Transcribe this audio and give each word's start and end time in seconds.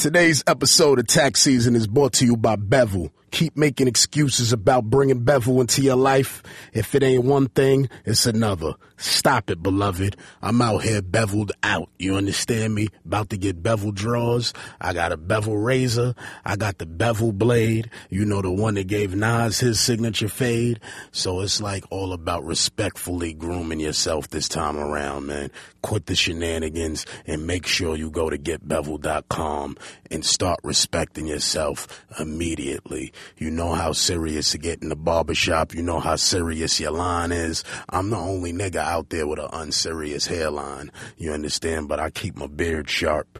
Today's 0.00 0.42
episode 0.46 0.98
of 0.98 1.08
Tax 1.08 1.42
Season 1.42 1.76
is 1.76 1.86
brought 1.86 2.14
to 2.14 2.24
you 2.24 2.34
by 2.34 2.56
Bevel. 2.56 3.12
Keep 3.32 3.58
making 3.58 3.86
excuses 3.86 4.50
about 4.50 4.84
bringing 4.84 5.24
Bevel 5.24 5.60
into 5.60 5.82
your 5.82 5.96
life. 5.96 6.42
If 6.72 6.94
it 6.94 7.02
ain't 7.02 7.24
one 7.24 7.48
thing, 7.48 7.90
it's 8.06 8.24
another. 8.24 8.76
Stop 9.00 9.48
it, 9.48 9.62
beloved. 9.62 10.14
I'm 10.42 10.60
out 10.60 10.82
here 10.82 11.00
beveled 11.00 11.52
out. 11.62 11.88
You 11.98 12.16
understand 12.16 12.74
me? 12.74 12.88
About 13.06 13.30
to 13.30 13.38
get 13.38 13.62
bevel 13.62 13.92
draws. 13.92 14.52
I 14.78 14.92
got 14.92 15.10
a 15.10 15.16
bevel 15.16 15.56
razor. 15.56 16.14
I 16.44 16.56
got 16.56 16.76
the 16.76 16.84
bevel 16.84 17.32
blade. 17.32 17.88
You 18.10 18.26
know, 18.26 18.42
the 18.42 18.52
one 18.52 18.74
that 18.74 18.88
gave 18.88 19.14
Nas 19.14 19.58
his 19.58 19.80
signature 19.80 20.28
fade. 20.28 20.80
So 21.12 21.40
it's 21.40 21.62
like 21.62 21.84
all 21.88 22.12
about 22.12 22.44
respectfully 22.44 23.32
grooming 23.32 23.80
yourself 23.80 24.28
this 24.28 24.50
time 24.50 24.76
around, 24.76 25.26
man. 25.26 25.50
Quit 25.80 26.04
the 26.04 26.14
shenanigans 26.14 27.06
and 27.26 27.46
make 27.46 27.66
sure 27.66 27.96
you 27.96 28.10
go 28.10 28.28
to 28.28 28.36
getbevel.com 28.36 29.78
and 30.10 30.26
start 30.26 30.60
respecting 30.62 31.26
yourself 31.26 32.04
immediately. 32.18 33.14
You 33.38 33.50
know 33.50 33.72
how 33.72 33.92
serious 33.92 34.50
to 34.50 34.58
get 34.58 34.82
in 34.82 34.90
the 34.90 34.96
barbershop. 34.96 35.74
You 35.74 35.82
know 35.82 36.00
how 36.00 36.16
serious 36.16 36.78
your 36.78 36.90
line 36.90 37.32
is. 37.32 37.64
I'm 37.88 38.10
the 38.10 38.18
only 38.18 38.52
nigga 38.52 38.89
out 38.90 39.08
there 39.10 39.26
with 39.26 39.38
an 39.38 39.48
unserious 39.52 40.26
hairline. 40.26 40.90
You 41.16 41.32
understand? 41.32 41.88
But 41.88 42.00
I 42.00 42.10
keep 42.10 42.36
my 42.36 42.48
beard 42.48 42.90
sharp 42.90 43.38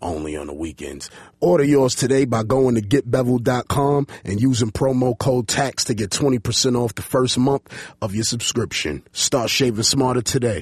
only 0.00 0.34
on 0.34 0.46
the 0.46 0.54
weekends. 0.54 1.10
Order 1.40 1.64
yours 1.64 1.94
today 1.94 2.24
by 2.24 2.42
going 2.42 2.74
to 2.76 2.80
getbevel.com 2.80 4.06
and 4.24 4.40
using 4.40 4.70
promo 4.70 5.18
code 5.18 5.46
TAX 5.46 5.84
to 5.84 5.94
get 5.94 6.10
20% 6.10 6.76
off 6.76 6.94
the 6.94 7.02
first 7.02 7.36
month 7.36 7.94
of 8.00 8.14
your 8.14 8.24
subscription. 8.24 9.02
Start 9.12 9.50
shaving 9.50 9.82
smarter 9.82 10.22
today. 10.22 10.60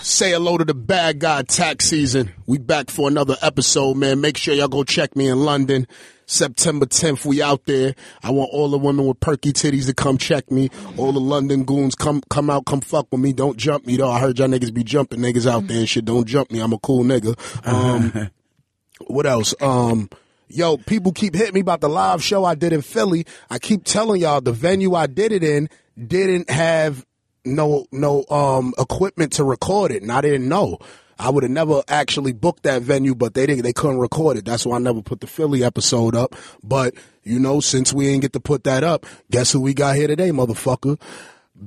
Say 0.00 0.32
hello 0.32 0.58
to 0.58 0.64
the 0.64 0.74
bad 0.74 1.20
guy 1.20 1.42
tax 1.42 1.84
season. 1.84 2.32
We 2.46 2.58
back 2.58 2.90
for 2.90 3.06
another 3.06 3.36
episode, 3.40 3.96
man. 3.96 4.20
Make 4.20 4.36
sure 4.36 4.52
y'all 4.52 4.66
go 4.66 4.82
check 4.82 5.14
me 5.14 5.28
in 5.28 5.44
London. 5.44 5.86
September 6.26 6.86
10th, 6.86 7.24
we 7.24 7.42
out 7.42 7.64
there. 7.66 7.94
I 8.22 8.30
want 8.30 8.50
all 8.52 8.68
the 8.68 8.78
women 8.78 9.06
with 9.06 9.20
perky 9.20 9.52
titties 9.52 9.86
to 9.86 9.94
come 9.94 10.18
check 10.18 10.50
me. 10.50 10.70
All 10.96 11.12
the 11.12 11.20
London 11.20 11.64
goons, 11.64 11.94
come 11.94 12.22
come 12.30 12.50
out, 12.50 12.66
come 12.66 12.80
fuck 12.80 13.06
with 13.10 13.20
me. 13.20 13.32
Don't 13.32 13.56
jump 13.56 13.86
me 13.86 13.96
though. 13.96 14.10
I 14.10 14.20
heard 14.20 14.38
y'all 14.38 14.48
niggas 14.48 14.72
be 14.72 14.84
jumping 14.84 15.20
niggas 15.20 15.50
out 15.50 15.66
there 15.66 15.78
and 15.78 15.88
shit. 15.88 16.04
Don't 16.04 16.26
jump 16.26 16.50
me. 16.50 16.60
I'm 16.60 16.72
a 16.72 16.78
cool 16.78 17.04
nigga. 17.04 17.36
Um, 17.66 18.30
what 19.06 19.26
else? 19.26 19.54
Um, 19.60 20.08
yo, 20.48 20.76
people 20.76 21.12
keep 21.12 21.34
hitting 21.34 21.54
me 21.54 21.60
about 21.60 21.80
the 21.80 21.88
live 21.88 22.22
show 22.22 22.44
I 22.44 22.54
did 22.54 22.72
in 22.72 22.82
Philly. 22.82 23.26
I 23.50 23.58
keep 23.58 23.84
telling 23.84 24.20
y'all 24.20 24.40
the 24.40 24.52
venue 24.52 24.94
I 24.94 25.06
did 25.06 25.32
it 25.32 25.42
in 25.42 25.68
didn't 26.06 26.48
have 26.50 27.04
no 27.44 27.86
no 27.90 28.24
um 28.30 28.72
equipment 28.78 29.32
to 29.34 29.44
record 29.44 29.92
it, 29.92 30.02
and 30.02 30.12
I 30.12 30.20
didn't 30.20 30.48
know. 30.48 30.78
I 31.18 31.30
would 31.30 31.42
have 31.42 31.52
never 31.52 31.82
actually 31.88 32.32
booked 32.32 32.64
that 32.64 32.82
venue, 32.82 33.14
but 33.14 33.34
they 33.34 33.46
didn't. 33.46 33.62
They 33.62 33.72
couldn't 33.72 33.98
record 33.98 34.36
it. 34.36 34.44
That's 34.44 34.66
why 34.66 34.76
I 34.76 34.78
never 34.80 35.02
put 35.02 35.20
the 35.20 35.26
Philly 35.26 35.62
episode 35.64 36.14
up. 36.14 36.34
But 36.62 36.94
you 37.22 37.38
know, 37.38 37.60
since 37.60 37.92
we 37.92 38.08
ain't 38.08 38.22
get 38.22 38.32
to 38.32 38.40
put 38.40 38.64
that 38.64 38.84
up, 38.84 39.06
guess 39.30 39.52
who 39.52 39.60
we 39.60 39.74
got 39.74 39.96
here 39.96 40.08
today, 40.08 40.30
motherfucker? 40.30 41.00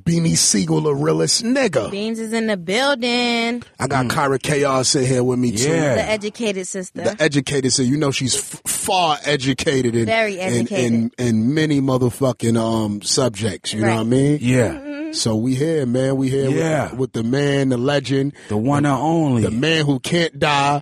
Beanie 0.04 0.36
Sigel, 0.36 0.82
the 0.82 0.94
realest 0.94 1.44
nigga. 1.44 1.90
Beans 1.90 2.20
is 2.20 2.34
in 2.34 2.48
the 2.48 2.58
building. 2.58 3.64
I 3.80 3.88
got 3.88 4.08
Kyra 4.08 4.42
Chaos 4.42 4.94
in 4.96 5.06
here 5.06 5.23
with 5.23 5.40
me 5.40 5.52
too. 5.52 5.70
The 5.70 6.04
educated 6.04 6.68
sister. 6.68 7.04
The 7.04 7.16
educated, 7.22 7.72
sister. 7.72 7.90
you 7.90 7.96
know 7.96 8.12
she's 8.12 8.36
f- 8.36 8.62
far 8.66 9.18
educated 9.23 9.96
in 9.96 10.06
Very 10.06 10.38
educated. 10.38 10.94
in, 10.94 11.12
in, 11.18 11.54
many 11.54 11.80
motherfucking 11.80 12.58
um 12.60 13.02
subjects. 13.04 13.73
You 13.73 13.82
know 13.82 13.96
what 13.96 14.02
I 14.02 14.04
mean? 14.04 14.40
Yeah. 14.42 14.95
Mm-hmm. 15.06 15.14
So 15.14 15.36
we 15.36 15.56
here, 15.56 15.86
man. 15.86 16.16
We 16.17 16.30
here 16.30 16.50
Yeah. 16.50 16.92
with, 16.92 17.00
with 17.00 17.14
the 17.14 17.23
man, 17.23 17.70
the 17.70 17.78
legend, 17.78 18.34
The 18.50 18.58
one 18.58 18.86
and 18.86 18.94
only. 18.95 19.42
the 19.44 19.52
man 19.52 19.86
who 19.86 20.00
can't 20.00 20.38
die. 20.39 20.81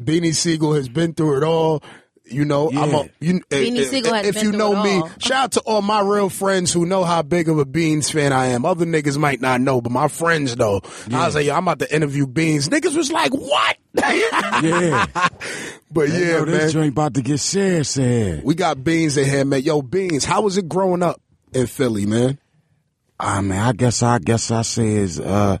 Beanie 0.00 0.34
Sigel 0.34 0.74
has 0.74 0.88
been 0.88 1.12
through 1.14 1.38
it 1.38 1.42
all. 1.44 1.82
You 2.24 2.44
know, 2.44 2.68
I'm 2.70 2.94
a, 2.94 3.02
Yeah. 3.02 3.04
you, 3.20 3.40
eh, 3.50 3.56
Beanie 3.64 3.76
if, 3.78 3.88
Sigel 3.88 4.14
has 4.14 4.26
if 4.28 4.34
been 4.36 4.44
you 4.44 4.52
know 4.52 4.80
me, 4.82 5.00
all. 5.00 5.10
shout 5.18 5.32
out 5.44 5.52
to 5.52 5.60
all 5.62 5.82
my 5.82 6.00
real 6.00 6.28
friends 6.28 6.72
who 6.72 6.86
know 6.86 7.02
how 7.02 7.22
big 7.22 7.48
of 7.48 7.58
a 7.58 7.64
Beans 7.64 8.08
fan 8.08 8.32
I 8.32 8.46
am. 8.46 8.64
Other 8.64 8.86
niggas 8.86 9.18
might 9.18 9.40
not 9.40 9.60
know, 9.60 9.80
but 9.80 9.90
my 9.90 10.06
friends 10.06 10.56
know. 10.56 10.80
I 11.12 11.26
was 11.26 11.34
like, 11.34 11.44
yo, 11.46 11.54
I'm 11.54 11.64
about 11.66 11.80
to 11.80 11.92
interview 11.94 12.28
Beans. 12.28 12.68
Niggas 12.68 12.96
was 12.96 13.10
like, 13.10 13.32
what? 13.34 13.76
yeah. 13.94 15.06
but 15.90 16.08
They 16.08 16.20
yeah, 16.28 16.38
know 16.38 16.44
man. 16.46 16.52
this 16.54 16.72
joint 16.72 16.92
about 16.92 17.14
to 17.14 17.22
get 17.22 17.38
serious 17.38 17.96
in 17.96 18.04
here. 18.08 18.40
We 18.44 18.54
got 18.54 18.82
Beans 18.84 19.16
in 19.16 19.28
here, 19.28 19.44
man. 19.44 19.62
Yo, 19.62 19.82
Beans, 19.82 20.24
how 20.24 20.42
was 20.42 20.56
it 20.56 20.68
growing 20.68 21.02
up 21.02 21.20
in 21.52 21.66
Philly, 21.66 22.06
man? 22.06 22.38
I 23.20 23.40
mean, 23.42 23.58
I 23.58 23.72
guess 23.72 24.02
I 24.02 24.18
guess 24.18 24.50
I 24.50 24.62
say 24.62 24.88
is 24.88 25.20
uh 25.20 25.58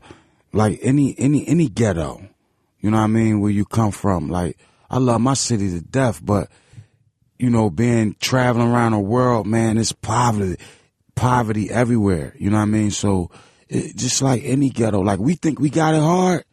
like 0.52 0.78
any 0.82 1.14
any 1.18 1.46
any 1.46 1.68
ghetto. 1.68 2.22
You 2.80 2.90
know 2.90 2.96
what 2.96 3.04
I 3.04 3.08
mean? 3.08 3.40
Where 3.40 3.50
you 3.50 3.64
come 3.64 3.92
from. 3.92 4.28
Like 4.28 4.56
I 4.88 4.98
love 4.98 5.20
my 5.20 5.34
city 5.34 5.70
to 5.70 5.80
death, 5.80 6.24
but 6.24 6.48
you 7.38 7.50
know, 7.50 7.70
being 7.70 8.16
traveling 8.20 8.68
around 8.68 8.92
the 8.92 8.98
world, 8.98 9.46
man, 9.46 9.78
it's 9.78 9.92
poverty 9.92 10.56
poverty 11.14 11.70
everywhere. 11.70 12.34
You 12.38 12.50
know 12.50 12.56
what 12.56 12.62
I 12.62 12.66
mean? 12.66 12.90
So 12.90 13.30
it, 13.68 13.94
just 13.96 14.22
like 14.22 14.42
any 14.44 14.70
ghetto, 14.70 15.00
like 15.00 15.20
we 15.20 15.34
think 15.34 15.60
we 15.60 15.68
got 15.70 15.94
it 15.94 16.00
hard. 16.00 16.44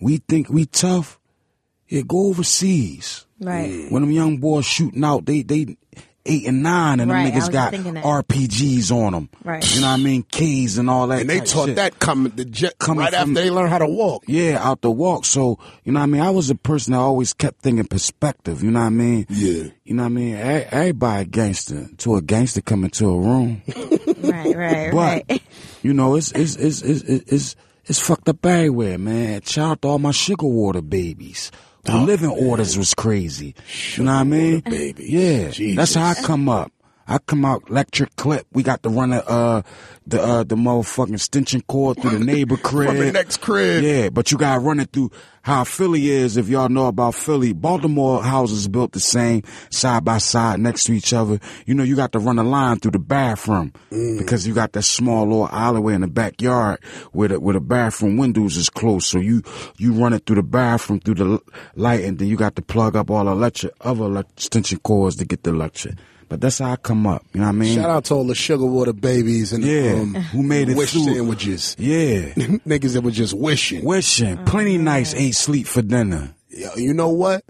We 0.00 0.18
think 0.18 0.48
we 0.50 0.66
tough. 0.66 1.18
Yeah, 1.88 2.02
go 2.06 2.28
overseas. 2.28 3.26
right. 3.40 3.86
When 3.90 4.02
them 4.02 4.10
young 4.10 4.36
boys 4.38 4.66
shooting 4.66 5.02
out, 5.04 5.24
they 5.24 5.42
they 5.42 5.76
eight 6.28 6.46
and 6.46 6.62
nine, 6.62 7.00
and 7.00 7.10
them 7.10 7.16
Right, 7.16 7.32
I 7.32 7.36
niggas 7.36 7.50
got. 7.50 7.72
RPGs 7.72 8.90
on 8.92 9.12
them. 9.12 9.28
Right. 9.42 9.74
You 9.74 9.80
know 9.80 9.88
what 9.88 9.94
I 9.94 9.96
mean? 10.02 10.22
Keys 10.30 10.78
and 10.78 10.88
all 10.90 11.06
that. 11.08 11.22
And 11.22 11.30
they 11.30 11.40
taught 11.40 11.66
shit. 11.66 11.76
that 11.76 11.98
coming 11.98 12.32
the 12.36 12.44
jet 12.44 12.78
Coming 12.78 13.00
right 13.00 13.12
from- 13.12 13.30
after 13.30 13.42
they 13.42 13.50
learned 13.50 13.70
how 13.70 13.78
to 13.78 13.86
walk. 13.88 14.24
Yeah, 14.26 14.58
out 14.62 14.82
the 14.82 14.90
walk. 14.90 15.24
So 15.24 15.58
you 15.84 15.92
know 15.92 16.00
what 16.00 16.04
I 16.04 16.06
mean. 16.06 16.20
I 16.22 16.30
was 16.30 16.50
a 16.50 16.54
person 16.54 16.92
that 16.92 16.98
always 16.98 17.32
kept 17.32 17.62
thinking 17.62 17.86
perspective. 17.86 18.62
You 18.62 18.70
know 18.70 18.80
what 18.80 18.86
I 18.86 18.90
mean? 18.90 19.26
Yeah. 19.28 19.64
You 19.84 19.94
know 19.94 20.02
what 20.04 20.10
I 20.10 20.12
mean? 20.12 20.34
Everybody 20.36 21.24
gangster. 21.26 21.88
To 21.98 22.16
a 22.16 22.22
gangster 22.22 22.60
come 22.60 22.84
into 22.84 23.06
a 23.08 23.18
room, 23.18 23.62
Right, 24.22 24.54
right, 24.54 24.90
but 24.92 25.24
right. 25.30 25.42
you 25.82 25.92
know 25.94 26.14
it's 26.16 26.30
it's 26.32 26.56
it's 26.56 26.82
it's 26.82 27.02
it's, 27.02 27.32
it's, 27.32 27.56
it's 27.86 27.98
fucked 28.00 28.28
up 28.28 28.44
everywhere, 28.44 28.98
man. 28.98 29.40
Shout 29.42 29.70
out 29.70 29.82
to 29.82 29.88
all 29.88 29.98
my 29.98 30.10
sugar 30.10 30.46
water 30.46 30.82
babies. 30.82 31.50
The 31.92 31.98
living 32.00 32.30
orders 32.30 32.76
was 32.76 32.94
crazy. 32.94 33.54
you 33.96 34.04
know 34.04 34.12
what 34.12 34.20
I 34.20 34.24
mean? 34.24 34.60
baby. 34.60 35.06
Yeah. 35.08 35.50
Jesus. 35.50 35.76
That's 35.76 35.94
how 35.94 36.10
I 36.10 36.14
come 36.26 36.48
up. 36.48 36.72
I 37.10 37.16
come 37.18 37.44
out 37.46 37.64
electric 37.70 38.14
clip. 38.16 38.46
We 38.52 38.62
got 38.62 38.82
to 38.82 38.90
run 38.90 39.10
the 39.10 39.26
uh 39.26 39.62
the 40.06 40.22
uh 40.22 40.44
the 40.44 40.56
motherfucking 40.56 41.14
extension 41.14 41.62
cord 41.62 42.00
through 42.00 42.18
the 42.18 42.24
neighbor 42.24 42.56
crib. 42.62 42.96
The 42.96 43.12
next 43.12 43.38
crib. 43.38 43.82
Yeah, 43.82 44.10
but 44.10 44.30
you 44.30 44.36
gotta 44.38 44.60
run 44.60 44.78
it 44.78 44.92
through 44.92 45.10
how 45.42 45.64
Philly 45.64 46.08
is. 46.10 46.36
If 46.36 46.48
y'all 46.50 46.68
know 46.68 46.86
about 46.88 47.14
Philly, 47.14 47.54
Baltimore 47.54 48.22
houses 48.22 48.68
built 48.68 48.92
the 48.92 49.00
same 49.00 49.42
side 49.70 50.04
by 50.04 50.18
side 50.18 50.60
next 50.60 50.84
to 50.84 50.92
each 50.92 51.14
other. 51.14 51.40
You 51.64 51.74
know, 51.74 51.82
you 51.82 51.96
got 51.96 52.12
to 52.12 52.18
run 52.18 52.38
a 52.38 52.42
line 52.44 52.78
through 52.78 52.90
the 52.90 52.98
bathroom 52.98 53.72
Mm. 53.90 54.18
because 54.18 54.46
you 54.46 54.52
got 54.52 54.72
that 54.72 54.82
small 54.82 55.24
little 55.24 55.48
alleyway 55.48 55.94
in 55.94 56.02
the 56.02 56.08
backyard 56.08 56.78
where 57.12 57.28
the 57.28 57.40
where 57.40 57.54
the 57.54 57.60
bathroom 57.60 58.18
windows 58.18 58.58
is 58.58 58.68
close. 58.68 59.06
So 59.06 59.18
you 59.18 59.42
you 59.78 59.94
run 59.94 60.12
it 60.12 60.26
through 60.26 60.36
the 60.36 60.42
bathroom 60.42 61.00
through 61.00 61.14
the 61.14 61.40
light, 61.74 62.04
and 62.04 62.18
then 62.18 62.28
you 62.28 62.36
got 62.36 62.54
to 62.56 62.62
plug 62.62 62.96
up 62.96 63.10
all 63.10 63.24
the 63.24 63.30
electric 63.30 63.72
other 63.80 64.18
extension 64.36 64.78
cords 64.80 65.16
to 65.16 65.24
get 65.24 65.42
the 65.44 65.50
electric. 65.50 65.94
But 66.28 66.40
that's 66.42 66.58
how 66.58 66.72
I 66.72 66.76
come 66.76 67.06
up. 67.06 67.24
You 67.32 67.40
know 67.40 67.46
what 67.46 67.52
I 67.54 67.56
mean? 67.56 67.74
Shout 67.76 67.88
out 67.90 68.04
to 68.06 68.14
all 68.14 68.24
the 68.26 68.34
sugar 68.34 68.66
water 68.66 68.92
babies 68.92 69.52
and 69.52 69.64
Yeah, 69.64 69.92
um, 70.00 70.14
who 70.14 70.42
made 70.42 70.68
it 70.68 70.76
wish 70.76 70.92
through. 70.92 71.04
sandwiches. 71.04 71.74
Yeah. 71.78 72.20
Niggas 72.66 72.92
that 72.94 73.02
were 73.02 73.10
just 73.10 73.32
wishing. 73.34 73.84
Wishing. 73.84 74.36
Plenty 74.44 74.76
nights 74.78 75.14
ate 75.14 75.34
sleep 75.34 75.66
for 75.66 75.80
dinner. 75.82 76.34
Yo, 76.50 76.68
you 76.76 76.92
know 76.92 77.08
what? 77.08 77.44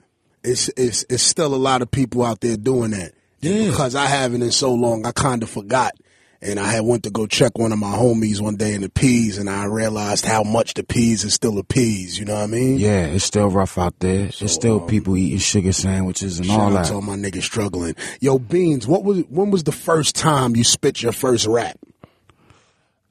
It's 0.44 0.68
it's 0.76 1.04
it's 1.10 1.22
still 1.24 1.54
a 1.54 1.56
lot 1.56 1.82
of 1.82 1.90
people 1.90 2.24
out 2.24 2.40
there 2.40 2.56
doing 2.56 2.92
that. 2.92 3.12
Yeah. 3.40 3.66
Because 3.70 3.94
I 3.96 4.06
haven't 4.06 4.42
in 4.42 4.52
so 4.52 4.72
long, 4.72 5.04
I 5.06 5.10
kind 5.12 5.42
of 5.42 5.50
forgot. 5.50 5.94
And 6.40 6.60
I 6.60 6.68
had 6.70 6.84
went 6.84 7.02
to 7.02 7.10
go 7.10 7.26
check 7.26 7.58
one 7.58 7.72
of 7.72 7.80
my 7.80 7.90
homies 7.96 8.40
one 8.40 8.54
day 8.54 8.72
in 8.74 8.82
the 8.82 8.88
peas, 8.88 9.38
and 9.38 9.50
I 9.50 9.64
realized 9.64 10.24
how 10.24 10.44
much 10.44 10.74
the 10.74 10.84
peas 10.84 11.24
is 11.24 11.34
still 11.34 11.58
a 11.58 11.64
peas. 11.64 12.16
You 12.16 12.26
know 12.26 12.34
what 12.34 12.44
I 12.44 12.46
mean? 12.46 12.78
Yeah, 12.78 13.06
it's 13.06 13.24
still 13.24 13.48
rough 13.50 13.76
out 13.76 13.98
there. 13.98 14.26
it's 14.26 14.52
still 14.52 14.78
people 14.78 15.16
eating 15.16 15.38
sugar 15.40 15.72
sandwiches 15.72 16.38
and 16.38 16.46
Shout 16.46 16.60
all 16.60 16.76
out 16.76 16.84
that. 16.84 16.92
all 16.92 17.02
my 17.02 17.16
niggas 17.16 17.42
struggling. 17.42 17.96
Yo, 18.20 18.38
Beans, 18.38 18.86
what 18.86 19.02
was 19.02 19.24
when 19.28 19.50
was 19.50 19.64
the 19.64 19.72
first 19.72 20.14
time 20.14 20.54
you 20.54 20.62
spit 20.62 21.02
your 21.02 21.10
first 21.10 21.44
rap? 21.48 21.76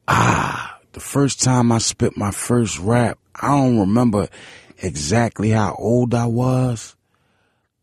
Ah, 0.08 0.80
the 0.94 1.02
first 1.02 1.42
time 1.44 1.72
I 1.72 1.80
spit 1.80 2.16
my 2.16 2.32
first 2.32 2.80
rap, 2.80 3.20
I 3.36 3.50
don't 3.50 3.80
remember 3.80 4.30
exactly 4.78 5.50
how 5.50 5.76
old 5.78 6.14
I 6.14 6.28
was, 6.28 6.96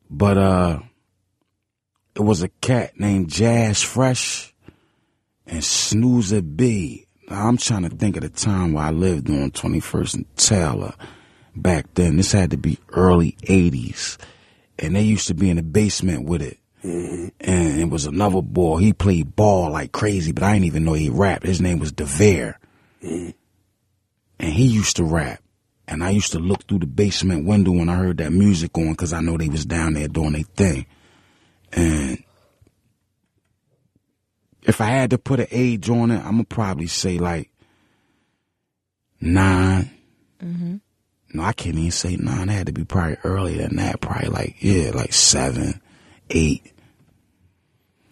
but 0.08 0.38
uh, 0.38 0.78
it 2.14 2.22
was 2.22 2.42
a 2.42 2.48
cat 2.48 2.98
named 2.98 3.28
Jazz 3.28 3.82
Fresh 3.82 4.53
and 5.46 5.64
Snoozer 5.64 6.42
B. 6.42 7.06
Now, 7.28 7.48
I'm 7.48 7.56
trying 7.56 7.88
to 7.88 7.96
think 7.96 8.16
of 8.16 8.22
the 8.22 8.28
time 8.28 8.72
where 8.72 8.84
I 8.84 8.90
lived 8.90 9.30
on 9.30 9.50
21st 9.50 10.14
and 10.14 10.36
Taylor 10.36 10.94
back 11.56 11.86
then. 11.94 12.16
This 12.16 12.32
had 12.32 12.50
to 12.50 12.56
be 12.56 12.78
early 12.90 13.36
80s. 13.42 14.18
And 14.78 14.96
they 14.96 15.02
used 15.02 15.28
to 15.28 15.34
be 15.34 15.50
in 15.50 15.56
the 15.56 15.62
basement 15.62 16.24
with 16.26 16.42
it. 16.42 16.58
Mm-hmm. 16.84 17.28
And 17.40 17.80
it 17.80 17.88
was 17.88 18.06
another 18.06 18.42
boy. 18.42 18.78
He 18.78 18.92
played 18.92 19.36
ball 19.36 19.70
like 19.70 19.92
crazy, 19.92 20.32
but 20.32 20.42
I 20.42 20.52
didn't 20.52 20.66
even 20.66 20.84
know 20.84 20.92
he 20.92 21.08
rapped. 21.08 21.46
His 21.46 21.60
name 21.60 21.78
was 21.78 21.92
DeVere. 21.92 22.56
Mm-hmm. 23.02 23.30
And 24.40 24.52
he 24.52 24.66
used 24.66 24.96
to 24.96 25.04
rap. 25.04 25.40
And 25.86 26.02
I 26.02 26.10
used 26.10 26.32
to 26.32 26.38
look 26.38 26.66
through 26.66 26.80
the 26.80 26.86
basement 26.86 27.46
window 27.46 27.70
when 27.72 27.88
I 27.88 27.96
heard 27.96 28.18
that 28.18 28.32
music 28.32 28.76
on 28.76 28.92
because 28.92 29.12
I 29.12 29.20
know 29.20 29.36
they 29.36 29.48
was 29.48 29.66
down 29.66 29.94
there 29.94 30.08
doing 30.08 30.32
their 30.32 30.42
thing. 30.42 30.86
And 31.72 32.22
if 34.64 34.80
I 34.80 34.86
had 34.86 35.10
to 35.10 35.18
put 35.18 35.40
an 35.40 35.46
age 35.50 35.88
on 35.90 36.10
it, 36.10 36.18
I'm 36.18 36.32
gonna 36.32 36.44
probably 36.44 36.86
say 36.86 37.18
like 37.18 37.50
9 39.20 39.90
mm-hmm. 40.42 40.76
No, 41.36 41.42
I 41.42 41.52
can't 41.52 41.76
even 41.76 41.90
say 41.90 42.14
nine. 42.16 42.48
It 42.48 42.52
had 42.52 42.66
to 42.68 42.72
be 42.72 42.84
probably 42.84 43.16
earlier 43.24 43.62
than 43.66 43.76
that. 43.76 44.00
Probably 44.00 44.28
like 44.28 44.56
yeah, 44.60 44.90
like 44.94 45.12
seven, 45.12 45.80
eight. 46.30 46.70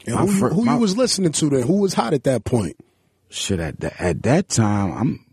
And 0.06 0.16
My 0.16 0.22
who, 0.22 0.32
you- 0.32 0.40
fir- 0.40 0.48
who 0.50 0.64
my- 0.64 0.74
you 0.74 0.80
was 0.80 0.96
listening 0.96 1.30
to 1.30 1.48
then? 1.50 1.62
Who 1.62 1.74
was 1.82 1.94
hot 1.94 2.14
at 2.14 2.24
that 2.24 2.42
point? 2.44 2.76
Shit, 3.28 3.60
at 3.60 3.78
that 3.80 4.00
at 4.00 4.22
that 4.24 4.48
time, 4.48 4.92
I'm 4.92 5.24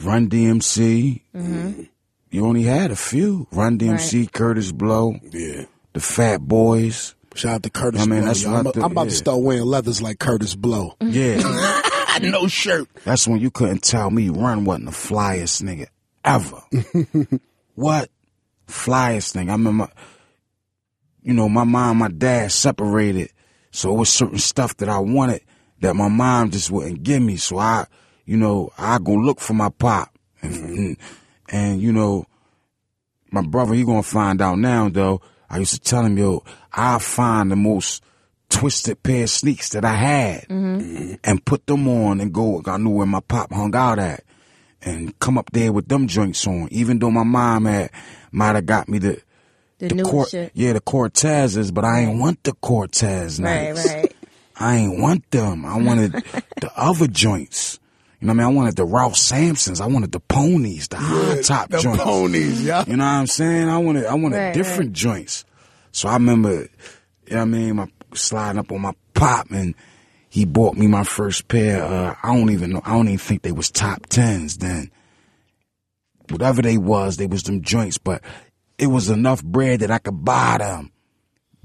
Run 0.00 0.28
DMC. 0.28 1.22
Mm-hmm. 1.34 1.82
You 2.30 2.46
only 2.46 2.62
had 2.62 2.92
a 2.92 2.96
few. 2.96 3.48
Run 3.50 3.76
DMC, 3.78 4.30
Kurtis 4.30 4.72
Blow, 4.72 5.16
Yeah. 5.32 5.64
the 5.92 6.00
Fat 6.00 6.40
Boys. 6.42 7.16
Shout 7.34 7.54
out 7.54 7.62
to 7.62 7.70
Kurtis 7.70 8.00
I 8.00 8.06
mean, 8.06 8.20
Blow. 8.20 8.26
that's 8.26 8.42
yo. 8.42 8.54
I'm, 8.54 8.64
do- 8.64 8.82
I'm 8.82 8.92
about 8.92 9.04
to 9.04 9.10
start 9.14 9.40
wearing 9.40 9.62
leathers 9.64 10.02
like 10.02 10.18
Kurtis 10.18 10.56
Blow. 10.56 10.94
Yeah, 11.00 12.18
no 12.22 12.48
shirt. 12.48 12.88
that's 13.04 13.28
when 13.28 13.38
you 13.40 13.50
couldn't 13.50 13.82
tell 13.82 14.10
me 14.10 14.28
Run 14.28 14.64
wasn't 14.64 14.86
the 14.86 14.90
flyest 14.92 15.62
nigga 15.62 15.86
ever. 16.24 17.38
what 17.74 18.10
flyest 18.66 19.32
thing? 19.32 19.48
I 19.50 19.52
remember, 19.52 19.88
you 21.22 21.32
know, 21.34 21.48
my 21.48 21.64
mom, 21.64 21.90
and 21.90 21.98
my 22.00 22.08
dad 22.08 22.50
separated, 22.50 23.30
so 23.70 23.94
it 23.94 23.98
was 23.98 24.08
certain 24.12 24.38
stuff 24.38 24.76
that 24.78 24.88
I 24.88 24.98
wanted 24.98 25.42
that 25.80 25.94
my 25.94 26.08
mom 26.08 26.50
just 26.50 26.70
wouldn't 26.70 27.02
give 27.04 27.22
me. 27.22 27.36
So 27.36 27.58
I, 27.58 27.86
you 28.24 28.36
know, 28.36 28.70
I 28.76 28.98
go 28.98 29.12
look 29.12 29.38
for 29.40 29.54
my 29.54 29.68
pop, 29.68 30.12
and, 30.42 30.54
and, 30.54 30.96
and 31.50 31.80
you 31.80 31.92
know, 31.92 32.26
my 33.30 33.42
brother, 33.42 33.74
he 33.74 33.84
gonna 33.84 34.02
find 34.02 34.40
out 34.42 34.58
now 34.58 34.88
though. 34.88 35.20
I 35.50 35.58
used 35.58 35.72
to 35.74 35.80
tell 35.80 36.04
him, 36.04 36.18
yo, 36.18 36.42
I'll 36.72 36.98
find 36.98 37.50
the 37.50 37.56
most 37.56 38.02
twisted 38.50 39.02
pair 39.02 39.24
of 39.24 39.30
sneaks 39.30 39.70
that 39.70 39.84
I 39.84 39.94
had 39.94 40.48
mm-hmm. 40.48 41.14
and 41.24 41.44
put 41.44 41.66
them 41.66 41.86
on 41.88 42.20
and 42.20 42.32
go. 42.32 42.62
I 42.66 42.76
knew 42.78 42.90
where 42.90 43.06
my 43.06 43.20
pop 43.20 43.52
hung 43.52 43.74
out 43.74 43.98
at 43.98 44.24
and 44.82 45.18
come 45.18 45.36
up 45.38 45.50
there 45.52 45.72
with 45.72 45.88
them 45.88 46.06
joints 46.06 46.46
on. 46.46 46.68
Even 46.70 46.98
though 46.98 47.10
my 47.10 47.24
mom 47.24 47.64
had 47.66 47.90
might 48.32 48.54
have 48.54 48.66
got 48.66 48.88
me 48.88 48.98
the 48.98 49.20
The, 49.78 49.88
the 49.88 49.94
new 49.96 50.02
Cor- 50.04 50.26
shit. 50.28 50.52
yeah 50.54 50.72
the 50.72 50.80
Cortezes, 50.80 51.72
but 51.72 51.84
I 51.84 52.00
ain't 52.00 52.20
want 52.20 52.42
the 52.44 52.52
Cortez 52.54 53.40
Right, 53.40 53.74
nights. 53.74 53.86
right. 53.86 54.14
I 54.60 54.76
ain't 54.76 55.00
want 55.00 55.30
them. 55.30 55.64
I 55.64 55.78
wanted 55.78 56.12
the 56.60 56.70
other 56.76 57.06
joints. 57.06 57.78
You 58.20 58.26
know 58.26 58.32
what 58.32 58.42
I 58.42 58.46
mean? 58.46 58.54
I 58.54 58.56
wanted 58.56 58.76
the 58.76 58.84
Ralph 58.84 59.14
Sampsons. 59.14 59.80
I 59.80 59.86
wanted 59.86 60.10
the 60.10 60.20
ponies, 60.20 60.88
the 60.88 60.96
high 60.96 61.40
top 61.42 61.70
the 61.70 61.78
joints. 61.78 62.02
ponies, 62.02 62.64
yeah. 62.64 62.84
You 62.86 62.96
know 62.96 63.04
what 63.04 63.10
I'm 63.10 63.26
saying? 63.28 63.68
I 63.68 63.78
wanted 63.78 64.06
I 64.06 64.14
wanted 64.14 64.36
Right, 64.38 64.54
different 64.54 64.92
joints. 64.92 65.44
So 65.92 66.08
I 66.08 66.14
remember, 66.14 66.50
you 66.52 66.56
know 67.30 67.36
what 67.36 67.40
I 67.40 67.44
mean, 67.44 67.76
my 67.76 67.86
sliding 68.14 68.58
up 68.58 68.72
on 68.72 68.80
my 68.80 68.92
pop 69.14 69.50
and 69.50 69.74
he 70.30 70.44
bought 70.44 70.76
me 70.76 70.86
my 70.86 71.04
first 71.04 71.48
pair. 71.48 71.82
Uh, 71.84 72.14
I 72.22 72.34
don't 72.36 72.50
even 72.50 72.70
know. 72.70 72.82
I 72.84 72.92
don't 72.92 73.06
even 73.08 73.18
think 73.18 73.42
they 73.42 73.52
was 73.52 73.70
top 73.70 74.06
tens 74.06 74.58
then. 74.58 74.90
Whatever 76.28 76.60
they 76.60 76.76
was, 76.76 77.16
they 77.16 77.26
was 77.26 77.44
them 77.44 77.62
joints, 77.62 77.98
but 77.98 78.22
it 78.78 78.88
was 78.88 79.08
enough 79.10 79.42
bread 79.42 79.80
that 79.80 79.90
I 79.90 79.98
could 79.98 80.24
buy 80.24 80.58
them. 80.58 80.92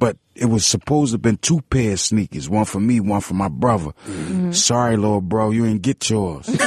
But 0.03 0.17
it 0.35 0.47
was 0.47 0.65
supposed 0.65 1.11
to 1.11 1.13
have 1.13 1.21
been 1.21 1.37
two 1.37 1.61
pairs 1.69 1.93
of 1.93 1.99
sneakers, 2.01 2.49
one 2.49 2.65
for 2.65 2.81
me, 2.81 2.99
one 2.99 3.21
for 3.21 3.35
my 3.35 3.47
brother. 3.47 3.93
Mm-hmm. 4.05 4.51
Sorry, 4.51 4.97
little 4.97 5.21
bro, 5.21 5.51
you 5.51 5.65
ain't 5.65 5.81
get 5.81 6.09
yours. 6.09 6.49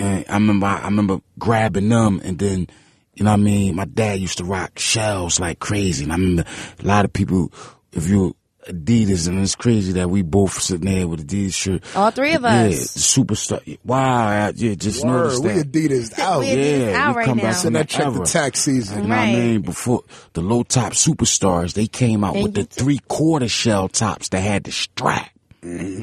And 0.00 0.24
I 0.28 0.34
remember, 0.34 0.66
I 0.66 0.84
remember 0.84 1.18
grabbing 1.40 1.88
them, 1.88 2.20
and 2.22 2.38
then, 2.38 2.68
you 3.14 3.24
know 3.24 3.32
what 3.32 3.40
I 3.40 3.42
mean. 3.42 3.74
My 3.74 3.84
dad 3.84 4.20
used 4.20 4.38
to 4.38 4.44
rock 4.44 4.78
shells 4.78 5.40
like 5.40 5.58
crazy, 5.58 6.04
and 6.04 6.12
I 6.12 6.14
remember 6.14 6.44
a 6.78 6.86
lot 6.86 7.04
of 7.04 7.12
people. 7.12 7.52
If 7.90 8.08
you 8.08 8.36
Adidas, 8.68 9.28
and 9.28 9.40
it's 9.40 9.54
crazy 9.54 9.92
that 9.92 10.10
we 10.10 10.22
both 10.22 10.60
sitting 10.60 10.92
there 10.92 11.08
with 11.08 11.26
Adidas 11.26 11.54
shirt. 11.54 11.82
All 11.96 12.10
three 12.10 12.34
of 12.34 12.44
us. 12.44 12.94
the 12.94 13.00
superstar. 13.00 13.78
Wow, 13.84 14.28
I, 14.28 14.52
yeah, 14.54 14.74
just 14.74 15.04
Word, 15.04 15.12
noticed 15.12 15.42
we. 15.42 15.50
Adidas 15.50 16.18
out. 16.18 16.40
We 16.40 16.46
yeah. 16.48 16.54
Adidas 16.54 16.90
yeah, 16.90 17.08
out 17.08 17.16
we 17.16 17.24
come 17.24 17.36
now. 17.38 17.42
back 17.44 17.54
So 17.54 17.62
from 17.62 17.72
that 17.72 17.88
that 17.88 17.88
check 17.88 18.12
the 18.12 18.24
tax 18.24 18.60
season. 18.60 19.02
You 19.02 19.08
know 19.08 19.16
what 19.16 19.22
I 19.22 19.32
mean? 19.32 19.62
Before 19.62 20.04
the 20.34 20.42
low 20.42 20.62
top 20.62 20.92
superstars, 20.92 21.72
they 21.74 21.86
came 21.86 22.22
out 22.24 22.34
And 22.34 22.42
with 22.42 22.54
the 22.54 22.64
three 22.64 23.00
quarter 23.08 23.48
shell 23.48 23.88
tops 23.88 24.28
that 24.30 24.40
had 24.40 24.64
the 24.64 24.72
strap. 24.72 25.30
Mm-hmm. 25.62 26.02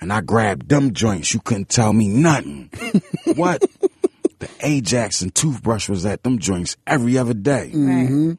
And 0.00 0.12
I 0.12 0.20
grabbed 0.20 0.68
them 0.68 0.92
joints. 0.92 1.32
You 1.32 1.40
couldn't 1.40 1.70
tell 1.70 1.92
me 1.92 2.08
nothing. 2.08 2.70
what? 3.36 3.64
The 4.38 4.50
Ajax 4.60 5.22
and 5.22 5.34
toothbrush 5.34 5.88
was 5.88 6.04
at 6.04 6.22
them 6.22 6.38
joints 6.38 6.76
every 6.86 7.16
other 7.16 7.32
day. 7.32 7.70
Right. 7.72 8.36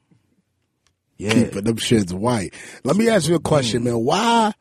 Yeah. 1.17 1.33
Keeping 1.33 1.63
them 1.63 1.77
shits 1.77 2.11
white. 2.11 2.53
Let 2.83 2.95
me 2.97 3.07
ask 3.09 3.27
you 3.29 3.35
a 3.35 3.39
question, 3.39 3.81
Mm. 3.81 3.85
man. 3.85 3.97
Why? 3.99 4.53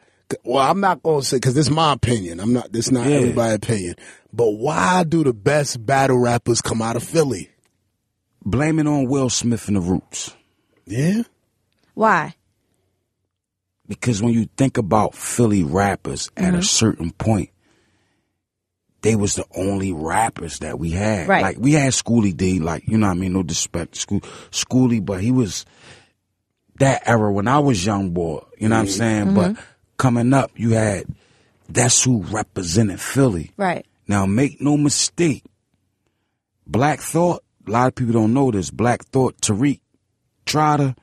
Well, 0.44 0.62
I'm 0.62 0.80
not 0.80 1.02
going 1.02 1.20
to 1.20 1.26
say 1.26 1.36
because 1.36 1.54
this 1.54 1.66
is 1.66 1.72
my 1.72 1.92
opinion. 1.92 2.40
I'm 2.40 2.52
not. 2.52 2.72
This 2.72 2.90
not 2.90 3.06
Yeah. 3.08 3.16
everybody's 3.16 3.56
opinion. 3.56 3.94
But 4.32 4.50
why 4.52 5.04
do 5.04 5.22
the 5.24 5.32
best 5.34 5.84
battle 5.84 6.18
rappers 6.18 6.60
come 6.60 6.80
out 6.82 6.96
of 6.96 7.02
Philly? 7.02 7.50
Blaming 8.44 8.86
on 8.86 9.06
Will 9.08 9.30
Smith 9.30 9.68
and 9.68 9.76
the 9.76 9.80
Roots. 9.80 10.34
Yeah. 10.86 11.22
Why? 11.94 12.34
Because 13.86 14.22
when 14.22 14.32
you 14.32 14.48
think 14.56 14.78
about 14.78 15.14
Philly 15.14 15.62
rappers 15.62 16.30
at 16.36 16.44
Mm-hmm. 16.52 16.56
a 16.56 16.62
certain 16.62 17.10
point, 17.12 17.50
they 19.02 19.14
was 19.14 19.34
the 19.34 19.44
only 19.54 19.92
rappers 19.92 20.60
that 20.60 20.78
we 20.78 20.90
had. 20.90 21.28
Right. 21.28 21.42
Like 21.42 21.56
we 21.58 21.72
had 21.72 21.92
Schoolly 21.92 22.32
D, 22.32 22.58
like, 22.60 22.84
you 22.88 22.96
know 22.96 23.06
what 23.08 23.12
I 23.16 23.20
mean, 23.20 23.34
no 23.34 23.42
disrespect 23.42 23.94
to 23.94 24.00
School 24.00 24.20
Schoolly, 24.50 25.00
but 25.00 25.20
he 25.20 25.30
was 25.30 25.66
that 26.84 27.08
era 27.08 27.32
when 27.32 27.48
I 27.48 27.58
was 27.58 27.84
young 27.84 28.10
boy, 28.10 28.42
you 28.58 28.68
know 28.68 28.76
what 28.76 28.82
I'm 28.82 28.88
saying? 28.88 29.34
But 29.34 29.52
mm-hmm. 29.52 29.62
coming 29.96 30.32
up, 30.32 30.50
you 30.56 30.70
had 30.70 31.06
that's 31.68 32.04
who 32.04 32.22
represented 32.22 33.00
Philly. 33.00 33.52
Right. 33.56 33.86
Now 34.06 34.26
make 34.26 34.60
no 34.60 34.76
mistake, 34.76 35.44
Black 36.66 37.00
Thought, 37.00 37.42
a 37.66 37.70
lot 37.70 37.88
of 37.88 37.94
people 37.94 38.12
don't 38.12 38.34
know 38.34 38.50
this, 38.50 38.70
Black 38.70 39.04
Thought, 39.04 39.40
Tariq, 39.40 39.80
Trotter, 40.44 40.94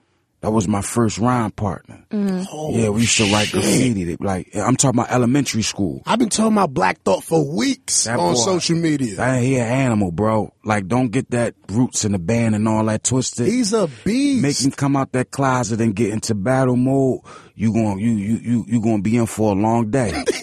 that 0.42 0.52
was 0.52 0.68
my 0.68 0.82
first 0.82 1.18
rhyme 1.20 1.52
partner. 1.52 2.04
Oh, 2.12 2.72
Yeah, 2.76 2.90
we 2.90 3.02
used 3.02 3.18
to 3.18 3.32
write 3.32 3.48
shit. 3.48 3.62
graffiti. 3.62 4.18
Like 4.20 4.50
I'm 4.56 4.76
talking 4.76 5.00
about 5.00 5.12
elementary 5.12 5.62
school. 5.62 6.02
I've 6.06 6.20
been 6.20 6.30
talking 6.30 6.54
about 6.54 6.74
Black 6.74 7.02
Thought 7.04 7.24
for 7.24 7.46
weeks 7.56 8.06
That 8.06 8.20
on 8.20 8.34
boy- 8.34 8.40
social 8.40 8.78
media. 8.78 9.16
That 9.18 9.42
he 9.44 9.56
an 9.58 9.68
animal, 9.68 10.12
bro. 10.12 10.54
Like 10.66 10.88
don't 10.88 11.10
get 11.10 11.30
that 11.32 11.54
roots 11.70 12.06
in 12.06 12.12
the 12.14 12.20
band 12.20 12.56
and 12.56 12.68
all 12.68 12.84
that 12.86 13.04
twisted. 13.04 13.48
He's 13.48 13.72
a 13.74 13.88
beast. 14.04 14.42
Make 14.42 14.60
him 14.62 14.72
come 14.72 14.96
out 14.96 15.12
that 15.14 15.32
closet 15.32 15.80
and 15.80 15.96
get 15.96 16.10
into 16.12 16.34
battle 16.36 16.76
mode. 16.76 17.20
You 17.56 17.72
going 17.74 18.00
you 18.00 18.12
you 18.12 18.38
you 18.38 18.66
you 18.68 18.82
gonna 18.82 19.02
be 19.02 19.18
in 19.18 19.28
for 19.28 19.52
a 19.52 19.56
long 19.56 19.90
day. 19.92 20.12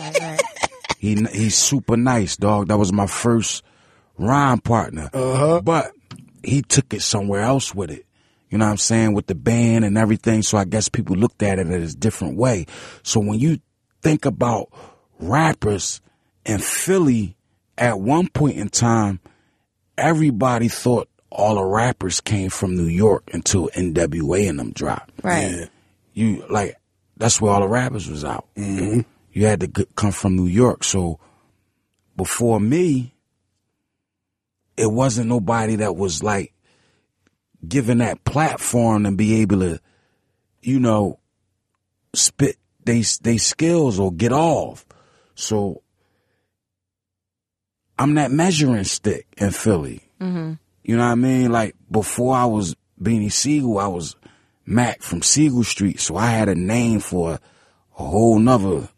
Right. 0.00 0.20
Right. 0.20 0.40
he 0.98 1.14
he's 1.32 1.56
super 1.56 1.96
nice, 1.96 2.36
dog. 2.36 2.68
That 2.68 2.78
was 2.78 2.92
my 2.92 3.06
first 3.06 3.62
rhyme 4.16 4.60
partner. 4.60 5.10
Uh-huh. 5.12 5.60
But 5.60 5.92
he 6.42 6.62
took 6.62 6.92
it 6.94 7.02
somewhere 7.02 7.42
else 7.42 7.74
with 7.74 7.90
it. 7.90 8.04
You 8.50 8.58
know 8.58 8.64
what 8.64 8.72
I'm 8.72 8.76
saying? 8.78 9.14
With 9.14 9.26
the 9.26 9.34
band 9.34 9.84
and 9.84 9.98
everything. 9.98 10.42
So 10.42 10.58
I 10.58 10.64
guess 10.64 10.88
people 10.88 11.16
looked 11.16 11.42
at 11.42 11.58
it 11.58 11.66
in 11.66 11.82
a 11.82 11.86
different 11.88 12.36
way. 12.36 12.66
So 13.02 13.20
when 13.20 13.38
you 13.38 13.58
think 14.02 14.24
about 14.24 14.68
rappers 15.18 16.00
in 16.44 16.58
Philly, 16.58 17.36
at 17.76 18.00
one 18.00 18.28
point 18.28 18.56
in 18.56 18.68
time, 18.68 19.20
everybody 19.96 20.68
thought 20.68 21.08
all 21.30 21.56
the 21.56 21.64
rappers 21.64 22.20
came 22.20 22.50
from 22.50 22.76
New 22.76 22.86
York 22.86 23.30
until 23.32 23.68
NWA 23.68 24.48
and 24.48 24.58
them 24.58 24.72
dropped. 24.72 25.12
Right. 25.22 25.50
Yeah. 25.50 25.64
You 26.14 26.44
like 26.48 26.76
that's 27.16 27.40
where 27.40 27.52
all 27.52 27.60
the 27.60 27.68
rappers 27.68 28.08
was 28.08 28.24
out. 28.24 28.46
Mm-hmm. 28.56 29.00
You 29.32 29.46
had 29.46 29.60
to 29.60 29.68
g- 29.68 29.86
come 29.94 30.12
from 30.12 30.36
New 30.36 30.46
York. 30.46 30.84
So 30.84 31.20
before 32.16 32.58
me, 32.58 33.14
it 34.76 34.90
wasn't 34.90 35.28
nobody 35.28 35.76
that 35.76 35.94
was 35.96 36.22
like 36.22 36.52
given 37.66 37.98
that 37.98 38.24
platform 38.24 39.06
and 39.06 39.16
be 39.16 39.40
able 39.40 39.60
to, 39.60 39.80
you 40.62 40.78
know, 40.78 41.18
spit 42.14 42.56
they 42.84 43.02
they 43.22 43.36
skills 43.38 43.98
or 43.98 44.12
get 44.12 44.32
off. 44.32 44.86
So 45.34 45.82
I'm 47.98 48.14
that 48.14 48.30
measuring 48.30 48.84
stick 48.84 49.26
in 49.36 49.50
Philly. 49.50 50.02
Mm-hmm. 50.20 50.54
You 50.84 50.96
know 50.96 51.04
what 51.04 51.12
I 51.12 51.16
mean? 51.16 51.52
Like 51.52 51.74
before 51.90 52.34
I 52.34 52.44
was 52.46 52.76
Beanie 53.00 53.32
Sigel, 53.32 53.78
I 53.78 53.88
was 53.88 54.16
Mac 54.64 55.02
from 55.02 55.22
Sigel 55.22 55.64
Street, 55.64 56.00
so 56.00 56.16
I 56.16 56.26
had 56.26 56.48
a 56.48 56.54
name 56.54 57.00
for 57.00 57.32
a, 57.32 57.40
a 57.98 58.04
whole 58.04 58.38
nother 58.38 58.88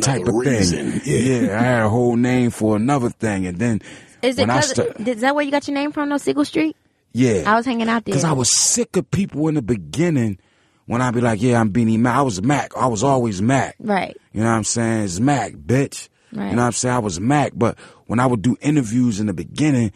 type 0.00 0.26
of 0.26 0.34
reason. 0.34 1.00
thing. 1.00 1.42
Yeah. 1.44 1.58
I 1.58 1.62
had 1.62 1.82
a 1.82 1.88
whole 1.88 2.16
name 2.16 2.50
for 2.50 2.76
another 2.76 3.10
thing, 3.10 3.46
and 3.46 3.58
then 3.58 3.82
Is 4.22 4.38
it 4.38 4.48
when 4.48 4.56
cause, 4.56 4.70
sta- 4.70 4.92
is 4.98 5.20
that 5.20 5.34
where 5.34 5.44
you 5.44 5.50
got 5.50 5.66
your 5.68 5.74
name 5.74 5.92
from? 5.92 6.08
No 6.08 6.16
Sigel 6.18 6.44
Street. 6.44 6.76
Yeah, 7.12 7.42
I 7.46 7.54
was 7.54 7.66
hanging 7.66 7.88
out 7.88 8.04
there. 8.04 8.12
because 8.12 8.24
I 8.24 8.32
was 8.32 8.50
sick 8.50 8.96
of 8.96 9.10
people 9.10 9.48
in 9.48 9.54
the 9.54 9.62
beginning 9.62 10.38
when 10.86 11.00
I'd 11.02 11.14
be 11.14 11.20
like, 11.20 11.40
"Yeah, 11.42 11.60
I'm 11.60 11.72
Beanie 11.72 11.98
Mac." 11.98 12.16
I 12.16 12.22
was 12.22 12.42
Mac. 12.42 12.76
I 12.76 12.86
was 12.86 13.02
always 13.02 13.40
Mac. 13.42 13.76
right. 13.78 14.16
You 14.32 14.40
know 14.40 14.46
what 14.50 14.56
I'm 14.56 14.64
saying? 14.64 15.04
It's 15.04 15.20
Mac, 15.20 15.52
bitch. 15.52 16.08
Right. 16.32 16.50
You 16.50 16.56
know 16.56 16.62
what 16.62 16.66
I'm 16.66 16.72
saying? 16.72 16.94
I 16.94 16.98
was 17.00 17.20
Mac, 17.20 17.52
but 17.54 17.78
when 18.06 18.18
I 18.18 18.26
would 18.26 18.40
do 18.40 18.56
interviews 18.62 19.20
in 19.20 19.26
the 19.26 19.34
beginning, 19.34 19.92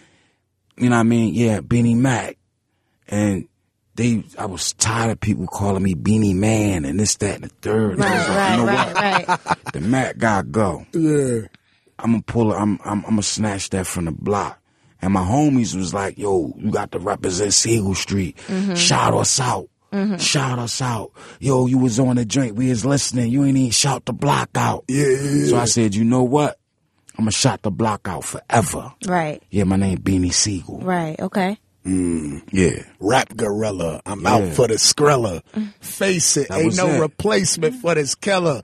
you 0.76 0.90
know 0.90 0.96
what 0.96 1.00
I 1.00 1.04
mean? 1.04 1.32
Yeah, 1.35 1.61
Beanie 1.61 1.96
Mac. 1.96 2.37
And 3.08 3.49
they, 3.94 4.25
I 4.38 4.44
was 4.44 4.75
tired 4.75 5.12
of 5.12 5.20
people 5.20 5.46
calling 5.46 5.82
me 5.82 5.94
Beanie 5.94 6.35
Man 6.35 6.85
and 6.85 7.00
this, 7.00 7.16
that, 7.16 7.37
and 7.37 7.44
the 7.44 7.49
third. 7.62 7.99
Right, 7.99 8.11
like, 8.11 8.28
right, 8.28 8.50
you 8.50 8.56
know 8.58 8.66
right, 8.66 9.28
what? 9.28 9.46
right. 9.46 9.56
The 9.73 9.80
Mac 9.80 10.18
gotta 10.18 10.46
go. 10.46 10.85
Yeah. 10.92 11.46
I'm 11.99 12.11
gonna 12.12 12.23
pull 12.23 12.52
it. 12.52 12.56
I'm, 12.56 12.78
I'm, 12.85 12.99
I'm 13.04 13.11
gonna 13.11 13.23
snatch 13.23 13.70
that 13.70 13.87
from 13.87 14.04
the 14.04 14.12
block. 14.12 14.61
And 15.03 15.12
my 15.12 15.23
homies 15.23 15.75
was 15.76 15.93
like, 15.93 16.19
yo, 16.19 16.55
you 16.59 16.71
got 16.71 16.93
to 16.93 16.99
represent 16.99 17.53
Sigel 17.53 17.95
Street. 17.95 18.37
Mm-hmm. 18.49 18.75
Shout 18.75 19.15
us 19.15 19.38
out. 19.41 19.69
Mm-hmm. 19.93 20.17
Shout 20.17 20.59
us 20.59 20.83
out. 20.83 21.12
Yo, 21.38 21.67
you 21.67 21.79
was 21.79 21.99
on 22.00 22.17
the 22.17 22.25
drink. 22.25 22.57
We 22.59 22.69
was 22.71 22.85
listening. 22.85 23.31
You 23.31 23.45
ain't 23.45 23.57
even 23.57 23.71
shout 23.71 24.05
the 24.07 24.12
block 24.12 24.50
out. 24.55 24.85
Yeah, 24.88 25.07
yeah, 25.07 25.31
yeah. 25.31 25.47
So 25.47 25.57
I 25.59 25.65
said, 25.67 25.95
you 25.95 26.05
know 26.05 26.23
what? 26.25 26.59
I'm 27.19 27.25
gonna 27.25 27.31
shout 27.31 27.62
the 27.62 27.71
block 27.71 28.09
out 28.09 28.25
forever. 28.25 28.93
Right, 29.07 29.43
Yeah, 29.50 29.65
my 29.65 29.76
name 29.76 29.99
Beanie 29.99 30.33
Sigel. 30.35 30.81
right. 30.81 31.19
Okay. 31.19 31.59
Mm. 31.87 32.43
Yeah. 32.53 32.83
Rap 33.00 33.35
gorilla. 33.37 34.03
I'm 34.05 34.21
Yeah. 34.23 34.35
out 34.35 34.49
for 34.55 34.67
the 34.69 34.75
skrilla. 34.75 35.41
Mm. 35.55 35.73
Face 35.81 36.37
it, 36.37 36.49
That 36.49 36.59
ain't 36.61 36.76
no 36.76 36.88
it. 36.88 37.00
replacement 37.00 37.76
for 37.76 37.95
this 37.95 38.15
killer. 38.17 38.61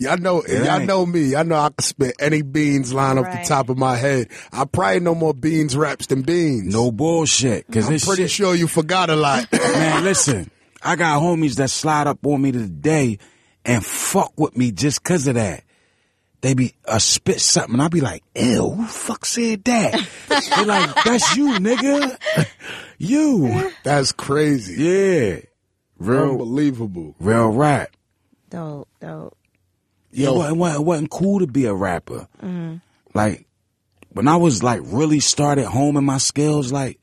Y'all 0.00 0.16
know, 0.18 0.42
y'all 0.46 0.78
ain't. 0.78 0.86
know 0.86 1.06
me. 1.06 1.36
I 1.36 1.44
know 1.44 1.54
I 1.56 1.68
can 1.68 1.82
spit 1.84 2.16
any 2.18 2.42
beans 2.42 2.92
line 2.92 3.16
off 3.16 3.30
the 3.30 3.44
top 3.46 3.68
of 3.68 3.78
my 3.78 3.96
head. 3.96 4.28
I 4.52 4.64
probably 4.64 5.00
know 5.00 5.14
more 5.14 5.32
beans 5.34 5.76
raps 5.76 6.06
than 6.06 6.22
beans. 6.22 6.74
No 6.74 6.90
bullshit. 6.90 7.66
Cause 7.70 7.86
I'm 7.86 7.92
this 7.92 8.04
pretty 8.04 8.24
shit, 8.24 8.30
sure 8.32 8.54
you 8.56 8.66
forgot 8.66 9.08
a 9.08 9.16
lot. 9.16 9.46
man, 9.52 10.02
listen, 10.02 10.50
I 10.82 10.96
got 10.96 11.22
homies 11.22 11.56
that 11.56 11.70
slide 11.70 12.08
up 12.08 12.26
on 12.26 12.42
me 12.42 12.50
today 12.50 13.18
and 13.64 13.84
fuck 13.86 14.32
with 14.38 14.56
me 14.56 14.72
just 14.72 15.04
cause 15.04 15.28
of 15.28 15.36
that. 15.36 15.62
They 16.40 16.52
be 16.54 16.74
uh, 16.86 16.98
spit 16.98 17.40
something, 17.40 17.80
I 17.80 17.88
be 17.88 18.02
like, 18.02 18.22
ew, 18.34 18.68
who 18.68 18.84
fuck 18.86 19.24
said 19.24 19.64
that? 19.64 19.92
they 20.28 20.64
like, 20.66 21.04
that's 21.04 21.36
you, 21.36 21.52
nigga. 21.54 22.18
you. 22.98 23.72
That's 23.82 24.12
crazy. 24.12 24.82
Yeah. 24.84 25.36
Real, 25.98 26.32
Unbelievable. 26.32 27.14
real 27.18 27.48
rap. 27.48 27.96
Dope, 28.50 28.88
dope. 29.00 29.38
It, 30.14 30.56
wa- 30.56 30.74
it, 30.74 30.84
wasn't 30.84 31.10
cool 31.10 31.40
to 31.40 31.46
be 31.46 31.66
a 31.66 31.74
rapper. 31.74 32.28
Mm-hmm. 32.42 32.76
Like, 33.14 33.46
when 34.10 34.28
I 34.28 34.36
was 34.36 34.62
like 34.62 34.80
really 34.84 35.20
started 35.20 35.66
homing 35.66 36.04
my 36.04 36.18
skills, 36.18 36.72
like, 36.72 37.00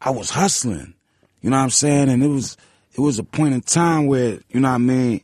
I 0.00 0.10
was 0.10 0.30
hustling. 0.30 0.94
You 1.40 1.50
know 1.50 1.56
what 1.56 1.64
I'm 1.64 1.70
saying? 1.70 2.08
And 2.08 2.22
it 2.22 2.28
was, 2.28 2.56
it 2.92 3.00
was 3.00 3.18
a 3.18 3.24
point 3.24 3.54
in 3.54 3.60
time 3.60 4.06
where, 4.06 4.40
you 4.48 4.60
know 4.60 4.68
what 4.68 4.74
I 4.74 4.78
mean? 4.78 5.20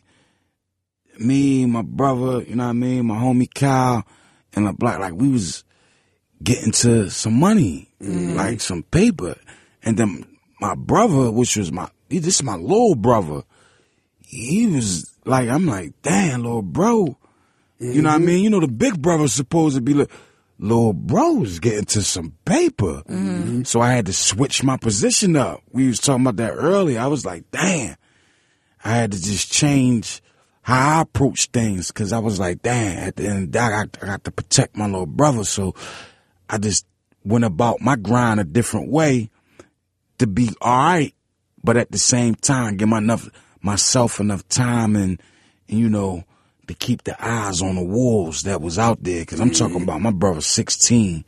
Me, 1.19 1.67
my 1.67 1.83
brother, 1.83 2.43
you 2.43 2.57
know 2.57 2.65
what 2.65 2.71
I 2.71 2.75
mean? 2.75 3.07
My 3.07 3.17
homie 3.17 3.53
Cal 3.53 4.05
and 4.55 4.67
the 4.67 4.73
black, 4.73 4.99
like, 4.99 5.15
we 5.15 5.29
was 5.29 5.65
getting 6.43 6.73
to 6.73 7.11
some 7.11 7.39
money, 7.39 7.89
mm-hmm. 8.03 8.35
like 8.35 8.61
some 8.61 8.83
paper. 8.83 9.37
And 9.85 9.97
then 9.97 10.27
my 10.61 10.75
brother, 10.75 11.31
which 11.31 11.57
was 11.57 11.71
my, 11.71 11.89
this 12.09 12.27
is 12.27 12.43
my 12.43 12.57
little 12.57 12.97
brother, 12.97 13.43
he 14.21 14.67
was 14.67 15.14
like, 15.25 15.49
I'm 15.49 15.67
like, 15.67 15.93
damn, 16.03 16.43
little 16.43 16.63
bro. 16.63 17.19
You 17.79 18.03
know 18.03 18.09
what 18.09 18.15
I 18.15 18.19
mm-hmm. 18.19 18.27
mean? 18.27 18.45
You 18.45 18.51
know, 18.51 18.61
the 18.61 18.69
big 18.69 19.01
brother's 19.01 19.33
supposed 19.33 19.77
to 19.77 19.83
be 19.83 19.95
like, 19.95 20.11
little 20.59 20.93
bro's 20.93 21.59
getting 21.59 21.85
to 21.85 22.03
some 22.03 22.35
paper. 22.45 23.03
Mm-hmm. 23.09 23.65
So 23.65 23.81
I 23.81 23.93
had 23.93 24.07
to 24.07 24.13
switch 24.13 24.63
my 24.63 24.77
position 24.77 25.37
up. 25.37 25.63
We 25.73 25.89
was 25.89 25.99
talking 25.99 26.23
about 26.23 26.37
that 26.37 26.53
earlier. 26.53 27.01
I 27.01 27.09
was 27.09 27.27
like, 27.27 27.51
damn. 27.51 27.97
I 28.85 28.91
had 28.91 29.13
to 29.13 29.21
just 29.21 29.51
change 29.51 30.23
how 30.63 30.99
I 30.99 31.01
approach 31.03 31.47
things 31.47 31.89
because 31.89 32.13
I 32.13 32.19
was 32.19 32.39
like, 32.39 32.63
damn, 32.63 33.09
at 33.09 33.17
the 33.17 33.27
end 33.27 33.37
of 33.37 33.41
the 33.41 33.59
day, 33.59 33.59
I 33.59 33.71
got, 33.71 33.99
I 34.03 34.07
got 34.07 34.25
to 34.25 34.31
protect 34.31 34.77
my 34.77 34.87
little 34.87 35.07
brother. 35.07 35.45
So 35.45 35.75
I 36.49 36.59
just 36.59 36.87
went 37.25 37.45
about 37.45 37.81
my 37.81 37.97
grind 37.97 38.41
a 38.41 38.45
different 38.45 38.91
way 38.91 39.31
to 40.19 40.27
be 40.27 40.51
all 40.61 40.77
right, 40.77 41.15
but 41.63 41.77
at 41.77 41.91
the 41.91 41.99
same 41.99 42.35
time, 42.35 42.77
get 42.77 42.89
my 42.89 42.99
enough, 42.99 43.29
myself 43.65 44.21
enough 44.21 44.47
time 44.49 44.95
and, 44.95 45.21
and, 45.69 45.79
you 45.79 45.89
know, 45.89 46.25
to 46.69 46.75
keep 46.75 47.05
the 47.05 47.17
eyes 47.25 47.61
on 47.63 47.75
the 47.77 47.83
wolves 47.85 48.45
that 48.45 48.61
was 48.61 48.79
out 48.79 49.03
there. 49.03 49.25
Cause 49.25 49.41
I'm 49.41 49.51
talking 49.51 49.83
about 49.83 50.01
my 50.01 50.11
brother 50.11 50.41
16, 50.41 51.25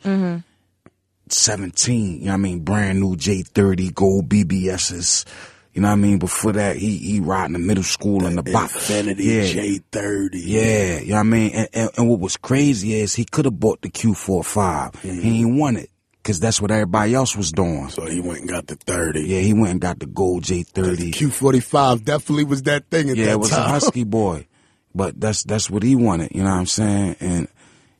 17, 1.29 2.19
you 2.19 2.25
know 2.25 2.31
what 2.31 2.33
I 2.33 2.37
mean? 2.37 2.59
Brand 2.61 2.99
new 2.99 3.15
J30 3.15 3.93
gold 3.93 4.29
BBSs. 4.29 5.25
You 5.73 5.81
know 5.81 5.89
what 5.89 5.93
I 5.93 5.97
mean? 5.97 6.17
Before 6.17 6.53
that, 6.53 6.77
he, 6.77 6.97
he 6.97 7.19
riding 7.19 7.53
the 7.53 7.59
middle 7.59 7.83
school 7.83 8.25
in 8.25 8.35
the 8.35 8.41
box. 8.41 8.89
Infiniti 8.89 9.19
Yeah. 9.19 9.43
J30. 9.43 10.29
Yeah, 10.33 10.99
you 10.99 11.09
know 11.09 11.15
what 11.15 11.19
I 11.19 11.23
mean? 11.23 11.51
And, 11.53 11.69
and, 11.71 11.89
and 11.97 12.09
what 12.09 12.19
was 12.19 12.35
crazy 12.35 12.93
is 12.95 13.13
he 13.13 13.25
could 13.25 13.45
have 13.45 13.59
bought 13.59 13.81
the 13.83 13.89
Q45. 13.89 14.93
Mm-hmm. 14.93 15.19
He 15.21 15.41
ain't 15.41 15.59
want 15.59 15.77
it. 15.77 15.91
Cause 16.27 16.41
that's 16.41 16.61
what 16.61 16.71
everybody 16.71 17.13
else 17.13 17.37
was 17.37 17.53
doing. 17.53 17.87
So 17.87 18.05
he 18.05 18.19
went 18.19 18.41
and 18.41 18.49
got 18.49 18.67
the 18.67 18.75
30. 18.75 19.21
Yeah, 19.21 19.39
he 19.39 19.53
went 19.53 19.69
and 19.69 19.79
got 19.79 19.99
the 19.99 20.07
gold 20.07 20.43
J30. 20.43 21.13
Q45 21.13 22.03
definitely 22.03 22.43
was 22.43 22.63
that 22.63 22.89
thing 22.89 23.09
at 23.09 23.15
Yeah, 23.15 23.27
that 23.27 23.31
it 23.31 23.39
was 23.39 23.53
a 23.53 23.61
husky 23.61 24.03
boy. 24.03 24.45
But 24.93 25.17
that's 25.21 25.43
that's 25.43 25.69
what 25.69 25.83
he 25.83 25.95
wanted, 25.95 26.33
you 26.35 26.43
know 26.43 26.49
what 26.49 26.57
I'm 26.57 26.65
saying? 26.65 27.15
And 27.21 27.47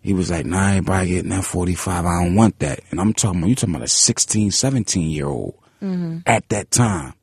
he 0.02 0.14
was 0.14 0.30
like, 0.30 0.46
nah, 0.46 0.72
everybody 0.72 1.08
getting 1.08 1.30
that 1.30 1.46
45. 1.46 2.06
I 2.06 2.22
don't 2.22 2.36
want 2.36 2.60
that. 2.60 2.82
And 2.92 3.00
I'm 3.00 3.14
talking 3.14 3.40
about, 3.40 3.48
you 3.48 3.56
talking 3.56 3.76
about 3.76 3.86
a 3.86 3.88
16, 3.88 4.52
17 4.52 5.10
year 5.10 5.28
old 5.28 5.56
mm-hmm. 5.82 6.18
at 6.26 6.50
that 6.50 6.70
time. 6.70 7.14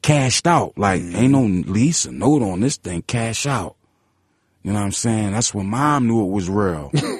Cashed 0.00 0.46
out. 0.46 0.78
Like, 0.78 1.02
mm-hmm. 1.02 1.16
ain't 1.16 1.32
no 1.32 1.42
lease 1.70 2.06
or 2.06 2.12
note 2.12 2.40
on 2.40 2.60
this 2.60 2.78
thing. 2.78 3.02
Cash 3.02 3.44
out. 3.46 3.76
You 4.62 4.72
know 4.72 4.78
what 4.78 4.86
I'm 4.86 4.92
saying? 4.92 5.32
That's 5.32 5.52
when 5.52 5.66
mom 5.66 6.06
knew 6.06 6.24
it 6.24 6.30
was 6.30 6.48
real. 6.48 6.90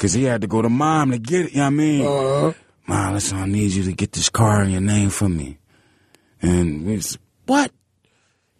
Cause 0.00 0.14
he 0.14 0.24
had 0.24 0.40
to 0.40 0.46
go 0.46 0.62
to 0.62 0.70
mom 0.70 1.10
to 1.10 1.18
get 1.18 1.44
it, 1.44 1.52
you 1.52 1.58
know 1.58 1.64
what 1.64 1.66
I 1.66 1.70
mean? 1.70 2.06
Uh-huh. 2.06 2.52
Mom, 2.86 3.12
listen, 3.14 3.36
I 3.36 3.44
need 3.44 3.72
you 3.72 3.84
to 3.84 3.92
get 3.92 4.12
this 4.12 4.30
car 4.30 4.62
in 4.62 4.70
your 4.70 4.80
name 4.80 5.10
for 5.10 5.28
me. 5.28 5.58
And 6.40 6.86
we 6.86 6.96
was, 6.96 7.18
what? 7.44 7.70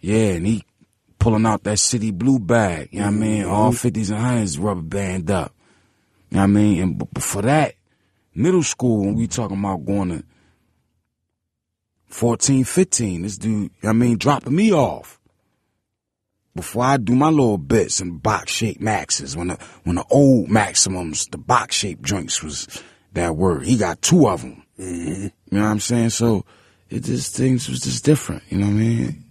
Yeah, 0.00 0.32
and 0.34 0.46
he 0.46 0.64
pulling 1.18 1.46
out 1.46 1.62
that 1.64 1.78
city 1.78 2.10
blue 2.10 2.38
bag, 2.38 2.90
you 2.92 2.98
know 3.00 3.06
what 3.06 3.14
I 3.14 3.16
mean? 3.16 3.44
All 3.46 3.72
50s 3.72 4.10
and 4.10 4.46
100s 4.46 4.62
rubber 4.62 4.82
band 4.82 5.30
up. 5.30 5.54
You 6.28 6.36
know 6.36 6.42
what 6.42 6.44
I 6.44 6.46
mean? 6.48 6.82
And 6.82 6.98
b- 6.98 7.06
before 7.12 7.42
that, 7.42 7.74
middle 8.34 8.62
school, 8.62 9.00
when 9.00 9.14
we 9.14 9.26
talking 9.26 9.58
about 9.58 9.86
going 9.86 10.10
to 10.10 10.24
14, 12.08 12.64
15, 12.64 13.22
this 13.22 13.38
dude, 13.38 13.50
you 13.52 13.58
know 13.60 13.68
what 13.80 13.90
I 13.90 13.92
mean, 13.94 14.18
dropping 14.18 14.54
me 14.54 14.72
off. 14.74 15.19
Before 16.54 16.84
I 16.84 16.96
do 16.96 17.14
my 17.14 17.28
little 17.28 17.58
bits 17.58 18.00
and 18.00 18.20
box 18.22 18.50
shaped 18.52 18.80
maxes, 18.80 19.36
when 19.36 19.48
the 19.48 19.58
when 19.84 19.96
the 19.96 20.04
old 20.10 20.48
maximums, 20.48 21.26
the 21.26 21.38
box 21.38 21.76
shaped 21.76 22.02
joints 22.02 22.42
was 22.42 22.66
that 23.12 23.36
word. 23.36 23.64
He 23.64 23.76
got 23.76 24.02
two 24.02 24.28
of 24.28 24.42
them. 24.42 24.62
Mm-hmm. 24.78 25.22
You 25.22 25.30
know 25.52 25.60
what 25.62 25.68
I'm 25.68 25.80
saying? 25.80 26.10
So 26.10 26.44
it 26.88 27.04
just 27.04 27.36
things 27.36 27.68
was 27.68 27.80
just 27.80 28.04
different. 28.04 28.42
You 28.48 28.58
know 28.58 28.66
what 28.66 28.72
I 28.72 28.74
mean? 28.74 29.24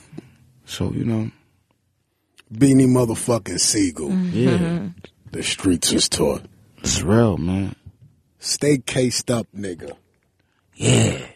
so 0.64 0.92
you 0.92 1.04
know, 1.04 1.30
Beanie 2.52 2.86
motherfucking 2.86 3.58
Sigel. 3.58 4.10
Mm-hmm. 4.10 4.30
yeah, 4.32 4.88
The 5.32 5.42
streets 5.42 5.92
was 5.92 6.08
taught. 6.08 6.42
it's 6.78 7.02
real, 7.02 7.38
man. 7.38 7.74
Stay 8.38 8.78
cased 8.78 9.30
up, 9.30 9.46
nigga. 9.56 9.96
Yeah. 10.74 11.26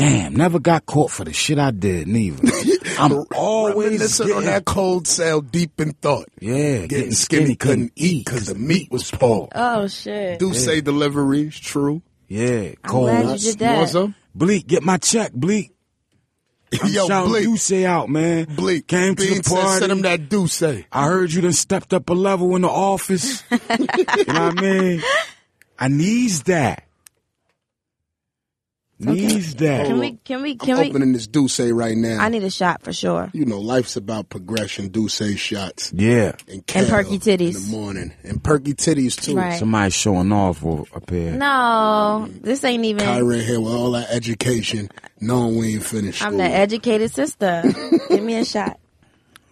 Damn, 0.00 0.34
never 0.34 0.58
got 0.58 0.86
caught 0.86 1.10
for 1.10 1.24
the 1.24 1.32
shit 1.32 1.58
I 1.58 1.70
did, 1.70 2.08
neither. 2.08 2.42
I'm 2.98 3.24
always 3.34 3.86
Reminiscing 3.86 4.32
on 4.32 4.44
that 4.44 4.64
cold 4.64 5.06
cell 5.06 5.40
deep 5.40 5.80
in 5.80 5.92
thought. 5.92 6.28
yeah, 6.40 6.86
Getting 6.86 7.12
skinny 7.12 7.54
couldn't 7.54 7.92
eat 7.96 8.24
because 8.24 8.46
the 8.46 8.54
meat 8.54 8.90
was 8.90 9.10
poor. 9.10 9.48
Oh 9.54 9.86
shit. 9.88 10.38
D'USSÉ 10.40 10.82
deliveries, 10.82 11.58
true. 11.58 12.02
Yeah, 12.28 12.70
I'm 12.84 12.90
cold. 12.90 13.10
glad 13.10 13.40
you 13.40 13.50
did 13.50 13.58
that. 13.60 13.76
Want 13.76 13.88
some? 13.90 14.14
Bleak, 14.34 14.66
get 14.66 14.82
my 14.82 14.96
check, 14.98 15.32
Bleak. 15.32 15.72
I'm 16.82 16.88
Yo, 16.92 17.06
shouting 17.08 17.30
Bleak. 17.32 17.42
you 17.44 17.56
say 17.56 17.84
out, 17.84 18.08
man. 18.08 18.44
Bleak. 18.44 18.86
Came 18.86 19.16
to 19.16 19.22
Bean 19.26 19.38
the 19.38 19.42
said, 19.44 19.54
party. 19.56 19.78
send 19.80 19.92
him 19.92 20.02
that 20.02 20.28
D'USSÉ. 20.28 20.84
I 20.92 21.04
heard 21.06 21.32
you 21.32 21.40
done 21.42 21.52
stepped 21.52 21.92
up 21.92 22.08
a 22.08 22.12
level 22.14 22.54
in 22.56 22.62
the 22.62 22.68
office. 22.68 23.42
you 23.50 23.56
know 23.58 23.66
what 24.16 24.58
I 24.58 24.60
mean? 24.62 25.02
I 25.78 25.88
needs 25.88 26.44
that. 26.44 26.84
Needs 29.02 29.54
that. 29.56 29.86
Can 29.86 29.98
we? 29.98 30.12
Can 30.24 30.42
we? 30.42 30.52
I'm 30.52 30.58
Can 30.58 30.78
we? 30.78 30.88
opening 30.90 31.12
this 31.14 31.26
D'USSÉ 31.26 31.74
right 31.74 31.96
now. 31.96 32.18
I 32.20 32.28
need 32.28 32.44
a 32.44 32.50
shot 32.50 32.82
for 32.82 32.92
sure. 32.92 33.30
you 33.32 33.46
know, 33.46 33.58
life's 33.58 33.96
about 33.96 34.28
progression. 34.28 34.88
D'USSÉ 34.90 35.38
shots 35.38 35.90
Yeah. 35.94 36.32
and, 36.48 36.62
And 36.74 36.86
perky 36.88 37.18
titties. 37.18 37.56
in 37.64 37.70
the 37.70 37.76
morning 37.76 38.12
and 38.24 38.44
perky 38.44 38.74
titties 38.74 39.18
too. 39.20 39.36
Right. 39.36 39.58
Somebody 39.58 39.90
showing 39.90 40.30
off 40.32 40.62
up 40.66 41.08
here. 41.08 41.32
No, 41.32 42.28
this 42.42 42.62
ain't 42.64 42.84
even. 42.84 43.02
Kyra 43.06 43.42
here 43.42 43.60
with 43.60 43.72
all 43.72 43.92
that 43.92 44.10
education, 44.10 44.90
knowing 45.18 45.56
we 45.56 45.74
ain't 45.74 45.84
finished 45.84 46.22
I'm 46.22 46.32
school. 46.32 46.38
the 46.38 46.50
educated 46.50 47.10
sister. 47.10 47.62
Give 48.10 48.22
me 48.22 48.36
a 48.36 48.44
shot. 48.44 48.78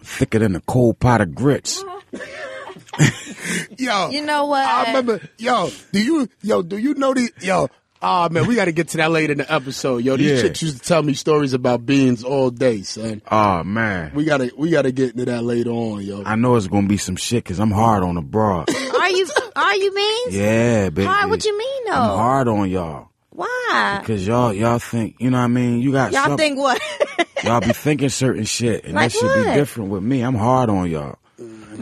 Thicker 0.03 0.41
than 0.41 0.57
a 0.57 0.61
cold 0.61 0.99
pot 1.01 1.21
of 1.23 1.35
grits. 1.35 1.83
yo, 3.79 4.11
You 4.11 4.25
know 4.25 4.47
what? 4.47 4.67
I 4.67 4.89
remember, 4.89 5.21
yo, 5.39 5.71
do 5.93 6.03
you, 6.03 6.29
yo, 6.43 6.63
do 6.63 6.77
you 6.77 6.95
know 6.95 7.15
the, 7.15 7.31
yo, 7.41 7.69
Oh 8.01 8.29
man, 8.29 8.47
we 8.47 8.55
got 8.55 8.67
to 8.67 8.73
get 8.73 8.89
to 8.91 8.97
that 8.99 9.11
later 9.11 9.33
in 9.33 9.39
the 9.39 9.53
episode, 9.53 9.99
yo. 10.05 10.17
These 10.17 10.31
Yeah. 10.31 10.43
chicks 10.43 10.63
used 10.63 10.77
to 10.81 10.83
tell 10.89 11.03
me 11.03 11.15
stories 11.15 11.53
about 11.53 11.85
beans 11.85 12.23
all 12.23 12.51
day, 12.51 12.83
son. 12.83 13.23
Oh 13.31 13.65
man, 13.65 14.13
We 14.15 14.25
gotta 14.25 14.53
we 14.57 14.71
gotta 14.71 14.93
get 14.93 15.13
into 15.13 15.25
that 15.25 15.43
later 15.43 15.71
on, 15.71 16.03
yo. 16.03 16.23
I 16.25 16.37
know 16.37 16.55
it's 16.55 16.69
gonna 16.69 16.87
be 16.87 16.97
some 16.97 17.17
shit 17.17 17.43
because 17.45 17.59
I'm 17.59 17.73
hard 17.73 18.03
on 18.05 18.15
the 18.15 18.21
broad. 18.23 18.69
Are 19.01 19.11
you? 19.11 19.27
Are 19.57 19.75
you 19.77 19.95
mean? 19.95 20.27
yeah, 20.31 20.91
baby. 20.91 21.05
Hard? 21.07 21.31
What 21.31 21.45
you 21.45 21.59
mean 21.59 21.85
though? 21.87 21.93
I'm 21.93 22.17
hard 22.19 22.47
on 22.49 22.71
y'all 22.71 23.09
Why? 23.31 23.99
because 24.01 24.25
y'all 24.27 24.53
y'all 24.53 24.79
think 24.79 25.17
you 25.19 25.31
know 25.31 25.39
what 25.39 25.45
I 25.45 25.49
mean. 25.49 25.81
You 25.81 25.91
got 25.93 26.13
Y'all 26.13 26.25
some- 26.27 26.37
think 26.37 26.57
what? 26.59 26.81
y'all 27.45 27.61
be 27.61 27.73
thinking 27.73 28.11
certain 28.11 28.45
shit, 28.45 28.85
and 28.85 28.95
Like 28.95 29.13
that 29.13 29.19
should 29.19 29.45
be 29.45 29.55
different 29.55 29.91
with 29.91 30.03
me. 30.05 30.21
I'm 30.23 30.37
hard 30.37 30.71
on 30.71 30.89
y'all. 30.89 31.17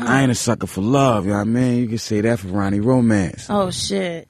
I 0.01 0.23
ain't 0.23 0.31
a 0.31 0.35
sucker 0.35 0.67
for 0.67 0.83
love, 0.83 1.25
you 1.25 1.31
know 1.33 1.39
what 1.39 1.43
I 1.43 1.51
mean? 1.51 1.79
You 1.81 1.89
can 1.89 1.99
say 1.99 2.21
that 2.23 2.39
for 2.41 2.49
Ronnie 2.49 2.81
Romance. 2.81 3.47
oh 3.51 3.71
shit. 3.71 4.29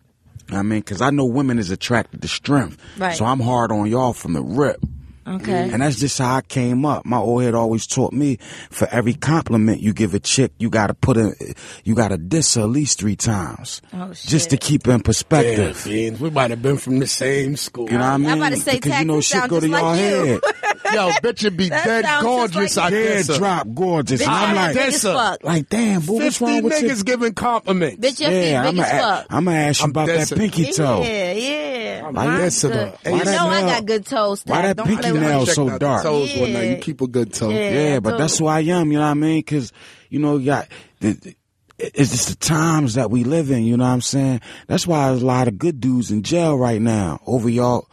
I 0.50 0.62
mean, 0.62 0.80
because 0.80 1.00
I 1.00 1.10
know 1.10 1.24
women 1.24 1.58
is 1.58 1.70
attracted 1.70 2.22
to 2.22 2.28
strength. 2.28 2.78
Right. 2.98 3.16
So 3.16 3.24
I'm 3.24 3.40
hard 3.40 3.72
on 3.72 3.90
y'all 3.90 4.12
from 4.12 4.32
the 4.32 4.42
rip. 4.42 4.80
Okay. 5.28 5.70
And 5.72 5.82
that's 5.82 5.98
just 5.98 6.18
how 6.18 6.36
I 6.36 6.40
came 6.42 6.86
up. 6.86 7.04
My 7.04 7.16
old 7.16 7.42
head 7.42 7.54
always 7.54 7.86
taught 7.86 8.12
me 8.12 8.36
for 8.70 8.86
every 8.92 9.14
compliment 9.14 9.80
you 9.80 9.92
give 9.92 10.14
a 10.14 10.20
chick, 10.20 10.52
you 10.58 10.70
gotta 10.70 10.94
put 10.94 11.16
in, 11.16 11.34
you 11.82 11.96
gotta 11.96 12.16
diss 12.16 12.54
her 12.54 12.62
at 12.62 12.68
least 12.68 13.00
three 13.00 13.16
times. 13.16 13.82
Oh, 13.92 14.12
shit. 14.12 14.30
Just 14.30 14.50
to 14.50 14.56
keep 14.56 14.86
in 14.86 15.00
perspective. 15.00 15.82
beans. 15.84 16.20
We 16.20 16.30
might 16.30 16.50
have 16.50 16.62
been 16.62 16.76
from 16.76 17.00
the 17.00 17.08
same 17.08 17.56
school. 17.56 17.90
You 17.90 17.98
know 17.98 18.04
what 18.04 18.12
I 18.12 18.16
mean? 18.18 18.30
I'm 18.30 18.38
about 18.38 18.50
to 18.50 18.56
say, 18.60 18.76
because 18.76 19.00
you 19.00 19.04
know 19.04 19.20
shit 19.20 19.48
go 19.48 19.58
to 19.58 19.68
just 19.68 19.80
y'all 19.80 19.96
you. 19.96 20.26
head. 20.26 20.40
Yo, 20.94 21.10
bitch, 21.22 21.44
would 21.44 21.56
be 21.56 21.68
That 21.68 21.84
dead 21.84 22.22
gorgeous. 22.22 22.76
like 22.76 22.92
I 22.92 22.96
you. 22.96 23.06
Head 23.06 23.26
drop 23.26 23.66
gorgeous. 23.74 24.20
Bitch, 24.22 24.26
And 24.26 24.34
I'm 24.34 24.54
like, 24.56 24.74
big 24.74 24.94
as 24.94 25.02
fuck. 25.02 25.44
like, 25.44 25.68
damn, 25.68 26.00
boo, 26.02 26.14
what's 26.14 26.40
wrong 26.40 26.62
with 26.62 26.72
niggas 26.72 26.98
you? 26.98 27.04
giving 27.04 27.34
compliments. 27.34 27.96
Bitch, 27.96 28.20
your 28.20 28.30
feet 28.30 28.50
Yeah, 28.50 28.62
big 28.70 28.78
I'm 28.78 28.80
as 28.80 28.90
fuck. 28.90 29.28
gonna 29.28 29.50
ask 29.52 29.80
you 29.82 29.86
about 29.90 30.06
that 30.08 30.32
pinky 30.36 30.72
toe. 30.72 31.02
Yeah, 31.02 31.32
yeah. 31.32 32.02
I'm 32.06 32.14
Mine's 32.14 32.54
dissing 32.54 32.72
good. 32.72 32.76
her. 32.76 33.10
You 33.10 33.12
Why 33.12 33.18
know 33.24 33.50
that 33.50 33.52
I 33.52 33.60
got 33.62 33.86
good 33.86 34.06
toes. 34.06 34.42
why 34.46 34.62
that 34.72 34.84
pinky 34.84 35.10
nail 35.12 35.46
so 35.46 35.78
dark? 35.78 36.02
Toes 36.02 36.36
one 36.36 36.52
night. 36.52 36.62
Yeah. 36.64 36.70
You 36.70 36.76
keep 36.76 37.00
a 37.00 37.06
good 37.06 37.32
toe. 37.32 37.50
Yeah. 37.50 37.70
Yeah, 37.70 38.00
but 38.00 38.16
that's 38.18 38.38
you. 38.38 38.46
who 38.46 38.50
I 38.52 38.60
am. 38.60 38.92
You 38.92 38.98
know 38.98 39.04
what 39.04 39.10
I 39.10 39.14
mean? 39.14 39.38
Because 39.38 39.72
you 40.10 40.18
know, 40.20 40.36
you 40.36 40.46
got 40.46 40.68
the, 41.00 41.12
the- 41.12 41.36
it's 41.78 42.10
just 42.10 42.28
the 42.30 42.36
times 42.36 42.94
that 42.94 43.10
we 43.10 43.22
live 43.24 43.50
in. 43.50 43.64
You 43.64 43.76
know 43.76 43.84
what 43.84 43.90
I'm 43.90 44.00
saying? 44.00 44.40
That's 44.66 44.86
why 44.86 45.08
there's 45.10 45.20
a 45.22 45.26
lot 45.26 45.46
of 45.46 45.58
good 45.58 45.78
dudes 45.78 46.10
in 46.10 46.22
jail 46.22 46.56
right 46.56 46.80
now 46.80 47.20
over 47.26 47.50
y'all 47.50 47.86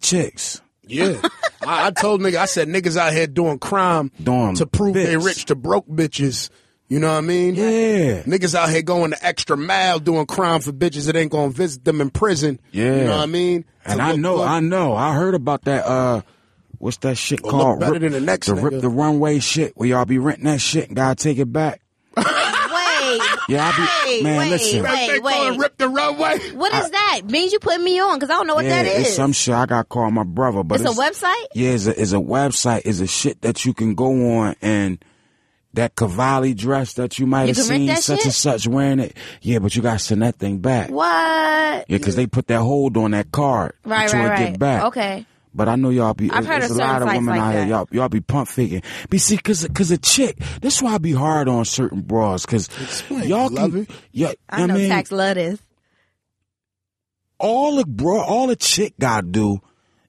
chicks. 0.00 0.60
Yeah. 0.86 1.20
I, 1.66 1.86
I 1.86 1.90
told 1.90 2.20
nigga, 2.20 2.36
I 2.36 2.44
said 2.44 2.68
niggas 2.68 2.96
out 2.96 3.12
here 3.12 3.26
doing 3.26 3.58
crime 3.58 4.10
Doing 4.22 4.54
to 4.56 4.66
prove 4.66 4.94
they 4.94 5.16
rich 5.16 5.46
to 5.46 5.54
broke 5.54 5.86
bitches. 5.86 6.50
You 6.88 6.98
know 7.00 7.08
what 7.08 7.18
I 7.18 7.20
mean? 7.22 7.54
Yeah. 7.54 8.22
Niggas 8.24 8.54
out 8.54 8.68
here 8.68 8.82
going 8.82 9.10
the 9.10 9.26
extra 9.26 9.56
mile 9.56 9.98
doing 9.98 10.26
crime 10.26 10.60
for 10.60 10.72
bitches 10.72 11.06
that 11.06 11.16
ain't 11.16 11.32
gonna 11.32 11.50
visit 11.50 11.84
them 11.84 12.00
in 12.00 12.10
prison. 12.10 12.60
Yeah. 12.72 12.96
You 12.96 13.04
know 13.04 13.16
what 13.16 13.22
I 13.22 13.26
mean? 13.26 13.64
And 13.84 14.02
I 14.02 14.16
know, 14.16 14.36
good. 14.36 14.46
I 14.46 14.60
know, 14.60 14.94
I 14.94 15.14
heard 15.14 15.34
about 15.34 15.64
that. 15.64 15.86
Uh, 15.86 16.20
what's 16.78 16.98
that 16.98 17.16
shit 17.16 17.42
called? 17.42 17.80
look 17.80 17.92
better 17.92 17.98
than 17.98 18.12
the 18.12 18.20
next 18.20 18.48
the 18.48 18.54
rip 18.54 18.80
the 18.80 18.88
runway 18.90 19.38
shit 19.38 19.72
where 19.76 19.88
y'all 19.88 20.04
be 20.04 20.18
renting 20.18 20.44
that 20.44 20.60
shit 20.60 20.88
and 20.88 20.96
gotta 20.96 21.14
take 21.14 21.38
it 21.38 21.50
back. 21.50 21.80
Wait. 23.48 23.54
Yeah, 23.54 23.66
I 23.66 23.76
be 23.76 24.10
Wait, 24.12 24.22
man. 24.24 24.38
wait, 24.38 24.50
listen, 24.50 24.82
wait. 24.82 25.06
they 25.08 25.20
call 25.20 25.52
it 25.54 25.58
rip 25.58 25.76
the 25.76 25.88
runway. 25.88 26.38
What 26.52 26.72
is 26.74 26.90
that? 26.90 27.20
Means 27.26 27.52
you 27.52 27.58
put 27.58 27.80
me 27.80 27.98
on 28.00 28.16
because 28.18 28.30
I 28.30 28.34
don't 28.34 28.46
know 28.46 28.54
what 28.54 28.64
yeah, 28.64 28.82
that 28.82 28.86
is. 28.86 29.06
it's 29.08 29.16
some 29.16 29.32
shit. 29.32 29.54
I 29.54 29.66
got 29.66 29.78
to 29.78 29.84
call 29.84 30.10
my 30.10 30.24
brother, 30.24 30.62
but 30.62 30.80
It's 30.80 30.90
a 30.90 31.00
website? 31.00 31.46
Yeah, 31.54 31.70
it's 31.70 31.86
a, 31.86 32.00
it's 32.00 32.12
a 32.12 32.16
website. 32.16 32.82
It's 32.84 33.00
a 33.00 33.06
shit 33.06 33.40
that 33.42 33.64
you 33.64 33.74
can 33.74 33.94
go 33.94 34.38
on 34.38 34.56
and 34.62 35.04
that 35.74 35.96
Cavalli 35.96 36.54
dress 36.54 36.92
that 36.94 37.18
you 37.18 37.26
might 37.26 37.42
You 37.48 37.54
have 37.54 37.56
seen 37.56 37.88
such 37.96 38.18
shit? 38.18 38.24
and 38.26 38.34
such 38.34 38.68
wearing 38.68 39.00
it. 39.00 39.16
Yeah, 39.42 39.58
but 39.58 39.74
you 39.74 39.82
got 39.82 39.94
to 39.94 39.98
send 39.98 40.22
that 40.22 40.36
thing 40.36 40.58
back. 40.58 40.88
What? 40.90 41.04
Yeah, 41.06 41.84
because 41.88 42.14
they 42.16 42.26
put 42.28 42.46
that 42.46 42.60
hold 42.60 42.96
on 42.96 43.10
that 43.10 43.32
card 43.32 43.72
Right, 43.84 44.10
right, 44.12 44.28
right. 44.28 44.38
get 44.50 44.58
back. 44.58 44.84
Okay. 44.84 45.26
But 45.54 45.68
I 45.68 45.76
know 45.76 45.90
y'all 45.90 46.14
be. 46.14 46.30
I've 46.30 46.44
heard 46.46 46.62
there's 46.62 46.72
of 46.72 46.78
a 46.78 46.80
lot 46.80 47.00
certain 47.00 47.08
of 47.08 47.14
women 47.14 47.36
like 47.36 47.40
out 47.40 47.52
here. 47.52 47.60
that. 47.62 47.68
Y'all, 47.68 47.88
y'all 47.92 48.08
be 48.08 48.20
pump 48.20 48.48
faking. 48.48 48.82
But 49.08 49.20
see, 49.20 49.36
cause, 49.36 49.66
cause 49.72 49.90
a 49.92 49.98
chick. 49.98 50.36
That's 50.60 50.82
why 50.82 50.94
I 50.94 50.98
be 50.98 51.12
hard 51.12 51.48
on 51.48 51.64
certain 51.64 52.00
bras. 52.00 52.44
Cause 52.44 52.68
Explain, 52.82 53.28
y'all 53.28 53.50
love 53.50 53.70
can. 53.72 53.82
it. 53.82 53.90
Yeah, 54.12 54.32
I 54.48 54.66
know 54.66 54.74
mean, 54.74 54.88
tax 54.90 55.12
love 55.12 55.36
this. 55.36 55.60
all 57.38 57.76
the 57.76 57.84
bra, 57.86 58.22
all 58.22 58.46
the 58.48 58.56
chick 58.56 58.94
gotta 58.98 59.26
do 59.26 59.60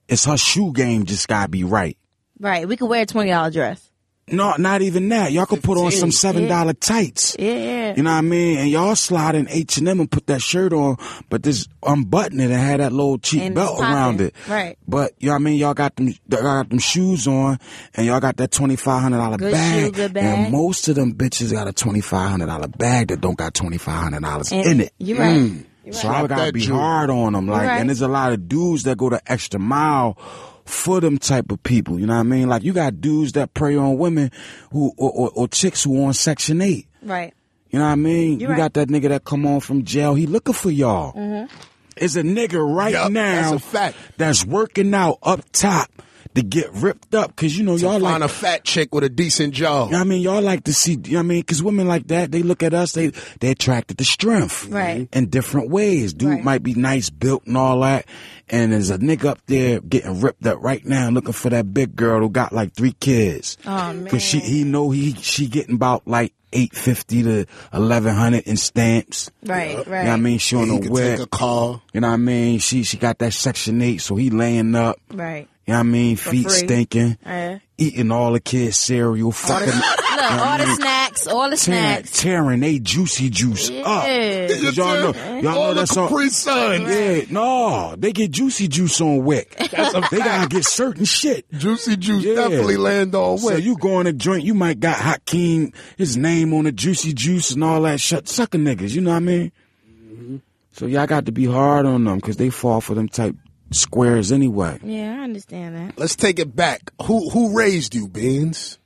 is 0.07 0.25
her 0.25 0.37
shoe 0.37 0.71
game 0.73 1.05
just 1.05 1.27
gotta 1.27 1.49
be 1.49 1.63
right. 1.63 1.97
Right. 2.39 2.67
We 2.67 2.75
could 2.77 2.87
wear 2.89 3.03
a 3.03 3.05
twenty 3.05 3.29
dollar 3.29 3.51
dress. 3.51 3.84
No, 4.27 4.55
not 4.57 4.81
even 4.81 5.07
that. 5.09 5.31
Y'all 5.31 5.45
could 5.45 5.61
put 5.61 5.77
on 5.77 5.91
some 5.91 6.11
seven 6.11 6.47
dollar 6.47 6.73
tights. 6.73 7.35
Yeah, 7.37 7.53
yeah. 7.53 7.93
You 7.95 8.01
know 8.01 8.09
what 8.09 8.17
I 8.17 8.21
mean? 8.21 8.57
And 8.57 8.69
y'all 8.71 8.95
slide 8.95 9.35
in 9.35 9.47
H 9.49 9.77
and 9.77 9.87
M 9.87 9.99
and 9.99 10.09
put 10.09 10.25
that 10.27 10.41
shirt 10.41 10.73
on, 10.73 10.97
but 11.29 11.43
this 11.43 11.67
unbutton 11.83 12.39
it 12.39 12.45
and 12.45 12.53
had 12.53 12.79
that 12.79 12.91
little 12.91 13.19
cheap 13.19 13.43
And 13.43 13.53
belt 13.53 13.79
around 13.79 14.21
it. 14.21 14.33
Right. 14.49 14.79
But 14.87 15.13
you 15.19 15.27
know 15.27 15.33
what 15.33 15.41
I 15.41 15.43
mean? 15.43 15.57
Y'all 15.59 15.75
got 15.75 15.95
them, 15.95 16.07
y'all 16.07 16.41
got 16.41 16.69
them 16.69 16.79
shoes 16.79 17.27
on, 17.27 17.59
and 17.93 18.07
y'all 18.07 18.19
got 18.19 18.37
that 18.37 18.49
twenty 18.51 18.75
five 18.75 19.03
hundred 19.03 19.17
dollar 19.17 19.37
Good 19.37 19.51
bag. 19.51 19.83
shoe, 19.85 19.91
good 19.91 20.13
bag. 20.13 20.23
And 20.45 20.51
most 20.51 20.87
of 20.87 20.95
them 20.95 21.13
bitches 21.13 21.51
got 21.51 21.67
a 21.67 21.73
twenty 21.73 22.01
five 22.01 22.31
hundred 22.31 22.47
dollar 22.47 22.67
bag 22.67 23.09
that 23.09 23.21
don't 23.21 23.37
got 23.37 23.53
twenty 23.53 23.77
five 23.77 24.01
hundred 24.01 24.23
dollars 24.23 24.51
in 24.51 24.81
it. 24.81 24.91
You're 24.97 25.19
right. 25.19 25.37
Mm. 25.39 25.65
So 25.93 26.09
I 26.09 26.25
gotta 26.25 26.51
be 26.51 26.65
hard 26.65 27.11
on 27.11 27.33
them, 27.33 27.47
like, 27.47 27.67
Right. 27.67 27.79
and 27.79 27.89
there's 27.89 28.01
a 28.01 28.07
lot 28.07 28.33
of 28.33 28.49
dudes 28.49 28.83
that 28.85 28.97
go 28.97 29.11
the 29.11 29.21
extra 29.31 29.59
mile 29.59 30.17
for 30.65 30.99
them 30.99 31.17
type 31.17 31.51
of 31.51 31.61
people. 31.63 31.99
You 31.99 32.07
know 32.07 32.15
what 32.15 32.21
I 32.21 32.23
mean? 32.23 32.49
Like, 32.49 32.63
you 32.63 32.73
got 32.73 32.99
dudes 32.99 33.33
that 33.33 33.53
prey 33.53 33.75
on 33.75 33.97
women 33.97 34.31
who 34.71 34.91
or, 34.97 35.11
or, 35.11 35.31
or 35.35 35.47
chicks 35.47 35.83
who 35.83 36.05
on 36.05 36.13
Section 36.13 36.61
Eight. 36.61 36.87
Right. 37.01 37.33
You 37.69 37.79
know 37.79 37.85
what 37.85 37.91
I 37.91 37.95
mean? 37.95 38.39
You're 38.39 38.49
you 38.49 38.55
right. 38.55 38.57
got 38.57 38.73
that 38.73 38.87
nigga 38.89 39.09
that 39.09 39.25
come 39.25 39.45
on 39.45 39.59
from 39.59 39.83
jail. 39.83 40.15
He 40.15 40.27
looking 40.27 40.53
for 40.53 40.71
y'all. 40.71 41.13
Mm-hmm. 41.13 41.53
It's 41.97 42.15
a 42.15 42.23
nigga 42.23 42.75
right 42.75 42.93
Yup, 42.93 43.11
now 43.11 43.51
that's 43.51 43.63
a 43.63 43.67
fact. 43.67 43.97
that's 44.17 44.45
working 44.45 44.93
out 44.93 45.17
up 45.23 45.41
top 45.51 45.89
to 46.35 46.43
get 46.43 46.69
ripped 46.73 47.15
up 47.15 47.29
because 47.35 47.57
you 47.57 47.63
know 47.63 47.75
y'all 47.75 47.99
like 47.99 48.11
Find 48.11 48.21
like 48.21 48.29
a 48.29 48.33
fat 48.33 48.63
chick 48.63 48.93
with 48.93 49.03
a 49.03 49.09
decent 49.09 49.53
jaw. 49.53 49.85
you 49.85 49.91
know 49.91 49.97
what 49.97 50.05
I 50.05 50.09
mean, 50.09 50.21
y'all 50.21 50.41
like 50.41 50.65
to 50.65 50.73
see. 50.73 50.91
You 50.91 50.97
know 50.97 51.17
what 51.17 51.19
I 51.19 51.23
mean, 51.23 51.39
because 51.41 51.63
women 51.63 51.87
like 51.87 52.07
that, 52.07 52.31
they 52.31 52.43
look 52.43 52.61
at 52.61 52.73
us, 52.73 52.91
they 52.91 53.07
they 53.39 53.49
attracted 53.51 53.97
to 53.97 54.05
strength, 54.05 54.67
Right. 54.67 55.07
In 55.13 55.27
different 55.29 55.69
ways. 55.69 56.13
Dude 56.13 56.29
Right. 56.29 56.43
might 56.43 56.63
be 56.63 56.73
nice 56.75 57.09
built 57.09 57.45
and 57.47 57.57
all 57.57 57.79
that, 57.81 58.05
and 58.49 58.71
there's 58.73 58.89
a 58.91 58.97
nigga 58.99 59.25
up 59.25 59.39
there 59.47 59.79
getting 59.79 60.21
ripped 60.21 60.45
up 60.45 60.57
right 60.61 60.85
now, 60.85 61.09
looking 61.09 61.33
for 61.33 61.49
that 61.49 61.73
big 61.73 61.95
girl 61.95 62.19
who 62.19 62.29
got 62.29 62.53
like 62.53 62.73
three 62.73 62.93
kids. 62.93 63.57
Oh, 63.65 63.93
man. 63.93 64.07
Cause 64.07 64.21
she 64.21 64.39
he 64.39 64.63
know 64.63 64.91
he 64.91 65.13
she 65.15 65.47
getting 65.47 65.75
about 65.75 66.07
like 66.07 66.33
eight 66.53 66.73
fifty 66.75 67.23
to 67.23 67.45
eleven 67.73 68.13
hundred 68.13 68.43
in 68.45 68.57
stamps. 68.57 69.31
Right. 69.45 69.75
Right. 69.77 69.85
You 69.85 69.91
know 69.91 69.99
what 70.03 70.07
I 70.09 70.17
mean? 70.17 70.37
She 70.39 70.55
on 70.55 70.67
He 70.69 70.75
the 70.77 70.81
could 70.83 70.91
web. 70.91 71.17
take 71.17 71.25
a 71.25 71.29
call. 71.29 71.81
You 71.93 72.01
know 72.01 72.07
what 72.09 72.13
I 72.13 72.17
mean? 72.17 72.59
She 72.59 72.83
she 72.83 72.97
got 72.97 73.19
that 73.19 73.33
section 73.33 73.81
eight, 73.81 74.01
so 74.01 74.15
he 74.15 74.29
laying 74.29 74.75
up. 74.75 74.97
Right. 75.13 75.47
You 75.67 75.73
know 75.73 75.79
what 75.79 75.79
I 75.79 75.83
mean? 75.83 76.15
Feet 76.15 76.43
free. 76.43 76.51
stinking, 76.51 77.17
Yeah. 77.25 77.57
eating 77.77 78.11
all 78.11 78.33
the 78.33 78.39
kids' 78.39 78.77
cereal, 78.77 79.31
fucking. 79.31 79.65
Look, 79.67 80.31
all 80.31 80.57
the 80.59 80.75
snacks, 80.79 81.25
all 81.27 81.49
the 81.49 81.57
tearing, 81.57 82.05
snacks. 82.05 82.21
tearing 82.21 82.59
they 82.59 82.77
juicy 82.77 83.31
juice 83.31 83.69
up. 83.83 84.05
Y'all 84.05 84.05
know, 84.05 85.13
y'all 85.41 85.47
All 85.47 85.67
know 85.67 85.67
the 85.69 85.73
that's 85.81 85.97
all. 85.97 86.07
Capri 86.07 86.29
Sun. 86.29 86.81
Yeah, 86.83 87.21
no, 87.31 87.95
they 87.97 88.11
get 88.11 88.29
juicy 88.29 88.67
juice 88.67 89.01
on 89.01 89.23
WIC. 89.25 89.57
they 89.57 90.17
gotta 90.19 90.47
get 90.49 90.65
certain 90.65 91.03
shit. 91.05 91.51
Juicy 91.51 91.97
Juice 91.97 92.23
Yeah. 92.25 92.35
definitely 92.35 92.77
land 92.77 93.15
on 93.15 93.39
So 93.39 93.55
you 93.55 93.75
go 93.77 93.99
in 94.01 94.05
a 94.07 94.13
joint, 94.13 94.43
you 94.43 94.53
might 94.53 94.79
got 94.79 94.97
Hakeem, 94.97 95.73
his 95.97 96.15
name 96.15 96.53
on 96.53 96.65
the 96.65 96.71
juicy 96.71 97.11
juice 97.13 97.51
and 97.51 97.63
all 97.63 97.81
that 97.81 97.99
shit. 97.99 98.27
Sucker 98.29 98.59
niggas, 98.59 98.91
you 98.93 99.01
know 99.01 99.09
what 99.11 99.15
I 99.17 99.19
mean? 99.21 99.51
Mm-hmm. 99.89 100.35
So 100.73 100.85
y'all 100.85 101.07
got 101.07 101.25
to 101.25 101.31
be 101.31 101.45
hard 101.45 101.85
on 101.87 102.03
them 102.03 102.17
because 102.17 102.37
they 102.37 102.51
fall 102.51 102.81
for 102.81 102.93
them 102.93 103.09
type 103.09 103.35
squares 103.71 104.31
anyway. 104.31 104.79
Yeah, 104.83 105.17
I 105.19 105.23
understand 105.23 105.75
that. 105.75 105.99
Let's 105.99 106.15
take 106.15 106.39
it 106.39 106.55
back. 106.55 106.91
Who 107.03 107.29
who 107.29 107.57
raised 107.57 107.95
you, 107.95 108.07
Beans? 108.07 108.79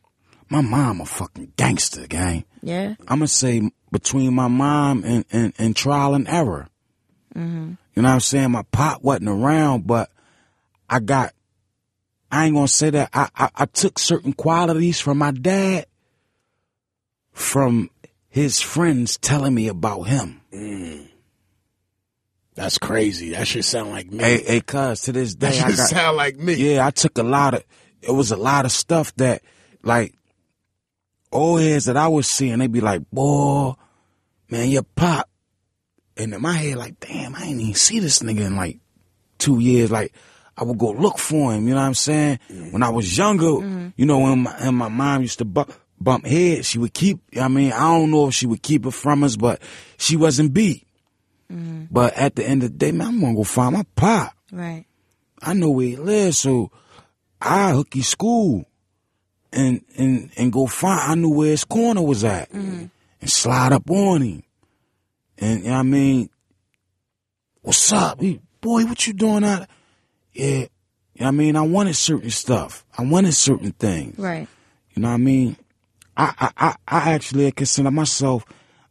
My 0.50 0.62
mom 0.62 1.02
a 1.02 1.06
fucking 1.06 1.54
gangster, 1.58 2.08
gang. 2.08 2.46
Yeah. 2.64 2.96
I'm 3.08 3.20
gonna 3.20 3.28
say 3.28 3.70
between 3.92 4.34
my 4.34 4.48
mom 4.48 5.04
and, 5.04 5.26
and, 5.32 5.54
and 5.58 5.76
trial 5.76 6.16
and 6.16 6.28
error. 6.28 6.68
Mm-hmm. 7.36 7.74
You 7.96 8.02
know 8.02 8.10
what 8.10 8.14
I'm 8.16 8.20
saying? 8.20 8.52
My 8.52 8.64
pop 8.72 9.04
wasn't 9.04 9.30
around, 9.30 9.86
but 9.86 10.10
I 10.90 11.00
got, 11.00 11.34
I 12.32 12.46
ain't 12.46 12.56
gonna 12.56 12.68
say 12.68 12.90
that. 12.92 13.10
I, 13.14 13.30
I, 13.36 13.50
I 13.56 13.66
took 13.66 14.00
certain 14.00 14.34
qualities 14.34 15.00
from 15.00 15.20
my 15.20 15.32
dad 15.32 15.86
from 17.32 17.90
his 18.28 18.60
friends 18.60 19.18
telling 19.18 19.54
me 19.54 19.68
about 19.68 20.04
him. 20.04 20.42
That's 22.60 22.78
crazy. 22.78 23.30
That 23.30 23.48
should 23.48 23.64
sound 23.64 23.92
like 23.92 24.12
me. 24.12 24.22
Hey, 24.22 24.44
hey, 24.44 24.60
cuz 24.60 25.04
to 25.04 25.14
this 25.14 25.34
that 25.36 25.54
day, 25.54 25.60
I 25.62 25.70
should 25.70 25.78
got, 25.78 25.90
sound 25.90 26.18
like 26.18 26.38
me. 26.38 26.56
yeah, 26.56 26.86
I 26.86 26.92
took 26.92 27.18
a 27.18 27.24
lot 27.24 27.54
of, 27.54 27.64
it 28.02 28.12
was 28.12 28.32
a 28.32 28.36
lot 28.36 28.66
of 28.66 28.74
stuff 28.74 29.16
that, 29.16 29.44
like, 29.82 30.14
old 31.32 31.62
heads 31.62 31.86
that 31.86 31.96
I 31.96 32.10
was 32.10 32.28
seeing, 32.28 32.60
They'd 32.60 32.70
be 32.70 32.82
like, 32.82 33.10
boy, 33.12 33.76
man, 34.50 34.70
your 34.70 34.84
pop. 34.84 35.30
And 36.18 36.34
in 36.34 36.42
my 36.42 36.52
head, 36.52 36.76
like, 36.76 37.00
damn, 37.00 37.34
I 37.34 37.44
ain't 37.44 37.62
even 37.62 37.76
see 37.76 38.00
this 38.00 38.20
nigga 38.20 38.42
in 38.48 38.58
like 38.58 38.80
two 39.38 39.60
years. 39.60 39.90
Like, 39.90 40.12
I 40.58 40.66
would 40.66 40.78
go 40.78 40.92
look 40.92 41.18
for 41.18 41.54
him, 41.54 41.66
you 41.66 41.76
know 41.76 41.80
what 41.80 41.88
I'm 41.88 41.94
saying? 41.94 42.40
When 42.72 42.84
I 42.84 42.90
was 42.90 43.18
younger, 43.18 43.46
mm-hmm. 43.46 43.88
you 43.96 44.06
know, 44.06 44.20
when 44.20 44.44
my, 44.44 44.52
and 44.58 44.76
my 44.76 44.90
mom 44.90 45.22
used 45.22 45.38
to 45.38 45.46
bump, 45.46 45.72
bump 45.98 46.26
heads, 46.26 46.68
she 46.68 46.78
would 46.78 46.94
keep, 46.94 47.22
I 47.40 47.48
mean, 47.48 47.72
I 47.72 47.84
don't 47.84 48.12
know 48.12 48.28
if 48.28 48.34
she 48.34 48.48
would 48.48 48.62
keep 48.62 48.86
it 48.86 48.92
from 48.92 49.24
us, 49.24 49.38
but 49.38 49.62
she 49.98 50.18
wasn't 50.18 50.54
beat. 50.54 50.86
Mm-hmm. 51.52 51.86
But 51.92 52.14
at 52.14 52.36
the 52.36 52.46
end 52.46 52.64
of 52.64 52.72
the 52.72 52.78
day, 52.78 52.92
man, 52.92 53.08
I'm 53.08 53.22
gonna 53.22 53.36
go 53.36 53.44
find 53.44 53.76
my 53.76 53.86
pop. 53.96 54.36
Right. 54.52 54.86
I 55.42 55.54
know 55.54 55.70
where 55.72 55.88
he 55.88 55.96
lives, 55.96 56.40
so 56.40 56.72
I 57.42 57.72
hooky 57.72 58.02
school 58.02 58.66
and 59.52 59.82
and 59.98 60.32
and 60.38 60.52
go 60.54 60.68
find. 60.68 61.12
I 61.12 61.16
knew 61.16 61.30
where 61.30 61.50
his 61.50 61.64
corner 61.64 62.02
was 62.02 62.24
at, 62.24 62.52
mm-hmm. 62.52 62.86
and 63.22 63.30
slide 63.30 63.74
up 63.74 63.90
on 63.90 64.22
him. 64.22 64.44
And 65.38 65.60
you 65.60 65.66
know 65.66 65.72
what 65.72 65.80
I 65.80 65.84
mean, 65.84 66.30
what's 67.62 67.92
up, 67.94 68.22
he, 68.22 68.42
boy? 68.62 68.86
What 68.86 69.08
you 69.08 69.14
doing 69.14 69.44
out? 69.44 69.68
Yeah, 70.34 70.46
you 70.48 70.60
know 70.60 70.68
what 71.16 71.28
I 71.28 71.32
mean, 71.32 71.56
I 71.56 71.62
wanted 71.62 71.96
certain 71.96 72.30
stuff. 72.30 72.86
I 72.98 73.04
wanted 73.04 73.34
certain 73.34 73.72
things. 73.72 74.20
Right. 74.20 74.48
You 74.92 75.02
know 75.02 75.10
what 75.10 75.16
I 75.16 75.18
mean? 75.18 75.58
I 76.16 76.34
I 76.40 76.52
I, 76.58 76.76
I 76.88 77.12
actually 77.14 77.52
consider 77.54 77.90
myself 77.92 78.46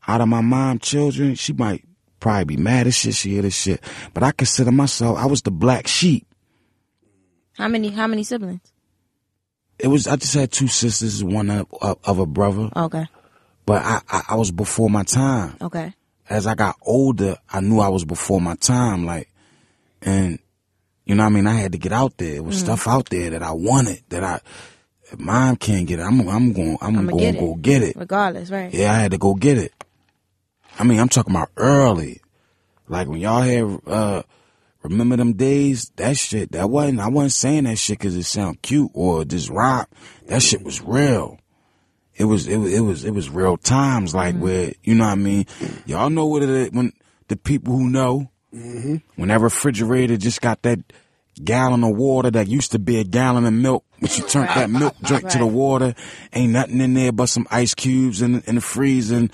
out 0.06 0.20
of 0.20 0.28
my 0.28 0.40
mom 0.40 0.78
children. 0.78 1.34
She 1.34 1.52
might 1.52 1.84
probably 2.20 2.44
be 2.44 2.56
mad 2.56 2.86
as 2.86 2.96
shit. 2.96 3.14
She 3.14 3.30
hear 3.30 3.42
this 3.42 3.56
shit, 3.56 3.80
but 4.14 4.22
I 4.22 4.32
consider 4.32 4.72
myself. 4.72 5.18
I 5.18 5.26
was 5.26 5.42
the 5.42 5.50
black 5.50 5.86
sheep. 5.86 6.26
How 7.56 7.68
many? 7.68 7.88
How 7.88 8.06
many 8.06 8.22
siblings? 8.22 8.60
It 9.78 9.88
was 9.88 10.06
I 10.06 10.16
just 10.16 10.34
had 10.34 10.50
two 10.50 10.66
sisters, 10.66 11.22
one 11.22 11.50
of, 11.50 11.68
a 12.04 12.26
brother, 12.26 12.70
Okay. 12.74 13.06
but 13.64 13.82
I, 13.82 14.00
I 14.08 14.22
I 14.30 14.34
was 14.34 14.50
before 14.50 14.90
my 14.90 15.04
time. 15.04 15.56
Okay. 15.60 15.94
As 16.28 16.46
I 16.46 16.54
got 16.54 16.76
older, 16.82 17.36
I 17.50 17.60
knew 17.60 17.78
I 17.80 17.88
was 17.88 18.04
before 18.04 18.40
my 18.40 18.54
time. 18.56 19.06
Like, 19.06 19.28
and 20.02 20.38
you 21.06 21.14
know 21.14 21.22
what 21.22 21.30
I 21.30 21.32
mean. 21.32 21.46
I 21.46 21.54
had 21.54 21.72
to 21.72 21.78
get 21.78 21.92
out 21.92 22.18
there. 22.18 22.34
It 22.34 22.44
was 22.44 22.56
mm. 22.56 22.64
stuff 22.64 22.88
out 22.88 23.08
there 23.08 23.30
that 23.30 23.42
I 23.42 23.52
wanted 23.52 24.02
that 24.08 24.24
I. 24.24 24.40
If 25.10 25.18
mom 25.18 25.56
can't 25.56 25.86
get 25.86 26.00
it, 26.00 26.02
I'm 26.02 26.28
I'm 26.28 26.52
going 26.52 26.76
I'm 26.82 26.98
I'ma 26.98 27.12
going 27.12 27.34
to 27.34 27.40
go 27.40 27.54
get 27.54 27.82
it. 27.82 27.96
Regardless, 27.96 28.50
right? 28.50 28.72
Yeah, 28.74 28.92
I 28.92 28.98
had 28.98 29.12
to 29.12 29.18
go 29.18 29.34
get 29.34 29.56
it. 29.56 29.72
I 30.78 30.84
mean, 30.84 31.00
I'm 31.00 31.08
talking 31.08 31.34
about 31.34 31.50
early. 31.56 32.20
Like 32.88 33.08
when 33.08 33.20
y'all 33.20 33.42
had, 33.42 33.80
uh, 33.86 34.22
remember 34.82 35.16
them 35.16 35.34
days? 35.34 35.90
That 35.96 36.16
shit, 36.16 36.52
that 36.52 36.70
wasn't, 36.70 37.00
I 37.00 37.08
wasn't 37.08 37.32
saying 37.32 37.64
that 37.64 37.78
shit 37.78 37.98
cause 37.98 38.14
it 38.14 38.22
sound 38.24 38.62
cute 38.62 38.90
or 38.94 39.24
just 39.24 39.50
rock. 39.50 39.90
That 40.26 40.42
shit 40.42 40.62
was 40.62 40.80
real. 40.80 41.38
It 42.14 42.24
was, 42.24 42.46
it 42.46 42.56
was, 42.56 42.72
it 42.72 42.80
was, 42.80 43.04
it 43.04 43.10
was 43.12 43.30
real 43.30 43.56
times 43.56 44.14
like 44.14 44.36
where, 44.36 44.72
you 44.82 44.94
know 44.94 45.04
what 45.04 45.12
I 45.12 45.16
mean? 45.16 45.46
Y'all 45.86 46.10
know 46.10 46.26
what 46.26 46.42
it 46.42 46.48
is 46.48 46.70
when 46.70 46.92
the 47.28 47.36
people 47.36 47.76
who 47.76 47.88
know, 47.88 48.30
when 48.50 49.28
that 49.28 49.40
refrigerator 49.40 50.16
just 50.16 50.40
got 50.40 50.62
that 50.62 50.80
gallon 51.44 51.84
of 51.84 51.96
water 51.96 52.30
that 52.30 52.48
used 52.48 52.72
to 52.72 52.78
be 52.78 52.98
a 52.98 53.04
gallon 53.04 53.44
of 53.44 53.52
milk, 53.52 53.84
but 54.00 54.16
you 54.18 54.24
turned 54.26 54.48
that 54.48 54.70
milk 54.70 54.96
drink 55.02 55.28
to 55.28 55.38
the 55.38 55.46
water, 55.46 55.94
ain't 56.32 56.52
nothing 56.52 56.80
in 56.80 56.94
there 56.94 57.12
but 57.12 57.26
some 57.26 57.46
ice 57.50 57.74
cubes 57.74 58.22
in, 58.22 58.40
in 58.42 58.56
the 58.56 58.60
freezer 58.60 59.16
and 59.16 59.32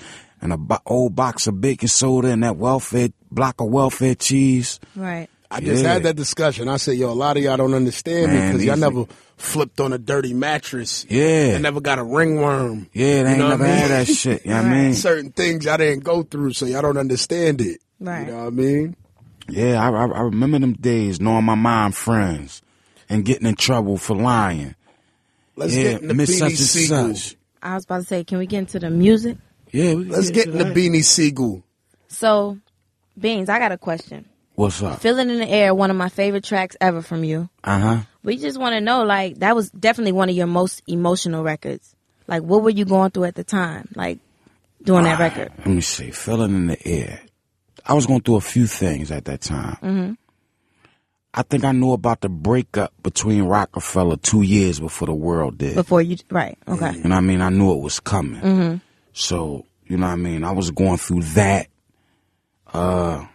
a 0.51 0.57
bo- 0.57 0.79
old 0.85 1.15
box 1.15 1.47
of 1.47 1.61
baking 1.61 1.89
soda 1.89 2.29
and 2.29 2.43
that 2.43 2.57
welfare 2.57 3.09
block 3.31 3.59
of 3.61 3.69
welfare 3.69 4.15
cheese. 4.15 4.79
Right. 4.95 5.27
I 5.51 5.61
just 5.61 5.83
Yeah. 5.83 5.93
had 5.93 6.03
that 6.03 6.15
discussion. 6.15 6.67
I 6.67 6.77
said, 6.77 6.97
yo, 6.97 7.09
a 7.09 7.13
lot 7.13 7.37
of 7.37 7.43
y'all 7.43 7.55
don't 7.57 7.73
understand 7.73 8.31
me 8.31 8.37
because 8.47 8.65
y'all 8.65 8.75
these 8.75 8.81
never 8.81 9.05
flipped 9.37 9.79
on 9.79 9.93
a 9.93 9.97
dirty 9.97 10.33
mattress. 10.33 11.05
Yeah. 11.09 11.53
I 11.55 11.59
never 11.59 11.79
got 11.81 11.99
a 11.99 12.03
ringworm. 12.03 12.87
Yeah, 12.93 13.05
they 13.05 13.19
You 13.21 13.27
ain't 13.27 13.37
know 13.39 13.49
what 13.49 13.59
never 13.59 13.63
I 13.65 13.67
mean? 13.67 13.77
had 13.77 13.91
that 13.91 14.07
shit. 14.07 14.45
You 14.45 14.51
know 14.51 14.57
what 14.57 14.65
I 14.65 14.81
mean? 14.83 14.93
Certain 14.93 15.31
things 15.31 15.65
y'all 15.65 15.77
didn't 15.77 16.03
go 16.03 16.23
through, 16.23 16.53
so 16.53 16.65
y'all 16.65 16.81
don't 16.81 16.97
understand 16.97 17.61
it. 17.61 17.79
Right. 17.99 18.25
You 18.25 18.31
know 18.33 18.37
what 18.39 18.47
I 18.47 18.49
mean? 18.51 18.95
Yeah, 19.47 19.79
I, 19.81 19.91
I, 19.91 20.05
I 20.07 20.21
remember 20.21 20.57
them 20.59 20.73
days 20.73 21.21
knowing 21.21 21.45
my 21.45 21.55
mom 21.55 21.91
friends 21.91 22.61
and 23.07 23.23
getting 23.23 23.47
in 23.47 23.55
trouble 23.55 23.97
for 23.97 24.15
lying. 24.15 24.73
Let's 25.55 25.75
yeah, 25.75 25.83
get 25.93 26.01
into 26.01 26.13
Miss 26.15 26.31
Beanie 26.31 26.39
such 26.39 26.49
and 26.49 26.57
Sigel. 26.59 27.15
such. 27.15 27.35
I 27.61 27.75
was 27.75 27.85
about 27.85 27.97
to 27.99 28.03
say, 28.05 28.23
can 28.23 28.39
we 28.39 28.47
get 28.47 28.59
into 28.59 28.79
the 28.79 28.89
music? 28.89 29.37
Yeah, 29.75 29.93
we 29.95 30.05
Let's 30.05 30.31
get 30.31 30.47
into 30.47 30.63
that. 30.63 30.73
Beanie 30.73 31.03
Sigel. 31.03 31.61
So, 32.07 32.57
Beans, 33.19 33.49
I 33.49 33.59
got 33.59 33.73
a 33.73 33.77
question. 33.77 34.25
What's 34.53 34.81
up? 34.81 35.01
Feeling 35.01 35.29
in 35.29 35.39
the 35.39 35.49
Air, 35.49 35.75
one 35.75 35.91
of 35.91 35.97
my 35.97 36.07
favorite 36.07 36.45
tracks 36.45 36.77
ever 36.79 37.01
from 37.01 37.25
you. 37.25 37.49
Uh 37.61 37.79
huh. 37.79 37.97
We 38.23 38.37
just 38.37 38.57
want 38.57 38.73
to 38.73 38.79
know, 38.79 39.03
like, 39.03 39.39
that 39.39 39.53
was 39.53 39.69
definitely 39.71 40.13
one 40.13 40.29
of 40.29 40.35
your 40.35 40.47
most 40.47 40.81
emotional 40.87 41.43
records. 41.43 41.93
Like, 42.25 42.43
what 42.43 42.63
were 42.63 42.69
you 42.69 42.85
going 42.85 43.11
through 43.11 43.25
at 43.25 43.35
the 43.35 43.43
time? 43.43 43.89
Like, 43.95 44.19
doing 44.81 45.03
that 45.03 45.19
record? 45.19 45.51
Let 45.57 45.67
me 45.67 45.81
see. 45.81 46.11
Feeling 46.11 46.55
in 46.55 46.67
the 46.67 46.87
air. 46.87 47.19
I 47.85 47.95
was 47.95 48.05
going 48.05 48.21
through 48.21 48.37
a 48.37 48.41
few 48.41 48.67
things 48.67 49.11
at 49.11 49.25
that 49.25 49.41
time. 49.41 49.77
Mm-hmm. 49.83 50.13
I 51.33 51.41
think 51.41 51.65
I 51.65 51.73
knew 51.73 51.91
about 51.91 52.21
the 52.21 52.29
breakup 52.29 52.93
between 53.03 53.43
Roc-A-Fella 53.43 54.17
two 54.17 54.41
years 54.41 54.79
before 54.79 55.07
the 55.07 55.13
world 55.13 55.57
did. 55.57 55.75
Before 55.75 56.01
you, 56.01 56.15
right? 56.31 56.57
Okay. 56.65 56.93
You 56.93 57.03
know 57.03 57.09
what 57.09 57.17
I 57.17 57.21
mean? 57.21 57.41
I 57.41 57.49
knew 57.49 57.73
it 57.73 57.81
was 57.81 57.99
coming. 57.99 58.81
So, 59.17 59.65
you 59.87 59.95
know 59.97 60.07
what 60.07 60.13
I 60.13 60.17
mean? 60.17 60.43
I 60.43 60.51
was 60.51 60.71
going 60.71 60.97
through 60.97 61.21
that, 61.21 61.67
uh, 62.73 63.25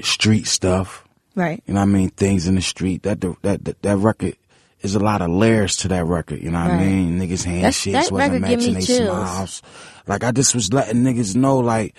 street 0.00 0.46
stuff. 0.46 1.04
Right. 1.34 1.62
You 1.66 1.74
know 1.74 1.80
what 1.80 1.88
I 1.88 1.92
mean? 1.92 2.08
Things 2.10 2.46
in 2.46 2.54
the 2.54 2.62
street. 2.62 3.02
That 3.02 3.20
that 3.42 3.64
that, 3.64 3.82
that 3.82 3.96
record 3.98 4.36
is 4.82 4.94
a 4.94 4.98
lot 5.00 5.20
of 5.20 5.28
layers 5.30 5.76
to 5.78 5.88
that 5.88 6.04
record. 6.06 6.40
You 6.42 6.50
know 6.50 6.60
what 6.62 6.70
I 6.70 6.78
mean? 6.84 7.18
Niggas 7.18 7.44
handshakes 7.44 8.10
wasn't 8.10 8.42
record 8.42 8.48
give 8.48 8.60
me 8.60 8.72
matching 8.74 8.74
they 8.74 9.04
smiles. 9.06 9.62
Like 10.06 10.22
I 10.24 10.30
just 10.30 10.54
was 10.54 10.72
letting 10.72 11.02
niggas 11.02 11.34
know 11.36 11.58
like 11.58 11.94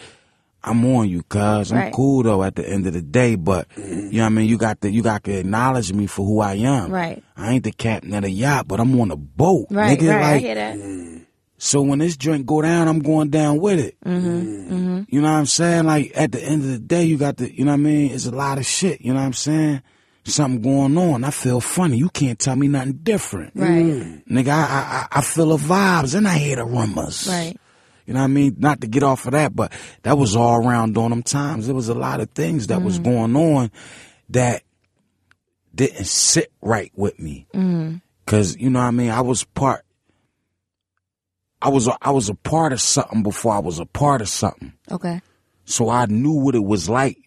I'm 0.64 0.84
on 0.86 1.08
you, 1.10 1.22
cuz 1.24 1.72
I'm 1.72 1.78
Right. 1.78 1.94
cool 1.94 2.24
though 2.24 2.44
at 2.44 2.56
the 2.56 2.68
end 2.68 2.88
of 2.88 2.94
the 2.94 3.02
day. 3.02 3.36
But 3.36 3.68
you 3.78 3.84
know 4.14 4.22
what 4.22 4.26
I 4.26 4.30
mean? 4.30 4.48
You 4.50 4.58
got 4.58 4.82
to 4.82 4.90
you 4.92 5.04
got 5.04 5.24
to 5.26 5.38
acknowledge 5.40 5.92
me 5.94 6.08
for 6.08 6.26
who 6.26 6.40
I 6.40 6.54
am. 6.56 6.90
Right. 6.92 7.22
I 7.36 7.52
ain't 7.54 7.64
the 7.64 7.72
captain 7.74 8.14
of 8.16 8.24
the 8.24 8.32
yacht, 8.32 8.68
but 8.68 8.80
I'm 8.80 9.00
on 9.00 9.12
a 9.12 9.16
boat. 9.18 9.68
Right. 9.70 10.00
nigga, 10.00 10.10
right. 10.10 10.24
I 10.24 10.32
like 10.34 10.42
hear 10.42 10.56
that. 10.56 11.22
So 11.58 11.82
when 11.82 12.00
this 12.00 12.16
drink 12.18 12.46
go 12.46 12.62
down, 12.62 12.88
I'm 12.88 13.00
going 13.00 13.30
down 13.30 13.60
with 13.60 13.80
it. 13.80 13.98
Mm-hmm, 14.06 14.28
mm. 14.28 14.68
mm-hmm. 14.70 15.02
You 15.10 15.22
know 15.22 15.32
what 15.32 15.38
I'm 15.40 15.46
saying? 15.46 15.86
Like 15.86 16.12
at 16.16 16.32
the 16.32 16.42
end 16.44 16.62
of 16.64 16.70
the 16.70 16.80
day, 16.80 17.04
you 17.06 17.18
got 17.18 17.38
the, 17.38 17.52
you 17.54 17.66
know 17.66 17.72
what 17.72 17.80
I 17.80 17.84
mean? 17.84 18.12
It's 18.12 18.26
a 18.28 18.32
lot 18.32 18.58
of 18.58 18.66
shit. 18.66 19.02
You 19.02 19.14
know 19.14 19.20
what 19.20 19.26
I'm 19.26 19.34
saying? 19.34 19.82
Something 20.24 20.62
going 20.62 20.98
on. 20.98 21.24
I 21.24 21.32
feel 21.32 21.60
funny. 21.62 21.98
You 21.98 22.10
can't 22.10 22.38
tell 22.38 22.56
me 22.56 22.68
nothing 22.68 23.00
different. 23.02 23.54
Right. 23.56 23.70
Mm. 23.70 24.24
Mm. 24.24 24.28
Nigga, 24.28 24.50
I, 24.50 24.54
I, 24.62 25.08
I- 25.14 25.20
I 25.20 25.22
feel 25.22 25.56
the 25.56 25.58
vibes 25.58 26.16
and 26.16 26.28
I 26.28 26.38
hear 26.38 26.58
the 26.58 26.66
rumors. 26.66 27.28
Right. 27.28 27.58
You 28.06 28.14
know 28.14 28.20
what 28.20 28.26
I 28.26 28.28
mean? 28.28 28.56
Not 28.60 28.82
to 28.82 28.88
get 28.88 29.04
off 29.04 29.26
of 29.26 29.32
that, 29.32 29.56
but 29.56 29.72
that 30.04 30.18
was 30.18 30.36
all 30.36 30.66
around 30.66 30.94
during 30.96 31.10
them 31.10 31.24
times. 31.24 31.66
There 31.66 31.76
was 31.76 31.90
a 31.90 31.94
lot 31.94 32.20
of 32.22 32.30
things 32.32 32.68
that 32.68 32.82
was 32.82 33.00
going 33.00 33.36
on 33.36 33.72
that 34.30 34.64
didn't 35.74 36.06
sit 36.06 36.52
right 36.62 36.92
with 36.96 37.20
me. 37.20 37.48
Cause 38.26 38.56
you 38.58 38.70
know 38.70 38.80
what 38.80 38.86
I 38.86 38.92
mean? 38.92 39.10
I 39.12 39.22
was 39.22 39.44
part, 39.44 39.86
I 41.62 41.70
was, 41.70 41.88
a, 41.88 41.98
I 42.02 42.12
was 42.12 42.30
a 42.30 42.36
part 42.36 42.72
of 42.74 42.82
something 42.82 43.24
before 43.24 43.54
I 43.54 43.60
was 43.60 43.80
a 43.80 43.86
part 43.86 44.22
of 44.22 44.30
something. 44.30 44.74
Okay. 44.92 45.22
So 45.66 45.90
I 45.90 46.06
knew 46.06 46.34
what 46.34 46.56
it 46.56 46.64
was 46.64 46.88
like 46.90 47.18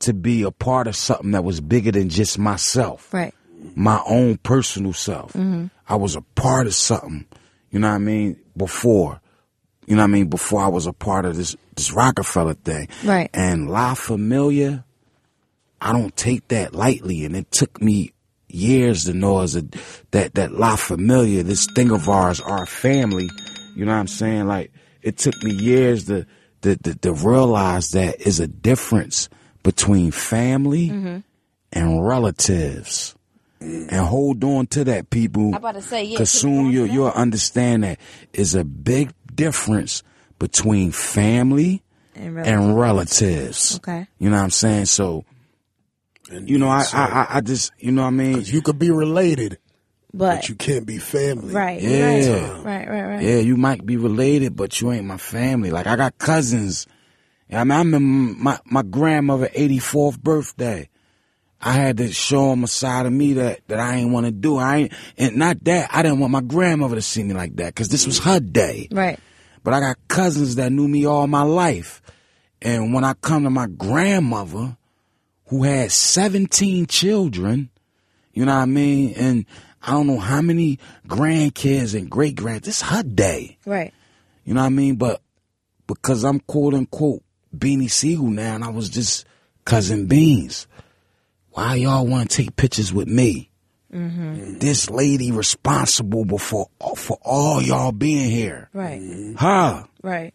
to 0.00 0.12
be 0.14 0.42
a 0.42 0.50
part 0.50 0.86
of 0.86 0.96
something 0.96 1.32
that 1.32 1.44
was 1.44 1.60
bigger 1.60 1.90
than 1.92 2.08
just 2.08 2.38
myself 2.38 3.12
Right. 3.12 3.34
my 3.74 4.00
own 4.06 4.36
personal 4.38 4.92
self. 4.92 5.32
Mm-hmm. 5.32 5.66
I 5.88 5.96
was 5.96 6.14
a 6.16 6.20
part 6.34 6.66
of 6.66 6.74
something, 6.74 7.26
you 7.70 7.78
know 7.80 7.88
what 7.88 7.94
I 7.96 7.98
mean, 7.98 8.36
before. 8.56 9.20
You 9.86 9.96
know 9.96 10.02
what 10.02 10.08
I 10.08 10.12
mean, 10.12 10.28
before 10.28 10.60
I 10.62 10.68
was 10.68 10.86
a 10.86 10.92
part 10.92 11.24
of 11.24 11.36
this 11.36 11.56
this 11.74 11.92
Roc-A-Fella 11.92 12.54
thing. 12.54 12.88
Right. 13.04 13.28
And 13.34 13.68
La 13.70 13.94
Familia, 13.94 14.84
I 15.80 15.92
don't 15.92 16.14
take 16.16 16.46
that 16.48 16.74
lightly 16.74 17.24
and 17.24 17.34
it 17.34 17.50
took 17.50 17.80
me 17.82 18.12
years 18.48 19.04
to 19.04 19.14
know 19.14 19.40
as 19.40 19.56
a 19.56 19.64
that 20.12 20.34
that 20.34 20.52
La 20.52 20.76
Familia, 20.76 21.42
this 21.42 21.66
thing 21.74 21.90
of 21.90 22.08
ours, 22.08 22.40
our 22.40 22.66
family, 22.66 23.28
you 23.80 23.86
know 23.86 23.92
what 23.92 24.00
I'm 24.00 24.08
saying? 24.08 24.46
Like 24.46 24.72
it 25.00 25.16
took 25.16 25.42
me 25.42 25.52
years 25.52 26.04
to 26.04 26.26
to, 26.60 26.76
to, 26.76 26.94
to 26.96 27.12
realize 27.14 27.92
that 27.92 28.20
is 28.20 28.38
a 28.38 28.46
difference 28.46 29.30
between 29.62 30.10
family 30.10 30.90
mm-hmm. 30.90 31.18
and 31.72 32.06
relatives. 32.06 33.14
And 33.58 33.90
hold 33.90 34.44
on 34.44 34.66
to 34.66 34.84
that, 34.84 35.08
people. 35.08 35.48
I'm 35.48 35.54
about 35.54 35.76
to 35.76 35.80
say, 35.82 36.04
yeah, 36.04 36.16
Because 36.16 36.30
soon 36.30 36.64
going 36.64 36.72
you, 36.72 36.86
to 36.88 36.92
you'll 36.92 37.08
understand 37.08 37.84
that 37.84 37.98
is 38.34 38.54
a 38.54 38.64
big 38.64 39.14
difference 39.34 40.02
between 40.38 40.92
family 40.92 41.82
And 42.14 42.38
and 42.38 42.78
relatives. 42.78 43.76
Okay. 43.76 44.08
You 44.18 44.28
know 44.28 44.36
what 44.36 44.42
I'm 44.42 44.50
saying? 44.50 44.86
So, 44.86 45.24
you 46.30 46.58
know, 46.58 46.68
I, 46.68 46.84
I, 46.92 47.04
I, 47.04 47.26
I 47.36 47.40
just, 47.40 47.72
you 47.78 47.92
know 47.92 48.02
what 48.02 48.08
I 48.08 48.10
mean? 48.10 48.42
You 48.44 48.60
could 48.60 48.78
be 48.78 48.90
related, 48.90 49.56
But, 50.12 50.36
but 50.36 50.48
you 50.48 50.54
can't 50.56 50.86
be 50.86 50.98
family. 50.98 51.54
right. 51.54 51.80
Yeah. 51.80 52.62
Right. 52.62 52.64
Right. 52.64 52.88
Right. 52.88 53.02
Right. 53.02 53.22
Yeah, 53.22 53.36
you 53.36 53.56
might 53.56 53.86
be 53.86 53.96
related, 53.96 54.56
but 54.56 54.80
you 54.80 54.90
ain't 54.92 55.04
my 55.04 55.18
family. 55.18 55.70
Like 55.70 55.86
I 55.86 55.96
got 55.96 56.18
cousins. 56.18 56.86
I 57.52 57.64
mean, 57.64 57.72
I 57.72 57.78
remember 57.78 58.40
my 58.42 58.58
my 58.64 58.82
grandmother 58.82 59.48
84th 59.48 60.20
birthday. 60.20 60.88
I 61.62 61.72
had 61.72 61.98
to 61.98 62.10
show 62.12 62.52
him 62.52 62.64
a 62.64 62.66
side 62.66 63.06
of 63.06 63.12
me 63.12 63.34
that 63.34 63.60
that 63.68 63.78
I 63.78 63.96
ain't 63.96 64.10
want 64.10 64.26
to 64.26 64.32
do. 64.32 64.56
I 64.56 64.76
ain't, 64.76 64.92
and 65.18 65.36
not 65.36 65.62
that 65.64 65.90
I 65.92 66.02
didn't 66.02 66.18
want 66.18 66.32
my 66.32 66.40
grandmother 66.40 66.96
to 66.96 67.02
see 67.02 67.22
me 67.22 67.34
like 67.34 67.56
that 67.56 67.74
because 67.74 67.88
this 67.88 68.06
was 68.06 68.18
her 68.20 68.40
day. 68.40 68.88
Right. 68.90 69.18
But 69.62 69.74
I 69.74 69.80
got 69.80 69.96
cousins 70.08 70.54
that 70.56 70.72
knew 70.72 70.88
me 70.88 71.04
all 71.04 71.26
my 71.26 71.42
life, 71.42 72.00
and 72.62 72.94
when 72.94 73.04
I 73.04 73.12
come 73.14 73.44
to 73.44 73.50
my 73.50 73.66
grandmother, 73.66 74.76
who 75.46 75.64
had 75.64 75.92
17 75.92 76.86
children, 76.86 77.68
you 78.32 78.46
know 78.46 78.54
what 78.54 78.62
I 78.62 78.66
mean, 78.66 79.12
and 79.16 79.44
I 79.82 79.92
don't 79.92 80.06
know 80.06 80.18
how 80.18 80.42
many 80.42 80.78
grandkids 81.06 81.98
and 81.98 82.10
great 82.10 82.36
grand. 82.36 82.62
This 82.62 82.82
her 82.82 83.02
day. 83.02 83.58
Right. 83.64 83.92
You 84.44 84.54
know 84.54 84.60
what 84.60 84.66
I 84.66 84.70
mean? 84.70 84.96
But 84.96 85.22
because 85.86 86.24
I'm 86.24 86.40
quote 86.40 86.74
unquote 86.74 87.22
Beanie 87.56 87.90
Sigel 87.90 88.28
now, 88.28 88.54
and 88.54 88.64
I 88.64 88.70
was 88.70 88.88
just 88.88 89.26
cousin 89.64 90.06
Beans. 90.06 90.66
why 91.50 91.76
y'all 91.76 92.06
want 92.06 92.30
to 92.30 92.36
take 92.36 92.56
pictures 92.56 92.92
with 92.92 93.08
me? 93.08 93.50
Mm-hmm. 93.92 94.58
This 94.58 94.88
lady 94.88 95.32
responsible 95.32 96.24
before 96.24 96.68
for 96.96 97.18
all 97.22 97.60
y'all 97.60 97.92
being 97.92 98.30
here. 98.30 98.68
Right. 98.72 99.00
Mm-hmm. 99.00 99.34
Huh? 99.34 99.84
Right. 100.02 100.32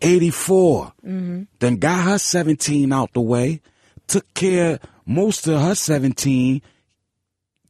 84. 0.00 0.92
Mm-hmm. 1.04 1.42
Then 1.58 1.76
got 1.76 2.04
her 2.04 2.18
17 2.18 2.90
out 2.92 3.12
the 3.12 3.20
way, 3.20 3.60
took 4.06 4.32
care 4.32 4.78
most 5.04 5.46
of 5.46 5.60
her 5.60 5.74
17 5.74 6.62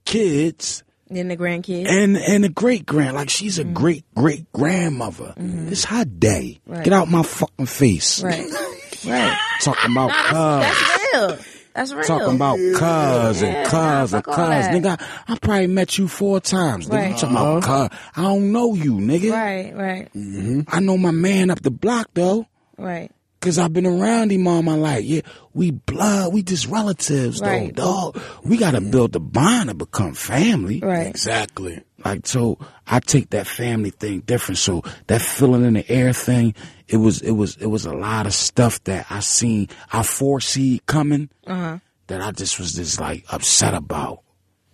kids 0.04 0.84
Then 1.10 1.28
the 1.28 1.36
grandkids. 1.36 1.88
and 1.88 2.16
and 2.16 2.44
the 2.44 2.48
great 2.48 2.86
grand. 2.86 3.16
Like 3.16 3.30
she's 3.30 3.58
a 3.58 3.64
mm-hmm. 3.64 3.74
great 3.74 4.04
great 4.14 4.50
grandmother. 4.52 5.34
Mm-hmm. 5.36 5.68
It's 5.72 5.84
her 5.84 6.04
day. 6.04 6.60
Right. 6.66 6.84
Get 6.84 6.92
out 6.92 7.08
my 7.08 7.22
fucking 7.24 7.66
face. 7.66 8.22
right. 8.22 8.46
right. 9.06 9.36
Talking 9.60 9.90
about 9.92 10.10
cuz. 10.10 10.32
That's 10.32 11.12
real. 11.12 11.38
That's 11.74 11.92
real. 11.92 12.04
Talking 12.04 12.36
about 12.36 12.56
cuz 12.58 13.42
and 13.42 13.52
Yeah, 13.52 13.64
cuz 13.64 14.14
and 14.14 14.24
cuz. 14.24 14.36
Nigga, 14.36 15.00
I, 15.00 15.32
I 15.32 15.38
probably 15.38 15.66
met 15.66 15.98
you 15.98 16.06
four 16.06 16.40
times. 16.40 16.86
Nigga, 16.86 16.92
you 16.92 16.98
Right. 16.98 17.18
talking 17.18 17.36
about 17.36 17.64
uh-huh. 17.64 17.88
cuz. 17.88 17.98
I 18.16 18.22
don't 18.22 18.52
know 18.52 18.74
you, 18.74 18.94
nigga. 18.94 19.32
Right. 19.32 19.74
Right. 19.74 20.14
Mm-hmm. 20.14 20.60
I 20.68 20.80
know 20.80 20.96
my 20.96 21.10
man 21.10 21.50
up 21.50 21.60
the 21.60 21.70
block 21.72 22.10
though. 22.14 22.46
Right. 22.78 23.10
Cause 23.40 23.58
I've 23.58 23.72
been 23.72 23.86
around 23.86 24.30
him 24.32 24.46
all 24.46 24.62
my 24.62 24.74
life. 24.74 25.02
Yeah, 25.02 25.22
we 25.54 25.70
blood, 25.70 26.30
we 26.34 26.42
just 26.42 26.66
relatives 26.66 27.40
Right. 27.40 27.74
though, 27.74 28.12
dog. 28.12 28.20
We 28.44 28.58
gotta 28.58 28.82
build 28.82 29.12
the 29.12 29.20
bond 29.20 29.70
to 29.70 29.74
become 29.74 30.12
family. 30.12 30.80
Right. 30.80 31.06
Exactly. 31.06 31.82
Like 32.04 32.26
so 32.26 32.58
I 32.86 33.00
take 33.00 33.30
that 33.30 33.46
family 33.46 33.90
thing 33.90 34.20
different. 34.20 34.58
So 34.58 34.82
that 35.06 35.22
feeling 35.22 35.64
in 35.64 35.72
the 35.72 35.90
air 35.90 36.12
thing, 36.12 36.54
it 36.86 36.98
was 36.98 37.22
it 37.22 37.30
was 37.30 37.56
it 37.56 37.66
was 37.68 37.86
a 37.86 37.94
lot 37.94 38.26
of 38.26 38.34
stuff 38.34 38.84
that 38.84 39.06
I 39.08 39.20
seen 39.20 39.68
I 39.90 40.02
foresee 40.02 40.82
coming 40.84 41.30
Uh-huh. 41.46 41.78
that 42.08 42.20
I 42.20 42.32
just 42.32 42.58
was 42.58 42.74
just 42.74 43.00
like 43.00 43.24
upset 43.32 43.72
about. 43.72 44.20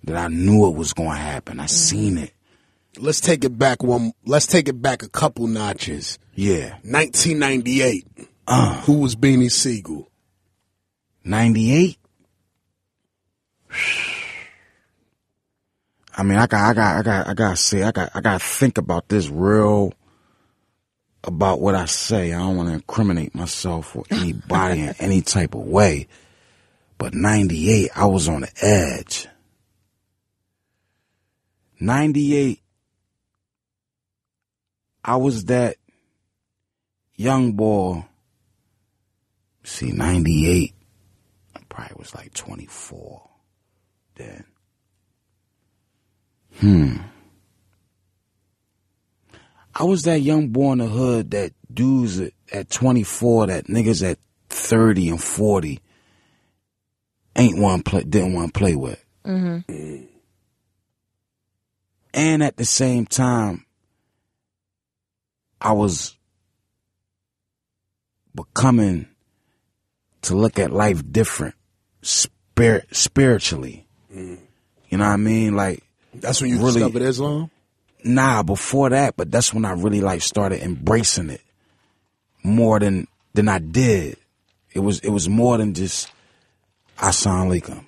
That 0.02 0.16
I 0.16 0.26
knew 0.26 0.66
it 0.66 0.74
was 0.74 0.92
gonna 0.92 1.14
happen. 1.16 1.60
I 1.60 1.66
seen 1.66 2.18
it. 2.18 2.32
Let's 2.98 3.20
take 3.20 3.44
it 3.44 3.56
back 3.58 3.84
one. 3.84 4.12
Let's 4.24 4.46
take 4.48 4.68
it 4.68 4.82
back 4.82 5.04
a 5.04 5.08
couple 5.08 5.46
notches. 5.46 6.18
Yeah. 6.34 6.78
1998. 6.82 8.06
Uh 8.46 8.80
Who 8.82 9.00
was 9.00 9.16
Beanie 9.16 9.50
Sigel? 9.50 10.08
ninety 11.24 11.72
eight. 11.72 11.98
I 16.18 16.22
mean, 16.22 16.38
I 16.38 16.46
got, 16.46 16.70
I 16.70 16.72
got, 16.72 16.96
I 16.96 17.02
got, 17.02 17.28
I 17.28 17.34
got 17.34 17.50
to 17.50 17.56
say, 17.56 17.82
I 17.82 17.92
got, 17.92 18.10
I 18.14 18.20
got 18.22 18.40
to 18.40 18.46
think 18.46 18.78
about 18.78 19.08
this 19.08 19.28
real, 19.28 19.92
about 21.22 21.60
what 21.60 21.74
I 21.74 21.84
say. 21.84 22.32
I 22.32 22.38
don't 22.38 22.56
want 22.56 22.70
to 22.70 22.74
incriminate 22.74 23.34
myself 23.34 23.94
or 23.94 24.04
anybody 24.10 24.80
in 24.80 24.94
any 24.98 25.20
type 25.20 25.54
of 25.54 25.60
way. 25.66 26.08
But 26.96 27.12
98, 27.12 27.90
I 27.94 28.06
was 28.06 28.28
on 28.28 28.42
the 28.42 28.50
edge. 28.62 29.28
98, 31.78 32.60
I 35.04 35.16
was 35.16 35.44
that 35.46 35.76
young 37.14 37.52
boy. 37.52 38.06
See, 39.66 39.90
98, 39.90 40.74
I 41.56 41.60
probably 41.68 41.96
was 41.98 42.14
like 42.14 42.32
24 42.34 43.28
then. 44.14 44.44
Hmm. 46.60 46.96
I 49.74 49.82
was 49.82 50.04
that 50.04 50.20
young 50.20 50.50
boy 50.50 50.72
in 50.72 50.78
the 50.78 50.86
hood 50.86 51.32
that 51.32 51.52
dudes 51.70 52.20
at, 52.20 52.32
at 52.52 52.70
24 52.70 53.48
that 53.48 53.66
niggas 53.66 54.08
at 54.08 54.18
30 54.50 55.08
and 55.10 55.22
40 55.22 55.80
ain't 57.34 57.58
one 57.58 57.82
play, 57.82 58.04
didn't 58.04 58.34
want 58.34 58.54
to 58.54 58.58
play 58.58 58.76
with. 58.76 59.04
Mm-hmm. 59.24 60.04
And 62.14 62.42
at 62.44 62.56
the 62.56 62.64
same 62.64 63.04
time, 63.04 63.66
I 65.60 65.72
was 65.72 66.14
becoming 68.32 69.08
to 70.26 70.36
look 70.36 70.58
at 70.58 70.72
life 70.72 71.02
different, 71.10 71.54
spirit 72.02 72.86
spiritually. 72.94 73.86
Mm. 74.14 74.38
You 74.88 74.98
know 74.98 75.04
what 75.04 75.10
I 75.12 75.16
mean? 75.16 75.56
Like, 75.56 75.82
That's 76.14 76.40
when 76.40 76.50
you 76.50 76.56
Really? 76.58 76.74
discovered 76.80 77.02
Islam. 77.02 77.50
nah, 78.04 78.42
before 78.42 78.90
that, 78.90 79.16
but 79.16 79.30
that's 79.30 79.52
when 79.52 79.64
I 79.64 79.72
really 79.72 80.00
like 80.00 80.22
started 80.22 80.62
embracing 80.62 81.30
it 81.30 81.42
more 82.42 82.78
than 82.78 83.06
than 83.34 83.48
I 83.48 83.58
did. 83.58 84.16
It 84.72 84.80
was 84.80 85.00
it 85.00 85.10
was 85.10 85.28
more 85.28 85.58
than 85.58 85.74
just 85.74 86.08
Assalamu 86.98 87.60
alaikum 87.60 87.84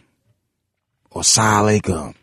or 1.10 1.24
Salam 1.24 1.64
alaikum. 1.66 2.14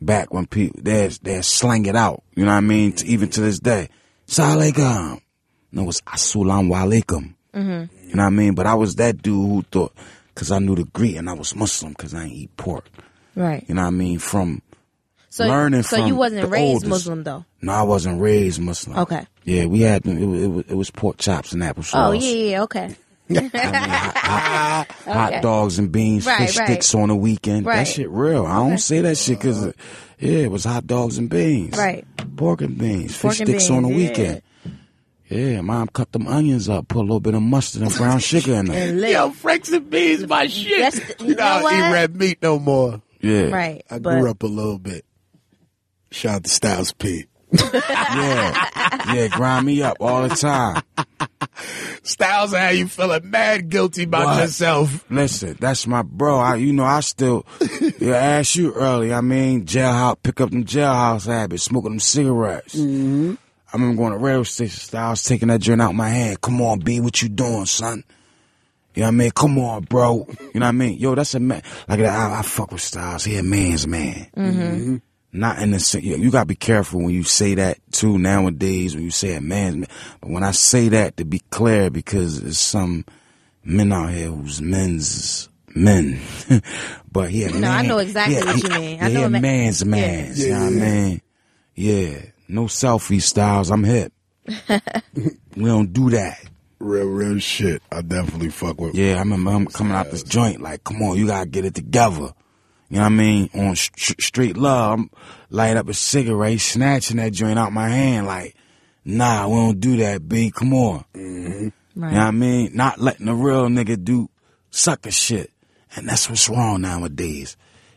Back 0.00 0.32
when 0.32 0.46
people 0.46 0.80
they 0.82 1.08
they 1.22 1.40
slang 1.42 1.86
it 1.86 1.94
out, 1.96 2.22
you 2.34 2.44
know 2.44 2.50
what 2.52 2.58
I 2.58 2.60
mean? 2.60 2.92
To, 2.92 3.06
even 3.06 3.28
to 3.30 3.40
this 3.40 3.58
day, 3.60 3.88
Salam 4.26 4.58
alaikum. 4.58 5.20
No, 5.72 5.82
it 5.82 5.86
was 5.86 6.00
Assalamu 6.02 6.72
alaikum. 6.74 7.34
Mm-hmm. 7.54 7.95
You 8.06 8.14
know 8.14 8.22
what 8.22 8.28
I 8.28 8.30
mean? 8.30 8.54
But 8.54 8.66
I 8.66 8.74
was 8.74 8.96
that 8.96 9.20
dude 9.22 9.34
who 9.34 9.62
thought, 9.70 9.92
cause 10.34 10.50
I 10.50 10.58
knew 10.58 10.74
the 10.76 10.84
Greek 10.84 11.16
and 11.16 11.28
I 11.28 11.32
was 11.32 11.54
Muslim, 11.54 11.94
cause 11.94 12.14
I 12.14 12.24
ain't 12.24 12.32
eat 12.32 12.56
pork. 12.56 12.86
Right. 13.34 13.64
You 13.68 13.74
know 13.74 13.82
what 13.82 13.88
I 13.88 13.90
mean? 13.90 14.18
From 14.18 14.62
So, 15.28 15.46
learning 15.46 15.82
so 15.82 15.96
from 15.98 16.06
you 16.06 16.16
wasn't 16.16 16.48
raised 16.50 16.74
oldest. 16.74 16.86
Muslim 16.86 17.24
though. 17.24 17.44
No, 17.60 17.72
I 17.72 17.82
wasn't 17.82 18.20
raised 18.20 18.60
Muslim. 18.60 18.98
Okay. 19.00 19.26
Yeah, 19.44 19.66
we 19.66 19.80
had. 19.82 20.06
It 20.06 20.26
was, 20.26 20.42
it 20.42 20.46
was, 20.48 20.64
it 20.68 20.74
was 20.74 20.90
pork 20.90 21.18
chops 21.18 21.52
and 21.52 21.62
applesauce. 21.62 22.08
Oh 22.08 22.12
yeah, 22.12 22.30
yeah, 22.30 22.50
yeah, 22.50 22.62
okay. 23.30 25.12
Hot 25.12 25.42
dogs 25.42 25.78
and 25.78 25.90
beans, 25.90 26.26
Right, 26.26 26.46
fish 26.46 26.56
right. 26.58 26.68
sticks 26.68 26.94
on 26.94 27.08
the 27.08 27.16
weekend. 27.16 27.66
That 27.66 27.86
shit 27.88 28.08
real. 28.08 28.46
I 28.46 28.56
don't 28.56 28.78
say 28.78 29.00
that 29.00 29.16
shit 29.18 29.38
because, 29.38 29.66
yeah, 30.18 30.38
it 30.44 30.50
was 30.50 30.64
hot 30.64 30.86
dogs 30.86 31.18
and 31.18 31.28
beans. 31.28 31.76
Right. 31.76 32.06
Pork 32.36 32.60
and 32.60 32.78
beans, 32.78 33.18
Pork 33.20 33.34
fish 33.34 33.40
and 33.40 33.48
sticks 33.48 33.70
on 33.70 33.82
the 33.82 33.88
yeah. 33.90 33.96
weekend. 33.96 34.42
Yeah, 35.28 35.60
mom 35.60 35.88
cut 35.88 36.12
them 36.12 36.26
onions 36.28 36.68
up, 36.68 36.86
put 36.88 36.98
a 36.98 37.02
little 37.02 37.20
bit 37.20 37.34
of 37.34 37.42
mustard 37.42 37.82
and 37.82 37.92
brown 37.94 38.20
sugar 38.20 38.54
in 38.54 38.66
them. 38.66 38.74
And 38.76 39.00
lit. 39.00 39.10
Yo, 39.12 39.30
Franks 39.30 39.70
and 39.72 39.90
beans, 39.90 40.26
my 40.26 40.46
shit. 40.46 40.78
That's- 40.80 41.20
you 41.20 41.28
you 41.28 41.34
know, 41.34 41.42
know 41.60 41.66
I 41.66 41.72
don't 41.72 41.74
eat 41.74 41.92
red 41.92 42.16
meat 42.16 42.38
no 42.42 42.58
more. 42.58 43.02
Yeah. 43.20 43.48
Right. 43.50 43.82
I 43.90 43.98
but 43.98 44.18
grew 44.20 44.30
up 44.30 44.42
a 44.42 44.46
little 44.46 44.78
bit. 44.78 45.04
Shout 46.12 46.34
out 46.36 46.44
to 46.44 46.50
Styles 46.50 46.92
P. 46.92 47.26
Yeah. 47.72 49.14
yeah, 49.14 49.28
grind 49.28 49.66
me 49.66 49.82
up 49.82 49.96
all 50.00 50.28
the 50.28 50.34
time. 50.34 50.82
Styles, 52.02 52.52
how 52.54 52.68
you 52.68 52.86
feeling? 52.88 53.30
Mad 53.30 53.68
guilty 53.68 54.04
about 54.04 54.26
What? 54.26 54.40
yourself. 54.42 55.04
Listen, 55.10 55.56
that's 55.60 55.86
my 55.86 56.02
bro. 56.02 56.38
I, 56.38 56.56
you 56.56 56.72
know, 56.72 56.84
I 56.84 57.00
still, 57.00 57.46
yeah, 57.98 58.14
I 58.14 58.26
asked 58.38 58.56
you 58.56 58.72
earlier. 58.74 59.14
I 59.14 59.20
mean, 59.20 59.64
jailhouse, 59.64 60.16
pick 60.22 60.40
up 60.40 60.50
them 60.50 60.64
jailhouse 60.64 61.26
habits, 61.26 61.64
smoking 61.64 61.92
them 61.92 62.00
cigarettes. 62.00 62.74
Mm-hmm. 62.76 63.34
I 63.76 63.80
remember 63.82 64.02
going 64.02 64.12
to 64.12 64.18
radio 64.18 64.42
station 64.42 64.80
styles, 64.80 65.22
taking 65.22 65.48
that 65.48 65.60
joint 65.60 65.82
out 65.82 65.94
my 65.94 66.08
hand. 66.08 66.40
Come 66.40 66.60
on, 66.62 66.80
B, 66.80 67.00
what 67.00 67.20
you 67.22 67.28
doing, 67.28 67.66
son? 67.66 68.04
You 68.94 69.02
know 69.02 69.08
what 69.08 69.14
I 69.14 69.16
mean? 69.16 69.30
Come 69.32 69.58
on, 69.58 69.82
bro. 69.84 70.26
You 70.54 70.60
know 70.60 70.66
what 70.66 70.68
I 70.68 70.72
mean? 70.72 70.98
Yo, 70.98 71.14
that's 71.14 71.34
a 71.34 71.40
man. 71.40 71.62
Like 71.86 72.00
I, 72.00 72.38
I 72.38 72.42
fuck 72.42 72.72
with 72.72 72.80
Styles. 72.80 73.24
He 73.24 73.36
a 73.36 73.42
man's 73.42 73.86
man. 73.86 74.26
Mm-hmm. 74.36 74.96
Not 75.32 75.58
in 75.60 75.72
the 75.72 75.80
sen- 75.80 76.00
you, 76.02 76.16
you 76.16 76.30
gotta 76.30 76.46
be 76.46 76.54
careful 76.54 77.02
when 77.02 77.10
you 77.12 77.22
say 77.22 77.54
that 77.56 77.78
too 77.92 78.16
nowadays. 78.16 78.94
When 78.94 79.04
you 79.04 79.10
say 79.10 79.34
a 79.34 79.40
man's 79.42 79.76
man, 79.76 79.88
but 80.22 80.30
when 80.30 80.42
I 80.42 80.52
say 80.52 80.88
that, 80.88 81.18
to 81.18 81.26
be 81.26 81.40
clear, 81.50 81.90
because 81.90 82.40
there's 82.40 82.58
some 82.58 83.04
men 83.62 83.92
out 83.92 84.10
here 84.12 84.28
who's 84.30 84.62
men's 84.62 85.50
men. 85.74 86.18
but 87.12 87.28
he 87.28 87.44
a 87.44 87.50
No, 87.50 87.68
I 87.70 87.82
know 87.86 87.98
exactly 87.98 88.36
yeah, 88.36 88.44
what 88.46 88.56
he- 88.56 88.62
you 88.62 88.68
mean. 88.70 89.02
I 89.02 89.08
yeah, 89.08 89.12
know 89.12 89.18
he 89.18 89.22
a 89.24 89.26
a 89.26 89.30
ma- 89.30 89.40
man's 89.40 89.82
Yeah. 89.82 89.88
man. 89.90 90.32
You 90.36 90.48
know 90.48 90.58
what 90.60 90.66
I 90.66 90.70
mean? 90.70 91.20
Yeah. 91.74 92.18
No 92.48 92.64
selfie 92.64 93.20
styles. 93.22 93.70
I'm 93.70 93.84
hip. 93.84 94.12
we 95.56 95.64
don't 95.64 95.92
do 95.92 96.10
that. 96.10 96.38
Real, 96.78 97.06
real 97.06 97.38
shit. 97.38 97.82
I 97.90 98.02
definitely 98.02 98.50
fuck 98.50 98.80
with. 98.80 98.94
Yeah, 98.94 99.16
I 99.16 99.18
remember 99.20 99.50
him 99.50 99.66
coming 99.66 99.94
out 99.94 100.10
this 100.10 100.22
joint 100.22 100.60
like, 100.60 100.84
come 100.84 101.02
on, 101.02 101.16
you 101.16 101.26
gotta 101.26 101.48
get 101.48 101.64
it 101.64 101.74
together. 101.74 102.32
You 102.88 102.98
know 102.98 103.02
what 103.02 103.06
I 103.06 103.08
mean? 103.08 103.50
On 103.54 103.74
st- 103.74 104.20
straight 104.22 104.56
love, 104.56 104.98
I'm 104.98 105.10
light 105.50 105.76
up 105.76 105.88
a 105.88 105.94
cigarette, 105.94 106.60
snatching 106.60 107.16
that 107.16 107.32
joint 107.32 107.58
out 107.58 107.72
my 107.72 107.88
hand 107.88 108.26
like, 108.26 108.54
nah, 109.04 109.48
we 109.48 109.54
don't 109.56 109.80
do 109.80 109.96
that, 109.96 110.28
B. 110.28 110.52
Come 110.52 110.72
on. 110.74 111.04
right. 111.14 111.22
You 111.22 111.72
know 111.94 112.10
what 112.10 112.12
I 112.12 112.30
mean? 112.30 112.70
Not 112.74 113.00
letting 113.00 113.26
a 113.28 113.34
real 113.34 113.66
nigga 113.68 114.02
do 114.02 114.28
sucker 114.70 115.10
shit. 115.10 115.50
And 115.96 116.08
that's 116.08 116.28
what's 116.28 116.48
wrong 116.48 116.82
nowadays. 116.82 117.56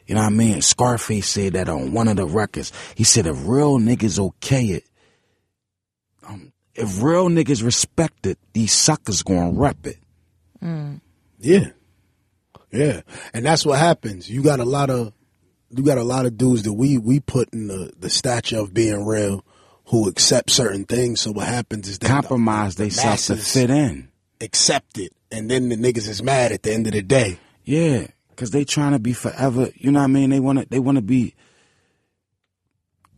You 0.10 0.16
know 0.16 0.22
what 0.22 0.28
I 0.28 0.32
mean? 0.32 0.62
Scarface 0.64 1.30
said 1.30 1.54
that 1.54 1.70
on 1.70 1.92
one 1.94 2.08
of 2.08 2.16
the 2.18 2.26
records. 2.26 2.74
He 2.96 3.04
said 3.04 3.28
if 3.28 3.38
real 3.48 3.78
niggas 3.78 4.18
okay 4.18 4.66
it, 4.66 4.84
um, 6.28 6.52
if 6.74 7.04
real 7.04 7.30
niggas 7.30 7.64
respect 7.64 8.26
it, 8.26 8.40
these 8.54 8.74
suckers 8.74 9.22
gonna 9.22 9.52
rep 9.52 9.86
it. 9.86 9.98
Yeah. 11.40 11.70
Yeah. 12.72 13.02
And 13.36 13.46
that's 13.46 13.66
what 13.68 13.78
happens. 13.78 14.28
You 14.28 14.42
got 14.42 14.60
a 14.60 14.66
lot 14.66 14.90
of 14.90 15.14
you 15.70 15.84
got 15.84 16.00
a 16.00 16.04
lot 16.04 16.26
of 16.26 16.38
dudes 16.40 16.64
that 16.64 16.74
we 16.74 16.98
we 16.98 17.20
put 17.20 17.54
in 17.54 17.68
the, 17.68 17.92
the 18.00 18.10
stature 18.10 18.58
of 18.58 18.74
being 18.74 19.06
real 19.06 19.46
who 19.86 20.08
accept 20.10 20.50
certain 20.50 20.86
things. 20.86 21.22
So 21.22 21.32
what 21.32 21.48
happens 21.48 21.88
is 21.88 22.00
they 22.00 22.08
Compromise 22.08 22.76
the 22.76 22.86
themselves 22.86 23.28
to 23.28 23.36
fit 23.36 23.70
in. 23.70 24.10
accept 24.42 24.98
it 24.98 25.14
and 25.32 25.52
then 25.52 25.70
the 25.70 25.76
niggas 25.76 26.08
is 26.08 26.24
mad 26.24 26.52
at 26.52 26.64
the 26.64 26.74
end 26.74 26.88
of 26.88 26.94
the 26.94 27.04
day. 27.04 27.38
Yeah, 27.64 28.08
Cause 28.40 28.52
they 28.52 28.64
trying 28.64 28.94
to 28.94 29.00
be 29.00 29.12
forever. 29.12 29.70
You 29.76 29.92
know 29.92 30.00
what 30.00 30.06
I 30.06 30.08
mean? 30.08 30.30
They 30.30 30.40
want 30.40 30.60
to. 30.60 30.66
They 30.70 30.80
want 30.80 30.96
to 30.96 31.02
be. 31.02 31.36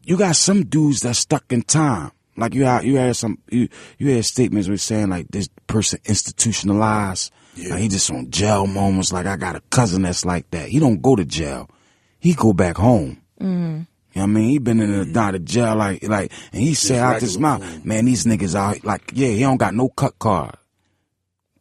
You 0.01 0.17
got 0.17 0.35
some 0.35 0.65
dudes 0.65 1.01
that 1.01 1.15
stuck 1.15 1.53
in 1.53 1.61
time. 1.61 2.11
Like 2.35 2.55
you 2.55 2.65
had, 2.65 2.85
you 2.85 2.97
had 2.97 3.15
some, 3.15 3.37
you, 3.51 3.69
you 3.99 4.15
had 4.15 4.25
statements 4.25 4.67
were 4.67 4.77
saying 4.77 5.09
like 5.09 5.27
this 5.29 5.47
person 5.67 5.99
institutionalized. 6.05 7.31
Yeah. 7.53 7.73
Like 7.73 7.81
he 7.81 7.87
just 7.87 8.09
on 8.09 8.31
jail 8.31 8.65
moments. 8.65 9.13
Like 9.13 9.27
I 9.27 9.35
got 9.35 9.55
a 9.55 9.61
cousin 9.69 10.01
that's 10.01 10.25
like 10.25 10.49
that. 10.49 10.69
He 10.69 10.79
don't 10.79 11.03
go 11.03 11.15
to 11.15 11.23
jail. 11.23 11.69
He 12.17 12.33
go 12.33 12.51
back 12.51 12.77
home. 12.77 13.21
Mm. 13.39 13.85
You 14.13 14.21
know 14.21 14.23
what 14.23 14.23
I 14.23 14.25
mean? 14.25 14.49
He 14.49 14.57
been 14.57 14.81
in 14.81 14.91
and 14.91 15.15
out 15.15 15.35
of 15.35 15.45
jail 15.45 15.75
like, 15.75 16.01
like, 16.01 16.31
and 16.51 16.63
he 16.63 16.73
said 16.73 16.97
out 16.97 17.21
his 17.21 17.37
regular 17.37 17.59
mouth, 17.59 17.85
man, 17.85 18.05
these 18.05 18.25
niggas 18.25 18.55
out, 18.55 18.83
like, 18.83 19.11
yeah, 19.13 19.29
he 19.29 19.41
don't 19.41 19.57
got 19.57 19.75
no 19.75 19.87
cut 19.87 20.17
card. 20.17 20.55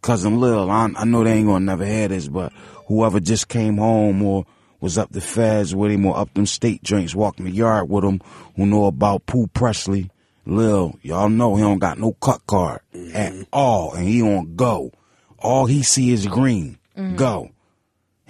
Cousin 0.03 0.41
Lil, 0.41 0.71
I, 0.71 0.91
I 0.97 1.05
know 1.05 1.23
they 1.23 1.35
ain't 1.35 1.47
gonna 1.47 1.65
never 1.65 1.85
hear 1.85 2.09
this, 2.09 2.27
but 2.27 2.53
whoever 2.91 3.21
just 3.21 3.47
came 3.47 3.77
home 3.77 4.21
or 4.21 4.45
was 4.81 4.99
up 4.99 5.13
the 5.13 5.21
feds 5.21 5.73
with 5.77 5.93
him 5.93 6.05
or 6.05 6.19
up 6.19 6.35
them 6.35 6.45
state 6.45 6.83
drinks, 6.83 7.15
walking 7.15 7.45
the 7.45 7.53
yard 7.53 7.89
with 7.89 8.03
him, 8.03 8.21
who 8.57 8.67
know 8.67 8.87
about 8.87 9.27
Pooh 9.27 9.47
Presley, 9.47 10.11
Lil, 10.45 10.99
y'all 11.01 11.29
know 11.29 11.55
he 11.55 11.63
don't 11.63 11.79
got 11.79 12.01
no 12.01 12.15
cut 12.15 12.45
card 12.49 12.81
mm-hmm. 12.93 13.17
at 13.17 13.47
all, 13.53 13.95
and 13.95 14.09
he 14.09 14.21
on 14.23 14.57
go. 14.57 14.91
All 15.39 15.67
he 15.67 15.85
see 15.85 16.11
is 16.11 16.27
green. 16.27 16.79
Mm-hmm. 16.99 17.15
Go. 17.15 17.51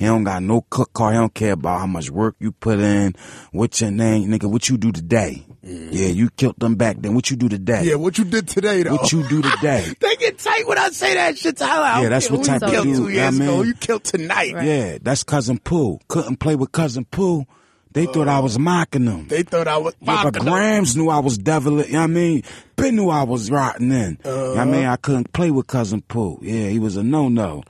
He 0.00 0.06
don't 0.06 0.24
got 0.24 0.42
no 0.42 0.62
cook 0.70 0.94
card. 0.94 1.12
He 1.12 1.18
don't 1.20 1.34
care 1.34 1.52
about 1.52 1.80
how 1.80 1.86
much 1.86 2.08
work 2.08 2.34
you 2.38 2.52
put 2.52 2.78
in. 2.78 3.14
What's 3.52 3.82
your 3.82 3.90
name, 3.90 4.30
nigga? 4.30 4.50
What 4.50 4.66
you 4.70 4.78
do 4.78 4.92
today? 4.92 5.44
Yeah, 5.62 6.08
you 6.08 6.30
killed 6.30 6.58
them 6.58 6.76
back 6.76 6.96
then. 7.00 7.14
What 7.14 7.28
you 7.28 7.36
do 7.36 7.50
today? 7.50 7.82
Yeah, 7.84 7.96
what 7.96 8.16
you 8.16 8.24
did 8.24 8.48
today 8.48 8.82
though? 8.82 8.92
What 8.92 9.12
you 9.12 9.28
do 9.28 9.42
today? 9.42 9.92
they 10.00 10.16
get 10.16 10.38
tight 10.38 10.66
when 10.66 10.78
I 10.78 10.88
say 10.88 11.12
that 11.12 11.36
shit 11.36 11.58
to 11.58 11.66
her. 11.66 12.02
Yeah, 12.02 12.08
that's 12.08 12.30
what 12.30 12.46
type 12.46 12.62
you 12.62 12.66
of 12.68 12.72
killed 12.72 12.86
dude, 12.86 12.96
two 12.96 13.08
years 13.10 13.26
I 13.26 13.30
mean. 13.30 13.42
ago. 13.42 13.62
You 13.62 13.74
killed 13.74 14.04
tonight. 14.04 14.54
Yeah, 14.64 14.96
that's 15.02 15.22
cousin 15.22 15.58
Pooh. 15.58 15.98
Couldn't 16.08 16.38
play 16.38 16.56
with 16.56 16.72
cousin 16.72 17.04
Pooh. 17.04 17.44
They 17.92 18.06
thought 18.06 18.26
I 18.26 18.38
was 18.38 18.58
mocking 18.58 19.04
them. 19.04 19.28
They 19.28 19.42
thought 19.42 19.68
I 19.68 19.76
was. 19.76 19.94
Yeah, 20.00 20.06
but 20.06 20.24
mocking 20.24 20.44
them. 20.44 20.54
Grams 20.54 20.96
knew 20.96 21.10
I 21.10 21.18
was 21.18 21.36
devil. 21.36 21.84
You 21.84 21.92
know 21.92 21.98
what 21.98 22.04
I 22.04 22.06
mean? 22.06 22.42
Ben 22.76 22.96
knew 22.96 23.10
I 23.10 23.24
was 23.24 23.50
rotten 23.50 23.92
in. 23.92 24.18
You 24.24 24.30
know 24.30 24.48
what 24.50 24.58
I 24.60 24.64
mean? 24.64 24.86
I 24.86 24.96
couldn't 24.96 25.34
play 25.34 25.50
with 25.50 25.66
cousin 25.66 26.00
Pooh. 26.00 26.38
Yeah, 26.40 26.68
he 26.68 26.78
was 26.78 26.96
a 26.96 27.02
no 27.02 27.28
no. 27.28 27.64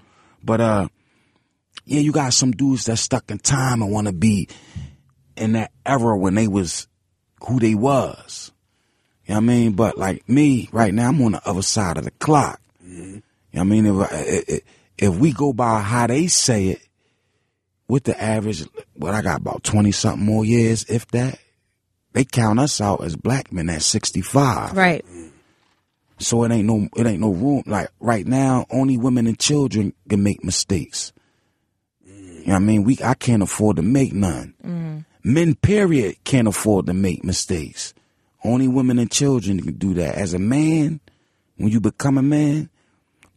But 0.44 0.60
uh, 0.60 0.88
yeah, 1.90 2.00
you 2.00 2.12
got 2.12 2.32
some 2.32 2.52
dudes 2.52 2.84
that 2.84 2.98
stuck 2.98 3.30
in 3.32 3.38
time 3.38 3.82
and 3.82 3.90
want 3.90 4.06
to 4.06 4.12
be 4.12 4.48
in 5.36 5.52
that 5.52 5.72
era 5.84 6.16
when 6.16 6.36
they 6.36 6.46
was 6.46 6.86
who 7.48 7.58
they 7.58 7.74
was. 7.74 8.52
You 9.26 9.34
know 9.34 9.40
what 9.40 9.42
I 9.42 9.46
mean? 9.46 9.72
But 9.72 9.98
like 9.98 10.28
me 10.28 10.68
right 10.70 10.94
now, 10.94 11.08
I'm 11.08 11.20
on 11.22 11.32
the 11.32 11.48
other 11.48 11.62
side 11.62 11.96
of 11.96 12.04
the 12.04 12.12
clock. 12.12 12.60
Mm-hmm. 12.84 13.00
You 13.02 13.14
know 13.14 13.22
what 13.52 13.60
I 13.60 13.64
mean? 13.64 13.86
If, 13.86 13.96
uh, 13.96 14.08
if, 14.12 14.60
if 14.98 15.16
we 15.16 15.32
go 15.32 15.52
by 15.52 15.80
how 15.80 16.06
they 16.06 16.28
say 16.28 16.68
it, 16.68 16.82
with 17.88 18.04
the 18.04 18.22
average, 18.22 18.64
what 18.94 19.14
I 19.14 19.20
got 19.20 19.40
about 19.40 19.64
20 19.64 19.90
something 19.90 20.24
more 20.24 20.44
years, 20.44 20.84
if 20.84 21.08
that, 21.08 21.40
they 22.12 22.24
count 22.24 22.60
us 22.60 22.80
out 22.80 23.02
as 23.02 23.16
black 23.16 23.52
men 23.52 23.68
at 23.68 23.82
65. 23.82 24.76
Right. 24.76 25.04
So 26.20 26.44
it 26.44 26.52
ain't 26.52 26.66
no, 26.66 26.88
it 26.94 27.04
ain't 27.04 27.20
no 27.20 27.32
room. 27.32 27.64
Like 27.66 27.88
right 27.98 28.24
now, 28.24 28.66
only 28.70 28.96
women 28.96 29.26
and 29.26 29.36
children 29.36 29.92
can 30.08 30.22
make 30.22 30.44
mistakes. 30.44 31.12
You 32.40 32.48
know 32.48 32.54
what 32.54 32.62
I 32.62 32.64
mean? 32.64 32.84
We, 32.84 32.98
I 33.04 33.14
can't 33.14 33.42
afford 33.42 33.76
to 33.76 33.82
make 33.82 34.12
none. 34.12 34.54
Mm. 34.64 35.04
Men, 35.22 35.54
period, 35.54 36.16
can't 36.24 36.48
afford 36.48 36.86
to 36.86 36.94
make 36.94 37.24
mistakes. 37.24 37.94
Only 38.44 38.68
women 38.68 38.98
and 38.98 39.10
children 39.10 39.60
can 39.60 39.74
do 39.74 39.94
that. 39.94 40.14
As 40.14 40.32
a 40.32 40.38
man, 40.38 41.00
when 41.56 41.68
you 41.68 41.80
become 41.80 42.16
a 42.16 42.22
man, 42.22 42.70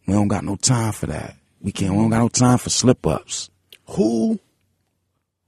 we 0.06 0.14
don't 0.14 0.28
got 0.28 0.44
no 0.44 0.56
time 0.56 0.92
for 0.92 1.06
that. 1.06 1.36
We 1.60 1.72
can't, 1.72 1.92
we 1.92 1.98
don't 1.98 2.10
got 2.10 2.18
no 2.18 2.28
time 2.28 2.58
for 2.58 2.70
slip 2.70 3.06
ups. 3.06 3.50
Who? 3.88 4.38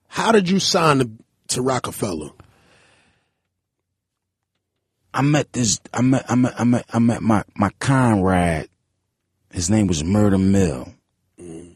How 0.09 0.33
did 0.33 0.49
you 0.49 0.61
sign 0.61 0.99
to, 0.99 1.11
to 1.49 1.63
Roc-A-Fella? 1.63 2.33
I 5.17 5.23
met 5.23 5.53
this. 5.55 5.81
I 5.95 6.03
met. 6.03 6.31
I 6.31 6.35
met. 6.35 6.61
I 6.61 6.65
met. 6.65 6.85
I 6.93 6.99
met 6.99 7.23
my 7.23 7.43
my 7.55 7.71
comrade. 7.79 8.69
His 9.51 9.71
name 9.71 9.87
was 9.87 10.05
Murder 10.05 10.37
Mill. 10.37 10.93
Mm. 11.41 11.76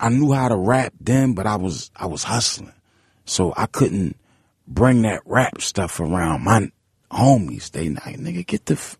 I 0.00 0.08
knew 0.08 0.32
how 0.32 0.48
to 0.48 0.56
rap 0.56 0.94
then, 0.98 1.34
but 1.34 1.46
I 1.46 1.56
was 1.56 1.90
I 1.94 2.06
was 2.06 2.22
hustling, 2.24 2.72
so 3.26 3.52
I 3.56 3.66
couldn't 3.66 4.16
bring 4.66 5.02
that 5.02 5.22
rap 5.26 5.60
stuff 5.60 6.00
around 6.00 6.42
my 6.44 6.72
homies. 7.10 7.70
They 7.70 7.90
like 7.90 8.16
nigga 8.16 8.46
get 8.46 8.66
the. 8.66 8.74
F- 8.74 8.96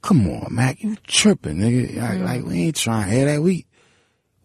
Come 0.00 0.28
on, 0.30 0.54
Mac, 0.54 0.80
you 0.80 0.96
tripping, 1.08 1.56
nigga? 1.56 1.96
Like, 1.96 2.10
mm-hmm. 2.12 2.24
like 2.24 2.44
we 2.44 2.62
ain't 2.62 2.76
trying 2.76 3.08
to 3.08 3.14
hear 3.14 3.24
that. 3.26 3.42
We 3.42 3.66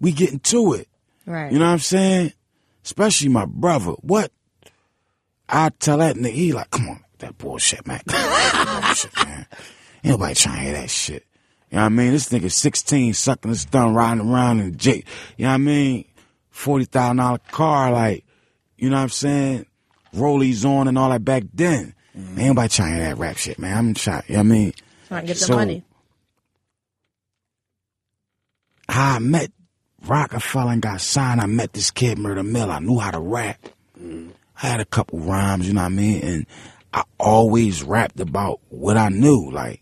we 0.02 0.12
getting 0.12 0.40
to 0.40 0.74
it. 0.74 0.88
Right. 1.26 1.52
You 1.52 1.60
know 1.60 1.66
what 1.66 1.74
I'm 1.74 1.80
saying? 1.80 2.34
Especially 2.84 3.30
my 3.30 3.46
brother. 3.46 3.92
What? 4.02 4.32
I 5.48 5.70
tell 5.70 6.00
that 6.00 6.16
nigga, 6.16 6.34
he 6.34 6.54
like, 6.54 6.72
come 6.72 6.90
on, 6.90 7.04
that 7.20 7.38
bullshit, 7.38 7.86
Mac. 7.86 8.04
bullshit, 8.06 9.16
man. 9.16 9.46
Ain't 10.04 10.12
nobody 10.12 10.34
trying 10.34 10.58
to 10.58 10.62
hear 10.64 10.74
that 10.74 10.90
shit. 10.90 11.26
You 11.74 11.78
know 11.78 11.86
what 11.86 11.86
I 11.88 11.90
mean? 11.90 12.12
This 12.12 12.30
nigga 12.30 12.52
16 12.52 13.16
sucking 13.16 13.50
his 13.50 13.66
thumb 13.66 13.96
riding 13.96 14.30
around 14.32 14.60
in 14.60 14.78
J. 14.78 15.04
You 15.38 15.46
know 15.46 15.50
what 15.50 15.54
I 15.56 15.58
mean? 15.58 16.06
$40,000 16.54 17.48
car, 17.50 17.92
like, 17.92 18.24
you 18.78 18.92
know 18.92 18.98
what 18.98 19.02
I'm 19.02 19.10
saying? 19.10 19.66
Rollies 20.16 20.66
on 20.66 20.88
and 20.88 21.00
all 21.00 21.10
that 21.10 21.26
back 21.26 21.42
then. 21.52 21.96
Mm-hmm. 22.16 22.40
Ain't 22.40 22.48
nobody 22.50 22.70
trying 22.70 22.92
to 22.92 22.96
hear 23.00 23.10
that 23.10 23.18
rap 23.18 23.38
shit, 23.38 23.58
man. 23.58 23.76
I'm 23.76 23.94
trying, 23.96 24.22
you 24.28 24.34
know 24.36 24.42
what 24.42 24.46
I 24.46 24.50
mean? 24.50 24.74
Trying 25.08 25.22
to 25.22 25.28
get 25.28 25.38
the 25.38 25.46
So- 25.46 25.56
money. 25.56 25.84
how 28.90 29.16
I 29.16 29.20
met 29.20 29.52
Roc-A-Fella 30.06 30.74
and 30.74 30.82
got 30.82 31.02
signed, 31.02 31.42
I 31.42 31.48
met 31.48 31.74
this 31.74 31.90
kid, 31.90 32.20
Murder 32.20 32.44
Mill. 32.44 32.70
I 32.70 32.80
knew 32.80 33.00
how 33.00 33.10
to 33.10 33.20
rap. 33.20 33.58
Mm-hmm. 34.00 34.30
I 34.62 34.68
had 34.68 34.80
a 34.80 34.86
couple 34.86 35.20
rhymes, 35.20 35.68
you 35.68 35.74
know 35.74 35.82
what 35.82 35.88
I 35.88 35.90
mean? 35.90 36.22
And 36.22 36.46
I 36.94 37.04
always 37.18 37.82
rapped 37.82 38.20
about 38.20 38.60
what 38.70 38.96
I 38.98 39.10
knew, 39.10 39.50
like, 39.52 39.80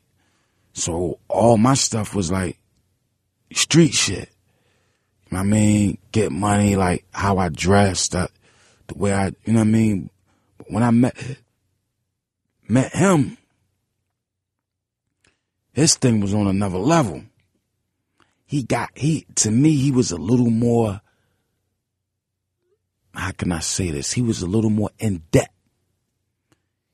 so 0.82 1.20
all 1.28 1.58
my 1.58 1.74
stuff 1.74 2.16
was 2.16 2.32
like 2.32 2.58
street 3.54 3.94
shit. 3.94 4.30
You 5.30 5.38
know 5.38 5.40
I 5.40 5.44
mean? 5.44 5.98
Get 6.12 6.32
money, 6.32 6.76
like 6.76 7.06
how 7.12 7.38
I 7.38 7.50
dressed, 7.50 8.16
uh, 8.16 8.28
the 8.88 8.96
way 8.96 9.14
I, 9.14 9.28
you 9.46 9.54
know 9.54 9.60
what 9.60 9.68
I 9.68 9.72
mean? 9.72 10.10
When 10.68 10.84
I 10.84 10.92
met, 10.92 11.16
met 12.68 12.94
him, 12.94 13.38
his 15.74 15.96
thing 15.96 16.20
was 16.20 16.34
on 16.34 16.48
another 16.48 16.78
level 16.78 17.24
he 18.52 18.64
got 18.64 18.90
he 18.96 19.26
to 19.34 19.50
me 19.50 19.78
he 19.78 19.92
was 19.92 20.12
a 20.12 20.18
little 20.18 20.50
more 20.50 21.00
how 23.14 23.32
can 23.32 23.52
I 23.52 23.60
say 23.60 23.92
this? 23.92 24.12
He 24.12 24.22
was 24.22 24.42
a 24.42 24.48
little 24.48 24.70
more 24.70 24.90
in 25.00 25.24
depth. 25.32 25.54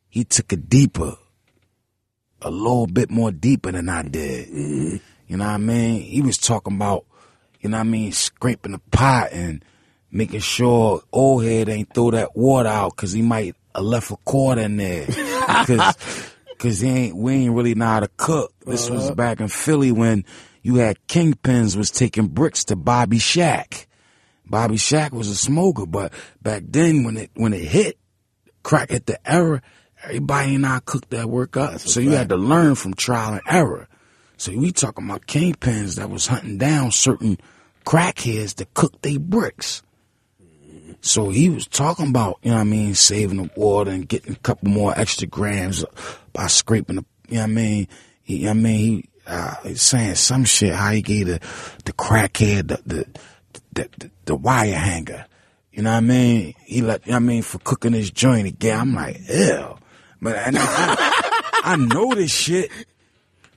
He 0.08 0.24
took 0.24 0.52
it 0.54 0.70
deeper, 0.70 1.16
a 2.42 2.52
little 2.52 2.88
bit 2.88 3.10
more 3.10 3.32
deeper 3.32 3.72
than 3.72 3.90
I 3.90 4.04
did. 4.04 4.50
Mm-hmm. 4.50 4.98
You 5.28 5.38
know 5.38 5.46
what 5.46 5.52
I 5.52 5.58
mean? 5.58 6.02
He 6.02 6.22
was 6.22 6.38
talking 6.38 6.76
about, 6.76 7.06
you 7.62 7.70
know 7.70 7.78
what 7.78 7.82
I 7.82 7.90
mean, 7.90 8.12
scraping 8.12 8.72
the 8.72 8.80
pot 8.92 9.30
and 9.32 9.64
making 10.12 10.40
sure 10.40 11.02
old 11.12 11.44
head 11.44 11.70
ain't 11.70 11.94
throw 11.94 12.12
that 12.12 12.36
water 12.36 12.70
out 12.70 12.96
because 12.96 13.12
he 13.12 13.22
might 13.22 13.56
have 13.76 13.84
left 13.84 14.12
a 14.12 14.18
quarter 14.18 14.62
in 14.62 14.78
there. 14.78 15.06
Cause, 15.66 15.96
Cause 16.58 16.80
he 16.80 16.90
ain't, 16.90 17.16
we 17.16 17.34
ain't 17.34 17.54
really 17.54 17.76
know 17.76 17.86
how 17.86 18.00
to 18.00 18.10
cook. 18.18 18.54
This 18.66 18.88
uh-huh. 18.88 18.96
was 18.96 19.12
back 19.12 19.42
in 19.42 19.48
Philly 19.48 19.92
when 19.92 20.26
you 20.64 20.76
had 20.76 20.98
kingpins 21.08 21.76
was 21.76 21.92
taking 21.92 22.28
bricks 22.28 22.66
to 22.66 22.76
Bobby 22.76 23.20
Shack. 23.20 23.88
Bobby 24.46 24.78
Shack 24.78 25.12
was 25.12 25.28
a 25.28 25.36
smoker, 25.36 25.86
but 25.86 26.14
back 26.42 26.64
then 26.68 27.04
when 27.04 27.18
it 27.18 27.32
when 27.36 27.54
it 27.54 27.64
hit, 27.64 27.98
crack 28.64 28.90
hit 28.90 29.06
the 29.06 29.20
error, 29.30 29.62
everybody 30.08 30.52
ain't 30.52 30.62
know 30.62 30.70
how 30.70 30.80
to 30.80 30.86
cook 30.86 31.10
that 31.10 31.30
work 31.30 31.58
up. 31.58 31.80
so 31.80 32.00
you 32.00 32.12
had 32.12 32.30
to 32.30 32.38
learn 32.38 32.76
from 32.76 32.94
trial 32.94 33.34
and 33.34 33.42
error. 33.48 33.88
So 34.38 34.52
we 34.52 34.72
talking 34.72 35.06
about 35.06 35.26
kingpins 35.26 35.96
that 35.96 36.10
was 36.10 36.28
hunting 36.28 36.58
down 36.58 36.92
certain 36.92 37.38
crackheads 37.86 38.56
to 38.56 38.66
cook 38.74 39.02
they 39.02 39.18
bricks. 39.18 39.82
So 41.02 41.30
he 41.30 41.50
was 41.50 41.68
talking 41.68 42.10
about, 42.10 42.40
you 42.42 42.52
know 42.52 42.58
what 42.58 42.62
I 42.62 42.66
mean, 42.66 42.96
saving 42.96 43.38
the 43.38 43.50
water 43.56 43.92
and 43.92 44.08
getting 44.08 44.34
a 44.34 44.38
couple 44.38 44.70
more 44.70 44.98
extra 44.98 45.28
grams 45.28 45.86
by 46.34 46.48
scraping 46.48 46.98
the, 46.98 47.06
you 47.30 47.36
know 47.36 47.42
what 47.42 47.50
I 47.50 47.54
mean? 47.54 47.88
He, 48.24 48.38
you 48.38 48.44
know 48.46 48.50
what 48.52 48.58
I 48.58 48.62
mean, 48.62 48.78
he, 48.78 49.10
uh, 49.26 49.56
he's 49.64 49.82
saying 49.82 50.16
some 50.16 50.46
shit, 50.46 50.74
how 50.74 50.92
he 50.92 51.02
gave 51.02 51.28
the, 51.28 51.40
the 51.86 51.94
crackhead 51.94 52.68
the, 52.68 52.82
the, 52.86 53.06
the, 53.74 53.90
the, 53.98 54.12
the 54.26 54.36
wire 54.36 54.76
hanger. 54.76 55.26
You 55.72 55.84
know 55.84 55.92
what 55.92 55.98
I 55.98 56.02
mean? 56.02 56.56
He 56.66 56.82
let, 56.82 57.06
you 57.06 57.12
know 57.12 57.18
what 57.18 57.24
I 57.24 57.26
mean, 57.26 57.42
for 57.44 57.60
cooking 57.60 57.94
his 57.94 58.12
joint 58.12 58.48
again. 58.48 58.80
I'm 58.80 58.96
like, 58.96 59.20
ew. 59.30 59.78
But 60.22 60.36
and 60.36 60.58
I, 60.58 60.64
I, 60.68 61.62
I 61.64 61.76
know 61.76 62.14
this 62.16 62.32
shit, 62.32 62.72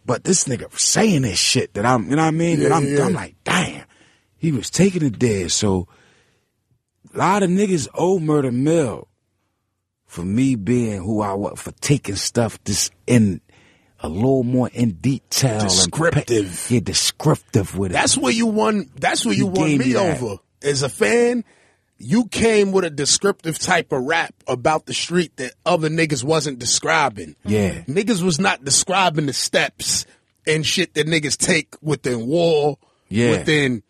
but 0.05 0.25
this 0.25 0.45
nigga 0.45 0.77
saying 0.79 1.23
this 1.23 1.39
shit 1.39 1.75
that 1.75 1.87
I'm, 1.87 2.05
you 2.11 2.17
know 2.17 2.23
what 2.23 2.29
I 2.29 2.33
mean? 2.33 2.61
that 2.61 2.73
I'm, 2.73 2.87
yeah. 2.87 3.05
I'm 3.05 3.13
like, 3.13 3.37
damn. 3.45 3.85
He 4.37 4.53
was 4.53 4.71
taking 4.71 5.03
it 5.05 5.21
there. 5.21 5.49
So 5.49 5.87
a 7.15 7.19
lot 7.19 7.43
of 7.43 7.51
niggas 7.51 7.89
owe 7.95 8.19
Murder 8.19 8.53
Mill 8.53 9.09
for 10.07 10.25
me 10.25 10.55
being 10.57 11.03
who 11.03 11.21
I 11.21 11.35
was, 11.35 11.61
for 11.61 11.73
taking 11.81 12.17
stuff 12.17 12.63
this 12.65 12.91
in 13.07 13.41
a 14.03 14.09
little 14.09 14.45
more 14.45 14.71
in 14.73 14.93
detail, 14.93 15.61
Descriptive. 15.61 16.67
yeah, 16.71 16.81
descriptive 16.81 17.77
with 17.77 17.91
it. 17.91 17.95
That's 17.95 18.17
where 18.17 18.33
you 18.33 18.47
won. 18.47 18.91
That's 18.97 19.27
where 19.27 19.35
you 19.35 19.45
He 19.45 19.59
won 19.61 19.69
me, 19.69 19.79
me 19.79 19.97
over 19.97 20.37
as 20.63 20.83
a 20.83 20.89
fan. 20.89 21.45
You 22.03 22.29
came 22.29 22.73
with 22.73 22.85
a 22.87 22.91
descriptive 22.91 23.59
type 23.59 23.93
of 23.93 24.03
rap 24.05 24.35
about 24.49 24.87
the 24.87 24.95
street 24.95 25.37
that 25.37 25.53
other 25.67 25.91
niggas 25.91 26.25
wasn't 26.25 26.59
describing. 26.59 27.37
Yeah. 27.45 27.83
niggas 27.83 28.23
was 28.23 28.41
not 28.41 28.65
describing 28.65 29.27
the 29.27 29.35
steps 29.35 30.07
and 30.47 30.65
shit 30.65 30.95
that 30.95 31.07
niggas 31.07 31.37
take 31.37 31.75
within 31.83 32.27
war. 32.27 32.79
Yeah. 33.11 33.33
within. 33.33 33.83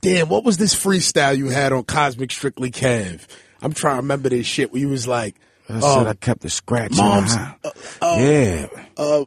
Damn, 0.00 0.28
what 0.28 0.44
was 0.44 0.56
this 0.56 0.74
freestyle 0.74 1.36
you 1.36 1.48
had 1.50 1.72
on 1.72 1.84
Cosmic 1.84 2.30
Strictly 2.30 2.70
Cav? 2.70 3.26
I'm 3.60 3.72
trying 3.72 3.96
to 3.96 4.02
remember 4.02 4.28
this 4.30 4.46
shit 4.46 4.72
where 4.72 4.80
you 4.80 4.88
was 4.88 5.06
like, 5.06 5.34
I 5.68 5.74
um, 5.74 5.80
said 5.82 6.06
I 6.06 6.14
kept 6.14 6.40
the 6.42 6.48
scratching. 6.50 6.96
Mom's- 6.96 7.34
uh, 7.36 7.52
uh, 8.00 8.16
yeah. 8.20 8.66
uh, 8.96 9.24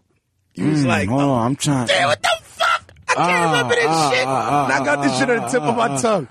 you 0.55 0.69
was 0.69 0.83
Mm, 0.83 0.87
like, 0.87 1.09
hold 1.09 1.21
uh, 1.21 1.33
I'm 1.33 1.55
trying. 1.55 1.85
Damn, 1.87 2.07
what 2.07 2.21
the 2.21 2.29
fuck? 2.41 2.93
I 3.09 3.13
can't 3.13 3.29
Ah, 3.29 3.51
remember 3.51 3.75
this 3.75 3.85
ah, 3.87 4.11
shit. 4.11 4.23
ah, 4.27 4.63
and 4.65 4.73
I 4.73 4.85
got 4.85 5.03
this 5.03 5.17
shit 5.19 5.29
on 5.29 5.37
the 5.41 5.47
tip 5.49 5.61
of 5.61 5.75
my 5.77 6.01
tongue. 6.01 6.27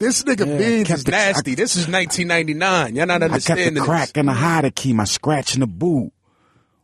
This 0.00 0.22
nigga 0.22 0.46
Yeah, 0.46 0.56
Beans 0.58 0.90
is 0.90 1.04
the- 1.04 1.10
nasty. 1.10 1.54
this 1.54 1.76
is 1.76 1.86
1999. 1.86 2.96
Y'all 2.96 3.04
not 3.06 3.22
understanding. 3.22 3.64
I 3.66 3.68
kept 3.68 3.74
the 3.74 3.80
crack 3.82 4.08
this. 4.14 4.20
in 4.20 4.26
the 4.26 4.32
key, 4.74 4.94
my 4.94 5.04
scratch 5.04 5.52
in 5.54 5.60
the 5.60 5.66
boot. 5.66 6.10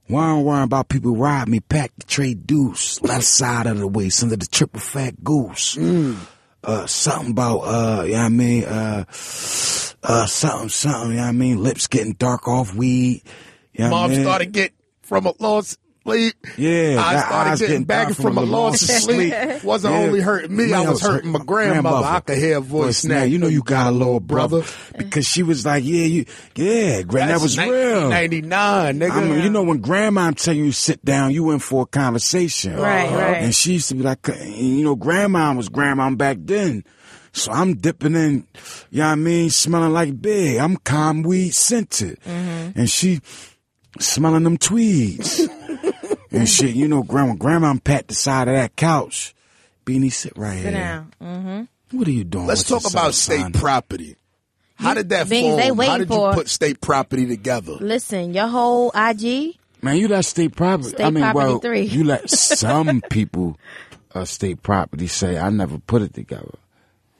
Worrying, 0.08 0.44
worrying 0.44 0.64
about 0.64 0.88
people 0.90 1.16
rob 1.16 1.48
me, 1.48 1.60
pack 1.60 1.92
the 1.96 2.04
trade 2.04 2.46
deuce, 2.46 3.00
left 3.02 3.24
side 3.24 3.66
of 3.66 3.78
the 3.78 3.88
waist 3.88 4.22
under 4.22 4.36
the 4.36 4.46
triple 4.46 4.80
fat 4.80 5.24
goose. 5.24 5.76
Mm. 5.76 6.16
Uh, 6.62 6.86
something 6.86 7.30
about, 7.30 7.60
uh, 7.60 8.02
you 8.04 8.12
know 8.12 8.18
what 8.18 8.24
I 8.24 8.28
mean, 8.28 8.64
uh, 8.64 9.04
uh, 9.08 10.26
something, 10.26 10.68
something, 10.68 11.10
you 11.10 11.16
know 11.16 11.22
what 11.22 11.28
I 11.28 11.32
mean, 11.32 11.62
lips 11.62 11.86
getting 11.86 12.12
dark 12.12 12.46
off 12.46 12.74
weed. 12.74 13.22
You 13.72 13.84
know 13.84 13.90
what 13.92 13.96
I 13.96 14.00
Mom 14.02 14.10
mean? 14.10 14.20
started 14.22 14.52
get 14.52 14.72
from 15.02 15.26
a 15.26 15.32
lost 15.40 15.78
sleep. 16.06 16.34
Yeah, 16.56 16.96
I 17.04 17.18
started 17.20 17.50
eyes 17.50 17.58
getting 17.58 17.72
getting 17.72 17.84
back 17.84 18.06
dark 18.08 18.16
from 18.18 18.38
a 18.38 18.42
lost 18.42 18.86
sleep. 18.86 19.34
Wasn't 19.64 19.92
Yeah. 19.92 20.00
only 20.00 20.20
hurting 20.20 20.56
me, 20.56 20.72
I 20.72 20.88
was 20.88 21.02
hurting 21.02 21.32
my 21.32 21.40
grandmother. 21.40 22.06
I 22.06 22.20
could 22.20 22.38
hear 22.38 22.58
a 22.58 22.60
voice 22.60 23.04
now. 23.04 23.16
now. 23.18 23.22
You 23.24 23.38
know 23.38 23.48
you 23.48 23.62
got 23.62 23.88
a 23.88 23.90
little 23.90 24.20
brother 24.20 24.46
brother. 24.46 24.72
because 24.98 25.26
she 25.26 25.42
was 25.42 25.64
like, 25.66 25.84
yeah, 25.84 26.04
you, 26.04 26.24
yeah, 26.54 27.02
grand. 27.02 27.30
That 27.30 27.40
was 27.40 27.58
real. 27.58 28.10
1999, 28.10 28.98
nigga. 29.00 29.10
I 29.10 29.24
mean, 29.24 29.42
you 29.44 29.50
know, 29.50 29.62
when 29.62 29.78
grandma 29.78 30.30
tell 30.30 30.54
you 30.54 30.72
sit 30.72 31.04
down, 31.04 31.32
you 31.32 31.50
in 31.50 31.58
for 31.58 31.82
a 31.82 31.86
conversation. 31.86 32.76
Right, 32.76 33.10
right. 33.10 33.36
And 33.42 33.54
she 33.54 33.74
used 33.74 33.88
to 33.88 33.94
be 33.94 34.02
like, 34.02 34.26
you 34.28 34.84
know, 34.84 34.94
grandma 34.94 35.54
was 35.54 35.68
grandma 35.68 36.10
back 36.10 36.36
then. 36.40 36.84
So 37.32 37.52
I'm 37.52 37.74
dipping 37.74 38.14
in, 38.14 38.46
you 38.90 39.00
know 39.00 39.06
what 39.06 39.12
I 39.12 39.14
mean, 39.16 39.50
smelling 39.50 39.92
like 39.92 40.20
big. 40.20 40.56
I'm 40.58 40.76
calm 40.76 41.22
weed 41.22 41.50
scented. 41.50 42.18
Mm-hmm. 42.20 42.78
And 42.78 42.88
she 42.90 43.20
smelling 44.00 44.44
them 44.44 44.56
tweeds. 44.58 45.46
and 46.36 46.48
shit, 46.48 46.74
you 46.74 46.88
know, 46.88 47.02
grandma, 47.02 47.34
grandma 47.34 47.74
pat 47.82 48.08
the 48.08 48.14
side 48.14 48.48
of 48.48 48.54
that 48.54 48.76
couch. 48.76 49.34
Beanie, 49.84 50.12
sit 50.12 50.32
right 50.36 50.56
Sit 50.56 50.72
here. 50.72 50.72
down. 50.72 51.12
Mm-hmm. 51.22 51.98
What 51.98 52.08
are 52.08 52.12
you 52.12 52.24
doing? 52.24 52.46
Let's 52.46 52.64
talk 52.64 52.82
yourself, 52.82 52.94
about 52.94 53.14
state 53.14 53.40
son? 53.40 53.52
property. 53.52 54.16
How 54.74 54.94
did 54.94 55.08
that 55.10 55.28
Beans, 55.28 55.56
they 55.56 55.68
form? 55.68 55.78
How 55.78 55.92
waiting 55.92 56.08
did 56.08 56.14
you 56.14 56.30
put 56.34 56.48
state 56.48 56.80
property 56.80 57.26
together? 57.26 57.72
Listen, 57.80 58.34
your 58.34 58.48
whole 58.48 58.90
IG, 58.94 59.56
Man, 59.82 59.96
you 59.98 60.08
let 60.08 60.24
state 60.24 60.56
property. 60.56 60.88
State 60.90 61.04
I 61.04 61.10
mean, 61.10 61.22
property 61.22 61.46
well, 61.46 61.58
three. 61.60 61.82
you 61.82 62.04
let 62.04 62.28
some 62.60 63.00
people, 63.10 63.56
uh, 64.14 64.24
state 64.24 64.62
property 64.62 65.06
say, 65.06 65.38
I 65.38 65.50
never 65.50 65.78
put 65.78 66.02
it 66.02 66.14
together. 66.14 66.54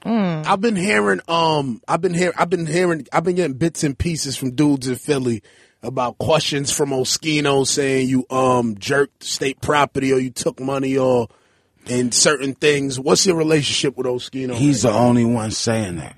I've 0.03 0.61
been 0.61 0.77
hearing, 0.77 1.19
um, 1.27 1.81
I've 1.87 1.99
been 1.99 2.13
hearing, 2.13 2.33
I've 2.37 2.49
been 2.49 2.65
hearing, 2.65 3.05
I've 3.11 3.25
been 3.25 3.35
getting 3.35 3.57
bits 3.57 3.83
and 3.83 3.97
pieces 3.97 4.37
from 4.37 4.51
dudes 4.51 4.87
in 4.87 4.95
Philly 4.95 5.43
about 5.83 6.17
questions 6.17 6.71
from 6.71 6.89
Oschino 6.89 7.65
saying 7.65 8.09
you 8.09 8.25
um 8.29 8.77
jerked 8.77 9.23
state 9.23 9.61
property 9.61 10.11
or 10.11 10.19
you 10.19 10.31
took 10.31 10.59
money 10.59 10.97
or 10.97 11.27
and 11.89 12.13
certain 12.13 12.53
things. 12.53 12.99
What's 12.99 13.25
your 13.25 13.35
relationship 13.35 13.97
with 13.97 14.07
Oschino? 14.07 14.55
He's 14.55 14.81
the 14.81 14.91
only 14.91 15.25
one 15.25 15.51
saying 15.51 15.97
that, 15.97 16.17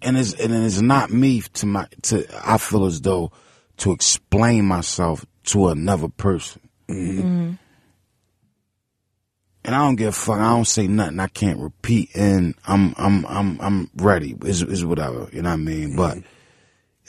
and 0.00 0.16
it's 0.16 0.34
and 0.34 0.52
it's 0.52 0.80
not 0.80 1.10
me 1.10 1.42
to 1.54 1.66
my 1.66 1.86
to. 2.02 2.26
I 2.44 2.58
feel 2.58 2.86
as 2.86 3.00
though 3.00 3.32
to 3.78 3.92
explain 3.92 4.64
myself 4.66 5.26
to 5.44 5.68
another 5.68 6.08
person, 6.08 6.62
and 6.88 7.58
I 9.64 9.78
don't 9.78 9.96
give 9.96 10.08
a 10.08 10.12
fuck. 10.12 10.38
I 10.38 10.54
don't 10.54 10.64
say 10.66 10.86
nothing. 10.86 11.20
I 11.20 11.26
can't 11.28 11.58
repeat, 11.60 12.10
and 12.14 12.54
I'm 12.66 12.94
I'm 12.96 13.26
I'm 13.26 13.60
I'm 13.60 13.90
ready. 13.96 14.36
It's, 14.44 14.62
it's 14.62 14.84
whatever, 14.84 15.28
you 15.32 15.42
know 15.42 15.50
what 15.50 15.54
I 15.54 15.56
mean. 15.56 15.96
But 15.96 16.18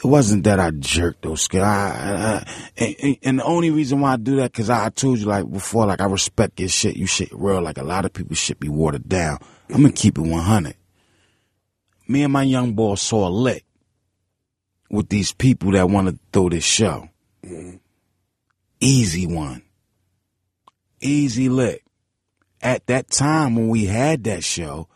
it 0.04 0.08
wasn't 0.08 0.44
that 0.44 0.60
I 0.60 0.72
jerked 0.72 1.22
those 1.22 1.44
skills. 1.44 1.64
I, 1.64 1.68
I, 1.68 2.84
I, 2.84 2.96
and, 3.02 3.18
and 3.24 3.40
the 3.40 3.44
only 3.46 3.72
reason 3.72 4.02
why 4.02 4.14
I 4.14 4.18
do 4.18 4.36
that 4.38 4.52
because 4.52 4.70
I, 4.70 4.88
I 4.88 4.90
told 4.90 5.20
you 5.20 5.26
like 5.26 5.50
before, 5.50 5.86
like 5.86 6.02
I 6.02 6.06
respect 6.06 6.60
your 6.60 6.70
shit. 6.70 6.98
You 6.98 7.06
shit 7.06 7.30
real. 7.32 7.62
Like 7.62 7.78
a 7.78 7.84
lot 7.84 8.04
of 8.04 8.12
people 8.12 8.36
shit 8.36 8.60
be 8.60 8.70
watered 8.70 9.08
down. 9.08 9.38
I'm 9.70 9.78
gonna 9.78 9.88
mm-hmm. 9.90 9.96
keep 9.96 10.18
it 10.18 10.22
100. 10.22 10.76
Me 12.08 12.24
and 12.24 12.34
my 12.34 12.44
young 12.44 12.74
boy 12.74 12.96
saw 12.96 13.28
a 13.28 13.30
lick 13.30 13.66
with 14.90 15.08
these 15.10 15.32
people 15.32 15.72
that 15.72 15.90
want 15.90 16.10
to 16.10 16.20
throw 16.34 16.50
this 16.50 16.66
show. 16.66 17.08
Mm-hmm. 17.46 17.78
Easy 18.82 19.26
one. 19.26 19.64
Easy 21.00 21.48
lick. 21.48 21.84
At 22.62 22.86
that 22.88 23.10
time 23.10 23.56
when 23.56 23.70
we 23.70 23.86
had 23.86 24.26
that 24.26 24.44
show, 24.44 24.90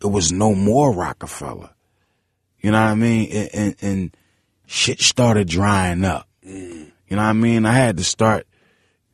it 0.00 0.06
was 0.06 0.32
no 0.32 0.54
more 0.54 0.92
Roc-A-Fella. 0.94 1.74
You 2.60 2.70
know 2.70 2.80
what 2.80 2.90
I 2.90 2.94
mean? 2.94 3.30
And, 3.30 3.50
and, 3.52 3.76
and 3.82 4.16
shit 4.66 5.00
started 5.00 5.48
drying 5.48 6.04
up. 6.04 6.28
Mm. 6.46 6.90
You 7.08 7.16
know 7.16 7.22
what 7.22 7.28
I 7.28 7.32
mean? 7.32 7.66
I 7.66 7.72
had 7.72 7.96
to 7.98 8.04
start 8.04 8.46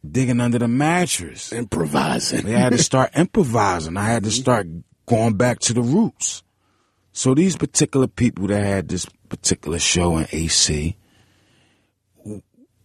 digging 0.09 0.41
under 0.41 0.59
the 0.59 0.69
mattress. 0.69 1.53
improvising. 1.53 2.47
I 2.47 2.59
had 2.59 2.73
to 2.73 2.79
start 2.79 3.11
improvising. 3.17 3.97
I 3.97 4.05
had 4.05 4.25
to 4.25 4.31
mm-hmm. 4.31 4.41
start 4.41 4.67
going 5.07 5.35
back 5.35 5.59
to 5.61 5.73
the 5.73 5.83
roots. 5.83 6.43
So 7.13 7.35
these 7.35 7.57
particular 7.57 8.07
people 8.07 8.47
that 8.47 8.65
had 8.65 8.89
this 8.89 9.07
particular 9.29 9.79
show 9.79 10.17
in 10.19 10.27
AC, 10.33 10.97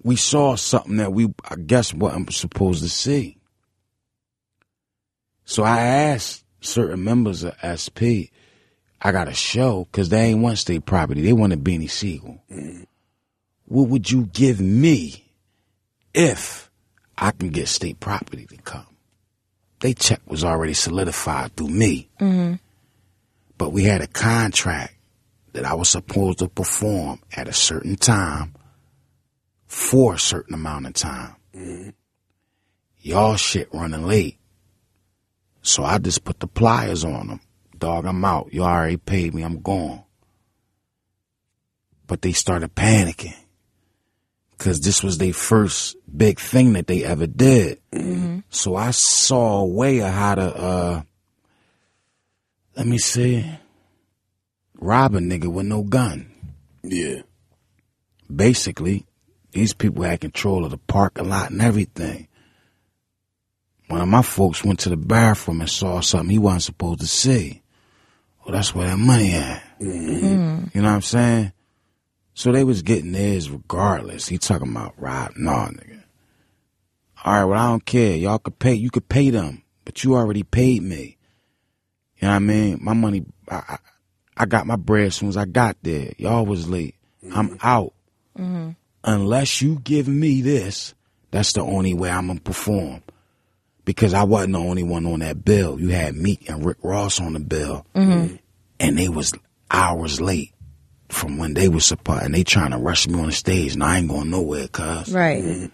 we 0.04 0.16
saw 0.16 0.56
something 0.56 0.98
that 0.98 1.14
we, 1.14 1.34
I 1.50 1.56
guess, 1.56 1.94
wasn't 1.94 2.34
supposed 2.34 2.82
to 2.84 2.90
see. 2.90 3.38
So 5.46 5.64
I 5.64 5.80
asked 5.80 6.44
certain 6.60 7.04
members 7.04 7.44
of 7.44 7.56
SP, 7.62 8.34
I 9.06 9.12
got 9.12 9.28
a 9.28 9.36
show 9.36 9.86
because 9.86 10.10
they 10.10 10.20
ain't 10.20 10.42
want 10.42 10.58
state 10.58 10.84
property. 10.84 11.22
They 11.22 11.32
want 11.32 11.52
wanted 11.52 11.64
Beanie 11.64 11.92
Sigel. 11.92 12.42
What 13.66 13.90
would 13.90 14.10
you 14.10 14.26
give 14.26 14.60
me 14.60 15.32
if 16.12 16.72
I 17.16 17.30
can 17.30 17.50
get 17.50 17.68
state 17.68 18.00
property 18.00 18.48
to 18.48 18.58
come? 18.58 18.88
They 19.80 19.94
check 19.94 20.22
was 20.26 20.44
already 20.44 20.74
solidified 20.74 21.56
through 21.56 21.68
me. 21.68 22.10
Mm-hmm. 22.20 22.56
But 23.60 23.74
we 23.74 23.84
had 23.84 24.02
a 24.02 24.08
contract 24.08 24.96
that 25.54 25.66
I 25.66 25.76
was 25.76 25.90
supposed 25.90 26.40
to 26.40 26.48
perform 26.48 27.20
at 27.38 27.48
a 27.48 27.54
certain 27.54 27.98
time 27.98 28.56
for 29.68 30.16
a 30.16 30.20
certain 30.20 30.56
amount 30.56 30.88
of 30.88 30.94
time. 30.94 31.36
Mm-hmm. 31.56 31.90
Y'all 33.02 33.36
shit 33.36 33.72
running 33.72 34.08
late. 34.08 34.40
So 35.62 35.84
I 35.84 36.00
just 36.00 36.24
put 36.24 36.40
the 36.40 36.48
pliers 36.48 37.04
on 37.04 37.28
them. 37.28 37.40
Dog, 37.86 38.08
I'm 38.08 38.26
out. 38.26 38.52
You 38.52 38.64
already 38.64 38.98
paid 38.98 39.36
me. 39.36 39.44
I'm 39.44 39.62
gone. 39.62 40.02
But 42.08 42.24
they 42.24 42.32
started 42.32 42.74
panicking. 42.74 43.36
Cause 44.58 44.80
this 44.80 45.04
was 45.04 45.20
their 45.20 45.34
first 45.34 45.96
big 46.18 46.40
thing 46.40 46.74
that 46.74 46.88
they 46.88 47.04
ever 47.04 47.28
did. 47.28 47.80
So 48.50 48.76
I 48.76 48.90
saw 48.90 49.60
a 49.60 49.66
way 49.68 50.00
of 50.00 50.12
how 50.12 50.34
to, 50.34 50.42
uh, 50.42 51.02
let 52.76 52.88
me 52.88 52.98
see, 52.98 53.46
rob 54.80 55.14
a 55.14 55.20
nigga 55.20 55.46
with 55.46 55.68
no 55.68 55.84
gun. 55.84 56.32
Yeah. 56.82 57.22
Basically, 58.36 59.06
these 59.52 59.76
people 59.76 60.02
had 60.02 60.22
control 60.22 60.66
of 60.66 60.72
the 60.72 60.80
parking 60.80 61.30
lot 61.30 61.52
and 61.52 61.62
everything. 61.62 62.30
One 63.90 64.02
of 64.02 64.08
my 64.08 64.24
folks 64.24 64.66
went 64.66 64.80
to 64.80 64.90
the 64.90 64.98
bathroom 64.98 65.62
and 65.62 65.70
saw 65.70 66.00
something 66.00 66.32
he 66.32 66.40
wasn't 66.40 66.64
supposed 66.64 67.02
to 67.02 67.06
see. 67.06 67.62
Well, 68.46 68.54
that's 68.54 68.76
where 68.76 68.88
that 68.88 68.98
money 68.98 69.34
at. 69.34 69.64
Mm-hmm. 69.82 70.66
You 70.74 70.82
know 70.82 70.88
what 70.88 70.96
I'm 70.96 71.02
saying? 71.02 71.52
So 72.36 72.52
they 72.52 72.64
was 72.64 72.84
getting 72.84 73.12
theirs 73.12 73.50
regardless. 73.50 74.28
He 74.28 74.38
talking 74.38 74.70
about 74.70 74.94
rob, 74.98 75.32
no, 75.36 75.52
nigga. 75.52 76.04
All 77.24 77.34
right, 77.34 77.44
well 77.46 77.60
I 77.60 77.70
don't 77.70 77.86
care. 77.86 78.16
Y'all 78.16 78.38
could 78.38 78.60
pay. 78.60 78.76
You 78.76 78.92
could 78.92 79.10
pay 79.10 79.32
them, 79.32 79.64
but 79.84 80.04
you 80.04 80.16
already 80.16 80.44
paid 80.44 80.84
me. 80.84 81.18
You 82.18 82.28
know 82.28 82.30
what 82.30 82.36
I 82.36 82.40
mean? 82.40 82.80
My 82.82 82.94
money. 82.94 83.26
I, 83.50 83.56
I, 83.56 83.78
I 84.38 84.46
got 84.46 84.68
my 84.68 84.76
bread 84.76 85.08
as 85.08 85.16
soon 85.16 85.30
as 85.30 85.38
I 85.38 85.46
got 85.46 85.78
there. 85.82 86.14
Y'all 86.18 86.46
was 86.46 86.70
late. 86.70 86.96
I'm 87.34 87.50
mm-hmm. 87.50 87.68
out. 87.68 87.94
Mm-hmm. 88.38 88.72
Unless 89.06 89.62
you 89.62 89.80
give 89.84 90.08
me 90.08 90.42
this, 90.42 90.94
that's 91.32 91.54
the 91.54 91.62
only 91.62 91.94
way 91.96 92.12
I'm 92.12 92.28
gonna 92.28 92.40
perform. 92.42 93.02
Because 93.86 94.14
I 94.14 94.24
wasn't 94.24 94.54
the 94.54 94.60
only 94.60 94.84
one 94.84 95.06
on 95.06 95.20
that 95.20 95.46
bill. 95.46 95.80
You 95.80 95.90
had 95.90 96.16
Meek 96.16 96.50
and 96.50 96.66
Rick 96.66 96.78
Ross 96.82 97.22
on 97.22 97.34
the 97.34 97.40
bill, 97.40 97.86
mm-hmm. 97.96 98.36
and 98.80 98.98
they 98.98 99.10
was 99.10 99.34
hours 99.70 100.20
late 100.20 100.54
from 101.10 101.38
when 101.38 101.54
they 101.54 101.70
was 101.70 101.86
supposed. 101.86 102.24
And 102.24 102.34
they 102.34 102.44
trying 102.44 102.72
to 102.72 102.78
rush 102.78 103.08
me 103.08 103.20
on 103.20 103.28
the 103.28 103.32
stage, 103.32 103.74
and 103.74 103.84
I 103.84 104.00
ain't 104.00 104.10
going 104.10 104.32
nowhere, 104.32 104.68
cuz. 104.68 105.14
right? 105.14 105.44
Mm-hmm. 105.44 105.66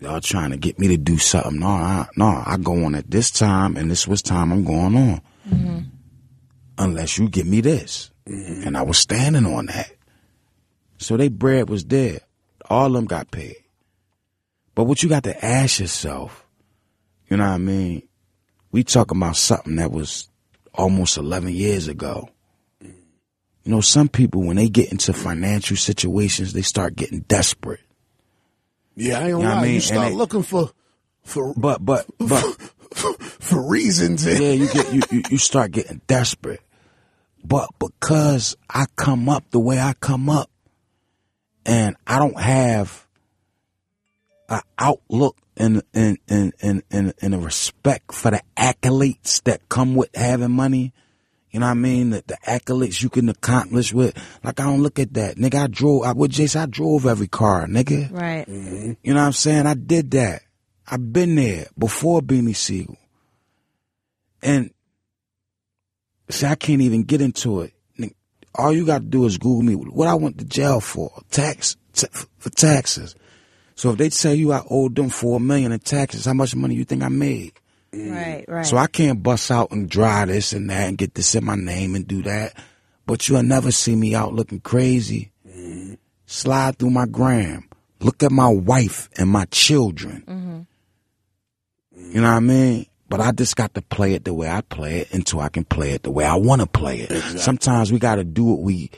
Y'all 0.00 0.20
trying 0.20 0.50
to 0.50 0.56
get 0.56 0.78
me 0.78 0.88
to 0.88 0.96
do 0.96 1.18
something. 1.18 1.58
No, 1.58 1.66
I, 1.66 2.06
no, 2.16 2.42
I 2.46 2.56
go 2.56 2.84
on 2.84 2.94
at 2.94 3.10
this 3.10 3.30
time 3.32 3.76
and 3.76 3.90
this 3.90 4.06
was 4.06 4.22
time 4.22 4.52
I'm 4.52 4.64
going 4.64 4.96
on. 4.96 5.20
Mm-hmm. 5.48 5.78
Unless 6.78 7.18
you 7.18 7.28
give 7.28 7.46
me 7.46 7.60
this. 7.60 8.10
And 8.26 8.76
I 8.76 8.82
was 8.82 8.98
standing 8.98 9.44
on 9.44 9.66
that. 9.66 9.90
So 10.98 11.16
they 11.16 11.28
bread 11.28 11.68
was 11.68 11.84
there. 11.84 12.20
All 12.70 12.86
of 12.86 12.92
them 12.92 13.06
got 13.06 13.30
paid. 13.30 13.56
But 14.78 14.84
what 14.84 15.02
you 15.02 15.08
got 15.08 15.24
to 15.24 15.44
ask 15.44 15.80
yourself, 15.80 16.46
you 17.28 17.36
know 17.36 17.42
what 17.42 17.54
I 17.54 17.58
mean? 17.58 18.06
We 18.70 18.84
talking 18.84 19.18
about 19.18 19.34
something 19.34 19.74
that 19.74 19.90
was 19.90 20.28
almost 20.72 21.16
11 21.16 21.52
years 21.52 21.88
ago. 21.88 22.28
You 22.80 22.92
know, 23.64 23.80
some 23.80 24.08
people, 24.08 24.46
when 24.46 24.54
they 24.54 24.68
get 24.68 24.92
into 24.92 25.12
financial 25.12 25.76
situations, 25.76 26.52
they 26.52 26.62
start 26.62 26.94
getting 26.94 27.22
desperate. 27.22 27.80
Yeah, 28.94 29.18
I 29.18 29.22
ain't 29.22 29.32
gonna 29.32 29.42
Yeah, 29.48 29.54
I 29.56 29.62
mean, 29.62 29.74
you 29.74 29.80
start 29.80 30.10
they- 30.10 30.14
looking 30.16 30.44
for 30.44 30.70
for 31.24 31.54
But, 31.56 31.84
but, 31.84 32.06
but, 32.18 32.40
for 32.94 33.68
reasons. 33.68 34.24
yeah, 34.24 34.52
you 34.52 34.68
get, 34.72 34.94
you, 34.94 35.00
you, 35.10 35.22
you 35.28 35.38
start 35.38 35.72
getting 35.72 36.02
desperate. 36.06 36.60
But 37.44 37.68
because 37.80 38.56
I 38.70 38.86
come 38.94 39.28
up 39.28 39.50
the 39.50 39.58
way 39.58 39.80
I 39.80 39.94
come 39.94 40.30
up 40.30 40.52
and 41.66 41.96
I 42.06 42.20
don't 42.20 42.38
have 42.40 43.07
an 44.48 44.60
outlook 44.78 45.36
and, 45.56 45.82
and, 45.92 46.18
and, 46.28 46.52
and, 46.60 46.82
and, 46.90 47.14
and 47.20 47.34
a 47.34 47.38
respect 47.38 48.12
for 48.12 48.30
the 48.30 48.42
accolades 48.56 49.42
that 49.42 49.68
come 49.68 49.94
with 49.94 50.14
having 50.14 50.52
money, 50.52 50.92
you 51.50 51.60
know 51.60 51.66
what 51.66 51.72
I 51.72 51.74
mean? 51.74 52.10
The, 52.10 52.22
the 52.26 52.36
accolades 52.46 53.02
you 53.02 53.08
can 53.08 53.28
accomplish 53.28 53.92
with. 53.92 54.14
Like, 54.44 54.60
I 54.60 54.64
don't 54.64 54.82
look 54.82 54.98
at 54.98 55.14
that. 55.14 55.36
Nigga, 55.36 55.64
I 55.64 55.66
drove, 55.66 56.04
I, 56.04 56.12
with 56.12 56.30
Jason, 56.30 56.62
I 56.62 56.66
drove 56.66 57.06
every 57.06 57.26
car, 57.26 57.66
nigga. 57.66 58.12
Right. 58.12 58.46
Mm-hmm. 58.46 58.92
You 59.02 59.14
know 59.14 59.20
what 59.20 59.26
I'm 59.26 59.32
saying? 59.32 59.66
I 59.66 59.74
did 59.74 60.10
that. 60.12 60.42
I've 60.86 61.12
been 61.12 61.34
there 61.34 61.66
before 61.78 62.20
Beanie 62.20 62.56
Sigel. 62.56 62.96
And 64.42 64.70
see, 66.30 66.46
I 66.46 66.54
can't 66.54 66.82
even 66.82 67.04
get 67.04 67.20
into 67.20 67.62
it. 67.62 67.72
Nigga, 67.98 68.14
All 68.54 68.72
you 68.72 68.86
got 68.86 68.98
to 68.98 69.06
do 69.06 69.24
is 69.24 69.38
Google 69.38 69.62
me. 69.62 69.74
What 69.74 70.08
I 70.08 70.14
went 70.14 70.38
to 70.38 70.44
jail 70.44 70.80
for? 70.80 71.10
Tax 71.30 71.76
t- 71.92 72.06
for 72.38 72.50
taxes. 72.50 73.14
So 73.78 73.90
if 73.90 73.98
they 73.98 74.08
tell 74.08 74.34
you 74.34 74.50
I 74.52 74.64
owed 74.68 74.96
them 74.96 75.08
four 75.08 75.38
million 75.38 75.70
in 75.70 75.78
taxes, 75.78 76.24
how 76.24 76.32
much 76.32 76.56
money 76.56 76.74
you 76.74 76.84
think 76.84 77.04
I 77.04 77.08
made? 77.08 77.52
Right. 77.92 78.44
Right. 78.48 78.66
So 78.66 78.76
I 78.76 78.88
can't 78.88 79.22
bust 79.22 79.52
out 79.52 79.70
and 79.70 79.88
dry 79.88 80.24
this 80.24 80.52
and 80.52 80.68
that 80.68 80.88
and 80.88 80.98
get 80.98 81.14
this 81.14 81.36
in 81.36 81.44
my 81.44 81.54
name 81.54 81.94
and 81.94 82.04
do 82.04 82.22
that. 82.22 82.54
But 83.06 83.28
you'll 83.28 83.44
never 83.44 83.70
see 83.70 83.94
me 83.94 84.16
out 84.16 84.34
looking 84.34 84.58
crazy. 84.58 85.30
Mm. 85.48 85.96
Slide 86.26 86.76
through 86.76 86.90
my 86.90 87.06
gram. 87.06 87.68
Look 88.00 88.24
at 88.24 88.32
my 88.32 88.48
wife 88.48 89.08
and 89.16 89.30
my 89.30 89.44
children. 89.44 90.24
Mm-hmm. 90.26 92.16
You 92.16 92.20
know 92.20 92.30
what 92.30 92.36
I 92.36 92.40
mean? 92.40 92.86
But 93.08 93.20
I 93.20 93.30
just 93.30 93.54
got 93.54 93.74
to 93.74 93.82
play 93.82 94.14
it 94.14 94.24
the 94.24 94.34
way 94.34 94.50
I 94.50 94.60
play 94.62 95.02
it 95.02 95.14
until 95.14 95.38
I 95.38 95.50
can 95.50 95.62
play 95.62 95.92
it 95.92 96.02
the 96.02 96.10
way 96.10 96.24
I 96.24 96.34
want 96.34 96.62
to 96.62 96.66
play 96.66 97.02
it. 97.02 97.38
Sometimes 97.38 97.92
we 97.92 98.00
got 98.00 98.16
to 98.16 98.24
do 98.24 98.42
what 98.42 98.58
we 98.58 98.90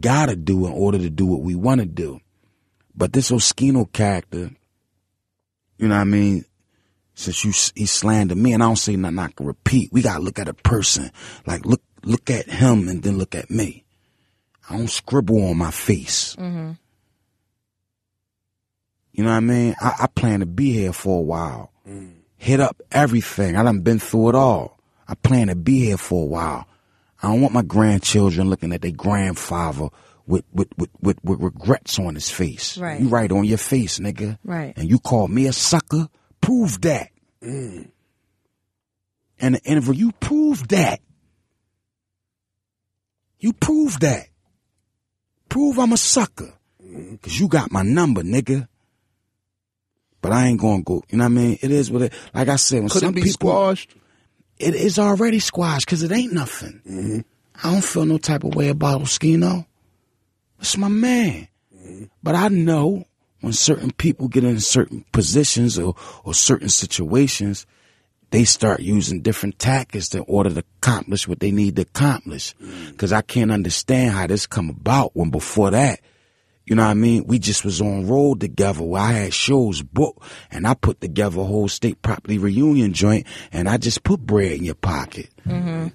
got 0.00 0.30
to 0.30 0.36
do 0.36 0.66
in 0.66 0.72
order 0.72 0.96
to 0.96 1.10
do 1.10 1.26
what 1.26 1.42
we 1.42 1.54
want 1.54 1.82
to 1.82 1.86
do. 1.86 2.18
But 2.94 3.12
this 3.12 3.30
Oschino 3.30 3.90
character, 3.92 4.50
you 5.78 5.88
know 5.88 5.94
what 5.94 6.00
I 6.00 6.04
mean? 6.04 6.44
Since 7.14 7.44
you 7.44 7.52
he 7.74 7.86
slandered 7.86 8.38
me, 8.38 8.52
and 8.52 8.62
I 8.62 8.66
don't 8.66 8.76
say 8.76 8.96
nothing 8.96 9.18
I 9.18 9.28
can 9.28 9.46
repeat. 9.46 9.92
We 9.92 10.02
gotta 10.02 10.22
look 10.22 10.38
at 10.38 10.48
a 10.48 10.54
person. 10.54 11.10
Like 11.46 11.66
look 11.66 11.82
look 12.02 12.30
at 12.30 12.48
him 12.48 12.88
and 12.88 13.02
then 13.02 13.18
look 13.18 13.34
at 13.34 13.50
me. 13.50 13.84
I 14.68 14.76
don't 14.76 14.88
scribble 14.88 15.50
on 15.50 15.58
my 15.58 15.70
face. 15.70 16.36
Mm-hmm. 16.36 16.72
You 19.12 19.24
know 19.24 19.30
what 19.30 19.36
I 19.36 19.40
mean? 19.40 19.74
I, 19.80 19.92
I 20.00 20.06
plan 20.06 20.40
to 20.40 20.46
be 20.46 20.72
here 20.72 20.92
for 20.92 21.18
a 21.18 21.22
while. 21.22 21.72
Hit 22.36 22.60
up 22.60 22.80
everything. 22.90 23.56
I 23.56 23.62
done 23.64 23.80
been 23.80 23.98
through 23.98 24.30
it 24.30 24.34
all. 24.34 24.78
I 25.06 25.14
plan 25.14 25.48
to 25.48 25.56
be 25.56 25.86
here 25.86 25.98
for 25.98 26.22
a 26.22 26.26
while. 26.26 26.66
I 27.22 27.28
don't 27.28 27.40
want 27.40 27.52
my 27.52 27.62
grandchildren 27.62 28.48
looking 28.48 28.72
at 28.72 28.80
their 28.80 28.92
grandfather 28.92 29.88
with 30.30 30.44
with, 30.52 30.68
with, 30.78 30.90
with, 31.00 31.18
with 31.24 31.40
regrets 31.40 31.98
on 31.98 32.14
his 32.14 32.30
face. 32.30 32.78
Right. 32.78 33.00
You 33.00 33.08
right 33.08 33.30
on 33.30 33.44
your 33.44 33.58
face, 33.58 33.98
nigga. 33.98 34.38
Right. 34.44 34.72
And 34.76 34.88
you 34.88 34.98
call 34.98 35.28
me 35.28 35.46
a 35.46 35.52
sucker? 35.52 36.08
Prove 36.40 36.80
that. 36.82 37.10
Mm. 37.42 37.90
And 39.40 39.54
the 39.56 39.60
interview, 39.62 39.94
you 39.94 40.12
prove 40.12 40.68
that. 40.68 41.00
You 43.40 43.52
prove 43.52 43.98
that. 44.00 44.28
Prove 45.48 45.78
I'm 45.78 45.92
a 45.92 45.96
sucker. 45.96 46.52
Mm. 46.82 47.20
Cause 47.20 47.38
you 47.38 47.48
got 47.48 47.72
my 47.72 47.82
number, 47.82 48.22
nigga. 48.22 48.68
But 50.22 50.32
I 50.32 50.46
ain't 50.46 50.60
gonna 50.60 50.82
go. 50.82 51.02
You 51.08 51.18
know 51.18 51.24
what 51.24 51.30
I 51.30 51.34
mean? 51.34 51.58
It 51.60 51.70
is 51.70 51.90
what 51.90 52.02
it. 52.02 52.12
Like 52.34 52.48
I 52.48 52.56
said, 52.56 52.80
when 52.80 52.88
Could 52.90 53.00
some 53.00 53.10
it 53.10 53.16
be 53.16 53.22
people, 53.22 53.50
squashed? 53.50 53.96
it 54.58 54.74
is 54.74 54.98
already 54.98 55.40
squashed 55.40 55.86
because 55.86 56.02
it 56.02 56.12
ain't 56.12 56.32
nothing. 56.32 56.82
Mm-hmm. 56.86 57.20
I 57.62 57.72
don't 57.72 57.84
feel 57.84 58.04
no 58.04 58.18
type 58.18 58.44
of 58.44 58.54
way 58.54 58.68
about 58.68 59.00
Oschino. 59.00 59.66
It's 60.60 60.76
my 60.76 60.88
man. 60.88 61.48
But 62.22 62.34
I 62.34 62.48
know 62.48 63.04
when 63.40 63.52
certain 63.52 63.90
people 63.90 64.28
get 64.28 64.44
in 64.44 64.60
certain 64.60 65.04
positions 65.12 65.78
or, 65.78 65.94
or 66.24 66.34
certain 66.34 66.68
situations, 66.68 67.66
they 68.30 68.44
start 68.44 68.80
using 68.80 69.22
different 69.22 69.58
tactics 69.58 70.14
in 70.14 70.24
order 70.28 70.50
to 70.50 70.64
accomplish 70.80 71.26
what 71.26 71.40
they 71.40 71.50
need 71.50 71.76
to 71.76 71.82
accomplish. 71.82 72.54
Mm. 72.62 72.96
Cause 72.96 73.12
I 73.12 73.22
can't 73.22 73.50
understand 73.50 74.12
how 74.12 74.26
this 74.26 74.46
come 74.46 74.70
about 74.70 75.16
when 75.16 75.30
before 75.30 75.70
that, 75.70 76.00
you 76.66 76.76
know 76.76 76.84
what 76.84 76.90
I 76.90 76.94
mean? 76.94 77.26
We 77.26 77.40
just 77.40 77.64
was 77.64 77.80
on 77.80 78.06
road 78.06 78.40
together 78.40 78.82
where 78.82 79.02
I 79.02 79.12
had 79.12 79.34
shows 79.34 79.82
booked 79.82 80.22
and 80.52 80.66
I 80.66 80.74
put 80.74 81.00
together 81.00 81.40
a 81.40 81.44
whole 81.44 81.66
state 81.66 82.00
property 82.02 82.38
reunion 82.38 82.92
joint 82.92 83.26
and 83.50 83.68
I 83.68 83.76
just 83.76 84.04
put 84.04 84.20
bread 84.20 84.52
in 84.52 84.64
your 84.64 84.76
pocket. 84.76 85.30
Mm-hmm. 85.46 85.88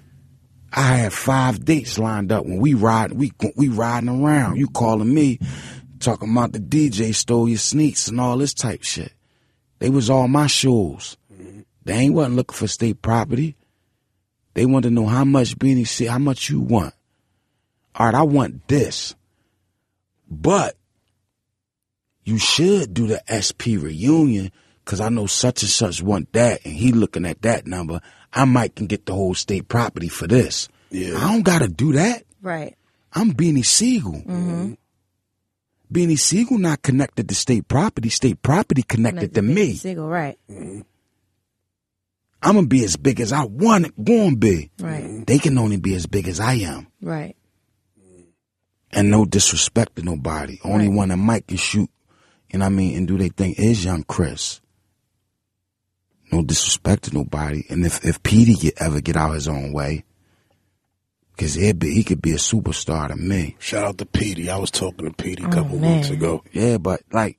I 0.76 0.96
had 0.96 1.12
five 1.14 1.64
dates 1.64 1.98
lined 1.98 2.30
up 2.30 2.44
when 2.44 2.58
we 2.58 2.74
ride, 2.74 3.12
we 3.12 3.32
we 3.56 3.68
riding 3.68 4.10
around. 4.10 4.56
You 4.56 4.68
calling 4.68 5.12
me, 5.12 5.38
talking 6.00 6.30
about 6.30 6.52
the 6.52 6.60
DJ 6.60 7.14
stole 7.14 7.48
your 7.48 7.56
sneaks 7.56 8.08
and 8.08 8.20
all 8.20 8.36
this 8.36 8.52
type 8.52 8.82
shit. 8.82 9.12
They 9.78 9.88
was 9.88 10.10
all 10.10 10.28
my 10.28 10.46
shoes. 10.46 11.16
They 11.84 11.94
ain't 11.94 12.14
wasn't 12.14 12.36
looking 12.36 12.56
for 12.56 12.66
state 12.66 13.00
property. 13.00 13.56
They 14.52 14.66
wanted 14.66 14.88
to 14.88 14.94
know 14.94 15.06
how 15.06 15.24
much 15.24 15.56
Beanie 15.56 15.86
C, 15.86 16.06
how 16.06 16.18
much 16.18 16.50
you 16.50 16.60
want. 16.60 16.94
All 17.94 18.06
right, 18.06 18.14
I 18.14 18.22
want 18.22 18.68
this. 18.68 19.14
But 20.28 20.76
you 22.24 22.38
should 22.38 22.92
do 22.92 23.06
the 23.06 23.22
SP 23.30 23.78
reunion 23.78 24.50
because 24.84 25.00
I 25.00 25.08
know 25.08 25.26
such 25.26 25.62
and 25.62 25.70
such 25.70 26.02
want 26.02 26.32
that, 26.32 26.64
and 26.66 26.74
he 26.74 26.92
looking 26.92 27.24
at 27.24 27.42
that 27.42 27.66
number. 27.66 28.00
I 28.36 28.44
might 28.44 28.76
can 28.76 28.86
get 28.86 29.06
the 29.06 29.14
whole 29.14 29.34
state 29.34 29.66
property 29.66 30.08
for 30.08 30.26
this. 30.26 30.68
Yeah. 30.90 31.16
I 31.16 31.32
don't 31.32 31.42
got 31.42 31.62
to 31.62 31.68
do 31.68 31.94
that. 31.94 32.22
Right. 32.42 32.76
I'm 33.12 33.32
Beanie 33.32 33.64
Sigel. 33.64 34.76
Beanie 35.92 36.18
Sigel 36.18 36.58
not 36.58 36.82
connected 36.82 37.28
to 37.28 37.34
state 37.34 37.66
property. 37.66 38.10
State 38.10 38.42
property 38.42 38.82
connected 38.82 39.34
to 39.34 39.42
me. 39.42 39.74
Sigel. 39.74 40.06
Right. 40.06 40.38
I'm 40.48 40.84
gonna 42.54 42.66
be 42.66 42.84
as 42.84 42.96
big 42.96 43.20
as 43.20 43.32
I 43.32 43.44
want 43.44 43.86
it 43.86 44.04
going 44.04 44.36
be. 44.36 44.70
Right. 44.78 45.26
They 45.26 45.38
can 45.38 45.58
only 45.58 45.78
be 45.78 45.94
as 45.94 46.06
big 46.06 46.28
as 46.28 46.38
I 46.38 46.54
am. 46.54 46.86
Right. 47.00 47.34
And 48.92 49.10
no 49.10 49.24
disrespect 49.24 49.96
to 49.96 50.02
nobody. 50.02 50.60
Only 50.62 50.88
Right. 50.88 50.96
one 50.96 51.08
that 51.08 51.16
might 51.16 51.46
can 51.46 51.56
shoot, 51.56 51.90
and 52.50 52.62
I 52.62 52.68
mean, 52.68 52.96
and 52.96 53.08
do 53.08 53.18
they 53.18 53.30
think 53.30 53.58
is 53.58 53.84
young 53.84 54.04
Chris. 54.04 54.60
No 56.32 56.42
disrespect 56.42 57.04
to 57.04 57.14
nobody. 57.14 57.64
And 57.68 57.84
if, 57.86 58.04
if 58.04 58.22
Peedi 58.22 58.60
get, 58.60 58.74
ever 58.78 59.00
get 59.00 59.16
out 59.16 59.34
his 59.34 59.48
own 59.48 59.72
way, 59.72 60.04
cause 61.36 61.54
he'd 61.54 61.78
be, 61.78 61.94
he 61.94 62.04
could 62.04 62.20
be 62.20 62.32
a 62.32 62.36
superstar 62.36 63.08
to 63.08 63.16
me. 63.16 63.56
Shout 63.58 63.84
out 63.84 63.98
to 63.98 64.06
Peedi. 64.06 64.48
I 64.48 64.58
was 64.58 64.70
talking 64.70 65.08
to 65.08 65.14
Peedi 65.14 65.44
a 65.44 65.46
oh, 65.46 65.50
couple 65.50 65.78
man. 65.78 65.98
weeks 65.98 66.10
ago. 66.10 66.42
Yeah, 66.52 66.78
but 66.78 67.02
like, 67.12 67.38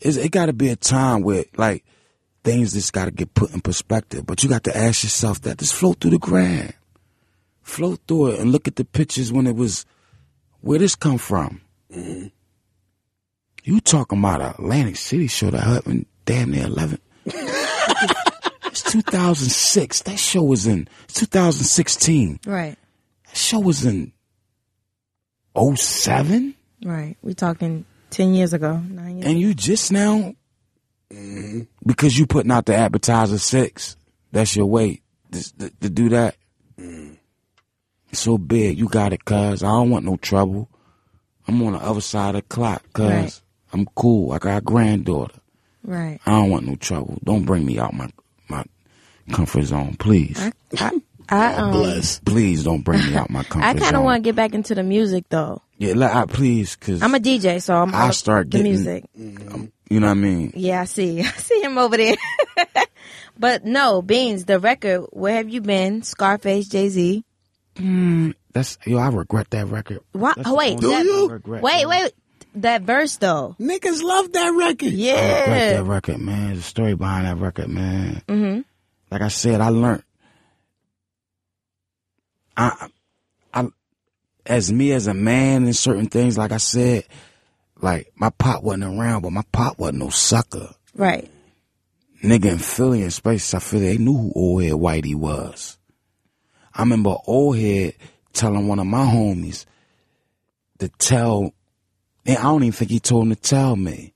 it's, 0.00 0.16
it 0.16 0.30
gotta 0.30 0.52
be 0.52 0.68
a 0.68 0.76
time 0.76 1.22
where 1.22 1.44
like, 1.56 1.84
things 2.44 2.74
just 2.74 2.92
gotta 2.92 3.10
get 3.10 3.34
put 3.34 3.52
in 3.52 3.60
perspective. 3.60 4.26
But 4.26 4.42
you 4.42 4.48
got 4.48 4.64
to 4.64 4.76
ask 4.76 5.02
yourself 5.02 5.40
that. 5.42 5.58
Just 5.58 5.74
float 5.74 6.00
through 6.00 6.12
the 6.12 6.18
gram. 6.18 6.72
Float 7.62 8.00
through 8.06 8.28
it 8.28 8.40
and 8.40 8.52
look 8.52 8.68
at 8.68 8.76
the 8.76 8.84
pictures 8.84 9.32
when 9.32 9.46
it 9.46 9.56
was, 9.56 9.84
where 10.60 10.78
this 10.78 10.94
come 10.94 11.18
from? 11.18 11.60
Mm-hmm. 11.92 12.28
You 13.64 13.80
talking 13.80 14.18
about 14.18 14.40
Atlantic 14.40 14.96
City 14.96 15.26
show 15.26 15.50
that 15.50 15.62
happened 15.62 16.06
damn 16.24 16.50
near 16.50 16.64
11. 16.64 16.98
it's 18.88 19.06
2006. 19.06 20.02
That 20.02 20.18
show 20.18 20.42
was 20.42 20.66
in, 20.66 20.88
2016. 21.08 22.40
Right. 22.46 22.76
That 23.26 23.36
show 23.36 23.60
was 23.60 23.84
in 23.84 24.12
07? 25.56 26.54
Right. 26.84 27.16
We 27.22 27.34
talking 27.34 27.84
ten 28.10 28.34
years 28.34 28.52
ago, 28.52 28.78
nine 28.78 29.18
years. 29.18 29.26
And 29.26 29.40
you 29.40 29.54
just 29.54 29.90
now, 29.90 30.34
because 31.84 32.18
you 32.18 32.26
putting 32.26 32.52
out 32.52 32.66
the 32.66 32.74
advertiser 32.74 33.38
six, 33.38 33.96
that's 34.30 34.54
your 34.54 34.66
way 34.66 35.02
to, 35.32 35.70
to, 35.80 35.90
do 35.90 36.10
that. 36.10 36.36
So 38.12 38.38
big, 38.38 38.78
you 38.78 38.88
got 38.88 39.12
it, 39.12 39.24
cuz. 39.24 39.62
I 39.62 39.68
don't 39.68 39.90
want 39.90 40.04
no 40.04 40.16
trouble. 40.16 40.70
I'm 41.46 41.60
on 41.62 41.72
the 41.72 41.80
other 41.80 42.00
side 42.00 42.36
of 42.36 42.42
the 42.42 42.48
clock, 42.48 42.84
cuz. 42.92 43.10
Right. 43.10 43.40
I'm 43.72 43.86
cool. 43.96 44.32
I 44.32 44.38
got 44.38 44.58
a 44.58 44.60
granddaughter. 44.62 45.40
Right. 45.82 46.20
I 46.24 46.30
don't 46.30 46.50
want 46.50 46.66
no 46.66 46.76
trouble. 46.76 47.18
Don't 47.24 47.44
bring 47.44 47.66
me 47.66 47.78
out 47.78 47.92
my 47.92 48.08
comfort 49.28 49.62
zone, 49.64 49.96
please. 49.98 50.38
I, 50.40 50.52
I, 50.78 50.90
I, 51.30 51.54
um, 51.56 51.72
Bless. 51.72 52.18
Please 52.20 52.64
don't 52.64 52.82
bring 52.82 53.00
me 53.06 53.14
out 53.16 53.28
my 53.30 53.42
comfort 53.44 53.66
I 53.66 53.72
kind 53.74 53.84
zone. 53.86 53.94
of 53.96 54.02
want 54.04 54.22
to 54.24 54.28
get 54.28 54.36
back 54.36 54.54
into 54.54 54.74
the 54.74 54.82
music 54.82 55.24
though. 55.28 55.62
Yeah, 55.76 55.92
let, 55.94 56.14
I, 56.14 56.26
please, 56.26 56.74
cause 56.76 57.02
I'm 57.02 57.14
a 57.14 57.18
DJ, 57.18 57.62
so 57.62 57.76
I'm 57.76 57.94
I 57.94 58.06
all 58.06 58.12
start 58.12 58.50
the 58.50 58.58
getting- 58.58 58.72
music. 58.72 59.04
you 59.14 60.00
know 60.00 60.06
what 60.06 60.10
I 60.10 60.14
mean. 60.14 60.52
Yeah, 60.56 60.80
I 60.80 60.84
see. 60.86 61.20
I 61.22 61.30
see 61.30 61.60
him 61.62 61.78
over 61.78 61.96
there. 61.96 62.16
but 63.38 63.64
no, 63.64 64.02
Beans, 64.02 64.44
the 64.46 64.58
record. 64.58 65.06
Where 65.12 65.34
have 65.34 65.48
you 65.48 65.60
been? 65.60 66.02
Scarface, 66.02 66.68
Jay 66.68 66.88
Z. 66.88 67.24
That's 68.52 68.78
yo. 68.86 68.98
I 68.98 69.08
regret 69.08 69.50
that 69.50 69.66
record. 69.68 70.00
What? 70.12 70.36
Oh, 70.44 70.56
wait, 70.56 70.82
only 70.82 70.96
that- 70.96 71.04
you? 71.04 71.28
regret, 71.28 71.62
Wait, 71.62 71.86
man. 71.86 71.88
wait. 71.88 72.12
That 72.54 72.82
verse 72.82 73.16
though. 73.18 73.54
Niggas 73.60 74.02
love 74.02 74.32
that 74.32 74.48
record. 74.48 74.88
I 74.88 74.88
regret 74.88 74.92
Yeah. 74.94 75.72
that 75.74 75.84
record, 75.84 76.18
man. 76.18 76.46
There's 76.46 76.58
a 76.60 76.62
story 76.62 76.94
behind 76.94 77.26
that 77.26 77.36
record, 77.36 77.68
man. 77.68 78.22
Mm-hmm. 78.26 78.60
Like 79.10 79.22
I 79.22 79.28
said, 79.28 79.60
I 79.60 79.68
learned. 79.68 80.02
I, 82.56 82.88
I, 83.54 83.68
as 84.44 84.72
me 84.72 84.92
as 84.92 85.06
a 85.06 85.14
man 85.14 85.66
in 85.66 85.72
certain 85.72 86.06
things, 86.06 86.36
like 86.36 86.52
I 86.52 86.56
said, 86.58 87.04
like 87.80 88.12
my 88.16 88.30
pop 88.30 88.62
wasn't 88.62 88.84
around, 88.84 89.22
but 89.22 89.32
my 89.32 89.44
pop 89.52 89.78
wasn't 89.78 89.98
no 89.98 90.10
sucker. 90.10 90.74
Right. 90.94 91.30
Nigga 92.22 92.46
in 92.46 92.58
Philly 92.58 93.02
and 93.02 93.12
Space, 93.12 93.54
I 93.54 93.60
feel 93.60 93.80
they 93.80 93.98
knew 93.98 94.16
who 94.16 94.32
Old 94.34 94.62
Head 94.64 94.72
Whitey 94.72 95.14
was. 95.14 95.78
I 96.74 96.82
remember 96.82 97.14
Old 97.26 97.56
Head 97.56 97.94
telling 98.32 98.66
one 98.66 98.80
of 98.80 98.86
my 98.86 99.04
homies 99.04 99.64
to 100.78 100.88
tell, 100.88 101.52
and 102.26 102.38
I 102.38 102.42
don't 102.42 102.64
even 102.64 102.72
think 102.72 102.90
he 102.90 103.00
told 103.00 103.24
him 103.26 103.34
to 103.34 103.40
tell 103.40 103.76
me. 103.76 104.14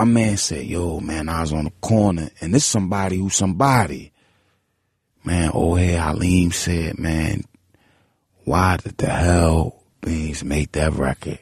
My 0.00 0.06
man 0.06 0.38
said, 0.38 0.64
yo, 0.64 0.98
man, 0.98 1.28
I 1.28 1.42
was 1.42 1.52
on 1.52 1.64
the 1.64 1.72
corner, 1.82 2.30
and 2.40 2.54
this 2.54 2.64
somebody 2.64 3.18
who 3.18 3.28
somebody. 3.28 4.12
Man, 5.24 5.50
Old 5.50 5.78
Head 5.78 6.00
Halim 6.00 6.52
said, 6.52 6.98
man, 6.98 7.44
why 8.44 8.78
did 8.78 8.96
the 8.96 9.10
hell 9.10 9.82
Beans 10.00 10.42
make 10.42 10.72
that 10.72 10.94
record? 10.94 11.38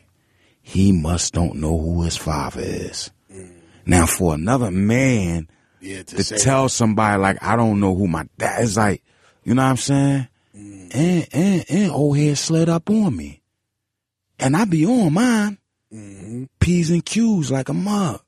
He 0.60 0.90
must 0.90 1.34
don't 1.34 1.60
know 1.60 1.78
who 1.78 2.02
his 2.02 2.16
father 2.16 2.60
is. 2.60 3.12
Mm. 3.32 3.60
Now, 3.86 4.06
for 4.06 4.34
another 4.34 4.72
man 4.72 5.46
Yeah, 5.80 6.02
to 6.02 6.24
to 6.24 6.38
tell 6.38 6.68
somebody 6.68 7.22
like 7.22 7.40
I 7.40 7.54
don't 7.54 7.78
know 7.78 7.94
who 7.94 8.08
my 8.08 8.26
dad 8.38 8.64
is, 8.64 8.76
like 8.76 9.04
you 9.44 9.54
know 9.54 9.62
what 9.62 9.68
I'm 9.68 9.76
saying, 9.76 10.28
mm. 10.56 10.90
and 10.96 11.28
and 11.32 11.64
and 11.70 11.92
old 11.92 12.18
head 12.18 12.36
slid 12.36 12.68
up 12.68 12.90
on 12.90 13.16
me, 13.16 13.40
and 14.40 14.56
I 14.56 14.64
be 14.64 14.84
on 14.84 15.12
mine, 15.12 15.58
mm-hmm. 15.94 16.46
p's 16.58 16.90
and 16.90 17.06
q's 17.06 17.52
like 17.52 17.68
a 17.68 17.72
mug. 17.72 18.20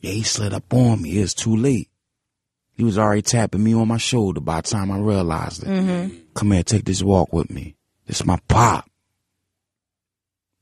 Yeah, 0.00 0.12
he 0.12 0.22
slid 0.22 0.54
up 0.54 0.72
on 0.72 1.02
me. 1.02 1.18
It's 1.18 1.34
too 1.34 1.56
late. 1.56 1.88
He 2.74 2.84
was 2.84 2.98
already 2.98 3.22
tapping 3.22 3.62
me 3.64 3.74
on 3.74 3.88
my 3.88 3.96
shoulder 3.96 4.40
by 4.40 4.60
the 4.60 4.68
time 4.68 4.92
I 4.92 4.98
realized 4.98 5.64
it. 5.64 5.68
Mm-hmm. 5.68 6.16
Come 6.34 6.52
here, 6.52 6.62
take 6.62 6.84
this 6.84 7.02
walk 7.02 7.32
with 7.32 7.50
me. 7.50 7.74
This 8.06 8.24
my 8.24 8.38
pop. 8.46 8.88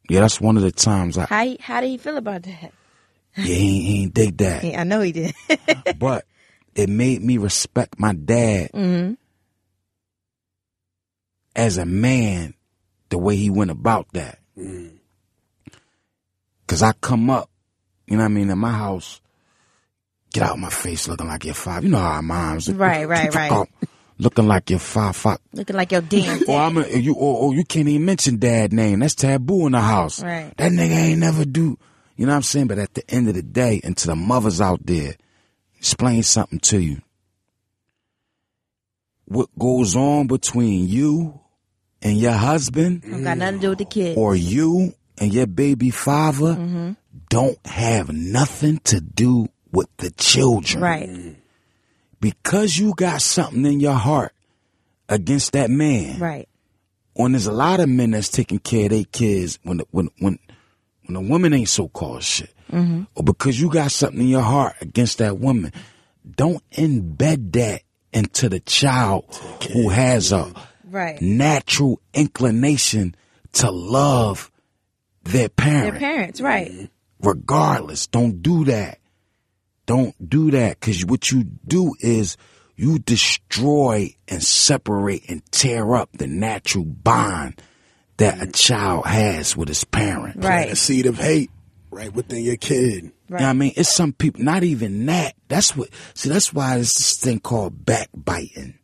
Yeah, 0.08 0.20
that's 0.20 0.40
one 0.40 0.56
of 0.56 0.62
the 0.62 0.72
times 0.72 1.18
I 1.18 1.26
How 1.26 1.44
he, 1.44 1.58
how 1.60 1.80
did 1.80 1.88
he 1.88 1.98
feel 1.98 2.16
about 2.16 2.42
that? 2.44 2.72
yeah 3.36 3.44
he, 3.44 3.52
ain't- 3.52 3.84
he 3.84 4.02
ain't 4.02 4.14
dig 4.14 4.36
that. 4.38 4.64
Yeah, 4.64 4.80
I 4.80 4.84
know 4.84 5.00
he 5.00 5.12
did. 5.12 5.34
but 5.98 6.24
it 6.76 6.88
made 6.88 7.22
me 7.22 7.38
respect 7.38 7.98
my 7.98 8.12
dad 8.12 8.70
mm-hmm. 8.72 9.14
as 11.56 11.78
a 11.78 11.86
man 11.86 12.54
the 13.08 13.18
way 13.18 13.36
he 13.36 13.50
went 13.50 13.70
about 13.70 14.06
that 14.12 14.38
mm. 14.56 14.92
because 16.60 16.82
i 16.82 16.92
come 16.92 17.30
up 17.30 17.50
you 18.06 18.16
know 18.16 18.22
what 18.22 18.30
i 18.30 18.34
mean 18.34 18.50
in 18.50 18.58
my 18.58 18.72
house 18.72 19.20
get 20.40 20.50
out 20.50 20.58
my 20.58 20.70
face 20.70 21.08
looking 21.08 21.26
like 21.28 21.44
you're 21.44 21.54
five 21.54 21.84
you 21.84 21.90
know 21.90 21.98
how 21.98 22.12
our 22.16 22.22
moms 22.22 22.72
Right, 22.72 23.06
right, 23.08 23.34
right. 23.34 23.66
looking 24.18 24.46
like 24.48 24.70
you're 24.70 24.78
five 24.78 25.16
five 25.16 25.38
Looking 25.52 25.76
like 25.76 25.92
your 25.92 26.00
damn 26.02 26.40
or 26.48 26.58
I'm 26.60 26.76
a, 26.78 26.86
you 26.88 27.14
or, 27.14 27.36
or 27.42 27.54
you 27.54 27.64
can't 27.64 27.88
even 27.88 28.04
mention 28.04 28.38
dad 28.38 28.72
name. 28.72 29.00
That's 29.00 29.14
taboo 29.14 29.66
in 29.66 29.72
the 29.72 29.80
house. 29.80 30.22
Right. 30.22 30.52
That 30.56 30.72
nigga 30.72 30.90
ain't 30.96 31.20
never 31.20 31.44
do. 31.44 31.78
You 32.16 32.24
know 32.26 32.32
what 32.32 32.36
I'm 32.36 32.42
saying? 32.42 32.66
But 32.68 32.78
at 32.78 32.94
the 32.94 33.08
end 33.10 33.28
of 33.28 33.34
the 33.34 33.42
day, 33.42 33.80
and 33.84 33.96
to 33.98 34.06
the 34.06 34.16
mothers 34.16 34.60
out 34.60 34.80
there, 34.86 35.16
explain 35.78 36.22
something 36.22 36.60
to 36.60 36.78
you. 36.80 37.02
What 39.26 39.48
goes 39.58 39.96
on 39.96 40.26
between 40.28 40.88
you 40.88 41.40
and 42.02 42.16
your 42.18 42.32
husband, 42.32 43.02
Don't 43.02 43.24
got 43.24 43.38
nothing 43.38 43.54
to 43.56 43.60
do 43.60 43.68
with 43.70 43.78
the 43.78 43.84
kid. 43.84 44.16
or 44.18 44.36
you 44.36 44.94
and 45.18 45.32
your 45.34 45.46
baby 45.46 45.90
father, 45.90 46.54
Mm-hmm. 46.54 46.92
don't 47.28 47.66
have 47.66 48.12
nothing 48.12 48.78
to 48.84 49.00
do 49.00 49.48
with 49.76 49.94
the 49.98 50.10
children 50.12 50.82
right. 50.82 51.36
because 52.20 52.78
you 52.78 52.94
got 52.96 53.20
something 53.20 53.64
in 53.66 53.78
your 53.78 53.94
heart 53.94 54.32
against 55.08 55.52
that 55.52 55.70
man. 55.70 56.18
Right. 56.18 56.48
When 57.12 57.32
there's 57.32 57.46
a 57.46 57.52
lot 57.52 57.80
of 57.80 57.88
men 57.88 58.10
that's 58.12 58.28
taking 58.30 58.58
care 58.58 58.84
of 58.86 58.90
their 58.90 59.04
kids 59.04 59.58
when 59.62 59.78
the, 59.78 59.86
when 59.90 60.08
when 60.18 60.38
when 61.04 61.16
a 61.16 61.20
woman 61.20 61.52
ain't 61.52 61.68
so 61.68 61.88
called 61.88 62.22
shit, 62.22 62.52
mm-hmm. 62.72 63.02
or 63.14 63.22
because 63.22 63.60
you 63.60 63.70
got 63.70 63.92
something 63.92 64.20
in 64.20 64.28
your 64.28 64.42
heart 64.42 64.74
against 64.80 65.18
that 65.18 65.38
woman, 65.38 65.72
don't 66.28 66.62
embed 66.70 67.52
that 67.52 67.82
into 68.12 68.48
the 68.48 68.60
child 68.60 69.24
who 69.72 69.90
has 69.90 70.32
a 70.32 70.52
Right. 70.88 71.20
natural 71.20 72.00
inclination 72.14 73.14
to 73.52 73.70
love 73.70 74.50
their 75.24 75.48
parent 75.48 75.92
Their 75.92 76.00
parents. 76.00 76.40
Right. 76.40 76.88
regardless. 77.20 78.06
Don't 78.06 78.40
do 78.40 78.64
that. 78.66 78.98
Don't 79.86 80.28
do 80.28 80.50
that 80.50 80.80
because 80.80 81.04
what 81.04 81.30
you 81.30 81.44
do 81.44 81.94
is 82.00 82.36
you 82.76 82.98
destroy 82.98 84.14
and 84.28 84.42
separate 84.42 85.28
and 85.28 85.42
tear 85.50 85.94
up 85.94 86.10
the 86.12 86.26
natural 86.26 86.84
bond 86.84 87.60
that 88.18 88.42
a 88.42 88.50
child 88.50 89.06
has 89.06 89.56
with 89.56 89.68
his 89.68 89.84
parent. 89.84 90.44
Right. 90.44 90.70
a 90.70 90.76
seed 90.76 91.06
of 91.06 91.18
hate 91.18 91.50
right 91.90 92.12
within 92.12 92.42
your 92.42 92.56
kid. 92.56 93.04
You 93.04 93.12
know 93.30 93.36
what 93.36 93.42
I 93.42 93.52
mean? 93.54 93.72
It's 93.76 93.94
some 93.94 94.12
people, 94.12 94.42
not 94.44 94.62
even 94.62 95.06
that. 95.06 95.34
That's 95.48 95.76
what, 95.76 95.88
see, 96.14 96.28
that's 96.28 96.52
why 96.52 96.74
there's 96.74 96.94
this 96.94 97.16
thing 97.18 97.40
called 97.40 97.84
backbiting. 97.84 98.78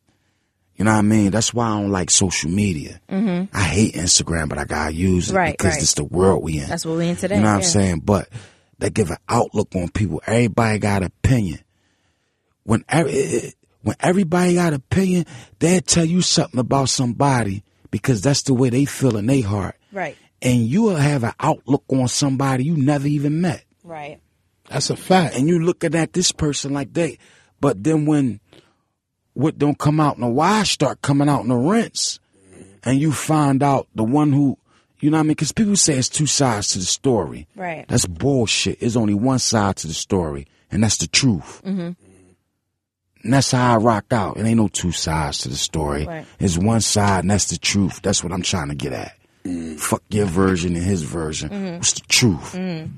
You 0.76 0.84
know 0.86 0.92
what 0.92 0.98
I 0.98 1.02
mean? 1.02 1.30
That's 1.30 1.52
why 1.54 1.66
I 1.68 1.80
don't 1.80 1.90
like 1.92 2.10
social 2.10 2.50
media. 2.50 3.00
Mm-hmm. 3.08 3.56
I 3.56 3.62
hate 3.62 3.94
Instagram, 3.94 4.48
but 4.48 4.58
I 4.58 4.64
gotta 4.64 4.92
use 4.94 5.30
it 5.30 5.34
Right, 5.34 5.52
because 5.56 5.74
right. 5.74 5.82
it's 5.82 5.94
the 5.94 6.04
world 6.04 6.42
we 6.42 6.58
in. 6.58 6.68
That's 6.68 6.84
what 6.86 6.96
we 6.96 7.08
in 7.08 7.16
today. 7.16 7.36
You 7.36 7.42
know 7.42 7.50
what 7.50 7.56
I'm 7.58 7.62
saying? 7.62 8.00
But 8.00 8.28
they 8.82 8.90
give 8.90 9.10
an 9.10 9.18
outlook 9.28 9.74
on 9.76 9.88
people. 9.90 10.20
Everybody 10.26 10.78
got 10.80 11.04
opinion. 11.04 11.60
When 12.64 12.84
every, 12.88 13.12
eh, 13.12 13.40
eh, 13.42 13.50
when 13.82 13.96
everybody 14.00 14.54
got 14.54 14.72
opinion, 14.72 15.26
they'll 15.60 15.80
tell 15.80 16.04
you 16.04 16.20
something 16.20 16.58
about 16.58 16.88
somebody 16.88 17.62
because 17.92 18.22
that's 18.22 18.42
the 18.42 18.54
way 18.54 18.70
they 18.70 18.84
feel 18.84 19.16
in 19.16 19.26
their 19.26 19.44
heart. 19.44 19.76
Right. 19.92 20.16
And 20.40 20.66
you'll 20.66 20.96
have 20.96 21.22
an 21.22 21.34
outlook 21.38 21.84
on 21.90 22.08
somebody 22.08 22.64
you 22.64 22.76
never 22.76 23.06
even 23.06 23.40
met. 23.40 23.64
Right. 23.84 24.20
That's 24.68 24.90
a 24.90 24.96
fact. 24.96 25.36
And 25.36 25.48
you 25.48 25.60
looking 25.60 25.94
at 25.94 26.12
this 26.12 26.32
person 26.32 26.72
like 26.72 26.92
they, 26.92 27.18
but 27.60 27.84
then 27.84 28.06
when 28.06 28.40
what 29.34 29.58
don't 29.58 29.78
come 29.78 30.00
out 30.00 30.16
in 30.16 30.22
the 30.22 30.28
wash 30.28 30.72
start 30.72 31.02
coming 31.02 31.28
out 31.28 31.42
in 31.42 31.48
the 31.48 31.56
rinse, 31.56 32.18
and 32.82 33.00
you 33.00 33.12
find 33.12 33.62
out 33.62 33.86
the 33.94 34.02
one 34.02 34.32
who, 34.32 34.58
you 35.02 35.10
know 35.10 35.16
what 35.16 35.20
I 35.20 35.24
mean? 35.24 35.32
Because 35.32 35.50
people 35.50 35.74
say 35.74 35.98
it's 35.98 36.08
two 36.08 36.26
sides 36.26 36.68
to 36.68 36.78
the 36.78 36.84
story. 36.84 37.48
Right. 37.56 37.84
That's 37.88 38.06
bullshit. 38.06 38.78
There's 38.78 38.96
only 38.96 39.14
one 39.14 39.40
side 39.40 39.76
to 39.78 39.88
the 39.88 39.94
story, 39.94 40.46
and 40.70 40.84
that's 40.84 40.98
the 40.98 41.08
truth. 41.08 41.60
Mm-hmm. 41.64 41.90
And 43.24 43.32
that's 43.32 43.50
how 43.50 43.74
I 43.74 43.76
rock 43.78 44.12
out. 44.12 44.36
It 44.36 44.46
ain't 44.46 44.58
no 44.58 44.68
two 44.68 44.92
sides 44.92 45.38
to 45.38 45.48
the 45.48 45.56
story. 45.56 46.06
Right. 46.06 46.24
It's 46.38 46.56
one 46.56 46.80
side, 46.80 47.24
and 47.24 47.32
that's 47.32 47.46
the 47.46 47.58
truth. 47.58 48.00
That's 48.00 48.22
what 48.22 48.32
I'm 48.32 48.42
trying 48.42 48.68
to 48.68 48.76
get 48.76 48.92
at. 48.92 49.18
Mm. 49.44 49.76
Fuck 49.76 50.04
your 50.08 50.26
version 50.26 50.76
and 50.76 50.84
his 50.84 51.02
version. 51.02 51.50
Mm-hmm. 51.50 51.76
What's 51.78 51.94
the 51.94 52.06
truth? 52.06 52.52
Mm. 52.52 52.90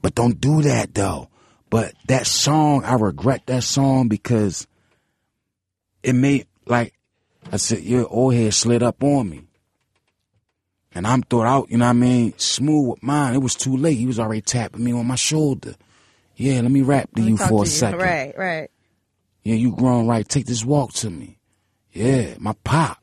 But 0.00 0.14
don't 0.14 0.40
do 0.40 0.62
that 0.62 0.94
though. 0.94 1.30
But 1.68 1.94
that 2.06 2.28
song, 2.28 2.84
I 2.84 2.94
regret 2.94 3.42
that 3.46 3.64
song 3.64 4.06
because 4.06 4.68
it 6.04 6.14
made 6.14 6.46
like 6.64 6.94
I 7.50 7.56
said, 7.56 7.82
your 7.82 8.06
old 8.06 8.34
head 8.34 8.54
slid 8.54 8.84
up 8.84 9.02
on 9.02 9.28
me. 9.28 9.47
And 10.94 11.06
I'm 11.06 11.22
thought 11.22 11.46
out, 11.46 11.70
you 11.70 11.76
know 11.78 11.84
what 11.84 11.90
I 11.90 11.94
mean, 11.94 12.34
smooth 12.38 12.88
with 12.90 13.02
mine. 13.02 13.34
It 13.34 13.38
was 13.42 13.54
too 13.54 13.76
late. 13.76 13.98
He 13.98 14.06
was 14.06 14.18
already 14.18 14.40
tapping 14.40 14.82
me 14.82 14.92
on 14.92 15.06
my 15.06 15.14
shoulder. 15.16 15.74
Yeah, 16.36 16.60
let 16.60 16.70
me 16.70 16.82
rap 16.82 17.10
to 17.14 17.22
me 17.22 17.30
you 17.30 17.36
for 17.36 17.62
a 17.62 17.66
you. 17.66 17.70
second. 17.72 18.00
Right. 18.00 18.34
Right. 18.36 18.70
Yeah, 19.42 19.54
you 19.56 19.74
grown 19.74 20.06
right. 20.06 20.26
Take 20.28 20.46
this 20.46 20.64
walk 20.64 20.92
to 20.94 21.10
me. 21.10 21.38
Yeah, 21.92 22.34
my 22.38 22.54
pop. 22.64 22.98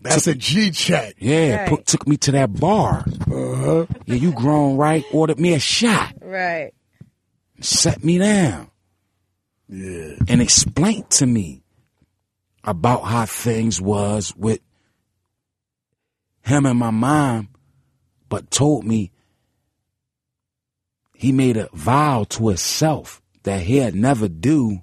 That's 0.00 0.26
a 0.26 0.34
G 0.34 0.70
check. 0.70 1.14
Yeah, 1.18 1.56
Right. 1.62 1.68
put, 1.68 1.86
took 1.86 2.06
me 2.06 2.16
to 2.18 2.32
that 2.32 2.52
bar. 2.60 3.04
Uh-huh. 3.30 3.86
Yeah, 4.04 4.14
you 4.14 4.32
grown 4.32 4.76
right. 4.76 5.04
Ordered 5.12 5.40
me 5.40 5.54
a 5.54 5.58
shot. 5.58 6.14
Right. 6.20 6.72
Set 7.60 8.04
me 8.04 8.18
down. 8.18 8.70
Yeah. 9.68 10.12
and 10.28 10.40
explained 10.40 11.10
to 11.10 11.26
me 11.26 11.64
about 12.62 13.00
how 13.02 13.26
things 13.26 13.80
was 13.80 14.32
with 14.36 14.60
him 16.46 16.64
and 16.66 16.78
my 16.78 16.90
mom, 16.90 17.48
but 18.28 18.50
told 18.50 18.84
me 18.84 19.10
he 21.14 21.32
made 21.32 21.56
a 21.56 21.68
vow 21.72 22.24
to 22.30 22.48
himself 22.48 23.20
that 23.42 23.62
he'd 23.62 23.94
never 23.94 24.28
do 24.28 24.82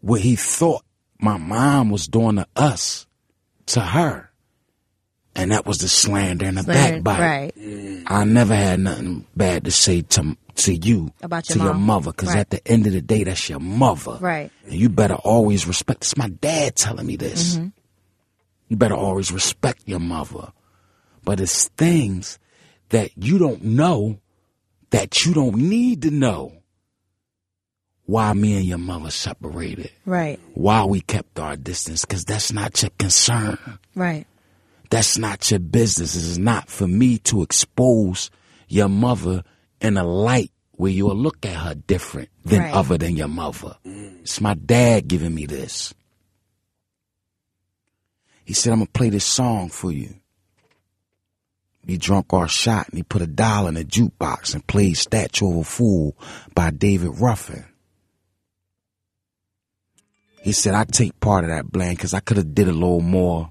what 0.00 0.20
he 0.20 0.36
thought 0.36 0.84
my 1.18 1.36
mom 1.36 1.90
was 1.90 2.06
doing 2.06 2.36
to 2.36 2.46
us 2.56 3.06
to 3.66 3.80
her. 3.80 4.30
And 5.36 5.50
that 5.50 5.66
was 5.66 5.78
the 5.78 5.88
slander 5.88 6.46
and 6.46 6.56
the 6.58 6.62
Slander, 6.62 7.00
backbite. 7.02 7.54
right. 7.56 8.02
I 8.06 8.24
never 8.24 8.54
had 8.54 8.78
nothing 8.80 9.26
bad 9.34 9.64
to 9.64 9.70
say 9.72 10.02
to 10.02 10.36
to 10.56 10.72
you, 10.74 11.12
About 11.20 11.44
to 11.46 11.56
your 11.58 11.64
your 11.64 11.74
mother, 11.74 12.12
because 12.12 12.28
Right. 12.28 12.38
at 12.38 12.50
the 12.50 12.64
end 12.68 12.86
of 12.86 12.92
the 12.92 13.02
day, 13.02 13.24
that's 13.24 13.48
your 13.48 13.58
mother. 13.58 14.18
Right. 14.20 14.52
And 14.64 14.74
you 14.74 14.88
better 14.88 15.14
always 15.14 15.66
respect. 15.66 16.02
It's 16.02 16.16
my 16.16 16.28
dad 16.28 16.76
telling 16.76 17.04
me 17.06 17.16
this. 17.16 17.56
Mm-hmm. 17.56 17.68
You 18.68 18.76
better 18.76 18.94
always 18.94 19.30
respect 19.32 19.82
your 19.86 20.00
mother. 20.00 20.52
But 21.24 21.40
it's 21.40 21.68
things 21.68 22.38
that 22.90 23.10
you 23.16 23.38
don't 23.38 23.62
know 23.64 24.20
that 24.90 25.24
you 25.24 25.34
don't 25.34 25.56
need 25.56 26.02
to 26.02 26.10
know. 26.10 26.52
Why 28.06 28.32
me 28.34 28.56
and 28.56 28.66
your 28.66 28.78
mother 28.78 29.10
separated. 29.10 29.90
Right. 30.04 30.38
Why 30.52 30.84
we 30.84 31.00
kept 31.00 31.38
our 31.38 31.56
distance. 31.56 32.04
Because 32.04 32.24
that's 32.24 32.52
not 32.52 32.82
your 32.82 32.90
concern. 32.98 33.58
Right. 33.94 34.26
That's 34.90 35.16
not 35.16 35.50
your 35.50 35.60
business. 35.60 36.14
It's 36.14 36.36
not 36.36 36.68
for 36.68 36.86
me 36.86 37.18
to 37.18 37.42
expose 37.42 38.30
your 38.68 38.88
mother 38.90 39.42
in 39.80 39.96
a 39.96 40.04
light 40.04 40.50
where 40.72 40.90
you'll 40.92 41.16
look 41.16 41.46
at 41.46 41.56
her 41.56 41.74
different 41.74 42.28
than 42.44 42.60
Right. 42.60 42.74
other 42.74 42.98
than 42.98 43.16
your 43.16 43.28
mother. 43.28 43.76
It's 43.84 44.40
my 44.40 44.54
dad 44.54 45.08
giving 45.08 45.34
me 45.34 45.46
this. 45.46 45.94
He 48.44 48.52
said, 48.52 48.72
I'm 48.72 48.80
gonna 48.80 48.90
play 48.92 49.08
this 49.08 49.24
song 49.24 49.68
for 49.68 49.90
you. 49.90 50.14
He 51.86 51.98
drunk 51.98 52.32
our 52.32 52.48
shot 52.48 52.88
and 52.88 52.96
he 52.96 53.02
put 53.02 53.22
a 53.22 53.26
dollar 53.26 53.68
in 53.68 53.76
a 53.76 53.84
jukebox 53.84 54.54
and 54.54 54.66
played 54.66 54.96
Statue 54.96 55.50
of 55.50 55.56
a 55.56 55.64
Fool 55.64 56.16
by 56.54 56.70
David 56.70 57.20
Ruffin. 57.20 57.64
He 60.40 60.52
said, 60.52 60.74
I 60.74 60.84
take 60.84 61.18
part 61.20 61.44
of 61.44 61.50
that 61.50 61.70
blame 61.70 61.94
because 61.94 62.14
I 62.14 62.20
could 62.20 62.36
have 62.36 62.54
did 62.54 62.68
a 62.68 62.72
little 62.72 63.00
more 63.00 63.50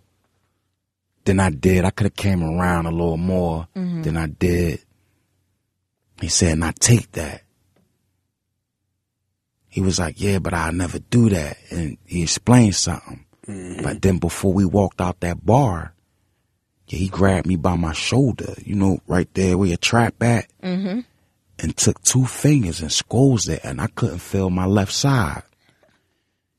than 1.26 1.40
I 1.40 1.50
did. 1.50 1.86
I 1.86 1.90
could 1.90 2.06
have 2.06 2.16
came 2.16 2.44
around 2.44 2.86
a 2.86 2.92
little 2.92 3.18
more 3.18 3.68
mm-hmm. 3.76 4.04
than 4.04 4.18
I 4.18 4.28
did. 4.28 4.84
He 6.22 6.28
said, 6.28 6.54
and 6.54 6.66
I 6.66 6.72
take 6.72 7.12
that. 7.14 7.42
He 9.70 9.82
was 9.82 9.98
like, 9.98 10.22
yeah, 10.22 10.38
but 10.38 10.54
I'll 10.54 10.72
never 10.72 11.00
do 11.00 11.30
that. 11.30 11.58
And 11.72 11.98
he 12.06 12.24
explained 12.24 12.76
something. 12.76 13.23
But 13.46 14.02
then 14.02 14.20
before 14.20 14.54
we 14.54 14.66
walked 14.66 15.02
out 15.02 15.20
that 15.20 15.46
bar, 15.46 15.94
yeah, 16.88 17.00
he 17.00 17.10
grabbed 17.10 17.48
me 17.48 17.56
by 17.56 17.76
my 17.76 17.94
shoulder, 17.94 18.54
you 18.64 18.76
know, 18.76 19.00
right 19.08 19.28
there 19.34 19.58
where 19.58 19.68
your 19.68 19.78
trap 19.78 20.22
at, 20.22 20.48
mm-hmm. 20.62 21.02
and 21.60 21.78
took 21.78 22.02
two 22.04 22.26
fingers 22.26 22.82
and 22.82 22.92
squeezed 22.92 23.50
it, 23.50 23.62
and 23.64 23.82
I 23.82 23.88
couldn't 23.88 24.20
feel 24.20 24.50
my 24.50 24.66
left 24.66 24.94
side. 24.94 25.44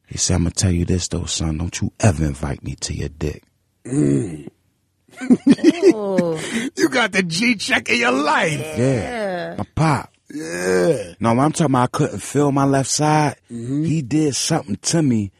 He 0.06 0.18
said, 0.18 0.34
I'm 0.34 0.42
gonna 0.42 0.50
tell 0.50 0.70
you 0.70 0.84
this 0.84 1.08
though, 1.08 1.24
son, 1.24 1.58
don't 1.58 1.80
you 1.80 1.92
ever 2.00 2.24
invite 2.24 2.62
me 2.62 2.74
to 2.76 2.94
your 2.94 3.08
dick. 3.08 3.42
Oh, 5.96 6.40
You 6.76 6.88
got 6.88 7.12
the 7.12 7.22
G 7.22 7.54
check 7.54 7.88
in 7.88 8.00
your 8.00 8.10
life. 8.10 8.58
Yeah. 8.58 9.54
My 9.58 9.66
pop. 9.74 10.12
Yeah. 10.28 11.14
No, 11.20 11.30
when 11.30 11.38
I'm 11.40 11.52
talking 11.52 11.66
about 11.66 11.82
I 11.82 11.86
couldn't 11.86 12.18
feel 12.18 12.50
my 12.50 12.64
left 12.64 12.90
side, 12.90 13.36
mm-hmm. 13.48 13.84
he 13.84 14.02
did 14.02 14.34
something 14.34 14.74
to 14.76 15.02
me 15.02 15.30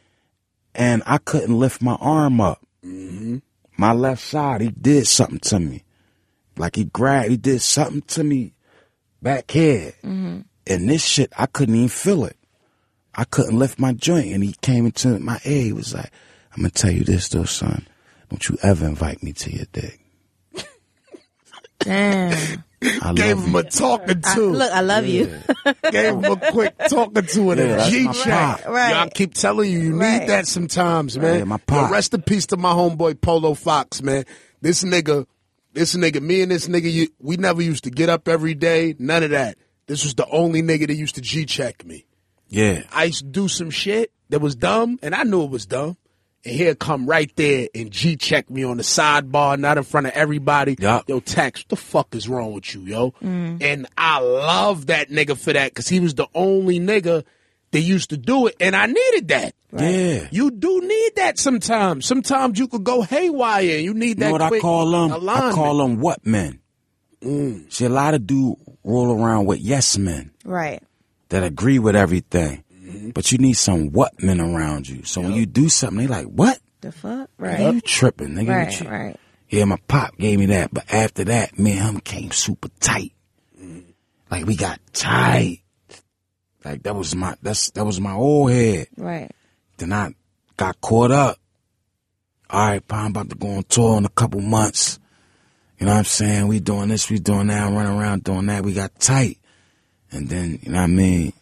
and 0.75 1.03
I 1.07 1.19
couldn't 1.19 1.59
lift 1.59 1.83
my 1.83 1.95
arm 2.01 2.41
up. 2.41 2.61
Mm-hmm. 2.85 3.39
My 3.77 3.93
left 3.93 4.23
side, 4.23 4.61
he 4.61 4.69
did 4.69 5.07
something 5.07 5.41
to 5.41 5.59
me. 5.61 5.85
Like 6.57 6.77
he 6.77 6.85
grabbed, 6.85 7.31
he 7.31 7.37
did 7.37 7.63
something 7.63 8.03
to 8.03 8.25
me 8.25 8.55
back 9.23 9.51
here. 9.51 9.95
Mm-hmm. 10.03 10.41
And 10.67 10.89
this 10.89 11.05
shit, 11.05 11.33
I 11.37 11.47
couldn't 11.47 11.75
even 11.75 11.89
feel 11.89 12.25
it. 12.25 12.37
I 13.15 13.25
couldn't 13.25 13.59
lift 13.59 13.79
my 13.79 13.93
joint. 13.93 14.33
And 14.33 14.43
he 14.43 14.55
came 14.63 14.87
into 14.87 15.19
my 15.19 15.41
ear. 15.45 15.63
He 15.63 15.73
was 15.73 15.95
like, 15.95 16.11
I'm 16.53 16.63
going 16.63 16.71
to 16.71 16.83
tell 16.83 16.93
you 16.93 17.05
this 17.05 17.29
though, 17.29 17.45
son. 17.45 17.87
Don't 18.31 18.49
you 18.49 18.57
ever 18.63 18.87
invite 18.87 19.23
me 19.23 19.33
to 19.33 19.53
your 19.55 19.67
dick. 19.73 20.01
damn. 21.81 22.65
I 23.03 23.13
Gave 23.15 23.39
him 23.39 23.53
you. 23.53 23.59
a 23.59 23.63
talking 23.65 24.21
I, 24.25 24.35
to. 24.35 24.41
look, 24.53 24.73
I 24.73 24.81
love 24.81 25.07
you. 25.07 25.27
Gave 25.91 26.15
him 26.15 26.25
a 26.25 26.37
quick 26.53 26.75
talking 26.89 27.27
to 27.27 27.51
and 27.51 27.61
Yeah, 27.61 27.67
a 27.67 27.77
that's 27.77 27.91
G 27.91 28.05
my 28.05 28.13
check. 28.13 28.25
pop. 28.63 28.67
Right. 28.69 28.91
Yo, 28.91 28.97
I 28.99 29.09
keep 29.09 29.35
telling 29.35 29.71
you, 29.71 29.79
you 29.79 29.97
Right. 29.97 30.21
need 30.21 30.29
that 30.29 30.47
sometimes, 30.47 31.19
man. 31.19 31.39
Yeah, 31.39 31.45
my 31.45 31.55
Yo, 31.57 31.59
pop. 31.67 31.91
rest 31.91 32.15
in 32.15 32.23
peace 32.23 32.47
to 32.47 32.57
my 32.57 32.73
homeboy 32.73 33.21
Polo 33.21 33.55
Fox, 33.55 34.03
man. 34.03 34.25
This 34.61 34.85
nigga, 34.85 35.27
this 35.73 35.95
nigga, 35.95 36.21
me 36.23 36.43
and 36.43 36.51
this 36.51 36.69
nigga, 36.69 37.09
we 37.21 37.37
never 37.37 37.63
used 37.63 37.85
to 37.85 37.91
get 37.91 38.09
up 38.09 38.29
every 38.29 38.55
day. 38.55 38.95
None 38.99 39.23
of 39.23 39.31
that. 39.31 39.57
This 39.87 40.05
was 40.05 40.15
the 40.15 40.27
only 40.29 40.63
nigga 40.63 40.87
that 40.87 40.95
used 40.95 41.15
to 41.17 41.21
G 41.21 41.45
check 41.47 41.85
me. 41.85 42.07
Yeah. 42.49 42.83
I 42.93 43.05
used 43.05 43.21
to 43.21 43.25
do 43.27 43.49
some 43.49 43.71
shit 43.71 44.13
that 44.31 44.41
was 44.41 44.55
dumb, 44.55 44.99
and 45.03 45.15
I 45.15 45.25
knew 45.25 45.43
it 45.45 45.51
was 45.51 45.67
dumb. 45.67 45.97
And 46.45 46.55
he'd 46.55 46.79
come 46.79 47.07
right 47.07 47.31
there 47.37 47.69
and 47.75 47.91
G 47.91 48.17
check 48.17 48.51
me 48.51 48.65
on 48.65 48.77
the 48.77 48.83
sidebar, 48.83 49.59
not 49.59 49.79
in 49.79 49.85
front 49.85 50.07
of 50.07 50.13
everybody. 50.13 50.77
Yup. 50.79 51.09
Yo, 51.09 51.21
Tax, 51.21 51.61
what 51.63 51.69
the 51.69 51.77
fuck 51.77 52.15
is 52.15 52.29
wrong 52.29 52.53
with 52.53 52.75
you, 52.75 52.83
yo? 52.83 53.11
Mm. 53.23 53.63
And 53.63 53.87
I 53.97 54.21
love 54.21 54.87
that 54.87 55.11
nigga 55.11 55.37
for 55.39 55.53
that 55.53 55.71
because 55.71 55.89
he 55.89 56.01
was 56.01 56.15
the 56.15 56.29
only 56.35 56.79
nigga 56.81 57.25
that 57.71 57.81
used 57.81 58.11
to 58.11 58.17
do 58.17 58.47
it, 58.47 58.55
and 58.61 58.77
I 58.77 58.87
needed 58.87 59.29
that. 59.29 59.55
Yeah. 59.73 60.29
You 60.31 60.53
do 60.53 60.81
need 60.81 61.17
that 61.17 61.39
sometimes. 61.39 62.07
Sometimes 62.07 62.59
you 62.59 62.69
could 62.69 62.85
go 62.85 63.03
haywire. 63.03 63.77
and 63.77 63.85
You 63.85 63.95
need 63.95 64.19
that. 64.19 64.27
You 64.31 64.39
know 64.39 64.45
what 64.45 64.55
I 64.55 64.61
call 64.61 64.91
them? 64.91 65.29
I 65.29 65.51
call 65.51 65.79
them 65.79 65.99
what 65.99 66.25
men. 66.25 66.61
Mm. 67.21 67.73
See, 67.73 67.85
a 67.85 67.89
lot 67.89 68.15
of 68.15 68.27
dude 68.27 68.57
roll 68.85 69.11
around 69.21 69.47
with 69.47 69.59
yes 69.59 69.97
men 69.97 70.31
right. 70.45 70.83
that 71.31 71.43
agree 71.43 71.79
with 71.79 71.97
everything, 71.97 72.64
Mm-hmm. 73.05 73.11
but 73.11 73.31
you 73.33 73.39
need 73.39 73.55
some 73.55 73.91
what 73.93 74.23
men 74.23 74.41
around 74.41 74.89
you. 74.89 75.05
So 75.05 75.21
when 75.21 75.33
you 75.33 75.47
do 75.47 75.69
something, 75.69 75.99
they 75.99 76.07
like, 76.07 76.27
what? 76.27 76.59
The 76.81 76.93
fuck? 76.93 77.29
Nigga, 77.39 77.59
Right. 77.59 77.75
you 77.75 77.81
tripping, 77.81 78.29
nigga? 78.35 78.49
Right. 78.49 78.67
What 78.69 78.81
you- 78.81 78.89
Right. 78.91 79.17
Yeah, 79.51 79.65
my 79.67 79.77
pop 79.89 80.17
gave 80.19 80.39
me 80.39 80.47
that, 80.47 80.73
but 80.75 80.93
after 80.93 81.23
that, 81.25 81.59
me 81.59 81.73
and 81.79 81.81
him 81.97 82.01
came 82.01 82.31
super 82.33 82.69
tight. 82.81 83.13
Mm-hmm. 83.61 83.81
Like 84.31 84.47
we 84.47 84.57
got 84.57 84.81
tight. 84.93 85.61
Like 86.65 86.83
that 86.85 86.97
was 86.97 87.15
my 87.15 87.37
that's 87.43 87.71
that 87.73 87.85
was 87.85 88.01
my 88.01 88.13
old 88.15 88.51
head. 88.51 88.89
Right. 88.97 89.31
Then 89.77 89.93
I 89.93 90.15
got 90.57 90.81
caught 90.81 91.11
up. 91.13 91.37
All 92.51 92.67
right, 92.69 92.87
Pa, 92.89 92.97
I'm 93.05 93.11
about 93.11 93.29
to 93.31 93.37
go 93.37 93.49
on 93.57 93.63
tour 93.65 93.99
in 93.99 94.05
a 94.07 94.09
couple 94.11 94.41
months. 94.41 94.99
You 95.79 95.87
know 95.87 95.93
what 95.93 95.99
I'm 95.99 96.05
saying? 96.05 96.47
We 96.49 96.61
doing 96.61 96.89
this, 96.89 97.11
we 97.11 97.19
doing 97.19 97.49
that, 97.49 97.71
running 97.71 97.99
around 97.99 98.25
doing 98.25 98.47
that. 98.47 98.65
We 98.65 98.73
got 98.73 98.99
tight. 98.99 99.39
And 100.11 100.29
then, 100.29 100.59
you 100.63 100.71
know 100.73 100.79
what 100.79 100.85
I 100.85 100.87
mean? 100.87 101.33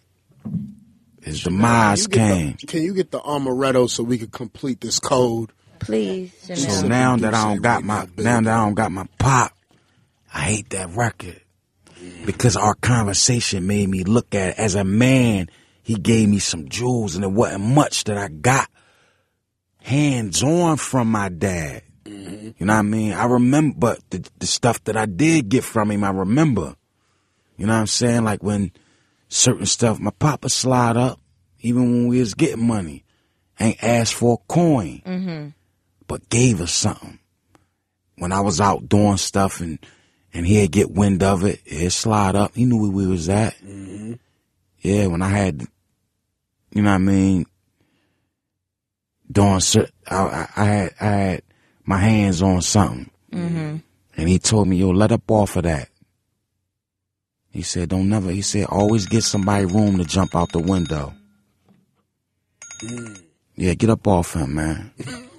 His 1.22 1.42
demise 1.42 2.02
You 2.02 2.08
get 2.08 2.28
the- 2.28 2.34
came. 2.34 2.56
can 2.66 2.82
you 2.82 2.94
get 2.94 3.10
the 3.10 3.20
Amaretto 3.20 3.88
so 3.88 4.02
we 4.02 4.18
can 4.18 4.28
complete 4.28 4.80
this 4.80 4.98
code? 4.98 5.50
Please, 5.78 6.32
So 6.42 6.54
Chanel. 6.54 6.88
now 6.88 7.16
that 7.16 7.34
I 7.34 7.44
don't 7.54 7.62
got 7.62 7.82
my 7.84 8.06
now 8.16 8.40
that 8.40 8.52
I 8.52 8.64
don't 8.64 8.74
got 8.74 8.92
my 8.92 9.06
pop, 9.18 9.52
I 10.32 10.40
hate 10.42 10.70
that 10.70 10.90
record. 10.94 11.40
Because 12.24 12.56
our 12.56 12.74
conversation 12.74 13.66
made 13.66 13.88
me 13.88 14.02
look 14.04 14.34
at 14.34 14.50
it 14.50 14.58
as 14.58 14.74
a 14.74 14.84
man, 14.84 15.48
he 15.82 15.94
gave 15.94 16.28
me 16.28 16.38
some 16.40 16.68
jewels 16.68 17.14
and 17.16 17.24
it 17.24 17.30
wasn't 17.32 17.64
much 17.64 18.04
that 18.04 18.16
I 18.18 18.28
got 18.28 18.68
hands 19.82 20.42
on 20.42 20.76
from 20.76 21.10
my 21.10 21.28
dad. 21.28 21.82
Mm-hmm. 22.04 22.50
You 22.58 22.66
know 22.66 22.72
what 22.74 22.78
I 22.78 22.82
mean? 22.82 23.12
I 23.12 23.24
remember 23.26 23.74
but 23.78 24.00
the, 24.10 24.28
the 24.38 24.46
stuff 24.46 24.82
that 24.84 24.96
I 24.96 25.06
did 25.06 25.48
get 25.48 25.64
from 25.64 25.90
him, 25.90 26.04
I 26.04 26.10
remember. 26.10 26.74
You 27.56 27.66
know 27.66 27.74
what 27.74 27.80
I'm 27.80 27.86
saying? 27.86 28.24
Like 28.24 28.42
when 28.42 28.72
certain 29.32 29.66
stuff, 29.66 29.98
my 29.98 30.10
papa 30.10 30.48
slide 30.48 30.96
up, 30.96 31.18
even 31.60 31.82
when 31.82 32.06
we 32.08 32.20
was 32.20 32.34
getting 32.34 32.66
money, 32.66 33.04
ain't 33.58 33.82
asked 33.82 34.14
for 34.14 34.34
a 34.34 34.52
coin 34.52 35.00
mm-hmm. 35.04 35.48
but 36.06 36.28
gave 36.28 36.60
us 36.60 36.72
something. 36.72 37.18
When 38.16 38.32
I 38.32 38.40
was 38.40 38.60
out 38.60 38.88
doing 38.88 39.16
stuff 39.16 39.60
and 39.60 39.78
and 40.34 40.46
he'd 40.46 40.72
get 40.72 40.90
wind 40.90 41.22
of 41.22 41.44
it, 41.44 41.60
he'd 41.64 41.92
slide 41.92 42.36
up. 42.36 42.54
He 42.54 42.64
knew 42.64 42.80
where 42.80 42.90
we 42.90 43.06
was 43.06 43.28
at. 43.28 43.54
Mm-hmm. 43.58 44.14
Yeah, 44.80 45.06
when 45.06 45.22
I 45.22 45.28
had, 45.28 45.66
you 46.70 46.82
know 46.82 46.90
what 46.90 46.96
I 46.96 46.98
mean, 46.98 47.46
doing 49.30 49.60
cer 49.60 49.88
I, 50.08 50.16
I, 50.16 50.48
I 50.56 50.64
had 50.64 50.94
I 51.00 51.04
had 51.04 51.42
my 51.84 51.98
hands 51.98 52.42
on 52.42 52.62
something, 52.62 53.10
mm-hmm. 53.32 53.76
and 54.16 54.28
he 54.28 54.38
told 54.38 54.68
me, 54.68 54.76
"Yo, 54.76 54.90
let 54.90 55.12
up 55.12 55.30
off 55.30 55.56
of 55.56 55.64
that." 55.64 55.88
He 57.52 57.62
said, 57.62 57.90
"Don't 57.90 58.08
never." 58.08 58.30
He 58.30 58.42
said, 58.42 58.64
"Always 58.66 59.06
get 59.06 59.22
somebody 59.22 59.66
room 59.66 59.98
to 59.98 60.04
jump 60.04 60.34
out 60.34 60.52
the 60.52 60.58
window." 60.58 61.14
Yeah, 63.54 63.74
get 63.74 63.90
up 63.90 64.06
off 64.08 64.34
him, 64.34 64.54
man. 64.54 64.92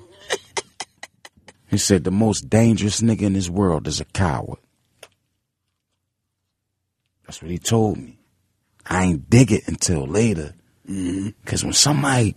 He 1.73 1.79
said 1.79 2.03
the 2.03 2.11
most 2.11 2.51
dangerous 2.51 3.01
nigga 3.01 3.23
in 3.23 3.33
this 3.33 3.49
world 3.49 3.87
is 3.87 3.99
a 3.99 4.05
coward. 4.05 4.59
That's 7.25 7.41
what 7.41 7.49
he 7.49 7.57
told 7.57 7.97
me. 7.97 8.19
I 8.85 9.05
ain't 9.05 9.27
dig 9.27 9.51
it 9.51 9.67
until 9.67 10.05
later. 10.05 10.53
Mm-hmm. 10.87 11.29
Cause 11.45 11.63
when 11.63 11.73
somebody 11.73 12.35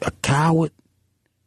a 0.00 0.10
coward, 0.22 0.72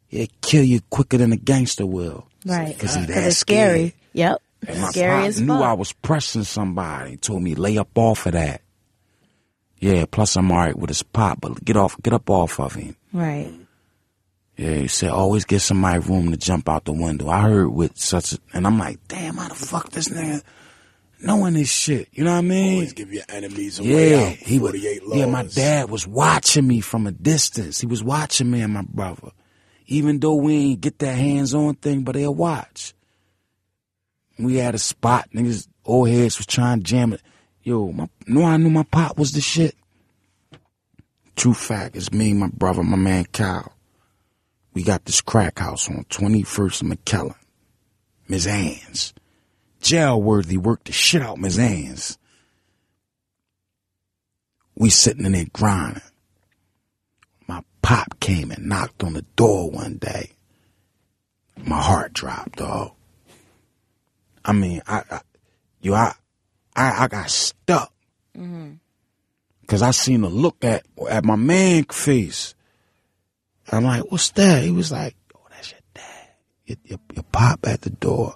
he'll 0.06 0.28
kill 0.40 0.62
you 0.62 0.82
quicker 0.88 1.16
than 1.16 1.32
a 1.32 1.36
gangster 1.36 1.84
will. 1.84 2.28
Right. 2.46 2.78
Cause 2.78 2.94
he 2.94 3.02
uh, 3.02 3.06
that 3.06 3.26
it's 3.26 3.38
scary. 3.38 3.88
scared. 3.88 3.92
Yep. 4.12 4.42
And 4.66 4.80
my 4.80 4.90
Scary 4.90 5.10
pop 5.20 5.28
as 5.28 5.40
knew. 5.40 5.52
I 5.54 5.72
was 5.72 5.92
pressing 5.92 6.44
somebody. 6.44 7.16
Told 7.16 7.42
me 7.42 7.54
lay 7.54 7.78
up 7.78 7.96
off 7.96 8.26
of 8.26 8.32
that. 8.32 8.62
Yeah, 9.80 10.04
plus 10.10 10.36
I'm 10.36 10.50
alright 10.52 10.78
with 10.78 10.90
his 10.90 11.02
pop, 11.02 11.40
but 11.40 11.64
get 11.64 11.76
off, 11.76 11.96
get 12.02 12.12
up 12.12 12.30
off 12.30 12.60
of 12.60 12.74
him. 12.74 12.94
Right. 13.12 13.52
Yeah, 14.56 14.74
he 14.74 14.86
said 14.88 15.10
always 15.10 15.44
give 15.44 15.62
somebody 15.62 15.98
room 15.98 16.30
to 16.30 16.36
jump 16.36 16.68
out 16.68 16.84
the 16.84 16.92
window. 16.92 17.28
I 17.28 17.40
heard 17.40 17.68
with 17.68 17.98
such, 17.98 18.34
a, 18.34 18.38
and 18.52 18.66
I'm 18.66 18.78
like, 18.78 19.00
damn, 19.08 19.36
how 19.36 19.48
the 19.48 19.54
fuck 19.56 19.90
this 19.90 20.08
nigga 20.08 20.42
knowing 21.20 21.54
this 21.54 21.72
shit? 21.72 22.08
You 22.12 22.22
know 22.22 22.32
what 22.32 22.38
I 22.38 22.42
mean? 22.42 22.74
Always 22.74 22.92
give 22.92 23.12
your 23.12 23.24
enemies 23.28 23.80
a 23.80 23.82
way 23.82 24.10
Yeah, 24.12 24.26
out. 24.28 24.32
he 24.36 24.60
was. 24.60 24.74
Yeah, 24.76 25.26
my 25.26 25.42
dad 25.44 25.90
was 25.90 26.06
watching 26.06 26.68
me 26.68 26.80
from 26.80 27.08
a 27.08 27.12
distance. 27.12 27.80
He 27.80 27.86
was 27.88 28.04
watching 28.04 28.48
me 28.50 28.60
and 28.60 28.72
my 28.74 28.82
brother, 28.82 29.30
even 29.88 30.20
though 30.20 30.36
we 30.36 30.54
ain't 30.54 30.80
get 30.80 31.00
that 31.00 31.16
hands-on 31.16 31.74
thing, 31.76 32.02
but 32.04 32.12
they'll 32.14 32.32
watch. 32.34 32.94
We 34.38 34.56
had 34.56 34.74
a 34.74 34.78
spot, 34.78 35.28
niggas, 35.34 35.68
old 35.84 36.08
heads 36.08 36.38
was 36.38 36.46
trying 36.46 36.78
to 36.78 36.84
jam 36.84 37.12
it. 37.12 37.22
Yo, 37.62 37.92
my, 37.92 38.08
no, 38.26 38.44
I 38.44 38.56
knew 38.56 38.70
my 38.70 38.82
pop 38.82 39.18
was 39.18 39.32
the 39.32 39.40
shit. 39.40 39.76
True 41.36 41.54
fact, 41.54 41.96
it's 41.96 42.12
me, 42.12 42.34
my 42.34 42.48
brother, 42.48 42.82
my 42.82 42.96
man 42.96 43.24
Kyle. 43.26 43.72
We 44.74 44.82
got 44.82 45.04
this 45.04 45.20
crack 45.20 45.58
house 45.58 45.88
on 45.88 46.04
21st 46.04 46.82
and 46.82 47.04
McKellen. 47.04 47.34
Ms. 48.28 48.46
Ann's. 48.46 49.14
Jail 49.80 50.20
worthy 50.20 50.56
worked 50.56 50.86
the 50.86 50.92
shit 50.92 51.22
out 51.22 51.38
Ms. 51.38 51.58
Ann's. 51.58 52.18
We 54.74 54.90
sitting 54.90 55.26
in 55.26 55.32
there 55.32 55.46
grinding. 55.52 56.02
My 57.46 57.62
pop 57.82 58.18
came 58.20 58.50
and 58.50 58.66
knocked 58.66 59.04
on 59.04 59.12
the 59.12 59.22
door 59.36 59.70
one 59.70 59.98
day. 59.98 60.30
My 61.64 61.80
heart 61.80 62.12
dropped, 62.12 62.56
dog. 62.56 62.92
I 64.44 64.52
mean, 64.52 64.82
I, 64.86 65.02
I 65.10 65.20
yo, 65.80 65.94
I, 65.94 66.14
I, 66.74 67.04
I 67.04 67.08
got 67.08 67.30
stuck. 67.30 67.92
Mm-hmm. 68.36 68.74
Cause 69.66 69.82
I 69.82 69.90
seen 69.92 70.22
a 70.24 70.28
look 70.28 70.64
at, 70.64 70.84
at 71.08 71.24
my 71.24 71.36
man 71.36 71.84
face. 71.84 72.54
I'm 73.70 73.84
like, 73.84 74.10
what's 74.10 74.30
that? 74.32 74.64
He 74.64 74.70
was 74.70 74.92
like, 74.92 75.16
oh, 75.34 75.46
that's 75.50 75.70
your 75.70 75.80
dad. 75.94 76.28
Your, 76.66 76.76
your, 76.84 76.98
your 77.14 77.22
pop 77.24 77.66
at 77.66 77.80
the 77.80 77.90
door. 77.90 78.34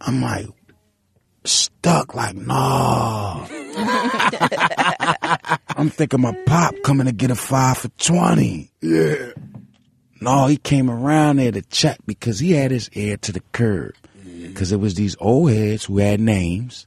I'm 0.00 0.20
like, 0.20 0.48
stuck 1.44 2.14
like, 2.14 2.34
nah. 2.34 3.46
I'm 5.68 5.88
thinking 5.88 6.20
my 6.20 6.36
pop 6.46 6.74
coming 6.84 7.06
to 7.06 7.12
get 7.12 7.30
a 7.30 7.34
five 7.34 7.78
for 7.78 7.88
20. 7.88 8.70
Yeah. 8.82 9.32
No, 10.20 10.46
he 10.46 10.58
came 10.58 10.90
around 10.90 11.36
there 11.36 11.52
to 11.52 11.62
check 11.62 11.98
because 12.06 12.40
he 12.40 12.52
had 12.52 12.70
his 12.70 12.90
ear 12.92 13.16
to 13.18 13.32
the 13.32 13.40
curb. 13.52 13.94
Mm-hmm. 14.40 14.52
Because 14.52 14.72
it 14.72 14.80
was 14.80 14.94
these 14.94 15.16
old 15.20 15.50
heads 15.50 15.84
who 15.84 15.98
had 15.98 16.20
names. 16.20 16.86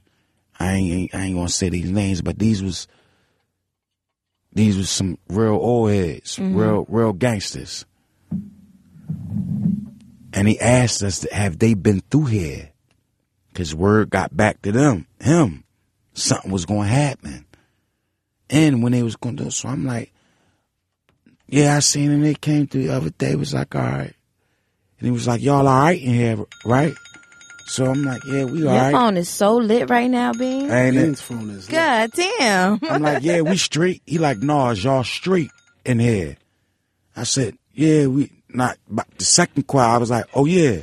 I 0.58 0.72
ain't, 0.72 1.14
I 1.14 1.24
ain't 1.24 1.36
gonna 1.36 1.48
say 1.48 1.68
these 1.68 1.90
names, 1.90 2.20
but 2.20 2.38
these 2.38 2.62
was 2.62 2.88
these 4.52 4.76
was 4.76 4.90
some 4.90 5.18
real 5.28 5.54
old 5.54 5.90
heads, 5.90 6.36
mm-hmm. 6.36 6.56
real 6.56 6.86
real 6.88 7.12
gangsters. 7.12 7.84
And 10.32 10.48
he 10.48 10.58
asked 10.58 11.02
us, 11.02 11.24
have 11.30 11.58
they 11.60 11.74
been 11.74 12.00
through 12.00 12.26
here? 12.26 12.70
Cause 13.54 13.72
word 13.72 14.10
got 14.10 14.36
back 14.36 14.62
to 14.62 14.72
them, 14.72 15.06
him, 15.20 15.62
something 16.12 16.50
was 16.50 16.66
gonna 16.66 16.88
happen. 16.88 17.46
And 18.50 18.82
when 18.82 18.90
they 18.92 19.04
was 19.04 19.14
gonna 19.14 19.36
do, 19.36 19.50
so 19.50 19.68
I'm 19.68 19.84
like, 19.84 20.12
yeah, 21.46 21.76
I 21.76 21.78
seen 21.78 22.10
them. 22.10 22.22
They 22.22 22.34
came 22.34 22.66
through 22.66 22.88
the 22.88 22.94
other 22.94 23.10
day. 23.10 23.32
It 23.32 23.38
Was 23.38 23.54
like, 23.54 23.74
all 23.76 23.82
right. 23.82 24.14
And 24.98 25.06
he 25.06 25.10
was 25.10 25.28
like, 25.28 25.42
y'all 25.42 25.68
all 25.68 25.82
right 25.82 26.00
in 26.00 26.14
here, 26.14 26.44
right? 26.64 26.94
So 27.66 27.86
I'm 27.86 28.04
like, 28.04 28.24
yeah, 28.24 28.44
we 28.44 28.66
all 28.66 28.74
Your 28.74 28.82
right. 28.82 28.92
phone 28.92 29.16
is 29.16 29.28
so 29.28 29.56
lit 29.56 29.88
right 29.88 30.10
now, 30.10 30.32
Bean. 30.32 30.70
Ain't 30.70 30.96
it? 30.96 31.02
Bean's 31.02 31.20
phone 31.20 31.50
is 31.50 31.70
lit. 31.70 31.76
God 31.76 32.10
damn. 32.12 32.78
I'm 32.82 33.02
like, 33.02 33.22
yeah, 33.22 33.40
we 33.40 33.56
straight. 33.56 34.02
He 34.06 34.18
like, 34.18 34.42
nah, 34.42 34.70
is 34.70 34.84
y'all 34.84 35.02
straight 35.04 35.50
in 35.84 35.98
here? 35.98 36.36
I 37.16 37.24
said, 37.24 37.56
yeah, 37.72 38.06
we 38.06 38.30
not. 38.48 38.76
But 38.88 39.06
the 39.18 39.24
second 39.24 39.66
choir, 39.66 39.86
I 39.94 39.96
was 39.96 40.10
like, 40.10 40.26
oh 40.34 40.44
yeah, 40.44 40.82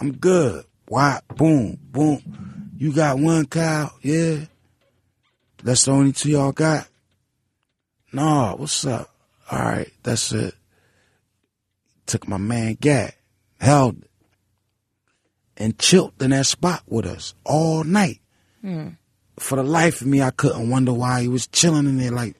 I'm 0.00 0.12
good. 0.12 0.64
Why? 0.88 1.20
Boom, 1.36 1.78
boom. 1.90 2.70
You 2.76 2.92
got 2.92 3.18
one 3.18 3.46
cow, 3.46 3.90
yeah. 4.02 4.40
That's 5.62 5.84
the 5.84 5.92
only 5.92 6.12
two 6.12 6.30
y'all 6.30 6.52
got. 6.52 6.88
Nah, 8.12 8.54
what's 8.56 8.84
up? 8.86 9.10
All 9.50 9.58
right, 9.58 9.90
that's 10.02 10.32
it. 10.32 10.54
Took 12.06 12.28
my 12.28 12.36
man 12.36 12.76
Gat, 12.80 13.14
held 13.60 13.98
it, 14.02 14.10
and 15.56 15.78
chilled 15.78 16.12
in 16.20 16.30
that 16.30 16.46
spot 16.46 16.82
with 16.86 17.06
us 17.06 17.34
all 17.44 17.84
night 17.84 18.20
hmm. 18.60 18.88
for 19.38 19.56
the 19.56 19.62
life 19.62 20.00
of 20.00 20.06
me, 20.06 20.22
I 20.22 20.30
couldn't 20.30 20.70
wonder 20.70 20.92
why 20.92 21.22
he 21.22 21.28
was 21.28 21.46
chilling 21.46 21.86
in 21.86 21.98
there 21.98 22.10
like 22.10 22.36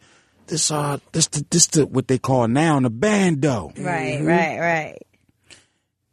this. 0.47 0.71
Uh, 0.71 0.99
this 1.13 1.29
the 1.29 1.45
this 1.51 1.67
the 1.69 1.87
what 1.87 2.09
they 2.09 2.19
call 2.19 2.49
now 2.49 2.77
in 2.77 2.83
the 2.83 2.91
bando. 2.91 3.73
Right, 3.77 4.19
mm-hmm. 4.19 4.27
right, 4.27 4.59
right. 4.59 4.99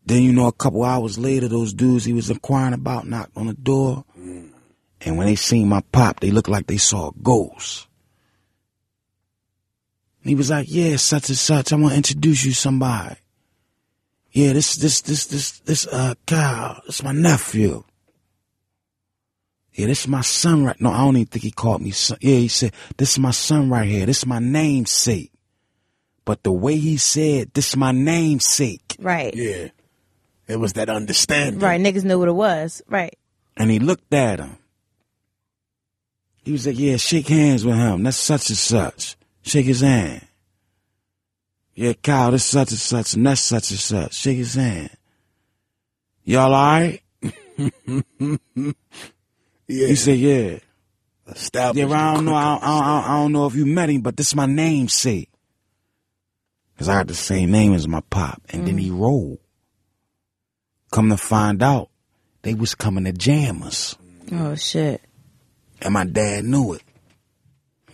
Then 0.06 0.24
you 0.24 0.34
know, 0.34 0.48
a 0.48 0.52
couple 0.52 0.84
hours 0.84 1.18
later, 1.18 1.48
those 1.48 1.74
dudes 1.74 2.06
he 2.06 2.14
was 2.14 2.30
inquiring 2.30 2.74
about 2.74 3.08
knocked 3.08 3.38
on 3.38 3.48
the 3.48 3.54
door, 3.54 4.04
mm. 4.20 4.50
and 5.02 5.18
when 5.18 5.28
they 5.28 5.36
seen 5.36 5.70
my 5.70 5.82
pop, 5.92 6.20
they 6.20 6.32
looked 6.32 6.50
like 6.50 6.68
they 6.68 6.78
saw 6.78 7.10
a 7.10 7.14
ghost. 7.22 7.88
And 10.24 10.30
he 10.30 10.36
was 10.36 10.50
like, 10.50 10.68
"Yeah, 10.70 10.98
such 10.98 11.30
and 11.30 11.38
such. 11.38 11.72
I 11.72 11.76
want 11.76 11.92
to 11.92 11.98
introduce 11.98 12.44
you 12.44 12.52
to 12.52 12.58
somebody. 12.58 13.16
Yeah, 14.32 14.54
this 14.54 14.76
this 14.76 15.02
this 15.02 15.26
this 15.28 15.60
this 15.60 15.88
uh 15.88 16.14
Kyle. 16.26 16.82
This 16.86 17.04
my 17.04 17.12
nephew." 17.12 17.84
Yeah, 19.74 19.88
this 19.88 20.02
is 20.02 20.08
my 20.08 20.22
son 20.22 20.66
right. 20.66 20.80
No, 20.82 20.92
I 20.92 21.00
don't 21.00 21.16
even 21.16 21.28
think 21.28 21.44
he 21.44 21.52
called 21.52 21.82
me 21.82 21.92
son. 21.92 22.18
Yeah, 22.22 22.36
he 22.38 22.48
said, 22.48 22.74
"This 22.98 23.12
is 23.12 23.20
my 23.20 23.32
son 23.32 23.70
right 23.70 23.88
here. 23.88 24.06
This 24.06 24.20
is 24.20 24.26
my 24.26 24.40
namesake." 24.40 25.32
But 26.26 26.44
the 26.44 26.52
way 26.52 26.78
he 26.78 26.98
said, 26.98 27.54
"This 27.54 27.70
is 27.70 27.78
my 27.78 27.92
namesake," 27.92 28.96
Right. 29.00 29.34
Yeah. 29.34 29.70
It 30.48 30.60
was 30.60 30.74
that 30.74 30.90
understanding. 30.90 31.62
Right. 31.62 31.80
Niggas 31.80 32.04
knew 32.04 32.20
what 32.20 32.28
it 32.28 32.34
was. 32.34 32.82
Right. 32.88 33.18
and 33.58 33.70
he 33.72 33.80
looked 33.80 34.14
at 34.14 34.40
him. 34.40 34.58
He 36.44 36.52
was 36.52 36.66
like, 36.68 36.78
"Yeah, 36.80 36.98
shake 36.98 37.28
hands 37.28 37.64
with 37.66 37.76
him. 37.76 38.04
That's 38.04 38.18
such 38.18 38.50
and 38.50 38.58
such. 38.58 39.16
Shake 39.44 39.66
his 39.68 39.82
hand." 39.82 40.26
Yeah, 41.82 41.94
Kyle, 41.94 42.30
this 42.30 42.46
such 42.46 42.70
and 42.70 42.80
such, 42.80 43.16
and 43.16 43.26
that's 43.26 43.42
such 43.42 43.72
and 43.72 43.80
such. 43.80 44.14
Shake 44.14 44.38
his 44.38 44.54
hand. 44.54 44.92
Y'all 46.24 46.54
all 46.54 46.80
right? 46.80 47.02
Yeah. 49.68 49.88
He 49.88 49.96
said, 49.96 50.20
"Yeah." 50.20 50.60
Established 51.28 51.80
Yeah, 51.80 51.86
well, 51.86 51.98
I 52.00 52.14
don't 52.14 52.26
know. 52.26 52.36
I 52.36 52.44
don't, 52.44 52.64
I, 52.64 52.68
don't, 52.68 53.10
I 53.10 53.16
don't 53.22 53.32
know 53.32 53.46
if 53.46 53.56
you 53.56 53.66
met 53.66 53.90
him, 53.90 54.02
but 54.02 54.18
this 54.18 54.28
is 54.28 54.36
my 54.36 54.46
namesake. 54.48 55.30
Cause 56.78 56.90
I 56.90 56.98
had 56.98 57.08
the 57.08 57.16
same 57.16 57.52
name 57.52 57.74
as 57.74 57.88
my 57.88 58.02
pop, 58.10 58.42
and 58.50 58.68
then 58.68 58.78
he 58.78 58.90
mm. 58.90 59.00
rolled. 59.00 59.40
Come 60.92 61.10
to 61.10 61.16
find 61.16 61.64
out, 61.64 61.90
they 62.42 62.54
was 62.54 62.76
coming 62.76 63.06
to 63.06 63.14
jam 63.14 63.64
us, 63.64 63.96
Oh 64.34 64.56
shit. 64.56 65.02
and 65.82 65.94
my 65.94 66.06
dad 66.06 66.44
knew 66.44 66.74
it. 66.74 66.84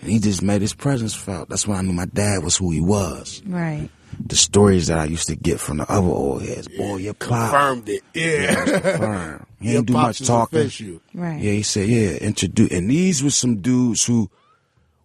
And 0.01 0.11
he 0.11 0.19
just 0.19 0.41
made 0.41 0.61
his 0.61 0.73
presence 0.73 1.13
felt. 1.15 1.49
That's 1.49 1.67
when 1.67 1.77
I 1.77 1.81
knew 1.81 1.93
my 1.93 2.05
dad 2.05 2.43
was 2.43 2.55
who 2.57 2.71
he 2.71 2.81
was. 2.81 3.41
Right. 3.45 3.89
The 4.25 4.35
stories 4.35 4.87
that 4.87 4.99
I 4.99 5.05
used 5.05 5.27
to 5.27 5.35
get 5.35 5.59
from 5.59 5.77
the 5.77 5.91
other 5.91 6.07
old 6.07 6.41
heads, 6.43 6.67
boy, 6.67 6.97
your 6.97 7.13
pop. 7.13 7.51
Confirmed 7.51 7.89
it. 7.89 8.03
Yeah. 8.13 8.55
confirmed. 8.65 9.45
He 9.59 9.69
Your 9.69 9.77
ain't 9.79 9.87
do 9.87 9.93
much 9.93 10.19
talking. 10.25 10.59
official. 10.59 11.01
Right. 11.13 11.41
Yeah, 11.41 11.51
he 11.53 11.63
said, 11.63 11.87
yeah, 11.89 12.11
introduce. 12.17 12.71
And 12.71 12.89
these 12.89 13.23
were 13.23 13.29
some 13.31 13.57
dudes 13.61 14.05
who, 14.05 14.29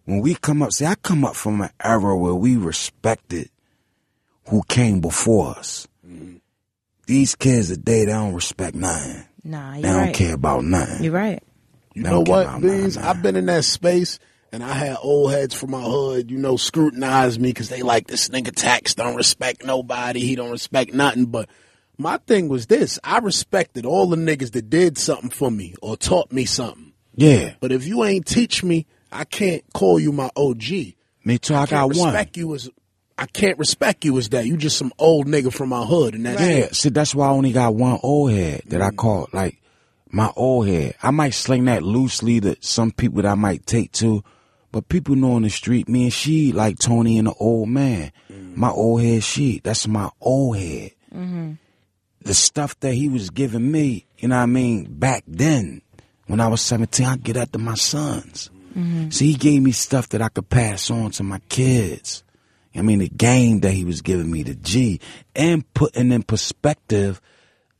when 0.05 0.21
we 0.21 0.35
come 0.35 0.61
up, 0.61 0.71
see, 0.71 0.85
I 0.85 0.95
come 0.95 1.25
up 1.25 1.35
from 1.35 1.61
an 1.61 1.69
era 1.83 2.15
where 2.17 2.33
we 2.35 2.55
respected 2.57 3.49
who 4.49 4.61
came 4.67 4.99
before 5.01 5.49
us. 5.57 5.87
Mm-hmm. 6.07 6.37
These 7.05 7.35
kids 7.35 7.69
today, 7.69 8.05
they 8.05 8.11
don't 8.11 8.33
respect 8.33 8.75
nothing. 8.75 9.25
Nah, 9.43 9.71
They 9.73 9.79
you're 9.81 9.89
don't 9.91 9.97
right. 10.01 10.13
care 10.15 10.33
about 10.35 10.63
nothing. 10.63 11.03
You're 11.03 11.13
right. 11.13 11.43
You 11.93 12.03
They 12.03 12.09
know 12.09 12.21
what, 12.21 12.45
about 12.47 12.61
Beans? 12.61 12.97
I've 12.97 13.21
been 13.21 13.35
in 13.35 13.45
that 13.47 13.65
space 13.65 14.19
and 14.53 14.63
I 14.63 14.73
had 14.73 14.97
old 15.01 15.31
heads 15.31 15.53
from 15.55 15.71
my 15.71 15.81
hood, 15.81 16.29
you 16.31 16.37
know, 16.37 16.55
scrutinize 16.57 17.39
me 17.39 17.49
because 17.49 17.69
they 17.69 17.81
like 17.81 18.07
this 18.07 18.29
nigga 18.29 18.53
tax 18.55 18.93
don't 18.93 19.15
respect 19.15 19.65
nobody. 19.65 20.19
He 20.21 20.35
don't 20.35 20.51
respect 20.51 20.93
nothing. 20.93 21.25
But 21.25 21.49
my 21.97 22.17
thing 22.17 22.49
was 22.49 22.67
this. 22.67 22.99
I 23.03 23.17
respected 23.17 23.85
all 23.85 24.05
the 24.07 24.15
niggas 24.15 24.51
that 24.51 24.69
did 24.69 24.97
something 24.99 25.31
for 25.31 25.49
me 25.49 25.73
or 25.81 25.97
taught 25.97 26.31
me 26.31 26.45
something. 26.45 26.93
Yeah, 27.15 27.55
But 27.59 27.71
if 27.71 27.85
you 27.85 28.03
ain't 28.03 28.25
teach 28.25 28.63
me, 28.63 28.85
I 29.11 29.23
can't 29.25 29.63
call 29.73 29.99
you 29.99 30.11
my 30.11 30.29
OG. 30.35 30.63
me 31.25 31.37
too. 31.39 31.53
I 31.55 31.63
I 31.63 31.65
can't 31.65 31.69
got 31.69 31.97
one. 31.97 32.13
respect 32.13 32.37
you 32.37 32.53
as 32.55 32.69
I 33.17 33.25
can't 33.27 33.57
respect 33.59 34.05
you 34.05 34.17
as 34.17 34.29
that. 34.29 34.45
You 34.45 34.57
just 34.57 34.77
some 34.77 34.91
old 34.97 35.27
nigga 35.27 35.53
from 35.53 35.69
my 35.69 35.83
hood 35.85 36.15
and 36.15 36.25
that's 36.25 36.41
Yeah, 36.41 36.47
it. 36.47 36.75
see, 36.75 36.89
that's 36.89 37.13
why 37.15 37.27
I 37.27 37.31
only 37.31 37.51
got 37.51 37.75
one 37.75 37.99
old 38.03 38.31
head 38.31 38.63
that 38.67 38.81
I 38.81 38.89
mm. 38.89 38.97
call 38.97 39.29
like 39.33 39.61
my 40.11 40.31
old 40.35 40.67
head. 40.67 40.95
I 41.01 41.11
might 41.11 41.33
sling 41.35 41.65
that 41.65 41.83
loosely 41.83 42.39
to 42.41 42.55
some 42.61 42.91
people 42.91 43.21
that 43.23 43.29
I 43.31 43.35
might 43.35 43.65
take 43.65 43.91
to, 43.93 44.23
but 44.73 44.89
people 44.89 45.15
know 45.15 45.37
in 45.37 45.43
the 45.43 45.51
street, 45.51 45.87
me 45.87 46.05
and 46.05 46.13
she 46.13 46.51
like 46.51 46.79
Tony 46.79 47.19
and 47.19 47.27
the 47.27 47.33
old 47.39 47.69
man. 47.69 48.11
Mm. 48.29 48.57
My 48.57 48.71
old 48.71 49.03
head, 49.03 49.23
she. 49.23 49.61
That's 49.63 49.87
my 49.87 50.09
old 50.19 50.57
head. 50.57 50.91
Mm-hmm. 51.13 51.51
the 52.21 52.33
stuff 52.33 52.79
that 52.79 52.95
he 52.95 53.07
was 53.07 53.29
giving 53.29 53.71
me, 53.71 54.07
you 54.17 54.29
know 54.29 54.37
what 54.37 54.41
I 54.41 54.47
mean, 54.47 54.85
back 54.89 55.23
then, 55.27 55.83
when 56.25 56.39
I 56.39 56.47
was 56.47 56.61
17, 56.61 57.05
I 57.05 57.17
get 57.17 57.33
that 57.33 57.53
to 57.53 57.59
my 57.59 57.75
sons. 57.75 58.49
Mm-hmm. 58.75 59.11
See, 59.11 59.27
he 59.27 59.33
gave 59.35 59.61
me 59.61 59.73
stuff 59.73 60.09
that 60.09 60.23
I 60.23 60.29
could 60.29 60.49
pass 60.49 60.89
on 60.89 61.11
to 61.11 61.23
my 61.23 61.37
kids. 61.49 62.23
I 62.73 62.81
mean, 62.81 62.97
the 62.97 63.09
game 63.09 63.59
that 63.59 63.73
he 63.73 63.85
was 63.85 64.01
giving 64.01 64.31
me, 64.31 64.41
the 64.41 64.55
G, 64.55 64.99
and 65.35 65.71
putting 65.75 66.11
in 66.11 66.23
perspective 66.23 67.21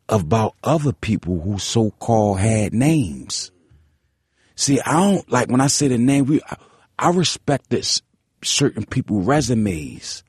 about 0.07 0.53
other 0.63 0.93
people 0.93 1.39
who 1.39 1.57
so-called 1.57 2.39
had 2.39 2.71
names. 2.71 3.51
See, 4.55 4.79
I 4.81 4.93
don't 4.93 5.31
like 5.31 5.49
when 5.49 5.61
I 5.61 5.67
say 5.67 5.87
the 5.87 5.97
name. 5.97 6.25
We, 6.25 6.39
I, 6.47 6.57
I 6.99 7.09
respected 7.09 7.79
s- 7.79 8.01
certain 8.43 8.85
people 8.85 9.21
resumes 9.21 10.23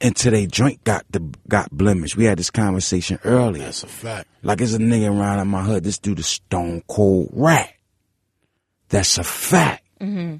until 0.00 0.32
they 0.32 0.46
joint 0.46 0.82
got 0.84 1.04
the 1.10 1.20
got 1.48 1.70
blemished. 1.70 2.16
We 2.16 2.24
had 2.24 2.38
this 2.38 2.50
conversation 2.50 3.18
earlier. 3.24 3.64
That's 3.64 3.82
a 3.84 3.86
fact. 3.88 4.28
Like 4.42 4.58
there's 4.58 4.74
a 4.74 4.78
nigga 4.78 5.08
around 5.08 5.40
in 5.40 5.48
my 5.48 5.62
hood. 5.62 5.84
This 5.84 5.98
dude 5.98 6.18
is 6.18 6.26
stone 6.26 6.82
cold 6.88 7.30
rat. 7.32 7.72
That's 8.88 9.18
a 9.18 9.24
fact. 9.24 9.84
Mm-hmm. 10.00 10.36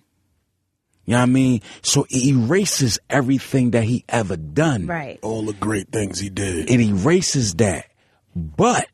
You 1.07 1.13
know 1.13 1.19
what 1.19 1.23
I 1.23 1.27
mean? 1.27 1.61
So 1.83 2.07
it 2.09 2.25
erases 2.29 2.99
everything 3.11 3.73
that 3.73 3.85
he 3.85 4.05
ever 4.09 4.37
done. 4.37 4.87
Right. 4.87 5.19
All 5.23 5.43
the 5.43 5.53
great 5.53 5.89
things 5.91 6.19
he 6.19 6.31
did. 6.31 6.71
It 6.71 6.81
erases 6.81 7.55
that. 7.57 7.87
But 8.35 8.89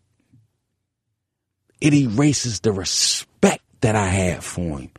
it 1.80 1.94
erases 1.94 2.60
the 2.60 2.72
respect 2.72 3.62
that 3.80 3.96
I 3.96 4.06
had 4.06 4.42
for 4.44 4.80
him. 4.80 4.90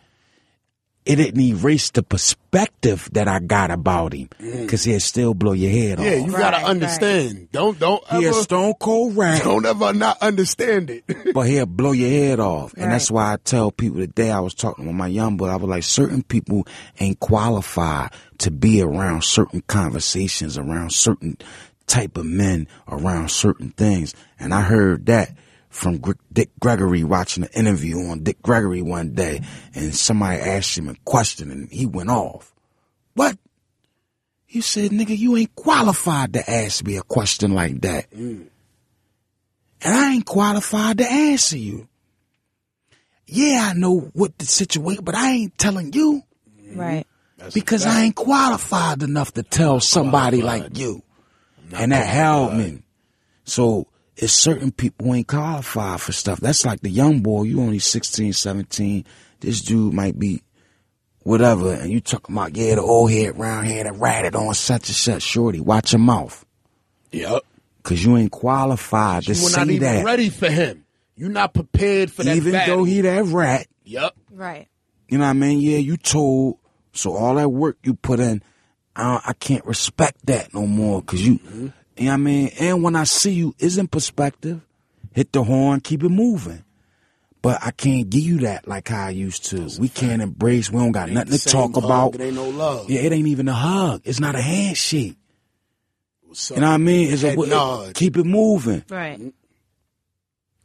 It 1.03 1.15
didn't 1.15 1.41
erase 1.41 1.89
the 1.89 2.03
perspective 2.03 3.09
that 3.13 3.27
I 3.27 3.39
got 3.39 3.71
about 3.71 4.13
him. 4.13 4.29
Mm. 4.39 4.69
Cause 4.69 4.83
he'll 4.83 4.99
still 4.99 5.33
blow 5.33 5.53
your 5.53 5.71
head 5.71 5.97
Yeah, 5.99 6.05
off. 6.05 6.11
Yeah, 6.11 6.15
you 6.25 6.31
Right, 6.31 6.39
gotta 6.39 6.65
understand. 6.65 7.47
Don't 7.51 7.79
don't 7.79 8.07
He 8.09 8.25
a 8.25 8.29
ever 8.29 8.41
stone 8.43 8.73
cold 8.79 9.17
rat. 9.17 9.43
don't 9.43 9.65
ever 9.65 9.93
not 9.93 10.21
understand 10.21 10.91
it. 10.91 11.03
but 11.33 11.47
he'll 11.47 11.65
blow 11.65 11.91
your 11.91 12.09
head 12.09 12.39
off. 12.39 12.73
And 12.77 12.91
that's 12.91 13.09
why 13.09 13.33
I 13.33 13.37
tell 13.37 13.71
people 13.71 13.99
today, 13.99 14.29
I 14.29 14.41
was 14.41 14.53
talking 14.53 14.85
with 14.85 14.95
my 14.95 15.07
young 15.07 15.37
boy, 15.37 15.47
I 15.47 15.55
was 15.55 15.69
like, 15.69 15.83
certain 15.83 16.21
people 16.21 16.67
ain't 16.99 17.19
qualified 17.19 18.11
to 18.39 18.51
be 18.51 18.81
around 18.83 19.23
certain 19.23 19.61
conversations, 19.67 20.55
around 20.57 20.91
certain 20.93 21.37
type 21.87 22.15
of 22.17 22.25
men, 22.25 22.67
around 22.87 23.31
certain 23.31 23.71
things. 23.71 24.13
And 24.39 24.53
I 24.53 24.61
heard 24.61 25.07
that 25.07 25.31
from 25.71 25.97
Gr- 25.97 26.11
Dick 26.31 26.51
Gregory 26.59 27.03
watching 27.03 27.43
an 27.43 27.49
interview 27.53 27.97
on 28.09 28.23
Dick 28.23 28.41
Gregory 28.41 28.81
one 28.81 29.13
day, 29.13 29.41
and 29.73 29.95
somebody 29.95 30.39
asked 30.39 30.77
him 30.77 30.89
a 30.89 30.95
question 31.05 31.49
and 31.49 31.71
he 31.71 31.85
went 31.85 32.09
off. 32.09 32.53
What? 33.15 33.37
You 34.49 34.61
said, 34.61 34.91
nigga, 34.91 35.17
you 35.17 35.37
ain't 35.37 35.55
qualified 35.55 36.33
to 36.33 36.49
ask 36.49 36.85
me 36.85 36.97
a 36.97 37.03
question 37.03 37.53
like 37.53 37.81
that 37.81 38.11
mm. 38.11 38.47
and 39.81 39.95
I 39.95 40.13
ain't 40.13 40.25
qualified 40.25 40.97
to 40.97 41.09
answer 41.09 41.57
you. 41.57 41.87
Yeah, 43.27 43.69
I 43.71 43.73
know 43.73 44.11
what 44.11 44.37
the 44.37 44.45
situation, 44.45 45.05
but 45.05 45.15
I 45.15 45.31
ain't 45.31 45.57
telling 45.57 45.93
you 45.93 46.21
mm-hmm. 46.49 46.77
Right. 46.77 47.07
because 47.53 47.85
I 47.85 48.01
ain't 48.01 48.15
qualified 48.15 49.03
enough 49.03 49.33
to 49.35 49.43
tell 49.43 49.79
somebody 49.79 50.41
like 50.41 50.77
you. 50.77 51.01
And 51.73 51.93
that 51.93 52.05
held 52.05 52.53
me. 52.53 52.83
So 53.45 53.87
it's 54.17 54.33
certain 54.33 54.71
people 54.71 55.13
ain't 55.15 55.27
qualified 55.27 56.01
for 56.01 56.11
stuff. 56.11 56.39
That's 56.39 56.65
like 56.65 56.81
the 56.81 56.89
young 56.89 57.21
boy, 57.21 57.43
you 57.43 57.61
only 57.61 57.79
16, 57.79 58.33
17. 58.33 59.05
This 59.39 59.61
dude 59.61 59.93
might 59.93 60.19
be 60.19 60.43
whatever, 61.23 61.73
and 61.73 61.91
you 61.91 62.01
talking 62.01 62.35
about, 62.35 62.55
yeah, 62.55 62.75
the 62.75 62.81
old 62.81 63.11
head, 63.11 63.37
round 63.37 63.67
head, 63.67 63.87
and 63.87 63.99
ratted 64.01 64.35
on 64.35 64.53
such 64.53 64.89
and 64.89 64.95
such. 64.95 65.21
Shorty, 65.23 65.59
watch 65.59 65.93
your 65.93 65.99
mouth. 65.99 66.45
yep. 67.11 67.43
Cause 67.83 68.03
you 68.03 68.15
ain't 68.15 68.31
qualified 68.31 69.23
to 69.23 69.33
You 69.33 69.41
were 69.43 69.49
say 69.49 69.57
not 69.61 69.69
even 69.71 69.81
that. 69.95 70.05
ready 70.05 70.29
for 70.29 70.47
him. 70.51 70.85
You're 71.15 71.29
not 71.31 71.51
prepared 71.55 72.11
for 72.11 72.23
that. 72.23 72.35
Even 72.35 72.51
battle. 72.51 72.77
though 72.77 72.83
he 72.83 73.01
that 73.01 73.23
rat, 73.25 73.65
Yep. 73.85 74.13
Right. 74.31 74.67
you 75.09 75.17
know 75.17 75.23
what 75.23 75.31
I 75.31 75.33
mean? 75.33 75.59
Yeah, 75.59 75.77
you 75.77 75.97
told. 75.97 76.59
So 76.93 77.15
all 77.15 77.33
that 77.35 77.49
work 77.49 77.77
you 77.83 77.95
put 77.95 78.19
in, 78.19 78.43
I, 78.95 79.21
I 79.25 79.33
can't 79.33 79.65
respect 79.65 80.23
that 80.27 80.53
no 80.53 80.67
more. 80.67 81.01
Cause 81.01 81.21
you, 81.21 81.39
mm-hmm. 81.39 81.67
You 82.01 82.05
know 82.07 82.11
what 82.11 82.13
I 82.15 82.17
mean? 82.17 82.51
And 82.59 82.83
when 82.83 82.95
I 82.95 83.03
see 83.05 83.31
you, 83.33 83.55
is 83.59 83.77
in 83.77 83.87
perspective. 83.87 84.61
Hit 85.13 85.31
the 85.33 85.43
horn, 85.43 85.81
keep 85.81 86.03
it 86.03 86.09
moving. 86.09 86.63
But 87.41 87.59
I 87.63 87.71
can't 87.71 88.09
give 88.09 88.21
you 88.21 88.37
that 88.39 88.67
like 88.67 88.87
how 88.87 89.07
I 89.07 89.09
used 89.09 89.45
to. 89.45 89.67
We 89.79 89.89
can't 89.89 90.21
embrace. 90.21 90.69
We 90.71 90.79
don't 90.79 90.91
got 90.91 91.07
Ain't 91.09 91.15
nothing 91.15 91.37
to 91.37 91.45
talk 91.49 91.73
hug, 91.73 91.83
about. 91.83 92.15
It 92.15 92.21
ain't 92.21 92.35
no 92.35 92.47
love. 92.49 92.89
Yeah, 92.89 93.01
it 93.01 93.11
ain't 93.11 93.27
even 93.27 93.47
a 93.47 93.53
hug. 93.53 94.01
It's 94.05 94.19
not 94.19 94.35
a 94.35 94.41
handshake. 94.41 95.17
What's 96.21 96.51
You 96.51 96.57
know 96.57 96.67
what 96.67 96.73
I 96.75 96.77
mean? 96.77 97.11
It's 97.11 97.23
a, 97.23 97.29
Head 97.31 97.39
nod. 97.39 97.93
keep 97.95 98.15
it 98.15 98.25
moving. 98.25 98.83
Right. 98.89 99.33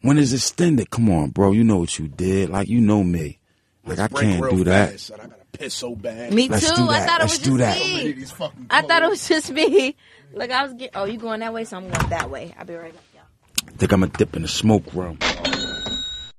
When 0.03 0.19
it's 0.19 0.33
extended, 0.33 0.91
come 0.91 1.11
on, 1.11 1.31
bro. 1.31 1.53
You 1.53 1.65
know 1.65 1.79
what 1.79 1.99
you 1.99 2.09
did. 2.09 2.51
Like 2.51 2.69
you 2.69 2.81
know 2.81 3.03
me. 3.03 3.39
Like 3.85 3.99
I 3.99 4.09
can't 4.09 4.51
do 4.51 4.65
that. 4.65 4.91
fast, 4.91 5.07
son. 5.07 5.21
I 5.21 5.27
gotta 5.27 5.45
piss 5.53 5.75
so 5.75 5.95
bad. 5.97 6.33
Me 6.33 6.49
Let's 6.49 6.69
too. 6.69 6.77
do 6.77 6.89
I 6.91 7.01
thought 7.01 7.21
it 7.21 7.25
Let's 7.25 7.39
was 7.39 7.39
do 7.39 7.59
just 7.59 7.79
that. 7.79 7.79
Many 7.79 8.11
of 8.11 8.17
me. 8.59 8.67
I 8.71 8.83
thought 8.83 9.03
it 9.03 9.09
was 9.09 9.29
just 9.29 9.51
me. 9.51 9.97
Look, 10.37 10.51
I 10.51 10.65
was 10.65 10.75
get. 10.75 10.91
Oh, 10.95 11.05
you 11.05 11.17
going 11.17 11.41
that 11.41 11.55
way, 11.55 11.65
so 11.65 11.79
I'm 11.79 11.89
going 11.89 12.11
that 12.11 12.29
way. 12.29 12.55
I'll 12.59 12.67
be 12.67 12.75
right 12.75 12.93
back, 12.93 13.03
y'all. 13.15 13.73
Think 13.79 13.91
I'm 13.91 14.03
a 14.03 14.07
dip 14.07 14.37
in 14.37 14.43
the 14.43 14.49
smoke 14.49 14.93
room. 14.93 15.19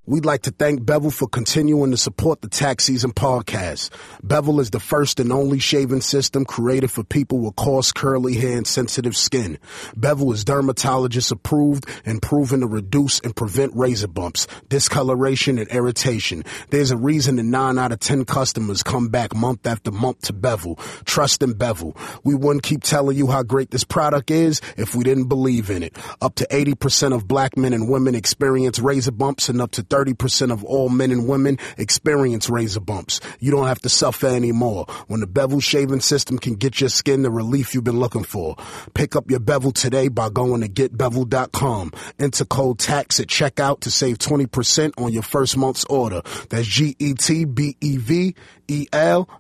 We'd 0.09 0.23
like 0.23 0.43
to 0.43 0.51
thank 0.51 0.85
Bevel 0.85 1.11
for 1.11 1.27
continuing 1.27 1.91
to 1.91 1.97
support 1.97 2.41
the 2.41 2.47
Tax 2.47 2.85
Season 2.85 3.11
podcast. 3.11 3.89
Bevel 4.23 4.61
is 4.61 4.69
the 4.69 4.79
first 4.79 5.19
and 5.19 5.33
only 5.33 5.59
shaving 5.59 5.99
system 5.99 6.45
created 6.45 6.91
for 6.91 7.03
people 7.03 7.39
with 7.39 7.57
coarse, 7.57 7.91
curly 7.91 8.35
hair 8.35 8.55
and 8.55 8.65
sensitive 8.65 9.17
skin. 9.17 9.59
Bevel 9.97 10.31
is 10.31 10.45
dermatologist 10.45 11.33
approved 11.33 11.87
and 12.05 12.21
proven 12.21 12.61
to 12.61 12.67
reduce 12.67 13.19
and 13.19 13.35
prevent 13.35 13.75
razor 13.75 14.07
bumps, 14.07 14.47
discoloration, 14.69 15.59
and 15.59 15.67
irritation. 15.71 16.45
There's 16.69 16.91
a 16.91 16.97
reason 16.97 17.35
that 17.35 17.43
9 17.43 17.77
out 17.77 17.91
of 17.91 17.99
10 17.99 18.23
customers 18.23 18.83
come 18.83 19.09
back 19.09 19.35
month 19.35 19.67
after 19.67 19.91
month 19.91 20.21
to 20.21 20.33
Bevel. 20.33 20.75
Trust 21.03 21.43
in 21.43 21.51
Bevel. 21.51 21.97
We 22.23 22.33
wouldn't 22.33 22.63
keep 22.63 22.81
telling 22.81 23.17
you 23.17 23.27
how 23.27 23.43
great 23.43 23.71
this 23.71 23.83
product 23.83 24.31
is 24.31 24.61
if 24.77 24.95
we 24.95 25.03
didn't 25.03 25.27
believe 25.27 25.69
in 25.69 25.83
it. 25.83 25.97
Up 26.21 26.35
to 26.35 26.47
80% 26.49 27.13
of 27.13 27.27
black 27.27 27.57
men 27.57 27.73
and 27.73 27.89
women 27.89 28.15
experience 28.15 28.79
razor 28.79 29.11
bumps 29.11 29.49
and 29.49 29.61
up 29.61 29.71
to 29.71 29.83
30% 29.97 30.51
of 30.51 30.63
all 30.63 30.89
men 30.89 31.11
and 31.11 31.27
women 31.27 31.57
experience 31.77 32.49
razor 32.49 32.79
bumps. 32.79 33.19
You 33.39 33.49
don't 33.51 33.67
have 33.67 33.81
to 33.81 33.89
suffer 33.89 34.27
anymore 34.27 34.85
when 35.07 35.21
the 35.21 35.27
Bevel 35.27 35.59
shaving 35.59 36.01
system 36.01 36.37
can 36.37 36.53
get 36.55 36.79
your 36.79 36.89
skin 36.89 37.23
the 37.23 37.31
relief 37.31 37.73
you've 37.73 37.83
been 37.83 37.99
looking 37.99 38.23
for. 38.23 38.55
Pick 38.93 39.15
up 39.15 39.31
your 39.31 39.39
Bevel 39.39 39.71
today 39.71 40.07
by 40.07 40.29
going 40.29 40.61
to 40.61 40.69
getbevel.com. 40.69 41.93
Enter 42.19 42.45
code 42.45 42.77
TAX 42.77 43.19
at 43.19 43.25
checkout 43.27 43.79
to 43.81 43.89
save 43.91 44.19
20% 44.19 44.93
on 44.97 45.11
your 45.11 45.23
first 45.23 45.57
month's 45.57 45.85
order. 45.85 46.21
That's 46.49 46.67
G-E-T-B-E-V-E-L 46.67 47.19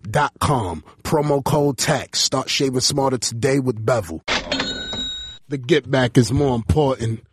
dot 0.09 0.33
com. 0.39 0.83
Promo 1.03 1.43
code 1.43 1.77
TAX. 1.77 2.19
Start 2.19 2.49
shaving 2.49 2.79
smarter 2.79 3.19
today 3.19 3.59
with 3.59 3.85
Bevel. 3.85 4.23
The 5.49 5.57
get 5.57 5.89
back 5.89 6.17
is 6.17 6.31
more 6.31 6.55
important. 6.55 7.23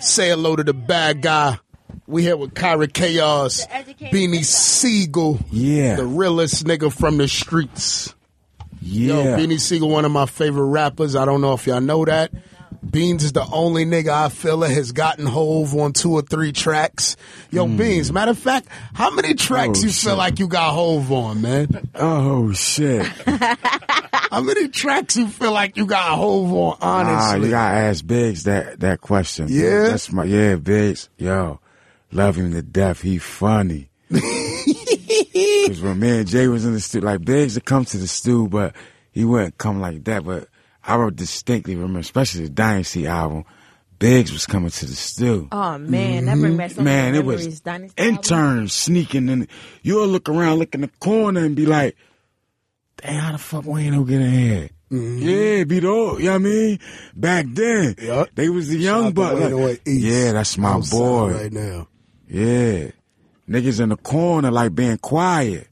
Say 0.00 0.30
hello 0.30 0.56
to 0.56 0.64
the 0.64 0.74
bad 0.74 1.22
guy. 1.22 1.58
We 2.12 2.22
here 2.22 2.36
with 2.36 2.52
Kyra 2.54 2.92
Chaos, 2.92 3.64
The 3.64 3.74
educated 3.74 4.12
Beanie 4.12 4.40
nigga. 4.40 4.44
Sigel, 4.44 5.38
Yeah. 5.50 5.96
the 5.96 6.04
realest 6.04 6.64
nigga 6.64 6.92
from 6.92 7.16
the 7.16 7.26
streets. 7.26 8.14
Yeah. 8.82 9.14
Yo, 9.14 9.24
Beanie 9.38 9.58
Sigel, 9.58 9.88
one 9.88 10.04
of 10.04 10.12
my 10.12 10.26
favorite 10.26 10.66
rappers. 10.66 11.16
I 11.16 11.24
don't 11.24 11.40
know 11.40 11.54
if 11.54 11.66
y'all 11.66 11.80
know 11.80 12.04
that. 12.04 12.30
Beans 12.88 13.22
is 13.24 13.32
the 13.32 13.46
only 13.52 13.86
nigga 13.86 14.08
I 14.08 14.28
feel 14.28 14.58
that 14.58 14.70
has 14.72 14.92
gotten 14.92 15.24
Hove 15.24 15.74
on 15.74 15.92
two 15.92 16.12
or 16.12 16.20
three 16.22 16.52
tracks. 16.52 17.16
Yo, 17.50 17.64
hmm. 17.66 17.76
Beans, 17.76 18.12
matter 18.12 18.32
of 18.32 18.38
fact, 18.38 18.66
how 18.92 19.10
many 19.10 19.34
tracks. 19.34 19.80
Oh, 19.80 19.86
you 19.86 19.90
feel 19.92 20.16
like 20.16 20.38
you 20.38 20.48
got 20.48 20.72
Hove 20.74 21.10
on, 21.12 21.40
man? 21.40 21.88
oh 21.94 22.52
shit. 22.52 23.06
How 24.32 24.40
many 24.40 24.68
tracks 24.68 25.16
you 25.18 25.28
feel 25.28 25.52
like 25.52 25.76
you 25.76 25.84
got 25.84 26.16
Hove 26.16 26.50
on, 26.52 26.76
honestly? 26.80 27.46
you 27.46 27.50
gotta 27.50 27.76
ask 27.76 28.06
Biggs 28.06 28.44
that 28.44 28.80
that 28.80 29.00
question. 29.02 29.46
Yeah? 29.50 29.88
That's 29.90 30.10
my 30.10 30.24
yeah, 30.24 30.56
Biggs. 30.56 31.10
Yo, 31.18 31.60
love 32.12 32.36
him 32.36 32.52
to 32.52 32.62
death. 32.62 33.00
He 33.02 33.18
funny. 33.18 33.88
Cause 34.10 35.80
when 35.80 35.98
me 35.98 36.18
and 36.18 36.28
Jay 36.28 36.48
was 36.48 36.64
in 36.64 36.72
the 36.72 36.80
studio, 36.80 37.10
like 37.10 37.24
Biggs 37.24 37.54
would 37.54 37.64
come 37.64 37.84
to 37.86 37.96
the 37.96 38.06
stew, 38.06 38.48
but 38.48 38.74
he 39.10 39.24
wouldn't 39.24 39.58
come 39.58 39.80
like 39.80 40.04
that. 40.04 40.24
But 40.24 40.48
I 40.84 40.96
would 40.96 41.16
distinctly 41.16 41.74
remember, 41.76 42.00
especially 42.00 42.44
the 42.44 42.50
Dynasty 42.50 43.06
album, 43.06 43.44
Biggs 43.98 44.32
was 44.32 44.46
coming 44.46 44.70
to 44.70 44.86
the 44.86 44.94
stew. 44.94 45.48
Oh 45.52 45.78
man, 45.78 46.26
that 46.26 46.38
brings 46.38 46.56
back 46.56 46.70
so 46.72 46.82
Man, 46.82 47.14
it 47.14 47.24
was. 47.24 47.60
Dynasty 47.60 48.00
album. 48.00 48.14
interns 48.16 48.72
sneaking 48.74 49.28
in. 49.28 49.48
You'll 49.82 50.08
look 50.08 50.28
around, 50.28 50.58
look 50.58 50.74
in 50.74 50.80
the 50.82 50.88
corner, 51.00 51.44
and 51.44 51.54
be 51.56 51.66
like, 51.66 51.96
"Damn, 52.98 53.20
how 53.22 53.32
the 53.32 53.38
fuck 53.38 53.64
Wayne 53.64 53.92
don't 53.92 54.04
get 54.06 54.20
in 54.20 54.30
here?" 54.32 54.70
Mm-hmm. 54.90 55.18
Yeah, 55.22 55.64
be 55.64 55.80
the 55.80 55.88
old, 55.88 56.18
you 56.18 56.26
know 56.26 56.32
what 56.32 56.40
I 56.40 56.44
mean? 56.44 56.78
Back 57.16 57.46
then, 57.48 57.94
Yup. 57.98 58.28
they 58.34 58.50
was 58.50 58.68
the 58.68 58.76
young 58.76 59.12
buck. 59.12 59.38
Like- 59.38 59.80
yeah, 59.86 60.32
that's 60.32 60.58
my 60.58 60.72
Outside 60.72 60.98
boy. 60.98 61.32
right 61.32 61.52
now. 61.52 61.88
Yeah, 62.32 62.90
niggas 63.48 63.78
in 63.80 63.90
the 63.90 63.96
corner 63.96 64.50
like 64.50 64.74
being 64.74 64.96
quiet, 64.98 65.68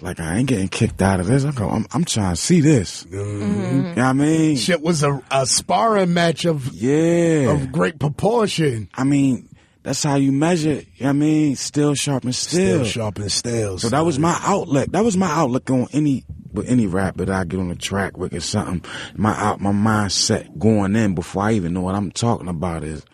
like 0.00 0.18
I 0.20 0.36
ain't 0.38 0.48
getting 0.48 0.68
kicked 0.68 1.02
out 1.02 1.20
of 1.20 1.26
this. 1.26 1.44
I 1.44 1.52
go, 1.52 1.68
I'm, 1.68 1.86
I'm 1.92 2.04
trying 2.04 2.34
to 2.34 2.40
see 2.40 2.60
this. 2.62 3.04
Mm-hmm. 3.04 3.16
Mm-hmm. 3.42 3.76
You 3.76 3.82
know 3.82 3.88
what 3.94 3.98
I 3.98 4.12
mean? 4.14 4.56
Shit 4.56 4.80
was 4.80 5.02
a, 5.02 5.22
a 5.30 5.44
sparring 5.44 6.14
match 6.14 6.46
of 6.46 6.72
Yeah. 6.72 7.50
of 7.52 7.70
great 7.72 7.98
proportion. 7.98 8.88
I 8.94 9.04
mean, 9.04 9.50
that's 9.82 10.02
how 10.02 10.14
you 10.16 10.32
measure. 10.32 10.70
You 10.74 10.76
know 10.76 10.84
what 11.00 11.08
I 11.08 11.12
mean? 11.12 11.56
Still 11.56 11.94
sharp 11.94 12.24
and 12.24 12.34
still. 12.34 12.84
Still 12.84 12.84
sharp 12.84 13.18
and 13.18 13.30
stale. 13.30 13.78
So 13.78 13.90
that 13.90 14.04
was 14.06 14.18
my 14.18 14.38
outlet. 14.42 14.92
That 14.92 15.04
was 15.04 15.16
my 15.16 15.28
outlook 15.30 15.68
on 15.70 15.88
any 15.92 16.24
with 16.52 16.68
any 16.70 16.86
rapper 16.86 17.26
that 17.26 17.34
I 17.34 17.44
get 17.44 17.60
on 17.60 17.68
the 17.68 17.74
track 17.74 18.16
with 18.16 18.32
or 18.32 18.40
something. 18.40 18.82
My 19.14 19.36
out 19.36 19.60
my 19.60 19.72
mindset 19.72 20.58
going 20.58 20.96
in 20.96 21.14
before 21.14 21.42
I 21.42 21.52
even 21.52 21.74
know 21.74 21.82
what 21.82 21.94
I'm 21.94 22.10
talking 22.10 22.48
about 22.48 22.82
is 22.82 23.04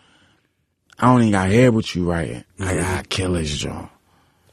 I 0.99 1.07
don't 1.07 1.21
even 1.21 1.31
got 1.31 1.49
hear 1.49 1.71
what 1.71 1.93
you 1.93 2.09
writing. 2.09 2.43
Mm-hmm. 2.59 2.63
I 2.63 2.73
gotta 2.75 3.07
kill 3.07 3.33
his 3.33 3.55
jaw. 3.57 3.89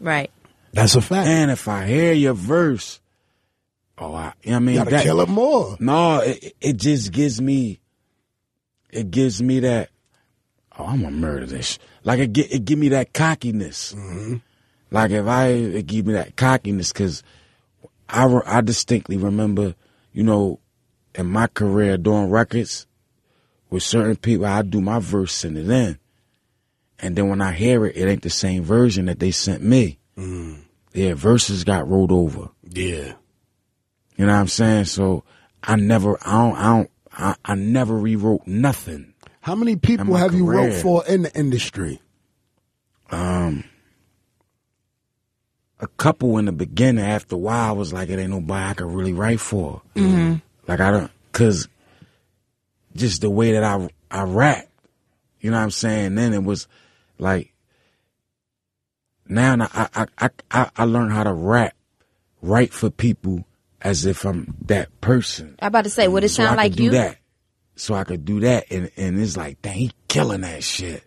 Right. 0.01 0.31
That's 0.73 0.95
a 0.97 1.01
fact. 1.01 1.29
And 1.29 1.51
if 1.51 1.69
I 1.69 1.87
hear 1.87 2.13
your 2.13 2.35
verse, 2.35 3.01
oh, 3.99 4.15
I, 4.15 4.33
you 4.43 4.51
know 4.51 4.57
I 4.57 4.61
mean? 4.61 4.75
you 4.75 4.81
gotta 4.81 4.91
That- 4.91 5.03
kill 5.05 5.21
it 5.21 5.29
more. 5.29 5.77
No, 5.79 6.21
it, 6.21 6.57
it 6.61 6.77
just 6.79 7.13
gives 7.13 7.41
me, 7.41 7.79
it 8.91 9.11
gives 9.11 9.41
me 9.43 9.61
that, 9.61 9.91
oh, 10.79 10.85
I'm 10.87 11.03
gonna 11.03 11.15
murder 11.17 11.47
this. 11.47 11.79
Like 12.05 12.19
it, 12.19 12.33
gi- 12.33 12.43
it 12.51 12.65
give 12.65 12.79
me 12.79 12.89
that 12.89 13.13
cockiness. 13.13 13.93
Mm-hmm. 13.95 14.37
Like 14.91 15.11
if 15.13 15.27
I, 15.27 15.47
it 15.49 15.87
give 15.87 16.07
me 16.07 16.15
that 16.15 16.37
cockiness 16.37 16.93
because 16.93 17.23
I, 18.09 18.25
re- 18.25 18.43
I 18.45 18.61
distinctly 18.63 19.17
remember, 19.17 19.75
you 20.13 20.23
know, 20.25 20.59
in 21.15 21.27
my 21.27 21.47
career 21.47 21.97
doing 21.99 22.31
records 22.31 22.87
with 23.71 23.83
certain 23.83 24.17
people, 24.17 24.47
I 24.47 24.63
do 24.63 24.81
my 24.81 24.99
verse, 24.99 25.33
send 25.33 25.57
it 25.59 25.69
in. 25.71 25.99
And 27.03 27.17
then 27.17 27.29
when 27.29 27.41
I 27.41 27.53
hear 27.53 27.85
it, 27.85 27.97
it 27.97 28.09
ain't 28.09 28.23
the 28.23 28.31
same 28.31 28.63
version 28.63 29.07
that 29.07 29.19
they 29.19 29.33
sent 29.33 29.63
me. 29.63 29.99
Yeah, 30.95 31.15
verses 31.15 31.65
got 31.65 31.89
rolled 31.89 32.13
over. 32.13 32.49
Yeah. 32.63 33.15
You 34.17 34.27
know 34.27 34.33
what 34.33 34.39
I'm 34.39 34.49
saying? 34.49 34.85
So 34.85 35.25
I 35.63 35.77
never, 35.77 36.17
I 36.25 36.33
don't, 36.33 36.57
I 36.57 36.63
don't, 36.65 36.91
I, 37.13 37.35
I 37.45 37.55
never 37.57 37.97
rewrote 37.99 38.47
nothing. 38.47 39.15
How 39.41 39.55
many 39.57 39.75
people 39.77 40.07
my 40.07 40.21
have 40.21 40.35
you 40.35 40.45
wrote 40.47 40.73
for 40.75 41.05
in 41.07 41.23
the 41.23 41.35
industry? 41.37 42.01
Um, 43.11 43.65
a 45.81 45.89
couple 45.89 46.39
in 46.39 46.45
the 46.45 46.53
beginning. 46.53 47.05
After 47.05 47.35
a 47.35 47.39
while, 47.39 47.69
I 47.71 47.73
was 47.73 47.93
like, 47.93 48.09
it 48.09 48.19
ain't 48.21 48.31
nobody 48.31 48.71
I 48.71 48.75
could 48.75 48.87
really 48.87 49.13
write 49.13 49.41
for. 49.41 49.83
Like 50.69 50.79
I 50.81 50.91
don't, 50.93 51.11
cause 51.33 51.67
just 52.95 53.21
the 53.23 53.31
way 53.31 53.53
that 53.53 53.65
I 53.65 53.89
I 54.11 54.23
rap, 54.23 54.69
you 55.41 55.51
know 55.51 55.57
what 55.57 55.65
I'm 55.65 55.71
saying. 55.73 56.15
Then 56.15 56.33
it 56.33 56.45
was 56.45 56.69
like 57.19 57.53
now 59.29 59.57
I 59.73 59.89
I 59.95 60.07
I 60.19 60.31
I, 60.51 60.71
I 60.77 60.85
learned 60.85 61.13
how 61.13 61.25
to 61.25 61.33
rap, 61.33 61.75
write 62.41 62.73
for 62.73 62.91
people 62.91 63.45
as 63.81 64.07
if 64.07 64.25
I'm 64.25 64.55
that 64.67 65.01
person. 65.01 65.57
I 65.61 65.67
about 65.67 65.85
to 65.85 65.91
say, 65.91 66.09
would 66.09 66.25
it 66.25 66.29
so 66.31 66.45
sound 66.45 66.51
I 66.61 66.65
like 66.65 66.73
could 66.73 66.77
do 66.79 66.85
you? 66.85 66.91
that. 66.91 67.19
So 67.75 67.95
I 67.95 68.05
could 68.05 68.25
do 68.25 68.41
that, 68.41 68.67
and 68.71 68.91
and 68.97 69.19
it's 69.21 69.37
like, 69.37 69.61
dang, 69.63 69.75
he 69.79 69.93
killing 70.09 70.43
that 70.43 70.63
shit. 70.63 71.05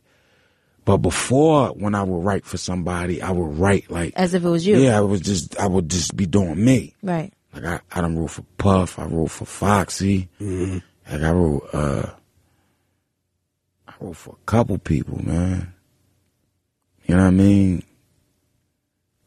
But 0.84 0.97
before, 0.97 1.70
when 1.70 1.95
I 1.95 2.03
would 2.03 2.24
write 2.24 2.45
for 2.45 2.58
somebody, 2.58 3.22
I 3.22 3.32
would 3.32 3.58
write 3.58 3.89
like, 3.89 4.14
As 4.16 4.34
if 4.36 4.43
it 4.45 4.49
was 4.49 4.68
you. 4.68 4.78
yeah, 4.78 4.97
I 4.97 5.01
was 5.01 5.20
just, 5.20 5.58
I 5.60 5.66
would 5.66 5.89
just 5.89 6.16
be 6.16 6.28
doing 6.28 6.64
me. 6.64 6.93
Right. 7.01 7.34
Like 7.53 7.66
I, 7.66 7.80
I 7.91 8.01
done 8.01 8.18
wrote 8.20 8.32
for 8.32 8.43
Puff, 8.60 8.99
I 8.99 9.06
wrote 9.06 9.32
for 9.32 9.45
Foxy, 9.45 10.30
like 10.39 10.82
I 11.10 11.32
wrote, 11.32 11.68
uh, 11.74 12.12
I 13.88 13.93
wrote 13.99 14.16
for 14.18 14.36
a 14.39 14.45
couple 14.45 14.78
people, 14.78 15.24
man. 15.26 15.74
You 17.06 17.16
know 17.16 17.22
what 17.22 17.28
I 17.28 17.32
mean? 17.32 17.84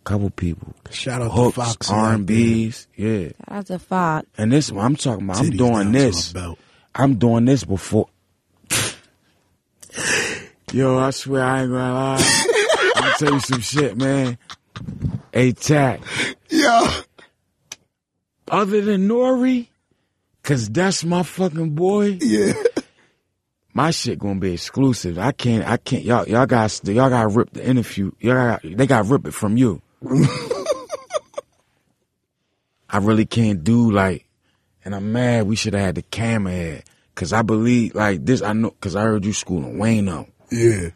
Couple 0.05 0.31
people, 0.31 0.75
Shout 0.91 1.21
out 1.21 1.33
hooks, 1.33 1.55
to 1.57 1.61
Fox 1.61 1.91
R 1.91 2.15
and 2.15 2.27
B's, 2.27 2.87
yeah. 2.97 3.29
That's 3.47 3.69
a 3.69 3.79
fuck. 3.79 4.25
And 4.39 4.51
this, 4.51 4.71
I'm 4.71 4.97
talking 4.97 5.25
about, 5.25 5.41
I'm 5.41 5.51
doing 5.51 5.93
this. 5.93 6.33
I'm 6.95 7.17
doing 7.17 7.45
this 7.45 7.65
before. 7.65 8.09
Yo, 10.73 10.99
I 10.99 11.11
swear 11.11 11.45
I 11.45 11.61
ain't 11.63 11.71
gonna 11.71 11.93
lie. 11.93 12.45
I'll 12.97 13.19
tell 13.19 13.35
you 13.35 13.41
some 13.41 13.61
shit, 13.61 13.99
man. 13.99 14.39
Hey, 15.31 15.53
Tack. 15.53 16.01
Yeah. 16.49 17.03
Other 18.51 18.81
than 18.81 19.09
Nori, 19.09 19.67
cause 20.43 20.71
that's 20.71 21.05
my 21.05 21.23
fucking 21.23 21.75
boy. 21.75 22.17
Yeah. 22.23 22.55
My 23.75 23.91
shit 23.91 24.19
gonna 24.19 24.41
be 24.41 24.53
exclusive. 24.55 25.19
I 25.19 25.33
can't. 25.33 25.67
I 25.69 25.77
can't. 25.77 26.03
Y'all, 26.05 26.27
y'all 26.27 26.47
got. 26.47 26.81
Y'all 26.85 27.11
got 27.11 27.23
to 27.23 27.29
rip 27.29 27.51
the 27.53 27.65
interview. 27.67 28.11
Y'all 28.21 28.35
got. 28.35 28.63
They 28.65 28.87
got 28.87 29.05
to 29.05 29.09
rip 29.09 29.27
it 29.27 29.35
from 29.35 29.57
you. 29.57 29.83
I 32.91 32.99
really 32.99 33.27
can't 33.27 33.63
do 33.63 33.91
like, 33.91 34.27
and 34.85 34.95
I'm 34.95 35.13
mad. 35.13 35.47
We 35.47 35.57
should 35.57 35.75
have 35.75 35.83
had 35.83 35.95
the 35.97 36.03
camera 36.03 36.53
here, 36.53 36.83
cause 37.15 37.33
I 37.33 37.43
believe 37.43 37.95
like 37.95 38.25
this. 38.25 38.41
I 38.43 38.55
know, 38.55 38.71
cause 38.71 38.97
I 38.97 39.03
heard 39.03 39.25
you 39.27 39.33
schooling 39.35 39.77
Wayno. 39.77 40.29
Yeah. 40.51 40.91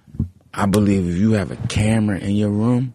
I 0.55 0.67
believe 0.67 1.07
if 1.09 1.17
you 1.17 1.33
have 1.33 1.51
a 1.51 1.57
camera 1.69 2.19
in 2.19 2.33
your 2.35 2.51
room, 2.51 2.95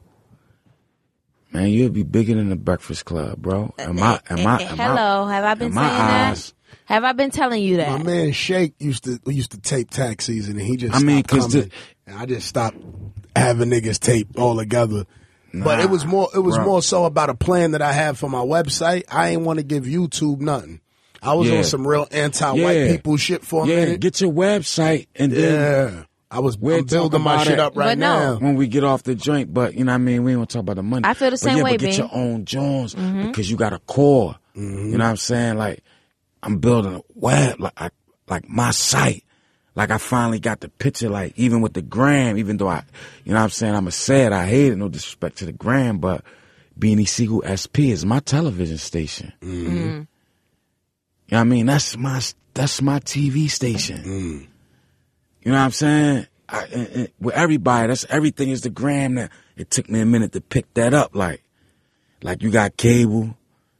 man, 1.51 1.69
you'll 1.69 1.89
be 1.91 2.03
bigger 2.03 2.33
than 2.35 2.49
the 2.49 2.55
Breakfast 2.55 3.05
Club, 3.05 3.37
bro. 3.37 3.73
Am 3.77 3.99
eh, 3.99 4.01
I? 4.03 4.13
Eh, 4.15 4.19
am 4.29 4.47
I? 4.47 4.61
Eh, 4.61 4.65
am 4.67 4.81
I- 4.81 4.83
Hello, 4.83 5.27
have 5.27 5.43
I 5.43 5.53
been 5.53 5.73
saying 5.73 5.75
my 5.75 5.89
that? 5.89 6.31
eyes, 6.31 6.53
Have 6.87 7.03
I 7.03 7.11
been 7.11 7.31
telling 7.31 7.61
you 7.61 7.77
that? 7.77 7.89
My 7.99 8.03
man 8.03 8.31
Shake 8.31 8.73
used 8.79 9.03
to 9.03 9.19
used 9.27 9.51
to 9.51 9.59
tape 9.59 9.89
tax 9.89 10.25
season, 10.25 10.57
and 10.57 10.65
he 10.65 10.77
just 10.77 10.95
I 10.95 10.99
mean, 10.99 11.23
stopped 11.25 11.29
'cause 11.41 11.53
the- 11.53 11.69
and 12.07 12.17
I 12.17 12.25
just 12.25 12.47
stopped 12.47 12.77
having 13.35 13.69
niggas 13.69 13.99
tape 13.99 14.39
all 14.39 14.55
together. 14.57 15.05
but 15.53 15.79
it 15.79 15.89
was 15.89 16.05
more 16.05 16.29
it 16.33 16.39
was 16.39 16.55
bro. 16.55 16.65
more 16.65 16.81
so 16.81 17.05
about 17.05 17.29
a 17.29 17.33
plan 17.35 17.71
that 17.71 17.81
I 17.81 17.91
had 17.91 18.17
for 18.17 18.29
my 18.29 18.39
website. 18.39 19.03
I 19.11 19.29
ain't 19.29 19.41
want 19.41 19.59
to 19.59 19.63
give 19.63 19.83
YouTube 19.85 20.39
nothing. 20.39 20.81
I 21.21 21.33
was 21.33 21.49
Yeah. 21.49 21.57
on 21.57 21.63
some 21.63 21.85
real 21.87 22.07
anti-white 22.11 22.77
Yeah. 22.77 22.91
people 22.91 23.17
shit 23.17 23.43
for 23.43 23.65
a 23.65 23.67
yeah, 23.67 23.75
minute. 23.85 23.99
get 24.01 24.21
your 24.21 24.31
website 24.31 25.07
and 25.15 25.31
then 25.31 25.53
yeah, 25.95 26.03
I 26.29 26.39
was 26.41 26.57
We'll 26.57 26.79
I'm 26.79 26.85
building 26.85 27.21
my 27.21 27.43
shit 27.43 27.59
up 27.59 27.75
right 27.75 27.91
But 27.91 27.97
no. 27.97 28.33
now. 28.35 28.39
when 28.39 28.55
we 28.55 28.67
get 28.67 28.83
off 28.83 29.01
the 29.03 29.15
joint, 29.15 29.53
but 29.53 29.73
you 29.73 29.83
know 29.83 29.91
what 29.93 29.95
I 29.95 29.97
mean? 29.99 30.23
We 30.23 30.31
ain't 30.31 30.37
gonna 30.37 30.45
talk 30.45 30.59
about 30.61 30.75
the 30.75 30.83
money. 30.83 31.05
I 31.05 31.15
feel 31.15 31.27
the 31.29 31.31
But 31.31 31.39
same 31.39 31.57
yeah, 31.57 31.63
way, 31.63 31.71
but 31.71 31.79
get 31.81 31.91
B. 31.91 31.97
your 31.97 32.09
own 32.13 32.45
Jones 32.45 32.93
mm-hmm. 32.95 33.27
because 33.27 33.49
you 33.49 33.57
got 33.57 33.73
a 33.73 33.79
core. 33.79 34.35
You 34.53 34.61
mm-hmm. 34.61 34.91
know 34.91 34.97
what 34.99 35.09
I'm 35.09 35.17
saying? 35.17 35.57
Like 35.57 35.83
I'm 36.47 36.59
building 36.59 36.95
a 36.95 37.01
web, 37.13 37.59
like 37.59 37.73
I, 37.77 37.89
like 38.27 38.47
my 38.47 38.71
site. 38.71 39.23
Like 39.75 39.91
I 39.91 39.97
finally 39.99 40.39
got 40.39 40.61
the 40.61 40.69
picture, 40.69 41.09
like 41.09 41.33
even 41.35 41.61
with 41.61 41.73
the 41.73 41.81
gram, 41.83 42.37
even 42.37 42.57
though 42.57 42.69
I, 42.69 42.83
you 43.25 43.33
know 43.33 43.39
what 43.39 43.43
I'm 43.43 43.49
saying? 43.51 43.75
I'm 43.75 43.85
a 43.87 43.91
sad, 43.91 44.31
I 44.33 44.47
hate 44.47 44.71
it, 44.71 44.75
no 44.77 44.87
disrespect 44.89 45.37
to 45.39 45.45
the 45.45 45.51
gram, 45.51 45.99
but 45.99 46.23
Beanie 46.79 47.07
Sigel 47.07 47.43
SP 47.45 47.91
is 47.91 48.05
my 48.05 48.19
television 48.21 48.77
station. 48.77 49.33
Mm-hmm. 49.41 49.67
Mm-hmm. 49.67 49.77
You 49.77 49.91
know 51.31 51.37
what 51.37 51.37
I 51.39 51.43
mean? 51.43 51.65
That's 51.65 51.97
my, 51.97 52.21
that's 52.53 52.81
my 52.81 52.99
TV 53.01 53.49
station. 53.51 53.97
Mm-hmm. 53.97 54.41
You 55.43 55.51
know 55.51 55.57
what 55.57 55.63
I'm 55.65 55.71
saying? 55.71 56.27
I, 56.49 56.63
and- 56.73 56.87
and 56.87 57.09
with 57.19 57.35
everybody, 57.35 57.87
that's 57.89 58.05
everything 58.09 58.49
is 58.49 58.61
the 58.61 58.69
gram. 58.69 59.15
That 59.15 59.31
it 59.57 59.69
took 59.69 59.89
me 59.89 59.99
a 59.99 60.05
minute 60.05 60.31
to 60.31 60.41
pick 60.41 60.73
that 60.75 60.93
up. 60.93 61.13
Like, 61.13 61.43
like 62.23 62.41
you 62.41 62.49
got 62.51 62.77
cable, 62.77 63.35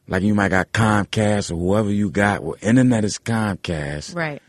like 0.08 0.24
you 0.24 0.34
might 0.34 0.50
got 0.50 0.72
Comcast 0.72 1.52
or 1.52 1.56
whoever 1.56 1.92
you 1.92 2.10
got. 2.10 2.44
Well, 2.44 2.56
internet 2.62 3.04
is 3.04 3.18
Comcast, 3.20 4.16
right. 4.16 4.42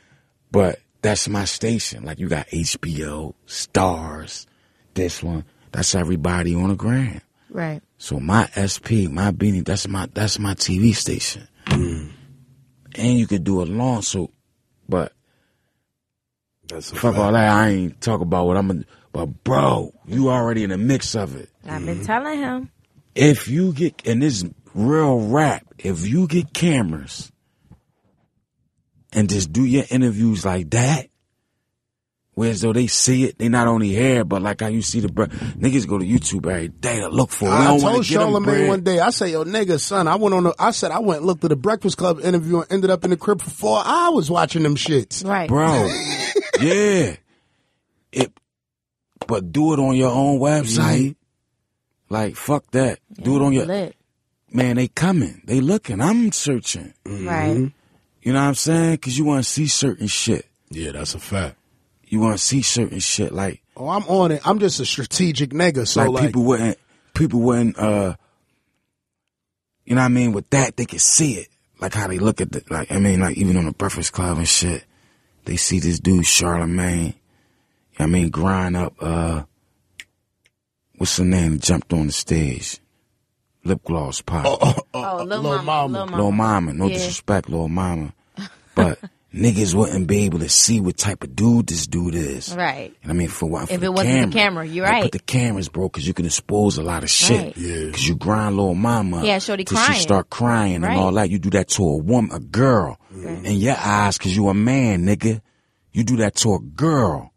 but 0.51 0.81
that's 1.03 1.29
my 1.29 1.45
station. 1.45 2.05
Like 2.05 2.19
you 2.19 2.29
got 2.29 2.49
HBO, 2.49 3.35
Starz, 3.47 4.47
this 4.95 5.23
one. 5.23 5.45
That's 5.73 5.95
everybody 5.95 6.55
on 6.55 6.69
the 6.71 6.75
gram. 6.77 7.21
Right. 7.51 7.83
So 7.99 8.21
my 8.21 8.49
SP, 8.55 9.11
my 9.11 9.33
beanie, 9.33 9.65
that's 9.65 9.89
my 9.89 10.09
that's 10.13 10.39
my 10.39 10.55
TV 10.55 10.95
station. 10.95 11.49
Mm. 11.67 12.11
And 12.95 13.19
you 13.19 13.27
could 13.27 13.45
do 13.45 13.63
a 13.63 13.65
long, 13.65 14.03
so, 14.03 14.31
but 14.89 15.13
That's 16.69 16.91
Fuck 16.91 17.15
fact. 17.15 17.19
all 17.19 17.33
that. 17.33 17.49
I 17.49 17.69
ain't 17.69 18.01
talk 18.01 18.21
about 18.21 18.47
what 18.47 18.57
I'm 18.57 18.69
gonna. 18.69 18.85
But 19.13 19.27
bro, 19.45 19.93
you 20.07 20.31
already 20.31 20.65
in 20.65 20.71
the 20.71 20.79
mix 20.79 21.15
of 21.15 21.37
it. 21.37 21.49
I've 21.67 21.85
been 21.85 22.05
telling 22.05 22.39
him. 22.39 22.71
If 23.15 23.49
you 23.49 23.73
get 23.73 24.07
and 24.07 24.23
this 24.23 24.45
real 24.79 25.21
rap, 25.29 25.67
if 25.79 26.07
you 26.07 26.27
get 26.27 26.53
cameras 26.55 27.33
and 29.13 29.29
just 29.29 29.53
do 29.53 29.65
your 29.65 29.85
interviews 29.91 30.45
like 30.45 30.71
that, 30.71 31.09
whereas 32.35 32.61
though 32.61 32.73
they 32.73 32.87
see 32.87 33.25
it, 33.25 33.39
they 33.39 33.49
not 33.49 33.67
only 33.67 33.89
hear, 33.89 34.25
but 34.25 34.41
like 34.41 34.61
how 34.61 34.69
you 34.69 34.83
see 34.83 35.01
the 35.01 35.09
bro, 35.09 35.27
niggas 35.27 35.89
go 35.89 35.99
to 35.99 36.05
YouTube 36.05 36.47
every 36.47 36.69
day 36.69 37.01
to 37.01 37.09
look 37.09 37.31
for. 37.31 37.47
it. 37.47 37.51
We 37.51 37.57
I 37.57 37.65
told 37.67 37.83
want 37.83 38.05
to 38.05 38.11
get 38.11 38.19
them 38.21 38.33
Charlamagne 38.33 38.69
one 38.69 38.85
day. 38.85 39.01
I 39.01 39.11
say, 39.11 39.33
"Yo, 39.33 39.45
nigga, 39.45 39.81
son, 39.81 40.07
I 40.07 40.15
went 40.15 40.35
on. 40.35 40.47
A, 40.47 40.53
I 40.59 40.71
said 40.71 40.93
I 40.93 41.01
went 41.01 41.19
and 41.19 41.27
looked 41.27 41.43
at 41.45 41.51
the 41.51 41.57
Breakfast 41.57 41.97
Club 41.97 42.21
interview 42.21 42.61
and 42.61 42.73
ended 42.73 42.91
up 42.91 43.05
in 43.05 43.11
the 43.11 43.17
crib 43.17 43.43
for 43.43 43.51
four 43.51 43.83
hours 43.85 44.31
watching 44.31 44.63
them 44.63 44.77
shits." 44.77 45.25
Right. 45.27 45.49
bro. 45.49 45.67
yeah, 46.61 47.17
it. 48.13 48.33
But 49.27 49.53
do 49.53 49.75
it 49.75 49.81
on 49.81 49.97
your 49.97 50.11
own 50.11 50.39
website. 50.39 51.17
Like 52.09 52.37
fuck 52.37 52.71
that. 52.71 53.01
do 53.13 53.37
it 53.37 53.43
on 53.43 53.53
your 53.53 53.67
Lit. 53.67 53.95
Man. 54.51 54.77
They 54.77 54.89
coming. 54.89 55.43
They 55.45 55.61
looking. 55.61 56.01
I'm 56.01 56.33
searching. 56.33 56.95
Right. 57.05 57.73
You 58.23 58.33
know 58.33 58.41
what 58.41 58.49
I'm 58.49 58.55
saying? 58.55 58.99
Cause 58.99 59.17
you 59.17 59.25
want 59.25 59.45
to 59.45 59.51
see 59.51 59.67
certain 59.67 60.07
shit. 60.07 60.47
Yeah, 60.71 60.93
that's 60.93 61.15
a 61.15 61.19
fact. 61.19 61.57
You 62.07 62.21
want 62.21 62.37
to 62.39 62.43
see 62.43 62.63
certain 62.63 62.99
shit. 62.99 63.33
Like 63.33 63.63
Oh, 63.79 63.89
I'm 63.89 64.03
on 64.09 64.33
it. 64.33 64.43
I'm 64.45 64.59
just 64.59 64.81
a 64.81 64.85
strategic 64.85 65.51
nigga. 65.51 65.87
So 65.87 66.01
like, 66.01 66.11
like, 66.11 66.27
people 66.27 66.43
wouldn't 66.43 66.79
people 67.15 67.41
wouldn't 67.41 67.79
uh 67.79 68.17
you 69.85 69.95
know 69.95 70.03
what 70.03 70.07
I 70.07 70.09
mean, 70.09 70.33
with 70.33 70.51
that 70.51 70.77
they 70.77 70.85
can 70.85 70.99
see 70.99 71.35
it. 71.35 71.49
Like 71.81 71.95
how 71.95 72.09
they 72.09 72.19
look 72.19 72.41
at 72.41 72.51
the 72.51 72.65
like 72.71 72.91
I 72.91 72.99
mean, 72.99 73.21
like 73.21 73.37
even 73.37 73.57
on 73.57 73.67
the 73.67 73.73
Breakfast 73.73 74.13
Club 74.13 74.39
and 74.39 74.49
shit. 74.49 74.85
They 75.45 75.57
see 75.57 75.79
this 75.79 76.01
dude 76.01 76.25
Charlamagne. 76.25 77.15
I 77.99 78.07
mean, 78.07 78.31
grind 78.31 78.77
up 78.77 78.95
uh 79.01 79.45
what's 80.97 81.17
the 81.17 81.25
name 81.25 81.61
jumped 81.61 81.93
on 81.93 82.07
the 82.07 82.13
stage? 82.13 82.81
Lip 83.69 83.81
gloss 83.85 84.21
pop. 84.23 84.45
Oh, 84.47 84.59
oh, 84.61 84.75
oh, 84.95 85.19
oh 85.21 85.25
Lil, 85.25 85.41
Lil 85.43 85.63
Mama. 85.63 85.89
Mama. 85.89 85.97
Lil 85.99 86.07
Mama. 86.07 86.17
Lil 86.23 86.33
Mama, 86.33 86.73
no 86.75 86.87
Yeah. 86.87 86.95
disrespect, 86.95 87.49
Lil 87.49 87.69
Mama. 87.69 88.13
But 88.75 88.99
niggas 89.35 89.75
wouldn't 89.75 90.07
be 90.07 90.25
able 90.25 90.39
to 90.39 90.49
see 90.49 90.81
what 90.81 90.97
type 90.97 91.25
of 91.25 91.35
dude 91.35 91.67
this 91.67 91.87
dude 91.89 92.15
is. 92.15 92.55
Right. 92.55 92.95
And 93.03 93.11
I 93.11 93.15
mean, 93.15 93.27
for 93.29 93.47
what? 93.47 93.65
If 93.65 93.69
for 93.71 93.75
it 93.75 93.81
the 93.81 93.91
wasn't 93.93 94.09
the 94.15 94.21
camera. 94.21 94.33
camera, 94.33 94.67
you're 94.67 94.85
Like, 94.85 94.93
right. 94.93 95.03
Put 95.03 95.13
the 95.13 95.19
cameras, 95.19 95.69
bro, 95.69 95.89
because 95.89 96.07
you 96.07 96.15
can 96.15 96.27
expose 96.27 96.79
a 96.79 96.83
lot 96.85 97.03
of 97.03 97.11
shit. 97.11 97.41
Right. 97.41 97.57
Yeah. 97.57 97.85
Because 97.87 98.09
you 98.09 98.15
grind 98.15 98.57
little 98.57 98.75
mama. 98.77 99.25
Yeah, 99.25 99.41
shorty 99.41 99.65
till 99.65 99.77
crying. 99.79 99.95
she 99.95 100.01
start 100.03 100.31
crying 100.31 100.83
Right. 100.83 100.93
and 100.93 101.01
all 101.01 101.13
that. 101.13 101.29
You 101.29 101.39
do 101.41 101.51
that 101.51 101.69
to 101.71 101.83
a 101.83 101.97
woman, 101.97 102.31
a 102.33 102.39
girl, 102.39 102.99
in 103.13 103.57
your 103.57 103.77
eyes, 103.77 104.17
because 104.17 104.37
you 104.37 104.49
a 104.49 104.55
man, 104.55 105.05
nigga. 105.05 105.41
You 105.93 106.05
do 106.05 106.17
that 106.19 106.37
to 106.37 106.55
a 106.55 106.61
girl. 106.61 107.33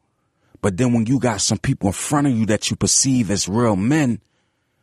But 0.62 0.78
then 0.78 0.94
when 0.94 1.08
you 1.08 1.18
got 1.20 1.42
some 1.42 1.58
people 1.58 1.88
in 1.88 1.94
front 1.94 2.28
of 2.28 2.34
you 2.34 2.46
that 2.46 2.70
you 2.70 2.76
perceive 2.76 3.32
as 3.32 3.50
real 3.50 3.76
men, 3.76 4.20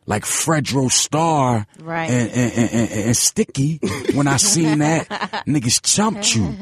like 0.09 0.25
Fredro 0.25 0.91
Starr 0.91 1.67
Right. 1.81 2.11
and, 2.11 2.31
and, 2.31 2.53
and, 2.53 2.71
and, 2.73 2.91
and 3.07 3.17
Sticky, 3.17 3.79
when 4.15 4.27
I 4.27 4.39
seen 4.39 4.79
that, 4.79 5.07
niggas 5.47 5.81
chumped 5.85 6.35
you. 6.35 6.57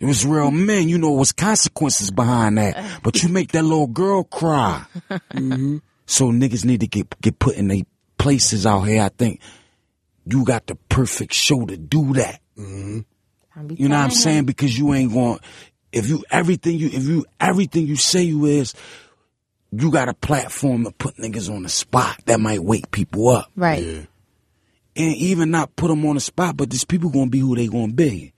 It 0.00 0.06
was 0.06 0.24
real 0.24 0.52
men. 0.52 0.88
You 0.88 0.96
know, 0.96 1.12
it 1.14 1.18
was 1.18 1.32
consequences 1.32 2.12
behind 2.12 2.56
that. 2.58 3.00
But 3.02 3.22
you 3.22 3.28
make 3.28 3.50
that 3.52 3.64
little 3.64 3.88
girl 3.88 4.22
cry. 4.24 4.84
So 6.10 6.30
niggas 6.32 6.64
need 6.64 6.80
to 6.80 6.86
get 6.86 7.20
get 7.20 7.38
put 7.38 7.56
in 7.56 7.68
their 7.68 7.82
places 8.16 8.64
out 8.64 8.82
here. 8.84 9.02
I 9.02 9.10
think 9.10 9.42
you 10.24 10.42
got 10.42 10.66
the 10.66 10.74
perfect 10.88 11.34
show 11.34 11.66
to 11.66 11.76
do 11.76 12.14
that. 12.14 12.40
Be 12.56 12.64
You 13.76 13.88
know 13.90 13.96
what 13.96 14.04
I'm 14.04 14.10
saying? 14.10 14.46
Because 14.46 14.78
you 14.78 14.94
ain't 14.94 15.12
going. 15.12 15.38
If 15.92 16.08
you 16.08 16.24
everything 16.30 16.78
you 16.78 16.86
if 16.86 17.04
you 17.04 17.26
everything 17.38 17.86
you 17.86 17.96
say 17.96 18.22
you 18.22 18.46
is, 18.46 18.72
you 19.70 19.90
got 19.90 20.08
a 20.08 20.14
platform 20.14 20.84
to 20.84 20.90
put 20.92 21.16
niggas 21.16 21.52
on 21.54 21.62
the 21.62 21.68
spot 21.68 22.18
that 22.26 22.40
might 22.40 22.62
wake 22.62 22.90
people 22.90 23.28
up, 23.28 23.50
Right. 23.56 23.82
Yeah. 23.82 24.00
and 24.96 25.14
even 25.16 25.50
not 25.50 25.76
put 25.76 25.88
them 25.88 26.04
on 26.06 26.14
the 26.14 26.20
spot. 26.20 26.56
But 26.56 26.70
these 26.70 26.84
people 26.84 27.10
gonna 27.10 27.28
be 27.30 27.40
who 27.40 27.54
they 27.54 27.66
gonna 27.68 27.92
be. 27.92 28.32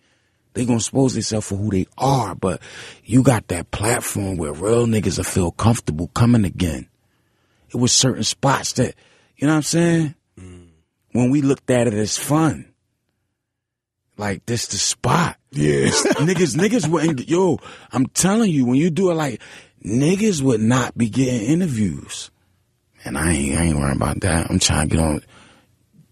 They 0.54 0.64
gonna 0.64 0.78
expose 0.78 1.14
themselves 1.14 1.46
for 1.48 1.54
who 1.56 1.70
they 1.70 1.86
are. 1.96 2.34
But 2.34 2.60
you 3.04 3.22
got 3.22 3.46
that 3.48 3.70
platform 3.70 4.36
where 4.36 4.52
real 4.52 4.86
niggas 4.86 5.16
will 5.18 5.24
feel 5.24 5.50
comfortable 5.52 6.08
coming 6.08 6.44
again. 6.44 6.88
It 7.72 7.76
was 7.76 7.92
certain 7.92 8.24
spots 8.24 8.72
that 8.74 8.94
you 9.36 9.46
know 9.46 9.52
what 9.52 9.58
I'm 9.58 9.62
saying. 9.62 10.14
Mm. 10.38 10.66
When 11.12 11.30
we 11.30 11.40
looked 11.42 11.70
at 11.70 11.86
it 11.86 11.94
as 11.94 12.18
fun, 12.18 12.66
like 14.16 14.44
this 14.46 14.66
the 14.66 14.76
spot. 14.76 15.36
Yeah. 15.52 15.86
niggas, 16.18 16.56
niggas 16.56 16.88
wouldn't. 16.88 17.28
Yo, 17.28 17.58
I'm 17.92 18.06
telling 18.06 18.50
you, 18.50 18.66
when 18.66 18.76
you 18.76 18.90
do 18.90 19.10
it 19.10 19.14
like 19.14 19.40
niggas 19.84 20.42
would 20.42 20.60
not 20.60 20.96
be 20.96 21.08
getting 21.08 21.42
interviews, 21.42 22.30
and 23.04 23.16
I 23.16 23.32
ain't, 23.32 23.58
I 23.58 23.64
ain't 23.64 23.78
worrying 23.78 23.96
about 23.96 24.20
that. 24.20 24.50
I'm 24.50 24.58
trying 24.58 24.88
to 24.88 24.96
get 24.96 25.04
on. 25.04 25.22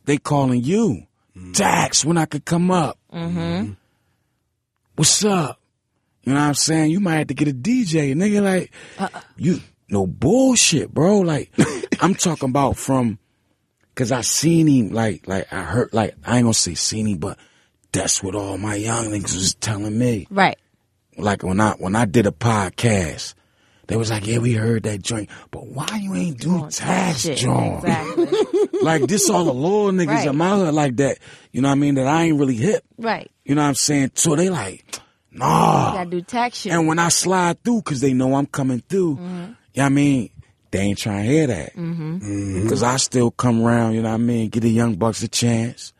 They 0.04 0.18
calling 0.18 0.62
you, 0.62 1.06
Dax, 1.52 2.04
when 2.04 2.16
I 2.16 2.26
could 2.26 2.44
come 2.44 2.70
up. 2.70 2.98
Mm-hmm. 3.12 3.72
What's 4.96 5.24
up? 5.24 5.60
You 6.24 6.34
know 6.34 6.40
what 6.40 6.46
I'm 6.46 6.54
saying? 6.54 6.90
You 6.90 7.00
might 7.00 7.16
have 7.16 7.26
to 7.28 7.34
get 7.34 7.48
a 7.48 7.52
DJ, 7.52 8.14
nigga. 8.14 8.42
Like 8.42 9.12
you, 9.36 9.60
no 9.88 10.06
bullshit, 10.06 10.92
bro. 10.92 11.20
Like 11.20 11.50
I'm 12.00 12.14
talking 12.14 12.50
about 12.50 12.76
from, 12.76 13.18
cause 13.94 14.12
I 14.12 14.22
seen 14.22 14.66
him. 14.66 14.90
Like, 14.90 15.26
like 15.26 15.52
I 15.52 15.62
heard. 15.62 15.92
Like 15.92 16.16
I 16.24 16.36
ain't 16.36 16.44
gonna 16.44 16.54
say 16.54 16.74
seen 16.74 17.06
him, 17.06 17.18
but 17.18 17.38
that's 17.92 18.22
what 18.22 18.34
all 18.34 18.58
my 18.58 18.74
young 18.74 19.06
niggas 19.06 19.34
was 19.34 19.54
telling 19.54 19.96
me. 19.98 20.26
Right. 20.30 20.58
Like 21.16 21.42
when 21.42 21.60
I 21.60 21.72
when 21.72 21.96
I 21.96 22.04
did 22.04 22.26
a 22.26 22.30
podcast, 22.30 23.34
they 23.88 23.96
was 23.96 24.10
like, 24.10 24.26
"Yeah, 24.26 24.38
we 24.38 24.52
heard 24.54 24.84
that 24.84 25.02
joint, 25.02 25.28
but 25.50 25.66
why 25.66 25.86
you 26.00 26.14
ain't 26.14 26.38
do 26.38 26.68
tax 26.70 27.24
joint? 27.24 27.84
Exactly. 27.84 28.28
Like 28.82 29.08
this 29.08 29.28
all 29.28 29.44
the 29.44 29.52
little 29.52 29.90
niggas 29.90 30.06
Right. 30.06 30.28
in 30.28 30.36
my 30.36 30.50
hood 30.50 30.72
like 30.72 30.96
that. 30.98 31.18
You 31.50 31.60
know 31.62 31.68
what 31.68 31.72
I 31.72 31.78
mean? 31.78 31.96
That 31.96 32.06
I 32.06 32.22
ain't 32.24 32.38
really 32.38 32.54
hip. 32.54 32.84
right. 32.96 33.28
You 33.44 33.56
know 33.56 33.62
what 33.62 33.68
I'm 33.68 33.74
saying? 33.74 34.12
So 34.14 34.36
they 34.36 34.50
like, 34.50 34.84
nah. 35.32 35.94
Gotta 35.94 36.10
do 36.10 36.20
tax 36.20 36.58
shit. 36.58 36.72
And 36.72 36.86
when 36.86 37.00
I 37.00 37.08
slide 37.08 37.62
through, 37.64 37.82
cause 37.82 38.00
they 38.00 38.12
know 38.12 38.34
I'm 38.36 38.46
coming 38.46 38.80
through, 38.88 39.16
Mm-hmm. 39.16 39.24
you 39.24 39.38
know 39.40 39.54
what 39.74 39.82
I 39.84 39.88
mean? 39.88 40.30
They 40.70 40.78
ain't 40.80 40.98
trying 40.98 41.24
to 41.24 41.28
hear 41.28 41.46
that. 41.48 41.74
Mm-hmm. 41.74 42.68
Cause 42.68 42.82
I 42.84 42.96
still 42.98 43.32
come 43.32 43.64
around, 43.64 43.94
you 43.94 44.02
know 44.02 44.10
what 44.10 44.14
I 44.14 44.18
mean? 44.18 44.48
Give 44.48 44.62
the 44.62 44.70
young 44.70 44.94
bucks 44.94 45.22
a 45.24 45.28
chance. 45.28 45.92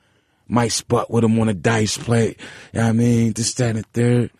Might 0.47 0.69
spot 0.69 1.11
with 1.11 1.23
them 1.23 1.39
on 1.41 1.49
a 1.49 1.55
dice 1.55 1.99
play. 1.99 2.29
You 2.73 2.79
know 2.79 2.83
what 2.85 2.89
I 2.89 2.93
mean? 2.93 3.33
This, 3.33 3.53
that, 3.55 3.75
and 3.75 3.79
the 3.81 3.89
third. 3.93 4.31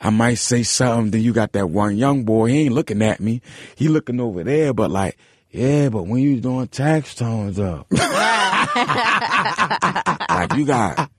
I 0.00 0.10
might 0.10 0.34
say 0.34 0.62
something, 0.62 1.10
then 1.10 1.22
you 1.22 1.32
got 1.32 1.52
that 1.52 1.68
one 1.70 1.96
young 1.96 2.24
boy, 2.24 2.46
he 2.50 2.60
ain't 2.66 2.74
looking 2.74 3.02
at 3.02 3.20
me. 3.20 3.40
He 3.76 3.88
looking 3.88 4.20
over 4.20 4.44
there, 4.44 4.72
but 4.72 4.90
like, 4.90 5.16
yeah, 5.50 5.88
but 5.88 6.04
when 6.04 6.20
you 6.22 6.40
doing 6.40 6.68
tax 6.68 7.14
tones 7.14 7.58
up. 7.58 7.86
like 7.92 8.68
you 10.54 10.66
got 10.66 11.10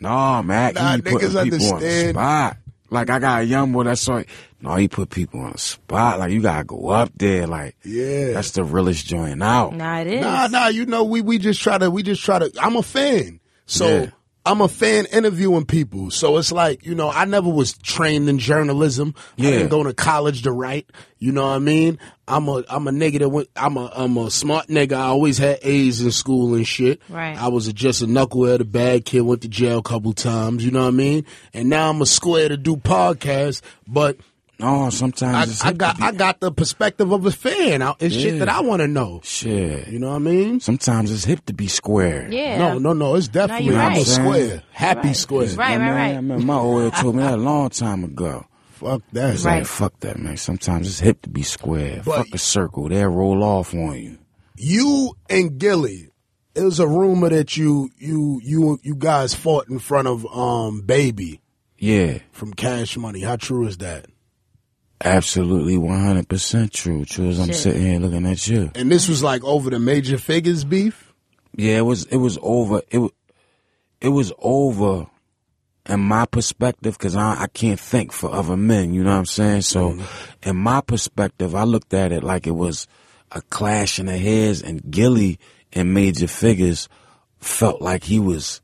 No, 0.00 0.42
man. 0.42 0.74
Nah, 0.74 0.96
he 0.96 1.00
be 1.00 1.10
putting 1.10 1.28
niggas 1.30 1.44
people 1.44 1.72
on 1.74 1.80
the 1.80 1.86
understand. 1.86 2.14
spot. 2.14 2.56
Like 2.90 3.08
I 3.10 3.18
got 3.20 3.42
a 3.42 3.44
young 3.44 3.72
boy 3.72 3.84
that's 3.84 4.08
like, 4.08 4.28
no, 4.60 4.74
he 4.74 4.88
put 4.88 5.10
people 5.10 5.40
on 5.40 5.52
the 5.52 5.58
spot. 5.58 6.18
Like 6.18 6.32
you 6.32 6.42
gotta 6.42 6.64
go 6.64 6.88
up 6.88 7.12
there. 7.16 7.46
Like 7.46 7.76
Yeah. 7.84 8.32
that's 8.32 8.50
the 8.52 8.64
realest 8.64 9.06
joint 9.06 9.42
out. 9.42 9.74
nah, 9.74 10.00
it 10.00 10.06
is. 10.08 10.20
Nah, 10.20 10.48
nah, 10.48 10.66
you 10.68 10.86
know, 10.86 11.04
we, 11.04 11.20
we 11.20 11.38
just 11.38 11.60
try 11.62 11.78
to, 11.78 11.90
we 11.90 12.02
just 12.02 12.22
try 12.24 12.40
to, 12.40 12.50
I'm 12.60 12.76
a 12.76 12.82
fan. 12.82 13.38
So 13.66 13.86
Yeah. 13.86 14.10
I'm 14.46 14.62
a 14.62 14.68
fan 14.68 15.04
interviewing 15.12 15.66
people. 15.66 16.10
So 16.10 16.38
it's 16.38 16.50
like, 16.50 16.84
you 16.86 16.94
know, 16.94 17.10
I 17.10 17.26
never 17.26 17.50
was 17.50 17.76
trained 17.76 18.26
in 18.28 18.38
journalism. 18.38 19.14
I 19.38 19.42
Yeah. 19.42 19.50
didn't 19.50 19.68
go 19.68 19.82
to 19.82 19.92
college 19.92 20.42
to 20.42 20.50
write. 20.52 20.88
You 21.18 21.30
know 21.32 21.42
what 21.46 21.56
I 21.56 21.58
mean? 21.58 21.98
I'm 22.26 22.48
a, 22.48 22.64
I'm 22.70 22.88
a 22.88 22.90
nigga 22.90 23.18
that 23.18 23.28
went, 23.28 23.48
I'm 23.54 23.76
a, 23.76 23.92
I'm 23.94 24.16
a 24.16 24.30
smart 24.30 24.68
nigga. 24.68 24.94
I 24.94 25.02
always 25.08 25.36
had 25.36 25.58
A's 25.62 26.00
in 26.00 26.10
school 26.10 26.54
and 26.54 26.66
shit. 26.66 27.02
Right. 27.10 27.36
I 27.36 27.48
was 27.48 27.68
a, 27.68 27.74
just 27.74 28.00
a 28.00 28.06
knucklehead, 28.06 28.60
a 28.60 28.64
bad 28.64 29.04
kid, 29.04 29.20
went 29.20 29.42
to 29.42 29.48
jail 29.48 29.78
a 29.78 29.82
couple 29.82 30.14
times. 30.14 30.64
You 30.64 30.70
know 30.70 30.82
what 30.82 30.88
I 30.88 30.92
mean? 30.92 31.26
And 31.52 31.68
now 31.68 31.90
I'm 31.90 32.00
a 32.00 32.06
square 32.06 32.48
to 32.48 32.56
do 32.56 32.76
podcasts, 32.76 33.60
but 33.86 34.16
No, 34.60 34.90
sometimes 34.90 35.62
I, 35.62 35.68
I 35.68 35.72
got, 35.72 36.00
I 36.00 36.12
got 36.12 36.40
the 36.40 36.52
perspective 36.52 37.10
of 37.12 37.26
a 37.26 37.30
fan. 37.30 37.82
I- 37.82 37.94
It's 38.00 38.14
shit 38.14 38.38
that 38.38 38.48
I 38.48 38.60
want 38.60 38.80
to 38.82 38.88
know. 38.88 39.20
shit. 39.24 39.88
You 39.88 39.98
know 39.98 40.10
what 40.10 40.16
I 40.16 40.18
mean? 40.18 40.60
Sometimes 40.60 41.10
it's 41.10 41.24
hip 41.24 41.44
to 41.46 41.52
be 41.52 41.66
square. 41.68 42.28
Yeah. 42.30 42.58
No, 42.58 42.78
no, 42.78 42.92
no. 42.92 43.14
It's 43.16 43.28
definitely 43.28 43.66
you're 43.66 43.78
I'm 43.78 43.92
a 43.98 44.04
square, 44.04 44.62
happy 44.72 45.08
Right. 45.08 45.16
square. 45.16 45.46
Right, 45.48 45.56
right, 45.58 45.78
mean, 45.78 45.88
right. 45.88 46.14
I 46.16 46.20
mean, 46.20 46.46
my 46.46 46.54
old 46.56 46.82
head 46.82 46.94
told 47.00 47.16
me 47.16 47.22
that 47.22 47.34
a 47.34 47.36
long 47.36 47.70
time 47.70 48.04
ago. 48.04 48.46
Fuck 48.72 49.02
that. 49.12 49.34
It's 49.34 49.44
Right. 49.44 49.58
like, 49.58 49.66
fuck 49.66 49.98
that, 50.00 50.18
man. 50.18 50.36
Sometimes 50.36 50.86
it's 50.88 51.00
hip 51.00 51.22
to 51.22 51.28
be 51.28 51.42
square. 51.42 52.02
But- 52.04 52.16
fuck 52.16 52.26
a 52.34 52.38
circle. 52.38 52.88
They'll 52.88 53.08
roll 53.10 53.42
off 53.44 53.74
on 53.74 53.94
you. 54.00 54.18
You 54.56 55.12
and 55.28 55.58
Gillie. 55.58 56.08
It 56.54 56.62
was 56.64 56.80
a 56.80 56.86
rumor 56.88 57.28
that 57.28 57.56
you 57.56 57.90
you 57.98 58.40
you 58.42 58.78
you 58.82 58.94
guys 58.96 59.34
fought 59.34 59.68
in 59.68 59.78
front 59.78 60.08
of 60.08 60.26
um 60.36 60.80
Baby 60.82 61.40
Yeah. 61.78 62.18
from 62.32 62.52
Cash 62.52 62.96
Money. 62.96 63.20
How 63.20 63.36
true 63.36 63.66
is 63.66 63.78
that? 63.78 64.06
Absolutely 65.02 65.76
100% 65.76 66.72
true. 66.72 67.04
True 67.04 67.28
as 67.28 67.40
I'm 67.40 67.46
Shit. 67.46 67.56
sitting 67.56 67.82
here 67.82 67.98
looking 67.98 68.26
at 68.26 68.46
you. 68.46 68.70
And 68.74 68.90
this 68.90 69.08
was 69.08 69.22
like 69.22 69.42
over 69.44 69.70
the 69.70 69.78
Major 69.78 70.16
Figgas 70.16 70.68
beef. 70.68 71.12
Yeah, 71.56 71.78
it 71.78 71.84
was, 71.84 72.04
it 72.06 72.18
was 72.18 72.38
over. 72.42 72.82
It, 72.90 73.10
it 74.00 74.08
was 74.08 74.32
over 74.38 75.06
in 75.86 76.00
my 76.00 76.26
perspective 76.26 76.96
because 76.96 77.16
I, 77.16 77.42
I 77.42 77.46
can't 77.48 77.80
think 77.80 78.12
for 78.12 78.30
other 78.30 78.56
men. 78.56 78.92
You 78.92 79.02
know 79.02 79.10
what 79.10 79.18
I'm 79.18 79.26
saying? 79.26 79.62
So 79.62 79.92
mm-hmm. 79.92 80.48
in 80.48 80.56
my 80.56 80.80
perspective, 80.80 81.54
I 81.54 81.64
looked 81.64 81.94
at 81.94 82.12
it 82.12 82.22
like 82.22 82.46
it 82.46 82.52
was 82.52 82.86
a 83.32 83.40
clash 83.42 83.98
in 83.98 84.06
the 84.06 84.18
heads 84.18 84.62
and 84.62 84.90
Gillie 84.90 85.38
and 85.72 85.94
Major 85.94 86.26
Figgas 86.26 86.88
felt 87.38 87.80
like 87.80 88.04
he 88.04 88.18
was 88.18 88.60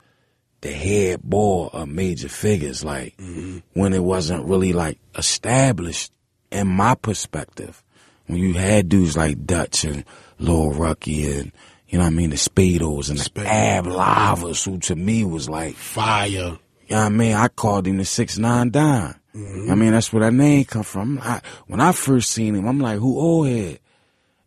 the 0.60 0.72
head 0.72 1.22
boy 1.22 1.68
of 1.72 1.88
Major 1.88 2.28
Figgas. 2.28 2.84
Like 2.84 3.16
mm-hmm. 3.16 3.58
when 3.72 3.92
it 3.92 4.02
wasn't 4.02 4.46
really 4.46 4.72
like 4.72 4.98
established 5.16 6.12
in 6.50 6.68
my 6.68 6.94
perspective. 6.94 7.82
When 8.26 8.38
you 8.38 8.54
had 8.54 8.88
dudes 8.88 9.16
like 9.16 9.46
Dutch 9.46 9.84
and 9.84 10.04
Lil 10.38 10.72
Rucky 10.72 11.38
and 11.40 11.52
you 11.88 11.98
know 11.98 12.04
what 12.04 12.12
I 12.12 12.16
mean, 12.16 12.30
the 12.30 12.36
Spados 12.36 13.08
and 13.10 13.18
the 13.18 13.22
Spade. 13.22 13.46
Ab-Livas, 13.46 14.64
who 14.64 14.78
to 14.80 14.96
me 14.96 15.24
was 15.24 15.48
like 15.48 15.76
Fire. 15.76 16.28
you 16.28 16.40
know 16.40 16.58
what 16.88 16.96
I 16.96 17.08
mean? 17.08 17.34
I 17.34 17.48
called 17.48 17.86
him 17.86 17.98
the 17.98 18.04
six 18.04 18.38
nine 18.38 18.70
Don. 18.70 19.14
I 19.34 19.74
mean, 19.74 19.92
that's 19.92 20.12
where 20.12 20.24
that 20.24 20.32
name 20.32 20.64
come 20.64 20.82
from. 20.82 21.20
I, 21.22 21.42
when 21.66 21.78
I 21.78 21.92
first 21.92 22.30
seen 22.30 22.54
him, 22.54 22.66
I'm 22.66 22.80
like, 22.80 22.98
who 22.98 23.20
old 23.20 23.48
head? 23.48 23.80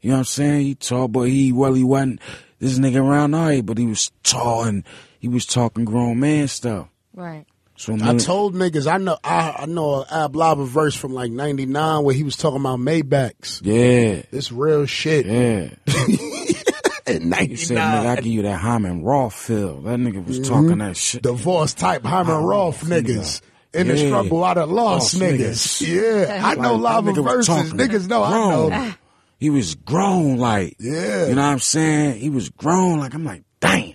You 0.02 0.10
know 0.10 0.16
what 0.16 0.20
I'm 0.20 0.26
saying? 0.26 0.62
He 0.66 0.76
tall, 0.76 1.08
but 1.08 1.24
he 1.24 1.52
well, 1.52 1.74
he 1.74 1.84
wasn't 1.84 2.22
this 2.60 2.80
nigga 2.80 2.98
around 2.98 3.36
our 3.36 3.52
age, 3.52 3.66
but 3.66 3.78
he 3.78 3.86
was 3.86 4.12
tall 4.24 4.64
and 4.64 4.84
he 5.20 5.28
was 5.28 5.46
talking 5.46 5.86
grown 5.86 6.20
man 6.20 6.48
stuff. 6.48 6.88
Right. 7.14 7.46
I 7.80 7.82
So 7.82 7.94
when- 7.94 8.18
told 8.18 8.56
niggas 8.56 8.92
I 8.92 8.98
know 8.98 9.18
I, 9.24 9.56
I 9.60 9.66
know 9.66 10.02
a 10.04 10.26
Ab-Liva 10.26 10.68
verse 10.68 10.96
from 10.96 11.14
like 11.14 11.32
'99 11.32 12.04
where 12.04 12.14
he 12.14 12.24
was 12.24 12.36
talking 12.36 12.60
about 12.60 12.80
Maybachs. 12.80 13.62
yeah, 13.64 14.22
It's 14.32 14.52
real 14.52 14.86
shit. 14.86 15.26
yeah. 15.26 15.70
in 17.08 17.32
He 17.32 17.56
said, 17.56 17.78
nigga, 17.78 18.06
I 18.06 18.16
give 18.18 18.28
you 18.28 18.42
that 18.44 18.60
Hyman 18.60 19.04
Roth 19.04 19.34
feel. 19.34 19.82
That 19.82 19.98
nigga 20.00 20.24
was 20.26 20.40
talking 20.48 20.70
mm-hmm. 20.70 20.80
that 20.80 20.98
shit. 20.98 21.24
Divorce 21.24 21.74
type 21.74 22.04
Hyman 22.04 22.44
Roth 22.44 22.84
nigga. 22.84 23.18
niggas. 23.18 23.42
In 23.72 23.88
the 23.88 23.98
struggle 23.98 24.44
out 24.44 24.58
of 24.58 24.70
lost 24.72 25.14
Lost 25.14 25.24
niggas. 25.24 25.82
niggas. 25.82 26.28
Yeah. 26.28 26.42
I 26.44 26.56
know 26.56 26.76
Like, 26.76 27.04
that 27.06 27.14
Liva 27.14 27.16
nigga 27.16 27.24
verses. 27.24 27.48
talking 27.48 27.72
Niggas 27.78 28.08
know 28.08 28.24
I 28.24 28.32
know. 28.32 28.94
He 29.40 29.50
was 29.50 29.76
grown, 29.76 30.38
like, 30.38 30.76
Yeah. 30.80 31.28
you 31.28 31.36
know 31.36 31.42
what 31.44 31.48
I'm 31.52 31.60
saying? 31.60 32.20
He 32.20 32.30
was 32.30 32.50
grown, 32.50 33.00
like, 33.00 33.14
I'm 33.14 33.24
like, 33.24 33.44
damn. 33.62 33.94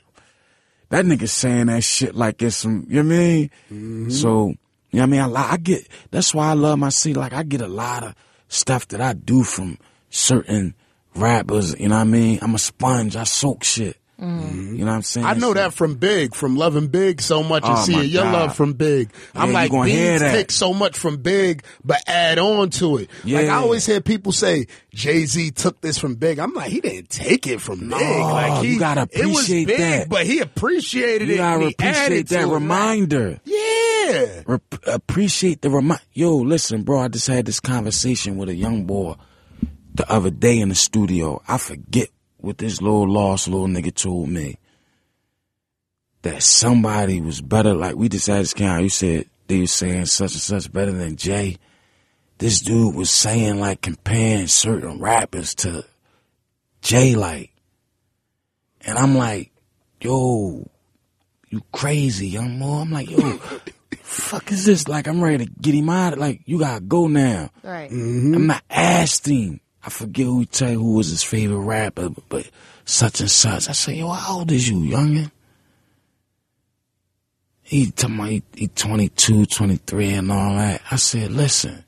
That 0.94 1.06
nigga 1.06 1.28
saying 1.28 1.66
that 1.66 1.82
shit 1.82 2.14
like 2.14 2.40
it's 2.40 2.58
some, 2.58 2.86
you 2.88 3.02
know 3.02 3.08
what 3.08 3.14
I 3.16 3.18
mean? 3.18 3.50
Mm-hmm. 3.66 4.10
So, 4.10 4.28
you 4.50 4.54
know 4.92 5.00
what 5.00 5.02
I 5.02 5.06
mean? 5.06 5.20
I, 5.36 5.52
I 5.54 5.56
get, 5.56 5.88
that's 6.12 6.32
why 6.32 6.50
I 6.50 6.52
love 6.52 6.78
my 6.78 6.90
city. 6.90 7.14
Like, 7.14 7.32
I 7.32 7.42
get 7.42 7.60
a 7.62 7.66
lot 7.66 8.04
of 8.04 8.14
stuff 8.46 8.86
that 8.88 9.00
I 9.00 9.12
do 9.12 9.42
from 9.42 9.78
certain 10.10 10.76
rappers, 11.16 11.74
you 11.80 11.88
know 11.88 11.96
what 11.96 12.02
I 12.02 12.04
mean? 12.04 12.38
I'm 12.42 12.54
a 12.54 12.60
sponge, 12.60 13.16
I 13.16 13.24
soak 13.24 13.64
shit. 13.64 13.96
Mm-hmm. 14.24 14.74
You 14.76 14.84
know 14.84 14.90
what 14.90 14.96
I'm 14.96 15.02
saying? 15.02 15.26
I 15.26 15.34
know 15.34 15.48
So- 15.48 15.54
that 15.54 15.74
from 15.74 15.94
Big, 15.96 16.34
from 16.34 16.56
loving 16.56 16.88
Big 16.88 17.20
so 17.20 17.42
much 17.42 17.64
and 17.64 17.76
Oh, 17.76 17.82
seeing 17.82 18.10
your 18.10 18.24
love 18.24 18.56
from 18.56 18.72
Big. 18.72 19.10
I'm 19.34 19.52
like, 19.52 19.70
Beans 19.70 20.20
take 20.22 20.50
so 20.50 20.72
much 20.72 20.96
from 20.98 21.18
Big, 21.18 21.62
but 21.84 21.98
add 22.06 22.38
on 22.38 22.70
to 22.70 22.98
it. 22.98 23.10
Like 23.24 23.46
I 23.46 23.56
always 23.56 23.84
hear 23.86 24.00
people 24.00 24.32
say, 24.32 24.66
Jay 24.92 25.24
Z 25.26 25.50
took 25.52 25.80
this 25.80 25.98
from 25.98 26.14
Big. 26.14 26.38
I'm 26.38 26.54
like, 26.54 26.70
he 26.70 26.80
didn't 26.80 27.10
take 27.10 27.46
it 27.46 27.60
from 27.60 27.88
No, 27.88 27.98
Big. 27.98 28.18
Like 28.20 28.64
he, 28.64 28.72
you 28.74 28.78
gotta 28.78 29.02
it 29.12 29.26
was 29.26 29.44
appreciate 29.44 29.66
big, 29.66 29.78
that. 29.78 30.08
but 30.08 30.24
he 30.26 30.38
appreciated 30.40 31.28
You 31.28 31.34
it. 31.34 31.40
and 31.40 31.60
gotta 31.60 31.66
appreciate 31.66 32.28
that 32.28 32.46
reminder. 32.48 33.40
Yeah. 33.44 34.42
Rep- 34.46 34.86
appreciate 34.86 35.62
the 35.62 35.70
remind. 35.70 36.00
Yo, 36.12 36.36
listen, 36.36 36.82
bro. 36.82 37.00
I 37.00 37.08
just 37.08 37.26
had 37.26 37.46
this 37.46 37.60
conversation 37.60 38.36
with 38.36 38.48
a 38.48 38.54
young 38.54 38.84
boy 38.84 39.14
the 39.94 40.10
other 40.10 40.30
day 40.30 40.58
in 40.60 40.68
the 40.68 40.74
studio. 40.74 41.42
I 41.48 41.58
forget 41.58 42.08
what 42.44 42.58
this 42.58 42.80
little 42.80 43.08
lost 43.08 43.48
little 43.48 43.66
nigga 43.66 43.94
told 43.94 44.28
me. 44.28 44.58
That 46.22 46.42
somebody 46.42 47.20
was 47.20 47.40
better. 47.40 47.74
Like 47.74 47.96
we 47.96 48.08
decided 48.08 48.36
had 48.36 48.44
this 48.44 48.54
kind. 48.54 48.82
You 48.82 48.88
said 48.88 49.26
they 49.46 49.60
was 49.60 49.72
saying 49.72 50.06
such 50.06 50.32
and 50.32 50.40
such 50.40 50.72
better 50.72 50.92
than 50.92 51.16
Jay. 51.16 51.58
This 52.38 52.60
dude 52.60 52.94
was 52.94 53.10
saying 53.10 53.60
like 53.60 53.80
comparing 53.82 54.46
certain 54.46 54.98
rappers 55.00 55.54
to 55.56 55.84
Jay, 56.80 57.14
like, 57.14 57.50
and 58.86 58.98
I'm 58.98 59.16
like, 59.16 59.50
yo, 60.00 60.68
you 61.48 61.62
crazy, 61.72 62.28
young 62.28 62.58
boy. 62.58 62.80
I'm 62.80 62.90
like, 62.90 63.10
yo, 63.10 63.38
fuck 64.02 64.52
is 64.52 64.66
this? 64.66 64.86
Like, 64.86 65.06
I'm 65.06 65.22
ready 65.22 65.46
to 65.46 65.50
get 65.50 65.74
him 65.74 65.88
out. 65.88 66.18
Like, 66.18 66.42
you 66.44 66.58
gotta 66.58 66.82
go 66.82 67.06
now. 67.06 67.50
Right. 67.62 67.90
Mm-hmm. 67.90 68.34
I'm 68.34 68.46
not 68.46 68.62
asking 68.68 69.42
him. 69.42 69.60
I 69.84 69.90
forget 69.90 70.26
who 70.26 70.44
tell 70.46 70.72
who 70.72 70.94
was 70.94 71.10
his 71.10 71.22
favorite 71.22 71.58
rapper, 71.58 72.10
but, 72.28 72.48
such 72.84 73.20
and 73.20 73.30
such. 73.30 73.68
I 73.68 73.72
say, 73.72 73.94
yo, 73.94 74.08
how 74.08 74.38
old 74.38 74.52
is 74.52 74.68
you, 74.68 74.76
youngin? 74.76 75.30
He 77.62 77.90
talking 77.90 78.16
about 78.16 78.28
he, 78.28 78.42
he 78.54 78.68
22, 78.68 79.46
23 79.46 80.14
and 80.14 80.32
all 80.32 80.56
that. 80.56 80.82
I 80.90 80.96
said, 80.96 81.32
listen, 81.32 81.84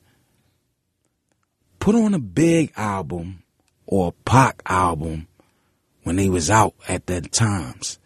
put 1.79 1.95
on 1.95 2.15
a 2.15 2.19
big 2.19 2.73
album 2.77 3.43
or 3.87 4.15
a 4.27 4.53
album 4.67 5.29
when 6.03 6.17
they 6.17 6.29
was 6.29 6.51
out 6.51 6.75
at 6.89 7.07
that 7.07 7.31
times. 7.33 7.99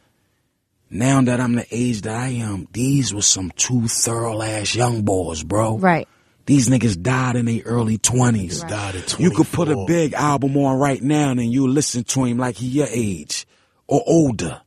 Now 0.90 1.20
that 1.22 1.38
I'm 1.38 1.54
the 1.54 1.66
age 1.70 2.02
that 2.02 2.16
I 2.16 2.28
am, 2.28 2.66
these 2.72 3.14
were 3.14 3.22
some 3.22 3.52
two 3.52 3.86
thorough 3.86 4.42
ass 4.42 4.74
young 4.74 5.02
boys, 5.02 5.44
bro. 5.44 5.78
Right. 5.78 6.08
These 6.50 6.68
niggas 6.68 7.00
died 7.00 7.36
in 7.36 7.44
their 7.44 7.62
early 7.64 7.96
twenties. 7.96 8.62
Died 8.64 8.96
at 8.96 9.20
You 9.20 9.30
could 9.30 9.46
put 9.46 9.68
a 9.68 9.84
big 9.86 10.14
album 10.14 10.56
on 10.56 10.80
right 10.80 11.00
now 11.00 11.30
and 11.30 11.40
you 11.40 11.68
listen 11.68 12.02
to 12.02 12.24
him 12.24 12.38
like 12.38 12.56
he 12.56 12.66
your 12.66 12.88
age 12.90 13.46
or 13.86 14.02
older. 14.04 14.60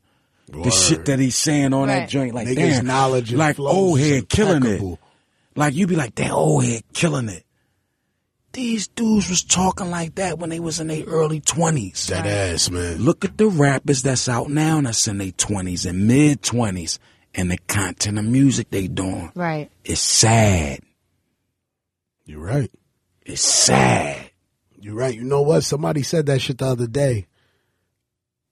The 0.48 0.72
shit 0.72 1.04
that 1.08 1.20
he's 1.20 1.36
saying 1.36 1.74
on 1.74 1.90
that 1.90 2.08
joint, 2.08 2.34
like 2.34 2.48
Niggas' 2.48 2.56
damn, 2.56 2.86
knowledge 2.86 3.32
and 3.32 3.40
like 3.40 3.60
old 3.60 4.00
head 4.00 4.30
killing 4.30 4.66
it. 4.66 4.98
Like 5.58 5.74
you'd 5.74 5.90
be 5.90 5.98
like, 5.98 6.16
damn, 6.16 6.32
old 6.32 6.64
head 6.64 6.84
killing 6.94 7.28
it. 7.28 7.44
These 8.54 8.88
dudes 8.88 9.30
was 9.30 9.44
talking 9.44 9.92
like 9.92 10.16
that 10.16 10.40
when 10.40 10.52
they 10.52 10.62
was 10.62 10.80
in 10.80 10.88
their 10.88 11.04
early 11.04 11.42
twenties. 11.42 12.08
That 12.08 12.26
ass, 12.26 12.70
man. 12.70 13.00
Look 13.00 13.26
at 13.26 13.38
the 13.38 13.48
rappers 13.48 14.04
that's 14.04 14.30
out 14.30 14.50
now 14.50 14.80
that's 14.80 15.06
in 15.10 15.18
their 15.18 15.32
twenties 15.32 15.86
and 15.86 16.08
mid 16.08 16.44
twenties, 16.44 16.98
and 17.36 17.52
the 17.52 17.58
content 17.68 18.18
of 18.18 18.24
music 18.24 18.70
they 18.70 18.88
doing. 18.88 19.34
Right. 19.36 19.70
It's 19.84 20.00
sad. 20.00 20.80
You're 22.26 22.42
right. 22.42 22.72
It's 23.26 23.42
sad. 23.42 24.32
You're 24.80 24.96
right. 24.96 25.14
You 25.14 25.24
know 25.24 25.42
what? 25.42 25.64
Somebody 25.64 26.04
said 26.04 26.26
that 26.26 26.40
shit 26.40 26.58
the 26.58 26.66
other 26.66 26.88
day. 26.88 27.28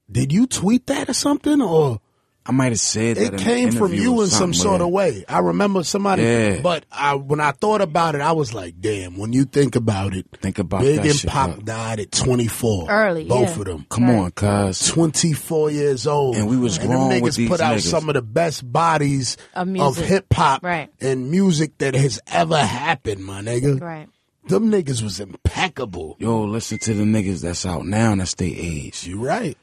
Did 0.10 0.34
you 0.34 0.48
tweet 0.48 0.88
that 0.88 1.10
or 1.10 1.14
something? 1.14 1.62
Or 1.62 2.02
I 2.44 2.52
might 2.52 2.72
have 2.72 2.80
said 2.80 3.18
that. 3.18 3.22
it 3.22 3.28
in 3.28 3.34
an 3.36 3.40
came 3.40 3.72
from 3.72 3.94
you 3.94 4.20
in 4.22 4.28
some 4.28 4.52
sort 4.54 4.80
but 4.80 4.86
of 4.86 4.92
way. 4.92 5.24
I 5.30 5.40
remember 5.40 5.84
somebody, 5.84 6.24
Yeah. 6.24 6.60
but 6.62 6.86
I, 6.92 7.14
when 7.14 7.40
I 7.40 7.52
thought 7.52 7.82
about 7.82 8.16
it, 8.16 8.22
I 8.22 8.32
was 8.32 8.52
like, 8.54 8.82
damn, 8.82 9.16
when 9.18 9.32
you 9.32 9.46
think 9.46 9.76
about 9.76 10.16
it, 10.16 10.26
Think 10.42 10.58
about 10.58 10.82
Big 10.82 11.02
that 11.04 11.22
and 11.24 11.32
Pop 11.32 11.50
huh? 11.52 11.56
died 11.64 12.00
at 12.00 12.12
24. 12.12 12.90
Early, 12.90 13.26
Both 13.26 13.50
yeah. 13.56 13.60
of 13.60 13.66
them. 13.66 13.86
Come 13.90 14.10
Right. 14.10 14.16
on, 14.18 14.32
cuz. 14.32 14.88
24 14.88 15.70
years 15.70 16.08
old. 16.08 16.36
And 16.36 16.48
we 16.48 16.58
was 16.58 16.78
and 16.78 16.88
grown 16.88 17.10
them 17.10 17.20
niggas 17.20 17.24
with 17.24 17.36
these 17.36 17.50
put 17.50 17.62
out 17.62 17.78
niggas. 17.78 17.90
some 17.90 18.10
of 18.10 18.16
the 18.16 18.22
best 18.24 18.72
bodies 18.72 19.38
Of 19.54 19.78
of, 19.80 19.98
hip 19.98 20.34
hop 20.34 20.64
Right. 20.64 20.90
and 21.00 21.30
music 21.30 21.78
that 21.78 21.94
has 21.94 22.20
ever 22.26 22.58
happened, 22.58 23.24
my 23.24 23.42
nigga. 23.42 23.80
Right. 23.80 24.08
Them 24.48 24.72
niggas 24.72 25.04
was 25.04 25.20
impeccable. 25.20 26.16
Yo, 26.20 26.44
listen 26.46 26.80
to 26.80 26.94
the 26.96 27.04
niggas 27.04 27.42
that's 27.42 27.68
out 27.68 27.86
now 27.86 28.14
and 28.14 28.22
that's 28.22 28.34
their 28.34 28.50
age. 28.52 29.06
You 29.06 29.20
right. 29.24 29.56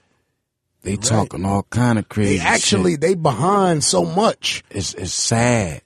They 0.82 0.96
talking 0.96 1.44
all 1.44 1.64
kind 1.70 1.98
of 1.98 2.09
crazy 2.09 2.38
They 2.38 2.44
actually 2.44 2.92
shit. 2.92 3.00
they 3.00 3.14
behind 3.14 3.84
so 3.84 4.05
much. 4.05 4.62
It's, 4.70 4.94
it's 4.94 5.12
sad. 5.12 5.82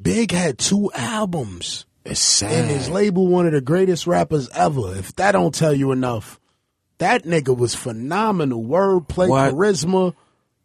Big 0.00 0.30
had 0.30 0.58
two 0.58 0.90
albums. 0.94 1.86
It's 2.04 2.20
sad. 2.20 2.52
And 2.52 2.70
his 2.70 2.88
label 2.88 3.26
one 3.26 3.46
of 3.46 3.52
the 3.52 3.60
greatest 3.60 4.06
rappers 4.06 4.48
ever. 4.50 4.94
If 4.96 5.14
that 5.16 5.32
don't 5.32 5.54
tell 5.54 5.74
you 5.74 5.92
enough. 5.92 6.38
That 6.98 7.24
nigga 7.24 7.56
was 7.56 7.74
phenomenal. 7.74 8.62
Wordplay, 8.62 9.28
What? 9.28 9.54
charisma. 9.54 10.14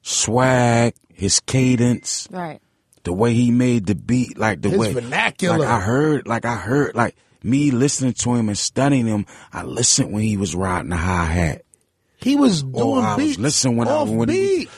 Swag, 0.02 0.94
his 1.14 1.40
cadence, 1.40 2.28
Right. 2.30 2.62
the 3.04 3.14
way 3.14 3.34
he 3.34 3.52
made 3.52 3.86
the 3.88 3.96
beat, 3.96 4.38
like 4.38 4.62
the 4.62 4.70
His 4.70 4.78
way 4.78 4.94
vernacular. 4.94 5.58
Like 5.60 5.68
I 5.68 5.80
heard, 5.80 6.28
like 6.28 6.46
I 6.46 6.56
heard, 6.58 6.94
like 6.96 7.16
me 7.42 7.72
listening 7.72 8.14
to 8.14 8.36
him 8.36 8.50
and 8.50 8.58
studying 8.58 9.08
him. 9.08 9.26
I 9.52 9.64
listened 9.64 10.14
when 10.14 10.24
he 10.24 10.38
was 10.38 10.54
riding 10.56 10.90
the 10.90 10.98
hi 10.98 11.26
hat. 11.26 11.62
He 12.26 12.36
was 12.36 12.64
Or 12.64 12.68
doing 12.96 13.06
I 13.06 13.16
was 13.16 13.26
beats 13.26 13.38
listening 13.40 13.78
when 13.78 13.88
I 13.88 13.92
off 13.92 14.10
when 14.10 14.30
he, 14.30 14.36
beat. 14.58 14.70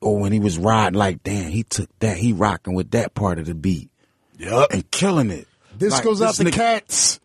or 0.00 0.18
when 0.18 0.32
he 0.32 0.40
was 0.40 0.58
riding, 0.58 0.98
like 0.98 1.22
damn, 1.22 1.50
he 1.50 1.62
took 1.62 1.88
that, 2.00 2.16
he 2.16 2.32
rocking 2.32 2.74
with 2.74 2.90
that 2.90 3.14
part 3.14 3.38
of 3.38 3.46
the 3.46 3.54
beat 3.54 3.90
Yup. 4.38 4.72
and 4.72 4.90
killing 4.90 5.30
it. 5.30 5.46
This 5.78 5.92
Like, 5.92 6.02
goes 6.04 6.20
out 6.20 6.34
to 6.34 6.44
nigga- 6.44 6.52
cats. 6.52 7.20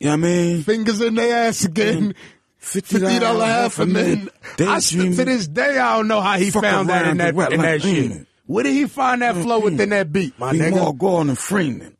You 0.00 0.06
know 0.06 0.12
what 0.12 0.18
I 0.18 0.22
mean? 0.22 0.62
Fingers 0.62 1.00
in 1.02 1.14
their 1.14 1.48
ass 1.48 1.64
again. 1.64 2.14
Fifty 2.56 2.98
dollar 3.00 3.44
half 3.44 3.78
a 3.80 3.86
minute. 3.86 4.32
I 4.58 4.80
to 4.80 5.10
this 5.24 5.46
day, 5.46 5.78
I 5.78 5.96
don't 5.98 6.08
know 6.08 6.20
how 6.22 6.38
he 6.38 6.50
Fuck 6.50 6.62
found 6.62 6.88
that 6.88 7.06
in 7.06 7.18
that, 7.18 7.34
wet 7.34 7.52
in 7.52 7.60
that 7.60 7.82
like 7.84 7.94
shit. 7.94 8.26
Where 8.46 8.64
did 8.64 8.72
he 8.72 8.86
find 8.86 9.20
that 9.20 9.34
flow 9.36 9.58
within 9.60 9.90
that 9.90 10.10
beat, 10.12 10.38
my 10.38 10.52
Be 10.52 10.58
nigga? 10.58 10.70
more 10.76 10.94
Gordon 10.94 11.34
Freeman. 11.34 11.96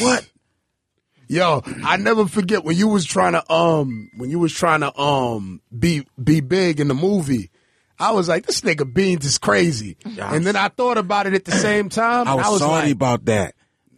What? 0.00 0.28
Yo, 1.32 1.62
I 1.82 1.96
never 1.96 2.26
forget 2.28 2.62
when 2.62 2.76
you 2.76 2.88
was 2.88 3.06
trying 3.06 3.32
to 3.32 3.52
um 3.52 4.10
when 4.18 4.28
you 4.30 4.38
was 4.38 4.52
trying 4.52 4.80
to 4.80 5.00
um 5.00 5.62
be 5.76 6.06
be 6.22 6.40
big 6.42 6.78
in 6.78 6.88
the 6.88 6.94
movie. 6.94 7.50
I 7.98 8.10
was 8.10 8.28
like, 8.28 8.44
this 8.44 8.60
nigga 8.60 8.92
Beans 8.92 9.24
is 9.24 9.38
crazy. 9.38 9.96
And 10.04 10.44
then 10.44 10.56
I 10.56 10.68
thought 10.68 10.98
about 10.98 11.26
it 11.26 11.32
at 11.34 11.44
the 11.46 11.52
same 11.52 11.88
time. 11.88 12.28
I 12.28 12.34
was, 12.34 12.58
sorry 12.58 12.86
like, 12.86 12.92
about 12.92 13.24
that. 13.26 13.54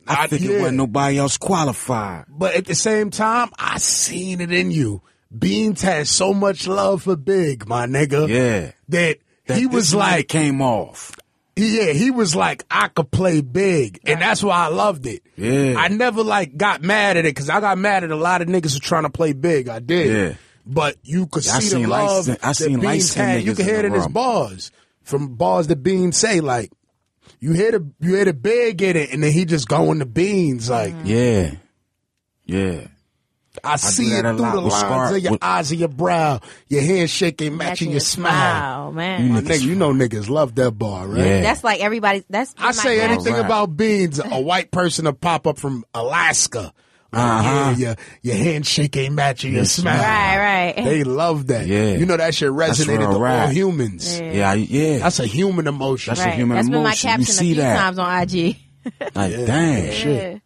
I, 0.07 0.25
I- 0.25 0.27
figured 0.29 0.53
yeah. 0.53 0.59
wasn't 0.59 0.77
nobody 0.77 1.19
else 1.19 1.37
qualified. 1.39 2.27
but 2.29 2.55
at 2.55 2.67
the 2.67 2.75
same 2.77 3.11
time, 3.11 3.49
I 3.59 3.79
seen 3.79 4.41
it 4.41 4.53
in 4.53 4.71
you. 4.71 5.03
Beans 5.37 5.83
has 5.83 6.11
so 6.11 6.33
much 6.35 6.69
love 6.69 7.03
for 7.03 7.17
Big, 7.17 7.67
my 7.67 7.87
nigga. 7.87 8.29
Yeah. 8.29 8.71
That, 8.91 9.19
That 9.47 9.59
he 9.59 9.67
was 9.67 9.93
like, 9.93 10.29
came 10.29 10.61
off. 10.63 11.17
Yeah, 11.57 11.93
he 11.93 12.11
was 12.11 12.35
like, 12.35 12.65
I 12.71 12.89
could 12.89 13.11
play 13.11 13.41
big, 13.41 14.01
and 14.07 14.21
that's 14.21 14.43
why 14.43 14.65
I 14.65 14.69
loved 14.69 15.07
it. 15.07 15.23
Yeah. 15.37 15.75
I 15.79 15.89
never 15.89 16.25
like 16.25 16.57
got 16.57 16.83
mad 16.83 17.17
at 17.17 17.25
it 17.25 17.35
because 17.35 17.49
I 17.49 17.61
got 17.61 17.79
mad 17.79 18.03
at 18.05 18.11
a 18.11 18.17
lot 18.17 18.43
of 18.43 18.49
niggas 18.49 18.75
who 18.75 18.81
trying 18.81 19.05
to 19.05 19.11
play 19.11 19.33
big. 19.33 19.69
I 19.69 19.79
did. 19.79 20.13
Yeah. 20.13 20.37
But 20.67 20.97
you 21.03 21.27
could 21.27 21.47
I 21.47 21.61
see 21.61 21.83
the 21.83 21.89
love 21.89 22.29
I 22.29 22.35
that 22.35 22.57
seen 22.57 22.81
light 22.81 22.95
Beans 22.95 23.15
had. 23.15 23.43
You 23.45 23.55
can 23.55 23.65
hear 23.65 23.81
in 23.81 23.85
it 23.85 23.89
in 23.89 23.95
his 23.95 24.09
bars 24.09 24.73
from 25.03 25.37
bars 25.37 25.67
that 25.69 25.83
Beans 25.83 26.17
say. 26.17 26.41
Like 26.41 26.73
you 27.39 27.53
hear 27.53 27.73
the 27.73 27.91
you 28.01 28.15
hear 28.15 28.25
the 28.25 28.33
big 28.33 28.81
in 28.83 28.97
it, 28.97 29.11
and 29.13 29.23
then 29.23 29.33
he 29.33 29.45
just 29.45 29.69
going 29.69 29.99
to 29.99 30.07
Beans. 30.07 30.71
Like 30.71 30.95
Yeah. 31.05 31.55
Yeah. 32.47 32.87
I 33.63 33.77
see 33.77 34.09
it 34.09 34.23
through 34.23 34.37
the 34.37 34.43
with 34.43 34.55
lines 34.73 34.75
Scar- 34.75 35.15
of 35.15 35.23
your 35.23 35.33
with- 35.33 35.45
eyes 35.45 35.71
of 35.71 35.79
your 35.79 35.89
brow, 35.89 36.41
your 36.69 36.83
handshake 36.83 37.41
ain't 37.43 37.55
matching, 37.55 37.69
Matching 37.71 37.91
your 37.93 38.01
smile. 38.01 38.91
man. 38.93 39.33
My 39.33 39.41
nigga, 39.43 39.63
you 39.63 39.75
know 39.77 39.93
niggas 39.93 40.29
love 40.29 40.55
that 40.57 40.73
bar, 40.73 41.07
right? 41.07 41.19
Yeah. 41.25 41.43
That's 41.43 41.63
like 41.63 41.81
everybody. 41.81 42.25
That's 42.29 42.55
I 42.59 42.73
say 42.73 43.01
like, 43.01 43.11
anything 43.11 43.35
Right. 43.35 43.45
about 43.45 43.77
beans, 43.77 44.19
a 44.19 44.41
white 44.41 44.71
person 44.71 45.05
will 45.05 45.13
pop 45.13 45.47
up 45.47 45.59
from 45.59 45.85
Alaska 45.95 46.73
Uh-huh. 47.13 47.75
Yeah, 47.77 47.77
your, 47.77 47.97
your 48.23 48.35
handshake 48.35 48.97
ain't 48.97 49.15
matching 49.15 49.53
your 49.55 49.65
smile. 49.67 49.99
Right, 50.03 50.75
right. 50.77 50.85
They 50.85 51.05
love 51.05 51.47
that. 51.47 51.65
Yeah. 51.69 51.93
You 51.95 52.07
know 52.07 52.17
that 52.17 52.35
shit 52.35 52.51
resonated 52.51 52.99
real 53.09 53.21
to 53.21 53.25
all 53.25 53.47
humans. 53.47 54.19
Yeah. 54.19 54.33
Yeah, 54.33 54.55
yeah. 54.55 54.99
That's 54.99 55.21
a 55.21 55.27
human 55.27 55.69
emotion. 55.69 56.11
That's 56.11 56.23
a 56.23 56.25
right. 56.25 56.35
human 56.35 56.57
That's 56.57 56.69
been 56.69 56.83
my 56.83 56.89
emotion. 56.89 57.11
You 57.11 57.17
caption 57.19 57.31
a 57.31 57.37
see 57.39 57.45
few 57.55 57.63
that. 57.63 57.77
times 57.79 57.99
on 58.01 58.23
IG. 58.23 58.57
like, 59.15 59.31
Yeah. 59.31 59.45
dang. 59.47 59.85
Yeah. 59.87 60.39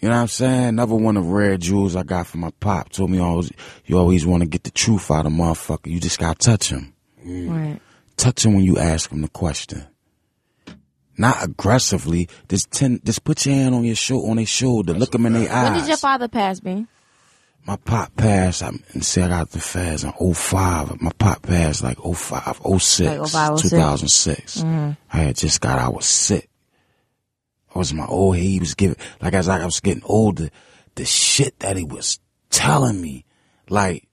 You 0.00 0.08
know 0.08 0.14
what 0.14 0.20
I'm 0.22 0.28
saying? 0.28 0.68
Another 0.68 0.94
one 0.94 1.16
of 1.16 1.30
rare 1.30 1.56
jewels 1.56 1.96
I 1.96 2.02
got 2.02 2.26
from 2.26 2.40
my 2.40 2.50
pop 2.60 2.90
told 2.90 3.10
me 3.10 3.18
always, 3.18 3.50
you 3.86 3.98
always 3.98 4.26
want 4.26 4.42
to 4.42 4.48
get 4.48 4.64
the 4.64 4.70
truth 4.70 5.10
out 5.10 5.26
of 5.26 5.32
motherfucker. 5.32 5.86
You 5.86 6.00
just 6.00 6.18
gotta 6.18 6.38
touch 6.38 6.70
him. 6.70 6.92
Mm. 7.24 7.50
Right. 7.50 7.80
Touch 8.16 8.44
him 8.44 8.54
when 8.54 8.64
you 8.64 8.78
ask 8.78 9.10
him 9.10 9.22
the 9.22 9.28
question. 9.28 9.86
Not 11.18 11.42
aggressively. 11.42 12.28
Just 12.48 12.70
ten, 12.70 13.00
just 13.04 13.24
put 13.24 13.46
your 13.46 13.54
hand 13.54 13.74
on 13.74 13.84
your 13.84 13.96
shoulder, 13.96 14.30
on 14.30 14.36
their 14.36 14.46
shoulder. 14.46 14.92
Look 14.92 15.12
them 15.12 15.24
in 15.26 15.32
their 15.32 15.50
eyes. 15.50 15.70
When 15.70 15.80
did 15.80 15.88
your 15.88 15.96
father 15.96 16.28
pass, 16.28 16.60
Ben? 16.60 16.88
my 17.66 17.76
pop 17.76 18.14
passed, 18.16 18.62
I 18.62 18.70
and 18.92 19.04
say 19.04 19.22
I 19.22 19.28
got 19.28 19.50
the 19.50 19.58
feds 19.58 20.04
in 20.04 20.12
05. 20.12 21.00
My 21.00 21.10
pop 21.18 21.42
passed 21.42 21.82
like 21.82 21.98
05, 21.98 22.60
06, 22.78 23.00
Like 23.00 23.28
05, 23.28 23.58
06. 23.58 23.70
2006. 23.70 24.58
Mm-hmm. 24.58 24.90
I 25.12 25.16
had 25.16 25.36
just 25.36 25.60
got, 25.60 25.78
I 25.80 25.88
was 25.88 26.06
sick. 26.06 26.48
I 27.76 27.78
was 27.78 27.92
my 27.92 28.06
old, 28.06 28.36
he 28.38 28.58
was 28.58 28.74
giving, 28.74 28.96
like 29.20 29.34
as 29.34 29.50
I 29.50 29.62
was 29.66 29.80
getting 29.80 30.02
older, 30.06 30.48
the 30.94 31.04
shit 31.04 31.58
that 31.58 31.76
he 31.76 31.84
was 31.84 32.18
telling 32.48 33.02
me, 33.02 33.26
like, 33.68 34.08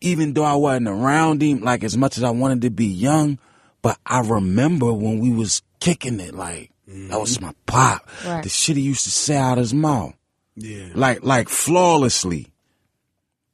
even 0.00 0.34
though 0.34 0.42
I 0.42 0.56
wasn't 0.56 0.88
around 0.88 1.40
him, 1.40 1.60
like 1.60 1.84
as 1.84 1.96
much 1.96 2.16
as 2.16 2.24
I 2.24 2.30
wanted 2.30 2.62
to 2.62 2.70
be 2.70 2.86
young, 2.86 3.38
but 3.80 3.96
I 4.04 4.22
remember 4.22 4.92
when 4.92 5.20
we 5.20 5.30
was 5.30 5.62
kicking 5.78 6.18
it, 6.18 6.34
like, 6.34 6.72
that 6.88 7.20
was 7.20 7.36
mm-hmm. 7.36 7.46
my 7.46 7.54
pop. 7.66 8.08
Right. 8.26 8.42
The 8.42 8.48
shit 8.48 8.76
he 8.76 8.82
used 8.82 9.04
to 9.04 9.10
say 9.10 9.36
out 9.36 9.58
his 9.58 9.72
mouth 9.72 10.14
Yeah. 10.56 10.88
like 10.96 11.22
like 11.22 11.48
flawlessly. 11.48 12.52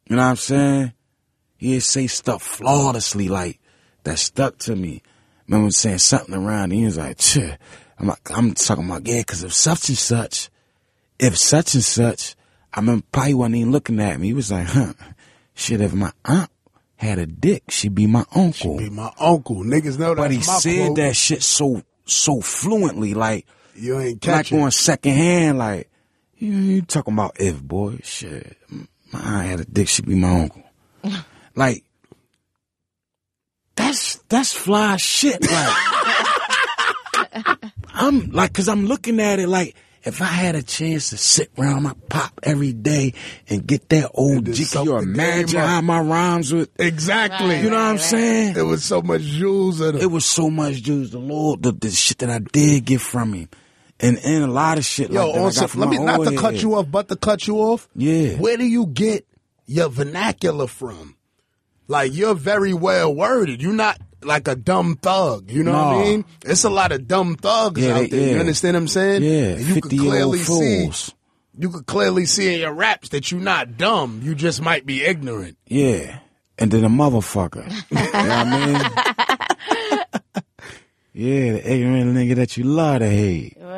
You 0.09 0.17
know 0.17 0.23
what 0.23 0.29
I'm 0.29 0.37
saying? 0.37 0.93
He'd 1.59 1.81
say 1.81 2.07
stuff 2.07 2.43
flawlessly, 2.43 3.29
like 3.29 3.61
that 4.05 4.19
stuck 4.19 4.57
to 4.61 4.75
me. 4.75 5.03
Remember 5.47 5.71
saying 5.73 5.99
something 5.99 6.35
around, 6.35 6.65
and 6.65 6.73
he 6.73 6.85
was 6.87 6.97
like. 6.97 7.21
I'm 8.03 8.09
like, 8.09 8.31
I'm 8.37 8.53
talking 8.55 8.85
about 8.85 9.07
yeah, 9.07 9.19
because 9.19 9.45
if 9.45 9.53
such 9.53 9.89
and 9.89 9.97
such, 9.97 10.51
if 11.21 11.39
such 11.39 11.75
and 11.75 11.85
such, 11.85 12.35
I 12.75 12.81
remember 12.81 13.05
probably 13.13 13.35
wasn't 13.35 13.57
even 13.57 13.71
looking 13.73 14.01
at 14.01 14.19
me. 14.19 14.27
He 14.29 14.33
was 14.35 14.51
like, 14.51 14.67
huh, 14.67 14.95
shit, 15.55 15.81
if 15.81 15.95
my 15.95 16.13
aunt 16.25 16.51
had 16.97 17.19
a 17.21 17.27
dick, 17.27 17.63
she'd 17.71 17.95
be 17.95 18.09
my 18.09 18.25
uncle. 18.35 18.79
Be 18.79 18.91
my 18.91 19.13
uncle. 19.21 19.63
Niggas 19.63 19.99
know 20.01 20.15
that. 20.15 20.17
but 20.17 20.31
he 20.33 20.41
said 20.41 20.87
quote. 20.87 20.97
that 20.97 21.15
shit 21.17 21.43
so 21.45 21.83
so 22.05 22.41
fluently, 22.41 23.15
like 23.15 23.47
You 23.77 24.01
ain't 24.01 24.27
like 24.27 24.47
catching. 24.47 24.61
on 24.61 24.73
second 24.73 25.13
hand, 25.13 25.59
like 25.59 25.89
you, 26.37 26.51
you 26.51 26.83
talking 26.83 27.15
about 27.15 27.37
if 27.41 27.63
boy, 27.63 27.99
shit. 28.03 28.57
My 29.13 29.21
aunt 29.21 29.47
had 29.47 29.61
a 29.61 29.65
dick, 29.65 29.87
she'd 29.89 30.07
be 30.07 30.17
my 30.17 30.41
uncle. 30.43 30.65
like 31.55 31.85
that's 33.77 34.17
that's 34.29 34.53
fly 34.53 34.97
shit. 34.97 35.41
Like 35.41 35.77
I'm 37.95 38.31
like, 38.31 38.53
cause 38.53 38.69
I'm 38.69 38.87
looking 38.87 39.21
at 39.21 39.39
it 39.39 39.49
like 39.49 39.77
if 40.05 40.21
I 40.21 40.27
had 40.27 40.57
a 40.57 40.63
chance 40.63 41.11
to 41.11 41.17
sit 41.17 41.51
around 41.57 41.85
my 41.85 41.95
pop 42.09 42.41
every 42.43 42.73
day 42.73 43.15
and 43.49 43.67
get 43.67 43.89
that 43.91 44.11
old 44.15 44.47
just 44.47 44.73
G, 44.73 44.79
can 44.79 44.85
you 44.85 44.93
the 44.93 45.01
game 45.01 45.15
imagine 45.15 45.61
up. 45.61 45.69
how 45.69 45.81
my 45.81 46.01
rhymes 46.01 46.53
would? 46.53 46.71
exactly. 46.79 47.61
You 47.61 47.71
know 47.71 47.77
what 47.77 47.83
I'm 47.83 47.99
saying? 47.99 48.57
It 48.57 48.63
was 48.63 48.85
so 48.85 49.01
much 49.01 49.23
jewels 49.23 49.81
in 49.81 49.97
it. 49.97 50.03
It 50.03 50.11
was 50.11 50.25
so 50.25 50.51
much 50.51 50.83
juice. 50.83 51.11
The 51.11 51.19
Lord, 51.19 51.63
the, 51.63 51.73
the 51.73 51.91
shit 51.91 52.19
that 52.19 52.31
I 52.31 52.41
did 52.41 52.85
get 52.85 53.01
from 53.01 53.33
him, 53.33 53.49
and 54.01 54.19
and 54.19 54.45
a 54.45 54.49
lot 54.49 54.79
of 54.79 54.85
shit 54.85 55.11
Yo, 55.11 55.25
like 55.25 55.35
that 55.35 55.41
I 55.41 55.43
also, 55.45 55.61
got 55.61 55.71
from 55.71 55.81
let 55.83 55.91
me 55.91 55.99
not 55.99 56.19
old 56.19 56.29
to 56.29 56.37
cut 56.37 56.61
you 56.61 56.75
off, 56.75 56.91
but 56.91 57.09
to 57.09 57.17
cut 57.17 57.47
you 57.47 57.57
off. 57.59 57.89
Yeah. 57.95 58.37
Where 58.37 58.57
do 58.57 58.65
you 58.65 58.87
get 58.87 59.27
your 59.67 59.89
vernacular 59.89 60.67
from? 60.67 61.17
Like 61.87 62.13
you're 62.13 62.35
very 62.35 62.75
well 62.75 63.15
worded. 63.15 63.63
You're 63.63 63.73
not 63.73 64.01
like 64.25 64.49
a 64.49 64.55
dumb 64.57 64.97
thug. 64.97 65.51
You 65.51 65.63
know 65.63 65.73
what 65.73 65.97
I 65.97 66.03
mean? 66.05 66.25
It's 66.45 66.65
a 66.65 66.71
lot 66.71 66.93
of 66.93 67.07
dumb 67.09 67.37
thugs 67.37 67.81
Yeah, 67.81 67.95
out 67.95 68.01
they- 68.11 68.19
there. 68.19 68.35
You 68.35 68.41
understand 68.41 68.75
what 68.75 68.81
I'm 68.83 68.89
saying? 68.89 69.23
Yeah, 69.23 69.31
And 69.57 69.61
you 69.67 69.75
could 69.75 69.85
50 69.91 69.97
year 69.97 70.11
clearly 70.11 70.39
old 70.49 70.95
see. 70.95 71.13
You 71.59 71.69
could 71.71 71.87
clearly 71.87 72.25
see 72.27 72.55
in 72.55 72.61
your 72.61 72.73
raps 72.73 73.11
that 73.11 73.31
you're 73.31 73.41
not 73.41 73.77
dumb. 73.77 74.21
You 74.25 74.35
just 74.35 74.63
might 74.63 74.87
be 74.87 75.05
ignorant. 75.05 75.59
Yeah, 75.67 76.19
and 76.59 76.71
then 76.71 76.85
a 76.85 76.89
motherfucker. 76.89 77.67
you 77.91 77.97
know 77.97 78.03
what 78.03 78.15
I 78.15 78.67
mean? 78.67 80.43
yeah, 81.15 81.53
the 81.53 81.73
ignorant 81.73 82.17
nigga 82.17 82.37
that 82.37 82.57
you 82.57 82.65
love 82.65 83.01
to 83.01 83.09
hate. 83.09 83.57
What? 83.59 83.69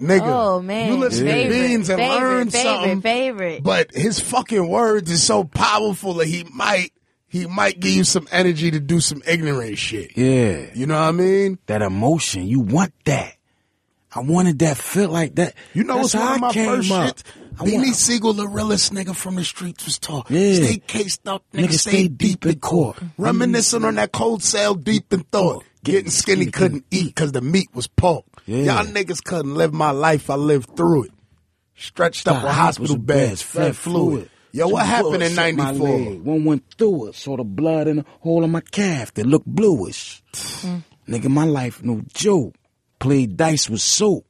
Nigga, 0.00 0.20
Oh 0.24 0.60
man. 0.62 0.92
you 0.92 0.98
listen 0.98 1.24
to 1.26 1.32
favorite, 1.32 1.50
Beans 1.68 1.88
and 1.88 1.98
favorite, 1.98 2.18
learn 2.20 2.50
favorite, 2.50 2.62
something. 2.74 3.00
Favorite. 3.00 3.62
But 3.64 3.90
his 3.94 4.20
fucking 4.20 4.68
words 4.68 5.10
is 5.10 5.22
so 5.22 5.42
powerful 5.44 6.14
that 6.14 6.26
he 6.28 6.44
might 6.52 6.90
he 7.28 7.46
might 7.46 7.80
give 7.80 7.92
you 7.92 8.04
some 8.04 8.26
energy 8.30 8.70
to 8.70 8.80
do 8.80 9.00
some 9.00 9.22
ignorant 9.26 9.78
shit. 9.78 10.16
Yeah, 10.16 10.66
You 10.74 10.86
know 10.86 10.94
what 10.94 11.08
I 11.08 11.12
mean? 11.12 11.58
that 11.66 11.82
emotion. 11.82 12.46
You 12.46 12.60
want 12.60 12.92
that. 13.04 13.34
I 14.14 14.20
wanted 14.20 14.60
that 14.60 14.78
feel 14.78 15.10
like 15.10 15.34
that. 15.34 15.54
You 15.74 15.84
know 15.84 15.96
That's 15.96 16.14
what's 16.14 16.24
one 16.24 16.34
of 16.34 16.40
my 16.40 16.52
first 16.52 16.90
up. 16.90 17.06
shit? 17.08 17.22
I 17.60 17.64
Beanie 17.64 17.92
Sigel, 17.94 18.32
the 18.32 18.48
realest 18.48 18.92
nigga 18.92 19.14
from 19.14 19.34
the 19.36 19.44
streets 19.44 19.84
was 19.84 19.98
taught. 19.98 20.30
Yeah. 20.30 20.54
Stay 20.54 20.78
cased 20.78 21.26
up, 21.28 21.42
nigga, 21.52 21.64
Nigga, 21.66 21.72
stay, 21.72 21.90
stay 21.90 22.08
deep 22.08 22.40
deep 22.40 22.46
in 22.46 22.60
court. 22.60 22.96
court. 22.96 23.10
Mm-hmm. 23.10 23.22
Reminiscing 23.22 23.84
on 23.84 23.94
that 23.96 24.12
cold 24.12 24.42
cell 24.42 24.74
deep 24.74 25.12
in 25.12 25.20
thought. 25.24 25.64
Getting 25.84 26.10
skinny 26.10 26.46
couldn't 26.46 26.84
eat 26.90 27.14
cause 27.14 27.32
the 27.32 27.40
meat 27.42 27.68
was 27.74 27.86
pork. 27.88 28.24
Yeah. 28.46 28.82
Y'all 28.82 28.84
niggas 28.86 29.22
couldn't 29.22 29.54
live 29.54 29.72
my 29.74 29.90
life, 29.90 30.30
I 30.30 30.34
lived 30.36 30.76
through 30.76 31.04
it. 31.04 31.10
Stretched 31.76 32.26
up 32.26 32.42
on 32.42 32.50
hospital 32.54 32.96
beds, 32.96 33.42
fed 33.42 33.76
fluid. 33.76 34.30
Yo, 34.56 34.68
what 34.68 34.84
Two 34.84 34.88
happened 34.88 35.22
in 35.22 35.34
bullets 35.34 35.36
hit 35.36 35.56
my 35.56 35.64
94? 35.72 35.98
One 36.22 36.44
went 36.46 36.64
through 36.78 37.08
it, 37.08 37.14
saw 37.14 37.36
the 37.36 37.44
blood 37.44 37.88
in 37.88 37.96
the 37.96 38.04
hole 38.20 38.42
of 38.42 38.48
my 38.48 38.62
calf 38.62 39.12
that 39.12 39.26
looked 39.26 39.44
bluish. 39.44 40.22
Nigga, 41.06 41.28
my 41.28 41.44
life 41.44 41.82
no 41.84 42.00
joke. 42.14 42.54
Played 42.98 43.36
dice 43.36 43.68
with 43.68 43.82
soap. 43.82 44.24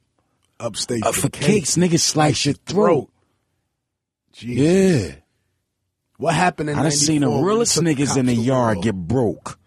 Upstate 0.59 1.05
Uh, 1.05 1.13
for 1.13 1.29
cakes, 1.29 1.77
nigga, 1.77 1.97
slice 1.97 2.45
your 2.45 2.55
throat. 2.55 3.09
Jesus. 4.33 5.07
Yeah. 5.07 5.15
What 6.17 6.33
happened 6.33 6.71
in 6.71 6.77
I 6.77 6.81
done 6.81 6.91
seen 6.91 7.21
the 7.21 7.27
94 7.27 7.35
when 7.37 7.45
realest 7.45 7.79
niggas 7.79 8.07
cops 8.07 8.17
in 8.17 8.25
the 8.25 8.35
yard 8.35 8.77
war? 8.77 8.83
get 8.83 8.95
broke. 8.95 9.57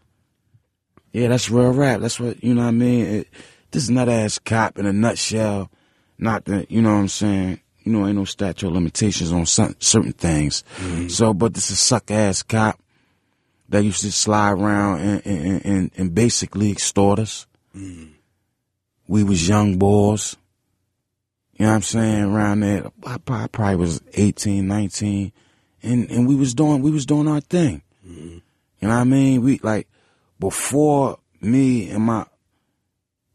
Yeah, 1.13 1.29
that's 1.29 1.49
real 1.49 1.73
rap. 1.73 2.03
That's 2.03 2.21
what, 2.21 2.45
you 2.45 2.53
know 2.53 2.63
what 2.63 2.69
I 2.69 2.73
mean? 2.73 3.07
It, 3.07 3.29
this 3.71 3.89
nut 3.89 4.11
ass 4.11 4.39
cop 4.39 4.79
in 4.79 4.85
a 4.85 4.93
nutshell. 4.93 5.71
Not 6.19 6.45
the, 6.45 6.67
you 6.69 6.83
know 6.83 6.93
what 6.93 7.01
I'm 7.01 7.09
saying? 7.09 7.61
You 7.85 7.93
know, 7.93 8.07
ain't 8.07 8.17
no 8.17 8.25
statute 8.25 8.67
of 8.67 8.75
limitations 8.75 9.33
on 9.33 9.47
some, 9.47 9.75
certain 9.79 10.13
things. 10.13 10.65
Mm-hmm. 10.77 11.09
So, 11.09 11.33
but 11.33 11.55
this 11.55 11.71
is 11.71 11.73
a 11.73 11.77
suck 11.77 12.11
ass 12.11 12.43
cop 12.43 12.79
that 13.71 13.85
used 13.85 14.03
to 14.03 14.13
slide 14.13 14.53
around 14.53 15.01
and, 15.01 15.27
and, 15.27 15.65
and, 15.65 15.91
and 15.97 16.15
basically 16.15 16.71
extort 16.71 17.19
us. 17.19 17.47
Mm-hmm. 17.75 18.13
We 19.09 19.25
was 19.25 19.49
young 19.49 19.79
boys. 19.79 20.37
You 21.55 21.67
know 21.67 21.73
what 21.73 21.77
I'm 21.77 21.83
saying? 21.83 22.23
Around 22.23 22.61
there, 22.61 22.87
I 23.05 23.19
probably, 23.19 23.45
I 23.45 23.47
probably 23.49 23.77
was 23.77 24.01
18, 24.15 24.67
19, 24.67 25.33
and 25.83 26.11
and 26.11 26.27
we 26.27 26.35
was 26.35 26.55
doing 26.55 26.81
we 26.81 26.91
was 26.91 27.07
doing 27.07 27.29
our 27.29 27.41
thing. 27.41 27.83
Mm-hmm. 28.07 28.39
You 28.81 28.89
know 28.89 28.89
what 28.89 29.01
I 29.01 29.05
mean? 29.05 29.43
We 29.43 29.59
like 29.63 29.87
before 30.39 31.19
me 31.41 31.91
and 31.91 32.05
my, 32.05 32.25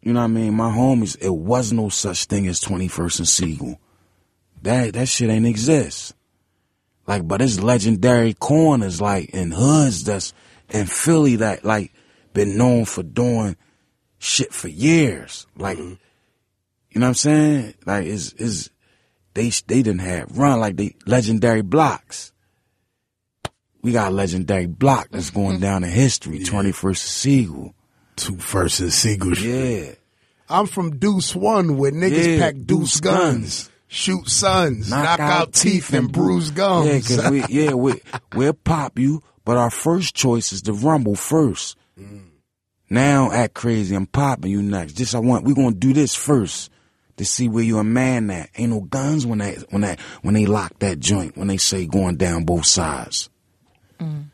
you 0.01 0.13
know 0.13 0.21
what 0.21 0.25
I 0.25 0.27
mean, 0.27 0.53
my 0.55 0.71
homies. 0.71 1.17
It 1.21 1.33
was 1.33 1.71
no 1.71 1.89
such 1.89 2.25
thing 2.25 2.47
as 2.47 2.61
21st 2.61 3.19
and 3.19 3.27
Sigel. 3.27 3.79
That 4.65 4.93
that 4.93 5.07
shit 5.07 5.29
ain't 5.29 5.45
exist. 5.45 6.13
Like, 7.07 7.27
but 7.27 7.41
it's 7.41 7.61
legendary 7.61 8.33
corners 8.33 8.99
like 8.99 9.29
in 9.29 9.51
hoods 9.51 10.03
that's 10.03 10.33
in 10.69 10.87
Philly 10.87 11.37
that 11.37 11.63
like 11.63 11.93
been 12.33 12.57
known 12.57 12.85
for 12.85 13.03
doing 13.03 13.55
shit 14.17 14.51
for 14.51 14.67
years. 14.67 15.45
Like, 15.55 15.77
mm-hmm. 15.77 15.93
you 16.89 16.99
know 16.99 17.05
what 17.05 17.09
I'm 17.09 17.13
saying? 17.13 17.73
Like, 17.85 18.05
is 18.07 18.33
is 18.33 18.71
they 19.35 19.49
they 19.67 19.83
didn't 19.83 19.99
have 19.99 20.35
run 20.37 20.59
like 20.59 20.77
they 20.77 20.95
legendary 21.05 21.61
blocks. 21.61 22.31
We 23.83 23.91
got 23.91 24.11
a 24.11 24.15
legendary 24.15 24.65
block 24.65 25.09
that's 25.11 25.29
going 25.29 25.57
mm-hmm. 25.57 25.61
down 25.61 25.83
in 25.83 25.91
history. 25.91 26.43
Twenty 26.43 26.71
first 26.71 27.03
Sigel. 27.03 27.75
Two 28.15 28.37
first 28.37 28.79
and 28.79 28.91
Sigel. 28.91 29.35
shit. 29.35 29.85
Yeah, 29.85 29.95
I'm 30.49 30.65
from 30.65 30.97
Deuce 30.97 31.35
One 31.35 31.77
where 31.77 31.91
niggas 31.91 32.37
Yeah, 32.37 32.39
pack 32.39 32.55
Deuce 32.55 32.65
Deuce 32.65 32.99
guns, 32.99 33.23
guns. 33.23 33.71
Shoot 33.95 34.27
sons, 34.27 34.89
knock, 34.89 35.19
out, 35.19 35.53
teeth 35.53 35.93
and 35.93 36.11
bruise 36.11 36.51
gums. 36.51 36.87
Yeah, 37.09 37.15
cause 37.15 37.31
we 37.31 37.45
yeah 37.49 37.73
we 37.73 38.01
we'll 38.35 38.53
pop 38.53 38.99
you, 38.99 39.23
but 39.45 39.57
our 39.57 39.69
first 39.71 40.13
choice 40.13 40.51
is 40.51 40.61
to 40.63 40.73
rumble 40.73 41.15
first. 41.15 41.77
Mm. 41.99 42.25
Now 42.89 43.31
act 43.31 43.53
crazy, 43.53 43.95
I'm 43.95 44.05
popping 44.05 44.51
you 44.51 44.61
next. 44.61 44.93
Just 44.93 45.15
I 45.15 45.19
want 45.19 45.45
we 45.45 45.53
gonna 45.53 45.73
do 45.73 45.93
this 45.93 46.13
first 46.13 46.69
to 47.17 47.25
see 47.25 47.47
where 47.47 47.63
you 47.63 47.79
a 47.79 47.83
man 47.83 48.29
at. 48.29 48.49
Ain't 48.57 48.71
no 48.71 48.81
guns 48.81 49.25
when 49.25 49.39
that 49.39 49.65
when 49.71 49.81
that 49.81 49.99
when 50.21 50.33
they 50.33 50.45
lock 50.45 50.77
that 50.79 50.99
joint 50.99 51.37
when 51.37 51.47
they 51.47 51.57
say 51.57 51.85
going 51.85 52.17
down 52.17 52.43
both 52.43 52.65
sides. 52.65 53.29
Mm. 53.99 54.25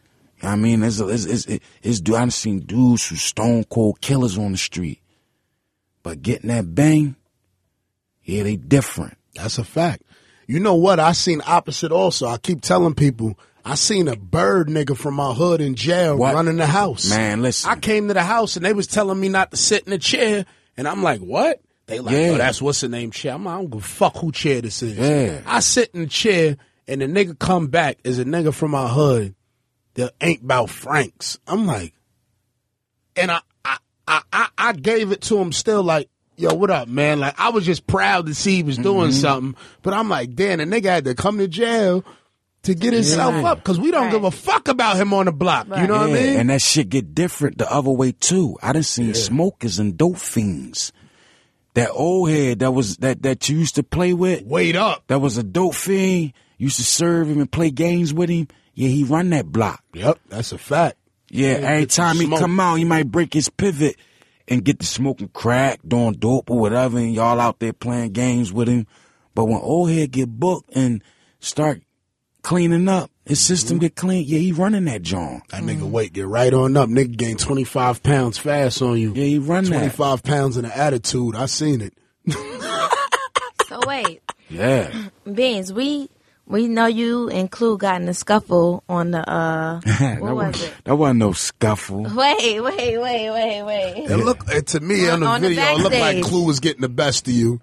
I 0.43 0.55
mean, 0.55 0.81
it's 0.81 0.99
it's 0.99 1.25
it's, 1.25 1.45
it's, 1.45 1.65
it's 1.83 2.01
dude, 2.01 2.15
I've 2.15 2.33
seen 2.33 2.61
dudes 2.61 3.07
who 3.07 3.15
stone 3.15 3.63
cold 3.65 4.01
killers 4.01 4.39
on 4.39 4.53
the 4.53 4.57
street, 4.57 4.99
but 6.01 6.23
getting 6.23 6.49
that 6.49 6.73
bang, 6.73 7.15
yeah, 8.23 8.41
they 8.41 8.55
different. 8.55 9.17
That's 9.35 9.57
a 9.57 9.63
fact. 9.63 10.03
You 10.47 10.59
know 10.59 10.75
what? 10.75 10.99
I 10.99 11.13
seen 11.13 11.41
opposite 11.45 11.91
also. 11.91 12.27
I 12.27 12.37
keep 12.37 12.61
telling 12.61 12.93
people. 12.95 13.37
I 13.63 13.75
seen 13.75 14.07
a 14.07 14.15
bird 14.15 14.67
nigga 14.69 14.97
from 14.97 15.13
my 15.13 15.33
hood 15.33 15.61
in 15.61 15.75
jail 15.75 16.17
What? 16.17 16.33
running 16.33 16.57
the 16.57 16.65
house. 16.65 17.09
Man, 17.09 17.41
listen. 17.43 17.69
I 17.69 17.75
came 17.75 18.07
to 18.07 18.13
the 18.15 18.23
house 18.23 18.55
and 18.55 18.65
they 18.65 18.73
was 18.73 18.87
telling 18.87 19.19
me 19.19 19.29
not 19.29 19.51
to 19.51 19.57
sit 19.57 19.85
in 19.85 19.93
a 19.93 19.99
chair, 19.99 20.45
and 20.75 20.87
I'm 20.87 21.03
like, 21.03 21.19
what? 21.21 21.61
They 21.85 21.99
like, 21.99 22.13
Yeah. 22.15 22.31
oh, 22.31 22.37
that's 22.37 22.59
what's 22.61 22.81
the 22.81 22.89
name 22.89 23.11
chair. 23.11 23.33
I'm 23.35 23.45
like, 23.45 23.53
I 23.53 23.57
don't 23.57 23.69
give 23.69 23.81
a 23.81 23.85
fuck 23.85 24.17
who 24.17 24.31
chair 24.31 24.61
this 24.61 24.81
is. 24.81 24.97
Yeah. 24.97 25.41
I 25.45 25.59
sit 25.59 25.91
in 25.93 26.01
the 26.01 26.07
chair, 26.07 26.57
and 26.87 27.01
the 27.01 27.05
nigga 27.05 27.37
come 27.37 27.67
back 27.67 27.99
is 28.03 28.17
a 28.17 28.25
nigga 28.25 28.51
from 28.53 28.71
my 28.71 28.87
hood 28.87 29.35
that 29.93 30.13
ain't 30.21 30.41
about 30.41 30.69
Franks. 30.71 31.37
I'm 31.45 31.67
like, 31.67 31.93
and 33.15 33.29
I, 33.29 33.41
I, 33.63 33.77
I, 34.07 34.21
I, 34.33 34.47
I 34.57 34.73
gave 34.73 35.11
it 35.11 35.21
to 35.23 35.37
him 35.37 35.51
still 35.51 35.83
like, 35.83 36.09
yo, 36.41 36.53
what 36.53 36.69
up, 36.69 36.87
man? 36.87 37.19
Like, 37.19 37.39
I 37.39 37.49
was 37.49 37.65
just 37.65 37.87
proud 37.87 38.25
to 38.25 38.33
see 38.35 38.55
he 38.55 38.63
was 38.63 38.77
doing 38.77 39.11
Mm-hmm. 39.11 39.19
something, 39.19 39.55
but 39.81 39.93
I'm 39.93 40.09
like, 40.09 40.35
damn, 40.35 40.57
the 40.59 40.65
nigga 40.65 40.85
had 40.85 41.05
to 41.05 41.15
come 41.15 41.37
to 41.37 41.47
jail 41.47 42.03
to 42.63 42.75
get 42.75 42.93
himself 42.93 43.33
Yeah. 43.35 43.51
up 43.51 43.57
because 43.59 43.79
we 43.79 43.89
don't 43.91 44.03
Right. 44.05 44.11
give 44.11 44.23
a 44.23 44.31
fuck 44.31 44.67
about 44.67 44.97
him 44.97 45.13
on 45.13 45.25
the 45.25 45.31
block. 45.31 45.67
You 45.67 45.87
know 45.87 45.99
what 45.99 46.09
I 46.11 46.13
Yeah, 46.13 46.13
mean? 46.31 46.39
And 46.41 46.49
that 46.49 46.61
shit 46.61 46.89
get 46.89 47.15
different 47.15 47.57
the 47.57 47.71
other 47.71 47.89
way 47.91 48.11
too. 48.11 48.57
I 48.61 48.73
done 48.73 48.83
seen 48.83 49.13
smokers 49.13 49.79
and 49.79 49.97
dope 49.97 50.17
fiends. 50.17 50.91
That 51.73 51.89
old 51.91 52.29
head 52.29 52.59
that 52.59 52.71
was 52.71 52.97
that 52.97 53.21
that 53.23 53.47
you 53.47 53.57
used 53.57 53.75
to 53.75 53.83
play 53.83 54.13
with, 54.13 54.43
Wait 54.43 54.75
up. 54.75 55.03
that 55.07 55.19
was 55.21 55.37
a 55.37 55.43
dope 55.43 55.73
fiend. 55.75 56.33
Used 56.57 56.75
to 56.77 56.83
serve 56.83 57.29
him 57.29 57.39
and 57.39 57.49
play 57.51 57.71
games 57.71 58.13
with 58.13 58.29
him. 58.29 58.47
Yeah, 58.75 58.89
he 58.89 59.03
run 59.05 59.29
that 59.31 59.45
block. 59.51 59.81
Yep, 59.93 60.19
that's 60.29 60.51
a 60.51 60.57
fact. 60.57 60.97
Yeah, 61.29 61.51
Yeah, 61.59 61.67
every 61.69 61.85
time 61.87 62.17
he 62.17 62.25
smoke. 62.25 62.39
come 62.41 62.59
out, 62.59 62.75
he 62.75 62.83
might 62.83 63.09
break 63.09 63.33
his 63.33 63.47
pivot 63.49 63.95
and 64.51 64.63
get 64.63 64.79
to 64.79 64.85
smoking 64.85 65.29
crack, 65.29 65.79
doing 65.87 66.13
dope 66.13 66.51
or 66.51 66.59
whatever, 66.59 66.97
and 66.99 67.13
y'all 67.13 67.39
out 67.39 67.57
there 67.59 67.73
playing 67.73 68.11
games 68.11 68.51
with 68.53 68.67
him. 68.67 68.85
But 69.33 69.45
when 69.45 69.59
old 69.61 69.89
head 69.89 70.11
get 70.11 70.29
booked 70.29 70.69
and 70.75 71.01
start 71.39 71.81
cleaning 72.43 72.87
up, 72.87 73.09
his 73.25 73.39
system 73.39 73.77
Mm-hmm. 73.77 73.81
get 73.81 73.95
clean. 73.95 74.25
Yeah, 74.27 74.39
he 74.39 74.51
running 74.51 74.85
that 74.85 75.03
joint. 75.03 75.47
That 75.49 75.63
nigga 75.63 75.89
weight 75.89 76.11
get 76.13 76.27
right 76.27 76.53
on 76.53 76.75
up. 76.75 76.89
Nigga 76.89 77.15
gain 77.15 77.37
25 77.37 78.03
pounds 78.03 78.37
fast 78.37 78.81
on 78.81 78.97
you. 78.97 79.13
Yeah, 79.13 79.23
he 79.23 79.37
run 79.39 79.63
that. 79.65 79.69
25 79.95 80.23
pounds 80.23 80.57
in 80.57 80.65
an 80.65 80.71
attitude. 80.71 81.35
I 81.35 81.45
seen 81.45 81.81
it. 81.81 81.93
So 83.67 83.79
wait, 83.87 84.21
Yeah. 84.49 84.91
Beans, 85.31 85.71
we 85.71 86.09
we 86.51 86.67
know 86.67 86.85
you 86.85 87.29
and 87.29 87.49
Clue 87.49 87.77
got 87.77 88.01
in 88.01 88.07
a 88.07 88.13
scuffle 88.13 88.83
on 88.89 89.11
the 89.11 89.19
uh 89.29 89.79
that, 89.85 90.19
what 90.21 90.35
was 90.35 90.45
wasn't, 90.53 90.71
it? 90.71 90.83
that 90.83 90.95
wasn't 90.95 91.19
no 91.19 91.31
scuffle. 91.31 92.03
Wait, 92.03 92.61
wait, 92.61 92.61
wait, 92.61 93.29
wait, 93.31 93.63
wait. 93.63 93.93
It 94.11 94.17
look 94.17 94.43
it, 94.49 94.67
to 94.67 94.79
me 94.79 95.07
on, 95.09 95.13
On- 95.15 95.19
the 95.21 95.25
on 95.27 95.41
the 95.41 95.47
video, 95.49 95.63
it 95.63 95.77
looked 95.77 95.83
like 95.95 96.01
backstage. 96.15 96.23
Clue 96.25 96.45
was 96.45 96.59
getting 96.59 96.81
the 96.81 96.89
best 96.89 97.27
of 97.27 97.33
you. 97.33 97.59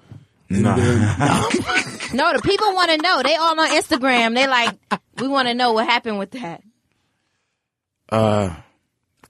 And 0.51 0.63
Nah. 0.63 0.77
then- 0.77 1.01
No, 2.15 2.33
the 2.33 2.41
people 2.43 2.73
want 2.73 2.91
to 2.91 2.97
know. 2.97 3.23
They 3.23 3.37
all 3.37 3.61
on 3.61 3.69
Instagram. 3.69 4.35
They 4.35 4.47
like, 4.47 4.75
we 5.19 5.29
want 5.29 5.47
to 5.49 5.55
know 5.55 5.73
what 5.75 5.85
happened 5.87 6.19
with 6.19 6.31
that. 6.31 6.63
Uh, 8.09 8.57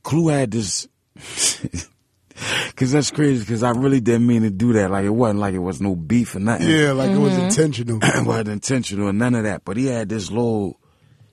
Clue 0.05 0.28
had 0.28 0.52
this. 0.52 0.86
Cause 2.77 2.93
that's 2.93 3.10
crazy. 3.10 3.44
Cause 3.44 3.62
I 3.62 3.70
really 3.70 4.01
didn't 4.01 4.27
mean 4.27 4.43
to 4.43 4.51
do 4.51 4.73
that. 4.74 4.90
Like 4.90 5.05
it 5.05 5.10
wasn't 5.10 5.40
like 5.40 5.55
it 5.55 5.59
was 5.59 5.81
no 5.81 5.97
beef 5.97 6.35
or 6.35 6.40
nothing. 6.40 6.69
yeah, 6.70 6.93
like 6.93 7.10
it 7.10 7.19
was 7.19 7.36
intentional. 7.36 7.98
it 8.02 8.24
wasn't 8.27 8.48
intentional 8.48 9.09
or 9.09 9.12
none 9.12 9.35
of 9.35 9.44
that. 9.44 9.65
But 9.65 9.77
he 9.77 9.86
had 9.86 10.09
this 10.09 10.31
little 10.31 10.78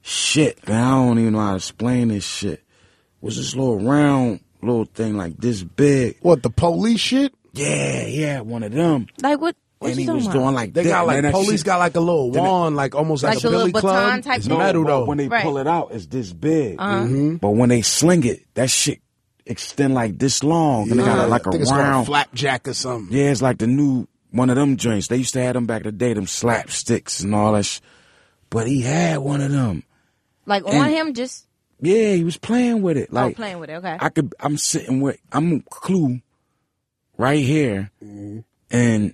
shit, 0.02 0.60
and 0.65 0.76
I 0.76 0.91
don't 0.91 1.19
even 1.19 1.34
know 1.34 1.40
how 1.40 1.52
to 1.52 1.56
explain 1.57 2.10
this 2.10 2.26
shit. 2.26 2.60
It 2.60 2.64
was 3.22 3.38
this 3.38 3.56
little 3.56 3.80
round 3.80 4.40
little 4.61 4.86
thing 4.86 5.15
like 5.18 5.38
this 5.38 5.64
big. 5.64 6.18
What 6.22 6.41
the 6.44 6.49
police 6.49 6.99
shit? 6.99 7.34
Yeah, 7.53 8.02
he 8.03 8.22
had 8.22 8.41
one 8.45 8.64
of 8.64 8.72
them, 8.72 9.07
Like 9.22 9.40
what? 9.40 9.56
What 9.80 9.91
and 9.91 9.99
he 9.99 10.10
was 10.10 10.26
about? 10.26 10.34
doing 10.34 10.56
like 10.56 10.73
They 10.73 10.84
that, 10.84 10.90
got 10.90 11.07
like 11.07 11.22
man, 11.22 11.32
police 11.32 11.60
shit- 11.60 11.64
got 11.65 11.80
like 11.80 11.95
a 11.95 11.99
little 11.99 12.32
Then 12.32 12.44
it- 12.45 12.48
wand, 12.49 12.76
like 12.76 12.95
almost 12.95 13.23
like, 13.23 13.36
Like 13.36 13.44
a 13.44 13.48
a 13.48 13.49
little 13.49 13.60
billy 13.68 13.72
baton 13.73 13.90
club. 13.90 14.23
type 14.23 14.38
It's 14.38 14.48
thing? 14.48 14.57
metal 14.57 14.84
though. 14.86 15.06
When 15.06 15.18
they 15.18 15.27
Right. 15.27 15.44
pull 15.44 15.57
it 15.57 15.68
out, 15.68 15.90
it's 15.91 16.06
this 16.07 16.32
big. 16.34 16.77
Mm-hmm. 16.77 17.36
But 17.36 17.52
when 17.52 17.69
they 17.69 17.82
sling 17.82 18.23
it, 18.26 18.45
that 18.56 18.69
shit 18.69 19.02
extend 19.45 19.93
like 19.93 20.17
this 20.17 20.43
long, 20.43 20.89
and 20.91 20.99
they 20.99 21.03
got 21.05 21.17
Yeah, 21.17 21.26
like 21.26 21.45
I 21.45 21.49
a 21.49 21.51
think 21.51 21.61
it's 21.61 21.72
a 21.72 21.76
round. 21.76 22.07
flapjack 22.07 22.67
or 22.67 22.73
something. 22.73 23.15
Yeah, 23.15 23.31
it's 23.31 23.41
like 23.41 23.57
the 23.59 23.67
new 23.67 24.07
one 24.31 24.49
of 24.49 24.55
them 24.55 24.77
joints. 24.77 25.07
They 25.07 25.17
used 25.17 25.34
to 25.34 25.41
have 25.41 25.53
them 25.53 25.65
back 25.65 25.81
in 25.81 25.88
the 25.88 25.91
day, 25.91 26.13
them 26.13 26.26
slapsticks 26.26 27.23
and 27.23 27.34
all 27.35 27.53
that. 27.53 27.65
Sh- 27.65 27.80
but 28.49 28.67
he 28.67 28.81
had 28.81 29.19
one 29.19 29.41
of 29.41 29.51
them. 29.51 29.84
Like 30.45 30.65
on 30.65 30.89
him, 30.89 31.13
just 31.13 31.47
Yeah, 31.81 32.13
he 32.13 32.23
was 32.23 32.38
playing 32.38 32.81
with 32.81 32.97
it. 32.97 33.09
Oh, 33.11 33.15
like 33.15 33.34
oh, 33.34 33.35
playing 33.35 33.59
with 33.59 33.69
it. 33.69 33.73
Okay. 33.76 33.97
I 33.99 34.09
could. 34.09 34.34
I'm 34.39 34.57
sitting 34.57 35.01
with. 35.01 35.17
I'm 35.31 35.61
Clue, 35.61 36.22
right 37.17 37.43
here, 37.43 37.91
mm-hmm. 38.03 38.39
and 38.72 39.13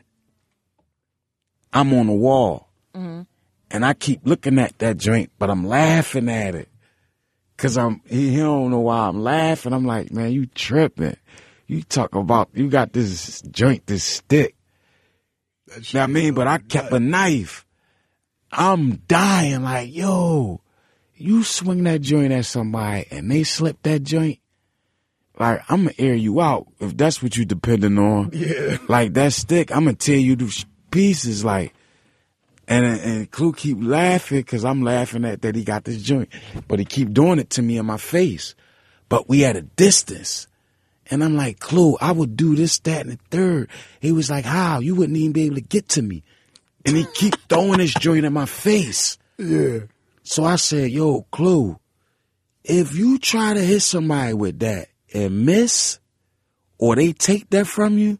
I'm 1.73 1.93
on 1.93 2.07
the 2.07 2.13
wall, 2.13 2.67
mm-hmm. 2.93 3.21
and 3.71 3.85
I 3.85 3.93
keep 3.93 4.21
looking 4.25 4.59
at 4.59 4.77
that 4.79 4.97
joint, 4.97 5.31
but 5.39 5.49
I'm 5.49 5.65
laughing 5.65 6.27
at 6.29 6.53
it, 6.55 6.67
cause 7.61 7.77
I'm. 7.77 8.01
He, 8.09 8.31
he 8.31 8.37
don't 8.37 8.71
know 8.71 8.79
why 8.79 9.07
I'm 9.07 9.21
laughing. 9.21 9.71
I'm 9.71 9.85
like, 9.85 10.11
man, 10.11 10.31
you 10.31 10.47
tripping? 10.47 11.15
You 11.67 11.83
talk 11.83 12.15
about 12.15 12.49
you 12.53 12.69
got 12.69 12.91
this 12.91 13.41
joint, 13.43 13.85
this 13.85 14.03
stick. 14.03 14.55
You 15.67 15.75
know 15.75 15.81
what 15.81 15.95
I 16.03 16.07
mean? 16.07 16.33
But 16.33 16.47
I 16.47 16.57
kept 16.57 16.91
a 16.91 16.99
knife. 16.99 17.65
I'm 18.51 18.97
dying, 19.07 19.61
like, 19.61 19.95
yo, 19.95 20.59
you 21.15 21.43
swing 21.43 21.83
that 21.83 22.01
joint 22.01 22.33
at 22.33 22.45
somebody 22.45 23.05
and 23.09 23.31
they 23.31 23.43
slip 23.43 23.81
that 23.83 24.03
joint, 24.03 24.39
like 25.39 25.61
I'm 25.69 25.83
gonna 25.83 25.95
air 25.97 26.15
you 26.15 26.41
out 26.41 26.67
if 26.79 26.97
that's 26.97 27.23
what 27.23 27.37
you 27.37 27.45
depending 27.45 27.97
on. 27.97 28.31
Yeah. 28.33 28.77
Like 28.89 29.13
that 29.13 29.33
stick, 29.33 29.71
I'm 29.71 29.85
gonna 29.85 29.95
tear 29.95 30.17
you 30.17 30.35
to 30.35 30.65
pieces. 30.89 31.45
Like, 31.45 31.73
and 32.71 32.85
and 32.85 33.31
Clue 33.31 33.51
keep 33.51 33.77
laughing 33.81 34.39
because 34.39 34.63
I'm 34.63 34.81
laughing 34.81 35.25
at 35.25 35.41
that 35.41 35.55
he 35.55 35.63
got 35.63 35.83
this 35.83 36.01
joint, 36.01 36.29
but 36.67 36.79
he 36.79 36.85
keep 36.85 37.13
doing 37.13 37.39
it 37.39 37.49
to 37.51 37.61
me 37.61 37.77
in 37.77 37.85
my 37.85 37.97
face. 37.97 38.55
But 39.09 39.27
we 39.27 39.43
at 39.43 39.57
a 39.57 39.61
distance. 39.61 40.47
And 41.07 41.21
I'm 41.21 41.35
like, 41.35 41.59
Clue, 41.59 41.97
I 41.99 42.13
would 42.13 42.37
do 42.37 42.55
this, 42.55 42.79
that, 42.79 43.05
and 43.05 43.11
the 43.11 43.19
third. 43.29 43.69
He 43.99 44.13
was 44.13 44.29
like, 44.29 44.45
how? 44.45 44.79
You 44.79 44.95
wouldn't 44.95 45.17
even 45.17 45.33
be 45.33 45.43
able 45.43 45.55
to 45.55 45.61
get 45.61 45.89
to 45.89 46.01
me. 46.01 46.23
And 46.85 46.95
he 46.95 47.05
keep 47.13 47.35
throwing 47.49 47.79
this 47.79 47.93
joint 47.93 48.25
in 48.25 48.31
my 48.31 48.45
face. 48.45 49.17
Yeah. 49.37 49.79
So 50.23 50.45
I 50.45 50.55
said, 50.55 50.91
yo, 50.91 51.23
Clue, 51.23 51.77
if 52.63 52.95
you 52.95 53.17
try 53.19 53.53
to 53.53 53.59
hit 53.59 53.81
somebody 53.81 54.33
with 54.33 54.59
that 54.59 54.87
and 55.13 55.45
miss, 55.45 55.99
or 56.77 56.95
they 56.95 57.11
take 57.11 57.49
that 57.49 57.67
from 57.67 57.97
you, 57.97 58.17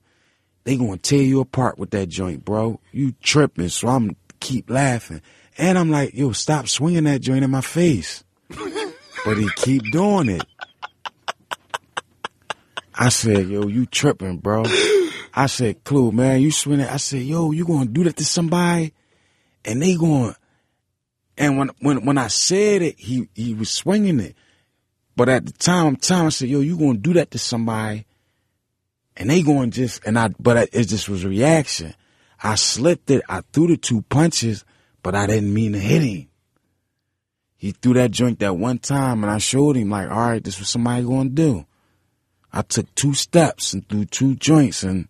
they 0.63 0.77
gonna 0.77 0.97
tear 0.97 1.21
you 1.21 1.39
apart 1.39 1.79
with 1.79 1.91
that 1.91 2.07
joint, 2.07 2.45
bro. 2.45 2.79
You 2.91 3.13
tripping. 3.21 3.69
So 3.69 3.87
I'm 3.87 4.15
keep 4.41 4.69
laughing. 4.69 5.21
And 5.57 5.77
I'm 5.77 5.89
like, 5.89 6.13
yo, 6.13 6.33
stop 6.33 6.67
swinging 6.67 7.05
that 7.05 7.21
joint 7.21 7.45
in 7.45 7.51
my 7.51 7.61
face. 7.61 8.25
but 8.49 9.37
he 9.37 9.49
keep 9.55 9.89
doing 9.91 10.27
it. 10.27 10.43
I 12.93 13.09
said, 13.09 13.47
yo, 13.47 13.67
you 13.67 13.85
tripping, 13.85 14.37
bro. 14.39 14.65
I 15.33 15.45
said, 15.45 15.83
Clue, 15.85 16.11
man, 16.11 16.41
you 16.41 16.51
swinging. 16.51 16.87
I 16.87 16.97
said, 16.97 17.21
yo, 17.21 17.51
you 17.51 17.65
gonna 17.65 17.85
do 17.85 18.03
that 18.03 18.17
to 18.17 18.25
somebody? 18.25 18.93
And 19.63 19.81
they 19.81 19.95
going, 19.95 20.35
and 21.37 21.57
when 21.57 21.69
when 21.79 22.05
when 22.05 22.17
I 22.17 22.27
said 22.27 22.81
it, 22.81 22.99
he 22.99 23.29
he 23.33 23.53
was 23.53 23.69
swinging 23.69 24.19
it. 24.19 24.35
But 25.15 25.29
at 25.29 25.45
the 25.45 25.51
time, 25.53 25.95
time 25.95 26.25
I 26.25 26.29
said, 26.29 26.49
"Yo, 26.49 26.61
you 26.61 26.77
gonna 26.77 26.97
do 26.97 27.13
that 27.13 27.31
to 27.31 27.39
somebody?" 27.39 28.05
And 29.15 29.29
they 29.29 29.43
going 29.43 29.71
just 29.71 30.03
and 30.05 30.17
I, 30.17 30.29
but 30.39 30.57
I, 30.57 30.61
it 30.73 30.85
just 30.85 31.07
was 31.09 31.23
a 31.23 31.29
reaction. 31.29 31.93
I 32.43 32.55
slipped 32.55 33.11
it. 33.11 33.21
I 33.29 33.41
threw 33.53 33.67
the 33.67 33.77
two 33.77 34.01
punches, 34.03 34.65
but 35.03 35.15
I 35.15 35.27
didn't 35.27 35.53
mean 35.53 35.73
to 35.73 35.79
hit 35.79 36.01
him. 36.01 36.27
He 37.57 37.71
threw 37.71 37.93
that 37.93 38.09
joint 38.11 38.39
that 38.39 38.57
one 38.57 38.79
time, 38.79 39.23
and 39.23 39.31
I 39.31 39.37
showed 39.37 39.75
him 39.75 39.91
like, 39.91 40.09
"All 40.09 40.17
right, 40.17 40.43
this 40.43 40.57
was 40.59 40.69
somebody 40.69 41.03
gonna 41.03 41.29
do." 41.29 41.65
I 42.51 42.63
took 42.63 42.93
two 42.95 43.13
steps 43.13 43.73
and 43.73 43.87
threw 43.87 44.05
two 44.05 44.35
joints 44.35 44.81
and 44.83 45.07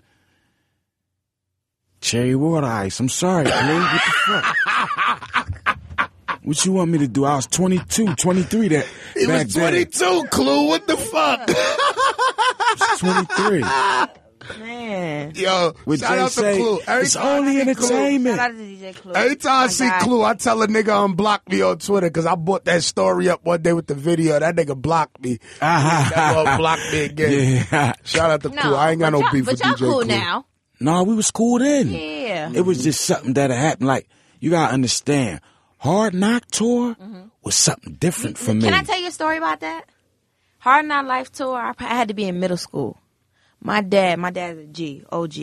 cherry 2.01 2.35
water 2.35 2.67
ice. 2.67 2.99
I'm 2.99 3.07
sorry, 3.09 3.45
man. 3.45 3.81
What 3.81 3.91
the 3.93 4.11
fuck? 4.27 5.77
What 6.43 6.65
you 6.65 6.71
want 6.73 6.91
me 6.91 6.97
to 6.99 7.07
do? 7.07 7.23
I 7.23 7.35
was 7.35 7.45
22, 7.47 8.15
23 8.15 8.67
that 8.69 8.85
He 9.15 9.27
back 9.27 9.45
was 9.45 9.53
then. 9.53 9.69
22, 9.71 10.23
Clue. 10.31 10.67
What 10.67 10.87
the 10.87 10.97
fuck? 10.97 11.41
I 11.47 12.87
was 12.91 12.99
23. 13.37 13.63
Man. 14.59 15.33
Yo, 15.35 15.73
What 15.85 15.99
shout 15.99 16.09
Jay 16.11 16.19
out 16.19 16.27
to 16.31 16.33
say, 16.33 16.57
Clue. 16.57 16.79
Every 16.87 17.03
it's 17.03 17.15
only 17.15 17.53
see 17.53 17.61
Clue- 17.61 17.71
entertainment. 17.71 18.35
Shout 18.37 18.51
out 18.51 18.57
to 18.57 18.63
DJ 18.63 18.95
Clue. 18.95 19.13
Every 19.13 19.35
time 19.35 19.63
I 19.63 19.67
see 19.67 19.87
guy. 19.87 19.99
Clue, 19.99 20.23
I 20.23 20.33
tell 20.35 20.61
a 20.61 20.67
nigga 20.67 21.15
unblock 21.15 21.49
me 21.49 21.61
on 21.61 21.77
Twitter 21.79 22.07
because 22.07 22.25
I 22.25 22.35
bought 22.35 22.65
that 22.65 22.83
story 22.83 23.29
up 23.29 23.43
one 23.45 23.61
day 23.61 23.73
with 23.73 23.87
the 23.87 23.95
video. 23.95 24.39
That 24.39 24.55
nigga 24.55 24.75
blocked 24.79 25.21
me. 25.23 25.39
Uh-huh. 25.61 26.09
that 26.15 26.33
boy 26.33 26.57
blocked 26.57 26.91
me 26.91 26.99
again. 27.05 27.65
Yeah. 27.71 27.93
Shout 28.03 28.31
out 28.31 28.41
to 28.43 28.49
No, 28.49 28.61
Clue. 28.61 28.75
I 28.75 28.91
ain't 28.91 28.99
got 28.99 29.11
no 29.13 29.21
beef 29.31 29.47
with 29.47 29.59
y'all 29.63 29.73
DJ 29.73 29.79
cool 29.79 29.93
Clue. 30.01 30.05
now. 30.05 30.45
No, 30.79 31.03
we 31.03 31.13
was 31.13 31.29
cool 31.31 31.59
then. 31.59 31.89
Yeah. 31.89 32.51
It 32.53 32.61
was 32.61 32.83
just 32.83 33.01
something 33.05 33.33
that 33.33 33.51
happened. 33.51 33.87
Like, 33.87 34.07
you 34.39 34.49
gotta 34.49 34.73
understand, 34.73 35.41
Hard 35.77 36.13
Knock 36.15 36.45
Tour 36.47 36.95
mm-hmm. 36.95 37.21
was 37.43 37.55
something 37.55 37.93
different 37.93 38.37
for 38.37 38.53
me. 38.53 38.61
Can 38.61 38.73
I 38.73 38.83
tell 38.83 38.99
you 38.99 39.07
a 39.07 39.11
story 39.11 39.37
about 39.37 39.59
that? 39.59 39.85
Hard 40.57 40.85
Knock 40.87 41.05
Life 41.07 41.31
Tour, 41.31 41.55
I 41.55 41.73
I 41.79 41.95
had 41.95 42.07
to 42.07 42.13
be 42.13 42.25
in 42.25 42.39
middle 42.39 42.57
school. 42.57 42.97
My 43.63 43.81
dad, 43.81 44.19
my 44.19 44.31
dad's 44.31 44.59
a 44.59 44.65
G, 44.65 45.03
OG. 45.11 45.33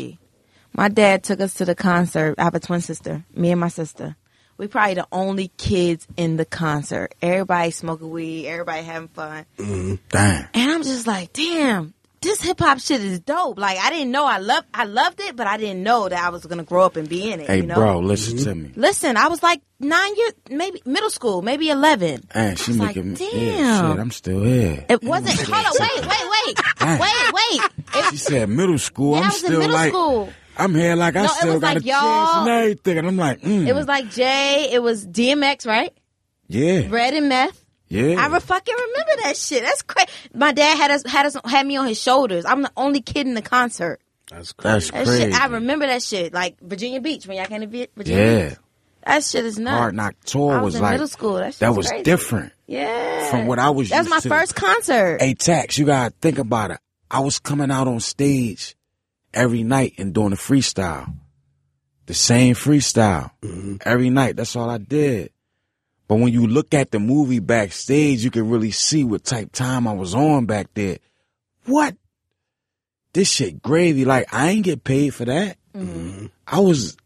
My 0.72 0.88
dad 0.88 1.22
took 1.22 1.40
us 1.40 1.54
to 1.54 1.64
the 1.64 1.74
concert. 1.74 2.34
I 2.38 2.44
have 2.44 2.54
a 2.54 2.60
twin 2.60 2.80
sister, 2.80 3.24
me 3.34 3.50
and 3.50 3.60
my 3.60 3.68
sister. 3.68 4.16
we 4.58 4.66
probably 4.66 4.94
the 4.94 5.06
only 5.12 5.48
kids 5.56 6.06
in 6.16 6.36
the 6.36 6.44
concert. 6.44 7.14
Everybody 7.22 7.70
smoking 7.70 8.10
weed, 8.10 8.48
everybody 8.48 8.82
having 8.82 9.08
fun. 9.08 9.46
Mm-hmm. 9.56 9.94
Damn. 10.10 10.48
And 10.54 10.70
I'm 10.72 10.82
just 10.82 11.06
like, 11.06 11.32
damn, 11.32 11.94
this 12.20 12.40
hip 12.42 12.58
hop 12.58 12.78
shit 12.80 13.02
is 13.02 13.20
dope. 13.20 13.58
Like 13.58 13.78
I 13.78 13.90
didn't 13.90 14.10
know 14.10 14.24
I 14.24 14.38
love 14.38 14.64
I 14.74 14.84
loved 14.84 15.20
it, 15.20 15.36
but 15.36 15.46
I 15.46 15.56
didn't 15.56 15.82
know 15.82 16.08
that 16.08 16.24
I 16.24 16.30
was 16.30 16.44
gonna 16.46 16.64
grow 16.64 16.84
up 16.84 16.96
and 16.96 17.08
be 17.08 17.30
in 17.30 17.40
it. 17.40 17.46
Hey, 17.46 17.58
you 17.58 17.66
know? 17.66 17.74
bro, 17.76 18.00
listen 18.00 18.36
to 18.38 18.54
me. 18.54 18.72
Listen, 18.76 19.16
I 19.16 19.28
was 19.28 19.42
like 19.42 19.60
nine 19.80 20.16
years, 20.16 20.32
maybe 20.50 20.82
middle 20.84 21.10
school, 21.10 21.42
maybe 21.42 21.68
eleven. 21.70 22.22
And 22.32 22.58
she 22.58 22.72
was 22.72 22.80
like, 22.80 22.96
making 22.96 23.10
me. 23.12 23.16
damn. 23.16 23.56
Yeah, 23.58 23.90
shit, 23.92 24.00
I'm 24.00 24.10
still 24.10 24.42
here. 24.44 24.84
It 24.88 25.02
wasn't. 25.02 25.38
Hold 25.48 25.66
on, 25.66 25.72
wait, 25.78 26.06
wait, 26.06 26.58
wait, 26.80 27.00
wait, 27.00 27.32
wait. 27.32 27.70
She 28.10 28.16
It, 28.16 28.18
said 28.18 28.48
middle 28.48 28.78
school. 28.78 29.12
Yeah, 29.14 29.18
I 29.18 29.22
I'm 29.22 29.26
was 29.28 29.42
in 29.42 29.46
still 29.48 29.58
middle 29.60 29.74
like, 29.74 29.88
school. 29.92 30.32
I'm 30.56 30.74
here 30.74 30.96
like 30.96 31.14
I 31.14 31.20
No, 31.20 31.24
it 31.26 31.30
still 31.30 31.52
was 31.52 31.60
got 31.60 31.66
like 31.68 31.76
a 31.76 31.80
chance 31.86 32.02
y'all- 32.02 32.40
and 32.40 32.48
everything. 32.48 32.98
And 32.98 33.06
I'm 33.06 33.16
like, 33.16 33.42
mm, 33.42 33.66
it 33.68 33.74
was 33.74 33.86
like 33.86 34.10
Jay. 34.10 34.68
It 34.72 34.82
was 34.82 35.06
DMX, 35.06 35.66
right? 35.66 35.92
yeah, 36.48 36.86
Red 36.88 37.14
and 37.14 37.28
meth. 37.28 37.64
Yeah. 37.88 38.16
I 38.18 38.26
re- 38.28 38.40
fucking 38.40 38.74
remember 38.74 39.22
that 39.24 39.36
shit. 39.36 39.62
That's 39.62 39.82
crazy. 39.82 40.08
My 40.34 40.52
dad 40.52 40.76
had 40.76 40.90
us 40.90 41.02
had 41.06 41.26
us 41.26 41.36
had 41.44 41.66
me 41.66 41.76
on 41.76 41.86
his 41.88 42.00
shoulders. 42.00 42.44
I'm 42.44 42.62
the 42.62 42.72
only 42.76 43.00
kid 43.00 43.26
in 43.26 43.34
the 43.34 43.42
concert. 43.42 44.00
That's 44.30 44.52
That's 44.52 44.90
crazy. 44.90 44.90
That 44.90 45.06
crazy. 45.06 45.32
shit, 45.32 45.40
I 45.40 45.46
remember 45.46 45.86
that 45.86 46.02
shit. 46.02 46.32
Like 46.34 46.60
Virginia 46.60 47.00
Beach 47.00 47.26
when 47.26 47.36
y'all 47.38 47.46
came 47.46 47.60
to 47.62 47.66
Virginia. 47.96 48.22
yeah. 48.24 48.48
Beach. 48.50 48.58
That 49.06 49.24
shit 49.24 49.44
is 49.46 49.58
nuts. 49.58 49.78
Hard 49.78 49.94
Knock 49.94 50.16
Tour 50.26 50.54
was, 50.56 50.62
was 50.64 50.74
in 50.74 50.82
like 50.82 50.92
middle 50.92 51.06
school. 51.08 51.34
That 51.34 51.54
shit 51.54 51.60
that 51.60 51.68
was 51.68 51.76
was 51.78 51.86
crazy. 51.88 52.02
different 52.02 52.52
Yeah. 52.66 53.30
from 53.30 53.46
what 53.46 53.58
I 53.58 53.70
was. 53.70 53.88
That 53.88 53.98
was 54.00 54.06
used 54.08 54.10
my 54.10 54.20
to. 54.20 54.28
first 54.28 54.54
concert. 54.54 55.22
Hey, 55.22 55.32
Tax, 55.34 55.78
you 55.78 55.86
gotta 55.86 56.12
think 56.20 56.38
about 56.38 56.72
it. 56.72 56.78
I 57.10 57.20
was 57.20 57.38
coming 57.38 57.70
out 57.70 57.88
on 57.88 58.00
stage 58.00 58.76
every 59.32 59.62
night 59.62 59.94
and 59.96 60.12
doing 60.12 60.32
a 60.34 60.36
freestyle. 60.36 61.14
The 62.04 62.12
same 62.14 62.54
freestyle. 62.54 63.30
Mm-hmm. 63.42 63.76
Every 63.86 64.10
night. 64.10 64.36
That's 64.36 64.54
all 64.56 64.68
I 64.68 64.76
did. 64.78 65.30
But 66.08 66.16
when 66.16 66.32
you 66.32 66.46
look 66.46 66.72
at 66.72 66.90
the 66.90 66.98
movie 66.98 67.38
backstage, 67.38 68.24
you 68.24 68.30
can 68.30 68.48
really 68.48 68.70
see 68.70 69.04
what 69.04 69.24
type 69.24 69.52
time 69.52 69.86
I 69.86 69.92
was 69.92 70.14
on 70.14 70.46
back 70.46 70.68
there. 70.72 70.98
What? 71.66 71.96
This 73.12 73.30
shit 73.30 73.62
gravy. 73.62 74.06
Like, 74.06 74.32
I 74.32 74.48
ain't 74.48 74.64
get 74.64 74.84
paid 74.84 75.14
for 75.14 75.26
that. 75.26 75.58
Mm-hmm. 75.76 76.26
I 76.46 76.60
was, 76.60 76.96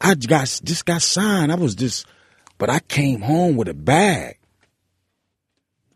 I 0.00 0.16
got, 0.16 0.60
just 0.64 0.84
got 0.84 1.02
signed. 1.02 1.52
I 1.52 1.54
was 1.54 1.76
just, 1.76 2.04
but 2.58 2.68
I 2.68 2.80
came 2.80 3.20
home 3.20 3.56
with 3.56 3.68
a 3.68 3.74
bag. 3.74 4.38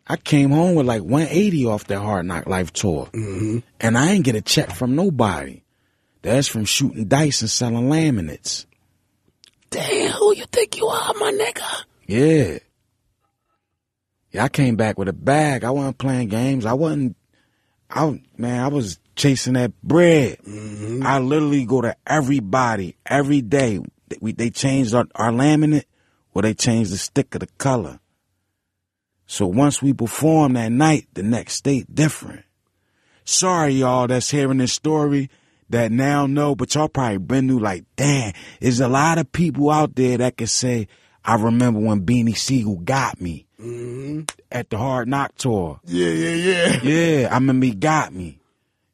I 0.07 0.17
came 0.17 0.51
home 0.51 0.77
with 0.77 0.87
like 0.87 1.03
180 1.03 1.67
off 1.67 1.89
that 1.89 1.99
Hard 1.99 2.27
Knock 2.27 2.47
Life 2.47 2.73
tour. 2.73 3.07
Mm-hmm. 3.07 3.59
And 3.81 3.99
I 3.99 4.13
ain't 4.13 4.25
get 4.25 4.37
a 4.37 4.41
check 4.41 4.71
from 4.71 4.95
nobody. 4.95 5.63
That's 6.23 6.47
from 6.47 6.65
shooting 6.65 7.07
dice 7.07 7.41
and 7.41 7.51
selling 7.51 7.89
laminates. 7.89 8.67
Damn, 9.71 10.13
who 10.13 10.33
you 10.35 10.45
think 10.47 10.77
you 10.77 10.87
are, 10.87 11.13
my 11.15 11.33
nigga? 11.33 11.85
Yeah. 12.07 12.59
Yeah, 14.33 14.45
I 14.45 14.49
came 14.49 14.77
back 14.77 14.99
with 14.99 15.09
a 15.09 15.13
bag. 15.13 15.65
I 15.65 15.71
wasn't 15.71 15.99
playing 15.99 16.29
games. 16.29 16.67
I 16.67 16.75
wasn't, 16.75 17.17
I, 17.91 18.21
man, 18.37 18.63
I 18.63 18.69
was 18.69 18.99
chasing 19.15 19.55
that 19.55 19.73
bread. 19.83 20.39
Mm-hmm. 20.47 21.03
I 21.05 21.19
literally 21.19 21.65
go 21.65 21.81
to 21.81 21.97
everybody 22.07 22.97
every 23.07 23.41
day. 23.41 23.81
They, 24.09 24.19
we, 24.21 24.33
they 24.33 24.51
changed 24.51 24.95
our, 24.95 25.07
our 25.15 25.31
laminate 25.31 25.85
or 26.35 26.43
they 26.43 26.55
changed 26.55 26.93
the 26.93 26.99
stick 26.99 27.35
of 27.35 27.41
the 27.41 27.47
color. 27.59 27.99
So 29.27 29.47
once 29.47 29.83
we 29.83 29.93
perform 29.93 30.53
that 30.53 30.71
night, 30.71 31.09
the 31.15 31.23
next 31.23 31.65
day 31.65 31.85
different. 31.93 32.45
Sorry, 33.25 33.73
y'all, 33.73 34.07
that's 34.07 34.31
hearing 34.31 34.59
this 34.59 34.73
story 34.73 35.31
that 35.71 35.91
now 35.91 36.27
know, 36.27 36.55
but 36.55 36.75
y'all 36.75 36.89
probably 36.89 37.19
been 37.19 37.49
through 37.49 37.59
like, 37.59 37.85
damn, 37.97 38.33
there's 38.61 38.79
a 38.79 38.87
lot 38.87 39.19
of 39.19 39.33
people 39.33 39.71
out 39.71 39.97
there 39.97 40.19
that 40.19 40.37
can 40.37 40.47
say, 40.47 40.87
I 41.27 41.35
remember 41.35 41.81
when 41.81 42.07
Beanie 42.07 42.37
Sigel 42.37 42.77
got 42.77 43.21
me 43.21 43.47
mm-hmm. 43.61 44.23
at 44.51 44.71
the 44.71 44.79
Hard 44.79 45.09
Knock 45.09 45.35
tour. 45.35 45.81
Yeah, 45.85 46.09
yeah, 46.09 46.35
yeah. 46.35 46.81
Yeah, 46.83 47.29
I 47.31 47.35
remember 47.35 47.67
he 47.67 47.75
got 47.75 48.15
me. 48.15 48.39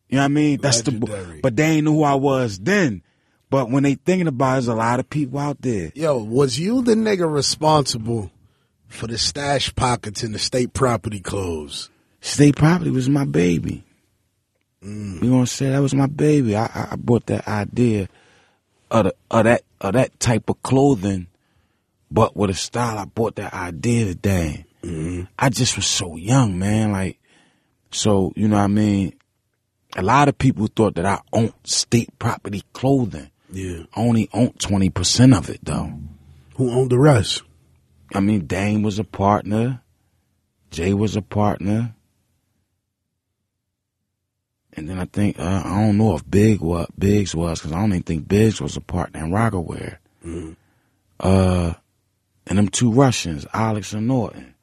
You 0.08 0.16
know 0.16 0.22
what 0.22 0.26
I 0.26 0.28
mean? 0.28 0.60
That's 0.60 0.86
Legendary. 0.86 1.36
the, 1.36 1.40
but 1.42 1.56
they 1.56 1.64
ain't 1.64 1.84
know 1.84 1.92
who 1.92 2.02
I 2.04 2.14
was 2.14 2.58
then. 2.58 3.02
But 3.50 3.70
when 3.70 3.82
they 3.82 3.96
thinking 3.96 4.28
about 4.28 4.52
it, 4.52 4.54
there's 4.54 4.68
a 4.68 4.74
lot 4.74 4.98
of 4.98 5.10
people 5.10 5.38
out 5.38 5.60
there. 5.60 5.92
Yo, 5.94 6.16
was 6.16 6.58
you 6.58 6.80
the 6.82 6.94
nigga 6.94 7.30
responsible 7.30 8.30
for 8.88 9.06
the 9.06 9.18
stash 9.18 9.74
pockets 9.74 10.24
in 10.24 10.32
the 10.32 10.38
state 10.38 10.72
property 10.72 11.20
clothes? 11.20 11.90
State 12.22 12.56
property 12.56 12.90
was 12.90 13.10
my 13.10 13.26
baby. 13.26 13.84
We 14.82 15.28
gonna 15.28 15.46
say 15.46 15.68
that 15.68 15.82
was 15.82 15.94
my 15.94 16.06
baby. 16.06 16.56
I, 16.56 16.64
I, 16.64 16.88
I 16.92 16.96
brought 16.96 17.26
that 17.26 17.46
idea 17.46 18.08
of, 18.90 19.04
the, 19.04 19.14
of 19.30 19.44
that 19.44 19.62
of 19.80 19.92
that 19.92 20.18
type 20.18 20.48
of 20.48 20.62
clothing, 20.62 21.28
but 22.12 22.36
with 22.36 22.50
a 22.50 22.54
style. 22.54 22.98
I 22.98 23.04
bought 23.04 23.36
that 23.36 23.54
idea 23.54 24.06
today. 24.06 24.66
I 25.38 25.48
just 25.48 25.76
was 25.76 25.86
so 25.86 26.16
young, 26.16 26.58
man. 26.58 26.92
Like, 26.92 27.18
so 27.90 28.32
you 28.36 28.48
know 28.48 28.56
what 28.56 28.64
I 28.64 28.68
mean. 28.68 29.14
A 29.94 30.02
lot 30.02 30.28
of 30.28 30.38
people 30.38 30.66
thought 30.66 30.94
that 30.94 31.06
I 31.06 31.20
owned 31.32 31.52
state 31.64 32.18
property 32.18 32.62
clothing. 32.72 33.30
Yeah. 33.50 33.84
I 33.94 34.00
only 34.00 34.28
owned 34.32 34.58
twenty 34.58 34.90
percent 34.90 35.34
of 35.34 35.50
it 35.50 35.60
though. 35.62 35.92
Who 36.56 36.70
owned 36.70 36.90
the 36.90 36.98
rest? 36.98 37.42
I 38.14 38.20
mean, 38.20 38.46
Dame 38.46 38.82
was 38.82 38.98
a 38.98 39.04
partner. 39.04 39.82
Jay 40.70 40.94
was 40.94 41.16
a 41.16 41.22
partner. 41.22 41.94
And 44.74 44.88
then 44.88 44.98
I 44.98 45.04
think, 45.04 45.38
uh, 45.38 45.62
I 45.64 45.82
don't 45.82 45.98
know 45.98 46.16
if 46.16 46.28
Big 46.30 46.60
what 46.60 46.98
Biggs 46.98 47.34
was, 47.34 47.58
because 47.60 47.72
I 47.72 47.80
don't 47.80 47.90
even 47.90 48.02
think 48.04 48.26
Biggs 48.26 48.58
was 48.58 48.76
a 48.78 48.80
partner 48.80 49.22
in 49.22 49.30
Rocawear. 49.30 49.98
Uh, 51.20 51.74
and 52.46 52.58
them 52.58 52.68
two 52.68 52.92
Russians, 52.92 53.46
Alex 53.52 53.92
and 53.92 54.08
Norton. 54.08 54.54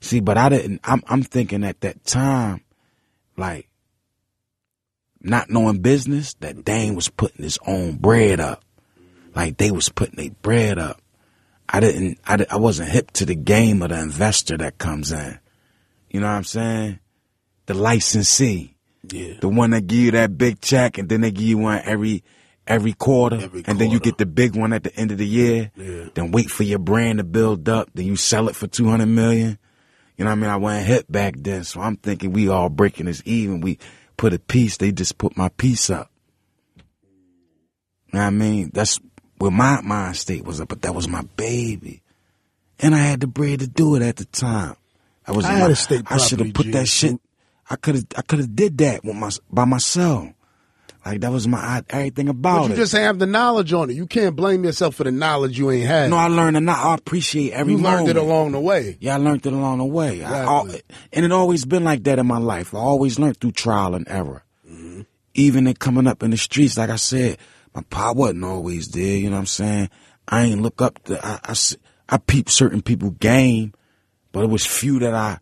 See, 0.00 0.20
but 0.20 0.38
I 0.38 0.48
didn't, 0.48 0.80
I'm, 0.84 1.02
I'm 1.08 1.22
thinking 1.22 1.64
at 1.64 1.80
that 1.80 2.04
time, 2.04 2.62
like, 3.36 3.68
not 5.20 5.50
knowing 5.50 5.78
business, 5.78 6.34
that 6.34 6.64
Dame 6.64 6.94
was 6.94 7.08
putting 7.08 7.42
his 7.42 7.58
own 7.66 7.96
bread 7.96 8.40
up. 8.40 8.64
Like 9.34 9.56
they 9.56 9.70
was 9.70 9.88
putting 9.88 10.16
their 10.16 10.30
bread 10.42 10.78
up. 10.78 11.00
I 11.68 11.80
didn't, 11.80 12.18
I, 12.26 12.44
I 12.50 12.56
wasn't 12.56 12.90
hip 12.90 13.10
to 13.12 13.26
the 13.26 13.34
game 13.34 13.82
of 13.82 13.90
the 13.90 14.00
investor 14.00 14.56
that 14.56 14.78
comes 14.78 15.12
in. 15.12 15.38
You 16.10 16.20
know 16.20 16.26
what 16.26 16.32
I'm 16.32 16.44
saying? 16.44 17.00
The 17.66 17.74
licensee. 17.74 18.74
Yeah. 19.10 19.34
The 19.40 19.48
one 19.48 19.70
that 19.70 19.86
give 19.86 19.98
you 19.98 20.10
that 20.12 20.38
big 20.38 20.60
check 20.60 20.98
and 20.98 21.08
then 21.08 21.20
they 21.20 21.30
give 21.30 21.44
you 21.44 21.58
one 21.58 21.82
every, 21.84 22.24
every 22.68 22.92
quarter. 22.92 23.36
Every 23.40 23.64
and 23.66 23.78
then 23.80 23.90
you 23.90 23.98
get 23.98 24.18
the 24.18 24.26
big 24.26 24.54
one 24.54 24.72
at 24.72 24.84
the 24.84 24.94
end 24.94 25.10
of 25.10 25.18
the 25.18 25.26
year. 25.26 25.72
Yeah. 25.74 26.04
Then 26.14 26.30
wait 26.30 26.50
for 26.50 26.62
your 26.62 26.78
brand 26.78 27.18
to 27.18 27.24
build 27.24 27.68
up. 27.68 27.88
Then 27.94 28.06
you 28.06 28.14
sell 28.14 28.48
it 28.48 28.54
for 28.54 28.66
200 28.68 29.06
million. 29.06 29.58
You 30.16 30.24
know 30.24 30.30
what 30.30 30.38
I 30.38 30.40
mean? 30.40 30.50
I 30.50 30.56
wasn't 30.56 30.86
hip 30.86 31.06
back 31.08 31.34
then. 31.38 31.64
So 31.64 31.80
I'm 31.80 31.96
thinking 31.96 32.32
we 32.32 32.48
all 32.48 32.68
breaking 32.68 33.06
this 33.06 33.22
even. 33.24 33.60
We 33.60 33.78
put 34.16 34.32
a 34.34 34.38
piece. 34.38 34.76
They 34.76 34.92
just 34.92 35.18
put 35.18 35.36
my 35.36 35.48
piece 35.48 35.90
up. 35.90 36.10
You 36.76 36.84
know 38.14 38.20
what 38.20 38.26
I 38.26 38.30
mean? 38.30 38.70
That's 38.72 38.98
where 39.38 39.50
my 39.50 39.80
mind 39.82 40.16
state 40.16 40.44
was 40.44 40.60
up, 40.60 40.68
but 40.68 40.82
that 40.82 40.94
was 40.94 41.08
my 41.08 41.22
baby. 41.36 42.02
And 42.80 42.94
I 42.94 42.98
had 42.98 43.20
the 43.20 43.26
bread 43.26 43.60
to 43.60 43.66
do 43.66 43.94
it 43.96 44.02
at 44.02 44.16
the 44.16 44.24
time. 44.24 44.76
I 45.26 45.32
was 45.32 45.44
I 45.44 45.52
had 45.52 45.66
my- 45.66 45.70
a 45.72 45.76
state 45.76 46.02
I 46.06 46.16
should 46.16 46.40
have 46.40 46.54
put 46.54 46.64
gene, 46.64 46.72
that 46.72 46.88
shit. 46.88 47.20
I 47.70 47.76
could 47.76 47.96
have 47.96 48.06
I 48.16 48.22
could 48.22 48.38
have 48.38 48.56
did 48.56 48.78
that 48.78 49.04
with 49.04 49.14
my 49.14 49.30
by 49.50 49.64
myself. 49.66 50.30
Like 51.08 51.20
that 51.22 51.32
was 51.32 51.48
my 51.48 51.58
I- 51.58 51.82
everything 51.90 52.28
about 52.28 52.56
it. 52.56 52.60
But 52.60 52.68
you 52.68 52.74
it. 52.74 52.76
just 52.76 52.92
have 52.92 53.18
the 53.18 53.26
knowledge 53.26 53.72
on 53.72 53.88
it. 53.90 53.94
You 53.94 54.06
can't 54.06 54.36
blame 54.36 54.62
yourself 54.64 54.94
for 54.96 55.04
the 55.04 55.10
knowledge 55.10 55.58
you 55.58 55.70
ain't 55.70 55.86
had. 55.86 56.10
no, 56.10 56.16
I 56.16 56.26
learned 56.28 56.56
and 56.58 56.70
I 56.70 56.94
appreciate 56.94 57.52
every 57.52 57.72
you 57.72 57.78
learned 57.78 58.08
it 58.08 58.16
along 58.16 58.52
the 58.52 58.60
way. 58.60 58.98
Yeah, 59.00 59.14
I 59.14 59.16
learned 59.18 59.46
it 59.46 59.52
along 59.52 59.78
the 59.78 59.84
way. 59.86 60.22
I, 60.22 60.40
al- 60.44 60.66
Exactly. 60.66 60.96
and 61.14 61.24
it 61.24 61.32
always 61.32 61.64
been 61.64 61.82
like 61.84 62.04
that 62.04 62.18
in 62.18 62.26
my 62.26 62.38
life. 62.38 62.74
I 62.74 62.78
always 62.78 63.18
learned 63.18 63.38
through 63.40 63.52
trial 63.52 63.94
and 63.94 64.06
error. 64.08 64.44
Mm-hmm. 64.70 65.00
Even 65.34 65.66
in 65.66 65.74
coming 65.74 66.06
up 66.06 66.22
in 66.22 66.30
the 66.30 66.36
streets, 66.36 66.76
like 66.76 66.90
I 66.90 66.96
said, 66.96 67.38
my 67.74 67.82
pa 67.88 68.12
wasn't 68.12 68.44
always 68.44 68.88
there. 68.88 69.16
You 69.16 69.30
know 69.30 69.36
what 69.36 69.40
I'm 69.40 69.46
saying? 69.46 69.90
I 70.28 70.42
ain't 70.44 70.60
look 70.62 70.82
up 70.82 71.02
to. 71.04 71.42
I 72.10 72.16
peeped 72.18 72.50
certain 72.50 72.82
people 72.82 73.10
game, 73.12 73.72
but 74.32 74.44
it 74.44 74.50
was 74.50 74.66
few 74.66 74.98
that 75.00 75.14
I, 75.14 75.38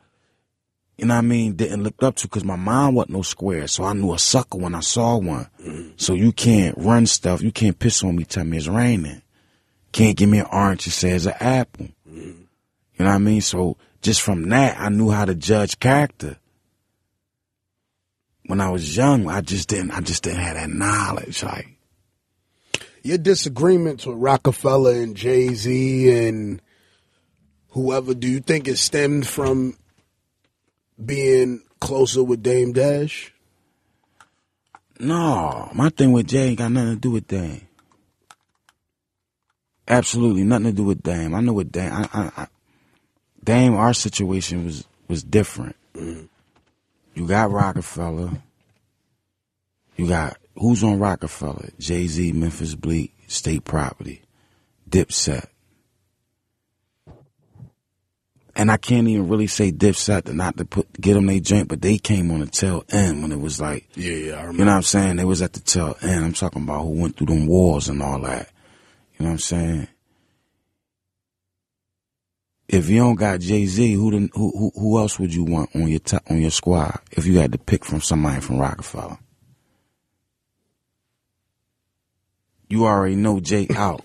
you 0.96 1.04
know 1.04 1.14
what 1.14 1.18
I 1.18 1.22
mean, 1.22 1.56
didn't 1.56 1.82
look 1.82 2.02
up 2.02 2.16
to 2.16 2.26
because 2.26 2.44
my 2.44 2.56
mom 2.56 2.94
wasn't 2.94 3.12
no 3.12 3.22
square. 3.22 3.68
So 3.68 3.84
I 3.84 3.92
knew 3.92 4.14
a 4.14 4.18
sucker 4.18 4.56
when 4.56 4.74
I 4.74 4.80
saw 4.80 5.18
one. 5.18 5.46
Mm-hmm. 5.60 5.90
So 5.96 6.14
you 6.14 6.32
can't 6.32 6.76
run 6.78 7.06
stuff. 7.06 7.42
You 7.42 7.52
can't 7.52 7.78
piss 7.78 8.02
on 8.02 8.16
me. 8.16 8.24
Tell 8.24 8.44
me 8.44 8.56
it's 8.56 8.66
raining. 8.66 9.20
Can't 9.92 10.16
give 10.16 10.30
me 10.30 10.38
an 10.38 10.46
orange 10.50 10.86
and 10.86 10.92
say 10.94 11.10
it's 11.10 11.26
an 11.26 11.34
apple. 11.38 11.88
Mm-hmm. 12.08 12.20
You 12.20 13.04
know 13.04 13.04
what 13.04 13.14
I 13.14 13.18
mean? 13.18 13.42
So 13.42 13.76
just 14.00 14.22
from 14.22 14.48
that, 14.48 14.80
I 14.80 14.88
knew 14.88 15.10
how 15.10 15.26
to 15.26 15.34
judge 15.34 15.78
character. 15.78 16.38
When 18.46 18.60
I 18.60 18.70
was 18.70 18.96
young, 18.96 19.28
I 19.28 19.42
just 19.42 19.68
didn't. 19.68 19.90
I 19.90 20.00
just 20.00 20.22
didn't 20.22 20.40
have 20.40 20.54
that 20.54 20.70
knowledge. 20.70 21.42
Like, 21.42 21.76
Your 23.02 23.18
disagreements 23.18 24.06
with 24.06 24.16
Roc-A-Fella 24.16 24.94
and 24.94 25.14
Jay 25.14 25.52
Z 25.52 26.26
and 26.26 26.62
whoever, 27.70 28.14
do 28.14 28.28
you 28.28 28.40
think 28.40 28.66
it 28.66 28.78
stemmed 28.78 29.26
from 29.26 29.76
being 31.04 31.62
closer 31.80 32.22
with 32.22 32.42
Dame 32.42 32.72
Dash? 32.72 33.32
no, 34.98 35.70
my 35.74 35.90
thing 35.90 36.12
with 36.12 36.26
Jay 36.26 36.48
ain't 36.48 36.58
got 36.58 36.72
nothing 36.72 36.94
to 36.94 37.00
do 37.00 37.10
with 37.10 37.28
Dame. 37.28 37.66
Absolutely 39.88 40.42
nothing 40.42 40.66
to 40.66 40.72
do 40.72 40.84
with 40.84 41.02
Dame. 41.02 41.34
I 41.34 41.40
know 41.40 41.52
what 41.52 41.70
Dame. 41.70 41.92
I, 41.92 42.08
I, 42.12 42.32
I, 42.36 42.46
Dame, 43.44 43.74
our 43.74 43.94
situation 43.94 44.64
was 44.64 44.84
was 45.08 45.22
different. 45.22 45.76
You 45.94 47.26
got 47.26 47.50
Roc-A-Fella. 47.50 48.42
You 49.96 50.08
got 50.08 50.36
who's 50.56 50.82
on 50.82 50.98
Roc-A-Fella? 50.98 51.68
Jay 51.78 52.06
Z, 52.06 52.32
Memphis 52.32 52.74
Bleek, 52.74 53.12
State 53.28 53.64
Property, 53.64 54.22
Dipset. 54.88 55.46
And 58.58 58.70
I 58.70 58.78
can't 58.78 59.06
even 59.06 59.28
really 59.28 59.46
say 59.48 59.70
Dipset 59.70 60.24
to 60.24 60.32
not 60.32 60.56
to 60.56 60.64
put 60.64 60.90
get 60.98 61.12
them 61.14 61.26
they 61.26 61.40
joint, 61.40 61.68
but 61.68 61.82
they 61.82 61.98
came 61.98 62.30
on 62.30 62.40
the 62.40 62.46
tail 62.46 62.84
end 62.90 63.20
when 63.22 63.30
it 63.30 63.38
was 63.38 63.60
like 63.60 63.86
Yeah, 63.94 64.12
yeah, 64.12 64.32
I 64.32 64.40
remember. 64.40 64.58
you 64.58 64.64
know 64.64 64.70
what 64.72 64.76
I'm 64.78 64.82
saying? 64.82 65.16
They 65.16 65.24
was 65.26 65.42
at 65.42 65.52
the 65.52 65.60
tail 65.60 65.94
end. 66.00 66.24
I'm 66.24 66.32
talking 66.32 66.62
about 66.62 66.82
who 66.84 67.00
went 67.02 67.16
through 67.18 67.26
them 67.26 67.46
wars 67.46 67.88
and 67.90 68.02
all 68.02 68.18
that. 68.22 68.48
You 69.18 69.24
know 69.24 69.30
what 69.30 69.34
I'm 69.34 69.38
saying? 69.40 69.88
If 72.68 72.88
you 72.88 72.96
don't 72.96 73.14
got 73.14 73.40
Jay 73.40 73.66
Z, 73.66 73.92
who, 73.92 74.10
then- 74.10 74.30
who 74.34 74.50
who 74.56 74.72
who 74.74 74.98
else 74.98 75.18
would 75.18 75.32
you 75.34 75.44
want 75.44 75.76
on 75.76 75.86
your 75.88 76.00
top, 76.00 76.22
on 76.30 76.40
your 76.40 76.50
squad? 76.50 76.98
If 77.12 77.26
you 77.26 77.38
had 77.38 77.52
to 77.52 77.58
pick 77.58 77.84
from 77.84 78.00
somebody 78.00 78.40
from 78.40 78.58
Roc-A-Fella, 78.58 79.18
you 82.68 82.86
already 82.86 83.14
know 83.16 83.38
Jay 83.38 83.68
out. 83.76 84.02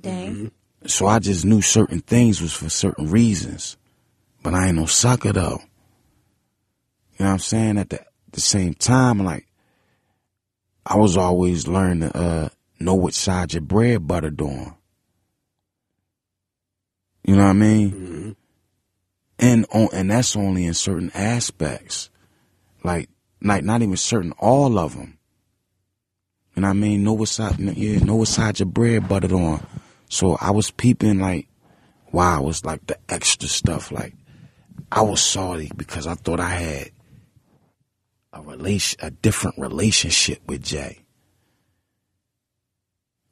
Dang. 0.00 0.34
Mm-hmm. 0.34 0.46
So 0.88 1.06
I 1.06 1.18
just 1.18 1.44
knew 1.44 1.60
certain 1.60 2.00
things 2.00 2.40
was 2.40 2.54
for 2.54 2.70
certain 2.70 3.10
reasons. 3.10 3.76
But 4.42 4.54
I 4.54 4.68
ain't 4.68 4.76
no 4.76 4.86
sucker 4.86 5.32
though. 5.32 5.60
You 7.18 7.24
know 7.24 7.26
what 7.26 7.32
I'm 7.32 7.38
saying? 7.40 7.76
At 7.76 7.90
the, 7.90 8.00
the 8.32 8.40
same 8.40 8.72
time, 8.72 9.18
like, 9.22 9.46
I 10.86 10.96
was 10.96 11.18
always 11.18 11.68
learning 11.68 12.08
to 12.08 12.16
uh, 12.16 12.48
know 12.80 12.94
what 12.94 13.12
side 13.12 13.52
your 13.52 13.60
bread 13.60 14.06
buttered 14.06 14.40
on. 14.40 14.74
You 17.22 17.36
know 17.36 17.42
what 17.44 17.50
I 17.50 17.52
mean? 17.52 18.36
And 19.38 19.66
on, 19.70 19.88
and 19.92 20.10
that's 20.10 20.36
only 20.36 20.64
in 20.64 20.72
certain 20.72 21.10
aspects. 21.12 22.08
Like, 22.82 23.10
like 23.42 23.62
not 23.62 23.82
even 23.82 23.98
certain, 23.98 24.32
all 24.38 24.78
of 24.78 24.96
them. 24.96 25.18
You 26.56 26.62
know 26.62 26.68
what 26.68 26.76
I 26.76 26.80
mean? 26.80 27.04
Know 27.04 27.12
what 27.12 27.28
side, 27.28 27.58
yeah, 27.58 27.98
know 27.98 28.16
what 28.16 28.28
side 28.28 28.58
your 28.58 28.66
bread 28.66 29.06
buttered 29.06 29.32
on. 29.32 29.66
So 30.08 30.36
I 30.40 30.50
was 30.50 30.70
peeping 30.70 31.18
like, 31.18 31.48
wow, 32.12 32.40
it 32.40 32.46
was 32.46 32.64
like 32.64 32.86
the 32.86 32.98
extra 33.08 33.48
stuff. 33.48 33.92
Like 33.92 34.14
I 34.90 35.02
was 35.02 35.22
salty 35.22 35.70
because 35.76 36.06
I 36.06 36.14
thought 36.14 36.40
I 36.40 36.50
had 36.50 36.90
a 38.32 38.42
relation, 38.42 38.98
a 39.02 39.10
different 39.10 39.58
relationship 39.58 40.40
with 40.46 40.62
Jay. 40.62 41.00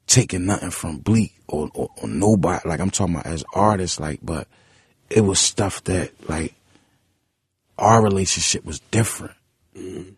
Taking 0.05 0.45
nothing 0.45 0.71
from 0.71 0.99
Bleek 0.99 1.33
or, 1.47 1.69
or, 1.73 1.89
or 2.01 2.07
nobody. 2.07 2.67
Like 2.67 2.79
I'm 2.79 2.91
talking 2.91 3.15
about 3.15 3.25
as 3.25 3.43
artists, 3.53 3.99
like, 3.99 4.19
but 4.23 4.47
it 5.09 5.21
was 5.21 5.39
stuff 5.39 5.83
that 5.85 6.11
like 6.29 6.53
our 7.77 8.01
relationship 8.01 8.63
was 8.63 8.79
different. 8.91 9.35
Mm-hmm. 9.75 10.11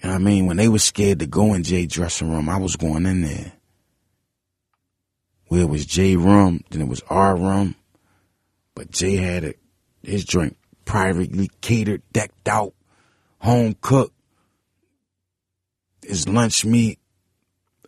You 0.00 0.04
know 0.04 0.10
what 0.10 0.14
I 0.14 0.18
mean? 0.18 0.46
When 0.46 0.58
they 0.58 0.68
were 0.68 0.78
scared 0.78 1.20
to 1.20 1.26
go 1.26 1.54
in 1.54 1.62
Jay 1.62 1.86
dressing 1.86 2.30
room, 2.30 2.48
I 2.48 2.58
was 2.58 2.76
going 2.76 3.06
in 3.06 3.22
there 3.22 3.52
where 5.48 5.62
it 5.62 5.68
was 5.68 5.86
J 5.86 6.16
rum, 6.16 6.62
then 6.70 6.82
it 6.82 6.88
was 6.88 7.02
our 7.08 7.36
rum. 7.36 7.74
But 8.74 8.90
Jay 8.90 9.16
had 9.16 9.44
it, 9.44 9.58
his 10.02 10.24
drink 10.24 10.56
privately 10.84 11.50
catered, 11.60 12.02
decked 12.12 12.48
out, 12.48 12.74
home 13.40 13.76
cooked. 13.80 14.14
His 16.02 16.26
lunch 16.26 16.64
meat, 16.64 16.98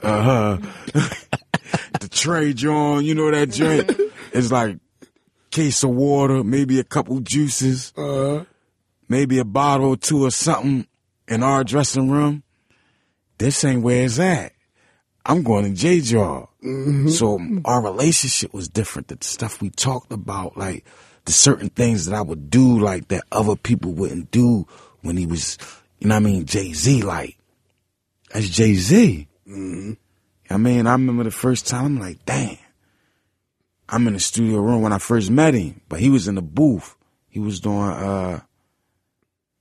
uh 0.03 0.23
huh. 0.23 0.59
the 2.01 2.09
tray 2.11 2.53
John, 2.53 3.05
you 3.05 3.15
know 3.15 3.31
that 3.31 3.51
drink. 3.51 3.91
It's 4.33 4.53
like 4.53 4.77
case 5.51 5.83
of 5.83 5.91
water, 5.91 6.45
maybe 6.45 6.79
a 6.81 6.85
couple 6.85 7.19
juices, 7.21 7.93
Uh, 7.97 8.45
maybe 9.09 9.39
a 9.39 9.45
bottle 9.45 9.89
or 9.89 9.97
two 9.97 10.25
or 10.25 10.31
something 10.31 10.87
in 11.29 11.43
our 11.43 11.65
dressing 11.65 12.11
room. 12.11 12.43
This 13.39 13.65
ain't 13.65 13.83
where 13.83 14.05
it's 14.05 14.19
at. 14.19 14.53
I'm 15.27 15.43
going 15.43 15.65
to 15.65 15.71
J 15.71 16.01
Jaw. 16.01 16.47
So 17.09 17.41
our 17.65 17.83
relationship 17.83 18.53
was 18.55 18.69
different. 18.69 19.09
The 19.09 19.19
stuff 19.21 19.61
we 19.61 19.71
talked 19.71 20.13
about, 20.13 20.57
like 20.57 20.85
the 21.25 21.33
certain 21.33 21.69
things 21.69 22.07
that 22.07 22.15
I 22.15 22.23
would 22.23 22.51
do, 22.51 22.79
like 22.79 23.09
that 23.09 23.25
other 23.31 23.57
people 23.57 23.93
wouldn't 23.93 24.31
do 24.31 24.67
when 25.03 25.17
he 25.17 25.27
was, 25.27 25.59
you 25.99 26.09
know 26.09 26.15
what 26.17 26.21
I 26.21 26.25
mean, 26.25 26.45
Jay 26.47 26.73
Z, 26.73 27.03
like, 27.03 27.37
that's 28.33 28.49
Jay 28.49 28.75
Z. 28.75 29.29
I 29.47 30.57
mean, 30.57 30.87
I 30.87 30.93
remember 30.93 31.25
the 31.25 31.31
first 31.31 31.67
time, 31.67 31.85
I'm 31.85 32.01
like, 32.01 32.25
damn. 32.25 32.57
I'm 33.89 34.07
in 34.07 34.15
the 34.15 34.21
studio 34.21 34.61
room 34.61 34.83
when 34.83 34.93
I 34.93 34.99
first 34.99 35.31
met 35.31 35.55
him, 35.55 35.81
but 35.89 36.01
he 36.01 36.11
was 36.11 36.29
in 36.29 36.37
the 36.37 36.43
booth. 36.43 36.97
He 37.29 37.41
was 37.41 37.61
doing, 37.61 37.91
uh, 37.91 38.41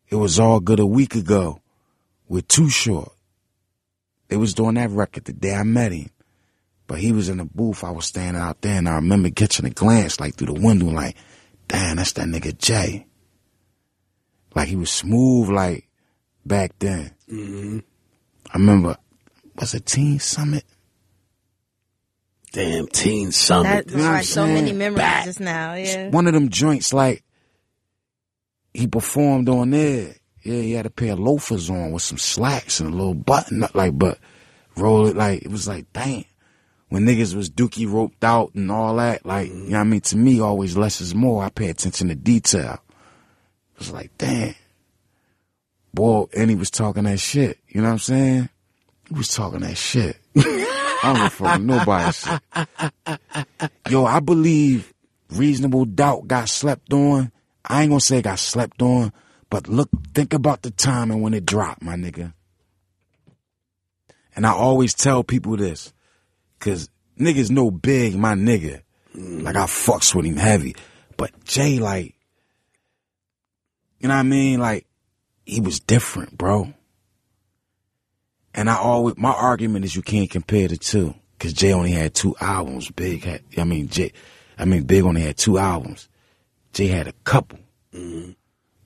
it 0.07 0.15
was 0.15 0.39
all 0.39 0.59
good 0.59 0.79
a 0.79 0.85
week 0.85 1.15
ago 1.15 1.61
with 2.27 2.47
Too 2.47 2.69
Short. 2.69 3.11
They 4.29 4.37
was 4.37 4.53
doing 4.53 4.75
that 4.75 4.89
record 4.91 5.25
the 5.25 5.33
day 5.33 5.53
I 5.53 5.63
met 5.63 5.91
him. 5.91 6.09
But 6.87 6.99
he 6.99 7.11
was 7.11 7.29
in 7.29 7.37
the 7.37 7.45
booth. 7.45 7.83
I 7.83 7.91
was 7.91 8.05
standing 8.05 8.41
out 8.41 8.61
there 8.61 8.77
and 8.77 8.89
I 8.89 8.95
remember 8.95 9.29
catching 9.29 9.65
a 9.65 9.69
glance 9.69 10.19
like 10.19 10.35
through 10.35 10.53
the 10.53 10.61
window 10.61 10.87
like, 10.87 11.15
damn, 11.67 11.97
that's 11.97 12.13
that 12.13 12.27
nigga 12.27 12.57
Jay. 12.57 13.05
Like 14.55 14.67
he 14.67 14.75
was 14.75 14.89
smooth 14.89 15.49
like 15.49 15.87
back 16.45 16.71
then. 16.79 17.11
Mm-hmm. 17.31 17.79
I 18.51 18.57
remember, 18.57 18.97
was 19.55 19.75
it 19.75 19.85
Teen 19.85 20.19
Summit? 20.19 20.63
damn, 22.51 22.87
Teen 22.87 23.31
Summit. 23.31 23.87
That 23.87 23.91
You 23.91 23.97
know 23.97 24.09
what 24.09 24.17
I'm 24.17 24.23
so 24.23 24.45
many 24.45 24.73
memories 24.73 24.97
Back. 24.97 25.25
just 25.25 25.39
now. 25.39 25.73
Yeah. 25.75 26.09
One 26.09 26.27
of 26.27 26.33
them 26.33 26.49
joints 26.49 26.93
like 26.93 27.23
he 28.73 28.87
performed 28.87 29.49
on 29.49 29.71
there. 29.71 30.15
Yeah, 30.43 30.61
he 30.61 30.73
had 30.73 30.85
a 30.85 30.89
pair 30.89 31.13
of 31.13 31.19
loafers 31.19 31.69
on 31.69 31.91
with 31.91 32.03
some 32.03 32.17
slacks 32.17 32.79
and 32.79 32.93
a 32.93 32.95
little 32.95 33.13
button 33.13 33.63
up 33.63 33.75
like 33.75 33.97
but 33.97 34.19
roll 34.77 35.07
it 35.07 35.15
like 35.15 35.41
it 35.43 35.51
was 35.51 35.67
like 35.67 35.91
dang. 35.93 36.25
When 36.89 37.05
niggas 37.05 37.35
was 37.35 37.51
dookie 37.51 37.91
roped 37.91 38.23
out 38.23 38.55
and 38.55 38.71
all 38.71 38.95
that, 38.95 39.23
like, 39.23 39.49
you 39.49 39.53
know 39.53 39.77
what 39.77 39.81
I 39.81 39.83
mean? 39.83 40.01
To 40.01 40.17
me, 40.17 40.39
always 40.39 40.75
less 40.75 41.01
is 41.01 41.13
more. 41.13 41.43
I 41.43 41.49
pay 41.49 41.69
attention 41.69 42.07
to 42.07 42.15
detail. 42.15 42.81
It 43.73 43.79
was 43.79 43.91
like, 43.91 44.09
damn. 44.17 44.55
Boy, 45.93 46.25
and 46.35 46.49
he 46.49 46.55
was 46.55 46.71
talking 46.71 47.03
that 47.03 47.19
shit. 47.19 47.59
You 47.67 47.81
know 47.81 47.89
what 47.89 47.93
I'm 47.93 47.99
saying? 47.99 48.49
He 49.07 49.13
was 49.13 49.31
talking 49.31 49.59
that 49.59 49.77
shit. 49.77 50.17
I 50.35 51.13
don't 51.15 51.31
fuck 51.31 51.61
nobody 51.61 52.11
said. 52.11 52.41
Yo, 53.89 54.05
I 54.05 54.19
believe 54.19 54.91
reasonable 55.29 55.85
doubt 55.85 56.27
got 56.27 56.49
slept 56.49 56.91
on. 56.91 57.31
I 57.63 57.83
ain't 57.83 57.91
gonna 57.91 58.01
say 58.01 58.21
got 58.21 58.39
slept 58.39 58.81
on, 58.81 59.13
but 59.49 59.67
look, 59.67 59.89
think 60.13 60.33
about 60.33 60.61
the 60.61 60.71
timing 60.71 61.21
when 61.21 61.33
it 61.33 61.45
dropped, 61.45 61.81
my 61.81 61.95
nigga. 61.95 62.33
And 64.35 64.45
I 64.45 64.51
always 64.51 64.93
tell 64.93 65.23
people 65.23 65.57
this, 65.57 65.91
cause 66.59 66.89
niggas 67.19 67.49
know 67.49 67.71
big, 67.71 68.15
my 68.15 68.33
nigga. 68.33 68.81
Mm. 69.15 69.43
Like 69.43 69.55
I 69.55 69.63
fucks 69.63 70.13
with 70.13 70.25
him 70.25 70.37
heavy. 70.37 70.75
But 71.17 71.31
Jay, 71.43 71.79
like, 71.79 72.15
you 73.99 74.07
know 74.07 74.13
what 74.13 74.21
I 74.21 74.23
mean? 74.23 74.59
Like, 74.59 74.85
he 75.45 75.59
was 75.59 75.79
different, 75.79 76.37
bro. 76.37 76.73
And 78.53 78.69
I 78.69 78.77
always, 78.77 79.17
my 79.17 79.31
argument 79.31 79.83
is 79.83 79.95
you 79.95 80.01
can't 80.01 80.29
compare 80.29 80.67
the 80.67 80.77
two. 80.77 81.15
Cause 81.39 81.53
Jay 81.53 81.73
only 81.73 81.91
had 81.91 82.13
two 82.13 82.35
albums. 82.39 82.91
Big 82.91 83.23
had, 83.23 83.41
I 83.57 83.63
mean, 83.63 83.87
Jay, 83.87 84.11
I 84.57 84.65
mean, 84.65 84.83
Big 84.83 85.03
only 85.03 85.21
had 85.21 85.37
two 85.37 85.57
albums. 85.57 86.07
Jay 86.73 86.87
had 86.87 87.07
a 87.07 87.13
couple. 87.23 87.59
Mm-hmm. 87.93 88.31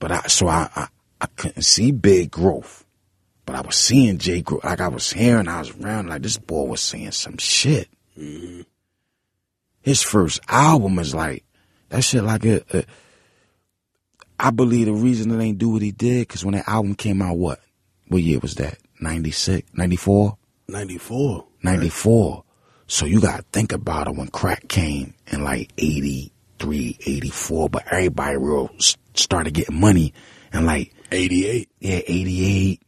But 0.04 0.12
I, 0.12 0.20
so 0.26 0.48
I, 0.48 0.68
I, 0.76 0.88
I 1.22 1.26
couldn't 1.34 1.62
see 1.62 1.90
Big 1.90 2.30
growth. 2.30 2.84
But 3.46 3.56
I 3.56 3.62
was 3.62 3.74
seeing 3.74 4.18
Jay 4.18 4.42
grow. 4.42 4.60
Like 4.62 4.82
I 4.82 4.88
was 4.88 5.10
hearing, 5.10 5.48
I 5.48 5.60
was 5.60 5.74
around, 5.80 6.10
like 6.10 6.20
this 6.20 6.36
boy 6.36 6.64
was 6.64 6.82
saying 6.82 7.12
some 7.12 7.38
shit. 7.38 7.88
Mm-hmm. 8.18 8.60
His 9.80 10.02
first 10.02 10.42
album 10.46 10.98
is 10.98 11.14
like, 11.14 11.42
that 11.88 12.04
shit 12.04 12.22
like 12.22 12.44
a, 12.44 12.62
a 12.76 12.84
I 14.38 14.50
believe 14.50 14.84
the 14.84 14.92
reason 14.92 15.30
it 15.30 15.42
ain't 15.42 15.56
do 15.56 15.70
what 15.70 15.80
he 15.80 15.90
did, 15.90 16.28
cause 16.28 16.44
when 16.44 16.52
that 16.52 16.68
album 16.68 16.96
came 16.96 17.22
out, 17.22 17.38
what? 17.38 17.60
What 18.08 18.20
year 18.20 18.40
was 18.40 18.56
that? 18.56 18.76
96, 19.00 19.66
94? 19.72 20.36
94. 20.68 21.46
94. 21.62 22.44
So 22.88 23.06
you 23.06 23.22
gotta 23.22 23.44
think 23.52 23.72
about 23.72 24.08
it 24.08 24.16
when 24.16 24.28
crack 24.28 24.68
came 24.68 25.14
in 25.28 25.42
like 25.44 25.72
83, 25.78 26.98
84, 27.06 27.70
but 27.70 27.90
everybody 27.90 28.36
real 28.36 28.68
started 29.14 29.54
getting 29.54 29.80
money 29.80 30.12
and 30.52 30.66
like, 30.66 30.92
88. 31.10 31.68
yeah, 31.80 32.00
88, 32.06 32.82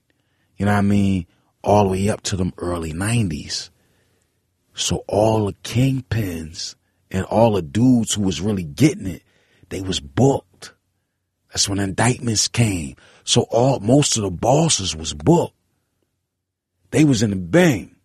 you 0.57 0.67
know 0.67 0.73
what 0.73 0.79
I 0.79 0.83
mean? 0.83 1.27
All 1.63 1.85
the 1.85 1.91
way 1.91 2.09
up 2.09 2.23
to 2.23 2.37
them 2.37 2.53
early 2.59 2.93
90s. 2.93 3.71
So 4.75 5.05
all 5.09 5.47
the 5.47 5.55
kingpins 5.65 6.75
and 7.11 7.25
all 7.25 7.53
the 7.53 7.63
dudes 7.63 8.15
who 8.15 8.23
was 8.23 8.41
really 8.41 8.63
getting 8.65 9.07
it, 9.07 9.23
they 9.69 9.81
was 9.81 10.01
booked. 10.01 10.75
That's 11.51 11.69
when 11.69 11.79
indictments 11.79 12.49
came. 12.49 12.97
So 13.25 13.43
all, 13.51 13.81
most 13.81 14.17
of 14.17 14.23
the 14.23 14.31
bosses 14.31 14.95
was 14.95 15.15
booked. 15.15 15.55
They 16.91 17.05
was 17.05 17.23
in 17.23 17.31
the 17.31 17.37
bang. 17.37 17.97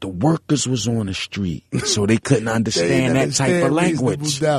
the 0.00 0.08
workers 0.08 0.66
was 0.68 0.86
on 0.88 1.06
the 1.06 1.14
street, 1.14 1.64
so 1.84 2.06
they 2.06 2.18
couldn't 2.18 2.44
They 2.46 2.52
understand 2.52 3.16
that 3.16 3.32
type 3.32 3.64
of 3.64 3.72
language. 3.72 4.40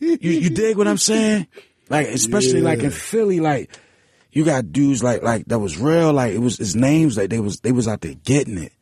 You, 0.00 0.30
you 0.32 0.50
dig 0.50 0.76
what 0.76 0.86
I'm 0.86 0.98
saying? 0.98 1.46
Like, 1.88 2.08
especially 2.08 2.60
like 2.60 2.80
in 2.80 2.90
Philly, 2.90 3.40
like 3.40 3.70
you 4.32 4.44
got 4.44 4.72
dudes 4.72 5.02
like 5.02 5.22
like 5.22 5.46
that 5.46 5.58
was 5.58 5.78
real. 5.78 6.12
Like 6.12 6.34
it 6.34 6.38
was 6.38 6.58
his 6.58 6.76
names. 6.76 7.16
Like 7.16 7.30
they 7.30 7.40
was 7.40 7.60
they 7.60 7.72
was 7.72 7.88
out 7.88 8.02
there 8.02 8.14
getting 8.14 8.58
it, 8.58 8.72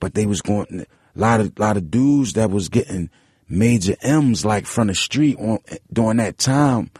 but 0.00 0.14
they 0.14 0.26
was 0.26 0.40
going 0.40 0.80
a 0.80 0.86
lot 1.18 1.40
of 1.40 1.58
lot 1.58 1.76
of 1.76 1.90
dudes 1.90 2.34
that 2.34 2.50
was 2.50 2.68
getting 2.68 3.10
major 3.48 3.96
M's 4.00 4.44
like 4.44 4.66
from 4.66 4.88
the 4.88 4.94
street 4.94 5.38
on 5.38 5.58
during 5.92 6.16
that 6.16 6.38
time 6.38 6.90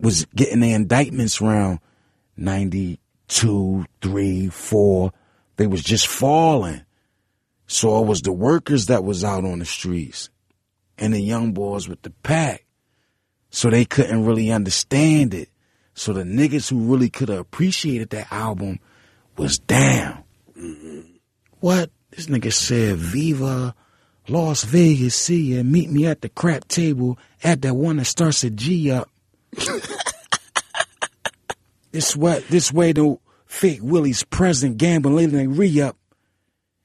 was 0.00 0.26
getting 0.26 0.60
their 0.60 0.76
indictments 0.76 1.40
around 1.40 1.80
92, 2.36 3.84
3, 4.00 4.48
4. 4.48 5.12
They 5.56 5.66
was 5.66 5.82
just 5.82 6.06
falling. 6.06 6.82
So 7.66 8.02
it 8.02 8.06
was 8.06 8.22
the 8.22 8.32
workers 8.32 8.86
that 8.86 9.04
was 9.04 9.24
out 9.24 9.44
on 9.44 9.58
the 9.58 9.64
streets 9.64 10.30
and 10.96 11.12
the 11.12 11.20
young 11.20 11.52
boys 11.52 11.88
with 11.88 12.02
the 12.02 12.10
pack. 12.10 12.64
So 13.50 13.70
they 13.70 13.84
couldn't 13.84 14.24
really 14.24 14.50
understand 14.50 15.34
it. 15.34 15.48
So 15.94 16.12
the 16.12 16.22
niggas 16.22 16.70
who 16.70 16.92
really 16.92 17.10
could 17.10 17.28
have 17.28 17.40
appreciated 17.40 18.10
that 18.10 18.32
album 18.32 18.78
was 19.36 19.58
down. 19.58 20.22
Mm-hmm. 20.56 21.00
What? 21.60 21.90
This 22.10 22.26
nigga 22.26 22.52
said, 22.52 22.96
Viva 22.96 23.74
Las 24.28 24.64
Vegas, 24.64 25.14
see 25.14 25.54
ya, 25.54 25.62
meet 25.62 25.90
me 25.90 26.06
at 26.06 26.20
the 26.20 26.28
crap 26.28 26.68
table 26.68 27.18
at 27.42 27.62
that 27.62 27.74
one 27.74 27.96
that 27.96 28.04
starts 28.04 28.44
a 28.44 28.50
G 28.50 28.90
up. 28.90 29.08
this 31.92 32.14
what 32.14 32.46
this 32.48 32.72
way 32.72 32.92
the 32.92 33.18
fake 33.46 33.80
Willie's 33.82 34.22
present 34.24 34.76
gambling 34.76 35.16
later 35.16 35.32
than 35.32 35.56
re 35.56 35.80
up 35.80 35.96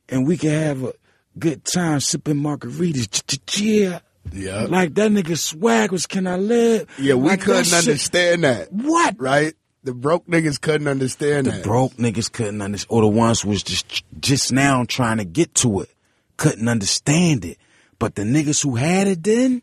and 0.09 0.25
we 0.27 0.37
can 0.37 0.51
have 0.51 0.83
a 0.83 0.93
good 1.37 1.65
time 1.65 1.99
sipping 1.99 2.35
margaritas. 2.35 3.39
Yeah. 3.59 3.99
Yeah. 4.31 4.63
Like 4.69 4.93
that 4.95 5.11
nigga 5.11 5.37
swag 5.37 5.91
was 5.91 6.05
can 6.05 6.27
I 6.27 6.37
live? 6.37 6.87
Yeah, 6.97 7.15
we 7.15 7.29
Like, 7.29 7.41
couldn't 7.41 7.65
shit- 7.65 7.73
understand 7.87 8.43
that. 8.43 8.71
What? 8.71 9.15
Right? 9.19 9.53
The 9.83 9.93
broke 9.93 10.25
niggas 10.27 10.61
couldn't 10.61 10.87
understand 10.87 11.45
The 11.47 11.51
that. 11.51 11.57
The 11.63 11.67
broke 11.67 11.93
niggas 11.95 12.31
couldn't 12.31 12.61
understand, 12.61 12.87
or 12.95 13.01
the 13.01 13.07
ones 13.09 13.41
who 13.41 13.49
was 13.49 13.63
just 13.63 14.03
just 14.19 14.51
now 14.53 14.85
trying 14.85 15.17
to 15.17 15.25
get 15.25 15.53
to 15.55 15.81
it, 15.81 15.89
couldn't 16.37 16.69
understand 16.69 17.43
it. 17.43 17.57
But 17.99 18.15
the 18.15 18.23
niggas 18.23 18.63
who 18.63 18.75
had 18.75 19.07
it 19.07 19.23
then, 19.23 19.61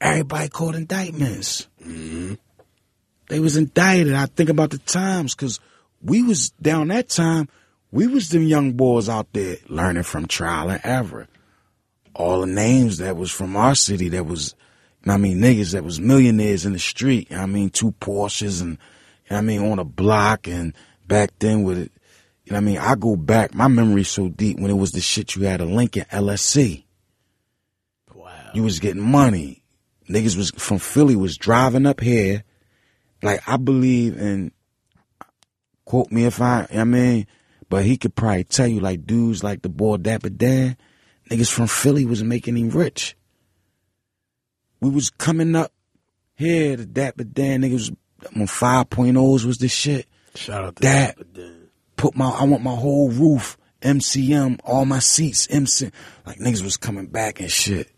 everybody 0.00 0.48
called 0.48 0.74
indictments. 0.76 1.68
Mm-hmm. 1.86 2.34
They 3.28 3.40
was 3.40 3.56
indicted. 3.56 4.12
I 4.14 4.26
think 4.26 4.48
about 4.50 4.70
the 4.70 4.78
times 4.78 5.34
because 5.34 5.60
we 6.02 6.22
was 6.22 6.50
down 6.62 6.88
that 6.88 7.08
time. 7.08 7.48
We 7.90 8.06
was 8.06 8.30
them 8.30 8.44
young 8.44 8.72
boys 8.72 9.08
out 9.10 9.28
there 9.34 9.56
learning 9.68 10.02
from 10.04 10.26
trial 10.26 10.70
and 10.70 10.80
error. 10.84 11.28
All 12.14 12.40
the 12.40 12.46
names 12.46 12.98
that 12.98 13.16
was 13.16 13.30
from 13.30 13.56
our 13.56 13.74
city 13.74 14.08
that 14.10 14.26
was, 14.26 14.54
you 15.00 15.06
know 15.06 15.14
what 15.14 15.18
I 15.18 15.22
mean, 15.22 15.38
niggas 15.38 15.72
that 15.72 15.84
was 15.84 16.00
millionaires 16.00 16.66
in 16.66 16.72
the 16.72 16.78
street. 16.78 17.30
you 17.30 17.36
know 17.36 17.42
what 17.42 17.48
I 17.48 17.52
mean, 17.52 17.70
two 17.70 17.92
Porsches 17.92 18.60
and, 18.60 18.70
you 18.70 18.76
know 19.30 19.36
what 19.36 19.38
I 19.38 19.40
mean, 19.40 19.72
on 19.72 19.78
a 19.78 19.84
block 19.84 20.46
and 20.46 20.74
back 21.06 21.30
then 21.38 21.62
with 21.62 21.78
it. 21.78 21.92
You 22.44 22.52
know 22.52 22.56
what 22.56 22.62
I 22.62 22.66
mean? 22.66 22.78
I 22.78 22.94
go 22.96 23.16
back, 23.16 23.54
my 23.54 23.68
memory's 23.68 24.08
so 24.08 24.28
deep 24.28 24.58
when 24.58 24.70
it 24.70 24.74
was 24.74 24.92
the 24.92 25.00
shit 25.00 25.36
you 25.36 25.44
had 25.44 25.60
a 25.60 25.64
Lincoln 25.64 26.06
LSC. 26.10 26.84
Wow. 28.14 28.50
You 28.52 28.64
was 28.64 28.80
getting 28.80 29.02
money. 29.02 29.62
Niggas 30.08 30.36
was 30.36 30.50
from 30.50 30.78
Philly 30.78 31.16
was 31.16 31.36
driving 31.36 31.86
up 31.86 32.00
here. 32.00 32.44
Like 33.22 33.40
I 33.46 33.56
believe 33.56 34.18
in 34.18 34.52
quote 35.84 36.10
me 36.10 36.24
if 36.24 36.40
I 36.40 36.66
you 36.70 36.76
know 36.76 36.80
I 36.80 36.84
mean, 36.84 37.26
but 37.68 37.84
he 37.84 37.96
could 37.96 38.14
probably 38.14 38.44
tell 38.44 38.66
you 38.66 38.80
like 38.80 39.06
dudes 39.06 39.44
like 39.44 39.62
the 39.62 39.68
boy 39.68 39.96
Dapper 39.96 40.30
Dan, 40.30 40.76
niggas 41.30 41.50
from 41.52 41.66
Philly 41.66 42.04
was 42.04 42.22
making 42.22 42.56
him 42.56 42.70
rich. 42.70 43.16
We 44.80 44.90
was 44.90 45.10
coming 45.10 45.54
up 45.54 45.72
here, 46.34 46.76
the 46.76 46.86
Dapper 46.86 47.24
Dan 47.24 47.62
niggas 47.62 47.94
when 48.32 48.46
5.0s 48.46 49.44
was 49.44 49.58
the 49.58 49.68
shit. 49.68 50.06
Shout 50.34 50.64
out 50.64 50.76
to 50.76 50.82
That- 50.82 51.16
Dapper 51.18 51.24
Dan. 51.32 51.58
Put 51.96 52.16
my 52.16 52.30
I 52.30 52.44
want 52.44 52.64
my 52.64 52.74
whole 52.74 53.10
roof, 53.10 53.56
MCM, 53.80 54.58
all 54.64 54.84
my 54.84 54.98
seats, 54.98 55.46
MC 55.50 55.90
like 56.26 56.38
niggas 56.38 56.64
was 56.64 56.76
coming 56.76 57.06
back 57.06 57.38
and 57.38 57.50
shit. 57.50 57.91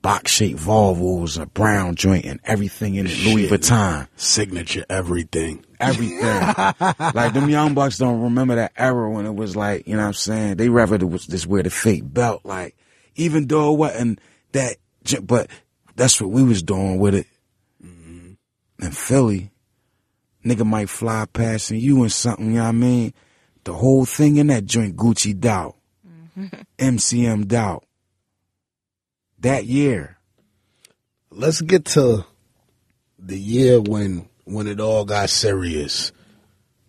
Box 0.00 0.30
shaped 0.30 0.60
Volvos, 0.60 1.40
a 1.40 1.46
brown 1.46 1.96
joint, 1.96 2.24
and 2.24 2.38
everything 2.44 2.94
in 2.94 3.06
it, 3.06 3.18
Louis 3.24 3.48
Vuitton. 3.48 4.06
Signature 4.16 4.84
everything. 4.88 5.64
everything. 5.80 6.20
like 7.14 7.32
them 7.32 7.48
young 7.48 7.74
bucks 7.74 7.98
don't 7.98 8.20
remember 8.20 8.54
that 8.54 8.72
era 8.76 9.10
when 9.10 9.26
it 9.26 9.34
was 9.34 9.56
like, 9.56 9.88
you 9.88 9.96
know 9.96 10.02
what 10.02 10.08
I'm 10.08 10.12
saying? 10.14 10.56
They 10.56 10.68
rather 10.68 10.96
it 10.96 11.04
was 11.04 11.26
just 11.26 11.48
wear 11.48 11.64
the 11.64 11.70
fake 11.70 12.02
belt. 12.04 12.42
Like, 12.44 12.76
even 13.16 13.48
though 13.48 13.74
it 13.74 13.78
wasn't 13.78 14.20
that, 14.52 14.76
but 15.22 15.50
that's 15.96 16.20
what 16.20 16.30
we 16.30 16.44
was 16.44 16.62
doing 16.62 17.00
with 17.00 17.16
it. 17.16 17.26
Mm-hmm. 17.84 18.32
In 18.84 18.90
Philly, 18.92 19.50
nigga 20.44 20.64
might 20.64 20.90
fly 20.90 21.26
past 21.32 21.72
and 21.72 21.80
you 21.80 22.02
and 22.02 22.12
something, 22.12 22.46
you 22.46 22.54
know 22.54 22.62
what 22.62 22.68
I 22.68 22.72
mean? 22.72 23.14
The 23.64 23.72
whole 23.74 24.04
thing 24.04 24.36
in 24.36 24.46
that 24.46 24.64
joint 24.64 24.94
Gucci 24.94 25.38
doubt. 25.38 25.74
MCM 26.36 26.60
mm-hmm. 26.78 27.42
doubt. 27.42 27.84
That 29.40 29.66
year. 29.66 30.18
Let's 31.30 31.60
get 31.60 31.84
to 31.86 32.24
the 33.18 33.38
year 33.38 33.80
when 33.80 34.28
when 34.44 34.66
it 34.66 34.80
all 34.80 35.04
got 35.04 35.30
serious. 35.30 36.12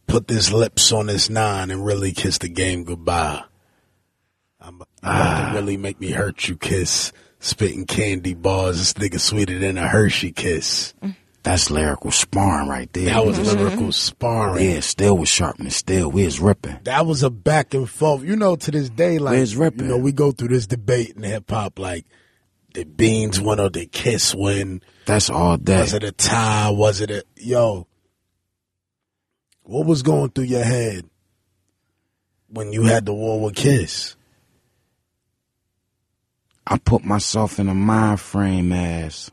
Put 0.07 0.27
this 0.27 0.51
lips 0.51 0.91
on 0.91 1.05
this 1.05 1.29
nine 1.29 1.69
and 1.69 1.85
really 1.85 2.11
kiss 2.13 2.39
the 2.39 2.49
game 2.49 2.83
goodbye. 2.83 3.43
I'm 4.59 4.75
about 4.75 4.87
to 5.01 5.03
ah. 5.03 5.51
really 5.53 5.77
make 5.77 5.99
me 5.99 6.11
hurt 6.11 6.47
you 6.47 6.57
kiss. 6.57 7.11
Spitting 7.39 7.85
candy 7.85 8.33
bars. 8.33 8.79
This 8.79 8.93
nigga 8.93 9.19
sweeter 9.19 9.59
than 9.59 9.77
a 9.77 9.87
Hershey 9.87 10.31
kiss. 10.31 10.93
That's 11.43 11.71
lyrical 11.71 12.11
sparring 12.11 12.67
right 12.67 12.91
there. 12.91 13.05
That 13.05 13.25
was 13.25 13.39
mm-hmm. 13.39 13.57
lyrical 13.57 13.91
sparring. 13.93 14.69
Yeah, 14.71 14.79
still 14.81 15.17
was 15.17 15.29
sharpening 15.29 15.71
still. 15.71 16.11
We 16.11 16.25
was 16.25 16.39
ripping. 16.39 16.79
that 16.83 17.05
was 17.05 17.23
a 17.23 17.29
back 17.29 17.73
and 17.73 17.89
forth. 17.89 18.23
You 18.23 18.35
know, 18.35 18.55
to 18.57 18.71
this 18.71 18.89
day, 18.89 19.19
like 19.19 19.33
Where's 19.33 19.53
you 19.53 19.61
Rippin'? 19.61 19.87
know, 19.87 19.97
we 19.97 20.11
go 20.11 20.31
through 20.31 20.49
this 20.49 20.67
debate 20.67 21.15
in 21.15 21.23
hip 21.23 21.49
hop, 21.49 21.79
like 21.79 22.05
did 22.73 22.95
Beans 22.95 23.41
win 23.41 23.59
or 23.59 23.69
the 23.69 23.85
Kiss 23.85 24.33
win? 24.35 24.81
That's 25.05 25.29
all 25.29 25.57
day. 25.57 25.79
Was 25.79 25.93
it 25.93 26.03
a 26.03 26.11
tie? 26.11 26.69
Was 26.69 27.01
it 27.01 27.11
a 27.11 27.23
yo? 27.35 27.87
What 29.63 29.85
was 29.85 30.01
going 30.01 30.31
through 30.31 30.45
your 30.45 30.63
head 30.63 31.09
when 32.47 32.73
you 32.73 32.83
had 32.83 33.05
the 33.05 33.13
war 33.13 33.39
with 33.39 33.55
Kiss? 33.55 34.15
I 36.65 36.77
put 36.77 37.03
myself 37.03 37.59
in 37.59 37.67
a 37.67 37.73
mind 37.73 38.19
frame 38.19 38.71
as 38.71 39.31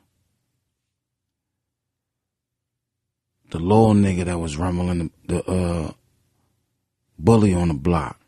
the 3.50 3.58
little 3.58 3.92
nigga 3.92 4.24
that 4.24 4.38
was 4.38 4.56
rumbling 4.56 5.10
the, 5.26 5.34
the 5.34 5.50
uh, 5.50 5.92
bully 7.18 7.54
on 7.54 7.68
the 7.68 7.74
block. 7.74 8.18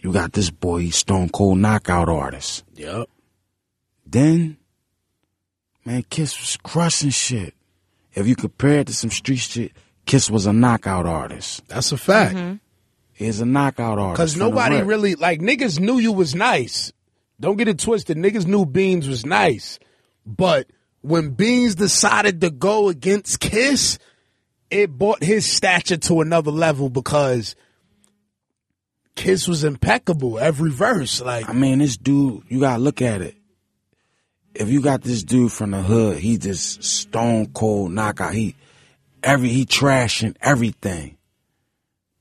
You 0.00 0.12
got 0.12 0.32
this 0.32 0.50
boy, 0.50 0.78
he's 0.78 0.96
stone 0.96 1.28
cold 1.28 1.58
knockout 1.58 2.08
artist. 2.08 2.64
Yep. 2.78 3.08
Then, 4.06 4.56
man, 5.84 6.04
Kiss 6.08 6.38
was 6.38 6.56
crushing 6.62 7.10
shit. 7.10 7.54
If 8.14 8.26
you 8.26 8.36
compare 8.36 8.80
it 8.80 8.86
to 8.86 8.94
some 8.94 9.10
street 9.10 9.38
shit, 9.38 9.72
Kiss 10.06 10.30
was 10.30 10.46
a 10.46 10.52
knockout 10.52 11.04
artist. 11.04 11.66
That's 11.68 11.92
a 11.92 11.96
fact. 11.96 12.36
Mm-hmm. 12.36 12.54
He's 13.12 13.40
a 13.40 13.46
knockout 13.46 13.98
artist. 13.98 14.16
Because 14.16 14.36
nobody 14.36 14.80
really 14.82 15.16
like 15.16 15.40
niggas 15.40 15.80
knew 15.80 15.98
you 15.98 16.12
was 16.12 16.34
nice. 16.34 16.92
Don't 17.40 17.56
get 17.56 17.68
it 17.68 17.78
twisted. 17.78 18.16
Niggas 18.16 18.46
knew 18.46 18.64
Beans 18.64 19.08
was 19.08 19.26
nice, 19.26 19.78
but 20.24 20.68
when 21.02 21.30
Beans 21.30 21.74
decided 21.74 22.40
to 22.40 22.50
go 22.50 22.88
against 22.88 23.40
Kiss, 23.40 23.98
it 24.70 24.90
brought 24.90 25.22
his 25.22 25.50
stature 25.50 25.96
to 25.96 26.20
another 26.20 26.50
level 26.50 26.90
because 26.90 27.56
Kiss 29.18 29.48
was 29.48 29.64
impeccable 29.64 30.38
every 30.38 30.70
verse. 30.70 31.20
Like 31.20 31.48
I 31.48 31.52
mean, 31.52 31.80
this 31.80 31.96
dude, 31.96 32.44
you 32.48 32.60
gotta 32.60 32.80
look 32.80 33.02
at 33.02 33.20
it. 33.20 33.34
If 34.54 34.68
you 34.68 34.80
got 34.80 35.02
this 35.02 35.24
dude 35.24 35.50
from 35.50 35.72
the 35.72 35.82
hood, 35.82 36.18
he 36.18 36.38
just 36.38 36.84
stone 36.84 37.46
cold 37.46 37.90
knockout. 37.90 38.32
He 38.32 38.54
every 39.20 39.48
he 39.48 39.66
trashing 39.66 40.36
everything. 40.40 41.16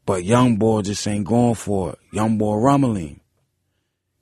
But 0.07 0.23
young 0.23 0.57
boy 0.57 0.81
just 0.81 1.07
ain't 1.07 1.27
going 1.27 1.53
for 1.53 1.91
it. 1.91 1.99
Young 2.11 2.39
boy 2.39 2.55
rumbling. 2.55 3.21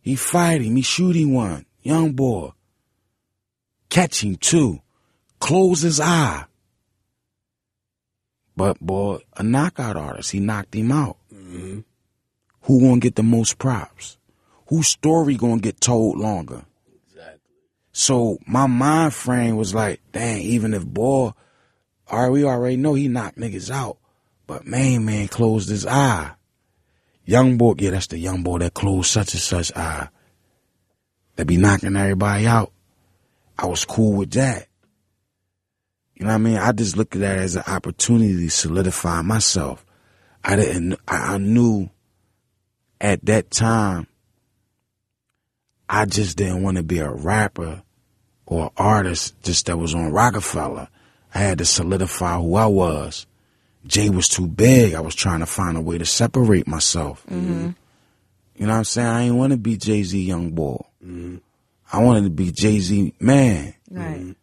He 0.01 0.17
fighting, 0.17 0.75
he 0.75 0.81
shooting 0.81 1.33
one. 1.33 1.65
Young 1.81 2.11
boy. 2.11 2.51
Catching 3.87 4.35
two. 4.35 4.81
Close 5.39 5.79
his 5.79 6.01
eye. 6.01 6.43
But 8.57 8.81
boy, 8.81 9.19
a 9.37 9.43
knockout 9.43 9.95
artist, 9.95 10.31
he 10.31 10.41
knocked 10.41 10.75
him 10.75 10.91
out. 10.91 11.15
Mm-hmm. 11.33 11.79
Who 12.65 12.81
gonna 12.81 12.99
get 12.99 13.15
the 13.15 13.23
most 13.23 13.57
props? 13.57 14.17
Whose 14.67 14.87
story 14.87 15.35
gonna 15.35 15.61
get 15.61 15.79
told 15.79 16.17
longer? 16.17 16.65
Exactly. 17.11 17.39
So 17.91 18.39
my 18.47 18.65
mind 18.65 19.13
frame 19.13 19.55
was 19.55 19.75
like, 19.75 20.01
dang, 20.11 20.41
even 20.41 20.73
if 20.73 20.83
boy, 20.85 21.33
all 22.07 22.21
right, 22.21 22.31
we 22.31 22.43
already 22.43 22.77
know 22.77 22.95
he 22.95 23.07
knocked 23.07 23.37
niggas 23.37 23.69
out, 23.69 23.97
But 24.47 24.65
main 24.65 25.05
man 25.05 25.27
closed 25.27 25.69
his 25.69 25.85
eye. 25.85 26.31
Young 27.23 27.57
boy, 27.57 27.75
yeah, 27.77 27.91
that's 27.91 28.07
the 28.07 28.17
young 28.17 28.43
boy 28.43 28.59
that 28.59 28.73
closed 28.73 29.09
such 29.09 29.33
and 29.33 29.41
such 29.41 29.71
eye. 29.75 30.09
That 31.35 31.45
be 31.45 31.57
knocking 31.57 31.95
everybody 31.95 32.47
out. 32.47 32.71
I 33.57 33.67
was 33.67 33.85
cool 33.85 34.13
with 34.13 34.31
that. 34.31 34.67
You 36.15 36.25
know 36.25 36.31
what 36.31 36.35
I 36.35 36.39
mean? 36.39 36.57
I 36.57 36.71
just 36.71 36.97
looked 36.97 37.15
at 37.15 37.21
that 37.21 37.37
as 37.39 37.55
an 37.55 37.63
opportunity 37.67 38.35
to 38.45 38.49
solidify 38.49 39.21
myself. 39.21 39.85
I 40.43 40.55
didn't, 40.55 40.99
I, 41.07 41.35
I 41.35 41.37
knew 41.37 41.89
at 43.05 43.23
that 43.25 43.51
time, 43.51 44.07
I 45.87 46.05
just 46.05 46.37
didn't 46.37 46.63
want 46.63 46.77
to 46.77 46.83
be 46.83 46.97
a 46.97 47.09
rapper 47.09 47.83
or 48.47 48.71
artist 48.75 49.39
just 49.43 49.67
that 49.67 49.77
was 49.77 49.93
on 49.93 50.11
Roc-A-Fella. 50.11 50.89
I 51.33 51.37
had 51.37 51.59
to 51.59 51.65
solidify 51.65 52.37
who 52.39 52.55
I 52.55 52.65
was. 52.65 53.27
Jay 53.85 54.09
was 54.09 54.27
too 54.27 54.47
big. 54.47 54.95
I 54.95 55.01
was 55.01 55.13
trying 55.13 55.41
to 55.41 55.45
find 55.45 55.77
a 55.77 55.81
way 55.81 55.99
to 55.99 56.05
separate 56.05 56.67
myself. 56.67 57.23
Mm-hmm. 57.27 57.69
You 58.55 58.65
know 58.65 58.73
what 58.73 58.79
I'm 58.79 58.83
saying? 58.85 59.07
I 59.07 59.23
didn't 59.23 59.37
want 59.37 59.51
to 59.51 59.57
be 59.57 59.77
Jay 59.77 60.01
Z 60.01 60.19
young 60.19 60.51
boy. 60.51 60.83
I 61.93 62.01
wanted 62.01 62.23
to 62.23 62.31
be 62.31 62.51
Jay 62.51 62.79
Z 62.79 63.13
man. 63.19 63.75
Right. 63.91 64.35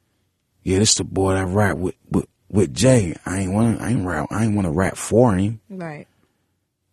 Yeah, 0.63 0.79
this 0.79 0.95
the 0.95 1.05
boy 1.05 1.35
that 1.35 1.47
rap 1.47 1.79
with, 1.79 1.97
with 2.09 2.27
with 2.49 2.73
Jay. 2.73 3.17
I 3.27 3.41
ain't 3.41 3.53
want 3.53 3.81
I 3.81 3.91
ain't 3.91 4.07
rap 4.07 4.29
I 4.31 4.45
ain't 4.45 4.55
want 4.55 4.67
to 4.67 4.71
rap 4.71 4.97
for 4.97 5.35
him. 5.35 5.61
Right. 5.69 6.07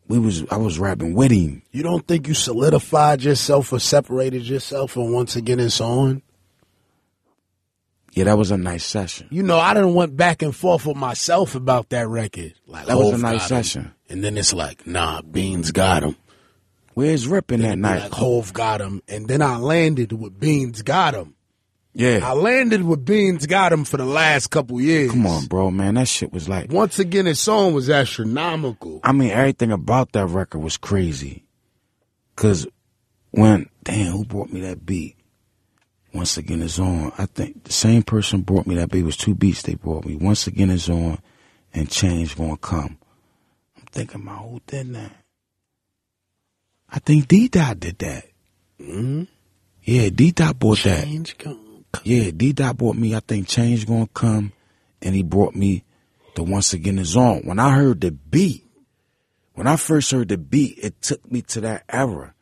We 0.10 0.19
was 0.19 0.44
I 0.52 0.57
was 0.57 0.80
rapping 0.80 1.14
with 1.14 1.31
him. 1.31 1.61
You 1.72 1.84
don't 1.84 2.06
think 2.06 2.27
you 2.27 2.34
solidified 2.34 3.22
yourself 3.22 3.72
or 3.72 3.80
separated 3.80 4.41
yourself 4.41 4.98
and 4.98 5.14
once 5.14 5.36
again 5.38 5.60
it's 5.60 5.80
on? 5.80 6.23
Yeah, 8.14 8.23
that 8.23 8.38
was 8.38 8.49
a 8.49 8.57
nice 8.57 8.84
session. 8.84 9.27
You 9.30 9.44
know, 9.44 9.60
I 9.60 9.73
didn't 9.76 9.94
went 9.94 10.18
back 10.18 10.41
and 10.41 10.53
forth 10.56 10.88
with 10.88 10.98
myself 10.98 11.53
about 11.53 11.90
that 11.90 12.07
record. 12.07 12.56
Like 12.65 12.88
That 12.88 12.98
was 12.98 13.11
a 13.14 13.18
nice 13.19 13.34
got 13.48 13.52
him. 13.52 13.64
session. 13.64 13.94
And 14.10 14.23
then 14.23 14.36
it's 14.36 14.52
like, 14.52 14.88
nah, 14.88 15.22
Beans 15.22 15.72
got 15.72 16.02
him. 16.03 16.15
Where's 16.95 17.27
Rippin' 17.27 17.61
that 17.61 17.77
night? 17.77 18.02
Like 18.02 18.11
Hove 18.14 18.52
got 18.52 18.81
him. 18.81 19.03
And 19.07 19.27
then 19.27 19.44
I 19.44 19.57
landed 19.57 20.11
with 20.11 20.40
Beans 20.40 20.81
got 20.81 21.14
him. 21.14 21.36
I 21.99 22.34
landed 22.34 22.84
with 22.84 23.03
Beans 23.03 23.45
got 23.45 23.73
him 23.73 23.84
for 23.84 23.97
the 23.97 24.05
last 24.05 24.47
couple 24.47 24.80
years. 24.80 25.11
Come 25.11 25.27
on, 25.27 25.45
bro, 25.45 25.69
man. 25.69 25.95
That 25.95 26.07
shit 26.07 26.31
was 26.31 26.47
like 26.47 26.71
Once 26.71 26.97
again, 26.99 27.26
his 27.26 27.39
song 27.39 27.73
was 27.73 27.89
astronomical. 27.89 29.01
I 29.03 29.11
mean, 29.11 29.31
everything 29.31 29.71
about 29.71 30.13
that 30.13 30.27
record 30.27 30.59
was 30.59 30.77
crazy. 30.77 31.45
Cause 32.35 32.67
when 33.31 33.69
damn, 33.84 34.13
who 34.13 34.26
brought 34.26 34.51
me 34.51 34.61
that 34.61 34.85
beat? 34.85 35.17
Once 36.13 36.38
again 36.38 36.61
it's 36.61 36.80
on. 36.80 37.11
I 37.17 37.26
think 37.26 37.65
the 37.65 37.73
same 37.73 38.03
person 38.03 38.41
brought 38.41 38.65
me 38.65 38.76
that 38.76 38.89
beat. 38.89 38.99
It 38.99 39.03
was 39.03 39.17
two 39.17 39.35
beats 39.35 39.61
they 39.61 39.76
brought 39.76 40.05
me. 40.05 40.15
Once 40.15 40.47
again 40.47 40.69
it's 40.69 40.89
on 40.89 41.19
and 41.73 41.89
change 41.89 42.38
gonna 42.38 42.57
come. 42.57 42.97
I'm 43.77 43.84
thinking 43.91 44.21
about 44.21 44.49
who 44.49 44.61
did 44.65 44.93
that? 44.93 45.11
I 46.89 46.99
think 46.99 47.27
D 47.27 47.49
Dot 47.49 47.80
did 47.80 47.99
that. 47.99 48.26
Mm-hmm. 48.80 49.23
Yeah, 49.84 50.09
D 50.09 50.31
Dot 50.31 50.57
bought 50.57 50.80
that. 50.84 51.03
Change 51.03 51.38
come. 51.38 51.69
Yeah, 52.03 52.32
D 52.32 52.53
Dot 52.53 52.78
brought 52.78 52.95
me, 52.95 53.16
I 53.16 53.20
think 53.20 53.48
Change 53.48 53.88
Gonna 53.88 54.07
Come, 54.07 54.53
and 55.02 55.16
he 55.16 55.24
brought 55.24 55.56
me 55.56 55.84
the 56.36 56.44
Once 56.44 56.74
Again 56.74 56.99
Is 56.99 57.18
On. 57.18 57.40
When 57.41 57.60
I 57.60 57.76
heard 57.76 58.02
the 58.02 58.11
beat, 58.11 58.66
when 59.53 59.68
I 59.68 59.76
first 59.76 60.11
heard 60.11 60.30
the 60.30 60.38
beat, 60.38 60.78
it 60.82 61.02
took 61.02 61.30
me 61.32 61.41
to 61.44 61.61
that 61.61 61.84
era. 61.90 62.34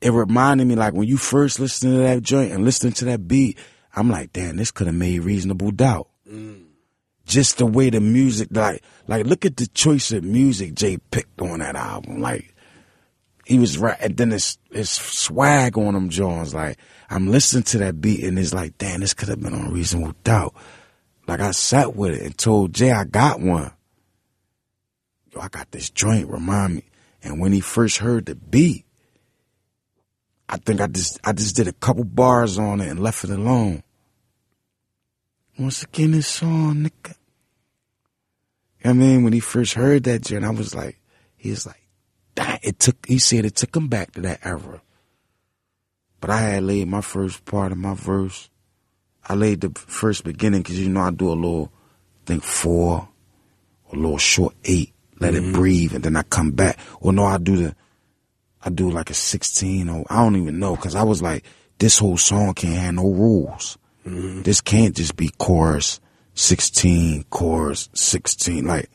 It 0.00 0.12
reminded 0.12 0.66
me 0.66 0.76
like 0.76 0.92
when 0.92 1.08
you 1.08 1.16
first 1.16 1.58
listened 1.58 1.92
to 1.92 1.98
that 1.98 2.22
joint 2.22 2.52
and 2.52 2.64
listening 2.64 2.92
to 2.94 3.06
that 3.06 3.26
beat, 3.26 3.58
I'm 3.94 4.10
like, 4.10 4.32
damn, 4.32 4.56
this 4.56 4.70
could 4.70 4.86
have 4.86 4.94
made 4.94 5.20
reasonable 5.20 5.70
doubt. 5.70 6.08
Mm. 6.30 6.64
Just 7.24 7.58
the 7.58 7.66
way 7.66 7.90
the 7.90 8.00
music, 8.00 8.48
like, 8.52 8.82
like 9.08 9.26
look 9.26 9.44
at 9.44 9.56
the 9.56 9.66
choice 9.66 10.12
of 10.12 10.22
music 10.22 10.74
Jay 10.74 10.98
picked 10.98 11.40
on 11.40 11.58
that 11.60 11.74
album. 11.74 12.20
Like, 12.20 12.54
he 13.46 13.60
was 13.60 13.78
right, 13.78 13.96
and 14.00 14.16
then 14.16 14.32
his 14.32 14.58
his 14.72 14.90
swag 14.90 15.78
on 15.78 15.94
them 15.94 16.10
Jones. 16.10 16.52
Like 16.52 16.78
I'm 17.08 17.28
listening 17.28 17.62
to 17.64 17.78
that 17.78 18.00
beat, 18.00 18.24
and 18.24 18.36
it's 18.38 18.52
like, 18.52 18.76
damn, 18.76 19.00
this 19.00 19.14
could 19.14 19.28
have 19.28 19.40
been 19.40 19.54
on 19.54 19.72
Reasonable 19.72 20.16
Doubt. 20.24 20.52
Like 21.28 21.40
I 21.40 21.52
sat 21.52 21.94
with 21.94 22.14
it 22.14 22.22
and 22.22 22.36
told 22.36 22.74
Jay 22.74 22.90
I 22.90 23.04
got 23.04 23.40
one. 23.40 23.70
Yo, 25.32 25.40
I 25.40 25.48
got 25.48 25.70
this 25.70 25.90
joint. 25.90 26.28
Remind 26.28 26.74
me. 26.74 26.82
And 27.22 27.40
when 27.40 27.52
he 27.52 27.60
first 27.60 27.98
heard 27.98 28.26
the 28.26 28.34
beat, 28.34 28.84
I 30.48 30.56
think 30.56 30.80
I 30.80 30.88
just 30.88 31.20
I 31.22 31.32
just 31.32 31.54
did 31.54 31.68
a 31.68 31.72
couple 31.72 32.04
bars 32.04 32.58
on 32.58 32.80
it 32.80 32.88
and 32.88 33.00
left 33.00 33.22
it 33.22 33.30
alone. 33.30 33.84
Once 35.56 35.84
again, 35.84 36.10
this 36.10 36.26
song, 36.26 36.90
nigga. 36.90 37.14
I 38.84 38.92
mean, 38.92 39.22
when 39.22 39.32
he 39.32 39.40
first 39.40 39.74
heard 39.74 40.02
that 40.04 40.22
joint, 40.22 40.44
I 40.44 40.50
was 40.50 40.74
like, 40.74 40.98
he 41.36 41.50
was 41.50 41.64
like 41.64 41.85
that 42.36 42.60
it 42.62 42.78
took 42.78 43.04
he 43.06 43.18
said 43.18 43.44
it 43.44 43.56
took 43.56 43.76
him 43.76 43.88
back 43.88 44.12
to 44.12 44.20
that 44.22 44.40
era. 44.44 44.80
But 46.20 46.30
I 46.30 46.40
had 46.40 46.62
laid 46.62 46.88
my 46.88 47.02
first 47.02 47.44
part 47.44 47.72
of 47.72 47.78
my 47.78 47.94
verse. 47.94 48.48
I 49.28 49.34
laid 49.34 49.60
the 49.60 49.70
first 49.76 50.24
beginning 50.24 50.62
because 50.62 50.80
you 50.80 50.88
know 50.88 51.00
I 51.00 51.10
do 51.10 51.28
a 51.28 51.34
little, 51.34 51.72
I 52.22 52.26
think 52.26 52.42
four, 52.42 53.08
a 53.92 53.96
little 53.96 54.18
short 54.18 54.54
eight, 54.64 54.92
let 55.20 55.34
it 55.34 55.42
mm-hmm. 55.42 55.52
breathe, 55.52 55.94
and 55.94 56.04
then 56.04 56.16
I 56.16 56.22
come 56.22 56.52
back. 56.52 56.78
Or 57.00 57.12
no, 57.12 57.24
I 57.24 57.38
do 57.38 57.56
the, 57.56 57.76
I 58.62 58.70
do 58.70 58.90
like 58.90 59.10
a 59.10 59.14
sixteen 59.14 59.88
or 59.88 60.04
I 60.08 60.22
don't 60.22 60.36
even 60.36 60.58
know 60.58 60.76
because 60.76 60.94
I 60.94 61.02
was 61.02 61.22
like, 61.22 61.44
this 61.78 61.98
whole 61.98 62.16
song 62.16 62.54
can't 62.54 62.74
have 62.74 62.94
no 62.94 63.10
rules. 63.10 63.76
Mm-hmm. 64.06 64.42
This 64.42 64.60
can't 64.60 64.96
just 64.96 65.16
be 65.16 65.30
chorus 65.38 66.00
sixteen, 66.34 67.24
chorus 67.30 67.88
sixteen. 67.92 68.66
Like, 68.66 68.90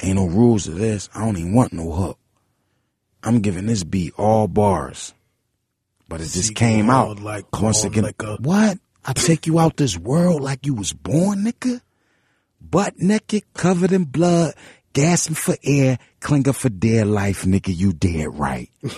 ain't 0.00 0.16
no 0.16 0.26
rules 0.26 0.64
to 0.64 0.72
this. 0.72 1.08
I 1.14 1.24
don't 1.24 1.38
even 1.38 1.54
want 1.54 1.72
no 1.72 1.90
hook. 1.90 2.18
I'm 3.22 3.40
giving 3.40 3.66
this 3.66 3.84
beat 3.84 4.12
all 4.16 4.48
bars. 4.48 5.12
But 6.08 6.20
it 6.20 6.24
just 6.30 6.48
See, 6.48 6.54
came 6.54 6.90
out. 6.90 7.20
like 7.20 7.44
Once 7.60 7.80
corn 7.82 7.92
again, 7.92 8.04
liquor. 8.04 8.36
what? 8.40 8.78
I 9.04 9.12
take 9.14 9.46
you 9.46 9.58
out 9.58 9.76
this 9.76 9.96
world 9.96 10.42
like 10.42 10.66
you 10.66 10.74
was 10.74 10.92
born, 10.92 11.44
nigga? 11.44 11.80
Butt 12.60 12.98
naked, 12.98 13.44
covered 13.54 13.92
in 13.92 14.04
blood, 14.04 14.54
gasping 14.92 15.34
for 15.36 15.56
air, 15.64 15.98
clinging 16.20 16.52
for 16.52 16.68
dear 16.68 17.04
life, 17.04 17.44
nigga, 17.44 17.74
you 17.74 17.92
dead 17.92 18.26
right. 18.38 18.68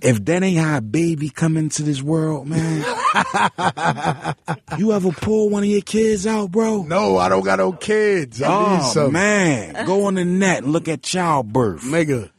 If 0.00 0.24
that 0.26 0.42
ain't 0.42 0.58
how 0.58 0.78
a 0.78 0.80
baby 0.80 1.28
come 1.30 1.56
into 1.56 1.82
this 1.82 2.00
world, 2.02 2.46
man. 2.48 2.84
you 4.78 4.92
ever 4.92 5.10
pull 5.12 5.48
one 5.50 5.62
of 5.62 5.68
your 5.68 5.80
kids 5.82 6.26
out, 6.26 6.50
bro? 6.52 6.82
No, 6.82 7.16
I 7.16 7.28
don't 7.28 7.44
got 7.44 7.58
no 7.58 7.72
kids. 7.72 8.40
I 8.42 8.46
Oh 8.80 8.90
some. 8.92 9.12
man, 9.12 9.84
go 9.86 10.06
on 10.06 10.14
the 10.14 10.24
net 10.24 10.62
and 10.64 10.72
look 10.72 10.88
at 10.88 11.02
childbirth. 11.02 11.82
Nigga. 11.82 12.30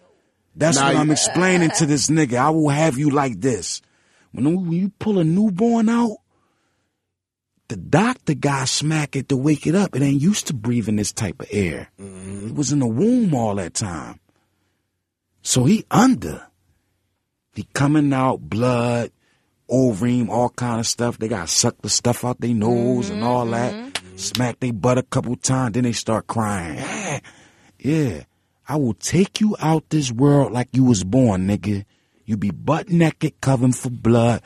That's 0.58 0.78
what 0.78 0.96
I'm 0.96 1.12
explaining 1.12 1.70
to 1.78 1.86
this 1.86 2.08
nigga. 2.10 2.38
I 2.38 2.50
will 2.50 2.70
have 2.70 2.98
you 2.98 3.12
like 3.12 3.40
this. 3.40 3.82
When, 4.32 4.68
when 4.68 4.72
you 4.72 4.92
pull 5.00 5.20
a 5.20 5.24
newborn 5.24 5.88
out, 5.88 6.18
the 7.68 7.76
doctor 7.76 8.34
got 8.34 8.68
smack 8.70 9.16
it 9.16 9.30
to 9.30 9.38
wake 9.38 9.68
it 9.68 9.76
up. 9.76 9.96
It 9.96 10.02
ain't 10.02 10.22
used 10.22 10.48
to 10.48 10.54
breathing 10.54 10.96
this 10.96 11.12
type 11.12 11.42
of 11.42 11.48
air. 11.52 11.90
Mm-hmm. 12.00 12.48
It 12.48 12.56
was 12.56 12.72
in 12.72 12.80
the 12.80 12.88
womb 12.88 13.36
all 13.36 13.56
that 13.56 13.74
time. 13.74 14.20
So 15.42 15.66
he 15.66 15.86
under. 15.92 16.48
He 17.54 17.68
coming 17.74 18.14
out, 18.14 18.42
blood, 18.42 19.12
ovarium, 19.70 20.30
all 20.30 20.50
kind 20.50 20.80
of 20.80 20.88
stuff. 20.88 21.18
They 21.18 21.28
got 21.28 21.50
suck 21.50 21.82
the 21.82 21.90
stuff 21.90 22.24
out 22.24 22.40
their 22.40 22.54
nose 22.54 23.10
and 23.10 23.24
all 23.24 23.46
that. 23.48 23.74
Mm-hmm. 23.74 24.18
Smack 24.18 24.60
they 24.60 24.72
butt 24.72 24.98
a 24.98 25.04
couple 25.04 25.36
times, 25.36 25.74
then 25.74 25.84
they 25.84 25.94
start 25.94 26.28
crying. 26.28 27.22
Yeah. 27.80 28.24
I 28.68 28.76
will 28.76 28.94
take 28.94 29.39
you 29.39 29.56
out 29.60 29.89
this 29.89 30.11
world 30.11 30.52
like 30.52 30.69
you 30.73 30.84
was 30.84 31.03
born, 31.03 31.48
nigga. 31.48 31.85
You 32.26 32.35
be 32.35 32.52
butt 32.52 32.89
naked, 32.89 33.39
covered 33.39 33.76
for 33.76 33.89
blood, 33.89 34.41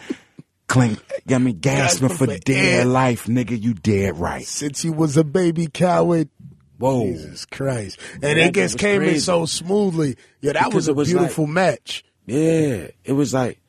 cling, 0.67 0.97
I 1.27 1.39
mean, 1.39 1.59
gasping 1.59 2.09
for 2.09 2.27
for 2.27 2.37
air. 2.47 2.85
life, 2.85 3.25
nigga. 3.25 3.59
You 3.59 3.73
dead 3.73 4.17
right. 4.17 4.45
Since 4.45 4.85
you 4.85 4.93
was 4.93 5.17
a 5.17 5.23
baby 5.23 5.67
coward. 5.67 6.29
Whoa. 6.77 7.05
Jesus 7.05 7.45
Christ. 7.45 7.99
And 8.21 8.37
it 8.37 8.53
just 8.53 8.77
came 8.77 9.01
in 9.01 9.19
so 9.19 9.45
smoothly. 9.45 10.17
Yeah, 10.41 10.53
that 10.53 10.65
Because 10.65 10.73
was 10.73 10.87
a 10.87 10.93
was 10.93 11.09
beautiful 11.09 11.47
match. 11.47 12.03
Yeah. 12.25 12.87
It 13.03 13.13
was 13.13 13.33
like, 13.33 13.59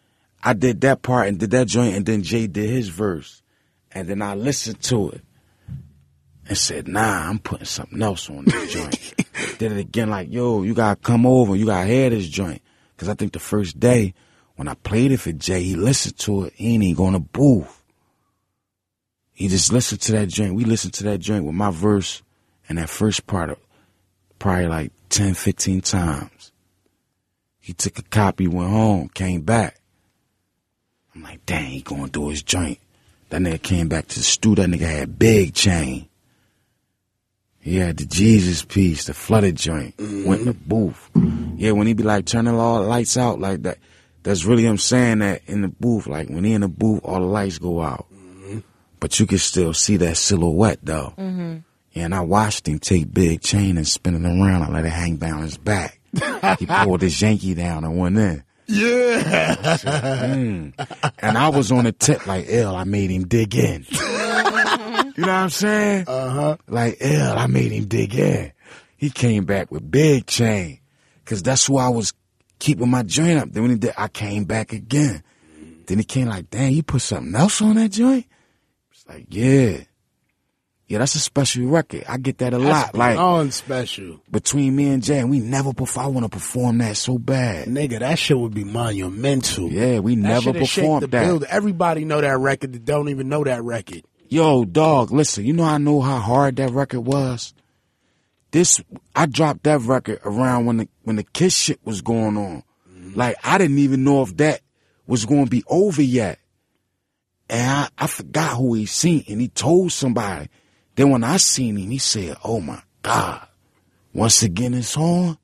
I 0.42 0.52
did 0.52 0.82
that 0.82 1.02
part 1.02 1.28
and 1.28 1.38
did 1.38 1.50
that 1.52 1.66
joint, 1.68 1.94
and 1.94 2.04
then 2.04 2.22
Jay 2.22 2.46
did 2.46 2.68
his 2.68 2.88
verse. 2.88 3.42
And 3.90 4.08
then 4.08 4.22
I 4.22 4.34
listened 4.34 4.82
to 4.84 5.10
it 5.10 5.22
and 6.48 6.58
said, 6.58 6.88
nah, 6.88 7.28
I'm 7.28 7.38
putting 7.38 7.66
something 7.66 8.02
else 8.02 8.28
on 8.28 8.44
this 8.44 8.72
joint. 8.72 9.14
did 9.58 9.72
it 9.72 9.78
again, 9.78 10.10
like, 10.10 10.32
yo, 10.32 10.62
you 10.62 10.74
gotta 10.74 10.96
come 10.96 11.26
over, 11.26 11.56
you 11.56 11.66
gotta 11.66 11.86
hear 11.86 12.10
this 12.10 12.28
joint. 12.28 12.62
Cause 12.96 13.08
I 13.08 13.14
think 13.14 13.32
the 13.32 13.40
first 13.40 13.80
day 13.80 14.14
when 14.56 14.68
I 14.68 14.74
played 14.74 15.12
it 15.12 15.18
for 15.18 15.32
Jay, 15.32 15.62
he 15.62 15.74
listened 15.74 16.18
to 16.20 16.44
it, 16.44 16.52
he 16.54 16.74
ain't 16.74 16.84
even 16.84 16.96
gonna 16.96 17.20
booth. 17.20 17.82
He 19.32 19.48
just 19.48 19.72
listened 19.72 20.00
to 20.02 20.12
that 20.12 20.28
joint. 20.28 20.54
We 20.54 20.64
listened 20.64 20.94
to 20.94 21.04
that 21.04 21.18
joint 21.18 21.44
with 21.44 21.54
my 21.54 21.70
verse 21.70 22.22
and 22.68 22.78
that 22.78 22.88
first 22.88 23.26
part 23.26 23.50
of 23.50 23.58
probably 24.38 24.66
like 24.66 24.92
10, 25.08 25.34
15 25.34 25.80
times. 25.80 26.52
He 27.58 27.72
took 27.72 27.98
a 27.98 28.02
copy, 28.02 28.46
went 28.46 28.70
home, 28.70 29.08
came 29.08 29.42
back. 29.42 29.80
I'm 31.14 31.22
like, 31.22 31.44
dang, 31.46 31.70
he 31.70 31.82
gonna 31.82 32.08
do 32.08 32.28
his 32.28 32.42
joint. 32.42 32.78
That 33.30 33.40
nigga 33.40 33.62
came 33.62 33.88
back 33.88 34.08
to 34.08 34.18
the 34.18 34.24
studio. 34.24 34.66
That 34.66 34.70
nigga 34.70 34.86
had 34.86 35.18
big 35.18 35.54
chain. 35.54 36.08
He 37.62 37.76
had 37.76 37.96
the 37.96 38.06
Jesus 38.06 38.64
piece, 38.64 39.06
the 39.06 39.14
flooded 39.14 39.54
joint. 39.54 39.96
Mm-hmm. 39.96 40.24
Went 40.24 40.40
in 40.40 40.46
the 40.48 40.52
booth. 40.52 41.10
Yeah, 41.56 41.70
when 41.72 41.86
he 41.86 41.94
be 41.94 42.02
like 42.02 42.26
turning 42.26 42.54
all 42.54 42.82
the 42.82 42.88
lights 42.88 43.16
out 43.16 43.38
like 43.38 43.62
that, 43.62 43.78
that's 44.24 44.44
really 44.44 44.64
him 44.64 44.78
saying 44.78 45.20
that 45.20 45.42
in 45.46 45.62
the 45.62 45.68
booth. 45.68 46.08
Like 46.08 46.28
when 46.28 46.42
he 46.42 46.54
in 46.54 46.62
the 46.62 46.68
booth, 46.68 47.02
all 47.04 47.20
the 47.20 47.26
lights 47.26 47.58
go 47.58 47.80
out, 47.80 48.06
mm-hmm. 48.12 48.58
but 48.98 49.18
you 49.20 49.26
can 49.26 49.38
still 49.38 49.72
see 49.72 49.96
that 49.98 50.16
silhouette 50.16 50.80
though. 50.82 51.14
Mm-hmm. 51.16 51.58
And 51.94 52.14
I 52.14 52.20
watched 52.22 52.66
him 52.66 52.80
take 52.80 53.12
Big 53.12 53.42
Chain 53.42 53.76
and 53.76 53.86
spin 53.86 54.14
it 54.14 54.26
around. 54.26 54.62
I 54.62 54.68
let 54.70 54.84
it 54.84 54.90
hang 54.90 55.16
down 55.16 55.42
his 55.42 55.56
back. 55.56 56.00
he 56.58 56.66
pulled 56.84 57.02
his 57.02 57.20
Yankee 57.22 57.54
down 57.54 57.84
and 57.84 57.96
went 57.96 58.18
in. 58.18 58.44
Yeah. 58.66 59.78
Mm. 60.32 60.72
And 61.18 61.38
I 61.38 61.48
was 61.50 61.70
on 61.72 61.84
the 61.84 61.92
tip 61.92 62.26
like, 62.26 62.46
ill, 62.48 62.74
I 62.74 62.84
made 62.84 63.10
him 63.10 63.26
dig 63.26 63.54
in. 63.54 63.84
you 65.16 65.22
know 65.24 65.28
what 65.32 65.38
I'm 65.38 65.50
saying? 65.50 66.04
Uh 66.06 66.28
huh. 66.30 66.56
Like, 66.68 66.96
L, 67.00 67.38
I 67.38 67.46
made 67.46 67.72
him 67.72 67.84
dig 67.86 68.14
in. 68.14 68.52
He 68.96 69.10
came 69.10 69.44
back 69.44 69.70
with 69.70 69.90
big 69.90 70.26
chain. 70.26 70.78
Cause 71.24 71.42
that's 71.42 71.66
who 71.66 71.76
I 71.78 71.88
was 71.88 72.12
keeping 72.58 72.90
my 72.90 73.02
joint 73.04 73.38
up. 73.38 73.50
Then 73.52 73.62
when 73.62 73.70
he 73.72 73.78
did, 73.78 73.94
I 73.96 74.08
came 74.08 74.44
back 74.44 74.72
again. 74.72 75.22
Then 75.86 75.98
he 75.98 76.04
came 76.04 76.28
like, 76.28 76.50
damn, 76.50 76.72
you 76.72 76.82
put 76.82 77.00
something 77.02 77.34
else 77.34 77.62
on 77.62 77.76
that 77.76 77.90
joint? 77.90 78.26
It's 78.92 79.06
like, 79.08 79.26
yeah. 79.30 79.78
Yeah, 80.88 80.98
that's 80.98 81.14
a 81.14 81.20
special 81.20 81.64
record. 81.68 82.04
I 82.06 82.18
get 82.18 82.38
that 82.38 82.52
a 82.52 82.58
lot. 82.58 82.94
Like, 82.94 83.16
on 83.18 83.50
special. 83.50 84.20
between 84.30 84.76
me 84.76 84.90
and 84.90 85.02
Jay, 85.02 85.24
we 85.24 85.40
never 85.40 85.72
perform. 85.72 86.04
I 86.04 86.08
want 86.10 86.24
to 86.24 86.28
perform 86.28 86.78
that 86.78 86.96
so 86.98 87.16
bad. 87.18 87.66
Nigga, 87.68 88.00
that 88.00 88.18
shit 88.18 88.38
would 88.38 88.52
be 88.52 88.64
monumental. 88.64 89.70
Yeah, 89.70 90.00
we 90.00 90.16
That 90.16 90.20
never 90.20 90.52
performed 90.52 91.04
that. 91.04 91.10
building. 91.24 91.48
Everybody 91.50 92.04
know 92.04 92.20
that 92.20 92.36
record 92.38 92.74
that 92.74 92.84
don't 92.84 93.08
even 93.08 93.28
know 93.30 93.42
that 93.44 93.62
record. 93.62 94.02
Yo, 94.32 94.64
dog, 94.64 95.10
listen, 95.10 95.44
you 95.44 95.52
know 95.52 95.62
I 95.62 95.76
know 95.76 96.00
how 96.00 96.16
hard 96.16 96.56
that 96.56 96.70
record 96.70 97.02
was? 97.02 97.52
This 98.50 98.82
I 99.14 99.26
dropped 99.26 99.64
that 99.64 99.82
record 99.82 100.20
around 100.24 100.64
when 100.64 100.78
the 100.78 100.88
when 101.02 101.16
the 101.16 101.22
kiss 101.22 101.54
shit 101.54 101.78
was 101.84 102.00
going 102.00 102.38
on. 102.38 102.62
Mm-hmm. 102.90 103.12
Like 103.14 103.36
I 103.44 103.58
didn't 103.58 103.76
even 103.76 104.04
know 104.04 104.22
if 104.22 104.34
that 104.38 104.62
was 105.06 105.26
gonna 105.26 105.44
be 105.44 105.64
over 105.68 106.00
yet. 106.00 106.38
And 107.50 107.70
I, 107.70 108.04
I 108.04 108.06
forgot 108.06 108.56
who 108.56 108.72
he 108.72 108.86
seen 108.86 109.22
and 109.28 109.38
he 109.38 109.48
told 109.48 109.92
somebody. 109.92 110.48
Then 110.94 111.10
when 111.10 111.24
I 111.24 111.36
seen 111.36 111.76
him, 111.76 111.90
he 111.90 111.98
said, 111.98 112.38
Oh 112.42 112.62
my 112.62 112.80
God, 113.02 113.46
once 114.14 114.42
again 114.42 114.72
it's 114.72 114.96
on. 114.96 115.36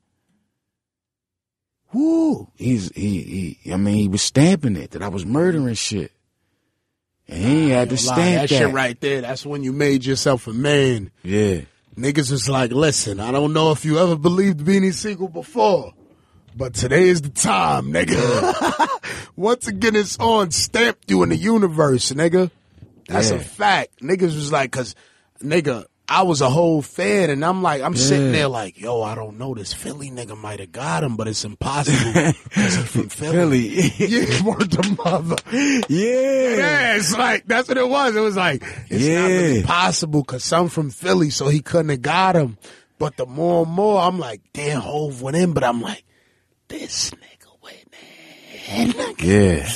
Woo. 1.93 2.47
He's 2.55 2.91
he 2.95 3.55
he 3.63 3.71
I 3.71 3.77
mean 3.77 3.97
he 3.97 4.07
was 4.07 4.23
stamping 4.23 4.77
it 4.77 4.89
that 4.91 5.03
I 5.03 5.09
was 5.09 5.27
murdering 5.27 5.75
shit. 5.75 6.11
And 7.29 7.43
he 7.43 7.69
had 7.69 7.89
to 7.89 7.95
Lie, 7.95 8.01
stamp 8.01 8.17
that 8.17 8.49
shit 8.49 8.71
right 8.71 8.99
there. 8.99 9.21
That's 9.21 9.45
when 9.45 9.63
you 9.63 9.71
made 9.71 10.05
yourself 10.05 10.47
a 10.47 10.53
man. 10.53 11.11
Yeah. 11.23 11.61
Niggas 11.95 12.31
was 12.31 12.49
like, 12.49 12.71
listen, 12.71 13.19
I 13.19 13.31
don't 13.31 13.53
know 13.53 13.71
if 13.71 13.83
you 13.85 13.99
ever 13.99 14.15
believed 14.15 14.59
Beanie 14.61 14.93
Sigel 14.93 15.27
before, 15.27 15.93
but 16.55 16.73
today 16.73 17.09
is 17.09 17.21
the 17.21 17.29
time, 17.29 17.87
nigga. 17.87 18.87
Once 19.35 19.67
again, 19.67 19.95
it's 19.95 20.17
on, 20.17 20.51
stamped 20.51 21.11
you 21.11 21.23
in 21.23 21.29
the 21.29 21.35
universe, 21.35 22.11
nigga. 22.13 22.51
That's 23.07 23.31
a 23.31 23.39
fact. 23.39 24.01
Niggas 24.01 24.35
was 24.35 24.51
like, 24.51 24.71
cause, 24.71 24.95
nigga, 25.43 25.85
I 26.11 26.23
was 26.23 26.41
a 26.41 26.49
whole 26.49 26.81
fan, 26.81 27.29
and 27.29 27.45
I'm 27.45 27.61
like, 27.61 27.83
I'm 27.83 27.95
sitting 27.95 28.31
there 28.31 28.47
like, 28.47 28.79
yo, 28.79 29.03
I 29.03 29.13
don't 29.13 29.37
know, 29.37 29.53
this 29.53 29.73
Philly 29.73 30.09
nigga 30.09 30.35
might 30.35 30.59
have 30.59 30.71
got 30.71 31.03
him, 31.03 31.15
but 31.15 31.27
it's 31.27 31.45
impossible. 31.45 32.13
'cause 32.51 32.75
he 32.75 32.81
from 32.83 33.09
Philly. 33.09 33.89
Philly. 33.89 33.93
yeah, 34.07 34.25
to 34.55 34.97
mother. 35.05 35.35
yeah. 35.53 36.55
Yeah, 36.57 36.95
it's 36.95 37.15
like 37.15 37.45
that's 37.45 37.67
what 37.67 37.77
it 37.77 37.87
was. 37.87 38.15
It 38.15 38.21
was 38.21 38.35
like 38.35 38.63
it's 38.89 39.07
not 39.07 39.27
really 39.27 39.61
possible 39.63 40.21
because 40.21 40.43
some 40.43 40.67
from 40.69 40.89
Philly, 40.89 41.29
so 41.29 41.47
he 41.47 41.61
couldn't 41.61 41.89
have 41.89 42.01
got 42.01 42.35
him. 42.35 42.57
But 42.97 43.15
the 43.15 43.25
more 43.27 43.63
and 43.65 43.71
more, 43.71 44.01
I'm 44.01 44.17
like, 44.19 44.41
damn, 44.51 44.81
Hove 44.81 45.21
went 45.21 45.37
in, 45.37 45.53
but 45.53 45.63
I'm 45.63 45.79
like, 45.81 46.03
this 46.69 47.11
nigga 47.11 47.63
went 47.63 48.97
in. 48.97 49.15
Yeah. 49.25 49.69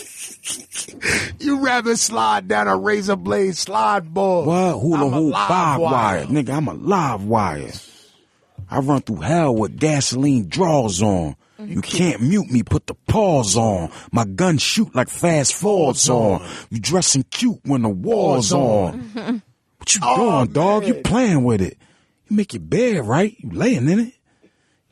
You 1.40 1.60
rather 1.60 1.96
slide 1.96 2.48
down 2.48 2.68
a 2.68 2.76
razor 2.78 3.16
blade 3.16 3.56
slide 3.56 4.14
board? 4.14 4.48
What? 4.48 4.80
Hula 4.80 5.06
I'm 5.08 5.12
hoop 5.14 5.34
live 5.34 5.80
wire. 5.80 5.92
wire. 5.92 6.26
Nigga, 6.26 6.50
I'm 6.56 6.68
a 6.68 6.74
live 6.74 7.24
wire. 7.24 7.72
I 8.70 8.80
run 8.80 9.02
through 9.02 9.22
hell 9.22 9.56
with 9.56 9.80
gasoline 9.80 10.48
draws 10.48 11.02
on. 11.02 11.36
Mm-hmm. 11.60 11.72
You 11.74 11.82
can't 11.82 12.22
mute 12.22 12.50
me, 12.50 12.64
put 12.64 12.88
the 12.88 12.96
pause 13.08 13.56
on. 13.56 13.92
My 14.12 14.26
gun 14.26 14.58
shoot 14.58 14.94
like 14.96 15.10
fast 15.10 15.54
forwards 15.54 16.10
on. 16.10 16.46
You 16.70 16.80
dressing 16.80 17.24
cute 17.30 17.60
when 17.64 17.84
the 17.84 17.90
war's 17.90 18.52
on. 18.52 19.02
Mm-hmm. 19.02 19.38
What 19.78 19.96
you 19.96 20.02
Oh, 20.04 20.40
doing, 20.46 20.54
dog? 20.54 20.86
You 20.88 20.94
man. 20.96 21.04
playing 21.04 21.44
with 21.44 21.62
it. 21.62 21.78
You 22.30 22.36
make 22.38 22.54
your 22.54 22.62
bed 22.62 23.06
right. 23.06 23.36
You 23.40 23.52
laying 23.52 23.88
in 23.90 24.00
it. 24.00 24.14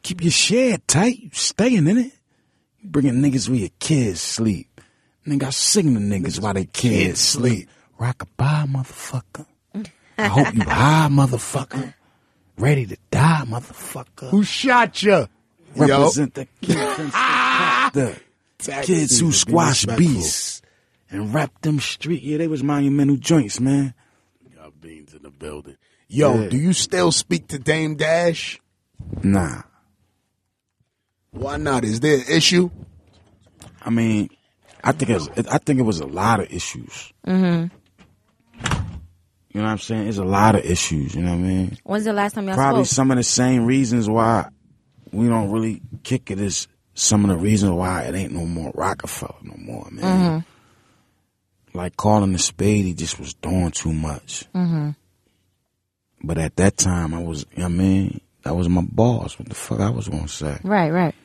Keep 0.04 0.22
your 0.22 0.32
shed 0.32 0.88
tight. 0.88 1.18
You 1.20 1.30
staying 1.34 1.88
in 1.88 1.98
it. 1.98 2.12
You 2.82 2.90
bringing 2.90 3.16
niggas 3.16 3.50
where 3.50 3.58
your 3.60 3.70
kids 3.80 4.22
sleep. 4.22 4.68
Nigga, 5.28 5.44
I 5.46 5.50
sing 5.52 5.94
to 5.94 6.00
niggas 6.00 6.40
while 6.42 6.54
they 6.54 6.66
kids 6.66 7.20
sleep. 7.20 7.70
Rock-a-bye, 8.00 8.66
motherfucker. 8.68 9.46
I 10.18 10.28
hope 10.28 10.54
you 10.56 10.64
high, 10.64 11.08
motherfucker. 11.12 11.94
Ready 12.58 12.86
to 12.88 12.98
die, 13.12 13.44
motherfucker. 13.46 14.30
Who 14.30 14.44
shot 14.44 15.02
you? 15.04 15.28
Represent 15.76 16.34
the 16.34 16.48
kids 16.62 16.76
and 17.16 17.94
the 17.94 18.20
kids 18.84 19.20
who 19.20 19.32
squash 19.32 19.86
respectful. 19.86 19.98
beasts 20.14 20.62
and 21.10 21.34
rap 21.34 21.62
them 21.62 21.80
street. 21.80 22.24
Yeah, 22.24 22.38
they 22.38 22.48
was 22.48 22.62
monumental 22.64 23.16
joints, 23.18 23.60
man. 23.60 23.94
Got 24.56 24.80
beans 24.82 25.14
in 25.14 25.24
the 25.24 25.30
building. 25.32 25.78
Yo, 26.08 26.42
Yeah. 26.44 26.50
do 26.50 26.58
you 26.58 26.74
still 26.74 27.12
speak 27.12 27.48
to 27.50 27.60
Dame 27.60 27.96
Dash? 27.96 28.60
Nah. 29.24 29.62
Why 31.32 31.58
not? 31.58 31.86
Is 31.86 32.00
there 32.02 32.18
an 32.18 32.26
issue? 32.30 32.70
I 33.82 33.90
mean, 33.90 34.30
I 34.84 34.92
think 34.92 35.10
it 35.12 35.14
was, 35.16 35.30
I 35.30 35.58
think 35.58 35.80
it 35.80 35.84
was 35.84 36.00
a 36.00 36.08
lot 36.08 36.40
of 36.40 36.52
issues. 36.52 37.14
Mm-hmm. 37.26 37.76
You 39.54 39.60
know 39.60 39.66
what 39.66 39.72
I'm 39.72 39.78
saying? 39.80 40.08
It's 40.08 40.18
a 40.18 40.24
lot 40.24 40.56
of 40.56 40.64
issues. 40.64 41.14
You 41.14 41.24
know 41.24 41.32
what 41.32 41.40
I 41.40 41.42
mean? 41.42 41.78
When's 41.84 42.06
the 42.06 42.14
last 42.14 42.34
time 42.34 42.48
y'all 42.48 42.56
Probably 42.56 42.86
spoke? 42.86 42.96
some 42.96 43.12
of 43.12 43.18
the 43.18 43.24
same 43.24 43.66
reasons 43.66 44.10
why 44.10 44.48
we 45.12 45.28
don't 45.28 45.52
really 45.52 45.82
kick 46.04 46.32
it 46.32 46.40
is 46.40 46.68
some 46.94 47.26
of 47.26 47.30
the 47.30 47.38
reasons 47.38 47.74
why 47.74 48.04
it 48.04 48.16
ain't 48.16 48.32
no 48.32 48.46
more 48.46 48.72
Roc-A-Fella 48.74 49.36
no 49.44 49.56
more, 49.58 49.88
man. 49.92 50.46
Like 51.74 51.98
calling 51.98 52.32
the 52.32 52.40
spade, 52.40 52.86
he 52.86 52.94
just 52.94 53.20
was 53.20 53.34
doing 53.34 53.72
too 53.72 53.94
much. 53.94 54.46
Mm-hmm. 54.54 54.92
But 56.24 56.38
at 56.38 56.56
that 56.58 56.78
time, 56.78 57.14
I 57.14 57.20
was, 57.20 57.46
you 57.52 57.60
know 57.60 57.66
what 57.66 57.74
I 57.74 57.78
mean? 57.78 58.22
That 58.44 58.56
was 58.56 58.70
my 58.70 58.82
boss. 58.82 59.38
What 59.38 59.50
the 59.50 59.56
fuck 59.56 59.80
I 59.80 59.90
was 59.90 60.08
gonna 60.08 60.28
say? 60.28 60.60
Right, 60.64 60.92
right. 60.92 61.16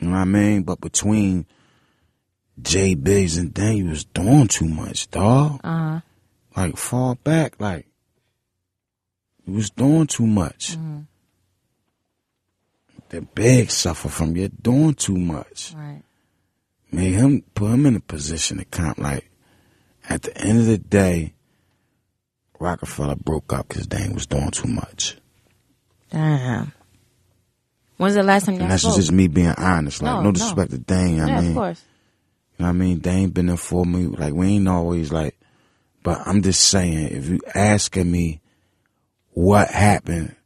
You 0.00 0.08
know 0.08 0.14
what 0.14 0.20
I 0.20 0.24
mean? 0.24 0.62
But 0.62 0.80
between 0.80 1.46
J 2.62 2.94
Biggs 2.94 3.36
and 3.36 3.56
you 3.58 3.86
was 3.86 4.04
doing 4.04 4.48
too 4.48 4.66
much, 4.68 5.10
dog. 5.10 5.60
Uh 5.64 5.68
huh. 5.68 6.00
Like 6.56 6.76
fall 6.76 7.14
back, 7.16 7.60
like 7.60 7.86
you 9.46 9.54
was 9.54 9.70
doing 9.70 10.06
too 10.06 10.26
much. 10.26 10.76
The 13.08 13.22
Big 13.22 13.70
suffer 13.70 14.08
from 14.08 14.36
you 14.36 14.48
doing 14.48 14.94
too 14.94 15.16
much. 15.16 15.74
Right. 15.76 16.02
Made 16.92 17.12
him 17.14 17.42
put 17.54 17.70
him 17.72 17.86
in 17.86 17.96
a 17.96 18.00
position 18.00 18.58
to 18.58 18.64
count. 18.64 18.98
Like 18.98 19.28
at 20.08 20.22
the 20.22 20.36
end 20.38 20.60
of 20.60 20.66
the 20.66 20.78
day, 20.78 21.34
Roc-A-Fella 22.58 23.16
broke 23.16 23.52
up 23.52 23.68
because 23.68 23.86
Dan 23.86 24.12
was 24.14 24.26
doing 24.26 24.50
too 24.50 24.68
much. 24.68 25.16
Damn. 26.10 26.72
When's 27.96 28.14
the 28.14 28.22
last 28.22 28.46
time 28.46 28.54
y'all 28.54 28.62
And 28.62 28.70
that's 28.72 28.82
spoke? 28.82 28.96
just 28.96 29.12
me 29.12 29.28
being 29.28 29.48
honest. 29.56 30.02
Like 30.02 30.10
No, 30.12 30.16
no, 30.18 30.22
no. 30.26 30.32
disrespect 30.32 30.70
to 30.72 30.78
Dan. 30.78 31.20
I 31.20 31.26
yeah, 31.28 31.40
mean, 31.40 31.50
of 31.50 31.54
course. 31.56 31.82
You 32.60 32.66
know 32.66 32.72
what 32.72 32.76
I 32.76 32.78
mean? 32.78 32.98
They 33.00 33.10
ain't 33.12 33.32
been 33.32 33.46
there 33.46 33.56
for 33.56 33.86
me. 33.86 34.04
Like, 34.04 34.34
we 34.34 34.48
ain't 34.48 34.68
always 34.68 35.10
like, 35.10 35.34
but 36.02 36.20
I'm 36.26 36.42
just 36.42 36.60
saying, 36.60 37.08
if 37.16 37.26
you 37.26 37.40
asking 37.54 38.10
me 38.12 38.42
what 39.30 39.70
happened 39.70 40.36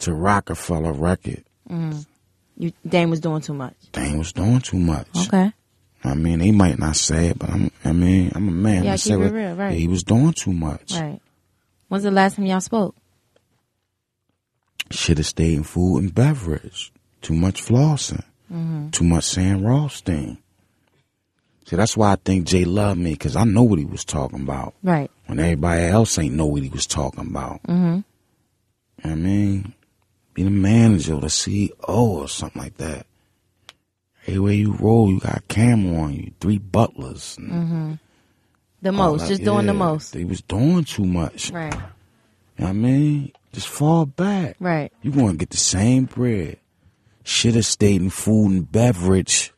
to 0.00 0.12
Roc-A-Fella 0.12 0.92
record, 0.92 1.44
You 2.58 2.72
Dame 2.86 3.08
was 3.08 3.20
doing 3.20 3.40
too 3.40 3.54
much. 3.54 3.72
Dame 3.92 4.18
was 4.18 4.34
doing 4.34 4.60
too 4.60 4.76
much. 4.78 5.08
Okay. 5.28 5.50
I 6.04 6.12
mean, 6.12 6.40
they 6.40 6.50
might 6.50 6.78
not 6.78 6.94
say 6.96 7.28
it, 7.28 7.38
but 7.38 7.48
I'm, 7.48 7.70
I 7.86 7.92
mean, 7.92 8.30
I'm 8.34 8.46
a 8.46 8.50
man. 8.50 8.84
Yeah, 8.84 8.92
I 8.92 8.96
keep 8.98 9.14
it 9.14 9.16
what- 9.16 9.32
real, 9.32 9.54
right. 9.54 9.72
yeah, 9.72 9.78
he 9.78 9.88
was 9.88 10.02
doing 10.02 10.34
too 10.34 10.52
much. 10.52 10.92
Right. 10.92 11.22
When's 11.88 12.04
the 12.04 12.10
last 12.10 12.36
time 12.36 12.44
y'all 12.44 12.60
spoke? 12.60 12.94
Should 14.90 15.16
have 15.16 15.26
stayed 15.26 15.54
in 15.54 15.62
food 15.62 16.00
and 16.00 16.14
beverage. 16.14 16.92
Too 17.22 17.34
much 17.34 17.64
flossing. 17.64 18.24
Mm-hmm. 18.52 18.90
Too 18.90 19.04
much 19.04 19.24
saying 19.24 19.64
Rothstein. 19.64 20.36
See, 21.68 21.76
that's 21.76 21.98
why 21.98 22.12
I 22.12 22.16
think 22.16 22.46
Jay 22.46 22.64
loved 22.64 22.98
me, 22.98 23.10
because 23.12 23.36
I 23.36 23.44
know 23.44 23.62
what 23.62 23.78
he 23.78 23.84
was 23.84 24.02
talking 24.02 24.40
about. 24.40 24.72
Right. 24.82 25.10
when 25.26 25.38
everybody 25.38 25.82
else 25.82 26.18
ain't 26.18 26.34
know 26.34 26.46
what 26.46 26.62
he 26.62 26.70
was 26.70 26.86
talking 26.86 27.26
about. 27.26 27.62
Mm-hmm. 27.64 27.84
You 27.84 27.90
know 27.94 28.02
what 29.02 29.10
I 29.10 29.14
mean, 29.16 29.74
be 30.32 30.44
the 30.44 30.50
manager 30.50 31.12
or 31.14 31.20
the 31.20 31.26
CEO 31.26 31.74
or 31.86 32.26
something 32.26 32.62
like 32.62 32.78
that. 32.78 33.04
Everywhere 34.26 34.54
you 34.54 34.72
roll, 34.72 35.10
you 35.10 35.20
got 35.20 35.36
a 35.36 35.42
camera 35.42 36.00
on 36.00 36.14
you, 36.14 36.32
three 36.40 36.56
butlers. 36.56 37.36
and 37.38 37.98
The 38.80 38.90
most. 38.92 39.22
that. 39.22 39.28
Just 39.28 39.44
doing 39.44 39.66
the 39.66 39.74
most. 39.74 40.14
They 40.14 40.24
was 40.24 40.40
doing 40.40 40.84
too 40.84 41.04
much. 41.04 41.50
Right. 41.50 41.74
You 41.74 41.80
know 41.80 42.64
what 42.64 42.68
I 42.68 42.72
mean? 42.72 43.32
Just 43.52 43.68
fall 43.68 44.06
back. 44.06 44.56
Right. 44.58 44.90
You 45.02 45.10
gonna 45.12 45.34
get 45.34 45.50
the 45.50 45.58
same 45.58 46.06
bread. 46.06 46.56
Should 47.24 47.56
have 47.56 47.66
stayed 47.66 48.00
in 48.00 48.08
food 48.08 48.52
and 48.52 48.72
beverage. 48.72 49.52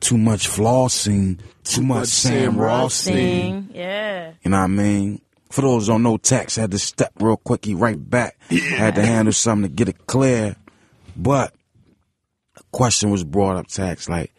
Too 0.00 0.16
much 0.18 0.48
flossing. 0.48 1.38
Too, 1.62 1.82
much, 1.82 1.98
much 1.98 2.08
Sam 2.08 2.52
Sam 2.52 2.56
Rossing. 2.56 3.74
Yeah. 3.74 4.32
You 4.42 4.50
know 4.50 4.58
what 4.58 4.64
I 4.64 4.66
mean? 4.68 5.20
For 5.50 5.60
those 5.62 5.86
who 5.86 5.92
don't 5.94 6.02
know, 6.02 6.16
Tax 6.16 6.56
had 6.56 6.70
to 6.70 6.78
step 6.78 7.12
real 7.20 7.36
quick. 7.36 7.64
He 7.64 7.74
right 7.74 7.98
back. 8.10 8.38
Had 8.48 8.94
to 8.94 9.04
handle 9.04 9.32
something 9.32 9.68
to 9.70 9.74
get 9.74 9.88
it 9.88 10.06
clear. 10.06 10.56
But 11.16 11.54
a 12.56 12.62
question 12.72 13.10
was 13.10 13.24
brought 13.24 13.56
up, 13.56 13.66
Tax, 13.66 14.08
like 14.08 14.32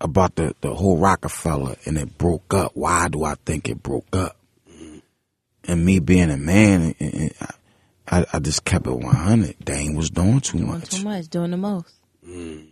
about 0.00 0.34
the, 0.36 0.54
the 0.60 0.74
whole 0.74 0.98
Roc-A-Fella 0.98 1.76
and 1.86 1.96
it 1.98 2.18
broke 2.18 2.52
up. 2.52 2.72
Why 2.74 3.08
do 3.08 3.24
I 3.24 3.36
think 3.46 3.68
it 3.68 3.82
broke 3.82 4.14
up? 4.14 4.36
And 5.66 5.84
me 5.84 5.98
being 5.98 6.30
a 6.30 6.36
man, 6.36 6.94
and, 7.00 7.14
and 7.14 7.34
I, 8.06 8.26
I 8.34 8.38
just 8.38 8.64
kept 8.66 8.86
it 8.86 8.90
100. 8.92 9.56
Dame 9.64 9.94
was 9.94 10.10
doing 10.10 10.40
too 10.40 10.58
Doing 10.58 10.70
much. 10.70 10.90
too 10.90 11.04
much. 11.04 11.28
Doing 11.28 11.52
the 11.52 11.56
most. 11.56 11.93
Mm. 12.26 12.68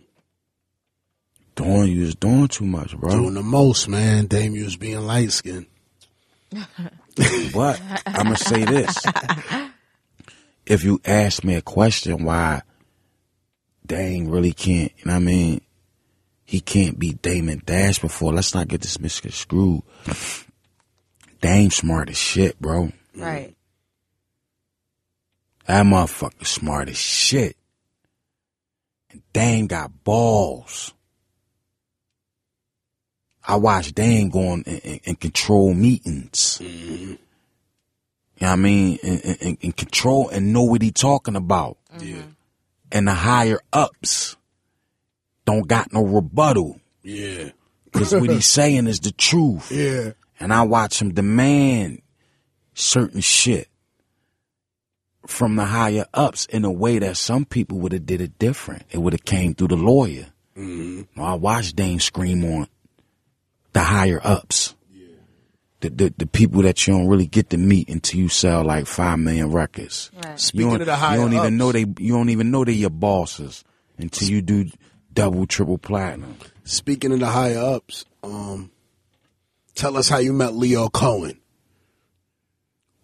Doing, 1.55 1.91
you 1.91 2.01
was 2.01 2.15
doing 2.15 2.47
too 2.47 2.65
much, 2.65 2.97
bro. 2.97 3.11
Doing 3.11 3.35
the 3.35 3.43
most, 3.43 3.87
man. 3.87 4.25
Dame 4.25 4.55
you 4.55 4.63
was 4.63 4.77
being 4.77 5.05
light 5.05 5.31
skinned. 5.31 5.67
But 7.53 7.79
I'm 8.07 8.23
gonna 8.23 8.37
say 8.37 8.65
this: 8.65 8.97
if 10.65 10.83
you 10.83 10.99
ask 11.05 11.43
me 11.43 11.53
a 11.53 11.61
question, 11.61 12.23
why 12.23 12.63
Dame 13.85 14.29
really 14.29 14.53
can't, 14.53 14.91
you 14.97 15.05
know 15.05 15.13
what 15.13 15.17
I 15.17 15.25
mean? 15.25 15.61
He 16.43 16.59
can't 16.59 16.97
be 16.97 17.13
Damon 17.13 17.61
Dash 17.65 17.99
before. 17.99 18.33
Let's 18.33 18.55
not 18.55 18.67
get 18.67 18.81
this 18.81 18.99
misconstrued. 18.99 19.83
Dame 21.41 21.69
smart 21.69 22.09
as 22.09 22.17
shit, 22.17 22.59
bro. 22.59 22.91
Right. 23.15 23.55
That 25.67 25.85
motherfucker 25.85 26.45
smart 26.45 26.89
as 26.89 26.97
shit. 26.97 27.55
Dame 29.33 29.67
got 29.67 30.03
balls. 30.03 30.93
I 33.45 33.57
watched 33.57 33.95
Dame 33.95 34.29
go 34.29 34.53
and, 34.53 34.67
and, 34.67 34.99
and 35.05 35.19
control 35.19 35.73
meetings. 35.73 36.59
You 36.61 37.17
know 38.39 38.47
what 38.47 38.53
I 38.53 38.55
mean? 38.55 38.99
And, 39.03 39.37
and, 39.41 39.57
and 39.61 39.77
control 39.77 40.29
and 40.29 40.53
know 40.53 40.63
what 40.63 40.81
he 40.81 40.91
talking 40.91 41.35
about. 41.35 41.77
Yeah. 41.99 42.23
And 42.91 43.07
the 43.07 43.13
higher 43.13 43.59
ups 43.73 44.37
don't 45.45 45.67
got 45.67 45.91
no 45.91 46.03
rebuttal. 46.03 46.79
Yeah. 47.01 47.49
Cause 47.91 48.13
what 48.13 48.29
he's 48.29 48.47
saying 48.49 48.87
is 48.87 49.01
the 49.01 49.11
truth. 49.11 49.71
Yeah. 49.71 50.11
And 50.39 50.53
I 50.53 50.63
watch 50.63 51.01
him 51.01 51.13
demand 51.13 52.01
certain 52.73 53.21
shit 53.21 53.67
from 55.25 55.55
the 55.55 55.65
higher 55.65 56.05
ups 56.13 56.45
in 56.47 56.65
a 56.65 56.71
way 56.71 56.99
that 56.99 57.17
some 57.17 57.45
people 57.45 57.79
would 57.79 57.93
have 57.93 58.05
did 58.05 58.21
it 58.21 58.37
different. 58.39 58.83
It 58.91 58.97
would 58.97 59.13
have 59.13 59.25
came 59.25 59.55
through 59.55 59.69
the 59.69 59.77
lawyer. 59.77 60.27
Mm-hmm. 60.57 61.19
I 61.19 61.33
watched 61.35 61.75
Dame 61.75 61.99
scream 61.99 62.43
on 62.45 62.67
the 63.73 63.81
higher 63.81 64.21
ups. 64.23 64.75
The, 65.79 65.89
the 65.89 66.13
the 66.17 66.25
people 66.25 66.61
that 66.61 66.87
you 66.87 66.93
don't 66.93 67.09
really 67.09 67.25
get 67.27 67.49
to 67.49 67.57
meet 67.57 67.89
until 67.89 68.17
you 68.21 68.29
sell 68.29 68.63
like 68.63 68.87
five 68.87 69.19
million 69.19 69.51
records. 69.51 70.11
Right. 70.23 70.39
Speaking 70.39 70.69
you 70.69 70.75
of 70.75 70.85
the 70.85 70.95
higher 70.95 71.17
you 71.17 71.23
don't 71.23 71.33
even 71.33 71.45
ups, 71.45 71.51
know 71.51 71.71
they 71.73 71.85
you 71.97 72.13
don't 72.13 72.29
even 72.29 72.51
know 72.51 72.63
they 72.63 72.71
your 72.71 72.89
bosses 72.89 73.65
until 73.97 74.29
you 74.29 74.41
do 74.41 74.69
double 75.11 75.45
triple 75.45 75.77
platinum. 75.77 76.37
Speaking 76.63 77.11
of 77.11 77.19
the 77.19 77.25
higher 77.25 77.57
ups, 77.59 78.05
um, 78.23 78.71
tell 79.75 79.97
us 79.97 80.07
how 80.07 80.19
you 80.19 80.31
met 80.31 80.51
Lyor 80.51 80.89
Cohen. 80.89 81.37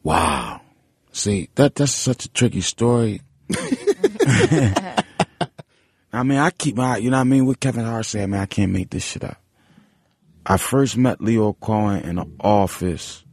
Wow. 0.01 0.61
See, 1.19 1.49
that 1.55 1.75
that's 1.75 1.91
such 1.91 2.23
a 2.23 2.29
tricky 2.29 2.61
story. 2.61 3.21
I 6.13 6.23
mean, 6.23 6.37
I 6.37 6.49
keep 6.51 6.77
my, 6.77 6.95
you 6.95 7.09
know 7.09 7.17
what 7.17 7.21
I 7.21 7.25
mean? 7.25 7.45
What 7.45 7.59
Kevin 7.59 7.83
Hart 7.83 8.05
said, 8.05 8.29
man, 8.29 8.39
I 8.39 8.45
can't 8.45 8.71
make 8.71 8.89
this 8.89 9.03
shit 9.03 9.25
up. 9.25 9.35
I 10.45 10.55
first 10.55 10.95
met 10.95 11.19
Lyor 11.19 11.59
Cohen 11.59 12.03
in 12.03 12.15
the 12.15 12.25
office 12.39 13.25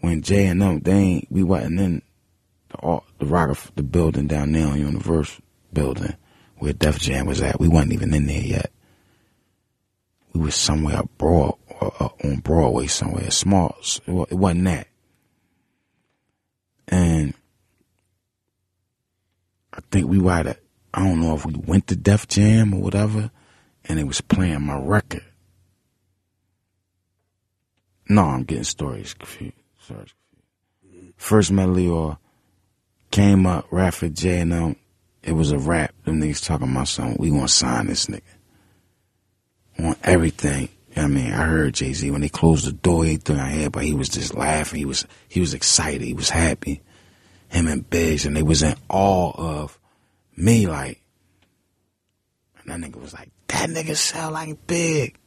when 0.00 0.20
Jay 0.20 0.44
and 0.46 0.60
them, 0.60 0.80
they 0.80 0.92
ain't, 0.92 1.28
we 1.32 1.42
wasn't 1.42 1.80
in 1.80 2.02
the, 2.68 3.00
the 3.18 3.24
rock, 3.24 3.48
of 3.48 3.72
the 3.76 3.82
building 3.82 4.26
down 4.26 4.52
there 4.52 4.66
on 4.66 4.78
Universal 4.78 5.42
building 5.72 6.14
where 6.58 6.74
Def 6.74 6.98
Jam 6.98 7.24
was 7.24 7.40
at. 7.40 7.58
We 7.58 7.68
wasn't 7.68 7.94
even 7.94 8.12
in 8.12 8.26
there 8.26 8.42
yet. 8.42 8.70
We 10.34 10.40
was 10.42 10.54
somewhere 10.54 10.98
up 10.98 11.08
broad, 11.16 11.56
uh, 11.80 11.88
uh, 11.98 12.08
on 12.24 12.40
Broadway 12.40 12.88
somewhere, 12.88 13.30
small. 13.30 13.74
It 14.06 14.34
wasn't 14.34 14.64
that. 14.64 14.88
And 16.88 17.34
I 19.72 19.80
think 19.90 20.08
we 20.08 20.18
were 20.18 20.32
at 20.32 20.46
a, 20.46 20.56
I 20.94 21.04
don't 21.04 21.20
know 21.20 21.34
if 21.34 21.44
we 21.44 21.54
went 21.54 21.88
to 21.88 21.96
Def 21.96 22.28
Jam 22.28 22.72
or 22.74 22.80
whatever, 22.80 23.30
and 23.84 23.98
it 23.98 24.04
was 24.04 24.20
playing 24.20 24.62
my 24.62 24.78
record. 24.78 25.24
No, 28.08 28.22
I'm 28.22 28.44
getting 28.44 28.64
stories 28.64 29.14
confused. 29.14 29.54
First 31.16 31.50
met 31.50 31.68
Lyor, 31.68 32.18
came 33.10 33.46
up, 33.46 33.66
rap 33.70 33.94
for 33.94 34.08
J 34.08 34.40
and 34.40 34.52
them. 34.52 34.76
It 35.22 35.32
was 35.32 35.50
a 35.50 35.58
rap. 35.58 35.92
Them 36.04 36.20
niggas 36.20 36.44
talking 36.44 36.70
about 36.70 36.88
something. 36.88 37.16
We 37.18 37.30
gonna 37.30 37.48
sign 37.48 37.88
this 37.88 38.06
nigga. 38.06 38.22
On 39.78 39.96
everything. 40.04 40.68
You 40.96 41.02
know 41.02 41.08
what 41.08 41.18
I 41.18 41.22
mean, 41.24 41.32
I 41.34 41.44
heard 41.44 41.74
Jay 41.74 41.92
Z 41.92 42.10
when 42.10 42.22
they 42.22 42.30
closed 42.30 42.66
the 42.66 42.72
door, 42.72 43.04
he 43.04 43.18
threw 43.18 43.36
my 43.36 43.50
head, 43.50 43.72
but 43.72 43.84
he 43.84 43.92
was 43.92 44.08
just 44.08 44.34
laughing. 44.34 44.78
He 44.78 44.86
was 44.86 45.06
he 45.28 45.40
was 45.40 45.52
excited. 45.52 46.00
He 46.00 46.14
was 46.14 46.30
happy. 46.30 46.80
Him 47.48 47.68
and 47.68 47.88
Biggs, 47.88 48.24
and 48.24 48.34
they 48.34 48.42
was 48.42 48.62
in 48.62 48.74
awe 48.88 49.32
of 49.36 49.78
me. 50.36 50.66
Like, 50.66 51.02
and 52.58 52.82
that 52.82 52.90
nigga 52.90 52.98
was 52.98 53.12
like, 53.12 53.30
"That 53.48 53.68
nigga 53.68 53.94
sound 53.94 54.32
like 54.32 54.66
Big." 54.66 55.18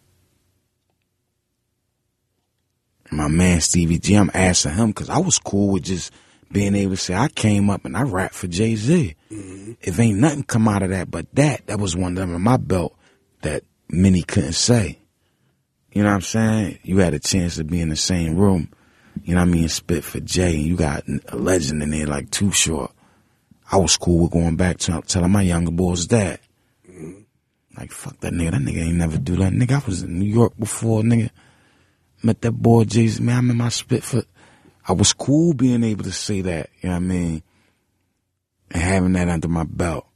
And 3.12 3.20
my 3.20 3.28
man 3.28 3.62
Stevie 3.62 4.00
G, 4.00 4.16
I'm 4.16 4.32
asking 4.34 4.74
him 4.74 4.88
because 4.88 5.10
I 5.12 5.20
was 5.20 5.38
cool 5.38 5.74
with 5.74 5.84
just 5.84 6.12
being 6.52 6.74
able 6.74 6.96
to 6.96 6.98
say 6.98 7.14
I 7.14 7.28
came 7.28 7.70
up 7.70 7.86
and 7.86 7.96
I 7.96 8.02
rapped 8.02 8.34
for 8.34 8.48
Jay 8.48 8.76
Z. 8.76 9.16
Mm-hmm. 9.32 9.74
If 9.82 10.00
ain't 10.00 10.18
nothing 10.18 10.44
come 10.44 10.68
out 10.68 10.82
of 10.82 10.90
that 10.90 11.12
but 11.12 11.28
that, 11.34 11.68
that 11.68 11.80
was 11.80 11.96
one 11.96 12.14
of 12.14 12.18
them 12.18 12.34
in 12.34 12.42
my 12.42 12.58
belt 12.58 12.96
that 13.44 13.64
many 13.88 14.24
couldn't 14.24 14.54
say. 14.54 14.99
You 15.92 16.04
know 16.04 16.10
what 16.10 16.16
I'm 16.16 16.22
saying? 16.22 16.80
You 16.84 17.00
had 17.00 17.14
a 17.14 17.20
chance 17.20 17.56
to 17.56 17.64
be 17.64 17.82
in 17.82 17.90
the 17.90 17.96
same 17.96 18.36
room. 18.36 18.70
You 19.24 19.36
know 19.36 19.42
what 19.42 19.50
I 19.50 19.52
mean? 19.52 19.70
Spit 19.70 20.04
for 20.04 20.20
Jay, 20.20 20.56
and 20.56 20.66
you 20.66 20.76
got 20.76 21.04
a 21.28 21.36
legend 21.36 21.84
in 21.84 21.92
there 21.92 22.08
like 22.08 22.30
Too 22.32 22.52
Short. 22.52 22.92
I 23.72 23.78
was 23.78 23.98
cool 23.98 24.24
with 24.24 24.32
going 24.32 24.56
back 24.56 24.78
to 24.80 25.02
telling 25.06 25.32
my 25.32 25.42
younger 25.42 25.72
boys 25.72 26.08
that. 26.08 26.42
Mm-hmm. 26.90 27.22
Like 27.78 27.92
fuck 27.92 28.20
that 28.22 28.34
nigga. 28.34 28.52
That 28.52 28.62
nigga 28.62 28.82
ain't 28.82 28.96
never 28.96 29.18
do 29.18 29.36
that. 29.38 29.54
Nigga, 29.54 29.82
I 29.82 29.86
was 29.86 30.04
in 30.04 30.20
New 30.20 30.26
York 30.26 30.54
before, 30.58 31.02
nigga. 31.02 31.30
Met 32.24 32.42
that 32.42 32.52
boy 32.52 32.84
Jay 32.84 33.10
Man, 33.20 33.38
I'm 33.38 33.52
in 33.52 33.58
my 33.58 33.70
spit 33.70 34.04
for. 34.04 34.24
I 34.88 34.94
was 34.94 35.14
cool 35.14 35.54
being 35.54 35.84
able 35.84 36.04
to 36.04 36.12
say 36.12 36.42
that. 36.42 36.70
You 36.82 36.90
know 36.90 36.96
what 36.96 37.04
I 37.04 37.06
mean? 37.06 37.44
And 38.72 38.82
having 38.82 39.14
that 39.14 39.30
under 39.30 39.48
my 39.48 39.64
belt. 39.64 40.08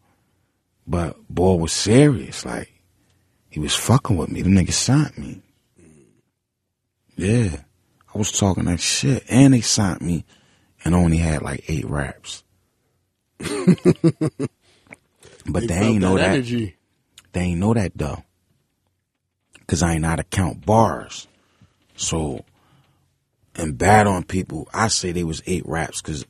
But 0.88 1.16
boy 1.30 1.56
was 1.56 1.72
serious. 1.72 2.46
Like 2.46 2.74
he 3.50 3.60
was 3.60 3.76
fucking 3.76 4.18
with 4.18 4.30
me. 4.30 4.42
The 4.42 4.50
nigga 4.50 4.74
signed 4.74 5.18
me. 5.18 5.43
Yeah. 7.16 7.58
I 8.14 8.18
was 8.18 8.32
talking 8.32 8.66
that 8.66 8.80
shit. 8.80 9.24
And 9.30 9.54
they 9.54 9.62
signed 9.62 10.02
me 10.02 10.26
and 10.84 10.96
only 10.96 11.18
had 11.18 11.42
like 11.42 11.64
eight 11.68 11.90
raps. 11.90 12.44
but 13.38 13.48
they, 15.68 15.74
ain't 15.74 16.02
know 16.02 16.18
that. 16.18 16.32
energy. 16.32 16.76
They 17.32 17.42
ain't 17.42 17.60
know 17.60 17.74
that 17.74 17.92
though. 17.96 18.24
Cause 19.68 19.82
I 19.82 19.94
ain't 19.94 20.02
know 20.02 20.10
how 20.10 20.18
to 20.18 20.24
count 20.24 20.66
bars. 20.66 21.28
So, 21.96 22.44
and 23.56 23.78
bad 23.78 24.08
on 24.08 24.24
people, 24.24 24.68
I 24.74 24.88
say 24.90 25.12
they 25.12 25.24
was 25.24 25.42
eight 25.46 25.64
raps 25.66 26.02
cause 26.02 26.26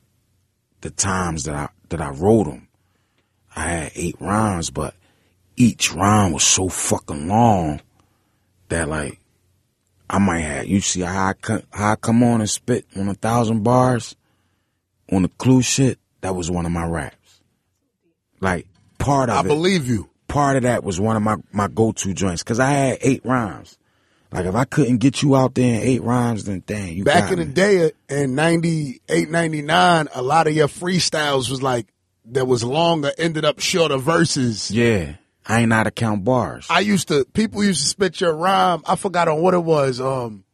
the 0.80 0.90
times 0.90 1.44
that 1.44 1.54
I, 1.54 1.68
that 1.88 2.00
I 2.00 2.10
wrote 2.10 2.44
them, 2.44 2.68
I 3.56 3.68
had 3.68 3.92
eight 3.94 4.16
rhymes, 4.20 4.70
but 4.70 4.94
each 5.56 5.92
rhyme 5.92 6.32
was 6.32 6.44
so 6.44 6.68
fucking 6.68 7.28
long 7.28 7.80
that 8.68 8.88
like, 8.88 9.18
I 10.14 10.18
might 10.18 10.40
have, 10.42 10.66
you 10.66 10.80
see 10.80 11.00
how 11.00 11.28
I, 11.28 11.32
co- 11.32 11.62
how 11.72 11.92
I 11.92 11.96
come 11.96 12.22
on 12.22 12.40
and 12.40 12.48
spit 12.48 12.86
on 12.96 13.08
a 13.08 13.14
thousand 13.14 13.64
bars 13.64 14.14
on 15.10 15.22
the 15.22 15.28
clue 15.28 15.60
shit, 15.60 15.98
that 16.20 16.36
was 16.36 16.48
one 16.50 16.66
of 16.66 16.70
my 16.72 16.84
raps. 16.86 17.40
Like, 18.40 18.66
part 18.98 19.28
of 19.28 19.36
I 19.36 19.40
it 19.40 19.48
believe 19.48 19.88
you. 19.88 20.08
part 20.28 20.56
of 20.56 20.62
that 20.62 20.84
was 20.84 21.00
one 21.00 21.16
of 21.16 21.22
my, 21.22 21.36
my 21.50 21.66
go-to 21.66 22.14
joints 22.14 22.44
because 22.44 22.60
I 22.60 22.70
had 22.70 22.98
eight 23.00 23.22
rhymes. 23.24 23.76
Like 24.30 24.46
if 24.46 24.54
I 24.54 24.64
couldn't 24.64 24.98
get 24.98 25.20
you 25.20 25.34
out 25.34 25.56
there 25.56 25.74
in 25.74 25.80
eight 25.80 26.02
rhymes, 26.02 26.44
then 26.44 26.62
dang, 26.64 26.94
you 26.96 27.02
Back 27.04 27.32
in 27.32 27.38
the 27.40 27.44
day 27.44 27.86
uh, 27.86 27.90
in 28.08 28.36
98, 28.36 29.30
99, 29.30 30.08
a 30.14 30.22
lot 30.22 30.46
of 30.46 30.54
your 30.54 30.68
freestyles 30.68 31.50
was 31.50 31.60
like, 31.60 31.86
that 32.26 32.46
was 32.46 32.62
longer, 32.62 33.10
ended 33.18 33.44
up 33.44 33.58
shorter 33.58 33.96
verses. 33.98 34.70
Yeah, 34.70 35.14
I 35.46 35.60
ain't 35.60 35.68
know 35.68 35.76
how 35.76 35.82
to 35.84 35.90
count 35.90 36.24
bars. 36.24 36.66
I 36.70 36.80
used 36.80 37.08
to, 37.08 37.24
people 37.26 37.62
used 37.62 37.80
to 37.82 37.86
spit 37.86 38.20
your 38.20 38.34
rhyme. 38.34 38.82
I 38.86 38.96
forgot 38.96 39.28
on 39.28 39.40
what 39.42 39.54
it 39.54 39.62
was. 39.62 40.00
Um, 40.00 40.44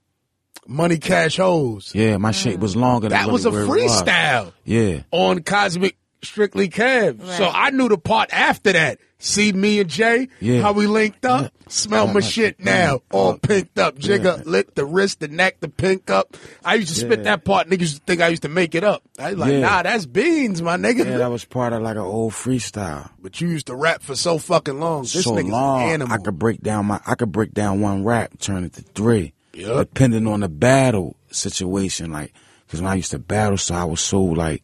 Money 0.66 0.98
Cash 0.98 1.36
Hoes. 1.36 1.92
Yeah, 1.94 2.16
my 2.16 2.30
shit 2.32 2.60
was 2.60 2.76
longer. 2.76 3.08
Than 3.08 3.18
That 3.18 3.32
was 3.32 3.44
a 3.44 3.50
really 3.50 3.68
where 3.68 3.78
it 3.78 3.82
was. 3.84 4.02
freestyle 4.02 4.52
Yeah, 4.64 5.02
on 5.10 5.42
Cosmic 5.42 5.96
Strictly 6.22 6.68
Cab. 6.68 7.22
So 7.24 7.48
I 7.48 7.70
knew 7.70 7.88
the 7.88 7.98
part 7.98 8.30
after 8.32 8.72
that. 8.72 8.98
See 9.22 9.52
me 9.52 9.80
and 9.80 9.90
Jay, 9.90 10.28
Yeah. 10.40 10.62
how 10.62 10.72
we 10.72 10.86
linked 10.86 11.26
up. 11.26 11.52
Smell 11.68 12.04
oh, 12.08 12.12
my 12.14 12.20
Yeah. 12.20 12.26
shit 12.26 12.58
now, 12.58 13.00
all 13.12 13.36
pinked 13.36 13.78
up. 13.78 13.98
Jigger 13.98 14.36
Yeah. 14.38 14.42
lit 14.46 14.74
the 14.74 14.86
wrist, 14.86 15.20
the 15.20 15.28
neck, 15.28 15.60
the 15.60 15.68
pink 15.68 16.08
up. 16.08 16.38
I 16.64 16.76
used 16.76 16.94
to 16.94 17.00
spit 17.00 17.24
that 17.24 17.44
part. 17.44 17.68
Niggas 17.68 18.00
think 18.06 18.22
I 18.22 18.28
used 18.28 18.42
to 18.42 18.48
make 18.48 18.74
it 18.74 18.82
up. 18.82 19.02
I 19.18 19.30
was 19.32 19.38
like, 19.38 19.52
Yeah. 19.52 19.60
nah, 19.60 19.82
that's 19.82 20.06
beans, 20.06 20.62
my 20.62 20.78
nigga. 20.78 21.04
yeah, 21.04 21.18
that 21.18 21.30
was 21.30 21.44
part 21.44 21.74
of 21.74 21.82
like 21.82 21.96
an 21.96 22.02
old 22.02 22.32
freestyle. 22.32 23.10
but 23.20 23.38
you 23.42 23.48
used 23.48 23.66
to 23.66 23.76
rap 23.76 24.02
for 24.02 24.16
so 24.16 24.38
fucking 24.38 24.80
long. 24.80 25.02
This 25.02 25.22
so 25.24 25.32
nigga's 25.32 25.50
long, 25.50 25.82
an 25.82 25.88
animal. 25.90 26.14
I 26.14 26.18
could 26.24 26.38
break 26.38 26.62
down 26.62 26.86
my, 26.86 26.98
I 27.06 27.14
could 27.14 27.30
break 27.30 27.52
down 27.52 27.82
one 27.82 28.04
rap, 28.04 28.38
turn 28.38 28.64
it 28.64 28.72
to 28.72 28.82
three, 28.94 29.34
Yup. 29.52 29.76
depending 29.90 30.26
on 30.26 30.40
the 30.40 30.48
battle 30.48 31.14
situation. 31.30 32.10
Like, 32.10 32.32
because 32.66 32.80
when 32.80 32.90
I 32.90 32.94
used 32.94 33.10
to 33.10 33.18
battle, 33.18 33.58
so 33.58 33.74
I 33.74 33.84
was 33.84 34.00
so 34.00 34.22
like, 34.22 34.62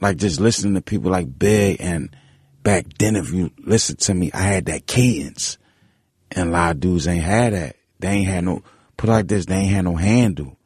like 0.00 0.16
just 0.16 0.40
listening 0.40 0.74
to 0.74 0.82
people 0.82 1.12
like 1.12 1.38
Big 1.38 1.76
and 1.78 2.10
back 2.66 2.86
then, 2.98 3.14
if 3.14 3.30
you 3.32 3.52
listen 3.64 3.94
to 3.96 4.12
me, 4.12 4.30
I 4.34 4.38
had 4.42 4.66
that 4.66 4.86
cadence, 4.88 5.56
and 6.32 6.48
a 6.48 6.52
lot 6.52 6.72
of 6.72 6.80
dudes 6.80 7.06
ain't 7.06 7.22
had 7.22 7.52
that. 7.52 7.76
They 8.00 8.08
ain't 8.08 8.26
had 8.28 8.44
no 8.44 8.62
put 8.96 9.08
it 9.08 9.12
like 9.12 9.28
this. 9.28 9.46
They 9.46 9.54
ain't 9.54 9.70
had 9.72 9.84
no 9.84 9.94
handle. 9.94 10.58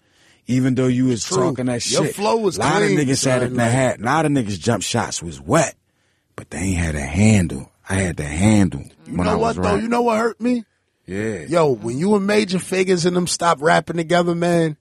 Even 0.46 0.74
though 0.74 0.86
you 0.88 1.04
was 1.06 1.22
True. 1.24 1.36
talking 1.36 1.66
that 1.66 1.86
Your 1.90 2.04
shit, 2.06 2.16
Your 2.16 2.24
flow 2.24 2.36
was 2.38 2.56
a 2.56 2.60
lot 2.60 2.76
clean, 2.78 2.98
of 2.98 3.06
niggas 3.06 3.24
had 3.24 3.42
it. 3.42 3.50
They 3.50 3.56
like- 3.56 3.70
had 3.70 4.00
a 4.00 4.02
lot 4.04 4.24
of 4.26 4.32
niggas 4.32 4.58
jump 4.58 4.82
shots 4.82 5.22
was 5.22 5.40
wet, 5.40 5.76
but 6.36 6.50
they 6.50 6.58
ain't 6.58 6.78
had 6.78 6.94
a 6.96 7.00
handle. 7.02 7.70
I 7.88 7.94
had 7.96 8.16
the 8.16 8.24
handle 8.24 8.84
you 9.06 9.16
know 9.16 9.36
what 9.38 9.56
though? 9.56 9.62
rapping. 9.62 9.82
You 9.82 9.88
know 9.88 10.02
what 10.02 10.18
hurt 10.18 10.40
me? 10.40 10.64
Yeah. 11.06 11.44
Yo, 11.48 11.70
when 11.70 11.98
you 11.98 12.14
and 12.14 12.26
Major 12.26 12.58
Figgas 12.58 13.04
and 13.04 13.14
them 13.16 13.26
stopped 13.26 13.60
rapping 13.60 13.96
together, 13.96 14.34
man, 14.34 14.76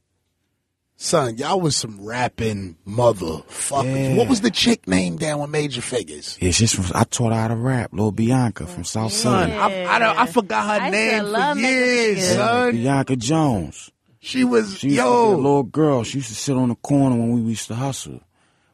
son, 1.01 1.37
y'all 1.37 1.59
was 1.61 1.75
some 1.75 2.03
rapping 2.05 2.75
motherfuckers. 2.87 4.09
Yeah. 4.09 4.15
What 4.15 4.27
was 4.27 4.41
the 4.41 4.51
chick 4.51 4.87
name 4.87 5.15
down 5.17 5.39
with 5.39 5.49
Major 5.49 5.81
Figgas? 5.81 6.37
Yeah, 6.41 6.51
she's 6.51 6.73
from. 6.73 6.85
I 6.93 7.05
taught 7.05 7.31
her 7.31 7.39
how 7.39 7.47
to 7.47 7.55
rap. 7.55 7.91
Lil 7.93 8.11
Bianca 8.11 8.67
from 8.67 8.83
South 8.83 9.13
Son, 9.13 9.49
Philly. 9.49 9.59
I, 9.85 9.95
I, 9.95 9.99
don't- 9.99 10.17
I 10.19 10.25
forgot 10.27 10.65
her 10.79 10.85
I 10.85 10.89
name 10.89 11.23
love 11.25 11.55
for 11.57 11.61
Major 11.61 11.75
years, 12.15 12.27
son. 12.35 12.71
Bianca 12.73 13.15
Jones. 13.15 13.91
She 14.19 14.43
was, 14.43 14.77
She 14.77 14.89
used 14.89 14.99
to 14.99 15.05
be 15.05 15.09
a 15.09 15.11
yo, 15.11 15.35
little 15.37 15.63
girl. 15.63 16.03
She 16.03 16.17
used 16.17 16.27
to 16.29 16.35
sit 16.35 16.55
on 16.57 16.67
the 16.69 16.75
corner 16.75 17.15
when 17.15 17.31
we 17.31 17.41
used 17.51 17.67
to 17.69 17.75
hustle. 17.75 18.19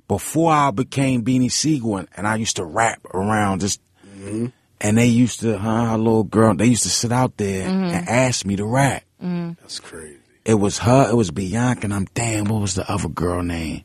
Before 0.08 0.52
I 0.52 0.72
became 0.72 1.24
Beanie 1.24 1.52
Sigel, 1.52 1.98
and, 1.98 2.08
and 2.18 2.28
I 2.28 2.36
used 2.36 2.56
to 2.58 2.66
rap 2.66 3.00
around 3.14 3.62
just, 3.62 3.80
Mm-hmm. 4.18 4.46
and 4.82 4.98
they 4.98 5.06
used 5.08 5.42
to, 5.42 5.58
huh, 5.58 5.86
her 5.92 5.98
little 5.98 6.24
girl, 6.24 6.56
they 6.56 6.66
used 6.68 6.84
to 6.84 6.90
sit 6.90 7.12
out 7.12 7.38
there 7.38 7.68
Mm-hmm. 7.68 7.94
and 7.96 8.10
ask 8.10 8.46
me 8.46 8.56
to 8.56 8.66
rap. 8.66 9.04
that's 9.20 9.80
crazy. 9.80 10.18
It 10.46 10.56
was 10.56 10.78
her, 10.80 11.10
it 11.10 11.16
was 11.16 11.32
Bianca, 11.32 11.86
and 11.86 11.94
I'm 11.94 12.06
damn, 12.14 12.46
what 12.46 12.62
was 12.62 12.76
the 12.76 12.90
other 12.90 13.10
girl 13.10 13.42
name? 13.42 13.84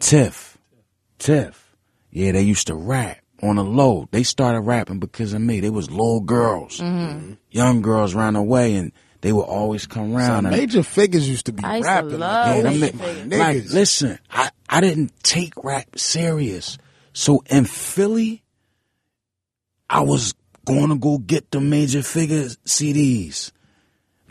Tiff. 0.00 0.58
Tiff. 1.18 1.76
Yeah, 2.10 2.32
they 2.32 2.42
used 2.42 2.66
to 2.66 2.74
rap 2.74 3.18
on 3.42 3.56
the 3.56 3.64
low. 3.64 4.08
They 4.10 4.24
started 4.24 4.60
rapping 4.62 4.98
because 4.98 5.32
of 5.32 5.40
me. 5.40 5.60
They 5.60 5.70
was 5.70 5.90
little 5.90 6.20
girls. 6.20 6.78
Mm-hmm. 6.78 7.34
Young 7.50 7.80
girls 7.80 8.14
ran 8.14 8.34
away 8.36 8.74
and 8.74 8.92
they 9.20 9.32
would 9.32 9.42
always 9.44 9.86
come 9.86 10.16
around. 10.16 10.46
and, 10.46 10.56
Major 10.56 10.80
Figgas 10.80 11.26
used 11.28 11.46
to 11.46 11.52
be 11.52 11.62
I 11.62 11.76
used 11.76 11.88
to 11.88 11.94
rapping. 11.94 12.18
love 12.18 12.56
yeah, 12.56 12.70
like, 12.70 12.92
them 12.92 12.98
Major 12.98 13.24
ni- 13.26 13.36
like, 13.38 13.56
niggas. 13.58 13.72
listen, 13.72 14.18
I, 14.30 14.50
I 14.68 14.80
didn't 14.80 15.12
take 15.22 15.52
rap 15.62 15.96
serious. 15.96 16.76
So 17.12 17.44
in 17.46 17.64
Philly, 17.66 18.42
I 19.88 20.00
was 20.00 20.34
going 20.64 20.88
to 20.88 20.96
go 20.96 21.18
get 21.18 21.50
the 21.52 21.60
Major 21.60 22.00
Figgas 22.00 22.56
CDs. 22.66 23.52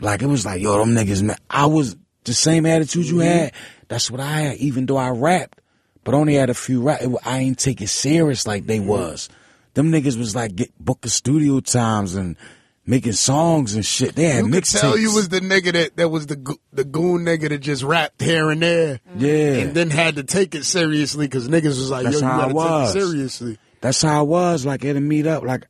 Like 0.02 0.22
it 0.22 0.26
was 0.26 0.44
like, 0.44 0.60
yo, 0.60 0.78
them 0.78 0.94
niggas, 0.94 1.22
man. 1.22 1.36
I 1.48 1.66
was 1.66 1.96
the 2.24 2.34
same 2.34 2.66
attitude 2.66 3.06
you 3.06 3.16
mm-hmm. 3.16 3.22
had. 3.22 3.52
That's 3.88 4.10
what 4.10 4.20
I 4.20 4.40
had, 4.40 4.56
even 4.56 4.86
though 4.86 4.96
I 4.96 5.10
rapped, 5.10 5.60
but 6.04 6.14
only 6.14 6.34
had 6.34 6.50
a 6.50 6.54
few 6.54 6.82
rap. 6.82 7.00
it- 7.00 7.10
I 7.24 7.38
ain't 7.38 7.58
take 7.58 7.80
it 7.80 7.88
serious 7.88 8.46
like 8.46 8.66
they 8.66 8.78
mm-hmm. 8.78 8.88
was. 8.88 9.28
Them 9.74 9.90
niggas 9.90 10.18
was 10.18 10.34
like 10.34 10.54
get 10.54 10.70
booking 10.78 11.10
studio 11.10 11.60
times 11.60 12.14
and 12.14 12.36
making 12.84 13.12
songs 13.12 13.74
and 13.74 13.86
shit. 13.86 14.14
They 14.14 14.24
had 14.24 14.44
you 14.44 14.52
could 14.52 14.64
tell 14.64 14.98
you 14.98 15.14
was 15.14 15.28
the 15.28 15.40
nigga 15.40 15.72
that, 15.72 15.96
that 15.96 16.08
was 16.08 16.26
the 16.26 16.56
the 16.72 16.84
goon 16.84 17.24
nigga 17.24 17.48
that 17.48 17.58
just 17.58 17.82
rapped 17.82 18.20
here 18.20 18.50
and 18.50 18.60
there. 18.60 19.00
Mm-hmm. 19.08 19.24
yeah. 19.24 19.62
And 19.62 19.74
then 19.74 19.90
had 19.90 20.16
to 20.16 20.24
take 20.24 20.54
it 20.54 20.64
seriously 20.64 21.26
because 21.26 21.48
niggas 21.48 21.78
was 21.78 21.90
like, 21.90 22.04
That's 22.04 22.20
yo, 22.20 22.26
you 22.26 22.52
gotta 22.52 22.88
take 22.88 22.88
it 22.88 23.00
seriously. 23.00 23.58
That's 23.80 24.02
how 24.02 24.18
I 24.18 24.22
was. 24.22 24.66
Like 24.66 24.84
at 24.84 24.96
a 24.96 25.00
meet 25.00 25.26
up. 25.26 25.42
Like 25.44 25.66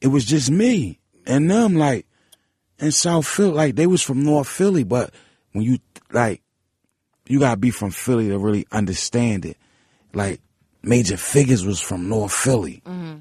it 0.00 0.08
was 0.08 0.24
just 0.24 0.50
me 0.50 1.00
and 1.26 1.50
them. 1.50 1.74
Like 1.76 2.06
in 2.80 2.92
South 2.92 3.26
Philly, 3.26 3.52
like 3.52 3.76
they 3.76 3.86
was 3.86 4.02
from 4.02 4.24
North 4.24 4.48
Philly, 4.48 4.84
but 4.84 5.12
when 5.52 5.64
you 5.64 5.78
like, 6.12 6.42
you 7.26 7.38
gotta 7.38 7.56
be 7.56 7.70
from 7.70 7.90
Philly 7.90 8.28
to 8.28 8.38
really 8.38 8.66
understand 8.72 9.44
it. 9.44 9.56
Like 10.12 10.40
Major 10.82 11.14
Figgas 11.14 11.66
was 11.66 11.80
from 11.80 12.08
North 12.08 12.32
Philly, 12.32 12.82
mm-hmm. 12.84 13.18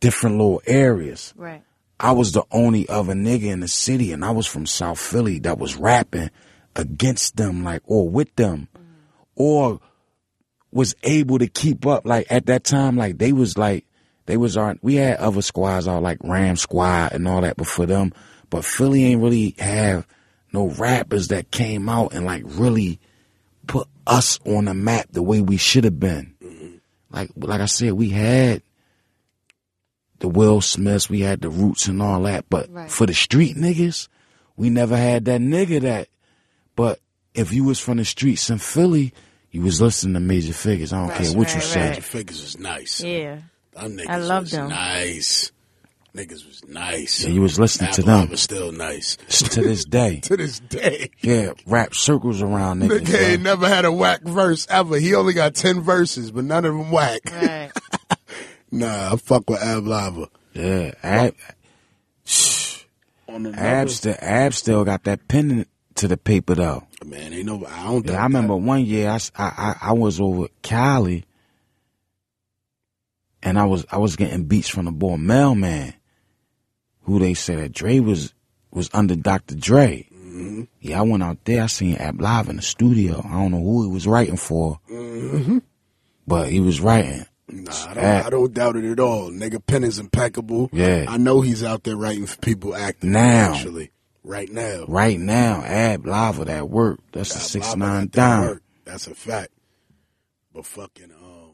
different 0.00 0.36
little 0.36 0.62
areas. 0.66 1.32
Right. 1.36 1.62
I 2.00 2.12
was 2.12 2.32
the 2.32 2.44
only 2.50 2.88
other 2.88 3.14
nigga 3.14 3.44
in 3.44 3.60
the 3.60 3.68
city, 3.68 4.12
and 4.12 4.24
I 4.24 4.30
was 4.30 4.46
from 4.46 4.66
South 4.66 4.98
Philly 4.98 5.38
that 5.40 5.58
was 5.58 5.76
rapping 5.76 6.30
against 6.74 7.36
them, 7.36 7.62
like 7.62 7.82
or 7.84 8.08
with 8.08 8.34
them, 8.36 8.68
mm-hmm. 8.74 8.82
or 9.36 9.80
was 10.72 10.94
able 11.04 11.38
to 11.38 11.46
keep 11.46 11.86
up. 11.86 12.04
Like 12.06 12.26
at 12.30 12.46
that 12.46 12.64
time, 12.64 12.96
like 12.96 13.18
they 13.18 13.32
was 13.32 13.56
like 13.56 13.86
they 14.26 14.36
was 14.36 14.56
our. 14.56 14.76
We 14.82 14.96
had 14.96 15.18
other 15.18 15.42
squads, 15.42 15.86
all 15.86 16.00
like 16.00 16.18
Ram 16.22 16.56
Squad 16.56 17.12
and 17.12 17.28
all 17.28 17.42
that, 17.42 17.56
but 17.56 17.66
for 17.66 17.86
them, 17.86 18.12
but 18.54 18.64
Philly 18.64 19.04
ain't 19.04 19.20
really 19.20 19.56
have 19.58 20.06
no 20.52 20.68
rappers 20.68 21.26
that 21.28 21.50
came 21.50 21.88
out 21.88 22.14
and 22.14 22.24
like 22.24 22.44
really 22.46 23.00
put 23.66 23.88
us 24.06 24.38
on 24.46 24.66
the 24.66 24.74
map 24.74 25.08
the 25.10 25.24
way 25.24 25.40
we 25.40 25.56
should 25.56 25.82
have 25.82 25.98
been. 25.98 26.36
Like 27.10 27.30
like 27.36 27.60
I 27.60 27.64
said, 27.66 27.94
we 27.94 28.10
had 28.10 28.62
the 30.20 30.28
Will 30.28 30.60
Smiths, 30.60 31.10
we 31.10 31.20
had 31.22 31.40
the 31.40 31.50
Roots 31.50 31.88
and 31.88 32.00
all 32.00 32.22
that, 32.22 32.44
but 32.48 32.70
Right. 32.70 32.88
for 32.88 33.06
the 33.06 33.12
street 33.14 33.56
niggas, 33.56 34.06
we 34.56 34.70
never 34.70 34.96
had 34.96 35.24
that 35.24 35.40
nigga 35.40 35.80
that. 35.80 36.08
But 36.76 37.00
if 37.34 37.52
you 37.52 37.64
was 37.64 37.80
from 37.80 37.96
the 37.96 38.04
streets 38.04 38.48
in 38.50 38.58
Philly, 38.58 39.12
you 39.50 39.62
was 39.62 39.80
listening 39.80 40.14
to 40.14 40.20
Major 40.20 40.52
Figgas. 40.52 40.92
I 40.92 40.98
don't 41.00 41.08
That's 41.08 41.30
care 41.30 41.38
what 41.38 41.48
you 41.48 41.54
right, 41.54 41.62
say. 41.64 41.88
Major 41.90 42.02
Figgas 42.02 42.44
is 42.44 42.58
nice. 42.58 43.02
Yeah. 43.02 43.40
Them 43.72 43.96
niggas 43.96 44.08
I 44.08 44.16
love 44.18 44.42
was 44.44 44.50
them. 44.52 44.68
nice. 44.68 45.50
Niggas 46.14 46.46
was 46.46 46.62
nice. 46.68 47.24
Yeah, 47.24 47.30
you 47.30 47.40
was 47.42 47.58
listening 47.58 47.90
to 47.94 48.02
them 48.02 48.28
was 48.30 48.40
still 48.40 48.70
nice. 48.70 49.16
to 49.16 49.60
this 49.62 49.84
day. 49.84 50.20
to 50.22 50.36
this 50.36 50.60
day. 50.60 51.10
Yeah, 51.20 51.54
rap 51.66 51.92
circles 51.94 52.40
around 52.40 52.80
niggas. 52.82 53.00
Nigga 53.00 53.30
ain't 53.32 53.42
bro. 53.42 53.52
never 53.52 53.68
had 53.68 53.84
a 53.84 53.90
whack 53.90 54.22
verse 54.22 54.64
ever. 54.70 54.96
He 54.98 55.14
only 55.16 55.32
got 55.32 55.56
10 55.56 55.80
verses, 55.80 56.30
but 56.30 56.44
none 56.44 56.64
of 56.64 56.72
them 56.76 56.90
whack. 56.90 57.20
Right. 57.30 57.70
Nah, 58.70 59.12
I 59.12 59.16
fuck 59.16 59.48
with 59.48 59.62
Ab-Liva. 59.62 60.26
Yeah, 60.52 60.94
Ab, 61.04 61.36
On 63.28 63.46
another- 63.46 63.56
Ab, 63.56 63.88
still, 63.88 64.16
Ab 64.18 64.52
still 64.52 64.84
got 64.84 65.04
that 65.04 65.28
pen 65.28 65.66
to 65.94 66.08
the 66.08 66.16
paper 66.16 66.56
though. 66.56 66.84
Man, 67.04 67.32
ain't 67.32 67.46
no, 67.46 67.64
I 67.66 67.84
don't 67.84 68.04
Yeah, 68.04 68.18
I 68.20 68.24
remember 68.24 68.56
one 68.56 68.84
year 68.84 69.10
I, 69.10 69.18
I 69.36 69.76
I 69.80 69.92
was 69.92 70.20
over 70.20 70.48
Cali 70.62 71.24
and 73.44 73.60
I 73.60 73.64
was 73.64 73.86
I 73.92 73.98
was 73.98 74.16
getting 74.16 74.44
beats 74.44 74.68
from 74.68 74.86
the 74.86 74.90
boy 74.90 75.18
Mel-Man, 75.18 75.94
who 77.04 77.18
they 77.18 77.34
said 77.34 77.58
that 77.58 77.72
Dre 77.72 78.00
was 78.00 78.34
was 78.70 78.90
under 78.92 79.14
Dr. 79.16 79.54
Dre. 79.54 80.08
Yeah, 80.80 80.98
I 80.98 81.02
went 81.02 81.22
out 81.22 81.38
there. 81.44 81.62
I 81.62 81.66
seen 81.66 81.94
Ab 81.96 82.20
live 82.20 82.48
in 82.48 82.56
the 82.56 82.62
studio. 82.62 83.22
I 83.24 83.32
don't 83.34 83.52
know 83.52 83.62
who 83.62 83.84
he 83.84 83.88
was 83.92 84.06
writing 84.06 84.36
for, 84.36 84.80
but 86.26 86.48
he 86.50 86.60
was 86.60 86.80
writing. 86.80 87.24
Nah, 87.48 87.70
I 87.88 87.94
don't, 87.94 88.04
I 88.26 88.30
don't 88.30 88.54
doubt 88.54 88.76
it 88.76 88.84
at 88.90 88.98
all. 88.98 89.30
Nigga 89.30 89.64
pen 89.64 89.84
is 89.84 89.98
impeccable. 89.98 90.70
Yeah. 90.72 91.04
I 91.08 91.18
know 91.18 91.40
he's 91.40 91.62
out 91.62 91.84
there 91.84 91.96
writing 91.96 92.26
for 92.26 92.38
people 92.38 92.74
acting 92.74 93.12
Now. 93.12 93.52
actually. 93.54 93.90
Right 94.24 94.50
now. 94.50 94.86
Right 94.88 95.20
now, 95.20 95.62
Ab-Liva 95.62 96.46
that 96.46 96.70
work. 96.70 96.98
That's 97.12 97.36
Ab 97.36 97.42
six 97.42 97.66
Lava 97.66 97.78
nine 97.78 98.06
down. 98.08 98.60
That's 98.84 99.06
a 99.06 99.14
fact. 99.14 99.52
But 100.54 100.64
fucking 100.66 101.12
um 101.12 101.52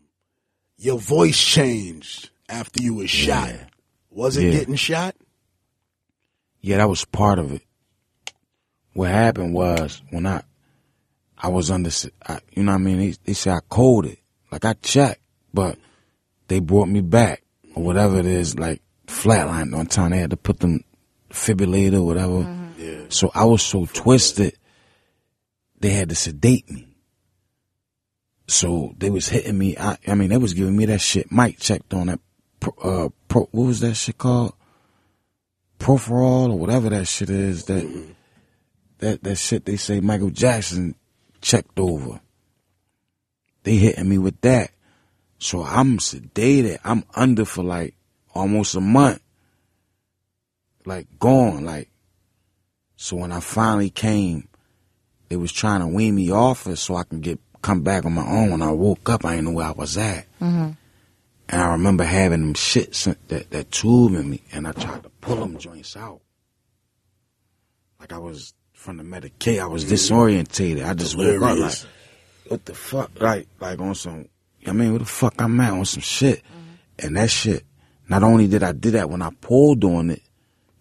your 0.79 0.99
voice 0.99 1.39
changed 1.43 2.31
after 2.49 2.83
you 2.83 2.95
was 2.95 3.11
shot. 3.11 3.53
Was 4.11 4.37
it 4.37 4.45
Yeah. 4.45 4.51
getting 4.53 4.77
shot? 4.77 5.17
Yeah, 6.61 6.79
that 6.79 6.89
was 6.89 7.05
part 7.05 7.39
of 7.39 7.53
it. 7.53 7.63
What 8.93 9.11
happened 9.11 9.55
was 9.55 10.03
when 10.11 10.27
I, 10.27 10.43
I 11.39 11.49
was 11.49 11.71
under, 11.71 11.91
I, 12.27 12.41
you 12.53 12.63
know 12.63 12.73
what 12.73 12.79
I 12.79 12.83
mean? 12.83 12.99
They, 12.99 13.15
they 13.25 13.33
say 13.33 13.51
I 13.51 13.61
coded. 13.69 14.19
Like 14.51 14.65
I 14.65 14.75
checked, 14.75 15.23
but 15.55 15.79
they 16.49 16.59
brought 16.59 16.89
me 16.89 17.01
back 17.01 17.43
or 17.75 17.85
whatever 17.85 18.19
it 18.19 18.27
is, 18.27 18.59
like 18.59 18.83
flatline 19.07 19.77
on 19.77 19.87
time. 19.87 20.11
They 20.11 20.19
had 20.19 20.31
to 20.31 20.37
put 20.37 20.59
them 20.61 20.85
defibrillator 21.31 22.01
or 22.01 22.07
whatever. 22.07 22.71
Yeah. 22.77 23.05
So 23.09 23.31
I 23.35 23.45
was 23.45 23.63
so 23.63 23.87
twisted, 23.87 24.55
they 25.79 25.91
had 25.91 26.09
to 26.09 26.15
sedate 26.15 26.69
me. 26.71 26.89
So 28.49 28.95
they 28.99 29.11
was 29.11 29.29
hitting 29.29 29.57
me. 29.57 29.77
I, 29.79 29.97
I 30.09 30.15
mean, 30.17 30.31
they 30.31 30.37
was 30.37 30.55
giving 30.55 30.77
me 30.77 30.87
that 30.87 31.01
shit. 31.01 31.31
Mike 31.31 31.59
checked 31.61 31.95
on 31.95 32.09
that. 32.09 32.19
Pro, 32.59 32.73
uh, 32.83 33.09
pro, 33.29 33.43
what 33.53 33.67
was 33.67 33.81
that 33.81 33.95
shit 33.95 34.19
called? 34.19 34.55
Propofol 35.81 36.51
or 36.51 36.59
whatever 36.59 36.91
that 36.91 37.07
shit 37.07 37.31
is. 37.31 37.65
That 37.65 38.07
that 38.99 39.23
that 39.25 39.37
shit 39.37 39.65
they 39.65 39.77
say 39.77 40.01
Michael 40.01 40.31
Jackson 40.31 40.95
checked 41.41 41.81
over. 41.81 42.21
They 43.65 43.77
hitting 43.77 44.09
me 44.09 44.19
with 44.19 44.41
that. 44.43 44.71
So 45.39 45.63
I'm 45.63 45.99
sedated. 45.99 46.79
I'm 46.85 47.05
under 47.15 47.45
for 47.45 47.65
like 47.65 47.95
almost 48.35 48.75
a 48.75 48.81
month. 48.81 49.21
Like 50.85 51.07
gone. 51.19 51.65
Like 51.65 51.89
so 52.97 53.17
when 53.17 53.33
I 53.33 53.41
finally 53.41 53.91
came, 53.91 54.49
they 55.31 55.37
was 55.37 55.53
trying 55.53 55.81
to 55.81 55.87
wean 55.87 56.15
me 56.15 56.31
off 56.31 56.67
it 56.67 56.77
so 56.77 56.97
I 56.97 57.05
can 57.05 57.21
get 57.21 57.41
come 57.63 57.83
back 57.83 58.05
on 58.05 58.13
my 58.13 58.27
own. 58.27 58.51
When 58.51 58.63
I 58.63 58.71
woke 58.71 59.09
up, 59.09 59.25
I 59.25 59.37
didn't 59.37 59.47
know 59.47 59.53
where 59.53 59.67
I 59.67 59.73
was 59.73 59.97
at. 59.97 60.27
Mm-hmm. 60.41 60.71
And 61.53 61.61
I 61.61 61.73
remember 61.73 62.05
having 62.05 62.41
them 62.43 62.55
shits 62.55 63.13
that 63.27 63.51
that 63.51 63.73
tube 63.73 64.15
in 64.15 64.31
me, 64.31 64.41
and 64.53 64.69
I 64.69 64.73
tried 64.73 65.03
to 65.03 65.11
pull 65.21 65.35
them 65.37 65.59
joints 65.59 65.97
out. 65.97 66.21
Like 67.99 68.13
I 68.13 68.19
was 68.19 68.55
from 68.73 68.99
the 68.99 69.03
Medicaid, 69.03 69.61
I 69.61 69.67
was 69.67 69.85
disorientated. 69.85 70.87
I 70.87 70.95
just 70.95 71.19
woke 71.19 71.43
up 71.43 71.59
like, 71.59 71.75
what 72.47 72.65
the 72.65 72.75
fuck? 72.75 73.11
Like 73.21 73.49
like 73.59 73.81
on 73.81 73.97
some, 73.97 74.29
I 74.65 74.73
mean, 74.73 74.93
what 74.93 75.01
the 75.01 75.07
fuck 75.07 75.43
I'm 75.43 75.61
at 75.61 75.73
on 75.73 75.85
some 75.85 76.03
shit, 76.03 76.39
mm-hmm. 76.39 77.07
and 77.07 77.17
that 77.17 77.31
shit. 77.31 77.65
Not 78.09 78.23
only 78.23 78.47
did 78.47 78.63
I 78.63 78.73
do 78.73 78.93
that 78.93 79.11
when 79.11 79.23
I 79.23 79.31
pulled 79.41 79.85
on 79.85 80.11
it, 80.11 80.23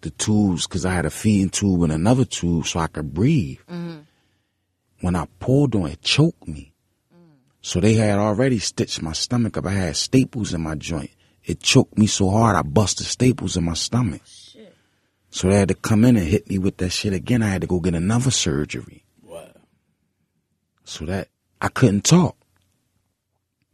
the 0.00 0.10
tubes, 0.10 0.66
because 0.66 0.84
I 0.84 0.92
had 0.92 1.06
a 1.06 1.10
feeding 1.10 1.50
tube 1.50 1.82
and 1.82 1.92
another 1.92 2.24
tube 2.24 2.66
so 2.66 2.80
I 2.80 2.86
could 2.86 3.12
breathe. 3.12 3.58
Mm-hmm. 3.70 3.98
When 5.00 5.16
I 5.16 5.26
pulled 5.38 5.74
on 5.74 5.86
it, 5.86 5.92
it 5.94 6.02
choked 6.02 6.46
me. 6.46 6.69
So 7.62 7.80
they 7.80 7.94
had 7.94 8.18
already 8.18 8.58
stitched 8.58 9.02
my 9.02 9.12
stomach 9.12 9.56
up. 9.56 9.66
I 9.66 9.72
had 9.72 9.96
staples 9.96 10.54
in 10.54 10.62
my 10.62 10.74
joint. 10.74 11.10
It 11.44 11.60
choked 11.60 11.98
me 11.98 12.06
so 12.06 12.30
hard 12.30 12.56
I 12.56 12.62
busted 12.62 13.06
staples 13.06 13.56
in 13.56 13.64
my 13.64 13.74
stomach. 13.74 14.22
Oh, 14.24 14.28
shit. 14.52 14.74
So 15.30 15.48
they 15.48 15.58
had 15.58 15.68
to 15.68 15.74
come 15.74 16.04
in 16.04 16.16
and 16.16 16.26
hit 16.26 16.48
me 16.48 16.58
with 16.58 16.78
that 16.78 16.90
shit 16.90 17.12
again. 17.12 17.42
I 17.42 17.48
had 17.48 17.60
to 17.60 17.66
go 17.66 17.80
get 17.80 17.94
another 17.94 18.30
surgery. 18.30 19.04
So 20.84 21.04
that 21.06 21.28
I 21.60 21.68
couldn't 21.68 22.02
talk. 22.02 22.36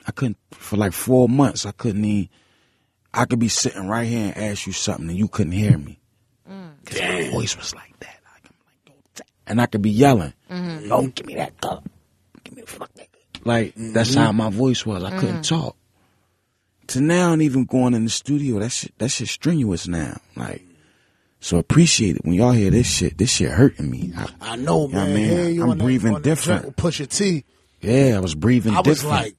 I 0.06 0.12
couldn't 0.12 0.36
for 0.52 0.76
like 0.76 0.92
four 0.92 1.30
months. 1.30 1.64
I 1.64 1.72
couldn't 1.72 2.04
even. 2.04 2.28
I 3.14 3.24
could 3.24 3.38
be 3.38 3.48
sitting 3.48 3.88
right 3.88 4.06
here 4.06 4.34
and 4.34 4.36
ask 4.36 4.66
you 4.66 4.74
something 4.74 5.08
and 5.08 5.16
you 5.18 5.26
couldn't 5.26 5.52
hear 5.52 5.78
me. 5.78 5.98
Mm. 6.46 6.72
Cause 6.84 7.00
my 7.00 7.30
voice 7.30 7.56
was 7.56 7.74
like 7.74 7.98
that. 8.00 8.18
Like, 8.34 8.44
I'm 8.44 8.56
like, 8.66 8.76
"Yo, 8.86 8.92
ta-" 9.14 9.24
and 9.46 9.62
I 9.62 9.66
could 9.66 9.80
be 9.80 9.90
yelling, 9.90 10.34
mm-hmm. 10.50 10.88
"Yo, 10.88 11.06
give 11.06 11.24
me 11.24 11.36
that 11.36 11.58
cup, 11.58 11.88
give 12.44 12.54
me 12.54 12.60
the 12.60 12.66
fuck 12.66 12.92
that." 12.96 13.08
Cup." 13.46 13.54
Like 13.54 13.74
mm-hmm. 13.74 13.92
that's 13.92 14.14
how 14.14 14.32
my 14.32 14.50
voice 14.50 14.84
was. 14.84 15.04
I 15.04 15.18
couldn't 15.18 15.40
mm. 15.40 15.48
talk. 15.48 15.76
To 16.88 17.00
now 17.00 17.32
and 17.32 17.42
even 17.42 17.64
going 17.64 17.94
in 17.94 18.04
the 18.04 18.10
studio, 18.10 18.60
that 18.60 18.70
shit, 18.70 18.96
that 18.98 19.08
shit 19.08 19.28
strenuous 19.28 19.88
now. 19.88 20.20
Like, 20.36 20.62
so 21.40 21.58
appreciate 21.58 22.16
it 22.16 22.24
when 22.24 22.34
y'all 22.34 22.52
hear 22.52 22.70
this 22.70 22.86
shit. 22.86 23.18
This 23.18 23.30
shit 23.30 23.50
hurting 23.50 23.90
me. 23.90 24.12
I, 24.16 24.28
I 24.40 24.56
know, 24.56 24.86
man. 24.86 25.16
Hearing 25.16 25.54
you 25.54 25.70
I'm 25.70 25.78
breathing 25.78 26.14
that 26.14 26.22
different. 26.22 26.76
Push 26.76 27.00
Pusha 27.00 27.08
T. 27.08 27.44
yeah, 27.80 28.16
I 28.16 28.20
was 28.20 28.34
breathing 28.34 28.74
I 28.74 28.82
was 28.82 29.04
like, 29.04 29.34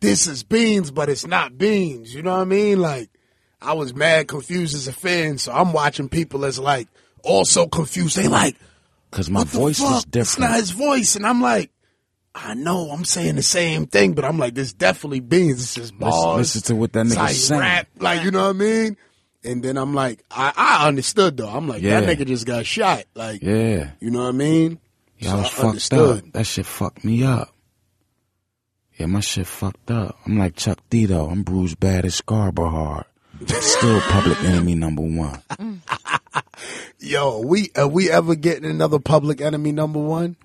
this 0.00 0.26
is 0.26 0.42
beans, 0.42 0.90
but 0.90 1.08
it's 1.08 1.26
not 1.26 1.56
beans. 1.56 2.14
You 2.14 2.22
know 2.22 2.32
what 2.32 2.42
I 2.42 2.44
mean? 2.44 2.80
Like, 2.80 3.08
I 3.60 3.74
was 3.74 3.94
mad 3.94 4.28
confused 4.28 4.74
as 4.74 4.88
a 4.88 4.92
fan, 4.92 5.38
so 5.38 5.52
I'm 5.52 5.72
watching 5.72 6.08
people 6.08 6.44
as 6.44 6.58
like 6.58 6.88
also 7.22 7.66
confused. 7.66 8.16
They 8.16 8.28
like, 8.28 8.56
Cause 9.12 9.30
my 9.30 9.40
what 9.40 9.48
the 9.48 9.58
voice 9.58 9.80
was 9.80 10.04
fuck? 10.04 10.16
It's 10.16 10.38
not 10.38 10.46
different. 10.46 10.54
his 10.56 10.70
voice, 10.70 11.16
and 11.16 11.26
I'm 11.26 11.40
like, 11.40 11.70
I 12.34 12.54
know 12.54 12.90
I'm 12.90 13.04
saying 13.04 13.36
the 13.36 13.42
same 13.42 13.86
thing, 13.86 14.14
but 14.14 14.24
I'm 14.24 14.38
like, 14.38 14.54
this 14.54 14.72
definitely 14.72 15.20
beans. 15.20 15.58
This 15.74 15.76
is 15.84 15.90
bars. 15.92 16.38
listen 16.38 16.62
to 16.62 16.76
what 16.76 16.92
that 16.94 17.06
nigga 17.06 17.28
saying. 17.28 17.60
rap, 17.60 17.88
like 17.98 18.22
you 18.24 18.30
know 18.30 18.44
what 18.44 18.56
I 18.56 18.58
mean. 18.58 18.96
And 19.44 19.62
then 19.62 19.76
I'm 19.76 19.92
like, 19.92 20.22
I, 20.30 20.52
I 20.56 20.88
understood 20.88 21.36
though. 21.36 21.48
I'm 21.48 21.68
like, 21.68 21.82
that 21.82 22.04
nigga 22.04 22.26
just 22.26 22.46
got 22.46 22.64
shot. 22.64 23.04
Like, 23.14 23.42
Yeah. 23.42 23.90
you 24.00 24.10
know 24.10 24.20
what 24.22 24.28
I 24.28 24.32
mean? 24.32 24.78
Yeah, 25.18 25.34
I 25.34 25.36
was 25.36 25.46
So 25.46 25.50
fucked 25.52 25.64
understood. 25.68 26.18
up. 26.26 26.32
That 26.32 26.46
shit 26.46 26.64
fucked 26.66 27.04
me 27.04 27.24
up. 27.24 27.52
Yeah, 28.96 29.06
my 29.06 29.20
shit 29.20 29.46
fucked 29.46 29.90
up. 29.90 30.16
I'm 30.24 30.38
like 30.38 30.56
Chuck 30.56 30.78
D 30.90 31.06
though. 31.06 31.26
I'm 31.28 31.42
bruised 31.42 31.80
bad 31.80 32.04
as 32.06 32.14
Scarborough 32.14 32.70
hard. 32.70 33.04
Still 33.46 34.00
public 34.00 34.38
enemy 34.44 34.74
number 34.74 35.02
one. 35.02 35.42
Yo, 36.98 37.40
we 37.40 37.70
are 37.76 37.88
we 37.88 38.10
ever 38.10 38.34
getting 38.36 38.70
another 38.70 38.98
public 39.00 39.40
enemy 39.40 39.72
number 39.72 39.98
one? 39.98 40.36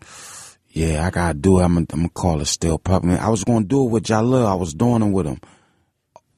Yeah, 0.78 1.08
I 1.08 1.10
gotta 1.10 1.34
do 1.34 1.60
it. 1.60 1.64
I'm 1.64 1.86
gonna, 1.86 2.08
call 2.10 2.40
it 2.40 2.45
still 2.45 2.78
public. 2.78 3.20
I 3.20 3.30
was 3.30 3.44
gonna 3.44 3.66
do 3.66 3.88
it 3.88 3.90
with 3.90 4.04
Jahlil. 4.04 4.45
I 4.45 4.54
was 4.54 4.76
doing 4.76 5.02
it 5.02 5.12
with 5.12 5.26
him. 5.26 5.41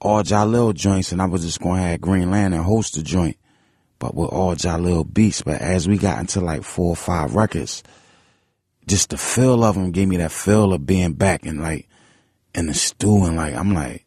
All 0.00 0.22
Jahlil 0.22 0.72
joints, 0.72 1.12
and 1.12 1.20
I 1.20 1.26
was 1.26 1.42
just 1.44 1.60
gonna 1.60 1.82
have 1.82 2.00
Green 2.00 2.30
Lantern 2.30 2.62
host 2.62 2.94
the 2.94 3.02
joint, 3.02 3.36
but 3.98 4.14
with 4.14 4.30
all 4.30 4.54
Jahlil 4.54 5.12
beats. 5.12 5.42
But 5.42 5.60
as 5.60 5.86
we 5.86 5.98
got 5.98 6.20
into 6.20 6.40
like 6.40 6.62
four 6.62 6.88
or 6.88 6.96
five 6.96 7.34
records, 7.34 7.82
just 8.86 9.10
the 9.10 9.18
feel 9.18 9.62
of 9.62 9.74
them 9.74 9.90
gave 9.90 10.08
me 10.08 10.16
that 10.16 10.32
feel 10.32 10.72
of 10.72 10.86
being 10.86 11.12
back 11.12 11.44
and 11.44 11.60
like 11.60 11.86
in 12.54 12.68
the 12.68 12.72
stew 12.72 13.26
and 13.26 13.36
like 13.36 13.54
I'm 13.54 13.74
like 13.74 14.06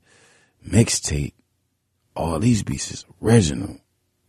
mixtape. 0.68 1.34
All 2.16 2.40
these 2.40 2.64
beats 2.64 2.90
is 2.90 3.06
original. 3.22 3.78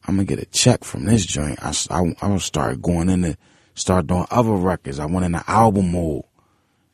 I'm 0.07 0.17
gonna 0.17 0.27
get 0.27 0.39
a 0.39 0.45
check 0.45 0.85
from 0.85 1.07
this 1.07 1.25
joint. 1.25 1.59
i'm 1.91 2.13
gonna 2.13 2.41
start 2.41 2.83
going 2.83 3.09
into 3.09 3.39
start 3.75 4.07
doing 4.07 4.27
other 4.31 4.53
records. 4.53 4.99
I 4.99 5.07
went 5.07 5.27
into 5.27 5.43
album 5.49 5.93
mode. 5.93 6.25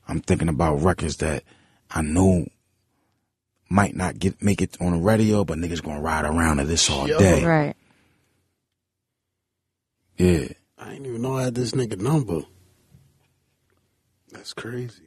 I'm 0.09 0.20
thinking 0.20 0.48
about 0.48 0.82
records 0.82 1.19
that 1.19 1.44
I 1.90 2.02
know 2.02 2.47
might 3.69 3.94
not 3.94 4.19
get 4.19 4.43
make 4.43 4.61
it 4.61 4.77
on 4.81 4.93
the 4.93 4.98
radio, 4.98 5.44
but 5.44 5.59
niggas 5.59 5.82
gonna 5.82 6.01
ride 6.01 6.24
around 6.24 6.57
to 6.57 6.65
this 6.65 6.90
all 6.90 7.09
Yo. 7.09 7.19
day. 7.19 7.44
Right. 7.44 7.77
Yeah. 10.16 10.48
I 10.77 10.90
didn't 10.90 11.07
even 11.07 11.23
know 11.23 11.36
I 11.36 11.44
had 11.44 11.55
this 11.55 11.73
nigga 11.73 11.98
number. 11.98 12.40
That's 14.32 14.52
crazy. 14.52 15.05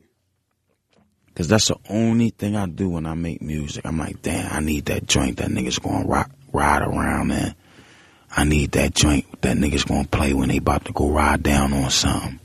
Cause 1.35 1.47
that's 1.47 1.67
the 1.67 1.77
only 1.89 2.29
thing 2.29 2.55
I 2.55 2.67
do 2.67 2.89
when 2.89 3.07
I 3.07 3.15
make 3.15 3.41
music. 3.41 3.85
I'm 3.85 3.97
like, 3.97 4.21
damn, 4.21 4.53
I 4.53 4.59
need 4.59 4.85
that 4.85 5.07
joint 5.07 5.37
that 5.37 5.49
niggas 5.49 5.81
gonna 5.81 6.05
rock, 6.05 6.29
ride 6.51 6.83
around 6.83 7.31
in. 7.31 7.55
I 8.35 8.43
need 8.45 8.71
that 8.71 8.95
joint 8.95 9.41
that 9.41 9.57
niggas 9.57 9.87
gonna 9.87 10.07
play 10.07 10.33
when 10.33 10.49
they 10.49 10.57
about 10.57 10.85
to 10.85 10.93
go 10.93 11.09
ride 11.09 11.43
down 11.43 11.73
on 11.73 11.89
something. 11.89 12.39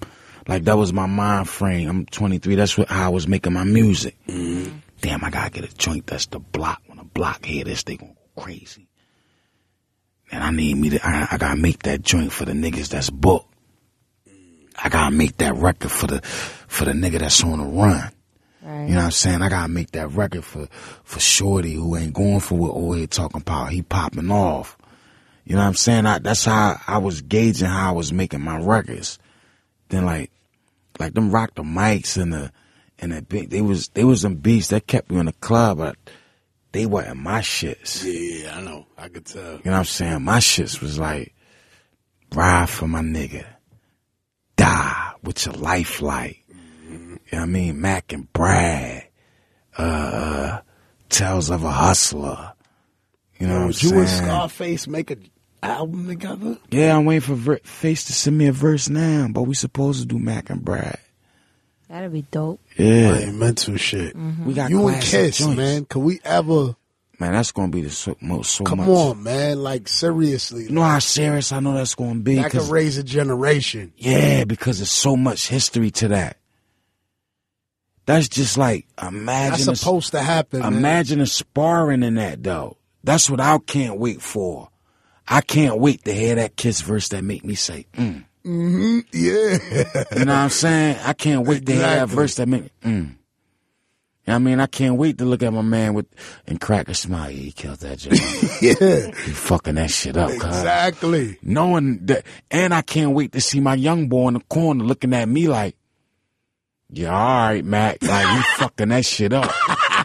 Like 0.46 0.64
that 0.64 0.76
was 0.76 0.92
my 0.92 1.06
mind 1.06 1.48
frame. 1.48 1.88
I'm 1.88 2.06
23. 2.06 2.54
That's 2.54 2.76
what 2.76 2.88
how 2.88 3.06
I 3.06 3.08
was 3.08 3.26
making 3.28 3.52
my 3.52 3.64
music. 3.64 4.16
Mm-hmm. 4.26 4.76
Damn, 5.00 5.24
I 5.24 5.30
gotta 5.30 5.50
get 5.50 5.70
a 5.70 5.76
joint 5.76 6.06
that's 6.06 6.26
the 6.26 6.38
block. 6.38 6.82
When 6.86 6.98
a 6.98 7.04
block 7.04 7.44
hear 7.44 7.64
this, 7.64 7.82
they 7.84 7.96
gonna 7.96 8.12
go 8.12 8.42
crazy. 8.42 8.88
And 10.30 10.42
I 10.42 10.50
need 10.50 10.76
me 10.76 10.90
to. 10.90 11.06
I, 11.06 11.28
I 11.32 11.38
gotta 11.38 11.60
make 11.60 11.82
that 11.84 12.02
joint 12.02 12.32
for 12.32 12.44
the 12.44 12.52
niggas 12.52 12.88
that's 12.88 13.10
booked. 13.10 13.46
I 14.82 14.88
gotta 14.88 15.14
make 15.14 15.38
that 15.38 15.54
record 15.54 15.90
for 15.90 16.06
the 16.06 16.20
for 16.22 16.84
the 16.84 16.92
nigga 16.92 17.18
that's 17.20 17.42
on 17.42 17.58
the 17.58 17.64
run. 17.64 18.10
Right. 18.62 18.82
You 18.82 18.90
know 18.90 18.96
what 18.96 19.04
I'm 19.04 19.10
saying? 19.10 19.42
I 19.42 19.48
gotta 19.48 19.68
make 19.68 19.92
that 19.92 20.08
record 20.08 20.44
for 20.44 20.68
for 21.04 21.20
Shorty 21.20 21.74
who 21.74 21.96
ain't 21.96 22.12
going 22.12 22.40
for 22.40 22.58
what 22.58 22.72
old 22.72 22.98
head 22.98 23.10
talking 23.10 23.40
about. 23.40 23.70
He 23.70 23.82
popping 23.82 24.30
off. 24.30 24.76
You 25.48 25.54
know 25.54 25.62
what 25.62 25.68
I'm 25.68 25.74
saying? 25.74 26.04
I, 26.04 26.18
that's 26.18 26.44
how 26.44 26.78
I 26.86 26.98
was 26.98 27.22
gauging 27.22 27.68
how 27.68 27.88
I 27.88 27.92
was 27.92 28.12
making 28.12 28.42
my 28.42 28.58
records. 28.58 29.18
Then 29.88 30.04
like, 30.04 30.30
like 30.98 31.14
them 31.14 31.30
rock 31.30 31.54
the 31.54 31.62
mics 31.62 32.20
and 32.20 32.34
the 32.34 32.52
and 32.98 33.12
the 33.12 33.22
beat. 33.22 33.48
They 33.48 33.62
was 33.62 33.88
they 33.88 34.04
was 34.04 34.20
some 34.20 34.34
beats 34.34 34.68
that 34.68 34.86
kept 34.86 35.10
me 35.10 35.18
in 35.18 35.24
the 35.24 35.32
club, 35.32 35.78
but 35.78 35.96
they 36.72 36.84
wasn't 36.84 37.20
my 37.20 37.40
shits. 37.40 38.04
Yeah, 38.04 38.58
I 38.58 38.60
know. 38.60 38.84
I 38.98 39.08
could 39.08 39.24
tell. 39.24 39.42
You 39.42 39.62
know 39.64 39.72
what 39.72 39.78
I'm 39.78 39.84
saying? 39.86 40.22
My 40.22 40.36
shits 40.36 40.82
was 40.82 40.98
like, 40.98 41.34
ride 42.34 42.68
for 42.68 42.86
my 42.86 43.00
nigga. 43.00 43.46
Die 44.56 45.12
with 45.22 45.46
your 45.46 45.54
life 45.54 46.02
like. 46.02 46.44
You 46.90 46.98
know 46.98 47.18
what 47.30 47.38
I 47.40 47.46
mean? 47.46 47.80
Mac 47.80 48.12
and 48.12 48.30
Brad. 48.34 49.08
Uh, 49.78 49.82
uh, 49.82 50.60
Tales 51.08 51.48
of 51.48 51.64
a 51.64 51.70
Hustler. 51.70 52.52
You 53.38 53.46
know 53.46 53.54
what 53.54 53.62
I'm 53.62 53.66
you 53.68 53.72
saying? 53.72 53.98
and 54.00 54.08
Scarface 54.08 54.86
make 54.86 55.10
an 55.10 55.30
album 55.62 56.06
together? 56.08 56.58
yeah, 56.70 56.96
I'm 56.96 57.04
waiting 57.04 57.20
for 57.22 57.34
ver- 57.34 57.60
Face 57.64 58.04
to 58.04 58.12
send 58.12 58.36
me 58.38 58.46
a 58.46 58.52
verse 58.52 58.88
now, 58.88 59.28
but 59.30 59.42
we 59.42 59.54
supposed 59.54 60.00
to 60.00 60.06
do 60.06 60.18
Mac 60.18 60.50
and 60.50 60.64
Brad. 60.64 60.98
That'd 61.88 62.12
be 62.12 62.22
dope. 62.30 62.60
Yeah. 62.76 63.12
Like 63.12 63.32
mental 63.34 63.76
shit. 63.76 64.14
Mm-hmm. 64.16 64.44
We 64.46 64.54
got 64.54 64.70
You 64.70 64.88
and 64.88 65.02
Kiss, 65.02 65.38
joints. 65.38 65.56
man. 65.56 65.84
Could 65.86 66.00
we 66.00 66.20
ever? 66.24 66.76
Man, 67.20 67.32
that's 67.32 67.50
gonna 67.50 67.72
be 67.72 67.80
the 67.80 67.90
so, 67.90 68.16
most 68.20 68.50
so 68.54 68.64
Come 68.64 68.78
much. 68.78 68.88
on, 68.88 69.22
man. 69.22 69.62
Like 69.62 69.88
seriously, 69.88 70.64
You 70.64 70.70
know 70.70 70.82
how 70.82 70.98
serious 71.00 71.50
I 71.50 71.60
know 71.60 71.74
that's 71.74 71.94
gonna 71.94 72.20
be? 72.20 72.36
that 72.36 72.50
could 72.50 72.60
'cause- 72.60 72.70
raise 72.70 72.96
a 72.98 73.02
generation. 73.02 73.92
Yeah, 73.96 74.44
because 74.44 74.78
there's 74.78 74.90
so 74.90 75.16
much 75.16 75.48
history 75.48 75.90
to 75.92 76.08
that. 76.08 76.36
That's 78.06 78.28
just 78.28 78.56
like 78.56 78.86
imagine 79.02 79.66
That's 79.66 79.66
a- 79.68 79.76
supposed 79.76 80.12
to 80.12 80.20
happen. 80.22 80.60
man. 80.60 80.72
imagine 80.74 81.20
a 81.20 81.26
sparring 81.26 82.02
in 82.02 82.14
that 82.14 82.42
though. 82.42 82.76
That's 83.04 83.28
what 83.28 83.40
I 83.40 83.58
can't 83.58 83.98
wait 83.98 84.22
for. 84.22 84.68
I 85.28 85.40
can't 85.40 85.78
wait 85.78 86.04
to 86.04 86.12
hear 86.12 86.34
that 86.36 86.56
kiss 86.56 86.80
verse 86.80 87.08
that 87.08 87.22
make 87.22 87.44
me 87.44 87.54
say, 87.54 87.86
mm-hmm 87.92 89.00
Yeah. 89.12 89.58
You 90.16 90.24
know 90.24 90.32
what 90.32 90.38
I'm 90.38 90.48
saying? 90.50 90.98
I 91.04 91.12
can't 91.12 91.46
wait 91.46 91.66
to 91.66 91.72
hear 91.72 91.82
that 91.82 92.08
verse 92.08 92.36
that 92.36 92.48
make 92.48 92.62
me, 92.62 92.70
mm. 92.82 92.92
know 92.92 93.14
what 94.24 94.34
I 94.34 94.38
mean, 94.38 94.60
I 94.60 94.66
can't 94.66 94.96
wait 94.96 95.18
to 95.18 95.24
look 95.24 95.42
at 95.42 95.52
my 95.52 95.62
man 95.62 95.94
with 95.94 96.06
and 96.46 96.60
crack 96.60 96.88
a 96.88 96.94
smile. 96.94 97.30
Yeah, 97.30 97.42
he 97.42 97.52
killed 97.52 97.80
that 97.80 97.98
joint. 97.98 98.20
Yeah, 98.62 99.10
he 99.24 99.32
fucking 99.32 99.76
that 99.76 99.90
shit 99.90 100.16
up, 100.16 100.30
cuz. 100.30 100.44
exactly. 100.44 101.38
Knowing 101.42 102.06
that, 102.06 102.24
and 102.50 102.72
I 102.72 102.82
can't 102.82 103.12
wait 103.12 103.32
to 103.32 103.40
see 103.40 103.60
my 103.60 103.74
young 103.74 104.08
boy 104.08 104.28
in 104.28 104.34
the 104.34 104.40
corner 104.40 104.84
looking 104.84 105.14
at 105.14 105.28
me 105.28 105.48
like, 105.48 105.76
yeah, 106.90 107.10
all 107.10 107.48
right, 107.48 107.64
Mac. 107.64 108.02
Like, 108.02 108.34
you 108.34 108.42
fucking 108.56 108.88
that 108.88 109.04
shit 109.04 109.32
up. 109.32 109.52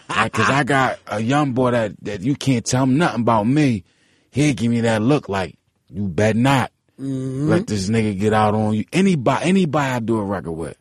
Like, 0.09 0.33
cause 0.33 0.49
I 0.49 0.63
got 0.63 0.99
a 1.07 1.21
young 1.21 1.53
boy 1.53 1.71
that, 1.71 1.93
that 2.01 2.21
you 2.21 2.35
can't 2.35 2.65
tell 2.65 2.83
him 2.83 2.97
nothing 2.97 3.21
about 3.21 3.47
me. 3.47 3.85
He'll 4.33 4.55
give 4.55 4.71
me 4.71 4.81
that 4.81 5.03
look 5.03 5.29
like, 5.29 5.59
you 5.89 6.07
bet 6.07 6.35
not. 6.35 6.71
Mm-hmm. 6.99 7.49
Let 7.49 7.67
this 7.67 7.87
nigga 7.87 8.19
get 8.19 8.33
out 8.33 8.55
on 8.55 8.73
you. 8.73 8.83
Anybody, 8.91 9.45
anybody 9.45 9.91
I 9.91 9.99
do 9.99 10.17
a 10.17 10.23
record 10.23 10.53
with. 10.53 10.77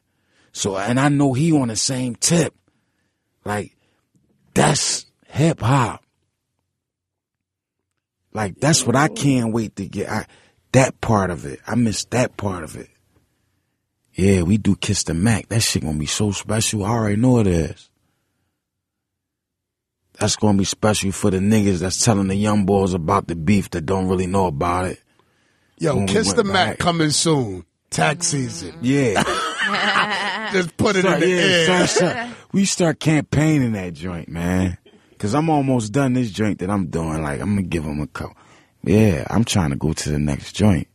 So, 0.52 0.74
and 0.78 0.98
I 0.98 1.10
know 1.10 1.34
he 1.34 1.52
on 1.52 1.68
the 1.68 1.76
same 1.76 2.14
tip. 2.14 2.54
Like, 3.44 3.76
that's 4.54 5.04
hip 5.26 5.60
hop. 5.60 6.02
Like, 8.32 8.58
that's 8.58 8.86
what 8.86 8.96
I 8.96 9.08
can't 9.08 9.52
wait 9.52 9.76
to 9.76 9.86
get. 9.86 10.08
I, 10.08 10.24
that 10.72 11.02
part 11.02 11.28
of 11.28 11.44
it. 11.44 11.60
I 11.66 11.74
miss 11.74 12.06
that 12.06 12.38
part 12.38 12.64
of 12.64 12.76
it. 12.76 12.88
Yeah, 14.14 14.42
we 14.42 14.56
do 14.56 14.76
Kiss 14.76 15.02
the 15.02 15.12
Mac. 15.12 15.48
That 15.48 15.60
shit 15.60 15.82
gonna 15.82 15.98
be 15.98 16.06
so 16.06 16.32
special. 16.32 16.86
I 16.86 16.90
already 16.90 17.16
know 17.16 17.38
it 17.38 17.46
is. 17.46 17.90
That's 20.22 20.36
gonna 20.36 20.56
be 20.56 20.64
special 20.64 21.12
for 21.12 21.30
the 21.30 21.38
niggas 21.38 21.80
that's 21.80 22.02
telling 22.04 22.28
the 22.28 22.34
young 22.36 22.64
boys 22.64 22.94
about 22.94 23.26
the 23.26 23.34
beef 23.36 23.68
that 23.70 23.84
don't 23.86 24.08
really 24.08 24.26
know 24.26 24.46
about 24.46 24.86
it. 24.86 25.00
Yo, 25.78 25.96
When 25.96 26.06
Kiss 26.06 26.28
went 26.28 26.36
the 26.38 26.44
Mac 26.44 26.68
back. 26.70 26.78
coming 26.78 27.10
soon. 27.10 27.64
Tax 27.90 28.28
season. 28.28 28.74
Yeah. 28.82 29.22
Just 30.52 30.76
put 30.76 30.96
it 30.96 31.00
Start- 31.00 31.22
in 31.22 31.28
the 31.28 31.34
yeah, 31.34 31.42
air. 31.42 31.86
start- 31.86 31.88
start- 32.12 32.28
we 32.52 32.64
start 32.64 33.00
campaigning 33.00 33.72
that 33.72 33.94
joint, 33.94 34.28
man. 34.28 34.78
Cause 35.18 35.34
I'm 35.34 35.50
almost 35.50 35.92
done 35.92 36.14
this 36.14 36.30
joint 36.30 36.58
that 36.60 36.70
I'm 36.70 36.86
doing. 36.86 37.22
Like 37.22 37.40
I'm 37.40 37.50
gonna 37.56 37.62
give 37.62 37.84
them 37.84 38.00
a 38.00 38.06
couple. 38.06 38.36
Yeah, 38.84 39.24
I'm 39.30 39.44
trying 39.44 39.70
to 39.70 39.76
go 39.76 39.92
to 39.92 40.10
the 40.10 40.18
next 40.18 40.52
joint. 40.52 40.88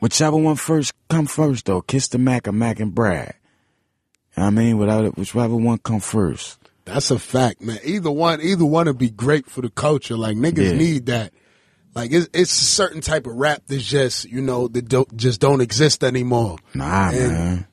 Whichever 0.00 0.36
one 0.36 0.56
first 0.56 0.92
come 1.08 1.26
first 1.26 1.66
though. 1.66 1.82
Kiss 1.82 2.08
the 2.08 2.18
Mac 2.18 2.46
or 2.48 2.52
Mac 2.52 2.80
and 2.80 2.94
Brad. 2.94 3.34
You 4.36 4.42
know 4.42 4.44
what 4.44 4.46
I 4.46 4.50
mean, 4.50 4.78
without 4.78 5.04
it, 5.04 5.16
whichever 5.16 5.56
one 5.56 5.78
come 5.78 6.00
first. 6.00 6.58
That's 6.92 7.10
a 7.10 7.18
fact, 7.18 7.60
man. 7.62 7.78
Either 7.84 8.10
one, 8.10 8.40
either 8.40 8.64
one 8.64 8.86
would 8.86 8.98
be 8.98 9.10
great 9.10 9.46
for 9.46 9.60
the 9.62 9.70
culture. 9.70 10.16
Like 10.16 10.36
niggas 10.36 10.72
Yeah. 10.72 10.76
need 10.76 11.06
that. 11.06 11.32
Like 11.94 12.12
it's, 12.12 12.28
it's 12.32 12.52
a 12.52 12.64
certain 12.64 13.00
type 13.00 13.26
of 13.26 13.34
rap 13.34 13.62
that's 13.66 13.84
just 13.84 14.24
you 14.24 14.40
know 14.40 14.68
that 14.68 14.88
don't, 14.88 15.16
just 15.16 15.40
don't 15.40 15.60
exist 15.60 16.04
anymore. 16.04 16.58
Nah, 16.74 17.10
And 17.10 17.32
man. 17.32 17.66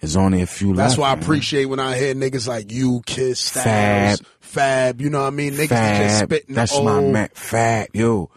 There's 0.00 0.16
only 0.16 0.40
a 0.40 0.46
few 0.46 0.74
That's 0.74 0.92
left. 0.92 0.98
why 1.00 1.10
I 1.10 1.14
man. 1.14 1.22
appreciate 1.24 1.66
when 1.66 1.78
I 1.78 1.96
hear 1.98 2.14
niggas 2.14 2.48
like 2.48 2.72
you, 2.72 3.02
Kiss, 3.04 3.38
Styles, 3.38 4.20
Fab. 4.20 4.26
Fab. 4.40 5.00
You 5.02 5.10
know 5.10 5.20
what 5.20 5.26
I 5.26 5.30
mean? 5.30 5.52
Niggas 5.52 5.60
is 5.62 5.68
just 5.68 6.18
Fab. 6.20 6.28
spitting 6.28 6.54
That's 6.54 6.72
old. 6.72 6.84
my 6.86 7.00
man. 7.02 7.28
Fab, 7.34 7.88
yo. 7.92 8.30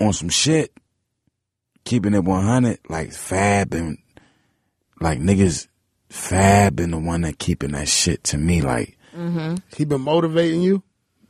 On 0.00 0.12
some 0.12 0.28
shit. 0.28 0.72
Keeping 1.84 2.14
it 2.14 2.24
100, 2.24 2.78
like 2.88 3.12
Fab 3.12 3.72
and, 3.74 3.98
like 5.00 5.18
niggas, 5.20 5.66
Fab 6.10 6.78
and 6.80 6.92
the 6.92 6.98
one 6.98 7.22
that 7.22 7.38
keeping 7.38 7.70
that 7.72 7.88
shit 7.88 8.22
to 8.24 8.36
me, 8.38 8.60
like, 8.60 8.98
Mm-hmm. 9.16 9.56
He 9.76 9.84
been 9.84 10.00
motivating 10.02 10.62
you. 10.62 10.82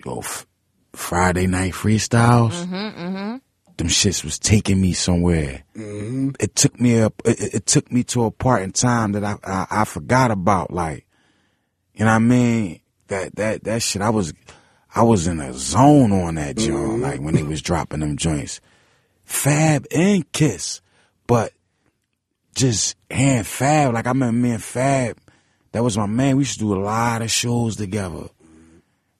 yo, 0.05 0.19
f- 0.21 0.47
Friday 0.93 1.47
night 1.47 1.73
freestyles. 1.73 2.53
Mm-hmm, 2.65 2.75
mm-hmm. 2.75 3.37
Them 3.77 3.87
shits 3.89 4.23
was 4.25 4.39
taking 4.39 4.81
me 4.81 4.93
somewhere. 4.93 5.63
It 5.75 6.55
took 6.55 6.79
me 6.81 7.01
up. 7.01 7.15
It, 7.25 7.41
it- 7.41 7.55
it 7.55 7.67
took 7.67 7.91
me 7.91 8.05
to 8.05 8.25
a 8.25 8.31
part 8.31 8.63
in 8.63 8.73
time 8.73 9.13
that 9.13 9.25
I, 9.25 9.37
I 9.45 9.67
I 9.71 9.85
forgot 9.85 10.31
about. 10.31 10.71
Like, 10.71 11.07
you 11.95 12.01
know 12.05 12.11
what 12.11 12.17
I 12.17 12.19
mean? 12.19 12.81
That 13.09 13.35
that 13.37 13.65
that 13.65 13.83
shit. 13.83 14.03
I 14.03 14.11
was 14.11 14.35
I 14.95 15.03
was 15.03 15.27
in 15.27 15.41
a 15.41 15.53
zone 15.55 16.13
on 16.13 16.35
that 16.35 16.57
joint. 16.59 17.01
Like 17.01 17.21
when 17.21 17.35
they 17.35 17.43
was 17.43 17.63
dropping 17.63 18.01
them 18.01 18.17
joints, 18.19 18.61
Fab 19.25 19.87
and 19.91 20.31
Kiss, 20.33 20.83
but 21.27 21.53
just 22.55 22.97
hand 23.11 23.47
Fab. 23.47 23.95
Like 23.95 24.07
I 24.07 24.11
remember 24.11 24.39
me 24.39 24.51
and 24.53 24.63
Fab. 24.63 25.17
That 25.73 25.85
was 25.85 25.97
my 25.97 26.07
man. 26.07 26.37
We 26.37 26.43
used 26.43 26.55
to 26.55 26.61
do 26.61 26.75
a 26.75 26.83
lot 26.83 27.23
of 27.23 27.31
shows 27.31 27.77
together. 27.77 28.29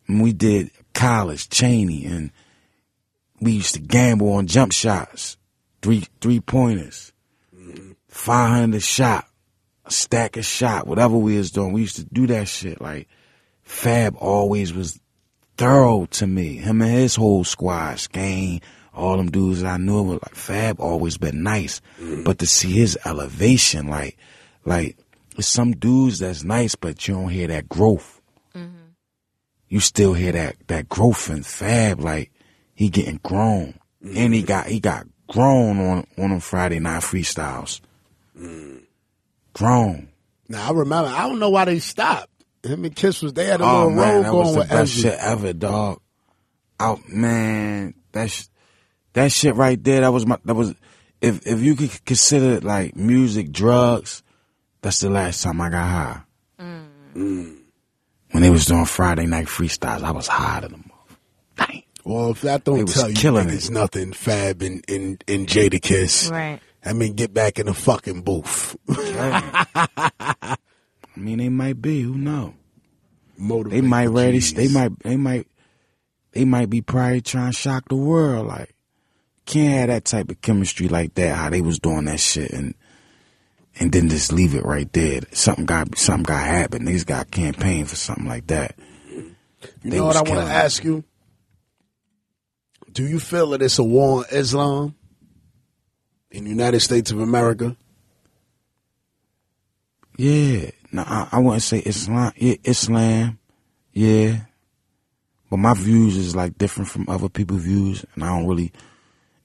And 0.09 0.23
we 0.23 0.33
did 0.33 0.71
college, 0.93 1.49
Cheyney, 1.49 2.11
and 2.11 2.33
we 3.41 3.53
used 3.53 3.75
to 3.75 3.81
gamble 3.81 4.33
on 4.33 4.47
jump 4.47 4.73
shots, 4.73 5.37
three 5.83 6.05
three 6.21 6.41
pointers, 6.41 7.13
five 8.09 8.51
hundred 8.51 8.83
shot, 8.83 9.29
a 9.85 9.91
stack 9.91 10.37
of 10.37 10.45
shot, 10.45 10.87
whatever 10.87 11.17
we 11.17 11.39
was 11.39 11.53
doing. 11.53 11.73
We 11.73 11.83
used 11.83 11.97
to 11.97 12.05
do 12.05 12.27
that 12.27 12.49
shit. 12.49 12.81
Like 12.81 13.09
Fab 13.63 14.17
always 14.17 14.73
was 14.73 15.01
thorough 15.57 16.07
to 16.07 16.27
me. 16.27 16.57
Him 16.57 16.83
and 16.83 16.91
his 16.91 17.15
whole 17.15 17.45
squad, 17.45 18.01
Skane, 18.01 18.61
all 18.93 19.17
them 19.17 19.31
dudes 19.31 19.63
that 19.63 19.75
I 19.75 19.77
knew 19.77 20.03
were 20.03 20.15
like 20.15 20.35
Fab 20.35 20.81
always 20.81 21.17
been 21.17 21.45
nice. 21.45 21.81
Mm-hmm. 22.01 22.25
But 22.25 22.41
to 22.41 22.47
see 22.47 22.73
his 22.73 22.99
elevation, 23.05 23.87
like 23.87 24.19
like 24.65 24.97
there's 25.37 25.49
some 25.49 25.73
dudes 25.73 26.19
that's 26.19 26.45
nice, 26.45 26.75
but 26.75 27.07
you 27.07 27.15
don't 27.15 27.29
hear 27.29 27.47
that 27.49 27.69
growth 27.69 28.21
mm-hmm. 28.55 28.89
you 29.69 29.81
still 29.81 30.15
hear 30.15 30.33
that 30.33 30.57
that 30.69 30.89
growth 30.89 31.31
in 31.31 31.43
Fab, 31.43 32.01
like 32.01 32.31
he 32.75 32.89
getting 32.89 33.21
grown, 33.23 33.79
mm-hmm. 34.05 34.17
and 34.17 34.35
he 34.35 34.43
got 34.43 34.67
he 34.67 34.81
got 34.81 35.07
grown 35.29 35.79
on 35.79 36.07
on 36.19 36.31
them 36.31 36.41
Friday 36.41 36.81
night 36.81 37.03
freestyles. 37.03 37.81
Mm. 38.39 38.83
Grown. 39.53 40.09
Now 40.49 40.69
I 40.69 40.73
remember. 40.73 41.11
I 41.11 41.29
don't 41.29 41.39
know 41.39 41.51
why 41.51 41.65
they 41.65 41.79
stopped. 41.79 42.29
Him 42.63 42.85
and 42.85 42.95
Kiss 42.95 43.23
was 43.23 43.33
they 43.33 43.47
had 43.47 43.61
a 43.61 43.65
Oh 43.65 43.89
little 43.89 43.91
man, 43.91 44.15
road 44.15 44.25
that 44.25 44.31
going 44.31 44.45
was 44.45 44.53
the 44.55 44.59
with 44.61 44.69
best 44.69 44.93
Ezzy. 44.93 45.03
shit 45.03 45.19
ever, 45.19 45.53
dog. 45.53 46.01
Out 46.79 47.09
man, 47.09 47.95
that 48.13 48.31
sh- 48.31 48.47
that 49.13 49.33
shit 49.33 49.55
right 49.55 49.83
there. 49.83 50.01
That 50.01 50.13
was 50.13 50.27
my 50.27 50.39
that 50.45 50.55
was 50.55 50.75
if 51.21 51.47
if 51.47 51.61
you 51.61 51.75
could 51.77 52.05
consider 52.05 52.61
like 52.61 52.97
music 52.97 53.53
drugs, 53.53 54.23
that's 54.83 55.01
the 55.01 55.11
last 55.11 55.43
time 55.43 55.61
I 55.61 55.71
got 55.71 55.89
high. 55.89 56.21
Mm. 56.61 56.87
Mm. 57.15 57.57
When 58.31 58.43
they 58.43 58.51
was 58.51 58.67
doing 58.67 58.85
Friday 58.85 59.27
night 59.27 59.47
freestyles, 59.47 60.03
I 60.03 60.11
was 60.13 60.27
high 60.29 60.61
to 60.61 60.69
them. 60.69 60.91
Dang. 61.57 61.83
Well, 62.05 62.31
if 62.31 62.41
that 62.43 62.65
They 62.65 62.73
don't 62.73 62.85
was 62.85 62.95
tell 62.95 63.09
you 63.09 63.15
killing 63.17 63.49
niggas 63.49 63.69
it. 63.71 63.73
nothing, 63.73 64.13
Fab 64.13 64.63
and 64.63 64.85
and, 64.89 65.23
and 65.29 65.47
Jadakiss. 65.47 66.31
Right. 66.31 66.61
I 66.85 66.93
mean, 66.95 67.15
get 67.15 67.35
back 67.35 67.59
in 67.59 67.67
the 67.67 67.75
fucking 67.75 68.23
booth. 68.23 68.75
I 68.89 70.57
mean, 71.17 71.39
they 71.39 71.49
might 71.49 71.81
be. 71.83 72.03
Who 72.03 72.15
know? 72.17 72.55
Motivate 73.37 73.83
They 73.83 73.87
might 73.87 74.07
the 74.07 74.13
ready. 74.13 74.39
They 74.39 74.69
might. 74.69 74.99
They 75.01 75.17
might. 75.17 75.47
They 76.33 76.45
might 76.45 76.71
be 76.71 76.81
probably 76.81 77.21
trying 77.21 77.53
to 77.53 77.57
shock 77.59 77.89
the 77.89 77.97
world. 77.97 78.47
Like, 78.47 78.75
can't 79.47 79.75
have 79.81 79.89
that 79.89 80.05
type 80.05 80.31
of 80.31 80.41
chemistry 80.41 80.89
like 80.89 81.15
that. 81.15 81.37
How 81.37 81.51
they 81.51 81.61
was 81.61 81.79
doing 81.81 82.05
that 82.05 82.21
shit 82.21 82.51
and 82.53 82.75
and 83.81 83.91
then 83.91 84.11
just 84.11 84.31
leave 84.33 84.55
it 84.55 84.65
right 84.65 84.93
there. 84.93 85.23
Something 85.33 85.65
got 85.65 85.97
something 85.97 86.25
got 86.25 86.45
happened. 86.45 86.87
Niggas 86.87 87.07
got 87.07 87.31
campaign 87.31 87.87
for 87.87 87.97
something 87.97 88.27
like 88.27 88.47
that. 88.49 88.77
You 89.11 89.35
They 89.83 89.97
know 89.97 90.07
what 90.07 90.17
I 90.17 90.23
want 90.23 90.47
to 90.47 90.53
ask 90.53 90.85
you? 90.85 91.03
Do 92.93 93.07
you 93.07 93.19
feel 93.19 93.51
that 93.51 93.63
it's 93.63 93.79
a 93.79 93.85
war 93.85 94.19
on 94.19 94.25
Islam 94.31 94.95
in 96.31 96.45
the 96.45 96.51
United 96.51 96.81
States 96.81 97.11
of 97.11 97.21
America? 97.21 97.77
Yeah. 100.17 100.71
No, 100.93 101.03
I, 101.07 101.29
I 101.33 101.39
wouldn't 101.39 101.63
say 101.63 101.79
Islam. 101.79 102.33
Yeah, 102.37 102.57
Islam. 102.65 103.39
Yeah. 103.93 104.41
But 105.49 105.57
my 105.57 105.75
views 105.75 106.17
is 106.17 106.37
like 106.37 106.59
different 106.59 106.91
from 106.91 107.09
other 107.09 107.29
people's 107.29 107.63
views, 107.63 108.05
and 108.15 108.25
I 108.25 108.29
don't 108.29 108.47
really. 108.47 108.73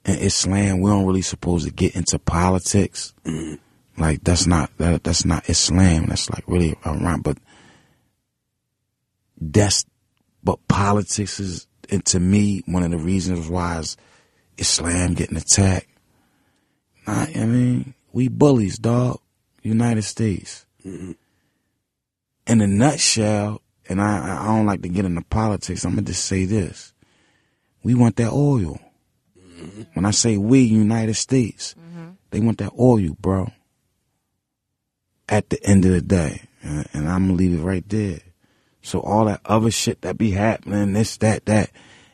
In 0.06 0.16
Islam, 0.18 0.82
we 0.82 0.92
don't 0.92 1.06
really 1.06 1.24
supposed 1.24 1.66
to 1.66 1.74
get 1.74 1.96
into 1.96 2.20
politics. 2.20 3.14
Mm-hmm. 3.24 3.56
Like 3.98 4.24
that's 4.24 4.46
not 4.46 4.72
that, 4.78 5.04
that's 5.04 5.26
not 5.26 5.50
Islam. 5.50 6.08
That's 6.08 6.30
like 6.30 6.44
really 6.48 6.76
around. 6.86 7.24
But 7.24 7.38
that's 9.40 9.86
but 10.44 10.68
politics 10.68 11.40
is, 11.40 11.68
and 11.90 12.06
to 12.08 12.20
me, 12.20 12.64
one 12.66 12.84
of 12.84 12.92
the 12.92 12.98
reasons 12.98 13.48
why 13.48 13.80
is 13.80 13.98
Islam 14.58 15.14
getting 15.14 15.38
attacked. 15.38 15.88
Nah, 17.08 17.26
I 17.36 17.46
mean, 17.46 17.94
we 18.12 18.28
bullies, 18.28 18.78
dog. 18.78 19.20
United 19.62 20.04
States. 20.04 20.66
Mm-hmm. 20.86 21.12
In 22.48 22.62
a 22.62 22.68
nutshell, 22.68 23.62
and 23.90 24.00
I, 24.00 24.44
I 24.44 24.48
don't 24.48 24.68
like 24.68 24.84
to 24.84 24.90
get 24.90 25.06
into 25.06 25.22
politics, 25.24 25.84
I'm 25.84 25.92
gonna 25.92 26.04
just 26.04 26.26
say 26.26 26.46
this. 26.46 26.94
We 27.84 27.96
want 27.96 28.16
that 28.18 28.32
oil. 28.32 28.80
Mm-hmm. 29.38 29.82
When 29.94 30.06
I 30.06 30.12
say 30.12 30.38
we, 30.38 30.62
United 30.62 31.16
States, 31.16 31.74
mm-hmm. 31.80 32.12
they 32.30 32.40
want 32.40 32.60
that 32.60 32.74
oil, 32.80 33.16
bro. 33.20 33.52
At 35.28 35.50
the 35.50 35.64
end 35.64 35.86
of 35.86 35.92
the 35.92 36.02
day. 36.02 36.42
And, 36.62 36.88
and 36.94 37.10
I'm 37.10 37.28
gonna 37.28 37.38
leave 37.38 37.60
it 37.60 37.64
right 37.64 37.88
there. 37.90 38.20
So 38.82 39.00
all 39.00 39.26
that 39.26 39.42
other 39.46 39.72
shit 39.72 40.02
that 40.02 40.18
be 40.18 40.32
happening, 40.32 40.94
this, 40.94 41.18
that, 41.18 41.46
that, 41.46 41.72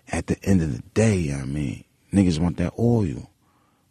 at 0.09 0.27
the 0.27 0.37
end 0.43 0.61
of 0.61 0.73
the 0.73 0.81
day, 0.93 1.33
I 1.33 1.43
mean, 1.45 1.83
niggas 2.13 2.39
want 2.39 2.57
that 2.57 2.73
oil. 2.79 3.29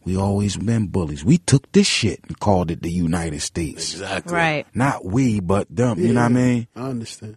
We 0.03 0.17
always 0.17 0.57
been 0.57 0.87
bullies. 0.87 1.23
We 1.23 1.39
took 1.39 1.71
this 1.73 1.87
shit 1.87 2.21
and 2.27 2.41
called 2.41 2.71
it 2.71 2.81
the 2.81 2.91
United 2.91 3.41
States. 3.41 3.93
Exactly. 3.93 4.33
Right. 4.33 4.67
Not 4.75 5.05
we, 5.05 5.41
but 5.41 5.67
them. 5.69 5.99
You 5.99 6.15
know 6.15 6.23
what 6.23 6.31
I 6.31 6.35
mean? 6.35 6.69
I 6.75 6.89
understand. 6.89 7.37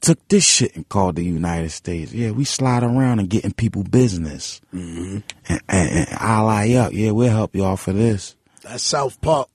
Took 0.00 0.26
this 0.26 0.44
shit 0.44 0.74
and 0.74 0.88
called 0.88 1.14
the 1.14 1.24
United 1.24 1.70
States. 1.70 2.12
Yeah, 2.12 2.32
we 2.32 2.44
slide 2.44 2.82
around 2.82 3.20
and 3.20 3.30
getting 3.30 3.52
people 3.52 3.84
business. 3.84 4.60
Mm-hmm. 4.74 5.18
And, 5.48 5.60
and, 5.68 5.90
and 5.90 6.08
ally 6.10 6.74
up. 6.74 6.92
Yeah, 6.92 7.12
we'll 7.12 7.30
help 7.30 7.54
y'all 7.54 7.76
for 7.76 7.92
this. 7.92 8.34
That 8.62 8.80
South 8.80 9.20
Park 9.20 9.48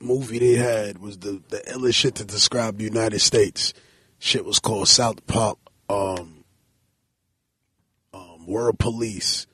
movie 0.00 0.38
they 0.38 0.54
had 0.54 0.98
was 0.98 1.18
the 1.18 1.42
the 1.48 1.58
illest 1.68 1.94
shit 1.94 2.14
to 2.16 2.24
describe 2.24 2.78
the 2.78 2.84
United 2.84 3.20
States. 3.20 3.72
Shit 4.18 4.44
was 4.44 4.58
called 4.58 4.88
South 4.88 5.26
Park 5.26 5.58
um, 5.88 6.44
um, 8.12 8.46
World 8.46 8.78
Police, 8.78 9.46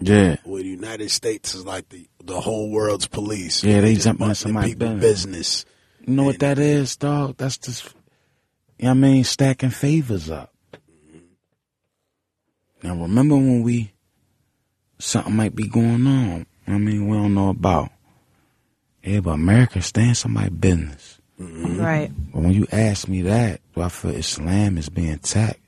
Yeah. 0.00 0.36
where 0.44 0.62
the 0.62 0.68
United 0.68 1.10
States 1.10 1.54
is 1.54 1.64
like 1.66 1.88
the 1.90 2.08
the 2.24 2.40
whole 2.40 2.70
world's 2.70 3.06
police. 3.06 3.62
Yeah, 3.62 3.80
they 3.82 3.94
jump 3.94 4.20
on 4.20 4.34
somebody's 4.34 4.74
people 4.74 4.94
business. 4.94 5.64
business. 5.64 5.64
You 6.06 6.14
know 6.14 6.24
what 6.24 6.38
that 6.40 6.58
is, 6.58 6.96
dog? 6.96 7.36
That's 7.36 7.58
just, 7.58 7.84
you 8.78 8.84
know 8.84 8.90
what 8.90 8.90
I 8.90 8.94
mean, 8.94 9.24
stacking 9.24 9.70
favors 9.70 10.30
up. 10.30 10.52
Now 12.82 12.94
remember 12.94 13.34
when 13.36 13.62
we, 13.62 13.92
something 14.98 15.34
might 15.34 15.54
be 15.56 15.66
going 15.68 16.06
on, 16.06 16.46
I 16.66 16.78
mean, 16.78 17.08
we 17.08 17.16
don't 17.16 17.34
know 17.34 17.48
about. 17.50 17.90
Yeah, 19.06 19.20
but 19.20 19.30
America 19.30 19.80
stay 19.82 20.08
in 20.08 20.14
somebody's 20.16 20.50
business. 20.50 21.20
Right. 21.38 22.10
But 22.32 22.42
when 22.42 22.52
you 22.52 22.66
ask 22.72 23.06
me 23.06 23.22
that, 23.22 23.60
do 23.74 23.82
I 23.82 23.88
feel 23.88 24.10
Islam 24.10 24.78
is 24.78 24.88
being 24.88 25.10
attacked? 25.10 25.60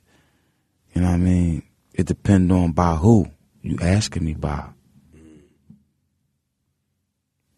You 0.93 1.03
know 1.03 1.09
what 1.09 1.15
I 1.15 1.19
mean? 1.19 1.63
It 1.95 2.07
depends 2.07 2.53
on 2.53 2.73
by 2.73 2.97
who 2.97 3.31
you 3.63 3.79
asking 3.81 4.25
me 4.25 4.35
by. 4.35 4.65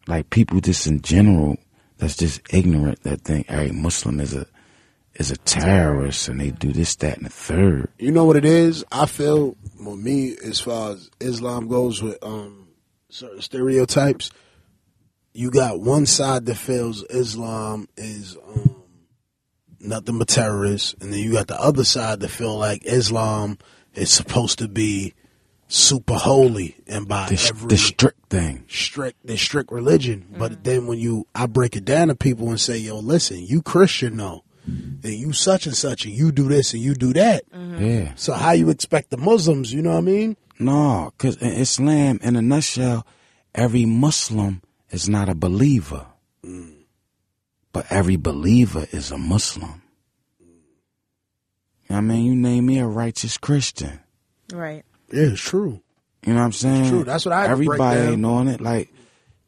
Like 0.07 0.29
people 0.29 0.59
just 0.61 0.85
in 0.85 1.01
general 1.01 1.57
that's 1.97 2.17
just 2.17 2.41
ignorant 2.53 3.01
that 3.03 3.21
think 3.21 3.49
every 3.49 3.71
Muslim 3.71 4.19
is 4.19 4.35
a 4.35 4.45
is 5.15 5.31
a 5.31 5.37
terrorist 5.37 6.27
and 6.27 6.39
they 6.39 6.51
do 6.51 6.71
this, 6.71 6.95
that, 6.97 7.17
and 7.17 7.25
the 7.25 7.29
third. 7.29 7.89
You 7.97 8.11
know 8.11 8.25
what 8.25 8.35
it 8.35 8.45
is? 8.45 8.83
I 8.91 9.05
feel 9.05 9.55
with 9.79 9.99
me 9.99 10.35
as 10.43 10.59
far 10.59 10.91
as 10.91 11.09
Islam 11.19 11.67
goes 11.67 12.03
with 12.03 12.17
um 12.23 12.67
certain 13.09 13.41
stereotypes. 13.41 14.31
You 15.33 15.49
got 15.51 15.79
one 15.79 16.05
side 16.05 16.45
that 16.47 16.55
feels 16.55 17.03
Islam 17.09 17.87
is 17.97 18.35
um 18.35 18.83
nothing 19.79 20.19
but 20.19 20.27
terrorists, 20.27 20.93
and 20.99 21.11
then 21.11 21.19
you 21.19 21.31
got 21.33 21.47
the 21.47 21.59
other 21.59 21.83
side 21.83 22.19
that 22.19 22.29
feel 22.29 22.57
like 22.57 22.83
Islam 22.85 23.57
is 23.93 24.11
supposed 24.11 24.59
to 24.59 24.67
be 24.67 25.13
super 25.67 26.15
holy 26.15 26.75
and 26.87 27.07
by 27.07 27.27
The, 27.29 27.47
every 27.49 27.69
the 27.69 27.77
strict 27.77 28.29
thing. 28.29 28.65
strict 28.67 29.25
the 29.25 29.37
strict 29.37 29.71
religion. 29.71 30.27
But 30.37 30.63
then 30.65 30.85
when 30.85 30.99
you 30.99 31.27
I 31.33 31.45
break 31.47 31.75
it 31.77 31.85
down 31.85 32.09
to 32.09 32.15
people 32.15 32.49
and 32.49 32.59
say, 32.59 32.77
yo, 32.77 32.99
listen, 32.99 33.37
you 33.41 33.61
Christian 33.61 34.17
though. 34.17 34.43
And 34.67 35.05
you 35.05 35.33
such 35.33 35.65
and 35.65 35.75
such 35.75 36.05
and 36.05 36.13
you 36.13 36.31
do 36.31 36.47
this 36.47 36.73
and 36.73 36.83
you 36.83 36.93
do 36.93 37.13
that. 37.13 37.43
Yeah. 37.51 38.11
So 38.15 38.33
how 38.33 38.51
you 38.51 38.69
expect 38.69 39.09
the 39.09 39.17
Muslims, 39.17 39.73
you 39.73 39.81
know 39.81 39.91
what 39.91 39.97
I 39.97 40.01
mean? 40.01 40.37
No, 40.59 41.11
because 41.17 41.37
in 41.37 41.53
Islam, 41.53 42.19
in 42.21 42.35
a 42.35 42.41
nutshell, 42.41 43.07
every 43.55 43.85
Muslim 43.85 44.61
is 44.91 45.07
not 45.09 45.29
a 45.29 45.35
believer. 45.35 46.05
But 47.73 47.85
every 47.89 48.17
believer 48.17 48.85
is 48.91 49.11
a 49.11 49.17
Muslim. 49.17 49.81
I 51.89 52.01
mean, 52.01 52.25
you 52.25 52.35
name 52.35 52.65
me 52.65 52.79
a 52.79 52.85
righteous 52.87 53.37
Christian. 53.37 53.99
Right. 54.53 54.83
Yeah, 55.11 55.23
it's 55.31 55.41
true. 55.41 55.81
You 56.25 56.33
know 56.33 56.39
what 56.39 56.45
I'm 56.45 56.51
saying? 56.51 56.89
true. 56.89 57.03
That's 57.03 57.25
what 57.25 57.33
I 57.33 57.41
had 57.41 57.47
to 57.47 57.51
Everybody 57.53 57.99
down. 57.99 58.13
ain't 58.13 58.25
on 58.25 58.47
it. 58.47 58.61
Like, 58.61 58.93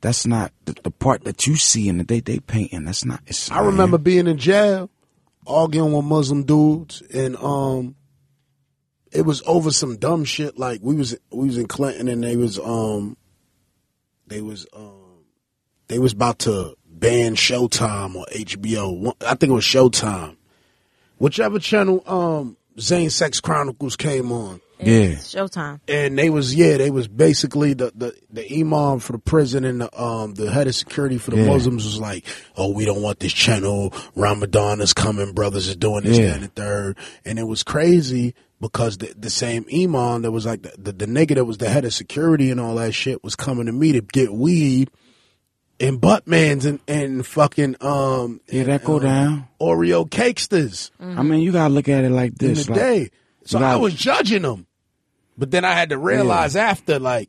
that's 0.01 0.25
not 0.25 0.51
the, 0.65 0.73
the 0.83 0.91
part 0.91 1.23
that 1.25 1.47
you 1.47 1.55
see 1.55 1.87
in 1.87 1.97
the 1.97 2.03
day 2.03 2.19
they 2.19 2.39
painting. 2.39 2.83
That's 2.85 3.05
not 3.05 3.21
It's 3.27 3.49
I 3.49 3.55
Islam. 3.55 3.67
remember 3.67 3.97
being 3.97 4.27
in 4.27 4.37
jail, 4.37 4.89
arguing 5.47 5.93
with 5.93 6.03
Muslim 6.05 6.43
dudes, 6.43 7.01
and 7.13 7.37
um, 7.37 7.95
it 9.11 9.21
was 9.21 9.41
over 9.45 9.71
some 9.71 9.95
dumb 9.97 10.25
shit. 10.25 10.57
Like 10.57 10.79
we 10.81 10.95
was 10.95 11.15
we 11.31 11.47
was 11.47 11.57
in 11.57 11.67
Clinton, 11.67 12.07
and 12.09 12.21
they 12.23 12.35
was 12.35 12.59
um, 12.59 13.15
they 14.27 14.41
was 14.41 14.65
um, 14.75 15.02
they 15.93 15.99
was 15.99 16.13
about 16.13 16.39
to 16.39 16.75
ban 16.87 17.35
Showtime 17.35 18.15
or 18.15 18.25
HBO. 18.33 19.13
I 19.21 19.35
think 19.35 19.51
it 19.51 19.53
was 19.53 19.63
Showtime, 19.63 20.35
whichever 21.19 21.59
channel 21.59 22.03
um, 22.07 22.57
Zane 22.79 23.11
Sex 23.11 23.39
Chronicles 23.39 23.95
came 23.95 24.31
on. 24.31 24.59
Yeah. 24.79 25.11
Showtime. 25.11 25.79
and 25.87 26.17
they 26.17 26.29
was 26.29 26.53
yeah 26.53 26.75
they 26.75 26.89
was 26.91 27.07
basically 27.07 27.73
the 27.73 27.93
the, 27.95 28.13
the 28.31 28.59
imam 28.59 28.99
for 28.99 29.13
the 29.13 29.19
prison 29.19 29.63
and 29.63 29.79
the 29.79 30.01
um 30.01 30.33
the 30.33 30.51
head 30.51 30.67
of 30.67 30.75
security 30.75 31.17
for 31.17 31.31
the 31.31 31.37
Yeah. 31.37 31.45
Muslims 31.47 31.85
was 31.85 32.01
like 32.01 32.25
oh 32.57 32.73
we 32.73 32.83
don't 32.83 33.01
want 33.01 33.19
this 33.19 33.31
channel 33.31 33.93
Ramadan 34.15 34.81
is 34.81 34.91
coming 34.93 35.31
brothers 35.31 35.67
is 35.69 35.77
doing 35.77 36.03
this 36.03 36.17
Yeah. 36.17 36.25
that, 36.25 36.35
and 36.35 36.43
the 36.43 36.47
third 36.49 36.97
and 37.23 37.39
it 37.39 37.43
was 37.47 37.63
crazy 37.63 38.35
because 38.59 38.97
the 38.97 39.13
the 39.17 39.29
same 39.29 39.65
imam 39.73 40.23
that 40.23 40.31
was 40.31 40.45
like 40.45 40.63
the, 40.63 40.73
the 40.77 40.91
the 40.91 41.05
nigga 41.05 41.35
that 41.35 41.45
was 41.45 41.59
the 41.59 41.69
head 41.69 41.85
of 41.85 41.93
security 41.93 42.51
and 42.51 42.59
all 42.59 42.75
that 42.75 42.93
shit 42.93 43.23
was 43.23 43.37
coming 43.37 43.67
to 43.67 43.71
me 43.71 43.93
to 43.93 44.01
get 44.01 44.33
weed 44.33 44.89
and 45.79 45.99
buttmans 45.99 46.65
and 46.65 46.79
and 46.87 47.25
fucking 47.25 47.75
um 47.81 48.39
Yeah, 48.49 48.63
that 48.63 48.83
go 48.83 48.99
down. 48.99 49.47
Oreo 49.59 50.07
cakesters 50.09 50.91
I 50.99 51.23
mean, 51.23 51.41
you 51.41 51.51
gotta 51.51 51.73
look 51.73 51.89
at 51.89 52.03
it 52.03 52.09
like 52.11 52.31
in 52.41 52.53
this. 52.53 52.65
the 52.65 52.71
like, 52.73 52.79
day. 52.81 53.09
So 53.45 53.59
you 53.59 53.65
I 53.65 53.69
gotta- 53.71 53.79
was 53.81 53.93
judging 53.95 54.43
them. 54.43 54.67
But 55.37 55.49
then 55.51 55.65
I 55.65 55.73
had 55.73 55.89
to 55.89 55.97
realize 55.97 56.55
after, 56.55 56.99
like, 56.99 57.27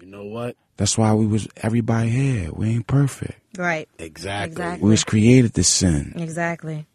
you 0.00 0.06
know 0.06 0.24
what? 0.24 0.56
That's 0.76 0.96
why 0.96 1.12
we 1.14 1.26
was 1.26 1.48
everybody 1.56 2.08
here. 2.08 2.50
We 2.52 2.70
ain't 2.70 2.86
perfect. 2.86 3.38
Right. 3.58 3.88
Exactly. 3.98 4.52
Exactly. 4.62 4.84
We 4.84 4.90
was 4.90 5.04
created 5.04 5.54
to 5.54 5.64
sin. 5.64 6.14
Exactly. 6.16 6.86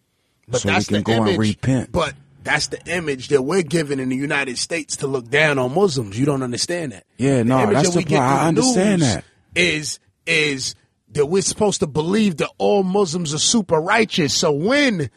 But 0.48 0.62
So 0.62 0.70
we 0.70 0.74
that's 0.74 0.88
can 0.88 0.98
the 0.98 1.02
go 1.04 1.12
and 1.14 1.28
image. 1.28 1.38
repent. 1.38 1.92
But 1.92 2.14
that's 2.44 2.68
the 2.68 2.80
image 2.88 3.28
that 3.28 3.42
we're 3.42 3.62
given 3.62 4.00
in 4.00 4.10
the 4.10 4.16
United 4.16 4.58
States 4.58 4.96
to 4.98 5.08
look 5.08 5.30
down 5.30 5.60
on 5.60 5.74
Muslims. 5.76 6.18
You 6.18 6.26
don't 6.26 6.44
understand 6.44 6.94
that. 6.94 7.06
Yeah, 7.18 7.44
no, 7.44 7.72
that's 7.72 7.90
that 7.90 7.96
we 7.98 8.04
the 8.04 8.10
get 8.10 8.20
part. 8.20 8.42
I 8.42 8.48
understand 8.48 9.02
news 9.02 9.14
that. 9.16 9.24
Is 9.58 10.00
is 10.26 10.76
that 11.12 11.26
we're 11.28 11.42
supposed 11.42 11.80
to 11.80 11.88
believe 11.88 12.38
that 12.38 12.50
all 12.58 12.84
Muslims 12.84 13.34
are 13.34 13.38
super 13.40 13.78
righteous. 13.80 14.34
So 14.34 14.52
when 14.52 15.10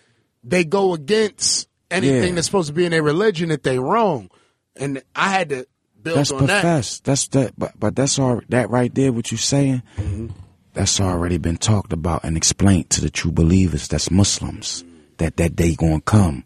they 0.44 0.64
go 0.64 0.94
against 0.94 1.68
anything 1.90 2.28
Yeah. 2.30 2.34
that's 2.36 2.46
supposed 2.46 2.68
to 2.68 2.72
be 2.74 2.84
in 2.84 2.92
their 2.92 3.02
religion, 3.02 3.48
that 3.50 3.62
they 3.64 3.78
wrong. 3.78 4.30
And 4.76 5.02
I 5.16 5.28
had 5.30 5.48
to 5.50 5.66
build 6.00 6.18
That's 6.18 6.30
on 6.30 6.46
that. 6.46 6.62
That's 7.04 7.28
that. 7.28 7.52
But 7.58 7.72
but 7.78 7.96
that's 7.96 8.18
all. 8.18 8.40
That 8.48 8.70
right 8.70 8.94
there, 8.94 9.12
what 9.12 9.30
you 9.32 9.36
saying, 9.36 9.82
Mm-hmm. 9.96 10.28
that's 10.74 11.00
already 11.00 11.38
been 11.38 11.56
talked 11.56 11.92
about 11.92 12.22
and 12.24 12.36
explained 12.36 12.88
to 12.90 13.00
the 13.00 13.10
true 13.10 13.32
believers. 13.32 13.88
That's 13.88 14.10
Muslims. 14.10 14.84
That 15.18 15.36
that 15.36 15.56
day 15.56 15.74
gonna 15.74 16.00
come, 16.00 16.44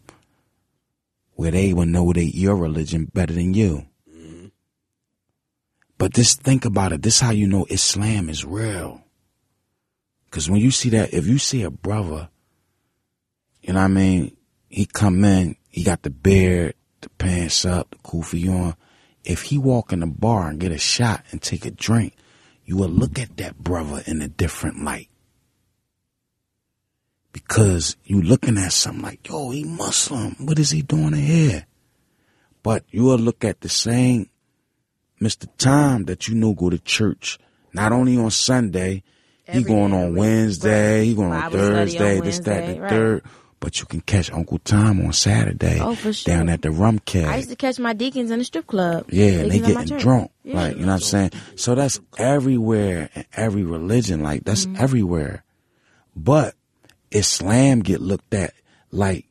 where 1.35 1.51
they 1.51 1.71
will 1.71 1.85
know 1.85 2.11
they 2.11 2.23
your 2.23 2.55
religion 2.55 3.09
better 3.13 3.33
than 3.33 3.53
you. 3.53 3.85
But 5.97 6.13
just 6.13 6.41
think 6.41 6.65
about 6.65 6.91
it. 6.91 7.01
This 7.01 7.19
how 7.19 7.31
you 7.31 7.47
know 7.47 7.65
Islam 7.69 8.29
is 8.29 8.43
real. 8.43 9.01
Cause 10.31 10.49
when 10.49 10.59
you 10.59 10.71
see 10.71 10.89
that, 10.89 11.13
if 11.13 11.27
you 11.27 11.37
see 11.37 11.63
a 11.63 11.71
brother, 11.71 12.29
you 13.61 13.73
know 13.73 13.79
what 13.79 13.85
I 13.85 13.89
mean, 13.89 14.35
he 14.69 14.85
come 14.85 15.23
in, 15.23 15.55
he 15.69 15.83
got 15.83 16.01
the 16.01 16.09
beard, 16.09 16.75
the 16.99 17.09
pants 17.11 17.65
up, 17.65 17.89
the 17.91 17.97
kufi 17.97 18.49
on. 18.49 18.75
If 19.23 19.43
he 19.43 19.57
walk 19.57 19.93
in 19.93 20.01
the 20.01 20.07
bar 20.07 20.49
and 20.49 20.59
get 20.59 20.71
a 20.71 20.77
shot 20.77 21.23
and 21.31 21.41
take 21.41 21.65
a 21.65 21.71
drink, 21.71 22.13
you 22.65 22.75
will 22.75 22.89
look 22.89 23.17
at 23.17 23.37
that 23.37 23.57
brother 23.57 24.03
in 24.05 24.21
a 24.21 24.27
different 24.27 24.83
light. 24.83 25.09
Because 27.31 27.95
you 28.03 28.21
looking 28.21 28.57
at 28.57 28.73
something 28.73 29.01
like, 29.01 29.27
yo, 29.27 29.51
he 29.51 29.63
Muslim. 29.63 30.35
What 30.39 30.59
is 30.59 30.71
he 30.71 30.81
doing 30.81 31.13
in 31.13 31.13
here? 31.13 31.65
But 32.63 32.83
you 32.89 33.03
will 33.03 33.17
look 33.17 33.43
at 33.43 33.61
the 33.61 33.69
same 33.69 34.29
Mr. 35.21 35.47
Tom 35.57 36.05
that 36.05 36.27
you 36.27 36.35
know 36.35 36.53
go 36.53 36.69
to 36.69 36.79
church, 36.79 37.39
not 37.73 37.91
only 37.91 38.17
on 38.17 38.31
Sunday, 38.31 39.03
he 39.47 39.63
going 39.63 39.93
on 39.93 40.15
Wednesday, 40.15 40.99
right. 40.99 41.05
he 41.07 41.13
going 41.15 41.31
on 41.31 41.41
Bible 41.51 41.59
on 41.59 41.71
Thursday, 41.71 42.19
this, 42.19 42.39
that, 42.39 42.67
the 42.75 42.81
right. 42.81 42.89
third. 42.89 43.23
But 43.61 43.79
you 43.79 43.85
can 43.85 44.01
catch 44.01 44.31
Uncle 44.31 44.59
Tom 44.59 45.03
on 45.05 45.13
Saturday 45.13 45.79
Oh, 45.79 45.95
for 45.95 46.11
sure. 46.13 46.35
down 46.35 46.49
at 46.49 46.61
the 46.61 46.69
rum 46.71 46.99
I 47.15 47.37
used 47.37 47.49
to 47.49 47.55
catch 47.55 47.79
my 47.79 47.93
deacons 47.93 48.29
in 48.29 48.39
the 48.39 48.45
strip 48.45 48.67
club. 48.67 49.05
Yeah, 49.09 49.27
and 49.39 49.49
they 49.51 49.59
Deacons 49.59 49.69
at 49.69 49.75
my 49.75 49.83
getting 49.85 49.97
drunk. 49.97 50.31
Yeah. 50.43 50.55
Like, 50.55 50.73
you 50.75 50.81
know 50.81 50.87
what 50.87 50.93
I'm 50.95 50.99
saying? 50.99 51.31
So 51.55 51.73
that's 51.73 51.99
everywhere 52.17 53.09
in 53.15 53.25
every 53.35 53.63
religion. 53.63 54.21
Like, 54.21 54.43
that's 54.43 54.65
Mm-hmm. 54.65 54.83
everywhere. 54.83 55.43
But 56.15 56.55
Islam 57.11 57.79
get 57.79 58.01
looked 58.01 58.33
at 58.33 58.53
like, 58.91 59.25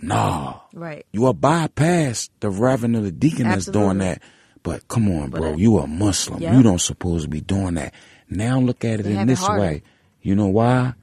nah, 0.00 0.60
Right. 0.72 1.06
you 1.12 1.26
a 1.26 1.32
bypass 1.32 2.28
the 2.40 2.50
reverend 2.50 2.96
or 2.96 3.00
the 3.00 3.12
deacon 3.12 3.48
that's 3.48 3.66
doing 3.66 3.98
that. 3.98 4.22
But 4.62 4.88
come 4.88 5.08
on, 5.10 5.30
bro, 5.30 5.52
uh, 5.52 5.56
you 5.56 5.78
a 5.78 5.86
Muslim. 5.86 6.42
yeah. 6.42 6.56
You 6.56 6.62
don't 6.62 6.80
supposed 6.80 7.24
to 7.24 7.30
be 7.30 7.40
doing 7.40 7.74
that. 7.74 7.94
Now 8.28 8.58
look 8.60 8.84
at 8.84 9.00
it 9.00 9.04
They 9.04 9.10
in 9.12 9.16
have 9.16 9.28
it 9.28 9.32
this 9.32 9.48
way. 9.48 9.82
You 10.22 10.34
know 10.34 10.48
why? 10.48 10.94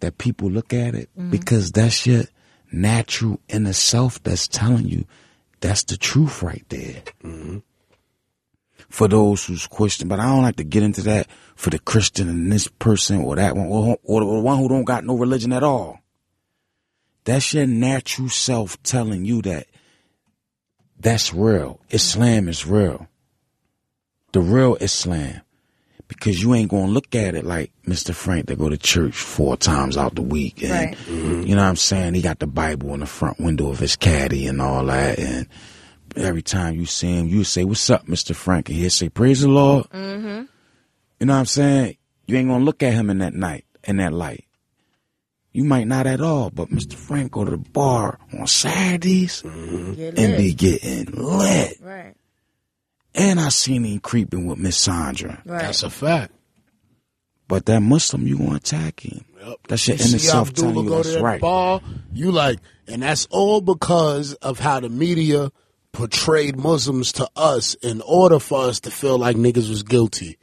That 0.00 0.18
people 0.18 0.50
look 0.50 0.72
at 0.74 0.94
it 0.94 1.08
Mm-hmm. 1.18 1.30
because 1.30 1.72
that's 1.72 2.06
your 2.06 2.24
natural 2.72 3.40
inner 3.48 3.72
self 3.72 4.22
that's 4.22 4.48
telling 4.48 4.86
you 4.88 5.06
that's 5.60 5.84
the 5.84 5.96
truth 5.96 6.42
right 6.42 6.64
there. 6.68 7.02
for 8.88 9.08
those 9.08 9.44
who's 9.46 9.66
Christian, 9.66 10.08
but 10.08 10.20
I 10.20 10.26
don't 10.26 10.42
like 10.42 10.56
to 10.56 10.64
get 10.64 10.82
into 10.82 11.00
that 11.02 11.28
for 11.54 11.70
the 11.70 11.78
Christian 11.78 12.28
and 12.28 12.52
this 12.52 12.68
person 12.68 13.20
or 13.22 13.36
that 13.36 13.56
one 13.56 13.66
or, 13.66 13.96
or 14.04 14.20
the 14.20 14.26
one 14.26 14.58
who 14.58 14.68
don't 14.68 14.84
got 14.84 15.04
no 15.04 15.16
religion 15.16 15.52
at 15.52 15.62
all. 15.62 16.00
That's 17.24 17.52
your 17.54 17.66
natural 17.66 18.28
self 18.28 18.80
telling 18.82 19.24
you 19.24 19.42
that 19.42 19.66
that's 21.00 21.32
real. 21.34 21.80
Islam 21.90 22.48
is 22.48 22.66
real. 22.66 23.06
The 24.32 24.40
real 24.40 24.76
Islam. 24.76 25.40
Because 26.08 26.40
you 26.40 26.54
ain't 26.54 26.70
gonna 26.70 26.86
look 26.92 27.14
at 27.16 27.34
it 27.34 27.44
like 27.44 27.72
Mr. 27.86 28.14
Frank 28.14 28.46
that 28.46 28.58
go 28.58 28.68
to 28.68 28.78
church 28.78 29.16
four 29.16 29.56
times 29.56 29.96
out 29.96 30.14
the 30.14 30.22
week 30.22 30.62
and 30.62 30.70
Right. 30.70 30.96
you 31.08 31.54
know 31.56 31.62
what 31.62 31.68
I'm 31.68 31.76
saying? 31.76 32.14
He 32.14 32.22
got 32.22 32.38
the 32.38 32.46
Bible 32.46 32.94
in 32.94 33.00
the 33.00 33.06
front 33.06 33.40
window 33.40 33.70
of 33.70 33.80
his 33.80 33.96
caddy 33.96 34.46
and 34.46 34.60
all 34.62 34.84
that 34.86 35.18
and 35.18 35.48
every 36.14 36.42
time 36.42 36.74
you 36.76 36.86
see 36.86 37.08
him, 37.12 37.26
you 37.26 37.42
say, 37.44 37.64
What's 37.64 37.90
up, 37.90 38.06
Mr. 38.06 38.34
Frank? 38.36 38.68
And 38.68 38.78
he'll 38.78 38.88
say, 38.90 39.08
Praise 39.08 39.40
the 39.40 39.48
Lord. 39.48 39.86
Mm-hmm. 39.90 40.44
You 41.18 41.26
know 41.26 41.32
what 41.32 41.40
I'm 41.40 41.46
saying? 41.46 41.96
You 42.26 42.36
ain't 42.36 42.48
gonna 42.48 42.64
look 42.64 42.82
at 42.84 42.92
him 42.94 43.10
in 43.10 43.18
that 43.18 43.34
night, 43.34 43.64
in 43.84 43.96
that 43.96 44.12
light. 44.12 44.44
You 45.56 45.64
might 45.64 45.86
not 45.86 46.06
at 46.06 46.20
all, 46.20 46.50
but 46.50 46.68
Mr. 46.68 46.92
Frank 46.92 47.32
go 47.32 47.42
to 47.42 47.52
the 47.52 47.56
bar 47.56 48.18
on 48.38 48.46
Saturdays 48.46 49.40
Get 49.40 50.18
and 50.18 50.36
be 50.36 50.52
getting 50.52 51.06
lit. 51.12 51.78
right. 51.80 52.12
And 53.14 53.40
I 53.40 53.48
seen 53.48 53.84
him 53.84 54.00
creeping 54.00 54.46
with 54.46 54.58
Miss 54.58 54.76
Sandra. 54.76 55.40
Right. 55.46 55.62
That's 55.62 55.82
a 55.82 55.88
fact. 55.88 56.34
But 57.48 57.64
that 57.64 57.80
Muslim, 57.80 58.26
you 58.26 58.36
gonna 58.36 58.56
attack 58.56 59.00
him. 59.00 59.24
Yep. 59.40 59.56
That's 59.68 59.88
your 59.88 59.96
You 59.96 60.04
inner 60.04 60.18
self 60.18 60.52
telling 60.52 60.76
you 60.76 60.88
go 60.90 60.96
that's 60.96 61.08
to 61.08 61.14
that 61.14 61.22
right. 61.22 61.40
bar, 61.40 61.80
you 62.12 62.32
like, 62.32 62.58
and 62.86 63.02
that's 63.02 63.24
all 63.30 63.62
because 63.62 64.34
of 64.34 64.58
how 64.58 64.80
the 64.80 64.90
media 64.90 65.50
portrayed 65.92 66.58
Muslims 66.58 67.12
to 67.12 67.30
us 67.34 67.72
in 67.76 68.02
order 68.02 68.38
for 68.40 68.64
us 68.68 68.80
to 68.80 68.90
feel 68.90 69.16
like 69.16 69.36
niggas 69.36 69.70
was 69.70 69.82
guilty. 69.82 70.36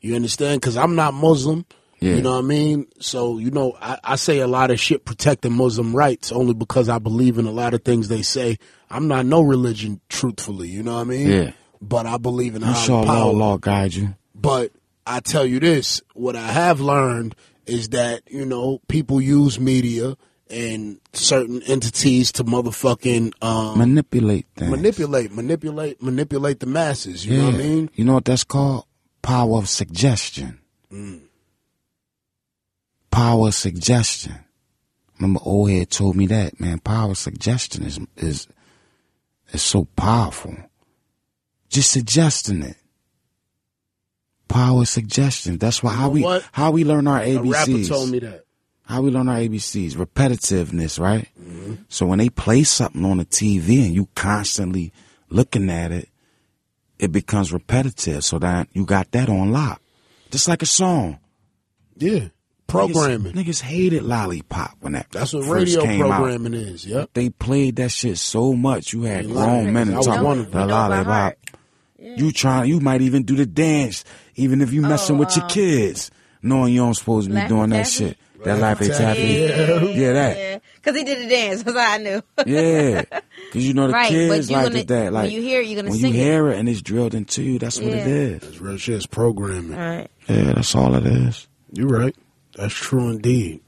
You 0.00 0.16
understand? 0.16 0.60
Because 0.60 0.76
I'm 0.76 0.96
not 0.96 1.14
Muslim. 1.14 1.64
Yeah. 2.00 2.14
You 2.16 2.22
know 2.22 2.32
what 2.32 2.44
I 2.44 2.48
mean? 2.48 2.86
So, 3.00 3.38
you 3.38 3.50
know, 3.50 3.76
I, 3.80 3.98
I 4.04 4.16
say 4.16 4.38
a 4.38 4.46
lot 4.46 4.70
of 4.70 4.78
shit 4.78 5.04
protecting 5.04 5.52
Muslim 5.52 5.94
rights 5.96 6.30
only 6.30 6.54
because 6.54 6.88
I 6.88 6.98
believe 6.98 7.38
in 7.38 7.46
a 7.46 7.50
lot 7.50 7.74
of 7.74 7.82
things 7.84 8.08
they 8.08 8.22
say. 8.22 8.58
I'm 8.90 9.08
not 9.08 9.26
no 9.26 9.42
religion, 9.42 10.00
truthfully. 10.08 10.68
You 10.68 10.82
know 10.82 10.94
what 10.94 11.00
I 11.00 11.04
mean? 11.04 11.28
Yeah. 11.28 11.50
But 11.80 12.06
I 12.06 12.16
believe 12.18 12.54
in 12.54 12.62
higher 12.62 12.74
Inshallah, 12.74 13.06
power. 13.06 13.16
Allah 13.24 13.58
guide 13.60 13.94
you. 13.94 14.14
But 14.34 14.72
I 15.06 15.20
tell 15.20 15.44
you 15.44 15.58
this, 15.60 16.02
what 16.14 16.36
I 16.36 16.46
have 16.46 16.80
learned 16.80 17.34
is 17.66 17.90
that, 17.90 18.22
you 18.30 18.44
know, 18.46 18.80
people 18.88 19.20
use 19.20 19.58
media 19.60 20.16
and 20.50 20.98
certain 21.12 21.62
entities 21.64 22.32
to 22.32 22.44
motherfucking 22.44 23.32
um, 23.42 23.78
Manipulate 23.78 24.46
things. 24.56 24.70
manipulate, 24.70 25.30
manipulate, 25.32 26.02
manipulate 26.02 26.60
the 26.60 26.66
masses. 26.66 27.26
You 27.26 27.36
know 27.38 27.44
what 27.46 27.54
I 27.54 27.58
mean? 27.58 27.90
You 27.94 28.04
know 28.04 28.14
what 28.14 28.24
that's 28.24 28.44
called? 28.44 28.86
Power 29.20 29.58
of 29.58 29.68
suggestion. 29.68 30.60
Mm. 30.90 31.20
Power 33.18 33.50
suggestion. 33.50 34.36
Remember, 35.18 35.40
old 35.42 35.70
head 35.70 35.90
told 35.90 36.14
me 36.14 36.28
that 36.28 36.60
man. 36.60 36.78
Power 36.78 37.16
suggestion 37.16 37.84
is 37.84 37.98
is 38.16 38.46
is 39.50 39.60
so 39.60 39.86
powerful. 39.96 40.56
Just 41.68 41.90
suggesting 41.90 42.62
it. 42.62 42.76
Power 44.46 44.84
suggestion. 44.84 45.58
That's 45.58 45.82
why 45.82 45.94
how 45.94 46.10
we 46.10 46.22
what? 46.22 46.44
how 46.52 46.70
we 46.70 46.84
learn 46.84 47.08
our 47.08 47.20
A 47.20 47.38
rapper 47.38 47.72
ABCs. 47.72 47.88
told 47.88 48.10
me 48.10 48.20
that. 48.20 48.44
How 48.84 49.02
we 49.02 49.10
learn 49.10 49.28
our 49.28 49.38
ABCs? 49.38 49.94
Repetitiveness, 49.94 51.00
right? 51.00 51.28
Mm-hmm. 51.40 51.74
So 51.88 52.06
when 52.06 52.20
they 52.20 52.28
play 52.28 52.62
something 52.62 53.04
on 53.04 53.16
the 53.16 53.24
TV 53.24 53.84
and 53.84 53.96
you 53.96 54.08
constantly 54.14 54.92
looking 55.28 55.70
at 55.70 55.90
it, 55.90 56.08
it 57.00 57.10
becomes 57.10 57.52
repetitive. 57.52 58.22
So 58.22 58.38
that 58.38 58.68
you 58.74 58.86
got 58.86 59.10
that 59.10 59.28
on 59.28 59.50
lock. 59.50 59.82
Just 60.30 60.46
like 60.46 60.62
a 60.62 60.66
song. 60.66 61.18
Yeah. 61.96 62.28
Programming. 62.68 63.32
Niggas, 63.32 63.44
niggas 63.46 63.60
hated 63.62 64.02
Lollipop 64.02 64.76
when 64.80 64.92
that 64.92 65.06
That's 65.10 65.32
what 65.32 65.44
first 65.46 65.74
radio 65.76 65.82
came 65.82 66.02
out. 66.02 66.18
programming 66.18 66.54
is. 66.54 66.86
Yep. 66.86 67.10
They 67.14 67.30
played 67.30 67.76
that 67.76 67.90
shit 67.90 68.18
so 68.18 68.52
much. 68.52 68.92
You 68.92 69.02
had 69.02 69.24
Yeah, 69.24 69.32
grown 69.32 69.72
men 69.72 69.88
I 69.90 69.94
and 69.96 70.02
talking 70.04 70.20
about 70.20 70.52
the. 70.52 70.58
You 70.60 70.64
Lollipop. 70.66 71.06
heart. 71.06 71.38
You 71.98 72.30
trying, 72.32 72.68
you 72.70 72.78
might 72.80 73.00
even 73.02 73.24
do 73.24 73.34
the 73.36 73.46
dance, 73.46 74.04
even 74.36 74.60
if 74.60 74.72
you 74.72 74.84
oh, 74.84 74.88
messing 74.88 75.18
with 75.18 75.34
your 75.36 75.46
kids, 75.48 76.10
knowing 76.42 76.72
you 76.72 76.80
don't 76.80 76.94
supposed 76.94 77.28
to 77.28 77.34
be 77.34 77.46
doing 77.48 77.70
that 77.70 77.86
Taffy? 77.86 77.90
shit. 77.90 78.18
That 78.44 78.58
Laffy 78.60 78.96
Taffy. 78.96 79.20
Yeah. 79.20 79.82
Yeah, 79.82 80.12
that. 80.12 80.36
Yeah, 80.38 80.58
because 80.76 80.96
he 80.96 81.02
did 81.04 81.24
the 81.24 81.28
dance. 81.28 81.62
That's 81.64 81.76
how 81.76 81.94
I 81.94 81.98
knew. 81.98 82.22
Yeah, 82.46 83.02
because 83.46 83.66
you 83.66 83.74
know 83.74 83.88
the 83.88 83.94
Right, 83.94 84.08
kids 84.10 84.48
you 84.48 84.56
like 84.56 84.66
gonna- 84.66 84.78
it 84.78 84.86
that. 84.88 85.04
when 85.06 85.12
Like 85.14 85.32
you 85.32 85.42
hear 85.42 85.60
it, 85.60 85.66
you're 85.66 85.76
gonna 85.82 85.90
when 85.90 85.98
sing 85.98 86.14
you 86.14 86.20
hear 86.22 86.48
it 86.52 86.58
and 86.58 86.68
it's 86.68 86.80
drilled 86.80 87.14
into 87.14 87.42
you. 87.42 87.58
That's 87.58 87.80
what 87.80 87.92
it 87.92 88.06
is. 88.06 88.40
That's 88.42 88.60
real 88.60 88.76
shit. 88.76 88.94
It's 88.94 89.06
programming. 89.06 89.76
All 89.76 89.80
right. 89.96 90.10
Yeah, 90.28 90.52
that's 90.52 90.74
all 90.76 90.94
it 90.94 91.04
is. 91.06 91.48
You're 91.72 91.88
right. 91.88 92.14
That's 92.56 92.74
true 92.74 93.10
indeed. 93.10 93.60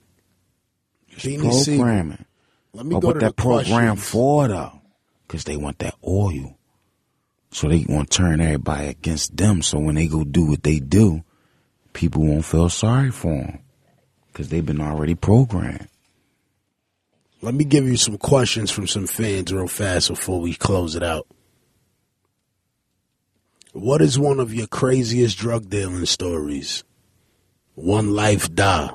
Programming. 1.18 2.24
Let 2.72 2.86
me 2.86 2.94
But 2.94 3.00
go 3.00 3.06
what 3.08 3.12
to 3.14 3.18
that 3.20 3.26
the 3.36 3.42
program 3.42 3.96
questions. 3.96 4.08
for 4.08 4.48
though? 4.48 4.80
Because 5.26 5.44
they 5.44 5.56
want 5.56 5.78
that 5.80 5.94
oil, 6.06 6.56
so 7.52 7.68
they 7.68 7.84
want 7.88 8.10
to 8.10 8.16
turn 8.16 8.40
everybody 8.40 8.88
against 8.88 9.36
them. 9.36 9.62
So 9.62 9.78
when 9.78 9.94
they 9.96 10.06
go 10.08 10.24
do 10.24 10.46
what 10.46 10.62
they 10.62 10.78
do, 10.80 11.22
people 11.92 12.24
won't 12.24 12.44
feel 12.44 12.68
sorry 12.68 13.10
for 13.10 13.28
them 13.34 13.58
because 14.28 14.48
they've 14.48 14.64
been 14.64 14.80
already 14.80 15.14
programmed. 15.14 15.88
Let 17.42 17.54
me 17.54 17.64
give 17.64 17.86
you 17.86 17.96
some 17.96 18.18
questions 18.18 18.70
from 18.70 18.86
some 18.86 19.06
fans 19.06 19.52
real 19.52 19.66
fast 19.68 20.08
before 20.08 20.40
we 20.40 20.54
close 20.54 20.94
it 20.94 21.02
out. 21.02 21.26
What 23.72 24.02
is 24.02 24.18
one 24.18 24.40
of 24.40 24.52
your 24.52 24.66
craziest 24.66 25.38
drug 25.38 25.70
dealing 25.70 26.04
stories? 26.06 26.82
One 27.74 28.14
life 28.14 28.52
die. 28.54 28.90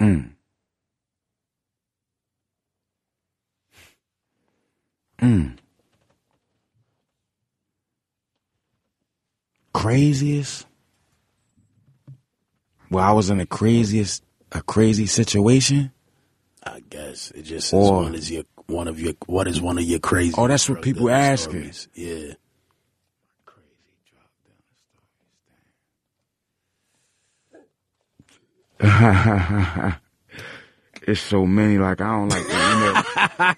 Mm. 0.00 0.30
Mm. 5.20 5.56
Craziest? 9.72 10.66
Well, 12.90 13.04
I 13.04 13.12
was 13.12 13.30
in 13.30 13.38
the 13.38 13.46
craziest, 13.46 14.22
a 14.52 14.62
crazy 14.62 15.06
situation. 15.06 15.92
I 16.62 16.80
guess 16.88 17.30
it 17.32 17.42
just 17.42 17.68
says 17.68 17.88
Or- 17.88 18.02
one 18.02 18.14
is 18.14 18.30
your 18.30 18.44
one 18.66 18.88
of 18.88 18.98
your 18.98 19.12
what 19.26 19.46
is 19.46 19.60
one 19.60 19.76
of 19.78 19.84
your 19.84 19.98
crazy. 19.98 20.34
Oh, 20.38 20.48
that's 20.48 20.68
what 20.68 20.80
people 20.80 21.10
asking. 21.10 21.72
stories? 21.72 21.88
Yeah. 21.94 22.34
it's 31.02 31.20
so 31.20 31.46
many. 31.46 31.78
Like 31.78 32.00
I 32.00 32.06
don't 32.06 32.28
like, 32.28 32.46
that, 32.46 33.56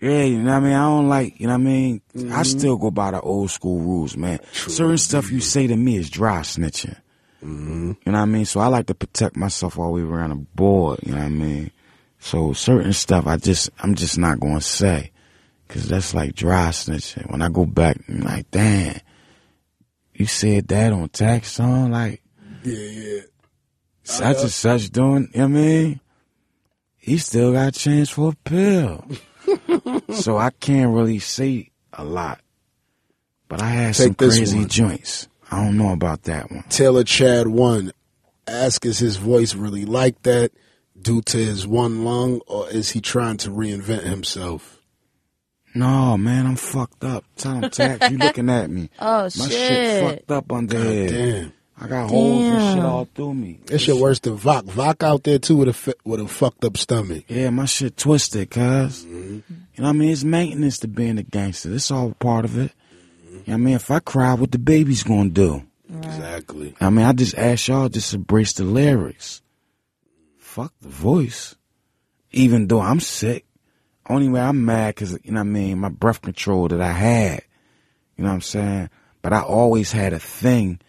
you 0.00 0.08
know. 0.08 0.10
yeah, 0.12 0.22
you 0.24 0.38
know 0.38 0.52
what 0.52 0.56
I 0.56 0.60
mean. 0.60 0.72
I 0.72 0.84
don't 0.84 1.08
like, 1.08 1.40
you 1.40 1.46
know 1.46 1.52
what 1.54 1.60
I 1.60 1.64
mean. 1.64 2.00
I 2.14 2.18
mm-hmm. 2.18 2.42
still 2.42 2.76
go 2.76 2.90
by 2.90 3.10
the 3.10 3.20
old 3.20 3.50
school 3.50 3.80
rules, 3.80 4.16
man. 4.16 4.40
Certain 4.52 4.98
stuff 4.98 5.30
you 5.30 5.40
say 5.40 5.66
to 5.66 5.76
me 5.76 5.96
is 5.96 6.08
dry 6.08 6.40
snitching. 6.40 6.96
Mm-hmm. 7.44 7.92
You 8.04 8.12
know 8.12 8.12
what 8.12 8.18
I 8.18 8.24
mean. 8.24 8.46
So 8.46 8.60
I 8.60 8.68
like 8.68 8.86
to 8.86 8.94
protect 8.94 9.36
myself 9.36 9.78
all 9.78 9.94
the 9.94 10.02
way 10.02 10.10
around 10.10 10.30
the 10.30 10.36
board. 10.36 11.00
You 11.02 11.12
know 11.12 11.18
what 11.18 11.26
I 11.26 11.30
mean. 11.30 11.70
So 12.18 12.54
certain 12.54 12.92
stuff 12.94 13.26
I 13.26 13.36
just, 13.36 13.70
I'm 13.78 13.94
just 13.94 14.18
not 14.18 14.40
going 14.40 14.56
to 14.56 14.62
say, 14.62 15.12
cause 15.68 15.86
that's 15.86 16.14
like 16.14 16.34
dry 16.34 16.68
snitching. 16.68 17.30
When 17.30 17.42
I 17.42 17.50
go 17.50 17.66
back, 17.66 17.98
I'm 18.08 18.20
like, 18.20 18.50
damn, 18.50 19.00
you 20.14 20.26
said 20.26 20.68
that 20.68 20.92
on 20.92 21.10
tax 21.10 21.52
song, 21.52 21.90
like 21.90 22.22
Yeah, 22.64 22.78
yeah. 22.78 23.20
Such 24.06 24.40
and 24.42 24.50
such 24.50 24.90
doing, 24.90 25.28
you 25.34 25.40
know 25.40 25.44
what 25.48 25.58
I 25.58 25.62
mean? 25.62 26.00
He 26.96 27.18
still 27.18 27.52
got 27.52 27.68
a 27.68 27.72
chance 27.72 28.08
for 28.10 28.30
a 28.32 28.36
pill. 28.48 29.04
so 30.14 30.36
I 30.36 30.50
can't 30.50 30.92
really 30.92 31.18
say 31.20 31.70
a 31.92 32.04
lot. 32.04 32.40
But 33.48 33.62
I 33.62 33.68
had 33.68 33.94
some 33.96 34.08
Take 34.08 34.18
this 34.18 34.36
crazy 34.38 34.58
one. 34.58 34.68
joints. 34.68 35.28
I 35.50 35.64
don't 35.64 35.78
know 35.78 35.92
about 35.92 36.24
that 36.24 36.50
one. 36.50 36.64
Taylor 36.68 37.04
Chad 37.04 37.46
one. 37.46 37.92
Ask 38.48 38.84
is 38.84 38.98
his 38.98 39.16
voice 39.16 39.54
really 39.54 39.84
like 39.84 40.20
that 40.22 40.50
due 41.00 41.20
to 41.22 41.36
his 41.36 41.66
one 41.66 42.04
lung, 42.04 42.40
or 42.48 42.68
is 42.70 42.90
he 42.90 43.00
trying 43.00 43.36
to 43.38 43.50
reinvent 43.50 44.02
himself? 44.02 44.80
No, 45.74 46.16
man, 46.16 46.46
I'm 46.46 46.56
fucked 46.56 47.04
up. 47.04 47.24
Tell 47.36 47.56
him, 47.60 47.70
Tax, 47.70 48.10
you 48.10 48.18
looking 48.18 48.48
at 48.48 48.70
me. 48.70 48.88
Oh 48.98 49.24
My 49.24 49.28
shit. 49.28 49.50
shit 49.52 50.02
fucked 50.04 50.30
up 50.30 50.50
under 50.50 50.78
here. 50.82 51.08
Damn, 51.08 51.52
I 51.78 51.88
got 51.88 52.08
holes 52.08 52.42
and 52.42 52.74
shit 52.74 52.84
all 52.84 53.04
through 53.14 53.34
me. 53.34 53.60
that 53.66 53.78
shit 53.78 53.96
worse 53.96 54.18
than 54.20 54.38
Vok. 54.38 54.64
Vok 54.64 55.02
out 55.02 55.24
there 55.24 55.38
too 55.38 55.56
with 55.56 55.68
a 55.88 55.94
with 56.04 56.20
a 56.20 56.26
fucked 56.28 56.64
up 56.64 56.76
stomach. 56.78 57.24
Yeah, 57.28 57.50
my 57.50 57.66
shit 57.66 57.96
twisted, 57.96 58.50
cuz. 58.50 59.04
Mm-hmm. 59.04 59.34
You 59.74 59.82
know 59.82 59.84
what 59.84 59.88
I 59.90 59.92
mean? 59.92 60.10
It's 60.10 60.24
maintenance 60.24 60.78
to 60.78 60.88
being 60.88 61.18
a 61.18 61.22
gangster. 61.22 61.74
It's 61.74 61.90
all 61.90 62.12
part 62.12 62.46
of 62.46 62.56
it. 62.56 62.72
You 63.30 63.32
know 63.32 63.42
what 63.44 63.54
I 63.54 63.56
mean? 63.58 63.74
If 63.74 63.90
I 63.90 63.98
cry, 63.98 64.32
what 64.34 64.52
the 64.52 64.58
baby's 64.58 65.02
gonna 65.02 65.28
do? 65.28 65.62
Exactly. 66.02 66.74
I 66.80 66.90
mean, 66.90 67.04
I 67.04 67.12
just 67.12 67.36
ask 67.36 67.68
y'all 67.68 67.88
just 67.88 68.14
embrace 68.14 68.54
the 68.54 68.64
lyrics. 68.64 69.42
Fuck 70.38 70.72
the 70.80 70.88
voice. 70.88 71.54
Even 72.32 72.66
though 72.66 72.80
I'm 72.80 73.00
sick. 73.00 73.44
Only 74.08 74.28
way 74.28 74.40
I'm 74.40 74.64
mad 74.64 74.94
because, 74.94 75.12
you 75.24 75.32
know 75.32 75.40
what 75.40 75.48
I 75.48 75.50
mean, 75.50 75.78
my 75.78 75.88
breath 75.88 76.22
control 76.22 76.68
that 76.68 76.80
I 76.80 76.92
had. 76.92 77.42
You 78.16 78.24
know 78.24 78.30
what 78.30 78.36
I'm 78.36 78.40
saying? 78.40 78.88
But 79.20 79.30
But 79.30 79.32
I 79.34 79.42
always 79.42 79.92
had 79.92 80.12
a 80.12 80.18
thing 80.18 80.80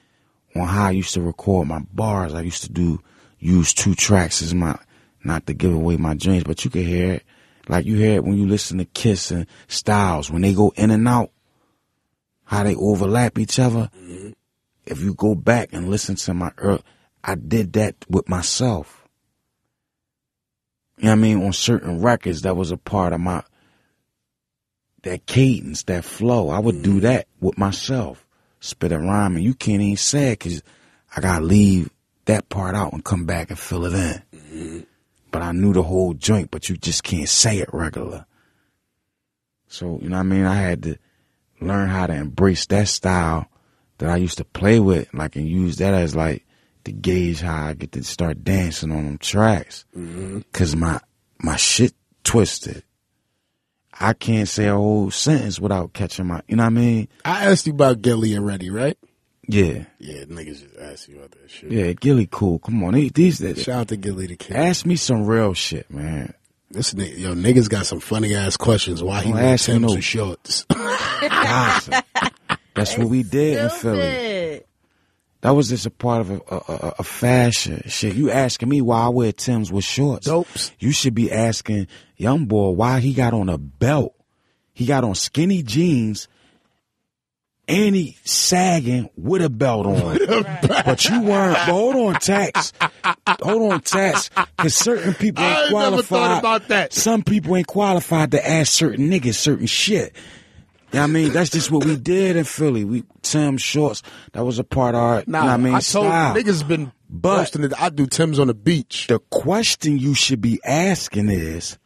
on 0.60 0.68
how 0.68 0.88
I 0.88 0.92
used 0.92 1.14
to 1.14 1.22
record 1.22 1.68
my 1.68 1.80
bars. 1.94 2.34
I 2.34 2.42
used 2.42 2.64
to 2.64 2.72
do 2.72 3.02
use 3.40 3.74
two 3.74 3.96
tracks 3.96 4.42
as 4.42 4.54
my 4.54 4.78
not 5.24 5.46
to 5.48 5.54
give 5.54 5.74
away 5.74 5.98
my 5.98 6.14
dreams, 6.14 6.44
but 6.44 6.64
you 6.64 6.72
can 6.72 6.86
hear 6.86 7.14
it. 7.14 7.24
Like 7.68 7.86
you 7.86 7.98
hear 7.98 8.16
it 8.16 8.24
when 8.24 8.38
you 8.38 8.48
listen 8.48 8.78
to 8.78 8.86
Kiss 8.86 9.32
and 9.32 9.46
Styles 9.68 10.32
when 10.32 10.42
they 10.42 10.54
go 10.54 10.74
in 10.76 10.90
and 10.90 11.08
out, 11.08 11.32
how 12.46 12.64
they 12.64 12.76
overlap 12.76 13.38
each 13.38 13.60
other. 13.60 13.90
Mm-hmm. 13.98 14.30
If 14.86 15.02
you 15.02 15.14
go 15.14 15.36
back 15.36 15.74
and 15.74 15.90
listen 15.90 16.16
to 16.16 16.34
my 16.34 16.52
early, 16.58 16.82
I 17.24 17.36
did 17.36 17.74
that 17.74 17.96
with 18.10 18.30
myself. 18.30 19.06
You 20.98 21.06
know 21.06 21.10
what 21.12 21.18
I 21.18 21.22
mean? 21.22 21.44
On 21.44 21.52
certain 21.54 22.02
records, 22.02 22.44
that 22.44 22.56
was 22.56 22.72
a 22.72 22.78
part 22.78 23.12
of 23.12 23.20
my 23.20 23.44
that 25.04 25.26
cadence, 25.26 25.84
that 25.84 26.06
flow. 26.06 26.50
I 26.50 26.60
would 26.60 26.82
do 26.82 26.92
mm-hmm. 26.92 27.00
that 27.02 27.28
with 27.40 27.58
myself, 27.58 28.26
spit 28.60 28.92
a 28.92 29.00
rhyme, 29.00 29.36
and 29.36 29.44
you 29.44 29.54
can't 29.54 29.82
even 29.82 29.98
say 29.98 30.32
it 30.32 30.40
because 30.40 30.64
I 31.16 31.22
gotta 31.22 31.44
leave 31.44 31.90
that 32.26 32.50
part 32.50 32.76
out 32.76 32.94
and 32.94 33.04
come 33.04 33.26
back 33.26 33.50
and 33.50 33.60
fill 33.60 33.86
it 33.86 33.94
in. 33.94 34.40
Mm-hmm. 34.40 34.80
But 35.32 35.42
I 35.42 35.52
knew 35.52 35.74
the 35.74 35.84
whole 35.84 36.14
joint, 36.14 36.52
but 36.52 36.70
you 36.70 36.78
just 36.78 37.04
can't 37.04 37.30
say 37.30 37.60
it 37.60 37.70
regular. 37.74 38.26
So 39.68 40.00
you 40.02 40.10
know 40.10 40.18
what 40.18 40.22
I 40.22 40.24
mean? 40.24 40.46
I 40.46 40.56
had 40.56 40.84
to 40.84 40.98
learn 41.60 41.90
how 41.90 42.08
to 42.08 42.14
embrace 42.14 42.66
that 42.68 42.88
style 42.88 43.48
that 43.98 44.10
I 44.10 44.18
used 44.18 44.38
to 44.38 44.46
play 44.46 44.80
with, 44.80 45.14
like 45.14 45.36
and 45.36 45.48
use 45.48 45.78
that 45.78 45.94
as 45.94 46.16
like 46.16 46.46
to 46.86 46.92
gauge 46.92 47.42
how 47.42 47.68
I 47.68 47.74
get 47.74 47.92
to 47.94 48.04
start 48.04 48.44
dancing 48.44 48.92
on 48.92 49.06
them 49.06 49.18
tracks. 49.18 49.86
Mm-hmm. 49.96 50.42
Cause 50.54 50.76
my 50.76 51.00
my 51.40 51.56
shit 51.56 51.94
twisted. 52.24 52.84
I 54.00 54.14
can't 54.14 54.48
say 54.48 54.68
a 54.68 54.74
whole 54.76 55.10
sentence 55.12 55.60
without 55.60 55.94
catching 55.94 56.28
my, 56.28 56.42
you 56.48 56.56
know 56.56 56.64
what 56.64 56.68
I 56.68 56.70
mean? 56.70 57.08
I 57.26 57.46
asked 57.46 57.66
you 57.68 57.74
about 57.74 58.02
Gillie 58.02 58.36
already, 58.38 58.70
right? 58.70 58.98
Yeah, 59.50 59.86
Yeah, 60.00 60.26
niggas 60.26 60.62
just 60.62 60.76
ask 60.78 61.08
you 61.08 61.18
about 61.18 61.32
that 61.32 61.50
shit. 61.50 61.72
yeah. 61.72 61.94
Gillie, 61.94 62.28
cool. 62.30 62.60
Come 62.60 62.84
on, 62.84 62.94
these, 62.94 63.12
these 63.14 63.38
that- 63.40 63.58
Shout 63.58 63.80
out 63.82 63.88
to 63.90 63.98
Gillie 63.98 64.28
the 64.28 64.36
Kid. 64.36 64.56
ask 64.58 64.86
me 64.86 64.98
some 64.98 65.26
real 65.26 65.54
shit, 65.54 65.90
man. 65.90 66.34
This 66.70 66.94
nigga, 66.94 67.18
yo, 67.18 67.34
niggas 67.34 67.70
got 67.70 67.86
some 67.86 68.02
funny 68.02 68.36
ass 68.36 68.58
questions. 68.58 69.02
Why 69.02 69.22
he 69.22 69.30
Don't 69.32 69.40
wear 69.40 69.54
ask 69.54 69.66
Tim's 69.68 69.82
no- 69.84 69.96
with 69.96 70.04
shorts? 70.04 70.66
Gossip. 71.22 72.06
That's 72.76 72.98
what 72.98 73.08
we 73.08 73.24
did 73.24 73.58
in 73.64 73.70
Philly. 73.70 74.62
That 75.48 75.54
was 75.54 75.70
just 75.70 75.86
a 75.86 75.90
part 75.90 76.20
of 76.20 76.30
a, 76.30 76.42
a, 76.50 76.94
a, 77.00 77.04
fashion 77.04 77.84
shit. 77.86 78.16
You 78.16 78.32
asking 78.32 78.68
me 78.68 78.82
why 78.82 79.04
I 79.04 79.08
wear 79.08 79.32
Tim's 79.32 79.72
with 79.72 79.86
shorts? 79.86 80.26
Dopes. 80.26 80.74
You 80.78 80.92
should 80.92 81.16
be 81.16 81.32
asking 81.32 81.88
young 82.18 82.48
boy 82.48 82.72
why 82.72 83.00
he 83.00 83.14
got 83.14 83.34
on 83.34 83.48
a 83.48 83.58
belt. 83.58 84.14
He 84.74 84.86
got 84.86 85.06
on 85.06 85.16
skinny 85.16 85.64
jeans 85.64 86.28
and 87.66 87.96
he 87.96 88.18
sagging 88.26 89.10
with 89.16 89.42
a 89.42 89.50
belt 89.50 89.86
on. 89.86 90.18
but 90.62 91.06
you 91.06 91.22
weren't. 91.22 91.54
But 91.54 91.70
hold 91.70 91.96
on, 91.96 92.16
tax. 92.16 92.74
Hold 93.42 93.72
on, 93.72 93.80
tax. 93.80 94.30
Because 94.58 94.76
certain 94.76 95.14
people 95.14 95.46
ain't 95.46 95.58
I 95.58 95.64
ain't 95.68 95.72
never 95.72 96.02
thought 96.02 96.40
about 96.40 96.68
that. 96.68 96.92
Some 96.92 97.24
people 97.24 97.56
ain't 97.56 97.68
qualified 97.68 98.32
to 98.32 98.46
ask 98.46 98.74
certain 98.74 99.10
niggas 99.10 99.36
certain 99.36 99.68
shit. 99.68 100.14
What 100.92 101.02
I 101.02 101.08
mean? 101.08 101.34
That's 101.34 101.50
just 101.50 101.70
what 101.70 101.86
we 101.86 101.98
did 101.98 102.36
in 102.38 102.46
Philly. 102.46 102.86
We 102.86 103.04
Tim 103.22 103.58
shorts. 103.58 104.04
That 104.32 104.46
was 104.46 104.58
a 104.58 104.64
part 104.64 104.96
of 104.96 105.02
our. 105.02 105.24
Nah, 105.28 105.42
you 105.42 105.48
know 105.48 105.54
I 105.54 105.58
mean, 105.58 105.74
I 105.74 105.80
told 105.80 106.08
style. 106.08 106.36
niggas 106.36 106.66
been 106.68 106.92
But- 107.10 107.38
posting 107.40 107.64
it. 107.66 107.74
I 107.80 107.90
do 107.90 108.08
Tim's 108.08 108.40
on 108.40 108.48
the 108.48 108.54
beach. 108.54 109.08
The 109.08 109.20
question 109.20 109.98
you 110.00 110.14
should 110.14 110.40
be 110.42 110.60
asking 110.64 111.30
is, 111.30 111.78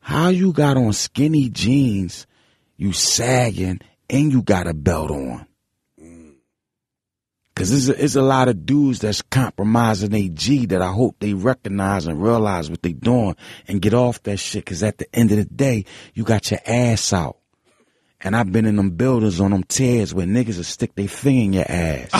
how 0.00 0.28
you 0.28 0.52
got 0.52 0.76
on 0.78 0.92
skinny 0.94 1.50
jeans, 1.50 2.26
you 2.76 2.92
sagging, 2.92 3.80
and 4.08 4.32
you 4.32 4.42
got 4.42 4.66
a 4.66 4.74
belt 4.74 5.10
on? 5.10 5.46
Mm. 6.02 6.32
Cause 7.54 7.70
there's 7.70 7.88
a, 7.88 8.04
it's 8.04 8.16
a 8.16 8.22
lot 8.22 8.48
of 8.48 8.66
dudes 8.66 9.00
that's 9.00 9.22
compromising 9.22 10.10
their 10.10 10.28
G 10.28 10.66
that 10.66 10.82
I 10.82 10.92
hope 10.92 11.16
they 11.20 11.34
recognize 11.34 12.06
and 12.06 12.22
realize 12.22 12.68
what 12.70 12.82
they 12.82 12.92
doing 12.92 13.36
and 13.68 13.80
get 13.82 13.94
off 13.94 14.22
that 14.24 14.38
shit. 14.38 14.66
Cause 14.66 14.82
at 14.82 14.98
the 14.98 15.06
end 15.14 15.30
of 15.30 15.36
the 15.38 15.44
day, 15.44 15.84
you 16.14 16.24
got 16.24 16.50
your 16.50 16.60
ass 16.66 17.12
out. 17.12 17.36
And 18.24 18.34
I've 18.34 18.50
been 18.50 18.64
in 18.64 18.76
them 18.76 18.90
buildings 18.92 19.38
on 19.38 19.50
them 19.50 19.64
tears 19.64 20.14
where 20.14 20.26
niggas 20.26 20.56
will 20.56 20.64
stick 20.64 20.94
their 20.94 21.08
finger 21.08 21.44
in 21.44 21.52
your 21.52 21.66
ass. 21.68 22.10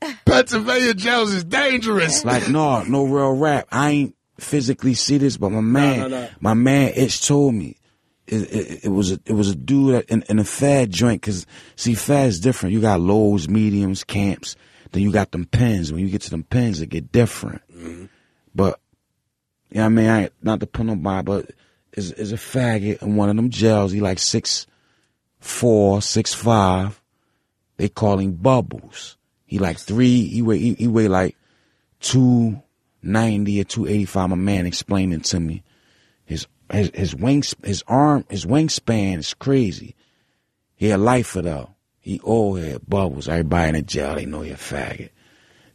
Pennsylvania 0.26 0.92
jails 0.92 1.32
is 1.32 1.42
dangerous. 1.42 2.22
Like, 2.22 2.50
no, 2.50 2.82
no 2.82 3.04
real 3.04 3.32
rap. 3.32 3.66
I 3.72 3.90
ain't 3.90 4.16
physically 4.38 4.92
see 4.92 5.16
this, 5.16 5.38
but 5.38 5.50
my 5.50 5.62
man, 5.62 5.98
no, 5.98 6.08
no. 6.08 6.28
my 6.38 6.52
man, 6.52 6.92
Itch 6.94 7.26
told 7.26 7.54
me. 7.54 7.78
It, 8.26 8.52
it, 8.52 8.84
it 8.86 8.88
was 8.88 9.12
a, 9.12 9.20
it 9.24 9.32
was 9.32 9.50
a 9.50 9.54
dude 9.54 10.04
in, 10.08 10.22
in 10.28 10.38
a 10.40 10.44
fad 10.44 10.90
joint. 10.90 11.22
Cause 11.22 11.46
see, 11.76 11.94
fad's 11.94 12.40
different. 12.40 12.74
You 12.74 12.80
got 12.80 13.00
lows, 13.00 13.48
mediums, 13.48 14.02
camps. 14.04 14.56
Then 14.90 15.02
you 15.02 15.12
got 15.12 15.30
them 15.30 15.46
pins. 15.46 15.92
When 15.92 16.02
you 16.02 16.10
get 16.10 16.22
to 16.22 16.30
them 16.30 16.42
pins, 16.42 16.80
it 16.80 16.88
get 16.88 17.12
different. 17.12 17.62
Mm-hmm. 17.72 18.06
But, 18.54 18.80
you 19.70 19.76
know 19.76 19.82
what 19.82 19.86
I 19.86 19.88
mean? 19.90 20.06
I 20.08 20.22
ain't, 20.24 20.32
not 20.42 20.60
to 20.60 20.66
put 20.66 20.86
nobody, 20.86 21.24
but 21.24 21.50
is 21.96 22.12
is 22.12 22.32
a 22.32 22.36
faggot 22.36 23.02
in 23.02 23.16
one 23.16 23.30
of 23.30 23.36
them 23.36 23.50
jails. 23.50 23.90
He 23.90 24.00
like 24.00 24.18
six, 24.18 24.66
four, 25.40 26.02
six, 26.02 26.34
five. 26.34 27.00
They 27.78 27.88
call 27.88 28.18
him 28.18 28.32
Bubbles. 28.32 29.16
He 29.46 29.58
like 29.58 29.78
three, 29.78 30.26
he 30.26 30.42
weigh, 30.42 30.58
he, 30.58 30.74
he 30.74 30.88
weigh 30.88 31.08
like 31.08 31.36
290 32.00 33.60
or 33.60 33.64
285. 33.64 34.30
My 34.30 34.36
man 34.36 34.66
explaining 34.66 35.20
to 35.20 35.40
me 35.40 35.62
his 36.24 36.46
his 36.70 36.90
his 36.94 37.14
wings 37.14 37.54
his 37.64 37.82
arm 37.86 38.24
his 38.28 38.44
wingspan 38.44 39.18
is 39.18 39.34
crazy. 39.34 39.94
He 40.74 40.90
a 40.90 40.98
lifer 40.98 41.42
though. 41.42 41.70
He 42.00 42.20
old 42.20 42.60
head 42.60 42.82
bubbles. 42.86 43.28
Everybody 43.28 43.68
in 43.70 43.74
the 43.76 43.82
jail 43.82 44.14
they 44.14 44.26
know 44.26 44.42
he 44.42 44.50
a 44.50 44.56
faggot. 44.56 45.10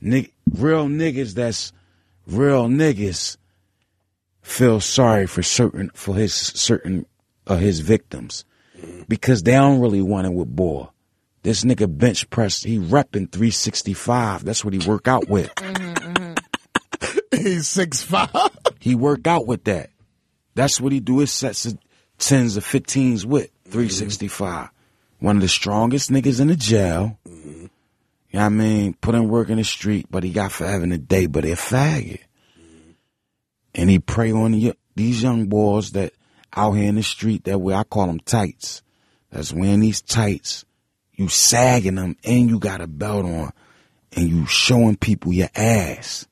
Nig- 0.01 0.33
real 0.51 0.87
niggas 0.87 1.33
that's 1.33 1.71
real 2.27 2.67
niggas 2.67 3.37
feel 4.41 4.79
sorry 4.79 5.27
for 5.27 5.43
certain 5.43 5.91
for 5.93 6.15
his 6.15 6.33
certain 6.33 7.05
of 7.47 7.59
his 7.59 7.79
victims 7.79 8.45
because 9.07 9.43
they 9.43 9.53
don't 9.53 9.81
really 9.81 10.01
want 10.01 10.27
it 10.27 10.33
with 10.33 10.55
boy. 10.55 10.87
This 11.43 11.63
nigga 11.63 11.97
bench 11.97 12.29
press, 12.29 12.61
he 12.61 12.77
repping 12.77 13.31
365. 13.31 14.45
That's 14.45 14.63
what 14.63 14.73
he 14.73 14.87
work 14.87 15.07
out 15.07 15.27
with. 15.27 15.53
Mm-hmm, 15.55 16.13
mm-hmm. 16.13 17.35
He's 17.35 17.67
six 17.67 18.03
five. 18.03 18.29
He 18.79 18.95
work 18.95 19.25
out 19.25 19.47
with 19.47 19.63
that. 19.65 19.89
That's 20.53 20.79
what 20.79 20.91
he 20.91 20.99
do 20.99 21.19
his 21.19 21.31
sets 21.31 21.65
of 21.65 21.77
tens 22.19 22.57
or 22.57 22.61
fifteens 22.61 23.25
with 23.25 23.49
365. 23.65 24.65
Mm-hmm. 24.65 25.25
One 25.25 25.37
of 25.37 25.41
the 25.41 25.47
strongest 25.47 26.11
niggas 26.11 26.41
in 26.41 26.47
the 26.47 26.55
jail. 26.55 27.17
You 27.25 28.39
know 28.39 28.45
what 28.45 28.45
I 28.45 28.49
mean? 28.49 28.93
Put 28.93 29.15
in 29.15 29.27
work 29.27 29.49
in 29.49 29.57
the 29.57 29.63
street, 29.63 30.07
but 30.09 30.23
he 30.23 30.31
got 30.31 30.51
forever 30.51 30.83
in 30.83 30.91
a 30.91 30.97
day, 30.97 31.25
but 31.25 31.43
he 31.43 31.51
a 31.51 31.55
faggot. 31.55 32.21
And 33.73 33.89
he 33.89 33.99
prey 33.99 34.31
on 34.31 34.51
the, 34.51 34.73
these 34.95 35.23
young 35.23 35.47
boys 35.47 35.91
that 35.91 36.13
out 36.53 36.73
here 36.73 36.89
in 36.89 36.95
the 36.95 37.03
street 37.03 37.45
that 37.45 37.59
way 37.59 37.73
I 37.73 37.83
call 37.83 38.07
them 38.07 38.19
tights. 38.19 38.81
That's 39.31 39.53
wearing 39.53 39.79
these 39.79 40.01
tights. 40.01 40.65
You 41.13 41.27
sagging 41.29 41.95
them 41.95 42.17
and 42.23 42.49
you 42.49 42.59
got 42.59 42.81
a 42.81 42.87
belt 42.87 43.25
on 43.25 43.51
and 44.13 44.27
you 44.29 44.45
showing 44.45 44.97
people 44.97 45.31
your 45.31 45.49
ass 45.55 46.27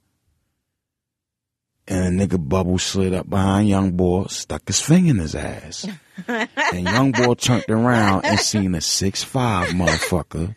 and 1.88 2.22
a 2.22 2.28
nigga 2.28 2.38
bubble 2.50 2.78
slid 2.78 3.14
up 3.14 3.30
behind 3.30 3.68
young 3.70 3.92
boy, 3.94 4.26
stuck 4.26 4.68
his 4.68 4.80
finger 4.82 5.12
in 5.12 5.18
his 5.18 5.34
ass. 5.34 5.88
and 6.28 6.84
young 6.84 7.12
boy 7.12 7.34
turned 7.36 7.64
around 7.70 8.26
and 8.26 8.40
seen 8.40 8.76
a 8.76 8.82
six 8.82 9.24
five 9.24 9.70
motherfucker 9.70 10.56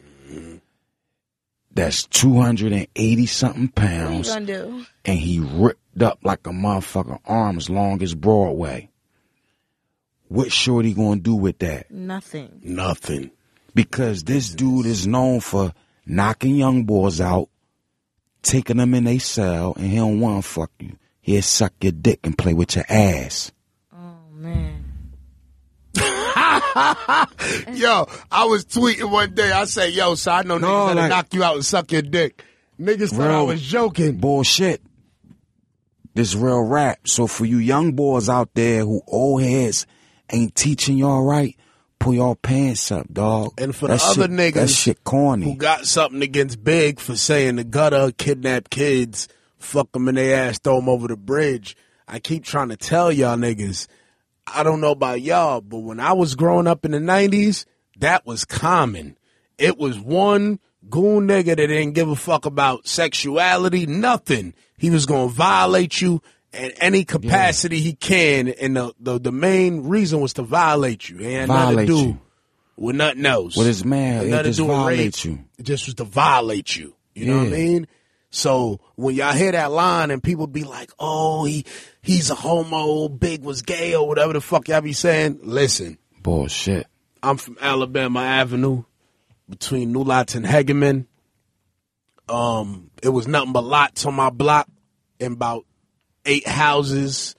that's 1.74 2.04
two 2.06 2.38
hundred 2.40 2.72
and 2.72 2.86
eighty 2.96 3.24
something 3.26 3.70
What 3.74 3.82
you 3.82 3.88
pounds, 3.88 4.28
gonna 4.28 4.46
do? 4.46 4.84
and 5.04 5.18
he 5.18 5.38
ripped 5.40 5.81
up 6.00 6.20
like 6.22 6.46
a 6.46 6.50
motherfucker 6.50 7.18
arm 7.26 7.56
as 7.58 7.68
long 7.68 8.02
as 8.02 8.14
Broadway. 8.14 8.88
What 10.28 10.52
shorty 10.52 10.94
gonna 10.94 11.20
do 11.20 11.34
with 11.34 11.58
that? 11.58 11.90
Nothing. 11.90 12.60
Nothing. 12.62 13.30
Because 13.74 14.24
this 14.24 14.50
dude 14.50 14.86
is 14.86 15.06
known 15.06 15.40
for 15.40 15.72
knocking 16.06 16.56
young 16.56 16.84
boys 16.84 17.20
out, 17.20 17.48
taking 18.42 18.76
them 18.78 18.94
in 18.94 19.06
a 19.06 19.18
cell, 19.18 19.74
and 19.76 19.86
he 19.86 19.96
don't 19.96 20.20
want 20.20 20.42
to 20.44 20.48
fuck 20.50 20.70
you. 20.78 20.96
He'll 21.20 21.42
suck 21.42 21.72
your 21.80 21.92
dick 21.92 22.20
and 22.24 22.36
play 22.36 22.54
with 22.54 22.76
your 22.76 22.84
ass. 22.88 23.52
Oh 23.92 24.16
man. 24.32 24.84
Yo, 27.74 28.06
I 28.30 28.44
was 28.46 28.64
tweeting 28.64 29.10
one 29.10 29.34
day. 29.34 29.52
I 29.52 29.64
say, 29.66 29.90
yo, 29.90 30.14
so 30.14 30.32
I 30.32 30.42
know 30.42 30.58
No, 30.58 30.66
niggas 30.68 30.86
that'll 30.86 31.02
like- 31.02 31.10
knock 31.10 31.34
you 31.34 31.44
out 31.44 31.54
and 31.56 31.64
suck 31.64 31.92
your 31.92 32.02
dick. 32.02 32.44
Niggas 32.80 33.10
thought 33.10 33.30
I 33.30 33.42
was 33.42 33.60
joking. 33.62 34.16
Bullshit. 34.16 34.80
This 36.14 36.34
real 36.34 36.62
rap. 36.62 37.08
So 37.08 37.26
for 37.26 37.44
you 37.44 37.58
young 37.58 37.92
boys 37.92 38.28
out 38.28 38.50
there 38.54 38.80
who 38.84 39.02
old 39.06 39.42
heads 39.42 39.86
ain't 40.30 40.54
teaching 40.54 40.98
y'all 40.98 41.24
right, 41.24 41.56
pull 41.98 42.14
your 42.14 42.36
pants 42.36 42.90
up, 42.92 43.06
dog. 43.12 43.54
And 43.58 43.74
for 43.74 43.88
the 43.88 43.94
That 43.94 44.02
other 44.02 44.28
niggas 44.28 44.54
that 44.54 44.68
shit 44.68 45.04
corny. 45.04 45.46
Who 45.46 45.56
got 45.56 45.86
something 45.86 46.22
against 46.22 46.62
Big 46.62 47.00
for 47.00 47.16
saying 47.16 47.56
the 47.56 47.64
gutter 47.64 48.12
kidnap 48.12 48.70
kids, 48.70 49.28
fuck 49.58 49.92
them 49.92 50.08
in 50.08 50.16
their 50.16 50.48
ass, 50.48 50.58
throw 50.58 50.76
them 50.76 50.88
over 50.88 51.08
the 51.08 51.16
bridge. 51.16 51.76
I 52.06 52.18
keep 52.18 52.44
trying 52.44 52.68
to 52.68 52.76
tell 52.76 53.10
y'all 53.10 53.36
niggas, 53.36 53.86
I 54.46 54.62
don't 54.62 54.80
know 54.80 54.90
about 54.90 55.22
y'all, 55.22 55.60
but 55.60 55.78
when 55.78 56.00
I 56.00 56.12
was 56.12 56.34
growing 56.34 56.66
up 56.66 56.84
in 56.84 56.90
the 56.90 56.98
90s, 56.98 57.64
that 57.98 58.26
was 58.26 58.44
common. 58.44 59.16
It 59.56 59.78
was 59.78 59.98
one 59.98 60.58
goon 60.88 61.28
nigga 61.28 61.46
that 61.46 61.56
didn't 61.56 61.92
give 61.92 62.08
a 62.08 62.16
fuck 62.16 62.46
about 62.46 62.86
sexuality, 62.86 63.86
nothing. 63.86 64.54
He 64.78 64.90
was 64.90 65.06
gonna 65.06 65.28
violate 65.28 66.00
you 66.00 66.22
in 66.52 66.70
any 66.72 67.04
capacity 67.04 67.80
he 67.80 67.94
can, 67.94 68.48
and 68.48 68.76
the, 68.76 68.92
the 69.00 69.18
the 69.18 69.32
main 69.32 69.88
reason 69.88 70.20
was 70.20 70.34
to 70.34 70.42
violate 70.42 71.08
you. 71.08 71.18
Had 71.18 71.48
nothing 71.48 71.78
to 71.78 71.86
do 71.86 71.98
you. 71.98 72.20
with 72.76 72.96
nothing 72.96 73.24
else. 73.24 73.56
With 73.56 73.66
his 73.66 73.84
man, 73.84 74.28
nothing 74.28 74.52
to 74.52 74.56
do 74.56 74.64
with 74.64 74.76
violate 74.76 74.98
rape. 74.98 75.24
you. 75.24 75.44
It 75.58 75.62
just 75.62 75.86
was 75.86 75.94
to 75.96 76.04
violate 76.04 76.76
you. 76.76 76.94
You 77.14 77.26
know 77.26 77.38
what 77.38 77.46
I 77.48 77.50
mean? 77.50 77.88
So 78.30 78.80
when 78.96 79.14
y'all 79.14 79.34
hear 79.34 79.52
that 79.52 79.70
line 79.70 80.10
and 80.10 80.22
people 80.22 80.46
be 80.46 80.64
like, 80.64 80.90
"Oh, 80.98 81.44
he 81.44 81.66
he's 82.00 82.30
a 82.30 82.34
homo, 82.34 83.08
Big 83.08 83.42
was 83.42 83.60
gay 83.62 83.94
or 83.94 84.08
whatever 84.08 84.32
the 84.32 84.40
fuck 84.40 84.68
y'all 84.68 84.80
be 84.80 84.94
saying," 84.94 85.40
listen, 85.42 85.98
Bullshit. 86.22 86.86
I'm 87.22 87.36
from 87.36 87.56
Alabama 87.60 88.20
Avenue, 88.20 88.84
between 89.52 89.92
New 89.92 90.02
Lots 90.02 90.34
and 90.34 90.46
Hegeman. 90.46 91.06
Um, 92.28 92.90
it 93.02 93.10
was 93.10 93.28
nothing 93.28 93.52
but 93.52 93.64
lots 93.64 94.06
on 94.06 94.14
my 94.14 94.30
block, 94.30 94.66
and 95.20 95.34
about 95.34 95.66
eight 96.24 96.46
houses. 96.48 97.34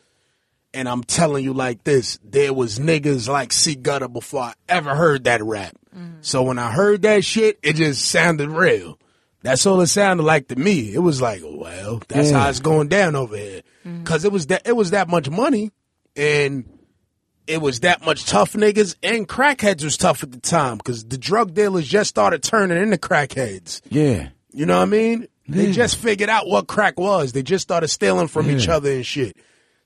And 0.76 0.88
I'm 0.90 1.04
telling 1.04 1.44
you 1.44 1.54
like 1.54 1.84
this, 1.84 2.20
there 2.24 2.54
was 2.54 2.80
niggas 2.80 3.28
like 3.28 3.52
C 3.54 3.76
Gutter 3.76 4.08
before 4.08 4.42
I 4.42 4.54
ever 4.70 4.96
heard 4.96 5.26
that 5.26 5.44
rap. 5.44 5.76
So 6.22 6.42
when 6.42 6.58
I 6.58 6.72
heard 6.72 7.04
that 7.04 7.24
shit, 7.24 7.60
it 7.62 7.74
just 7.76 8.04
sounded 8.06 8.50
real. 8.50 8.98
That's 9.44 9.66
all 9.68 9.80
it 9.82 9.88
sounded 9.88 10.24
like 10.24 10.48
to 10.48 10.56
me. 10.56 10.92
It 10.94 11.00
was 11.00 11.22
like, 11.22 11.42
well, 11.46 12.02
that's 12.08 12.32
Yeah. 12.32 12.40
how 12.40 12.50
it's 12.50 12.60
going 12.60 12.88
down 12.88 13.16
over 13.16 13.38
here. 13.38 13.62
Cause 14.04 14.26
it 14.26 14.32
was 14.32 14.48
that 14.48 14.64
it 14.68 14.76
was 14.76 14.92
that 14.92 15.08
much 15.10 15.30
money, 15.30 15.72
and 16.16 16.66
it 17.48 17.62
was 17.62 17.82
that 17.82 18.06
much 18.06 18.26
tough 18.26 18.54
niggas, 18.54 18.96
and 19.04 19.28
crackheads 19.28 19.84
was 19.84 19.98
tough 19.98 20.24
at 20.24 20.32
the 20.32 20.40
time 20.40 20.78
because 20.78 21.06
the 21.06 21.18
drug 21.18 21.54
dealers 21.54 21.88
just 21.88 22.10
started 22.10 22.44
turning 22.44 22.78
into 22.82 22.98
crackheads. 22.98 23.82
Yeah. 23.90 24.30
You 24.52 24.66
know 24.66 24.78
what 24.78 24.84
I 24.84 24.86
mean? 24.86 25.28
They 25.48 25.72
just 25.72 25.98
figured 25.98 26.30
out 26.30 26.48
what 26.48 26.68
crack 26.68 26.98
was. 26.98 27.34
They 27.34 27.44
just 27.44 27.64
started 27.64 27.90
stealing 27.90 28.28
from 28.30 28.50
each 28.50 28.70
other 28.70 28.92
and 28.92 29.06
shit. 29.06 29.36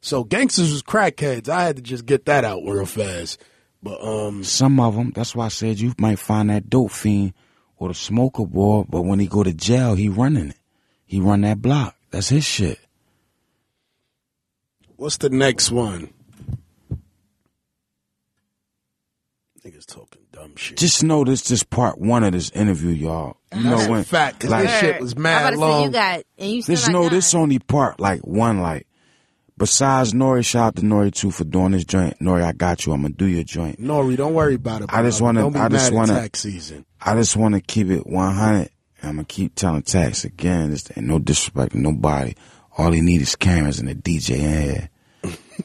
So 0.02 0.24
gangsters 0.24 0.72
was 0.72 0.84
crackheads. 0.84 1.50
I 1.50 1.64
had 1.64 1.78
to 1.78 1.82
just 1.82 2.06
get 2.06 2.26
that 2.26 2.44
out 2.44 2.62
real 2.64 2.86
fast. 2.86 3.42
But 3.82 4.00
um, 4.02 4.44
Some 4.44 4.80
of 4.80 4.96
them, 4.96 5.12
that's 5.16 5.36
why 5.36 5.46
I 5.46 5.50
said 5.50 5.80
you 5.80 5.94
might 5.98 6.20
find 6.20 6.50
that 6.50 6.70
dope 6.70 6.92
fiend 6.92 7.34
or 7.78 7.88
the 7.88 7.94
smoker 7.96 8.46
boy, 8.46 8.84
but 8.88 9.02
when 9.02 9.20
he 9.20 9.28
go 9.28 9.44
to 9.44 9.54
jail, 9.54 9.96
he 9.96 10.10
running 10.10 10.50
it. 10.50 10.58
He 11.06 11.20
run 11.20 11.42
that 11.42 11.62
block. 11.62 11.96
That's 12.12 12.30
his 12.30 12.44
shit. 12.46 12.80
what's 14.96 15.18
the 15.18 15.30
next 15.30 15.72
one? 15.72 16.10
Niggas 19.68 19.86
talking 19.86 20.22
dumb 20.32 20.56
shit. 20.56 20.78
Just 20.78 21.04
know 21.04 21.24
this 21.26 21.42
just 21.42 21.70
part 21.70 22.00
one 22.00 22.24
of 22.24 22.32
this 22.32 22.50
interview, 22.52 22.92
y'all. 22.92 23.38
You 23.54 23.64
That's 23.64 23.82
know 23.82 23.88
a 23.88 23.92
when 23.92 24.04
fact, 24.06 24.40
'cause 24.40 24.50
like, 24.52 24.64
this 24.64 24.80
shit 24.80 25.02
was 25.02 25.14
I'm 25.14 25.22
mad 25.24 25.42
about 25.42 25.50
to 25.52 25.56
say 25.56 25.60
long. 25.62 25.84
you 25.84 25.90
got 25.92 26.24
and 26.38 26.52
you 26.52 26.62
still 26.62 26.76
Just 26.76 26.90
know 26.90 27.10
this 27.10 27.36
only 27.36 27.60
part 27.60 28.00
like 28.00 28.22
one 28.26 28.60
like 28.62 28.88
besides 29.58 30.14
Nori, 30.14 30.46
shout 30.46 30.68
out 30.68 30.76
to 30.78 30.82
Nori 30.84 31.14
too 31.14 31.32
for 31.32 31.44
doing 31.44 31.72
this 31.72 31.84
joint. 31.84 32.18
Nori, 32.20 32.44
I 32.44 32.52
got 32.54 32.86
you. 32.86 32.94
I'm 32.94 33.02
gonna 33.02 33.14
do 33.14 33.26
your 33.26 33.44
joint. 33.44 33.82
Nori, 33.82 34.16
don't 34.16 34.34
worry 34.34 34.56
about 34.56 34.84
it. 34.84 34.90
I 34.94 35.02
just 35.04 35.22
wanna- 35.22 35.42
Don't 35.42 35.54
be 35.54 35.60
I 35.60 35.68
just 35.70 35.92
mad 35.92 35.98
wanna- 35.98 36.14
tax 36.14 36.40
season. 36.42 36.86
I 37.02 37.16
just 37.16 37.36
want 37.36 37.56
to 37.56 37.62
keep 37.62 37.90
it 37.90 38.08
100. 38.08 38.70
I'm 39.04 39.12
gonna 39.16 39.26
keep 39.26 39.54
telling 39.56 39.84
Tax 39.84 40.24
again. 40.24 40.72
This 40.72 40.86
ain't 40.96 41.06
no 41.08 41.20
disrespect 41.20 41.74
to 41.74 41.80
nobody. 41.80 42.34
All 42.78 42.92
he 42.92 43.02
need 43.02 43.22
is 43.22 43.36
cameras 43.36 43.80
and 43.80 43.90
a 43.90 43.96
DJ 43.96 44.36
in 44.40 44.64
here. 44.64 44.90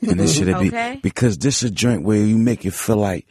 And 0.08 0.18
this 0.20 0.36
should 0.36 0.58
be 0.58 0.70
because 1.02 1.38
this 1.38 1.62
is 1.62 1.70
a 1.70 1.72
joint 1.72 2.02
where 2.02 2.18
you 2.18 2.36
make 2.36 2.64
it 2.66 2.72
feel 2.74 2.96
like, 2.96 3.26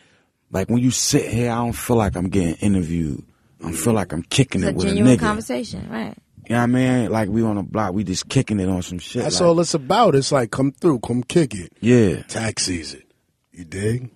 like 0.52 0.70
when 0.70 0.80
you 0.80 0.92
sit 0.92 1.30
here, 1.30 1.52
I 1.52 1.56
don't 1.56 1.74
feel 1.74 1.96
like 1.98 2.16
I'm 2.16 2.30
getting 2.30 2.56
interviewed. 2.56 3.24
I 3.64 3.72
feel 3.72 3.94
like 3.94 4.12
I'm 4.12 4.24
kicking 4.24 4.62
It's 4.64 4.70
it 4.70 4.74
a 4.74 4.76
with 4.78 4.86
a 4.86 4.90
genuine 4.90 5.18
nigga. 5.18 5.20
conversation, 5.20 5.88
right? 5.90 6.16
You 6.50 6.56
know 6.56 6.58
what 6.58 6.64
I 6.64 6.66
mean? 6.68 7.12
Like 7.12 7.30
we 7.30 7.44
on 7.44 7.58
a 7.58 7.64
block, 7.64 7.94
we 7.94 8.04
just 8.04 8.28
kicking 8.28 8.60
it 8.60 8.68
on 8.68 8.82
some 8.82 9.00
shit. 9.00 9.22
That's 9.24 9.40
like- 9.40 9.48
all 9.48 9.60
it's 9.60 9.74
about. 9.74 10.16
It's 10.16 10.32
like 10.32 10.52
come 10.52 10.72
through, 10.72 11.00
come 11.00 11.24
kick 11.24 11.54
it. 11.54 11.72
Yeah. 11.80 12.24
Tax 12.24 12.64
season. 12.66 13.04
You 13.52 13.64
dig? 13.66 14.10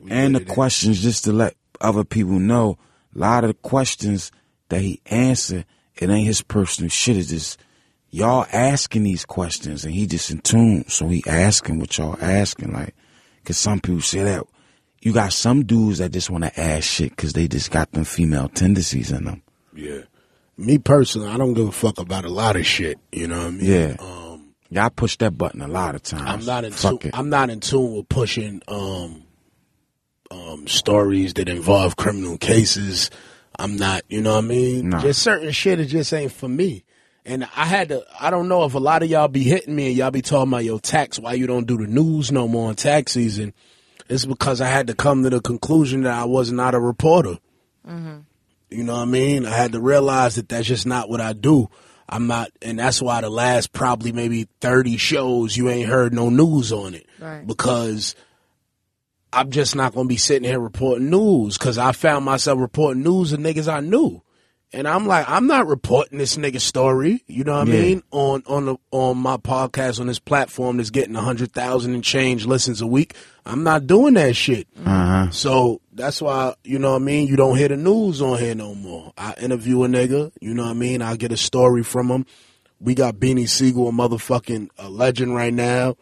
We 0.00 0.10
and 0.10 0.34
the 0.34 0.40
get 0.40 0.46
it 0.46 0.48
in. 0.48 0.54
questions 0.54 1.02
just 1.02 1.24
to 1.24 1.32
let 1.32 1.54
other 1.80 2.04
people 2.04 2.38
know 2.38 2.78
a 3.14 3.18
lot 3.18 3.44
of 3.44 3.48
the 3.48 3.54
questions 3.54 4.32
that 4.70 4.80
he 4.80 5.00
answered 5.06 5.66
it 5.96 6.08
ain't 6.08 6.26
his 6.26 6.40
personal 6.42 6.88
shit 6.88 7.16
it's 7.16 7.28
just 7.28 7.60
y'all 8.10 8.46
asking 8.52 9.02
these 9.02 9.24
questions 9.26 9.84
and 9.84 9.92
he 9.94 10.06
just 10.06 10.30
in 10.30 10.38
tune 10.38 10.88
so 10.88 11.06
he 11.08 11.22
asking 11.26 11.78
what 11.78 11.98
y'all 11.98 12.16
asking 12.22 12.72
like 12.72 12.94
because 13.36 13.58
some 13.58 13.80
people 13.80 14.00
say 14.00 14.22
that 14.22 14.42
you 15.02 15.12
got 15.12 15.32
some 15.32 15.64
dudes 15.64 15.98
that 15.98 16.12
just 16.12 16.30
want 16.30 16.44
to 16.44 16.60
ask 16.60 16.84
shit 16.84 17.10
because 17.10 17.32
they 17.34 17.48
just 17.48 17.70
got 17.70 17.90
them 17.92 18.04
female 18.04 18.48
tendencies 18.48 19.10
in 19.10 19.24
them 19.24 19.42
Yeah. 19.74 20.02
Me 20.56 20.78
personally, 20.78 21.28
I 21.28 21.36
don't 21.38 21.54
give 21.54 21.68
a 21.68 21.72
fuck 21.72 21.98
about 21.98 22.24
a 22.24 22.28
lot 22.28 22.56
of 22.56 22.64
shit. 22.66 22.98
You 23.10 23.26
know 23.26 23.38
what 23.38 23.46
I 23.46 23.50
mean? 23.50 23.64
Yeah. 23.64 23.96
Um, 23.98 24.54
y'all 24.70 24.90
push 24.90 25.16
that 25.18 25.36
button 25.36 25.60
a 25.62 25.66
lot 25.68 25.94
of 25.94 26.02
times 26.02 26.24
I'm 26.28 26.44
not 26.46 26.64
in 26.64 26.72
Fuck 26.72 27.00
tune. 27.00 27.08
it. 27.08 27.18
I'm 27.18 27.28
not 27.30 27.50
in 27.50 27.60
tune 27.60 27.96
with 27.96 28.08
pushing 28.08 28.62
um, 28.68 29.24
um, 30.30 30.66
stories 30.66 31.34
that 31.34 31.48
involve 31.48 31.96
criminal 31.96 32.38
cases. 32.38 33.10
I'm 33.58 33.76
not. 33.76 34.02
You 34.08 34.20
know 34.22 34.32
what 34.34 34.44
I 34.44 34.48
mean? 34.48 34.88
No. 34.90 35.00
Just 35.00 35.22
certain 35.22 35.50
shit. 35.52 35.80
It 35.80 35.86
just 35.86 36.12
ain't 36.12 36.32
for 36.32 36.48
me. 36.48 36.84
And 37.24 37.44
I 37.56 37.64
had 37.64 37.88
to. 37.90 38.04
I 38.20 38.30
don't 38.30 38.48
know 38.48 38.64
if 38.64 38.74
a 38.74 38.78
lot 38.78 39.02
of 39.02 39.10
y'all 39.10 39.28
be 39.28 39.42
hitting 39.42 39.74
me 39.74 39.88
and 39.88 39.96
y'all 39.96 40.10
be 40.10 40.22
talking 40.22 40.50
about 40.52 40.64
your 40.64 40.80
tax. 40.80 41.18
Why 41.18 41.32
you 41.34 41.46
don't 41.46 41.66
do 41.66 41.76
the 41.78 41.86
news 41.86 42.30
no 42.32 42.46
more 42.48 42.70
in 42.70 42.76
tax 42.76 43.12
season? 43.12 43.52
It's 44.12 44.26
because 44.26 44.60
I 44.60 44.68
had 44.68 44.88
to 44.88 44.94
come 44.94 45.22
to 45.22 45.30
the 45.30 45.40
conclusion 45.40 46.02
that 46.02 46.12
I 46.12 46.24
was 46.24 46.52
not 46.52 46.74
a 46.74 46.80
reporter. 46.80 47.38
Mm-hmm. 47.88 48.18
You 48.70 48.84
know 48.84 48.94
what 48.94 49.02
I 49.02 49.06
mean? 49.06 49.46
I 49.46 49.50
had 49.50 49.72
to 49.72 49.80
realize 49.80 50.34
that 50.34 50.50
that's 50.50 50.66
just 50.66 50.86
not 50.86 51.08
what 51.08 51.22
I 51.22 51.32
do. 51.32 51.70
I'm 52.08 52.26
not, 52.26 52.50
and 52.60 52.78
that's 52.78 53.00
why 53.00 53.22
the 53.22 53.30
last 53.30 53.72
probably 53.72 54.12
maybe 54.12 54.48
30 54.60 54.98
shows 54.98 55.56
you 55.56 55.70
ain't 55.70 55.88
heard 55.88 56.12
no 56.12 56.28
news 56.28 56.72
on 56.72 56.94
it. 56.94 57.06
Right. 57.18 57.46
Because 57.46 58.14
I'm 59.32 59.50
just 59.50 59.74
not 59.74 59.94
going 59.94 60.06
to 60.06 60.12
be 60.12 60.18
sitting 60.18 60.46
here 60.46 60.60
reporting 60.60 61.08
news 61.08 61.56
because 61.56 61.78
I 61.78 61.92
found 61.92 62.26
myself 62.26 62.60
reporting 62.60 63.02
news 63.02 63.32
of 63.32 63.40
niggas 63.40 63.72
I 63.72 63.80
knew. 63.80 64.22
And 64.74 64.88
I'm 64.88 65.06
like, 65.06 65.28
I'm 65.28 65.46
not 65.46 65.66
reporting 65.66 66.18
this 66.18 66.36
nigga 66.36 66.60
story. 66.60 67.22
You 67.26 67.44
know 67.44 67.58
what 67.58 67.68
I 67.68 67.70
mean? 67.70 68.02
On 68.10 68.42
on 68.46 68.64
the 68.66 68.76
on 68.90 69.18
my 69.18 69.36
podcast 69.36 70.00
on 70.00 70.06
this 70.06 70.18
platform 70.18 70.78
that's 70.78 70.90
getting 70.90 71.14
a 71.14 71.20
hundred 71.20 71.52
thousand 71.52 71.94
and 71.94 72.02
change 72.02 72.46
listens 72.46 72.80
a 72.80 72.86
week. 72.86 73.14
I'm 73.44 73.64
not 73.64 73.86
doing 73.86 74.14
that 74.14 74.34
shit. 74.34 74.68
uh-huh 74.84 75.30
So 75.30 75.80
that's 75.92 76.22
why, 76.22 76.54
you 76.64 76.78
know 76.78 76.92
what 76.92 77.02
I 77.02 77.04
mean, 77.04 77.28
you 77.28 77.36
don't 77.36 77.56
hear 77.58 77.68
the 77.68 77.76
news 77.76 78.22
on 78.22 78.38
here 78.38 78.54
no 78.54 78.74
more. 78.74 79.12
I 79.16 79.34
interview 79.34 79.84
a 79.84 79.88
nigga, 79.88 80.32
you 80.40 80.54
know 80.54 80.64
what 80.64 80.70
I 80.70 80.74
mean, 80.74 81.02
I 81.02 81.16
get 81.16 81.32
a 81.32 81.36
story 81.36 81.82
from 81.82 82.08
him. 82.08 82.26
We 82.80 82.94
got 82.94 83.16
Beanie 83.16 83.48
Sigel, 83.48 83.88
a 83.88 83.92
motherfucking 83.92 84.70
a 84.78 84.88
legend 84.88 85.34
right 85.36 85.52
now, 85.52 85.96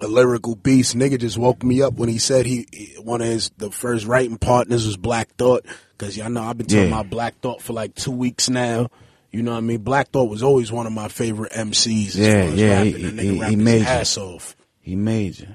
a 0.00 0.06
lyrical 0.06 0.54
beast. 0.54 0.96
Nigga 0.96 1.18
just 1.18 1.38
woke 1.38 1.62
me 1.62 1.82
up 1.82 1.94
when 1.94 2.08
he 2.08 2.18
said 2.18 2.46
he, 2.46 2.66
he- 2.72 2.94
one 3.02 3.20
of 3.20 3.26
his, 3.28 3.50
the 3.58 3.70
first 3.70 4.06
writing 4.06 4.38
partners 4.38 4.86
was 4.86 4.96
Black 4.96 5.34
Thought. 5.36 5.64
Cause 5.98 6.16
y'all 6.16 6.30
know 6.30 6.42
I've 6.42 6.56
been 6.56 6.66
talking 6.66 6.82
Yeah. 6.82 6.88
about 6.88 7.10
Black 7.10 7.40
Thought 7.40 7.60
for 7.62 7.72
like 7.72 7.94
two 7.94 8.12
weeks 8.12 8.48
now. 8.48 8.88
You 9.32 9.42
know 9.42 9.50
what 9.52 9.58
I 9.58 9.62
mean? 9.62 9.78
Black 9.82 10.10
Thought 10.10 10.30
was 10.30 10.42
always 10.42 10.70
one 10.70 10.86
of 10.86 10.92
my 10.92 11.08
favorite 11.08 11.52
MCs. 11.52 12.08
As 12.08 12.16
Yeah, 12.16 12.42
far 12.44 12.52
as 12.52 12.54
yeah, 12.54 12.68
rapping. 12.82 12.92
he- 12.92 13.10
he- 13.10 13.32
he 13.34 13.40
rapped 13.40 13.54
his 13.54 13.64
made 13.64 13.78
you. 13.80 13.86
ass 13.86 14.16
off 14.16 14.56
he 14.80 14.96
made 14.96 15.38
you 15.38 15.48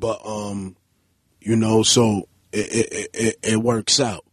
but 0.00 0.20
um, 0.24 0.76
you 1.40 1.56
know, 1.56 1.82
so 1.82 2.28
it 2.52 2.72
it, 2.72 3.10
it 3.14 3.38
it 3.42 3.56
works 3.56 3.98
out. 3.98 4.24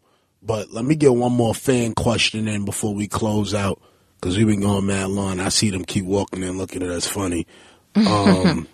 But 0.44 0.70
let 0.72 0.86
me 0.86 0.96
get 0.96 1.16
one 1.16 1.32
more 1.32 1.56
fan 1.56 1.94
question 1.96 2.48
in 2.48 2.66
before 2.66 2.94
we 2.94 3.08
close 3.08 3.56
out 3.56 3.82
because 4.20 4.38
we've 4.38 4.46
been 4.46 4.62
going 4.62 4.86
mad 4.86 5.10
long. 5.10 5.40
I 5.40 5.50
see 5.50 5.72
them 5.72 5.84
keep 5.86 6.06
walking 6.06 6.44
in, 6.44 6.58
looking 6.60 6.84
at 6.84 6.90
us 6.90 7.08
funny. 7.08 7.48
Um, 7.96 8.68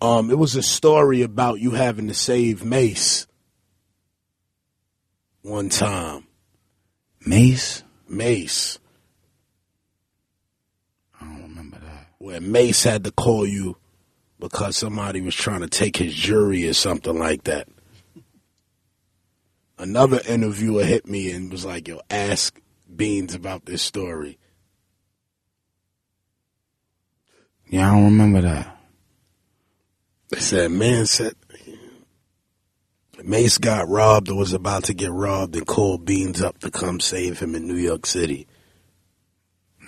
um, 0.00 0.30
it 0.30 0.38
was 0.38 0.56
a 0.56 0.62
story 0.62 1.22
about 1.22 1.60
you 1.60 1.72
having 1.72 2.08
to 2.08 2.14
save 2.14 2.64
Mase 2.64 3.26
one 5.42 5.68
time. 5.68 6.26
mace 7.24 7.82
Mase, 8.08 8.78
i 11.20 11.24
don't 11.24 11.42
remember 11.42 11.78
that 11.78 12.08
where 12.18 12.40
Mase 12.40 12.84
had 12.84 13.04
to 13.04 13.12
call 13.12 13.46
you 13.46 13.76
because 14.38 14.76
somebody 14.76 15.20
was 15.20 15.34
trying 15.34 15.60
to 15.60 15.68
take 15.68 15.96
his 15.96 16.14
jury 16.14 16.66
or 16.66 16.72
something 16.72 17.18
like 17.18 17.44
that. 17.44 17.68
Another 19.78 20.20
interviewer 20.28 20.84
hit 20.84 21.06
me 21.06 21.30
and 21.30 21.50
was 21.50 21.64
like, 21.64 21.88
"Yo, 21.88 22.00
ask 22.10 22.58
Beans 22.94 23.34
about 23.34 23.66
this 23.66 23.82
story." 23.82 24.38
yeah 27.70 27.88
i 27.88 27.94
don't 27.94 28.04
remember 28.04 28.40
that 28.42 28.79
They 30.30 30.38
said, 30.40 30.70
"Man 30.70 31.06
said 31.06 31.34
Mase 33.22 33.58
got 33.58 33.88
robbed 33.88 34.30
or 34.30 34.36
was 34.36 34.52
about 34.52 34.84
to 34.84 34.94
get 34.94 35.10
robbed 35.10 35.54
and 35.56 35.66
called 35.66 36.04
Beans 36.06 36.40
up 36.40 36.58
to 36.60 36.70
come 36.70 37.00
save 37.00 37.38
him 37.40 37.54
in 37.54 37.66
New 37.66 37.76
York 37.76 38.06
City." 38.06 38.46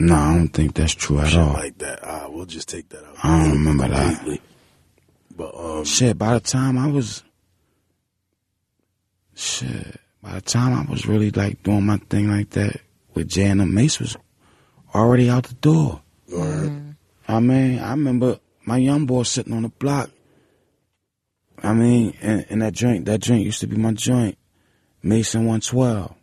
no 0.01 0.15
i 0.15 0.35
don't 0.35 0.49
think 0.49 0.75
that's 0.75 0.95
true 0.95 1.19
at 1.21 1.29
Shit 1.29 1.39
all 1.39 1.53
like 1.53 1.77
that. 1.79 2.01
Ah, 2.03 2.27
we'll 2.29 2.47
just 2.47 2.67
take 2.69 2.89
that 2.89 3.05
out. 3.05 3.15
I 3.23 3.43
don't 3.45 3.53
remember 3.53 3.89
that. 3.89 4.41
But 5.37 5.55
um, 5.55 5.85
Shit, 5.85 6.19
by 6.19 6.35
the 6.35 6.41
time 6.41 6.79
I 6.79 6.89
was, 6.89 7.23
shit, 9.35 10.01
by 10.23 10.33
the 10.33 10.41
time 10.41 10.73
I 10.75 10.91
was 10.91 11.07
really 11.07 11.31
like 11.31 11.62
doing 11.62 11.85
my 11.87 11.99
thing 11.99 12.31
like 12.31 12.51
that 12.51 12.81
with 13.15 13.29
Jay 13.29 13.45
and 13.45 13.73
Mase 13.73 14.01
was 14.01 14.17
already 14.95 15.29
out 15.31 15.45
the 15.45 15.55
door. 15.55 16.01
word. 16.33 16.97
I 17.29 17.41
mean, 17.41 17.79
I 17.79 17.91
remember 17.91 18.39
my 18.65 18.79
young 18.79 19.07
boy 19.07 19.23
sitting 19.25 19.53
on 19.53 19.62
the 19.62 19.69
block. 19.69 20.11
I 21.63 21.73
mean, 21.75 22.17
and, 22.21 22.45
and 22.51 22.63
that 22.63 22.73
joint, 22.73 23.05
that 23.07 23.21
joint 23.21 23.45
used 23.45 23.61
to 23.61 23.67
be 23.67 23.77
my 23.77 23.93
joint, 23.93 24.37
Mason 25.03 25.43
112. 25.43 26.15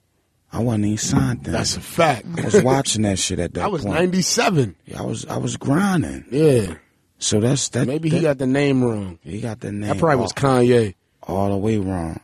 I 0.51 0.59
wasn't 0.59 0.85
even 0.85 0.97
signed 0.97 1.43
then. 1.43 1.53
that's 1.53 1.77
a 1.77 1.81
fact. 1.81 2.25
I 2.37 2.45
was 2.45 2.63
watching 2.63 3.03
that 3.03 3.19
shit 3.19 3.39
at 3.39 3.53
that 3.55 3.63
I 3.63 3.67
was 3.67 3.83
point. 3.83 3.95
97. 3.95 4.75
Yeah, 4.85 4.99
I 4.99 5.05
was, 5.05 5.25
I 5.27 5.37
was 5.37 5.57
grinding. 5.57 6.25
Yeah. 6.31 6.75
So 7.19 7.39
that's 7.39 7.69
that. 7.69 7.85
Maybe 7.87 8.09
that, 8.09 8.15
he 8.15 8.21
got 8.23 8.37
the 8.37 8.47
name 8.47 8.83
wrong. 8.83 9.19
he 9.21 9.41
got 9.41 9.59
the 9.59 9.71
name. 9.71 9.89
That 9.89 9.97
probably 9.99 10.17
all, 10.17 10.23
was 10.23 10.33
Kanye. 10.33 10.95
all 11.23 11.49
the 11.51 11.57
way 11.57 11.77
wrong. 11.77 12.19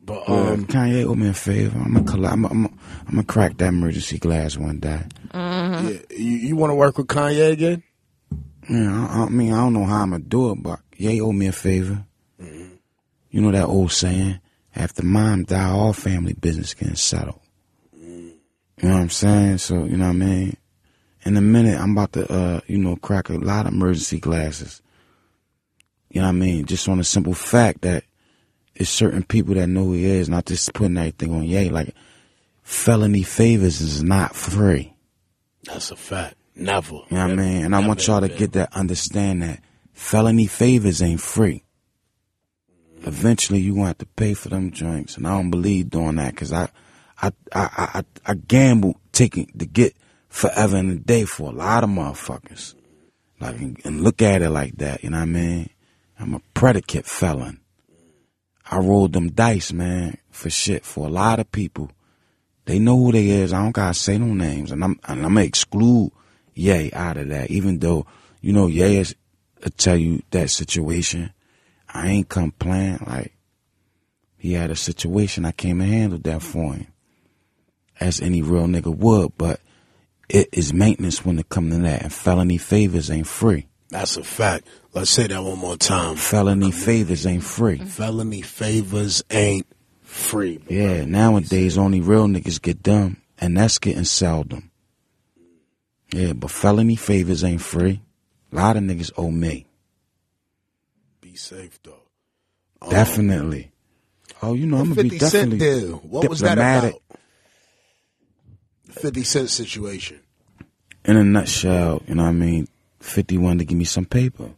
But 0.00 0.28
Um, 0.28 0.38
um, 0.48 0.66
Kanye 0.66 1.04
owe 1.06 1.14
me 1.14 1.28
a 1.28 1.34
favor. 1.34 1.78
I'm 1.78 2.02
gonna, 2.04 2.28
I'm 2.28 2.42
gonna, 2.42 2.68
I'm 3.06 3.10
gonna 3.10 3.24
crack 3.24 3.58
that 3.58 3.68
emergency 3.68 4.18
glass 4.18 4.56
one 4.56 4.80
day. 4.80 5.02
yeah, 5.34 5.90
you, 6.10 6.24
you 6.48 6.56
want 6.56 6.70
to 6.70 6.74
work 6.74 6.96
with 6.98 7.06
Kanye 7.06 7.52
again? 7.52 7.82
Yeah, 8.68 9.06
I, 9.10 9.24
I 9.24 9.28
mean, 9.28 9.52
I 9.52 9.58
don't 9.58 9.74
know 9.74 9.84
how 9.84 10.02
I'm 10.02 10.10
gonna 10.10 10.24
do 10.24 10.52
it, 10.52 10.62
but 10.62 10.80
Ye 10.96 11.20
owe 11.20 11.30
me 11.32 11.46
a 11.46 11.52
favor. 11.52 12.04
You 13.30 13.40
know 13.40 13.50
that 13.52 13.66
old 13.66 13.92
saying: 13.92 14.40
after 14.74 15.04
mom 15.04 15.44
die, 15.44 15.70
all 15.70 15.92
family 15.92 16.34
business 16.34 16.74
getting 16.74 16.96
settled. 16.96 17.40
You 18.80 18.88
know 18.88 18.94
what 18.94 19.00
I'm 19.00 19.10
saying? 19.10 19.58
So 19.58 19.84
you 19.84 19.96
know 19.96 20.06
what 20.06 20.10
I 20.10 20.24
mean. 20.24 20.56
In 21.24 21.36
a 21.36 21.40
minute, 21.40 21.78
I'm 21.78 21.92
about 21.92 22.12
to, 22.12 22.32
uh, 22.32 22.60
you 22.68 22.78
know, 22.78 22.96
crack 22.96 23.28
a 23.28 23.34
lot 23.34 23.66
of 23.66 23.72
emergency 23.72 24.20
glasses. 24.20 24.80
You 26.10 26.20
know 26.20 26.28
what 26.28 26.34
I 26.34 26.38
mean? 26.38 26.64
Just 26.64 26.88
on 26.88 26.98
the 26.98 27.04
simple 27.04 27.34
fact 27.34 27.82
that 27.82 28.04
it's 28.74 28.88
certain 28.88 29.24
people 29.24 29.54
that 29.54 29.66
know 29.66 29.84
who 29.84 29.94
he 29.94 30.04
is, 30.04 30.28
not 30.28 30.46
just 30.46 30.72
putting 30.72 30.96
everything 30.96 31.34
on 31.34 31.44
Ye. 31.44 31.68
Like 31.68 31.94
felony 32.62 33.24
favors 33.24 33.80
is 33.80 34.02
not 34.02 34.36
free. 34.36 34.94
That's 35.64 35.90
a 35.90 35.96
fact. 35.96 36.36
Never. 36.54 36.94
You 36.94 37.04
know 37.10 37.28
what 37.28 37.32
I 37.32 37.34
mean? 37.34 37.64
And 37.64 37.74
I 37.74 37.86
want 37.86 38.06
y'all 38.06 38.20
to 38.20 38.28
get 38.28 38.52
that, 38.52 38.74
understand 38.74 39.42
that 39.42 39.60
felony 39.92 40.46
favors 40.46 41.02
ain't 41.02 41.20
free. 41.20 41.64
Eventually, 43.02 43.60
you 43.60 43.74
gonna 43.74 43.88
have 43.88 43.98
to 43.98 44.06
pay 44.06 44.34
for 44.34 44.48
them 44.48 44.70
drinks. 44.70 45.16
and 45.16 45.26
I 45.26 45.30
don't 45.30 45.50
believe 45.50 45.90
doing 45.90 46.16
that 46.16 46.34
because 46.34 46.52
I, 46.52 46.68
I, 47.20 47.32
I, 47.52 47.68
I, 47.76 48.04
I 48.26 48.34
gamble 48.34 49.00
taking 49.12 49.46
to 49.58 49.66
get 49.66 49.96
forever 50.28 50.76
in 50.76 50.90
a 50.90 50.96
day 50.96 51.24
for 51.24 51.50
a 51.50 51.54
lot 51.54 51.84
of 51.84 51.90
motherfuckers. 51.90 52.74
Like, 53.40 53.56
and 53.58 53.80
and 53.84 54.02
look 54.02 54.20
at 54.20 54.42
it 54.42 54.50
like 54.50 54.76
that. 54.76 55.04
You 55.04 55.10
know 55.10 55.18
what 55.18 55.22
I 55.22 55.26
mean? 55.26 55.70
I'm 56.18 56.34
a 56.34 56.40
predicate 56.54 57.06
felon. 57.06 57.60
I 58.70 58.78
rolled 58.78 59.12
them 59.12 59.30
dice, 59.30 59.72
man, 59.72 60.18
for 60.30 60.50
shit 60.50 60.84
for 60.84 61.06
a 61.06 61.10
lot 61.10 61.38
of 61.40 61.50
people. 61.52 61.90
They 62.66 62.78
know 62.78 62.96
who 62.96 63.12
they 63.12 63.28
is. 63.28 63.52
I 63.52 63.62
don't 63.62 63.72
gotta 63.72 63.94
say 63.94 64.18
no 64.18 64.34
names, 64.34 64.72
and 64.72 64.84
I'm 64.84 65.00
and 65.04 65.24
I'm 65.24 65.34
gonna 65.34 65.42
exclude 65.42 66.12
Ye 66.54 66.92
out 66.92 67.16
of 67.16 67.28
that. 67.28 67.50
Even 67.50 67.78
though 67.78 68.06
you 68.40 68.52
know 68.52 68.66
Ye 68.66 68.98
is 68.98 69.14
uh, 69.64 69.70
tell 69.76 69.96
you 69.96 70.22
that 70.32 70.50
situation, 70.50 71.32
I 71.98 72.08
ain't 72.08 72.28
come 72.28 72.52
playing. 72.52 73.04
Like 73.06 73.32
he 74.36 74.52
had 74.52 74.70
a 74.70 74.76
situation, 74.76 75.44
I 75.44 75.52
came 75.52 75.80
and 75.80 75.90
handled 75.90 76.22
that 76.24 76.42
for 76.42 76.74
him, 76.74 76.86
as 77.98 78.20
any 78.20 78.40
real 78.40 78.66
nigga 78.66 78.94
would. 78.94 79.36
But 79.36 79.60
it 80.28 80.48
is 80.52 80.72
maintenance 80.72 81.24
when 81.24 81.38
it 81.38 81.48
come 81.48 81.70
to 81.70 81.78
that, 81.78 82.02
and 82.02 82.12
felony 82.12 82.56
favors 82.58 83.10
ain't 83.10 83.26
free. 83.26 83.66
That's 83.90 84.16
a 84.16 84.22
fact. 84.22 84.66
Let's 84.92 85.10
say 85.10 85.26
that 85.26 85.42
one 85.42 85.58
more 85.58 85.76
time. 85.76 86.16
Felony 86.16 86.70
favors 86.70 87.26
ain't 87.26 87.42
free. 87.42 87.78
Felony 87.78 88.42
favors 88.42 89.24
ain't 89.30 89.66
free. 90.02 90.60
Yeah, 90.68 91.04
nowadays 91.04 91.76
only 91.76 92.00
real 92.00 92.26
niggas 92.26 92.62
get 92.62 92.82
dumb, 92.82 93.16
and 93.38 93.56
that's 93.56 93.78
getting 93.78 94.04
seldom. 94.04 94.70
Yeah, 96.12 96.32
but 96.34 96.50
felony 96.50 96.96
favors 96.96 97.42
ain't 97.42 97.60
free. 97.60 98.02
A 98.52 98.56
lot 98.56 98.76
of 98.76 98.82
niggas 98.82 99.12
owe 99.16 99.30
me. 99.30 99.67
Safe 101.38 101.78
though. 101.84 102.02
Um, 102.82 102.90
Definitely. 102.90 103.70
Oh, 104.42 104.54
you 104.54 104.66
know, 104.66 104.78
I'm 104.78 104.88
gonna 104.90 105.04
be 105.04 105.10
50 105.10 105.26
Cent 105.26 105.50
definitely. 105.58 105.90
What 106.08 106.28
was 106.28 106.40
that 106.40 106.58
about? 106.58 107.00
50 108.90 109.22
Cent 109.22 109.48
situation. 109.48 110.20
In 111.04 111.16
a 111.16 111.22
nutshell, 111.24 112.02
you 112.06 112.16
know 112.16 112.24
what 112.24 112.30
I 112.30 112.32
mean? 112.32 112.68
50 113.00 113.38
wanted 113.38 113.60
to 113.60 113.64
give 113.66 113.78
me 113.78 113.84
some 113.84 114.04
paper. 114.04 114.50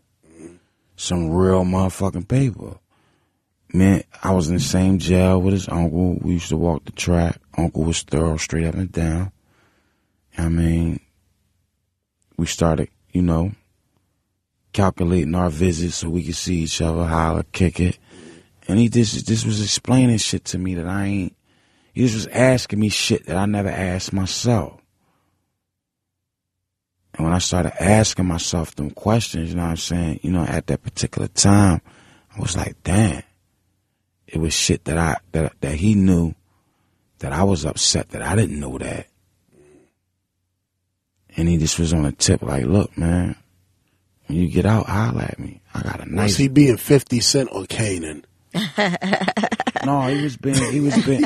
Some 0.97 1.31
real 1.31 1.65
motherfucking 1.65 2.28
paper. 2.28 2.78
Man, 3.73 4.02
I 4.23 4.33
was 4.33 4.49
in 4.49 4.55
the 4.55 4.60
same 4.60 4.99
jail 4.99 5.41
with 5.41 5.52
his 5.52 5.68
uncle. 5.68 6.18
We 6.20 6.33
used 6.33 6.49
to 6.49 6.57
walk 6.57 6.86
the 6.86 6.92
track. 6.92 7.39
Uncle 7.57 7.84
was 7.84 8.02
thorough, 8.02 8.36
straight 8.39 8.67
up 8.67 8.75
and 8.75 8.91
down. 8.91 9.33
I 10.36 10.49
mean, 10.49 11.00
we 12.36 12.47
started, 12.47 12.89
you 13.12 13.23
know, 13.23 13.52
calculating 14.73 15.35
our 15.35 15.51
visits 15.51 15.97
so 15.97 16.09
we 16.09 16.25
could 16.25 16.37
see 16.37 16.61
each 16.61 16.81
other, 16.81 17.05
holler, 17.05 17.45
kick 17.53 17.81
it. 17.81 17.99
And 18.69 18.79
he 18.79 18.89
just, 18.89 19.27
this 19.27 19.45
was 19.45 19.63
explaining 19.63 20.19
shit 20.19 20.45
to 20.47 20.59
me 20.59 20.75
that 20.75 20.87
I 20.87 21.05
ain't, 21.05 21.37
he 21.93 22.03
just 22.03 22.15
was 22.15 22.27
asking 22.29 22.79
me 22.79 22.89
shit 22.89 23.27
that 23.27 23.37
I 23.37 23.47
never 23.47 23.69
asked 23.69 24.13
myself. 24.13 24.81
And 27.15 27.25
when 27.25 27.35
I 27.35 27.39
started 27.39 27.83
asking 27.83 28.27
myself 28.27 28.77
them 28.77 28.91
questions, 28.91 29.51
you 29.51 29.57
know 29.57 29.63
what 29.63 29.71
I'm 29.71 29.77
saying? 29.77 30.21
You 30.23 30.31
know, 30.31 30.45
at 30.45 30.69
that 30.69 30.83
particular 30.83 31.29
time, 31.29 31.81
I 32.37 32.41
was 32.41 32.57
like, 32.57 32.83
damn. 32.85 33.23
It 34.27 34.39
was 34.39 34.55
shit 34.55 34.85
that 34.85 34.97
I, 34.97 35.17
that, 35.33 35.61
that 35.61 35.75
he 35.75 35.97
knew 35.97 36.35
that 37.19 37.33
I 37.33 37.43
was 37.43 37.65
upset 37.65 38.11
that 38.11 38.23
I 38.23 38.37
didn't 38.37 38.61
know 38.61 38.79
that. 38.79 39.09
And 41.37 41.49
he 41.49 41.59
just 41.59 41.79
was 41.79 41.93
on 41.93 42.07
a 42.07 42.13
tip 42.13 42.43
like, 42.43 42.65
look, 42.65 42.97
man, 42.97 43.37
when 44.31 44.41
you 44.41 44.49
get 44.49 44.67
out, 44.67 44.86
holler 44.86 45.23
at 45.23 45.39
me. 45.39 45.60
I 45.75 45.83
got 45.83 46.00
a 46.00 46.07
nice. 46.07 46.09
Was 46.09 46.15
nice 46.15 46.36
he 46.36 46.49
being 46.49 46.76
50 46.76 47.20
Cent 47.20 47.49
or 47.52 47.65
Kanan? 47.65 48.25
No, 49.84 50.02
he 50.09 50.23
was 50.23 50.36
being 50.36 50.73
he 50.73 50.81
was 50.81 51.05
being 51.05 51.25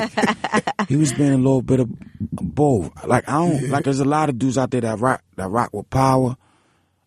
he 0.87 0.95
was 0.95 1.13
being 1.13 1.33
a 1.33 1.37
little 1.37 1.61
bit 1.61 1.79
of 1.79 1.89
both. 2.19 3.05
Like 3.05 3.27
I 3.27 3.33
don't 3.33 3.69
like 3.69 3.83
there's 3.83 3.99
a 3.99 4.05
lot 4.05 4.29
of 4.29 4.39
dudes 4.39 4.57
out 4.57 4.71
there 4.71 4.81
that 4.81 4.99
rock 4.99 5.23
that 5.35 5.49
rock 5.49 5.73
with 5.73 5.89
power. 5.89 6.37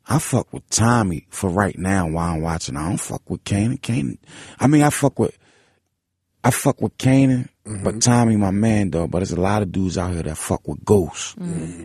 I 0.07 0.19
fuck 0.19 0.53
with 0.53 0.69
Tommy 0.71 1.27
for 1.31 1.51
right 1.51 1.79
now 1.79 2.09
while 2.09 2.35
I'm 2.35 2.43
watching. 2.43 2.77
I 2.77 2.89
don't 2.89 2.99
fuck 2.99 3.29
with 3.29 3.45
Kanan. 3.45 3.81
Kanan 3.81 4.19
I 4.59 4.67
mean 4.67 4.83
I 4.83 4.91
fuck 4.91 5.19
with 5.19 5.37
I 6.45 6.51
fuck 6.51 6.81
with 6.81 6.97
Kanan, 6.99 7.49
but 7.65 7.73
mm-hmm. 7.73 7.99
Tommy 7.99 8.37
my 8.37 8.51
man 8.51 8.91
though. 8.91 9.07
But 9.07 9.21
there's 9.21 9.33
a 9.33 9.41
lot 9.41 9.63
of 9.63 9.73
dudes 9.73 9.99
out 9.99 10.13
here 10.13 10.23
that 10.23 10.37
fuck 10.37 10.67
with 10.69 10.85
Ghost. 10.85 11.39
Mm-hmm. 11.39 11.85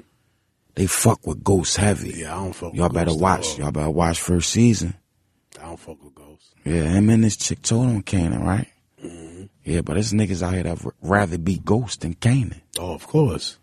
They 0.76 0.88
fuck 0.88 1.26
with 1.28 1.44
Ghost 1.44 1.78
heavy. 1.78 2.14
Yeah, 2.18 2.34
I 2.36 2.44
don't 2.44 2.54
fuck 2.54 2.74
Y'all 2.74 2.90
better 2.90 3.14
watch. 3.16 3.58
Y'all 3.60 3.72
better 3.72 3.90
watch 3.92 4.20
first 4.20 4.50
season. 4.50 4.96
I 5.62 5.66
don't 5.66 5.80
fuck 5.80 6.04
with 6.04 6.16
Ghost. 6.16 6.54
Yeah, 6.66 6.84
him 6.84 7.10
and 7.10 7.24
this 7.24 7.38
chick 7.38 7.62
told 7.62 7.88
on 7.88 8.02
Kanan, 8.04 8.44
right? 8.44 8.68
Yeah, 9.66 9.80
but 9.82 9.94
there's 9.94 10.12
niggas 10.12 10.42
out 10.44 10.54
here 10.56 10.64
that 10.64 10.84
would 10.84 10.94
rather 11.02 11.38
be 11.38 11.58
Ghost 11.58 12.02
than 12.02 12.16
Kanan. 12.16 12.60
Oh, 12.80 12.94
of 12.94 13.08
course. 13.08 13.58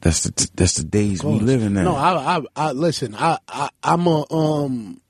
That's 0.00 0.22
the 0.24 0.50
that's 0.54 0.74
the 0.74 0.84
days 0.84 1.24
we 1.24 1.40
living 1.40 1.76
in. 1.76 1.84
No, 1.84 1.96
I, 1.96 2.36
I, 2.36 2.40
I 2.54 2.72
listen. 2.72 3.14
I, 3.16 3.38
I, 3.48 3.70
I'm 3.82 4.06
a, 4.06 4.24
um, 4.32 5.00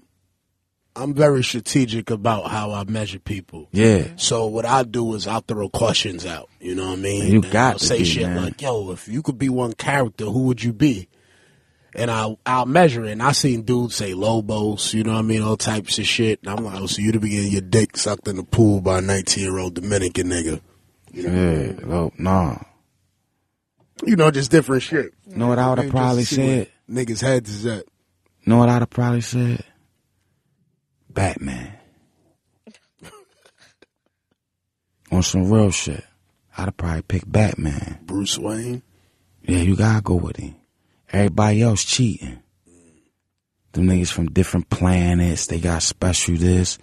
I'm 0.96 1.12
very 1.14 1.42
strategic 1.42 2.10
about 2.10 2.48
how 2.50 2.70
I 2.70 2.84
measure 2.84 3.18
people. 3.18 3.68
yeah, 3.72 4.06
So 4.16 4.46
what 4.46 4.64
I 4.64 4.84
do 4.84 5.14
is 5.14 5.26
I'll 5.26 5.40
throw 5.40 5.68
questions 5.68 6.24
out. 6.24 6.48
You 6.60 6.76
know 6.76 6.86
what 6.90 6.98
I 7.00 7.02
mean? 7.02 7.26
You 7.32 7.42
And 7.42 7.50
got 7.50 7.72
I'll 7.74 7.78
to 7.80 7.84
say 7.84 7.98
be, 7.98 8.04
shit 8.04 8.28
man. 8.28 8.44
like, 8.44 8.62
"Yo, 8.62 8.92
if 8.92 9.08
you 9.08 9.20
could 9.20 9.36
be 9.36 9.48
one 9.48 9.72
character, 9.72 10.26
who 10.26 10.44
would 10.44 10.62
you 10.62 10.72
be?" 10.72 11.08
And 11.96 12.10
I'll 12.10 12.38
I'll 12.44 12.66
measure 12.66 13.04
it. 13.04 13.12
And 13.12 13.22
I 13.22 13.32
seen 13.32 13.62
dudes 13.62 13.94
say 13.94 14.14
Lobos, 14.14 14.92
you 14.94 15.04
know 15.04 15.12
what 15.12 15.18
I 15.20 15.22
mean, 15.22 15.42
all 15.42 15.56
types 15.56 15.98
of 15.98 16.06
shit. 16.06 16.40
And 16.42 16.50
I'm 16.50 16.64
like, 16.64 16.80
oh, 16.80 16.86
so 16.86 17.00
you 17.02 17.12
to 17.12 17.20
be 17.20 17.28
getting 17.30 17.52
your 17.52 17.60
dick 17.60 17.96
sucked 17.96 18.26
in 18.28 18.36
the 18.36 18.42
pool 18.42 18.80
by 18.80 18.98
a 18.98 19.00
19 19.00 19.44
year 19.44 19.58
old 19.58 19.74
Dominican 19.74 20.28
nigga? 20.28 20.60
yeah. 21.12 21.72
Well, 21.86 22.12
no, 22.18 22.60
You 24.04 24.16
know, 24.16 24.30
just 24.32 24.50
different 24.50 24.82
shit. 24.82 25.14
know 25.26 25.46
what 25.46 25.60
I 25.60 25.68
would 25.70 25.78
have 25.78 25.90
probably 25.90 26.24
said. 26.24 26.68
Niggas' 26.90 27.20
heads 27.20 27.50
is 27.50 27.66
at. 27.66 27.84
Know 28.44 28.58
what 28.58 28.68
I'd 28.68 28.82
have 28.82 28.90
probably 28.90 29.20
said. 29.20 29.62
Batman. 31.08 31.72
On 35.12 35.22
some 35.22 35.48
real 35.50 35.70
shit, 35.70 36.04
I'd 36.58 36.64
have 36.64 36.76
probably 36.76 37.02
picked 37.02 37.30
Batman. 37.30 38.00
Bruce 38.02 38.36
Wayne. 38.38 38.82
Yeah, 39.42 39.58
you 39.58 39.76
gotta 39.76 40.02
go 40.02 40.16
with 40.16 40.36
him. 40.38 40.56
Everybody 41.14 41.62
else 41.62 41.84
cheating. 41.84 42.42
Them 43.70 43.86
niggas 43.86 44.10
from 44.10 44.26
different 44.30 44.68
planets, 44.68 45.46
they 45.46 45.60
got 45.60 45.84
special 45.84 46.34
this. 46.36 46.76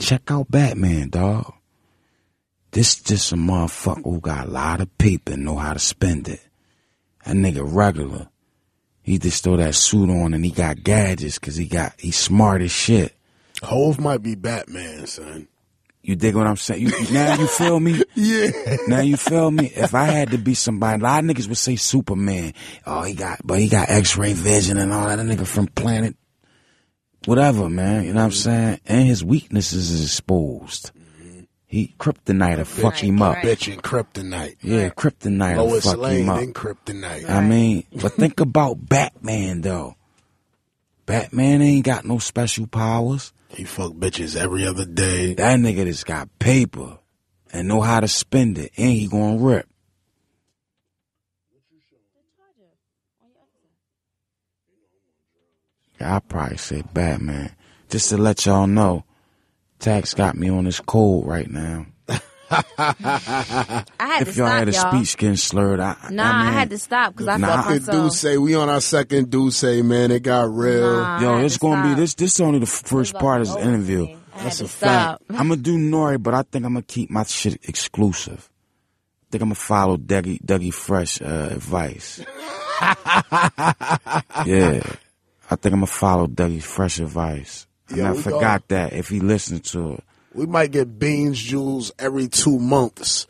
Check 0.00 0.32
out 0.32 0.50
Batman, 0.50 1.10
dog. 1.10 1.54
This 2.72 2.96
just 2.96 3.30
a 3.30 3.36
motherfucker 3.36 4.02
who 4.02 4.20
got 4.20 4.48
a 4.48 4.50
lot 4.50 4.80
of 4.80 4.98
paper 4.98 5.34
and 5.34 5.44
know 5.44 5.54
how 5.54 5.74
to 5.74 5.78
spend 5.78 6.26
it. 6.26 6.40
That 7.24 7.36
nigga 7.36 7.62
regular. 7.64 8.28
He 9.02 9.16
just 9.16 9.44
throw 9.44 9.56
that 9.56 9.76
suit 9.76 10.10
on 10.10 10.34
and 10.34 10.44
he 10.44 10.50
got 10.50 10.82
gadgets 10.82 11.38
cause 11.38 11.54
he 11.54 11.66
got, 11.66 12.00
he 12.00 12.10
smart 12.10 12.62
as 12.62 12.72
shit. 12.72 13.14
Hove 13.62 14.00
might 14.00 14.24
be 14.24 14.34
Batman, 14.34 15.06
son. 15.06 15.46
You 16.08 16.16
dig 16.16 16.34
what 16.34 16.46
I'm 16.46 16.56
saying? 16.56 16.80
You, 16.80 16.90
now 17.12 17.34
you 17.38 17.46
feel 17.46 17.78
me? 17.78 18.02
Yeah. 18.14 18.50
Now 18.86 19.00
you 19.00 19.18
feel 19.18 19.50
me? 19.50 19.66
If 19.66 19.94
I 19.94 20.04
had 20.04 20.30
to 20.30 20.38
be 20.38 20.54
somebody, 20.54 21.00
a 21.02 21.04
lot 21.04 21.22
of 21.22 21.28
niggas 21.28 21.48
would 21.48 21.58
say 21.58 21.76
Superman. 21.76 22.54
Oh, 22.86 23.02
he 23.02 23.12
got, 23.12 23.40
but 23.44 23.58
he 23.58 23.68
got 23.68 23.90
X-ray 23.90 24.32
vision 24.32 24.78
and 24.78 24.90
all 24.90 25.06
that. 25.06 25.18
A 25.18 25.22
nigga 25.22 25.46
from 25.46 25.66
planet, 25.66 26.16
whatever, 27.26 27.68
man. 27.68 28.04
You 28.04 28.14
know 28.14 28.20
what 28.20 28.24
I'm 28.24 28.32
saying? 28.32 28.80
And 28.86 29.06
his 29.06 29.22
weaknesses 29.22 29.90
is 29.90 30.02
exposed. 30.06 30.92
He 31.66 31.94
kryptonite 31.98 32.56
will 32.56 32.64
fuck 32.64 32.92
Right, 32.94 33.00
him 33.02 33.20
up. 33.20 33.34
right. 33.34 33.44
Bitch 33.44 33.70
and 33.70 33.82
kryptonite. 33.82 34.56
Yeah, 34.62 34.88
kryptonite 34.88 35.58
will 35.58 35.66
Lois 35.66 35.84
fuck 35.84 35.98
Lane 35.98 36.22
him 36.22 36.28
up. 36.30 36.40
and 36.40 36.54
kryptonite. 36.54 37.28
I 37.28 37.42
mean, 37.46 37.84
but 38.00 38.12
think 38.14 38.40
about 38.40 38.88
Batman 38.88 39.60
though. 39.60 39.94
Batman 41.04 41.60
ain't 41.60 41.84
got 41.84 42.06
no 42.06 42.18
special 42.18 42.66
powers. 42.66 43.34
He 43.48 43.64
fuck 43.64 43.92
bitches 43.92 44.36
every 44.36 44.66
other 44.66 44.84
day. 44.84 45.34
That 45.34 45.58
nigga 45.58 45.84
just 45.86 46.06
got 46.06 46.38
paper 46.38 46.98
and 47.52 47.68
know 47.68 47.80
how 47.80 48.00
to 48.00 48.08
spend 48.08 48.58
it, 48.58 48.72
and 48.76 48.90
he 48.90 49.08
gonna 49.08 49.38
rip. 49.38 49.68
I 56.00 56.20
probably 56.20 56.56
say 56.58 56.82
Batman. 56.92 57.54
Just 57.88 58.10
to 58.10 58.18
let 58.18 58.46
y'all 58.46 58.66
know, 58.66 59.04
Tax 59.78 60.14
got 60.14 60.36
me 60.36 60.48
on 60.48 60.64
this 60.64 60.80
cold 60.80 61.26
right 61.26 61.50
now. 61.50 61.86
I 62.50 63.84
had 63.98 64.22
If 64.22 64.34
to 64.34 64.38
y'all 64.38 64.46
stop, 64.46 64.58
had 64.58 64.68
a 64.68 64.72
y'all. 64.72 64.90
speech 64.92 65.16
getting 65.18 65.36
slurred, 65.36 65.80
I, 65.80 65.96
Nah, 66.10 66.24
I, 66.24 66.48
I, 66.48 66.52
had 66.52 66.70
to 66.70 66.78
stop 66.78 67.12
because 67.12 67.28
I 67.28 67.36
Nah, 67.36 67.46
felt 67.48 67.58
I- 67.58 67.62
Fucking 67.62 67.86
myself. 67.86 68.10
do 68.10 68.16
say 68.16 68.38
we 68.38 68.54
on 68.54 68.68
our 68.68 68.80
second 68.80 69.30
do 69.30 69.50
say 69.50 69.82
man. 69.82 70.10
It 70.10 70.22
got 70.22 70.50
real. 70.52 71.00
Nah, 71.02 71.20
Yo, 71.20 71.38
it's 71.38 71.54
to 71.54 71.60
gonna 71.60 71.82
be 71.82 71.88
stop. 71.90 71.98
this. 71.98 72.14
This 72.14 72.40
only 72.40 72.58
the 72.60 72.66
first 72.66 73.14
part 73.14 73.42
of 73.42 73.48
about 73.48 73.58
this 73.58 73.66
interview. 73.66 74.02
over 74.02 74.12
me. 74.12 74.18
I 74.34 74.42
That's 74.44 74.60
a 74.60 74.64
to 74.64 74.68
fact. 74.70 75.22
I'm 75.30 75.36
gonna 75.48 75.56
do 75.56 75.76
Nori, 75.76 76.22
but 76.22 76.34
I 76.34 76.42
think 76.42 76.64
I'm 76.64 76.72
gonna 76.74 76.82
keep 76.82 77.10
my 77.10 77.24
shit 77.24 77.68
exclusive. 77.68 78.48
I 78.50 79.26
think 79.32 79.42
I'm 79.42 79.48
gonna 79.48 79.54
follow 79.56 79.96
Dougie, 79.98 80.40
Dougie 80.42 80.72
Fresh 80.72 81.20
uh, 81.20 81.48
advice. 81.52 82.18
yeah, 82.80 82.94
I 85.50 85.56
think 85.56 85.72
I'm 85.74 85.80
gonna 85.80 85.86
follow 85.86 86.26
Dougie 86.26 86.62
Fresh 86.62 87.00
advice. 87.00 87.66
And 87.88 87.98
Yeah, 87.98 88.10
I 88.10 88.12
we 88.12 88.22
forgot 88.22 88.68
that 88.68 88.92
if 88.92 89.08
he 89.08 89.20
listened 89.20 89.64
to 89.66 89.94
it, 89.94 90.04
We 90.34 90.46
might 90.46 90.70
get 90.70 90.98
beans 90.98 91.38
jewels 91.40 91.90
every 91.98 92.28
two 92.28 92.58
months 92.58 93.26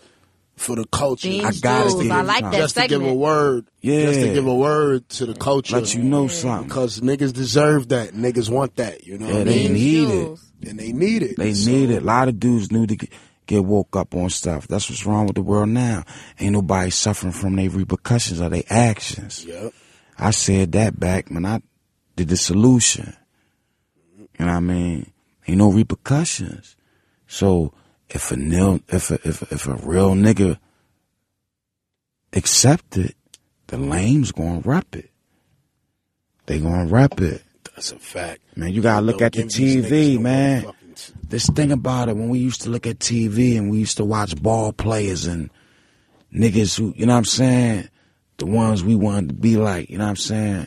for 0.56 0.74
the 0.76 0.84
culture. 0.86 1.28
Beans 1.28 1.44
I 1.44 1.60
gotta 1.60 1.90
Jules, 1.90 2.02
give 2.02 2.12
I 2.12 2.22
like 2.22 2.40
time. 2.42 2.52
that 2.52 2.58
just 2.58 2.76
to 2.76 2.88
give 2.88 3.02
a 3.04 3.14
word. 3.14 3.68
Yeah. 3.80 4.06
Just 4.06 4.20
to 4.20 4.32
give 4.34 4.46
a 4.46 4.54
word 4.54 5.08
to 5.10 5.26
the 5.26 5.34
culture. 5.34 5.76
let 5.76 5.94
you 5.94 6.02
know 6.02 6.26
something. 6.28 6.66
Because 6.68 7.00
niggas 7.00 7.32
deserve 7.32 7.88
that. 7.90 8.10
Niggas 8.14 8.50
want 8.50 8.74
that. 8.76 9.06
You 9.06 9.18
know 9.18 9.26
Yeah, 9.28 9.32
what 9.34 9.40
I 9.42 9.44
they 9.44 9.68
mean? 9.68 9.72
Beans 9.74 10.10
need 10.10 10.10
it. 10.10 10.38
And 10.70 10.78
they 10.80 10.92
need 10.92 11.22
it. 11.22 11.36
They 11.36 11.54
So, 11.54 11.70
need 11.70 11.90
it. 11.90 12.02
A 12.02 12.04
lot 12.04 12.26
of 12.28 12.40
dudes 12.40 12.72
need 12.72 12.88
to 12.88 12.96
get, 12.96 13.10
get 13.46 13.64
woke 13.64 13.94
up 13.94 14.14
on 14.16 14.28
stuff. 14.30 14.66
That's 14.66 14.90
what's 14.90 15.06
wrong 15.06 15.26
with 15.26 15.36
the 15.36 15.42
world 15.42 15.68
now. 15.68 16.02
Ain't 16.40 16.52
nobody 16.52 16.90
suffering 16.90 17.32
from 17.32 17.54
their 17.54 17.70
repercussions 17.70 18.40
of 18.40 18.50
their 18.50 18.64
actions. 18.68 19.44
Yep. 19.44 19.72
I 20.18 20.32
said 20.32 20.72
that 20.72 20.98
back 20.98 21.30
when 21.30 21.46
I 21.46 21.62
did 22.16 22.28
the 22.30 22.36
solution. 22.36 23.14
You 24.18 24.44
know 24.44 24.46
what 24.46 24.56
I 24.56 24.60
mean? 24.60 25.12
Ain't 25.46 25.58
no 25.58 25.70
repercussions. 25.70 26.74
So 27.28 27.72
if 28.10 28.32
a 28.32 28.36
nil, 28.36 28.80
if 28.88 29.10
a, 29.12 29.14
if 29.26 29.42
a, 29.42 29.54
if 29.54 29.66
a 29.68 29.74
real 29.74 30.14
nigga 30.14 30.58
accept 32.32 32.96
it, 32.96 33.14
the 33.68 33.76
lames 33.78 34.32
gonna 34.32 34.60
rep 34.60 34.96
it. 34.96 35.10
They 36.46 36.58
gonna 36.58 36.86
rep 36.86 37.20
it. 37.20 37.42
That's 37.64 37.92
a 37.92 37.98
fact. 37.98 38.40
Man, 38.56 38.72
you 38.72 38.82
gotta 38.82 39.04
look 39.04 39.20
Yo, 39.20 39.26
at 39.26 39.32
the 39.32 39.42
give 39.42 39.52
these 39.52 39.76
niggas 39.76 39.88
TV, 39.90 40.14
no 40.16 40.20
man. 40.20 40.62
motherfucking- 40.62 40.74
This 41.28 41.46
thing 41.50 41.70
about 41.70 42.08
it, 42.08 42.16
when 42.16 42.28
we 42.30 42.38
used 42.38 42.62
to 42.62 42.70
look 42.70 42.86
at 42.86 42.98
TV 42.98 43.56
and 43.56 43.70
we 43.70 43.78
used 43.78 43.98
to 43.98 44.04
watch 44.04 44.34
ball 44.42 44.72
players 44.72 45.26
and 45.26 45.50
niggas 46.34 46.76
who, 46.76 46.92
you 46.96 47.06
know 47.06 47.12
what 47.12 47.18
I'm 47.18 47.24
saying? 47.26 47.88
The 48.38 48.46
ones 48.46 48.82
we 48.82 48.96
wanted 48.96 49.28
to 49.28 49.34
be 49.34 49.56
like, 49.56 49.90
you 49.90 49.98
know 49.98 50.04
what 50.04 50.10
I'm 50.10 50.16
saying? 50.16 50.66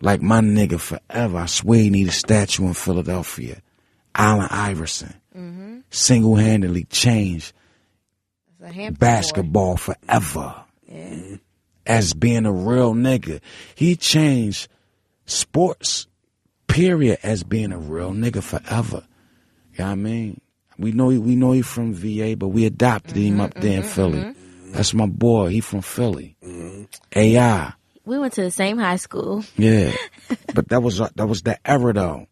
Like 0.00 0.20
my 0.20 0.40
nigga 0.40 0.78
forever. 0.80 1.38
I 1.38 1.46
swear 1.46 1.80
he 1.80 1.90
need 1.90 2.08
a 2.08 2.12
statue 2.12 2.66
in 2.66 2.74
Philadelphia. 2.74 3.62
Allen 4.14 4.48
Iverson. 4.50 5.14
Mm-hmm. 5.36 5.65
Single 5.96 6.36
handedly 6.36 6.84
changed 6.84 7.54
Hampton 8.60 8.92
boy. 8.92 8.98
basketball 8.98 9.76
forever. 9.78 10.54
As 11.86 12.12
being 12.12 12.44
a 12.44 12.52
real 12.52 12.92
nigga. 12.92 13.40
He 13.74 13.96
changed 13.96 14.68
sports, 15.24 16.06
period, 16.66 17.18
as 17.22 17.44
being 17.44 17.72
a 17.72 17.78
real 17.78 18.12
nigga 18.12 18.42
forever. 18.42 19.06
You 19.72 19.78
know 19.78 19.84
what 19.86 19.92
I 19.92 19.94
mean? 19.94 20.40
We 20.78 20.92
know 20.92 21.08
he, 21.08 21.16
we 21.16 21.34
know 21.34 21.52
he 21.52 21.62
from 21.62 21.94
VA, 21.94 22.36
but 22.36 22.48
we 22.48 22.66
adopted 22.66 23.16
him 23.16 23.34
mm-hmm, 23.34 23.40
up 23.40 23.54
there 23.54 23.78
in 23.78 23.82
mm-hmm, 23.82 23.88
Philly. 23.88 24.18
Mm-hmm. 24.18 24.72
That's 24.72 24.92
my 24.92 25.06
boy. 25.06 25.48
He 25.48 25.60
from 25.60 25.80
Philly. 25.80 26.36
AI. 27.14 27.72
We 28.04 28.18
went 28.18 28.34
to 28.34 28.42
the 28.42 28.50
same 28.50 28.76
high 28.76 28.96
school. 28.96 29.44
Yeah. 29.56 29.92
but 30.54 30.68
that 30.68 30.82
was 30.82 31.00
uh, 31.00 31.08
that 31.14 31.26
was 31.26 31.40
the 31.40 31.58
era 31.66 31.94
though. 31.94 32.26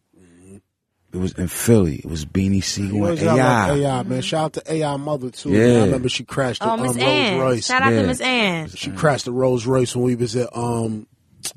It 1.15 1.19
was 1.21 1.31
in 1.33 1.47
Philly. 1.47 1.95
It 1.95 2.05
was 2.07 2.25
Beanie 2.25 2.55
You 2.55 2.61
Sigel 2.61 2.97
always 3.03 3.21
and 3.21 3.37
got 3.37 3.39
AI. 3.39 3.71
like 3.71 3.81
AI, 3.81 4.03
man. 4.03 4.21
Shout 4.21 4.43
out 4.43 4.53
to 4.53 4.73
AI 4.73 4.97
mother 4.97 5.29
too. 5.29 5.51
Yeah. 5.51 5.59
Man. 5.59 5.81
I 5.81 5.85
remember 5.85 6.09
she 6.09 6.25
crashed 6.25 6.61
the 6.61 6.67
Oh, 6.69 6.73
um, 6.73 6.81
Miss 6.81 6.95
Rolls 6.97 7.41
Royce. 7.41 7.65
Shout 7.67 7.81
out 7.81 7.93
Yeah. 7.93 8.01
to 8.01 8.07
Miss 8.07 8.21
Ann. 8.21 8.69
She 8.69 8.91
crashed 8.91 9.25
the 9.25 9.31
Rolls 9.31 9.65
Royce 9.65 9.95
when 9.95 10.03
we 10.05 10.15
was 10.15 10.35
at 10.35 10.49
um, 10.55 11.07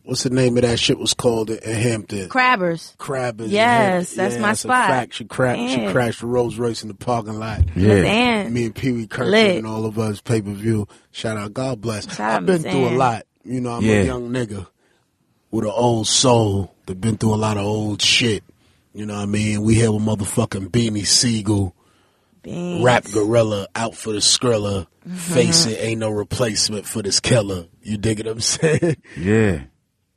what's 0.05 0.23
the 0.23 0.31
name 0.31 0.57
of 0.59 0.63
that 0.63 0.79
shit 0.79 0.97
was 0.99 1.13
called 1.13 1.51
in 1.51 1.75
Hampton? 1.75 2.29
Crabbers. 2.29 2.97
Crabbers. 2.99 3.49
Yes, 3.51 4.17
Yeah, 4.17 4.23
that's 4.29 4.37
my 4.41 4.49
that's 4.49 4.61
a 4.61 4.69
spot. 4.69 4.87
fact. 4.91 5.15
She 5.15 5.25
crashed. 5.25 5.75
She 5.75 5.87
crashed 5.91 6.21
the 6.21 6.27
Rolls 6.29 6.57
Royce 6.57 6.83
in 6.83 6.89
the 6.89 6.95
parking 6.95 7.39
lot. 7.41 7.63
Yeah. 7.75 7.95
Ann. 7.95 8.53
Me 8.53 8.65
and 8.67 8.75
Pee 8.75 8.93
Wee 8.93 9.07
Kirkland 9.09 9.31
Lit. 9.33 9.57
and 9.57 9.67
all 9.67 9.87
of 9.87 9.99
us 9.99 10.21
pay 10.21 10.41
per 10.41 10.53
view. 10.53 10.87
Shout 11.11 11.37
out, 11.37 11.53
God 11.53 11.81
bless. 11.81 12.09
Shout 12.15 12.31
I've 12.43 12.47
been 12.47 12.63
Miss 12.63 12.73
through 12.73 12.89
a 12.91 12.95
lot. 12.97 13.25
You 13.45 13.61
know, 13.61 13.73
I'm 13.73 13.83
Yeah. 13.85 14.03
a 14.03 14.05
young 14.05 14.31
nigga 14.31 14.67
with 15.51 15.65
an 15.65 15.73
old 15.75 16.07
soul 16.07 16.75
that 16.87 17.01
been 17.01 17.17
through 17.17 17.35
a 17.35 17.37
lot 17.37 17.57
of 17.57 17.65
old 17.65 18.01
shit. 18.03 18.45
You 18.99 19.07
know 19.07 19.15
what 19.15 19.23
I 19.23 19.27
mean? 19.27 19.63
We 19.63 19.77
here 19.77 19.93
with 19.93 20.03
motherfucking 20.03 20.71
Beanie 20.71 21.07
Sigel, 21.07 21.73
Beans. 22.43 22.83
Rap 22.83 23.05
Gorilla, 23.05 23.69
out 23.77 23.95
for 23.95 24.13
the 24.13 24.19
Skrilla. 24.19 24.89
Mm-hmm. 25.07 25.15
Face 25.15 25.67
it, 25.67 25.79
ain't 25.81 26.01
no 26.01 26.11
replacement 26.11 26.85
for 26.85 27.01
this 27.01 27.21
killer. 27.21 27.67
You 27.81 27.97
dig 27.97 28.19
what 28.19 28.27
I'm 28.27 28.41
saying? 28.41 28.97
Yeah. 29.17 29.61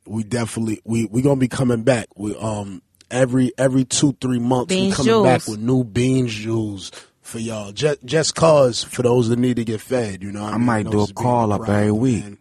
we 0.04 0.24
definitely 0.24 0.80
we 0.84 1.04
we 1.06 1.22
gonna 1.22 1.36
be 1.38 1.46
coming 1.46 1.84
back. 1.84 2.08
We 2.16 2.34
um 2.34 2.82
every 3.08 3.52
every 3.56 3.84
two 3.84 4.16
three 4.20 4.40
months 4.40 4.74
Beans 4.74 4.98
we 4.98 5.04
coming 5.04 5.22
back 5.22 5.46
with 5.46 5.60
new 5.60 5.84
beans 5.84 6.34
jewels 6.34 6.90
for 7.20 7.38
y'all. 7.38 7.70
Just 7.70 8.04
just 8.04 8.34
cause 8.34 8.82
for 8.82 9.02
those 9.02 9.28
that 9.28 9.38
need 9.38 9.58
to 9.58 9.64
get 9.64 9.80
fed. 9.80 10.24
You 10.24 10.32
know, 10.32 10.42
what 10.42 10.54
I 10.54 10.56
mean? 10.56 10.66
might 10.66 10.90
do 10.90 11.02
a 11.02 11.06
call 11.06 11.52
up 11.52 11.68
every 11.68 11.92
week. 11.92 12.24
man. 12.24 12.38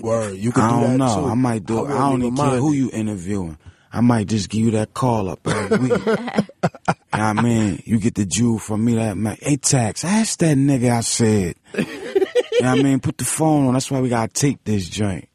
Word, 0.00 0.38
you 0.38 0.50
can 0.50 0.62
I 0.64 0.68
do 0.70 0.74
don't 0.74 0.90
that 0.90 0.98
know. 0.98 1.20
too. 1.22 1.26
I 1.28 1.34
might 1.34 1.64
do. 1.64 1.78
I, 1.78 1.80
wouldn't 1.82 1.98
don't 1.98 2.12
even 2.14 2.26
even 2.26 2.36
care 2.36 2.46
mind 2.46 2.58
who 2.58 2.72
you 2.72 2.90
interviewing. 2.92 3.58
I 3.96 4.02
might 4.02 4.26
just 4.26 4.50
give 4.50 4.60
you 4.60 4.70
that 4.72 4.92
call 4.92 5.30
up 5.30 5.40
every 5.48 5.78
week. 5.88 6.06
you 6.06 6.14
I 7.14 7.32
mean? 7.32 7.82
You 7.86 7.98
get 7.98 8.14
the 8.14 8.26
jewel 8.26 8.58
from 8.58 8.84
me 8.84 8.94
that 8.96 9.16
man. 9.16 9.38
Hey, 9.40 9.56
tax, 9.56 10.04
ask 10.04 10.38
that 10.40 10.58
nigga 10.58 10.90
I 10.90 11.00
said. 11.00 11.54
you 11.74 11.84
know 12.60 12.72
what 12.72 12.78
I 12.78 12.82
mean? 12.82 13.00
Put 13.00 13.16
the 13.16 13.24
phone 13.24 13.66
on. 13.66 13.72
That's 13.72 13.90
why 13.90 14.00
we 14.00 14.10
gotta 14.10 14.30
take 14.30 14.62
this 14.64 14.86
joint. 14.90 15.30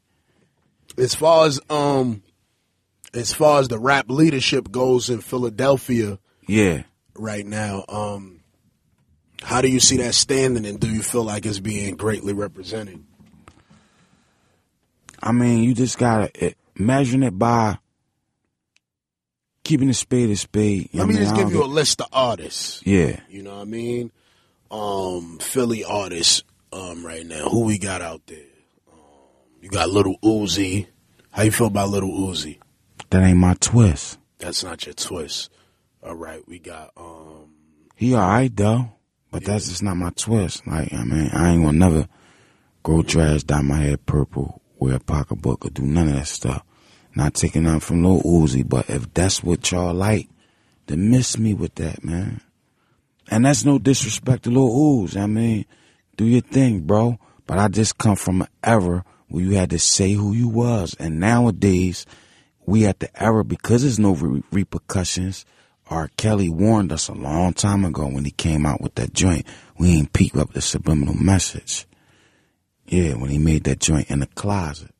As 0.95 1.15
far 1.15 1.47
as 1.47 1.59
um, 1.71 2.21
as 3.15 3.33
far 3.33 3.61
as 3.61 3.67
the 3.67 3.79
rap 3.79 4.11
leadership 4.11 4.69
goes 4.69 5.09
in 5.09 5.21
Philadelphia 5.21 6.19
Yeah. 6.47 6.83
right 7.15 7.45
now, 7.47 7.83
um, 7.89 8.41
how 9.41 9.61
do 9.61 9.69
you 9.69 9.79
see 9.79 9.97
that 9.97 10.13
standing, 10.13 10.67
and 10.67 10.79
do 10.79 10.87
you 10.87 11.01
feel 11.01 11.23
like 11.23 11.47
it's 11.47 11.59
being 11.59 11.95
greatly 11.95 12.33
represented? 12.33 13.03
I 15.23 15.31
mean, 15.31 15.63
you 15.63 15.73
just 15.73 15.97
gotta 15.97 16.29
it, 16.45 16.57
measuring 16.75 17.23
it 17.23 17.39
by 17.39 17.79
keeping 19.63 19.87
the 19.87 19.93
spade 19.93 20.29
a 20.29 20.35
spade. 20.35 20.89
You 20.91 20.99
Let 20.99 21.09
me 21.09 21.15
I 21.15 21.19
just 21.19 21.31
mean? 21.33 21.41
I 21.41 21.43
give 21.43 21.53
you 21.53 21.63
a 21.63 21.65
list 21.65 22.01
of 22.01 22.07
artists. 22.11 22.81
Yeah. 22.85 23.19
You 23.29 23.43
know 23.43 23.55
what 23.55 23.61
I 23.61 23.65
mean? 23.65 24.11
Um, 24.69 25.37
Philly 25.39 25.83
artists 25.83 26.43
um, 26.71 27.05
right 27.05 27.25
now. 27.25 27.49
Who 27.49 27.65
we 27.65 27.77
got 27.77 28.01
out 28.01 28.21
there? 28.27 28.39
Um, 28.91 28.97
you 29.61 29.69
got 29.69 29.89
Little 29.89 30.17
Uzi. 30.23 30.87
How 31.31 31.43
you 31.43 31.51
feel 31.51 31.67
about 31.67 31.89
Little 31.89 32.11
Uzi? 32.11 32.59
That 33.09 33.23
ain't 33.23 33.37
my 33.37 33.55
twist. 33.59 34.17
That's 34.39 34.63
not 34.63 34.85
your 34.85 34.93
twist. 34.93 35.49
All 36.03 36.15
right, 36.15 36.41
we 36.47 36.57
got 36.59 36.91
um, 36.97 37.53
He 37.95 38.15
alright 38.15 38.55
though, 38.55 38.89
but 39.29 39.43
that's 39.43 39.67
just 39.69 39.83
not 39.83 39.97
my 39.97 40.11
twist. 40.15 40.65
Like 40.65 40.91
I 40.93 41.03
mean, 41.03 41.29
I 41.31 41.51
ain't 41.51 41.63
gonna 41.63 41.77
never 41.77 42.07
grow 42.81 43.03
trash, 43.03 43.43
dye 43.43 43.61
my 43.61 43.77
head 43.77 44.05
purple, 44.05 44.61
wear 44.79 44.95
a 44.95 44.99
pocketbook, 44.99 45.65
or 45.65 45.69
do 45.69 45.83
none 45.83 46.07
of 46.07 46.15
that 46.15 46.27
stuff. 46.27 46.63
Not 47.15 47.33
taking 47.33 47.63
nothing 47.63 47.79
from 47.81 48.03
Lil 48.03 48.21
Uzi, 48.21 48.67
but 48.67 48.89
if 48.89 49.13
that's 49.13 49.43
what 49.43 49.71
y'all 49.71 49.93
like, 49.93 50.29
then 50.87 51.09
miss 51.09 51.37
me 51.37 51.53
with 51.53 51.75
that, 51.75 52.03
man. 52.03 52.41
And 53.29 53.45
that's 53.45 53.65
no 53.65 53.79
disrespect 53.79 54.43
to 54.43 54.51
Lil 54.51 54.69
Uzi. 54.69 55.17
I 55.17 55.25
mean, 55.25 55.65
do 56.15 56.25
your 56.25 56.41
thing, 56.41 56.81
bro. 56.81 57.17
But 57.47 57.59
I 57.59 57.67
just 57.67 57.97
come 57.97 58.15
from 58.15 58.41
an 58.41 58.47
era 58.63 59.03
where 59.27 59.43
you 59.43 59.51
had 59.51 59.71
to 59.71 59.79
say 59.79 60.13
who 60.13 60.33
you 60.33 60.47
was, 60.47 60.95
and 60.99 61.19
nowadays 61.19 62.05
we 62.65 62.85
at 62.85 62.99
the 62.99 63.21
era 63.21 63.43
because 63.43 63.81
there's 63.81 63.99
no 63.99 64.13
re- 64.13 64.43
repercussions 64.51 65.45
R. 65.91 66.09
Kelly 66.15 66.47
warned 66.47 66.93
us 66.93 67.09
a 67.09 67.13
long 67.13 67.53
time 67.53 67.83
ago 67.83 68.07
when 68.07 68.23
he 68.23 68.31
came 68.31 68.65
out 68.65 68.79
with 68.79 68.95
that 68.95 69.13
joint. 69.13 69.45
We 69.77 69.91
ain't 69.91 70.13
peep 70.13 70.37
up 70.37 70.53
the 70.53 70.61
subliminal 70.61 71.15
message. 71.15 71.85
Yeah, 72.85 73.15
when 73.15 73.29
he 73.29 73.37
made 73.37 73.65
that 73.65 73.79
joint 73.79 74.09
in 74.09 74.19
the 74.19 74.27
closet. 74.27 74.91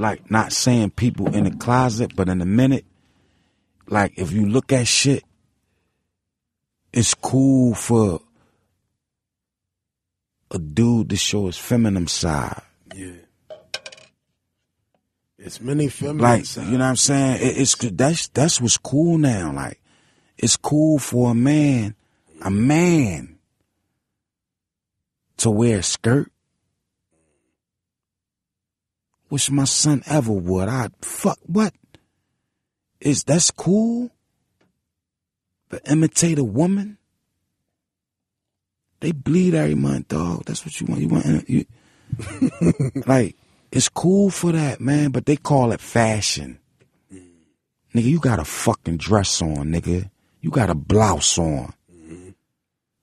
Like, 0.00 0.30
not 0.30 0.52
saying 0.54 0.90
people 0.92 1.26
in 1.34 1.44
the 1.44 1.50
closet, 1.50 2.16
but 2.16 2.30
in 2.30 2.40
a 2.40 2.46
minute, 2.46 2.86
like, 3.86 4.14
if 4.16 4.32
you 4.32 4.48
look 4.48 4.72
at 4.72 4.88
shit, 4.88 5.24
it's 6.90 7.12
cool 7.12 7.74
for 7.74 8.20
a 10.50 10.58
dude 10.58 11.10
to 11.10 11.16
show 11.16 11.46
his 11.46 11.58
feminine 11.58 12.06
side. 12.06 12.62
Yeah. 12.94 13.12
It's 15.38 15.60
many 15.60 15.88
feminine 15.88 16.22
Like, 16.22 16.44
sides. 16.46 16.66
you 16.70 16.78
know 16.78 16.84
what 16.84 16.90
I'm 16.90 16.96
saying? 16.96 17.36
It, 17.42 17.58
it's 17.58 17.74
that's 17.74 18.28
that's 18.28 18.58
what's 18.60 18.78
cool 18.78 19.18
now. 19.18 19.52
Like, 19.52 19.80
it's 20.38 20.56
cool 20.56 20.98
for 20.98 21.32
a 21.32 21.34
man, 21.34 21.94
a 22.40 22.50
man, 22.50 23.38
to 25.36 25.50
wear 25.50 25.80
a 25.80 25.82
skirt. 25.82 26.29
Which 29.30 29.50
my 29.50 29.64
son 29.64 30.02
ever 30.06 30.32
would. 30.32 30.68
I 30.68 30.88
fuck 31.00 31.38
what? 31.46 31.72
Is 33.00 33.24
that's 33.24 33.50
cool? 33.50 34.10
To 35.70 35.80
imitate 35.90 36.38
a 36.38 36.44
woman? 36.44 36.98
They 38.98 39.12
bleed 39.12 39.54
every 39.54 39.76
month, 39.76 40.08
dog. 40.08 40.44
That's 40.44 40.66
what 40.66 40.78
you 40.80 40.86
want. 40.86 41.00
You 41.00 41.08
want 41.08 41.26
uh, 41.26 41.40
you, 41.46 41.64
like 43.06 43.36
it's 43.72 43.88
cool 43.88 44.30
for 44.30 44.52
that, 44.52 44.80
man, 44.80 45.10
but 45.10 45.26
they 45.26 45.36
call 45.36 45.72
it 45.72 45.80
fashion. 45.80 46.58
Nigga, 47.94 48.04
you 48.04 48.18
got 48.18 48.40
a 48.40 48.44
fucking 48.44 48.98
dress 48.98 49.40
on, 49.40 49.68
nigga. 49.68 50.10
You 50.40 50.50
got 50.50 50.70
a 50.70 50.74
blouse 50.74 51.38
on. 51.38 51.72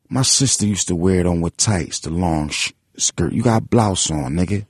My 0.09 0.21
sister 0.21 0.65
used 0.65 0.87
to 0.89 0.95
wear 0.95 1.21
it 1.21 1.25
on 1.25 1.41
with 1.41 1.57
tights, 1.57 1.99
the 1.99 2.09
long 2.09 2.49
sh- 2.49 2.71
skirt. 2.97 3.33
You 3.33 3.43
got 3.43 3.61
a 3.61 3.65
blouse 3.65 4.09
on, 4.11 4.33
nigga. 4.33 4.65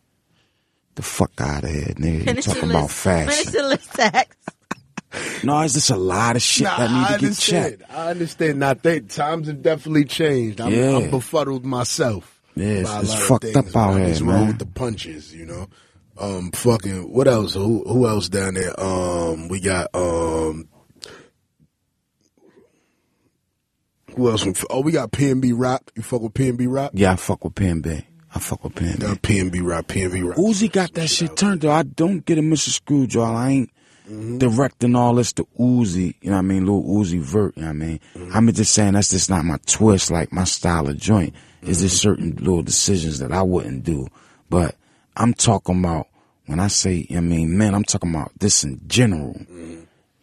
The 0.98 1.04
fuck 1.04 1.32
out 1.40 1.64
of 1.64 1.70
here, 1.70 1.86
nigga. 1.96 2.14
You 2.14 2.24
Finish 2.24 2.46
your 2.48 2.56
talking 2.56 2.70
about 2.72 2.82
list. 2.86 2.96
Finish 2.98 3.36
fashion. 3.36 3.52
the 3.54 3.64
list, 3.68 5.44
No, 5.46 5.62
it's 5.62 5.74
just 5.76 5.90
a 5.92 5.96
lot 5.96 6.36
of 6.36 6.42
shit 6.42 6.64
Nah, 6.66 6.78
that 6.80 6.90
need 6.92 6.98
I 6.98 7.18
to 7.18 7.26
get 7.28 7.38
checked. 7.38 7.84
I 7.92 8.10
understand. 8.10 8.60
Now, 8.60 8.74
they, 8.74 9.00
times 9.02 9.48
have 9.48 9.62
definitely 9.62 10.06
changed. 10.06 10.60
I'm, 10.60 10.74
Yeah. 10.74 10.98
I'm 10.98 11.10
befuddled 11.12 11.66
myself. 11.66 12.42
Yeah, 12.56 12.66
it's- 12.66 12.88
by 12.88 12.98
a 12.98 13.02
it's 13.04 13.28
fucked 13.28 13.56
up 13.56 13.76
out 13.76 13.94
here, 13.98 14.08
What's 14.08 14.22
wrong 14.22 14.48
with 14.48 14.58
the 14.60 14.66
punches, 14.66 15.34
you 15.36 15.46
know? 15.46 15.68
Um, 16.18 16.50
fucking, 16.52 17.14
what 17.14 17.28
else? 17.28 17.54
Who, 17.54 17.84
who 17.88 18.08
else 18.08 18.28
down 18.28 18.56
there? 18.56 18.78
Um, 18.80 19.48
we 19.50 19.60
got, 19.60 19.90
um, 19.94 20.68
who 24.16 24.30
else? 24.32 24.46
Oh, 24.72 24.82
we 24.82 24.92
got 24.92 25.12
PNB 25.12 25.54
Rock. 25.56 25.92
You 25.96 26.02
fuck 26.02 26.22
with 26.22 26.34
PNB 26.34 26.66
Rock? 26.68 26.92
Yeah, 26.96 27.12
I 27.14 27.16
fuck 27.18 27.44
with 27.44 27.54
PNB. 27.54 28.04
I 28.38 28.40
fuck 28.40 28.64
with 28.64 28.76
PNB. 28.76 29.00
Got 29.00 29.22
PNB 29.24 29.68
Rock, 29.68 29.88
PNB 29.88 30.30
Rock. 30.30 30.38
Uzi 30.38 30.72
got 30.72 30.94
that 30.94 31.08
shit 31.08 31.36
turned 31.36 31.62
though. 31.62 31.72
I 31.72 31.82
don't 31.82 32.24
get 32.24 32.38
a 32.38 32.42
Mr. 32.42 32.70
Screwjob. 32.70 33.36
I 33.36 33.50
ain't 33.50 33.72
mm-hmm. 34.08 34.38
directing 34.38 34.96
all 34.96 35.16
this 35.16 35.34
to 35.34 35.48
Uzi. 35.60 36.14
You 36.22 36.30
know 36.30 36.36
what 36.36 36.40
I 36.40 36.42
mean? 36.44 36.66
Little 36.66 36.84
Uzi 36.84 37.20
Vert. 37.20 37.58
You 37.58 37.64
know 37.64 37.70
what 37.70 37.74
I 37.74 37.78
mean? 37.78 38.00
Mm-hmm. 38.14 38.38
I'm 38.38 38.54
just 38.54 38.74
saying 38.74 38.94
that's 38.94 39.10
just 39.10 39.32
not 39.32 39.44
my 39.44 39.58
twist, 39.66 40.12
like 40.12 40.32
my 40.32 40.44
style 40.44 40.88
of 40.88 40.98
joint. 40.98 41.34
Is 41.64 41.80
there 41.80 41.88
mm-hmm. 41.88 41.96
certain 41.96 42.36
little 42.36 42.62
decisions 42.62 43.18
that 43.20 43.32
I 43.32 43.42
wouldn't 43.42 43.84
do? 43.84 44.06
But 44.52 44.76
I'm 45.16 45.34
talking 45.34 45.80
about 45.80 46.08
when 46.46 46.60
I 46.60 46.68
say, 46.68 47.08
you 47.10 47.16
know 47.16 47.22
what 47.22 47.34
I 47.34 47.38
mean, 47.38 47.58
man, 47.58 47.74
I'm 47.74 47.84
talking 47.84 48.12
about 48.12 48.34
this 48.38 48.64
in 48.64 48.82
general. 48.86 49.36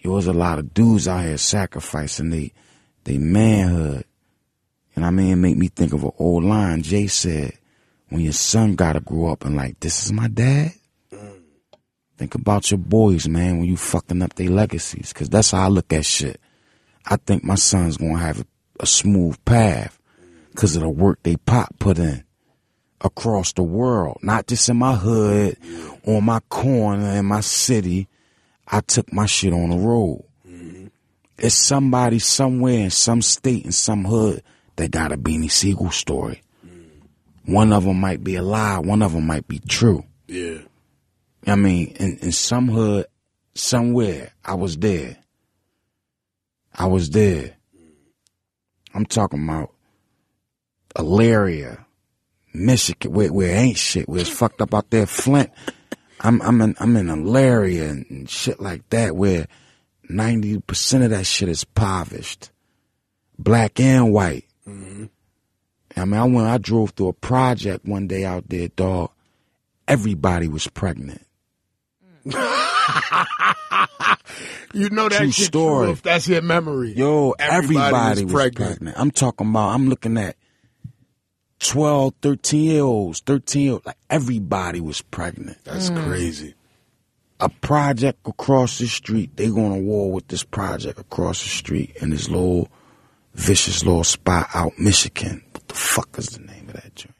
There 0.02 0.12
was 0.12 0.28
a 0.28 0.33
lot 0.33 0.60
of 0.60 0.73
dudes 0.73 1.09
out 1.09 1.25
here 1.25 1.36
sacrificing 1.36 2.31
they, 2.31 2.52
they 3.02 3.18
manhood. 3.18 4.05
And 4.94 5.05
I 5.05 5.10
mean, 5.10 5.33
it 5.33 5.36
make 5.36 5.57
me 5.57 5.67
think 5.67 5.93
of 5.93 6.05
an 6.05 6.12
old 6.17 6.44
line 6.44 6.83
Jay 6.83 7.09
said, 7.09 7.55
when 8.15 8.23
your 8.23 8.33
son 8.33 8.76
gotta 8.76 9.01
grow 9.01 9.33
up 9.33 9.44
and 9.44 9.57
like, 9.57 9.81
this 9.81 10.07
is 10.07 10.12
my 10.12 10.28
dad. 10.28 10.70
Think 12.17 12.36
about 12.36 12.70
your 12.70 12.78
boys, 12.78 13.26
man, 13.26 13.59
when 13.59 13.67
you 13.67 13.76
fucking 13.76 14.23
up 14.23 14.34
their 14.34 14.51
legacies. 14.51 15.12
Cause 15.12 15.28
that's 15.28 15.51
how 15.51 15.65
I 15.65 15.67
look 15.67 15.93
at 15.93 16.07
shit. 16.07 16.41
I 17.05 17.17
think 17.17 17.43
my 17.43 17.57
son's 17.57 17.97
gonna 17.97 18.18
have 18.18 18.43
a, 18.43 18.47
a 18.78 18.86
smooth 18.86 19.36
path 19.44 19.99
cause 20.55 20.76
of 20.76 20.83
the 20.83 20.89
work 20.89 21.25
they 21.25 21.34
pop 21.34 21.76
put 21.81 21.99
in 21.99 22.23
across 23.01 23.52
the 23.52 23.65
world. 23.65 24.18
Not 24.23 24.47
just 24.47 24.68
in 24.68 24.76
my 24.76 24.94
hood, 24.94 25.57
on 26.07 26.23
my 26.23 26.39
corner, 26.51 27.17
in 27.17 27.26
my 27.26 27.41
city. 27.41 28.07
I 28.68 28.81
took 28.83 29.12
my 29.12 29.26
shit 29.26 29.52
on 29.52 29.70
the 29.70 29.76
road. 29.76 30.25
It's 31.36 31.57
somebody 31.57 32.20
somewhere 32.20 32.78
in 32.78 32.91
some 32.91 33.23
state 33.23 33.65
in 33.65 33.73
some 33.73 34.05
hood 34.05 34.44
that 34.76 34.93
got 34.93 35.10
a 35.10 35.17
Beanie 35.17 35.51
Sigel 35.51 35.91
story. 35.91 36.44
One 37.47 37.73
of 37.73 37.85
them 37.85 38.01
might 38.01 38.25
be 38.25 38.37
a 38.37 38.43
lie. 38.43 38.79
One 38.79 39.03
of 39.03 39.13
them 39.13 39.27
might 39.27 39.47
be 39.47 39.59
true. 39.59 40.05
Yeah. 40.27 40.59
I 41.47 41.57
mean, 41.57 41.89
in, 41.99 42.19
in 42.19 42.33
some 42.33 42.69
hood, 42.69 43.07
somewhere, 43.55 44.33
I 44.45 44.55
was 44.55 44.77
there. 44.77 45.19
I 46.75 46.87
was 46.87 47.11
there. 47.11 47.57
I'm 48.95 49.05
talking 49.05 49.45
about 49.45 49.73
Elyria, 50.97 51.85
Michigan, 52.53 53.13
where, 53.13 53.33
where 53.33 53.55
ain't 53.55 53.77
shit, 53.79 54.09
where 54.09 54.21
it's 54.21 54.31
fucked 54.31 54.63
up 54.63 54.73
out 54.73 54.91
there, 54.91 55.07
Flint. 55.07 55.51
I'm, 56.21 56.41
I'm 56.43 56.61
in, 56.61 56.77
I'm 56.79 56.97
in 56.97 57.07
Elyria 57.07 57.91
and, 57.91 58.31
shit 58.31 58.61
like 58.61 58.89
that, 58.91 59.15
where 59.15 59.47
90% 60.09 61.05
of 61.05 61.11
that 61.11 61.27
shit 61.27 61.49
is 61.49 61.65
impoverished. 61.65 62.51
Black 63.39 63.81
and 63.81 64.13
white. 64.13 64.47
Mm-hmm. 64.67 65.07
I 65.97 66.05
mean, 66.05 66.21
I 66.21 66.25
went, 66.25 66.49
I 66.49 66.59
drove 66.59 66.91
through 66.91 67.09
a 67.09 67.13
project 67.13 67.85
one 67.85 68.07
day 68.07 68.25
out 68.25 68.49
there, 68.49 68.69
dog. 68.69 69.11
Everybody 69.87 70.49
was 70.49 70.67
pregnant. 70.67 71.25
You 74.75 74.91
know 74.91 75.09
that 75.09 75.19
True 75.19 75.31
shit 75.31 75.47
story. 75.47 75.87
true 75.87 75.93
if 75.93 76.03
that's 76.03 76.27
your 76.27 76.43
memory. 76.43 76.95
Yo, 76.95 77.31
everybody, 77.39 77.93
was 77.93 78.25
was, 78.25 78.33
pregnant. 78.33 78.79
pregnant. 78.79 78.99
I'm 78.99 79.13
talking 79.13 79.49
about, 79.49 79.69
I'm 79.69 79.89
looking 79.89 80.19
at 80.19 80.37
12, 81.61 82.15
13 82.21 82.65
year 82.65 82.83
olds, 82.83 83.21
13 83.21 83.63
year 83.63 83.73
olds. 83.75 83.87
Like 83.87 83.99
everybody 84.11 84.81
was 84.81 85.01
pregnant. 85.01 85.59
That's 85.63 85.91
mm. 85.91 86.05
crazy. 86.05 86.55
A 87.39 87.49
project 87.49 88.27
across 88.27 88.79
the 88.79 88.89
street, 88.89 89.37
they 89.37 89.49
going 89.49 89.73
to 89.73 89.81
war 89.81 90.11
with 90.11 90.27
this 90.27 90.43
project 90.43 90.99
across 90.99 91.43
the 91.43 91.49
street 91.49 91.97
in 92.01 92.11
this 92.11 92.29
little 92.29 92.69
vicious 93.35 93.85
little 93.85 94.05
spot 94.05 94.49
out 94.55 94.73
Michigan. 94.79 95.44
The 95.75 95.81
fuck 95.81 96.19
is 96.19 96.28
the 96.28 96.47
name 96.47 96.69
of 96.69 96.75
that 96.75 96.94
joint? 96.94 97.17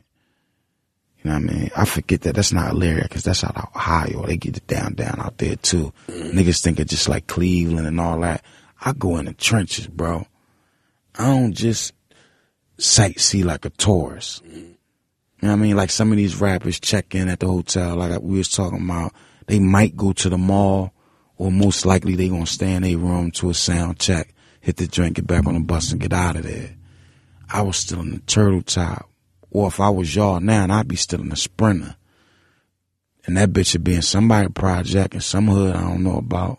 You 1.19 1.29
know 1.29 1.41
what 1.41 1.51
I 1.51 1.55
mean? 1.55 1.71
I 1.75 1.85
forget 1.87 2.21
that. 2.21 2.37
That's 2.37 2.53
not 2.53 2.73
Elyria 2.73 3.03
because 3.03 3.25
that's 3.25 3.43
out 3.43 3.57
of 3.57 3.65
Ohio. 3.75 4.25
They 4.27 4.37
get 4.37 4.57
it 4.57 4.69
down, 4.69 4.95
down 4.95 5.19
out 5.19 5.39
there 5.39 5.57
too. 5.57 5.93
Mm. 6.07 6.31
Niggas 6.35 6.63
think 6.63 6.79
it's 6.79 6.93
just 6.93 7.09
like 7.09 7.27
Cleveland 7.27 7.89
and 7.89 7.99
all 7.99 8.21
that. 8.21 8.45
I 8.81 8.93
go 8.93 9.17
in 9.17 9.25
the 9.25 9.33
trenches, 9.33 9.89
bro. 9.89 10.25
I 11.19 11.25
don't 11.25 11.53
just 11.53 11.95
sightsee 12.79 13.45
like 13.45 13.65
a 13.65 13.71
tourist. 13.71 14.45
Mm. 14.45 14.55
You 14.55 14.63
know 15.43 15.49
what 15.49 15.53
I 15.55 15.57
mean? 15.57 15.77
Like 15.77 15.91
some 15.91 16.13
of 16.13 16.17
these 16.17 16.41
rappers 16.41 16.79
check 16.79 17.13
in 17.17 17.29
at 17.29 17.41
the 17.41 17.49
hotel, 17.49 17.97
like 17.97 18.21
we 18.23 18.39
was 18.39 18.51
talking 18.51 18.85
about. 18.85 19.15
They 19.49 19.59
might 19.59 19.97
go 19.97 20.13
to 20.13 20.29
the 20.29 20.39
mall, 20.39 20.93
or 21.39 21.51
most 21.51 21.85
likely 21.87 22.15
they 22.15 22.29
gonna 22.29 22.47
stay 22.47 22.73
in 22.75 22.83
their 22.83 22.99
room 22.99 23.33
to 23.33 23.51
a 23.51 23.55
sound 23.55 23.99
check, 23.99 24.33
hit 24.61 24.77
the 24.77 24.87
drink, 24.87 25.17
get 25.17 25.27
back 25.27 25.45
on 25.45 25.55
the 25.55 25.61
bus, 25.61 25.91
and 25.91 26.01
get 26.01 26.13
out 26.13 26.37
of 26.37 26.45
there. 26.45 26.77
I 27.55 27.63
was 27.63 27.77
still 27.77 28.01
in 28.01 28.11
the 28.11 28.19
turtle 28.19 28.63
top, 28.63 29.09
or 29.53 29.69
if 29.69 29.79
I 29.79 29.89
was 29.89 30.13
y'all 30.13 30.41
now, 30.41 30.65
and 30.65 30.73
I'd 30.73 30.89
be 30.89 30.97
still 30.97 31.21
in 31.21 31.29
the 31.29 31.37
sprinter. 31.37 31.95
And 33.27 33.37
that 33.37 33.51
bitch 33.51 33.75
would 33.75 33.85
be 33.85 33.95
in 33.95 34.03
somebody 34.03 34.49
project 34.49 35.15
in 35.15 35.21
some 35.21 35.47
hood 35.47 35.77
I 35.77 35.83
don't 35.83 36.03
know 36.03 36.17
about, 36.17 36.59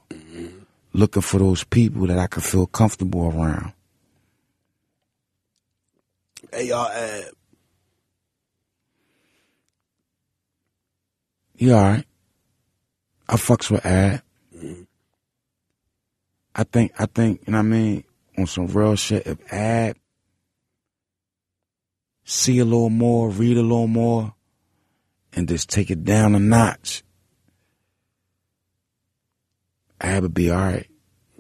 looking 0.94 1.22
for 1.22 1.38
those 1.38 1.66
people 1.66 2.08
that 2.08 2.18
I 2.18 2.28
could 2.28 2.46
feel 2.46 2.66
comfortable 2.66 3.28
around. 3.28 3.74
Hey, 6.54 6.70
y'all, 6.70 6.88
uh, 6.90 7.24
You 11.58 11.74
alright? 11.74 12.06
I 13.28 13.36
fucks 13.36 13.70
with 13.70 13.86
Ad. 13.86 14.22
I 16.56 16.64
think, 16.64 16.94
I 16.98 17.06
think, 17.06 17.42
you 17.46 17.52
know 17.52 17.58
what 17.58 17.66
I 17.66 17.68
mean? 17.68 18.04
On 18.38 18.48
some 18.48 18.68
real 18.68 18.96
shit, 18.96 19.28
if 19.28 19.54
Ad 19.54 19.98
see 22.26 22.60
a 22.60 22.66
little 22.66 22.90
more, 22.90 23.30
read 23.30 23.58
a 23.58 23.62
little 23.62 23.88
more, 23.88 24.34
and 25.34 25.48
just 25.48 25.70
take 25.70 25.90
it 25.90 26.04
down 26.04 26.36
a 26.36 26.40
notch, 26.40 27.04
Ad 30.02 30.24
would 30.24 30.34
be 30.34 30.52
alright. 30.52 30.88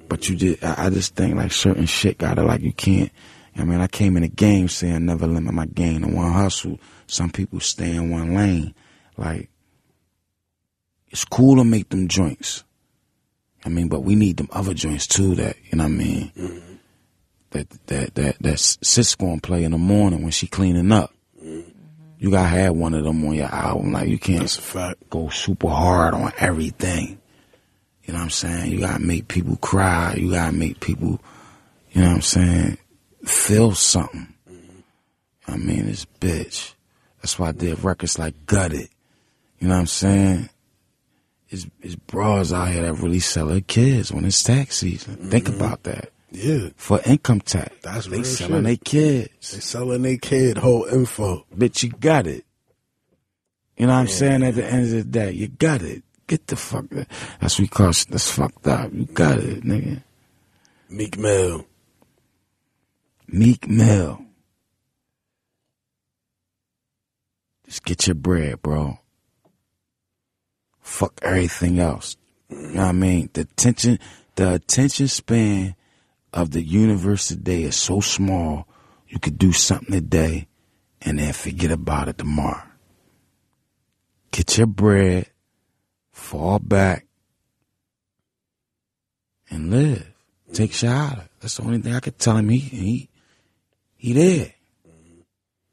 But 0.07 0.29
you 0.29 0.57
I, 0.61 0.85
I 0.85 0.89
just 0.89 1.15
think 1.15 1.35
like 1.35 1.51
certain 1.51 1.87
shit 1.87 2.17
gotta 2.17 2.43
like 2.43 2.61
you 2.61 2.71
can't. 2.71 3.11
I 3.57 3.63
mean, 3.63 3.79
I 3.79 3.87
came 3.87 4.17
in 4.17 4.23
the 4.23 4.29
game 4.29 4.67
saying 4.67 5.05
never 5.05 5.27
limit 5.27 5.53
my 5.53 5.65
game 5.65 6.01
to 6.01 6.07
one 6.09 6.31
hustle. 6.31 6.79
Some 7.07 7.29
people 7.31 7.59
stay 7.59 7.95
in 7.95 8.11
one 8.11 8.35
lane. 8.35 8.75
Like, 9.17 9.49
it's 11.07 11.23
cool 11.23 11.55
to 11.55 11.63
make 11.63 11.89
them 11.89 12.07
joints. 12.07 12.63
I 13.63 13.69
mean, 13.69 13.87
but 13.87 14.03
we 14.03 14.15
need 14.15 14.37
them 14.37 14.49
other 14.51 14.73
joints 14.73 15.07
too. 15.07 15.35
That 15.35 15.55
you 15.71 15.77
know 15.77 15.85
what 15.85 15.91
I 15.91 15.95
mean. 15.95 16.31
Mm-hmm. 16.37 16.64
That 17.55 17.69
that 17.87 18.15
that 18.15 18.39
that 18.41 18.59
sis 18.59 19.15
gonna 19.15 19.39
play 19.39 19.63
in 19.63 19.71
the 19.71 19.77
morning 19.77 20.23
when 20.23 20.31
she 20.31 20.45
cleaning 20.45 20.91
up. 20.91 21.13
Mm-hmm. 21.41 21.69
You 22.19 22.29
gotta 22.29 22.49
have 22.49 22.75
one 22.75 22.93
of 22.93 23.05
them 23.05 23.23
on 23.25 23.33
your 23.33 23.45
album. 23.45 23.93
Like 23.93 24.09
you 24.09 24.19
can't 24.19 24.41
That's 24.41 24.57
a 24.57 24.61
fact. 24.61 25.09
go 25.09 25.29
super 25.29 25.69
hard 25.69 26.13
on 26.13 26.33
everything. 26.37 27.17
You 28.03 28.13
know 28.13 28.19
what 28.19 28.25
I'm 28.25 28.29
saying? 28.29 28.73
You 28.73 28.81
gotta 28.81 28.99
make 28.99 29.29
people 29.29 29.55
cry. 29.55 30.15
You 30.15 30.31
gotta 30.31 30.51
make 30.51 30.81
people, 30.81 31.21
you 31.91 32.01
know 32.01 32.09
what 32.09 32.15
I'm 32.15 32.21
saying, 32.21 32.77
feel 33.23 33.73
something. 33.73 34.33
Mm-hmm. 34.51 34.79
I 35.47 35.55
mean, 35.55 35.85
this 35.85 36.05
bitch. 36.19 36.73
That's 37.21 37.39
why 37.39 37.49
I 37.49 37.51
did 37.53 37.81
records 37.85 38.19
like 38.19 38.45
Gutted. 38.45 38.89
You 39.59 39.69
know 39.69 39.75
what 39.75 39.79
I'm 39.79 39.87
saying? 39.87 40.49
It's, 41.47 41.65
it's 41.81 41.95
bras 41.95 42.51
out 42.51 42.67
here 42.67 42.81
that 42.81 42.95
really 42.95 43.19
sell 43.19 43.47
their 43.47 43.61
kids 43.61 44.11
when 44.11 44.25
it's 44.25 44.43
tax 44.43 44.75
season. 44.75 45.15
Think 45.29 45.45
mm-hmm. 45.45 45.55
about 45.55 45.83
that. 45.83 46.11
Yeah. 46.35 46.69
For 46.75 46.99
income 47.05 47.41
tax. 47.41 47.73
That's 47.81 48.07
they 48.07 48.23
selling 48.23 48.63
their 48.63 48.75
kids. 48.75 49.51
They 49.51 49.59
selling 49.59 50.01
their 50.01 50.17
kid 50.17 50.57
whole 50.57 50.85
info. 50.85 51.45
Bitch, 51.55 51.83
you 51.83 51.91
got 51.91 52.27
it. 52.27 52.45
You 53.77 53.87
know 53.87 53.93
what 53.93 53.99
I'm 53.99 54.07
saying? 54.07 54.43
At 54.43 54.55
the 54.55 54.65
end 54.65 54.85
of 54.85 54.91
the 54.91 55.03
day, 55.03 55.31
you 55.31 55.47
got 55.47 55.81
it. 55.81 56.03
Get 56.27 56.47
the 56.47 56.55
fuck. 56.55 56.85
That's 57.39 57.55
what 57.55 57.59
we 57.59 57.67
call 57.67 57.87
that's 57.87 58.31
fucked 58.31 58.67
up. 58.67 58.91
You 58.93 59.05
got 59.05 59.37
it, 59.37 59.63
nigga. 59.63 60.01
Meek 60.89 61.17
Mill. 61.17 61.65
Meek 63.27 63.67
Mill. 63.67 64.21
Just 67.65 67.83
get 67.85 68.07
your 68.07 68.15
bread, 68.15 68.61
bro. 68.61 68.99
Fuck 70.81 71.19
everything 71.21 71.79
else. 71.79 72.17
You 72.49 72.57
know 72.57 72.81
what 72.83 72.89
I 72.89 72.91
mean? 72.91 73.29
The 73.33 73.41
attention, 73.41 73.99
the 74.35 74.53
attention 74.53 75.07
span 75.07 75.75
of 76.35 76.51
the 76.51 76.61
universe 76.61 77.29
today 77.29 77.63
is 77.63 77.77
so 77.77 78.01
small. 78.01 78.67
You 79.07 79.19
could 79.19 79.39
do 79.39 79.53
something 79.53 79.93
today 79.93 80.47
and 81.01 81.17
then 81.17 81.31
forget 81.31 81.71
about 81.71 82.09
it 82.09 82.17
tomorrow. 82.17 82.61
Get 84.31 84.57
your 84.57 84.67
bread, 84.67 85.27
fall 86.11 86.59
back, 86.59 87.07
and 89.49 89.71
live. 89.71 90.11
Take 90.51 90.71
shahada. 90.71 91.29
That's 91.39 91.55
the 91.55 91.63
only 91.63 91.79
thing 91.79 91.95
I 91.95 92.01
could 92.01 92.19
tell 92.19 92.35
him. 92.35 92.49
He 92.49 92.57
he 92.59 93.09
he 93.95 94.13
there. 94.13 94.53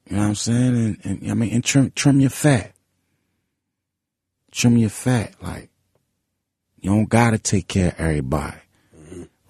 You 0.09 0.17
know 0.17 0.23
what 0.23 0.29
I'm 0.29 0.35
saying? 0.37 0.99
And, 1.05 1.23
and 1.23 1.31
I 1.31 1.35
mean, 1.35 1.53
and 1.53 1.65
trim 1.65 1.91
trim 1.91 2.21
your 2.21 2.31
fat. 2.31 2.73
Trim 4.53 4.77
your 4.77 4.91
fat. 4.91 5.35
Like 5.43 5.71
you 6.81 6.91
don't 6.91 7.09
gotta 7.09 7.39
take 7.39 7.67
care 7.67 7.89
of 7.89 7.95
everybody. 7.99 8.59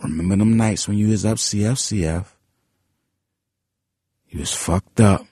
Remember 0.02 0.36
them 0.36 0.56
nights 0.56 0.88
when 0.88 0.98
you 0.98 1.08
was 1.08 1.24
up 1.24 1.38
CFCF? 1.38 2.26
You 4.28 4.40
was 4.40 4.52
fucked 4.52 5.00
up. 5.00 5.26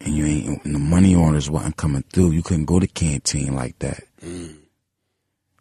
And 0.00 0.14
you 0.14 0.26
ain't 0.26 0.64
and 0.64 0.74
the 0.74 0.78
money 0.78 1.14
orders 1.14 1.50
wasn't 1.50 1.76
coming 1.76 2.04
through. 2.12 2.32
You 2.32 2.42
couldn't 2.42 2.66
go 2.66 2.78
to 2.78 2.86
canteen 2.86 3.54
like 3.54 3.78
that. 3.80 4.04
Mm. 4.22 4.56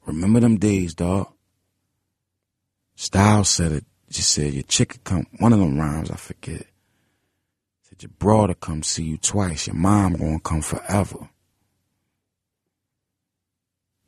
Remember 0.05 0.39
them 0.39 0.57
days, 0.57 0.93
dog. 0.93 1.31
Styles 2.95 3.49
said 3.49 3.71
it. 3.71 3.85
Just 4.09 4.31
said 4.31 4.53
your 4.53 4.63
chick 4.63 4.89
could 4.89 5.03
come. 5.03 5.27
One 5.39 5.53
of 5.53 5.59
them 5.59 5.79
rhymes, 5.79 6.11
I 6.11 6.15
forget. 6.15 6.65
Said 7.83 8.03
your 8.03 8.11
brother 8.17 8.53
come 8.53 8.83
see 8.83 9.03
you 9.03 9.17
twice. 9.17 9.67
Your 9.67 9.75
mom 9.75 10.13
gonna 10.13 10.39
come 10.39 10.61
forever. 10.61 11.29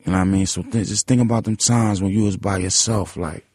You 0.10 0.14
know 0.14 0.22
what 0.22 0.28
I 0.28 0.32
mean? 0.32 0.46
So 0.48 0.64
th- 0.64 0.88
just 0.88 1.06
think 1.06 1.22
about 1.22 1.44
them 1.44 1.56
times 1.56 2.02
when 2.02 2.12
you 2.12 2.24
was 2.24 2.36
by 2.36 2.58
yourself, 2.58 3.16
like. 3.16 3.46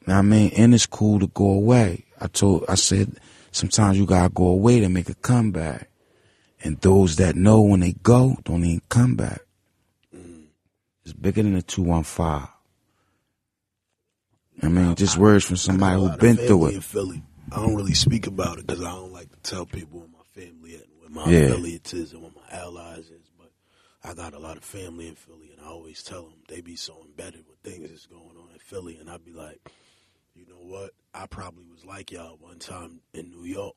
You 0.00 0.08
know 0.08 0.14
what 0.14 0.18
I 0.18 0.22
mean? 0.22 0.50
And 0.56 0.74
it's 0.74 0.84
cool 0.84 1.20
to 1.20 1.28
go 1.28 1.48
away. 1.48 2.06
I 2.20 2.26
told, 2.26 2.64
I 2.68 2.74
said, 2.74 3.20
sometimes 3.52 3.98
you 3.98 4.04
gotta 4.04 4.30
go 4.30 4.48
away 4.48 4.80
to 4.80 4.88
make 4.88 5.08
a 5.08 5.14
comeback. 5.14 5.88
And 6.64 6.80
those 6.80 7.14
that 7.16 7.36
know 7.36 7.60
when 7.62 7.78
they 7.78 7.92
go 7.92 8.36
don't 8.42 8.64
even 8.64 8.82
come 8.88 9.14
back. 9.14 9.42
It's 11.04 11.12
bigger 11.12 11.44
than 11.44 11.54
a 11.54 11.62
215. 11.62 12.48
I 14.60 14.68
mean, 14.68 14.96
just 14.96 15.18
words 15.18 15.44
from 15.44 15.54
somebody 15.56 15.92
I 15.94 15.98
got 15.98 15.98
a 15.98 16.00
who 16.00 16.08
lot 16.08 16.18
been 16.18 16.36
through 16.36 16.66
it. 16.66 16.74
In 16.74 16.80
Philly, 16.80 17.22
I 17.52 17.56
don't 17.60 17.76
really 17.76 17.94
speak 17.94 18.26
about 18.26 18.58
it 18.58 18.66
because 18.66 18.82
I 18.82 18.90
don't 18.90 19.12
like 19.12 19.30
to 19.30 19.38
tell 19.48 19.66
people 19.66 20.00
what 20.00 20.10
my 20.10 20.42
family 20.42 20.74
and 20.74 20.84
what 20.98 21.10
my 21.12 21.30
Yeah. 21.30 21.46
affiliates 21.46 21.94
is 21.94 22.12
and 22.12 22.22
what 22.22 22.32
my 22.34 22.58
allies 22.58 23.08
I 24.04 24.14
got 24.14 24.34
a 24.34 24.38
lot 24.38 24.56
of 24.56 24.64
family 24.64 25.06
in 25.08 25.14
Philly, 25.14 25.50
and 25.56 25.64
I 25.64 25.68
always 25.70 26.02
tell 26.02 26.22
them 26.24 26.34
they 26.48 26.60
be 26.60 26.74
so 26.76 27.02
embedded 27.04 27.44
with 27.48 27.58
things 27.62 27.88
that's 27.88 28.06
going 28.06 28.36
on 28.36 28.48
in 28.52 28.58
Philly, 28.58 28.96
and 28.98 29.08
I'd 29.08 29.24
be 29.24 29.32
like, 29.32 29.60
you 30.34 30.44
know 30.48 30.56
what? 30.56 30.90
I 31.14 31.26
probably 31.26 31.64
was 31.70 31.84
like 31.84 32.10
y'all 32.10 32.36
one 32.40 32.58
time 32.58 33.00
in 33.14 33.30
New 33.30 33.44
York, 33.44 33.74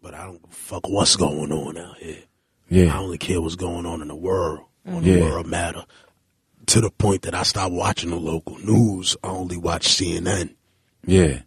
but 0.00 0.14
I 0.14 0.24
don't 0.24 0.52
fuck 0.52 0.88
what's 0.88 1.16
going 1.16 1.50
on 1.52 1.76
out 1.76 1.96
here. 1.98 2.22
Yeah, 2.68 2.94
I 2.94 2.98
only 2.98 3.18
care 3.18 3.40
what's 3.40 3.56
going 3.56 3.86
on 3.86 4.02
in 4.02 4.08
the 4.08 4.14
world, 4.16 4.60
on 4.86 5.02
Yeah. 5.02 5.14
the 5.16 5.20
world 5.22 5.46
matter. 5.46 5.84
To 6.66 6.80
the 6.80 6.90
point 6.90 7.22
that 7.22 7.34
I 7.34 7.42
stopped 7.42 7.72
watching 7.74 8.10
the 8.10 8.16
local 8.16 8.56
news. 8.58 9.16
I 9.24 9.28
only 9.28 9.56
watch 9.56 9.88
CNN 9.88 10.54
yeah, 11.04 11.40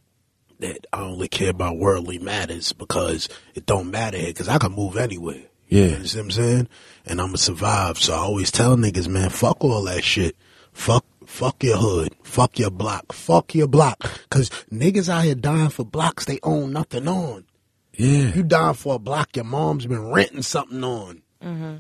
that 0.60 0.86
I 0.92 1.02
only 1.04 1.30
care 1.30 1.52
about 1.52 1.78
worldly 1.78 2.20
matters 2.20 2.74
because 2.74 3.30
it 3.56 3.66
don't 3.66 3.90
matter 3.92 4.18
here 4.18 4.28
because 4.28 4.50
I 4.50 4.58
can 4.58 4.74
move 4.74 4.98
anywhere. 4.98 5.44
Yeah. 5.74 5.98
You 5.98 6.06
see 6.06 6.18
what 6.20 6.24
I'm 6.26 6.32
saying? 6.32 6.68
And 7.06 7.20
I'm 7.20 7.28
going 7.28 7.38
to 7.38 7.42
survive. 7.42 7.98
So 7.98 8.14
I 8.14 8.18
always 8.18 8.52
tell 8.52 8.76
niggas, 8.78 9.08
man, 9.08 9.30
fuck 9.30 9.64
all 9.64 9.84
that 9.84 10.04
shit. 10.04 10.36
Fuck, 10.72 11.04
fuck 11.26 11.64
your 11.64 11.78
hood. 11.78 12.14
Fuck 12.24 12.60
your 12.60 12.70
block. 12.70 13.12
Fuck 13.12 13.56
your 13.56 13.68
block. 13.68 14.00
Cause 14.30 14.50
niggas 14.72 15.10
out 15.10 15.24
here 15.24 15.36
dying 15.36 15.70
for 15.70 15.84
blocks 15.86 16.26
they 16.26 16.40
own 16.44 16.74
nothing 16.74 17.08
on. 17.08 17.46
yeah, 17.94 18.34
You 18.36 18.44
dying 18.44 18.76
for 18.76 18.96
a 18.96 19.00
block 19.00 19.36
your 19.36 19.46
mom's 19.46 19.86
been 19.88 20.12
renting 20.12 20.42
something 20.44 20.84
on. 20.84 21.22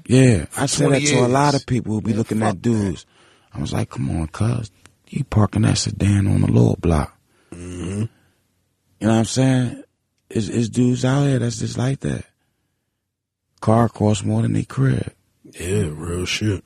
yeah. 0.07 0.45
I 0.57 0.65
said 0.65 0.91
that 0.91 0.99
20 1.01 1.05
to 1.07 1.25
a 1.25 1.27
lot 1.27 1.53
of 1.55 1.65
people 1.65 1.93
who 1.93 2.01
be 2.01 2.09
Man, 2.11 2.17
looking 2.17 2.41
at 2.43 2.61
dudes. 2.61 3.05
I 3.53 3.61
was 3.61 3.73
like, 3.73 3.91
come 3.91 4.09
on, 4.09 4.27
cuz. 4.27 4.72
You 5.09 5.23
parking 5.23 5.61
that 5.61 5.77
sedan 5.77 6.25
on 6.27 6.41
the 6.41 6.51
lower 6.51 6.75
block. 6.77 7.15
Mm-hmm. 7.51 8.01
You 8.01 9.07
know 9.07 9.09
what 9.09 9.11
I'm 9.19 9.25
saying? 9.25 9.83
It's, 10.31 10.47
it's 10.49 10.69
dudes 10.69 11.05
out 11.05 11.25
here 11.25 11.38
that's 11.39 11.59
just 11.59 11.77
like 11.77 11.99
that. 11.99 12.25
Car 13.64 13.88
costs 13.88 14.25
more 14.25 14.42
than 14.42 14.51
they 14.51 14.64
crib. 14.66 15.14
Yeah, 15.45 15.88
real 15.93 16.25
shit. 16.25 16.66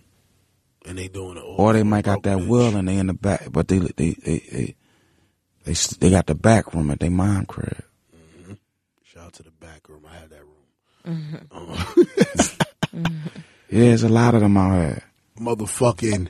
And 0.83 0.97
they 0.97 1.07
doing 1.07 1.37
it 1.37 1.43
Or 1.45 1.71
they 1.73 1.83
might 1.83 2.05
got 2.05 2.23
that 2.23 2.39
bitch. 2.39 2.47
will 2.47 2.75
and 2.75 2.87
they 2.87 2.97
in 2.97 3.05
the 3.05 3.13
back, 3.13 3.49
but 3.51 3.67
they, 3.67 3.77
they, 3.77 3.91
they, 4.13 4.13
they, 4.39 4.75
they, 5.63 5.71
s- 5.73 5.95
they 5.97 6.09
got 6.09 6.25
the 6.25 6.33
back 6.33 6.73
room 6.73 6.89
at 6.89 6.99
their 6.99 7.11
mom 7.11 7.45
crib. 7.45 7.83
Mm-hmm. 8.15 8.53
Shout 9.03 9.25
out 9.25 9.33
to 9.33 9.43
the 9.43 9.51
back 9.51 9.87
room. 9.89 10.05
I 10.09 10.15
had 10.17 10.29
that 10.31 10.41
room. 10.41 11.37
Mm-hmm. 11.45 12.97
Um, 12.97 13.07
Yeah, 13.69 13.79
there's 13.81 14.03
a 14.03 14.09
lot 14.09 14.33
of 14.33 14.41
them 14.41 14.55
out 14.57 14.79
here. 14.79 15.03
motherfucking 15.39 16.29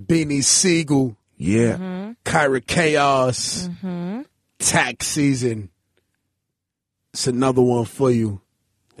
Beanie 0.00 0.44
Sigel, 0.44 1.16
Yeah. 1.38 1.76
Mm-hmm. 1.76 2.10
Kyra 2.24 2.64
Chaos, 2.64 3.68
tax 4.60 5.06
season. 5.08 5.70
It's 7.14 7.26
another 7.26 7.62
one 7.62 7.86
for 7.86 8.10
you. 8.12 8.40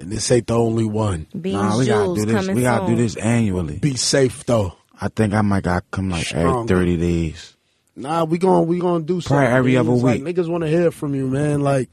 And 0.00 0.10
this 0.10 0.30
ain't 0.30 0.46
the 0.46 0.54
only 0.58 0.84
one. 0.84 1.26
Beans 1.38 1.54
Nah, 1.54 1.78
we 1.78 1.86
gotta 1.86 2.04
Jules 2.06 2.18
do 2.20 2.24
this. 2.26 2.48
We 2.48 2.62
gotta 2.62 2.86
soon. 2.86 2.96
do 2.96 3.02
this 3.02 3.16
annually. 3.16 3.78
Be 3.78 3.96
safe 3.96 4.44
though. 4.46 4.74
I 5.00 5.08
think 5.08 5.34
I 5.34 5.42
might 5.42 5.62
gotta 5.62 5.84
come 5.90 6.08
like 6.10 6.32
every 6.32 6.66
thirty 6.66 6.96
days. 6.96 7.54
Nah, 7.96 8.24
we 8.24 8.38
gonna 8.38 8.62
we 8.62 8.78
gonna 8.80 9.04
do 9.04 9.20
something. 9.20 9.46
every 9.46 9.72
man. 9.72 9.80
other 9.82 9.92
It's 9.94 10.02
like, 10.02 10.24
week. 10.24 10.36
niggas 10.36 10.48
want 10.48 10.62
to 10.64 10.68
hear 10.70 10.90
from 10.90 11.14
you, 11.14 11.26
man. 11.26 11.60
Like, 11.60 11.90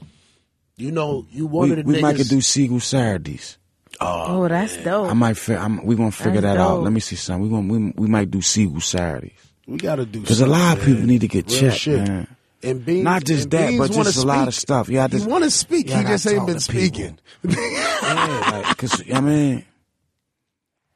you 0.77 0.91
know, 0.91 1.25
you 1.31 1.47
one 1.47 1.69
We, 1.69 1.71
of 1.71 1.77
the 1.77 1.83
we 1.91 1.95
niggas. 1.97 2.01
might 2.01 2.15
could 2.15 2.29
do 2.29 2.39
Sigel 2.41 2.79
Saturdays. 2.79 3.57
Oh, 3.99 4.43
oh 4.43 4.47
that's 4.47 4.77
dope. 4.77 5.09
I 5.09 5.13
might. 5.13 5.35
Fi- 5.37 5.55
I'm, 5.57 5.83
we 5.85 5.95
gonna 5.95 6.11
figure 6.11 6.39
That's 6.41 6.55
that 6.57 6.61
out. 6.63 6.83
Let 6.83 6.93
me 6.93 6.99
see 7.01 7.15
something. 7.17 7.43
We 7.43 7.49
gonna 7.49 7.73
we, 7.73 7.93
we 7.97 8.07
might 8.07 8.31
do 8.31 8.41
Sigel 8.41 8.79
Saturdays 8.79 9.31
we 9.67 9.77
gotta 9.77 10.05
do 10.05 10.21
because 10.21 10.39
a 10.39 10.45
lot 10.47 10.77
of 10.77 10.83
people 10.85 11.03
need 11.03 11.21
to 11.21 11.27
get 11.27 11.49
Real 11.51 11.59
checked, 11.59 11.75
shit. 11.77 12.07
man. 12.07 12.27
And 12.63 12.83
Beans, 12.83 13.03
Not 13.03 13.23
just 13.23 13.49
that, 13.51 13.77
but 13.77 13.91
just 13.91 14.17
a 14.23 14.25
lot 14.27 14.47
of 14.47 14.53
speak. 14.55 14.61
stuff. 14.61 14.89
Yeah, 14.89 15.07
just 15.07 15.25
he 15.25 15.31
want 15.31 15.43
to 15.43 15.51
speak. 15.51 15.89
He 15.89 16.03
just 16.03 16.25
ain't 16.27 16.47
been 16.47 16.59
speaking. 16.59 17.19
yeah, 17.43 18.49
like, 18.65 18.77
cause 18.77 19.03
I 19.13 19.21
mean, 19.21 19.63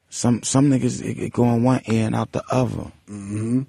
some 0.08 0.42
some 0.42 0.68
niggas 0.70 1.00
it, 1.02 1.18
it 1.18 1.32
go 1.32 1.44
in 1.54 1.62
one 1.62 1.80
ear 1.86 2.06
and 2.06 2.14
out 2.16 2.32
the 2.32 2.42
other. 2.50 2.90
Mm-hmm. 3.08 3.62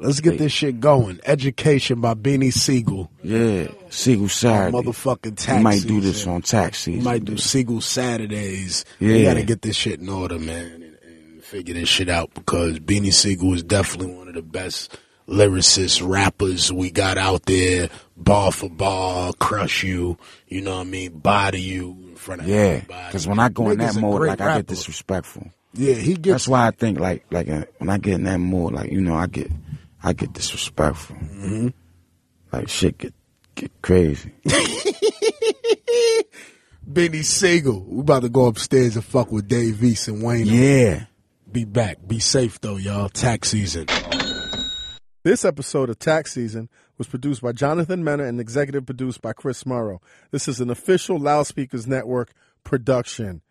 Let's 0.00 0.20
get 0.20 0.38
this 0.38 0.52
shit 0.52 0.78
going. 0.78 1.18
Education 1.24 2.00
by 2.00 2.14
Beanie 2.14 2.52
Sigel. 2.52 3.10
Yeah, 3.22 3.66
Sigel 3.90 4.28
Saturday. 4.28 4.76
Motherfucking 4.76 5.36
tax 5.36 5.56
we 5.56 5.62
might 5.64 5.82
do 5.82 6.00
this 6.00 6.24
on 6.26 6.42
tax 6.42 6.86
We 6.86 7.00
might 7.00 7.24
do 7.24 7.36
Sigel 7.36 7.80
Saturdays. 7.80 8.84
We 9.00 9.22
Yeah. 9.24 9.30
gotta 9.32 9.44
get 9.44 9.62
this 9.62 9.74
shit 9.74 9.98
in 9.98 10.08
order, 10.08 10.38
man, 10.38 10.66
and, 10.72 10.98
and 11.32 11.42
figure 11.42 11.74
this 11.74 11.88
shit 11.88 12.08
out 12.08 12.32
because 12.34 12.78
Beanie 12.78 13.12
Sigel 13.12 13.54
is 13.54 13.64
definitely 13.64 14.14
one 14.14 14.28
of 14.28 14.34
the 14.34 14.42
best 14.42 14.96
lyricists, 15.28 16.00
rappers 16.06 16.72
we 16.72 16.90
got 16.90 17.18
out 17.18 17.44
there. 17.46 17.88
Bar 18.16 18.50
for 18.50 18.68
bar, 18.70 19.32
crush 19.38 19.84
you. 19.84 20.18
You 20.48 20.62
know 20.62 20.76
what 20.76 20.86
I 20.86 20.90
mean? 20.90 21.18
Body 21.18 21.60
you 21.60 21.90
in 22.08 22.16
front 22.16 22.40
of 22.42 22.48
Yeah, 22.48 22.56
everybody. 22.56 23.06
because 23.06 23.28
when 23.28 23.38
I 23.38 23.48
go 23.48 23.70
in 23.70 23.78
that 23.78 23.94
mode, 23.94 24.18
great 24.20 24.28
like 24.30 24.40
I 24.40 24.56
get 24.56 24.66
disrespectful. 24.66 25.50
Yeah, 25.74 25.94
he 25.94 26.14
gets. 26.14 26.32
That's 26.34 26.48
why 26.48 26.66
I 26.66 26.70
think 26.72 26.98
like 26.98 27.24
like 27.30 27.48
uh, 27.48 27.64
when 27.78 27.90
I 27.90 27.98
get 27.98 28.14
in 28.14 28.24
that 28.24 28.38
mode, 28.38 28.72
like 28.72 28.90
you 28.90 29.00
know, 29.00 29.14
I 29.14 29.26
get 29.28 29.50
I 30.02 30.12
get 30.14 30.32
disrespectful. 30.32 31.14
Mm-hmm. 31.16 31.68
Like 32.52 32.68
shit 32.68 32.98
get 32.98 33.14
get 33.54 33.70
crazy. 33.82 34.32
Beanie 36.90 37.24
Sigel. 37.24 37.84
We 37.86 38.00
about 38.00 38.22
to 38.22 38.28
go 38.28 38.46
upstairs 38.46 38.96
and 38.96 39.04
fuck 39.04 39.30
with 39.30 39.46
Dave 39.46 39.84
East 39.84 40.08
and 40.08 40.22
Wayne. 40.22 40.46
Yeah. 40.46 41.04
Be 41.50 41.64
back. 41.64 41.98
Be 42.06 42.18
safe 42.18 42.60
though, 42.60 42.76
y'all. 42.76 43.08
Tax 43.10 43.50
season. 43.50 43.86
This 45.28 45.44
episode 45.44 45.90
of 45.90 45.98
Tax 45.98 46.32
Season 46.32 46.70
was 46.96 47.06
produced 47.06 47.42
by 47.42 47.52
Jonathan 47.52 48.02
Mena 48.02 48.24
and 48.24 48.40
executive 48.40 48.86
produced 48.86 49.20
by 49.20 49.34
Chris 49.34 49.66
Morrow. 49.66 50.00
This 50.30 50.48
is 50.48 50.58
an 50.58 50.70
official 50.70 51.18
Loudspeakers 51.18 51.86
Network 51.86 52.32
production. 52.64 53.42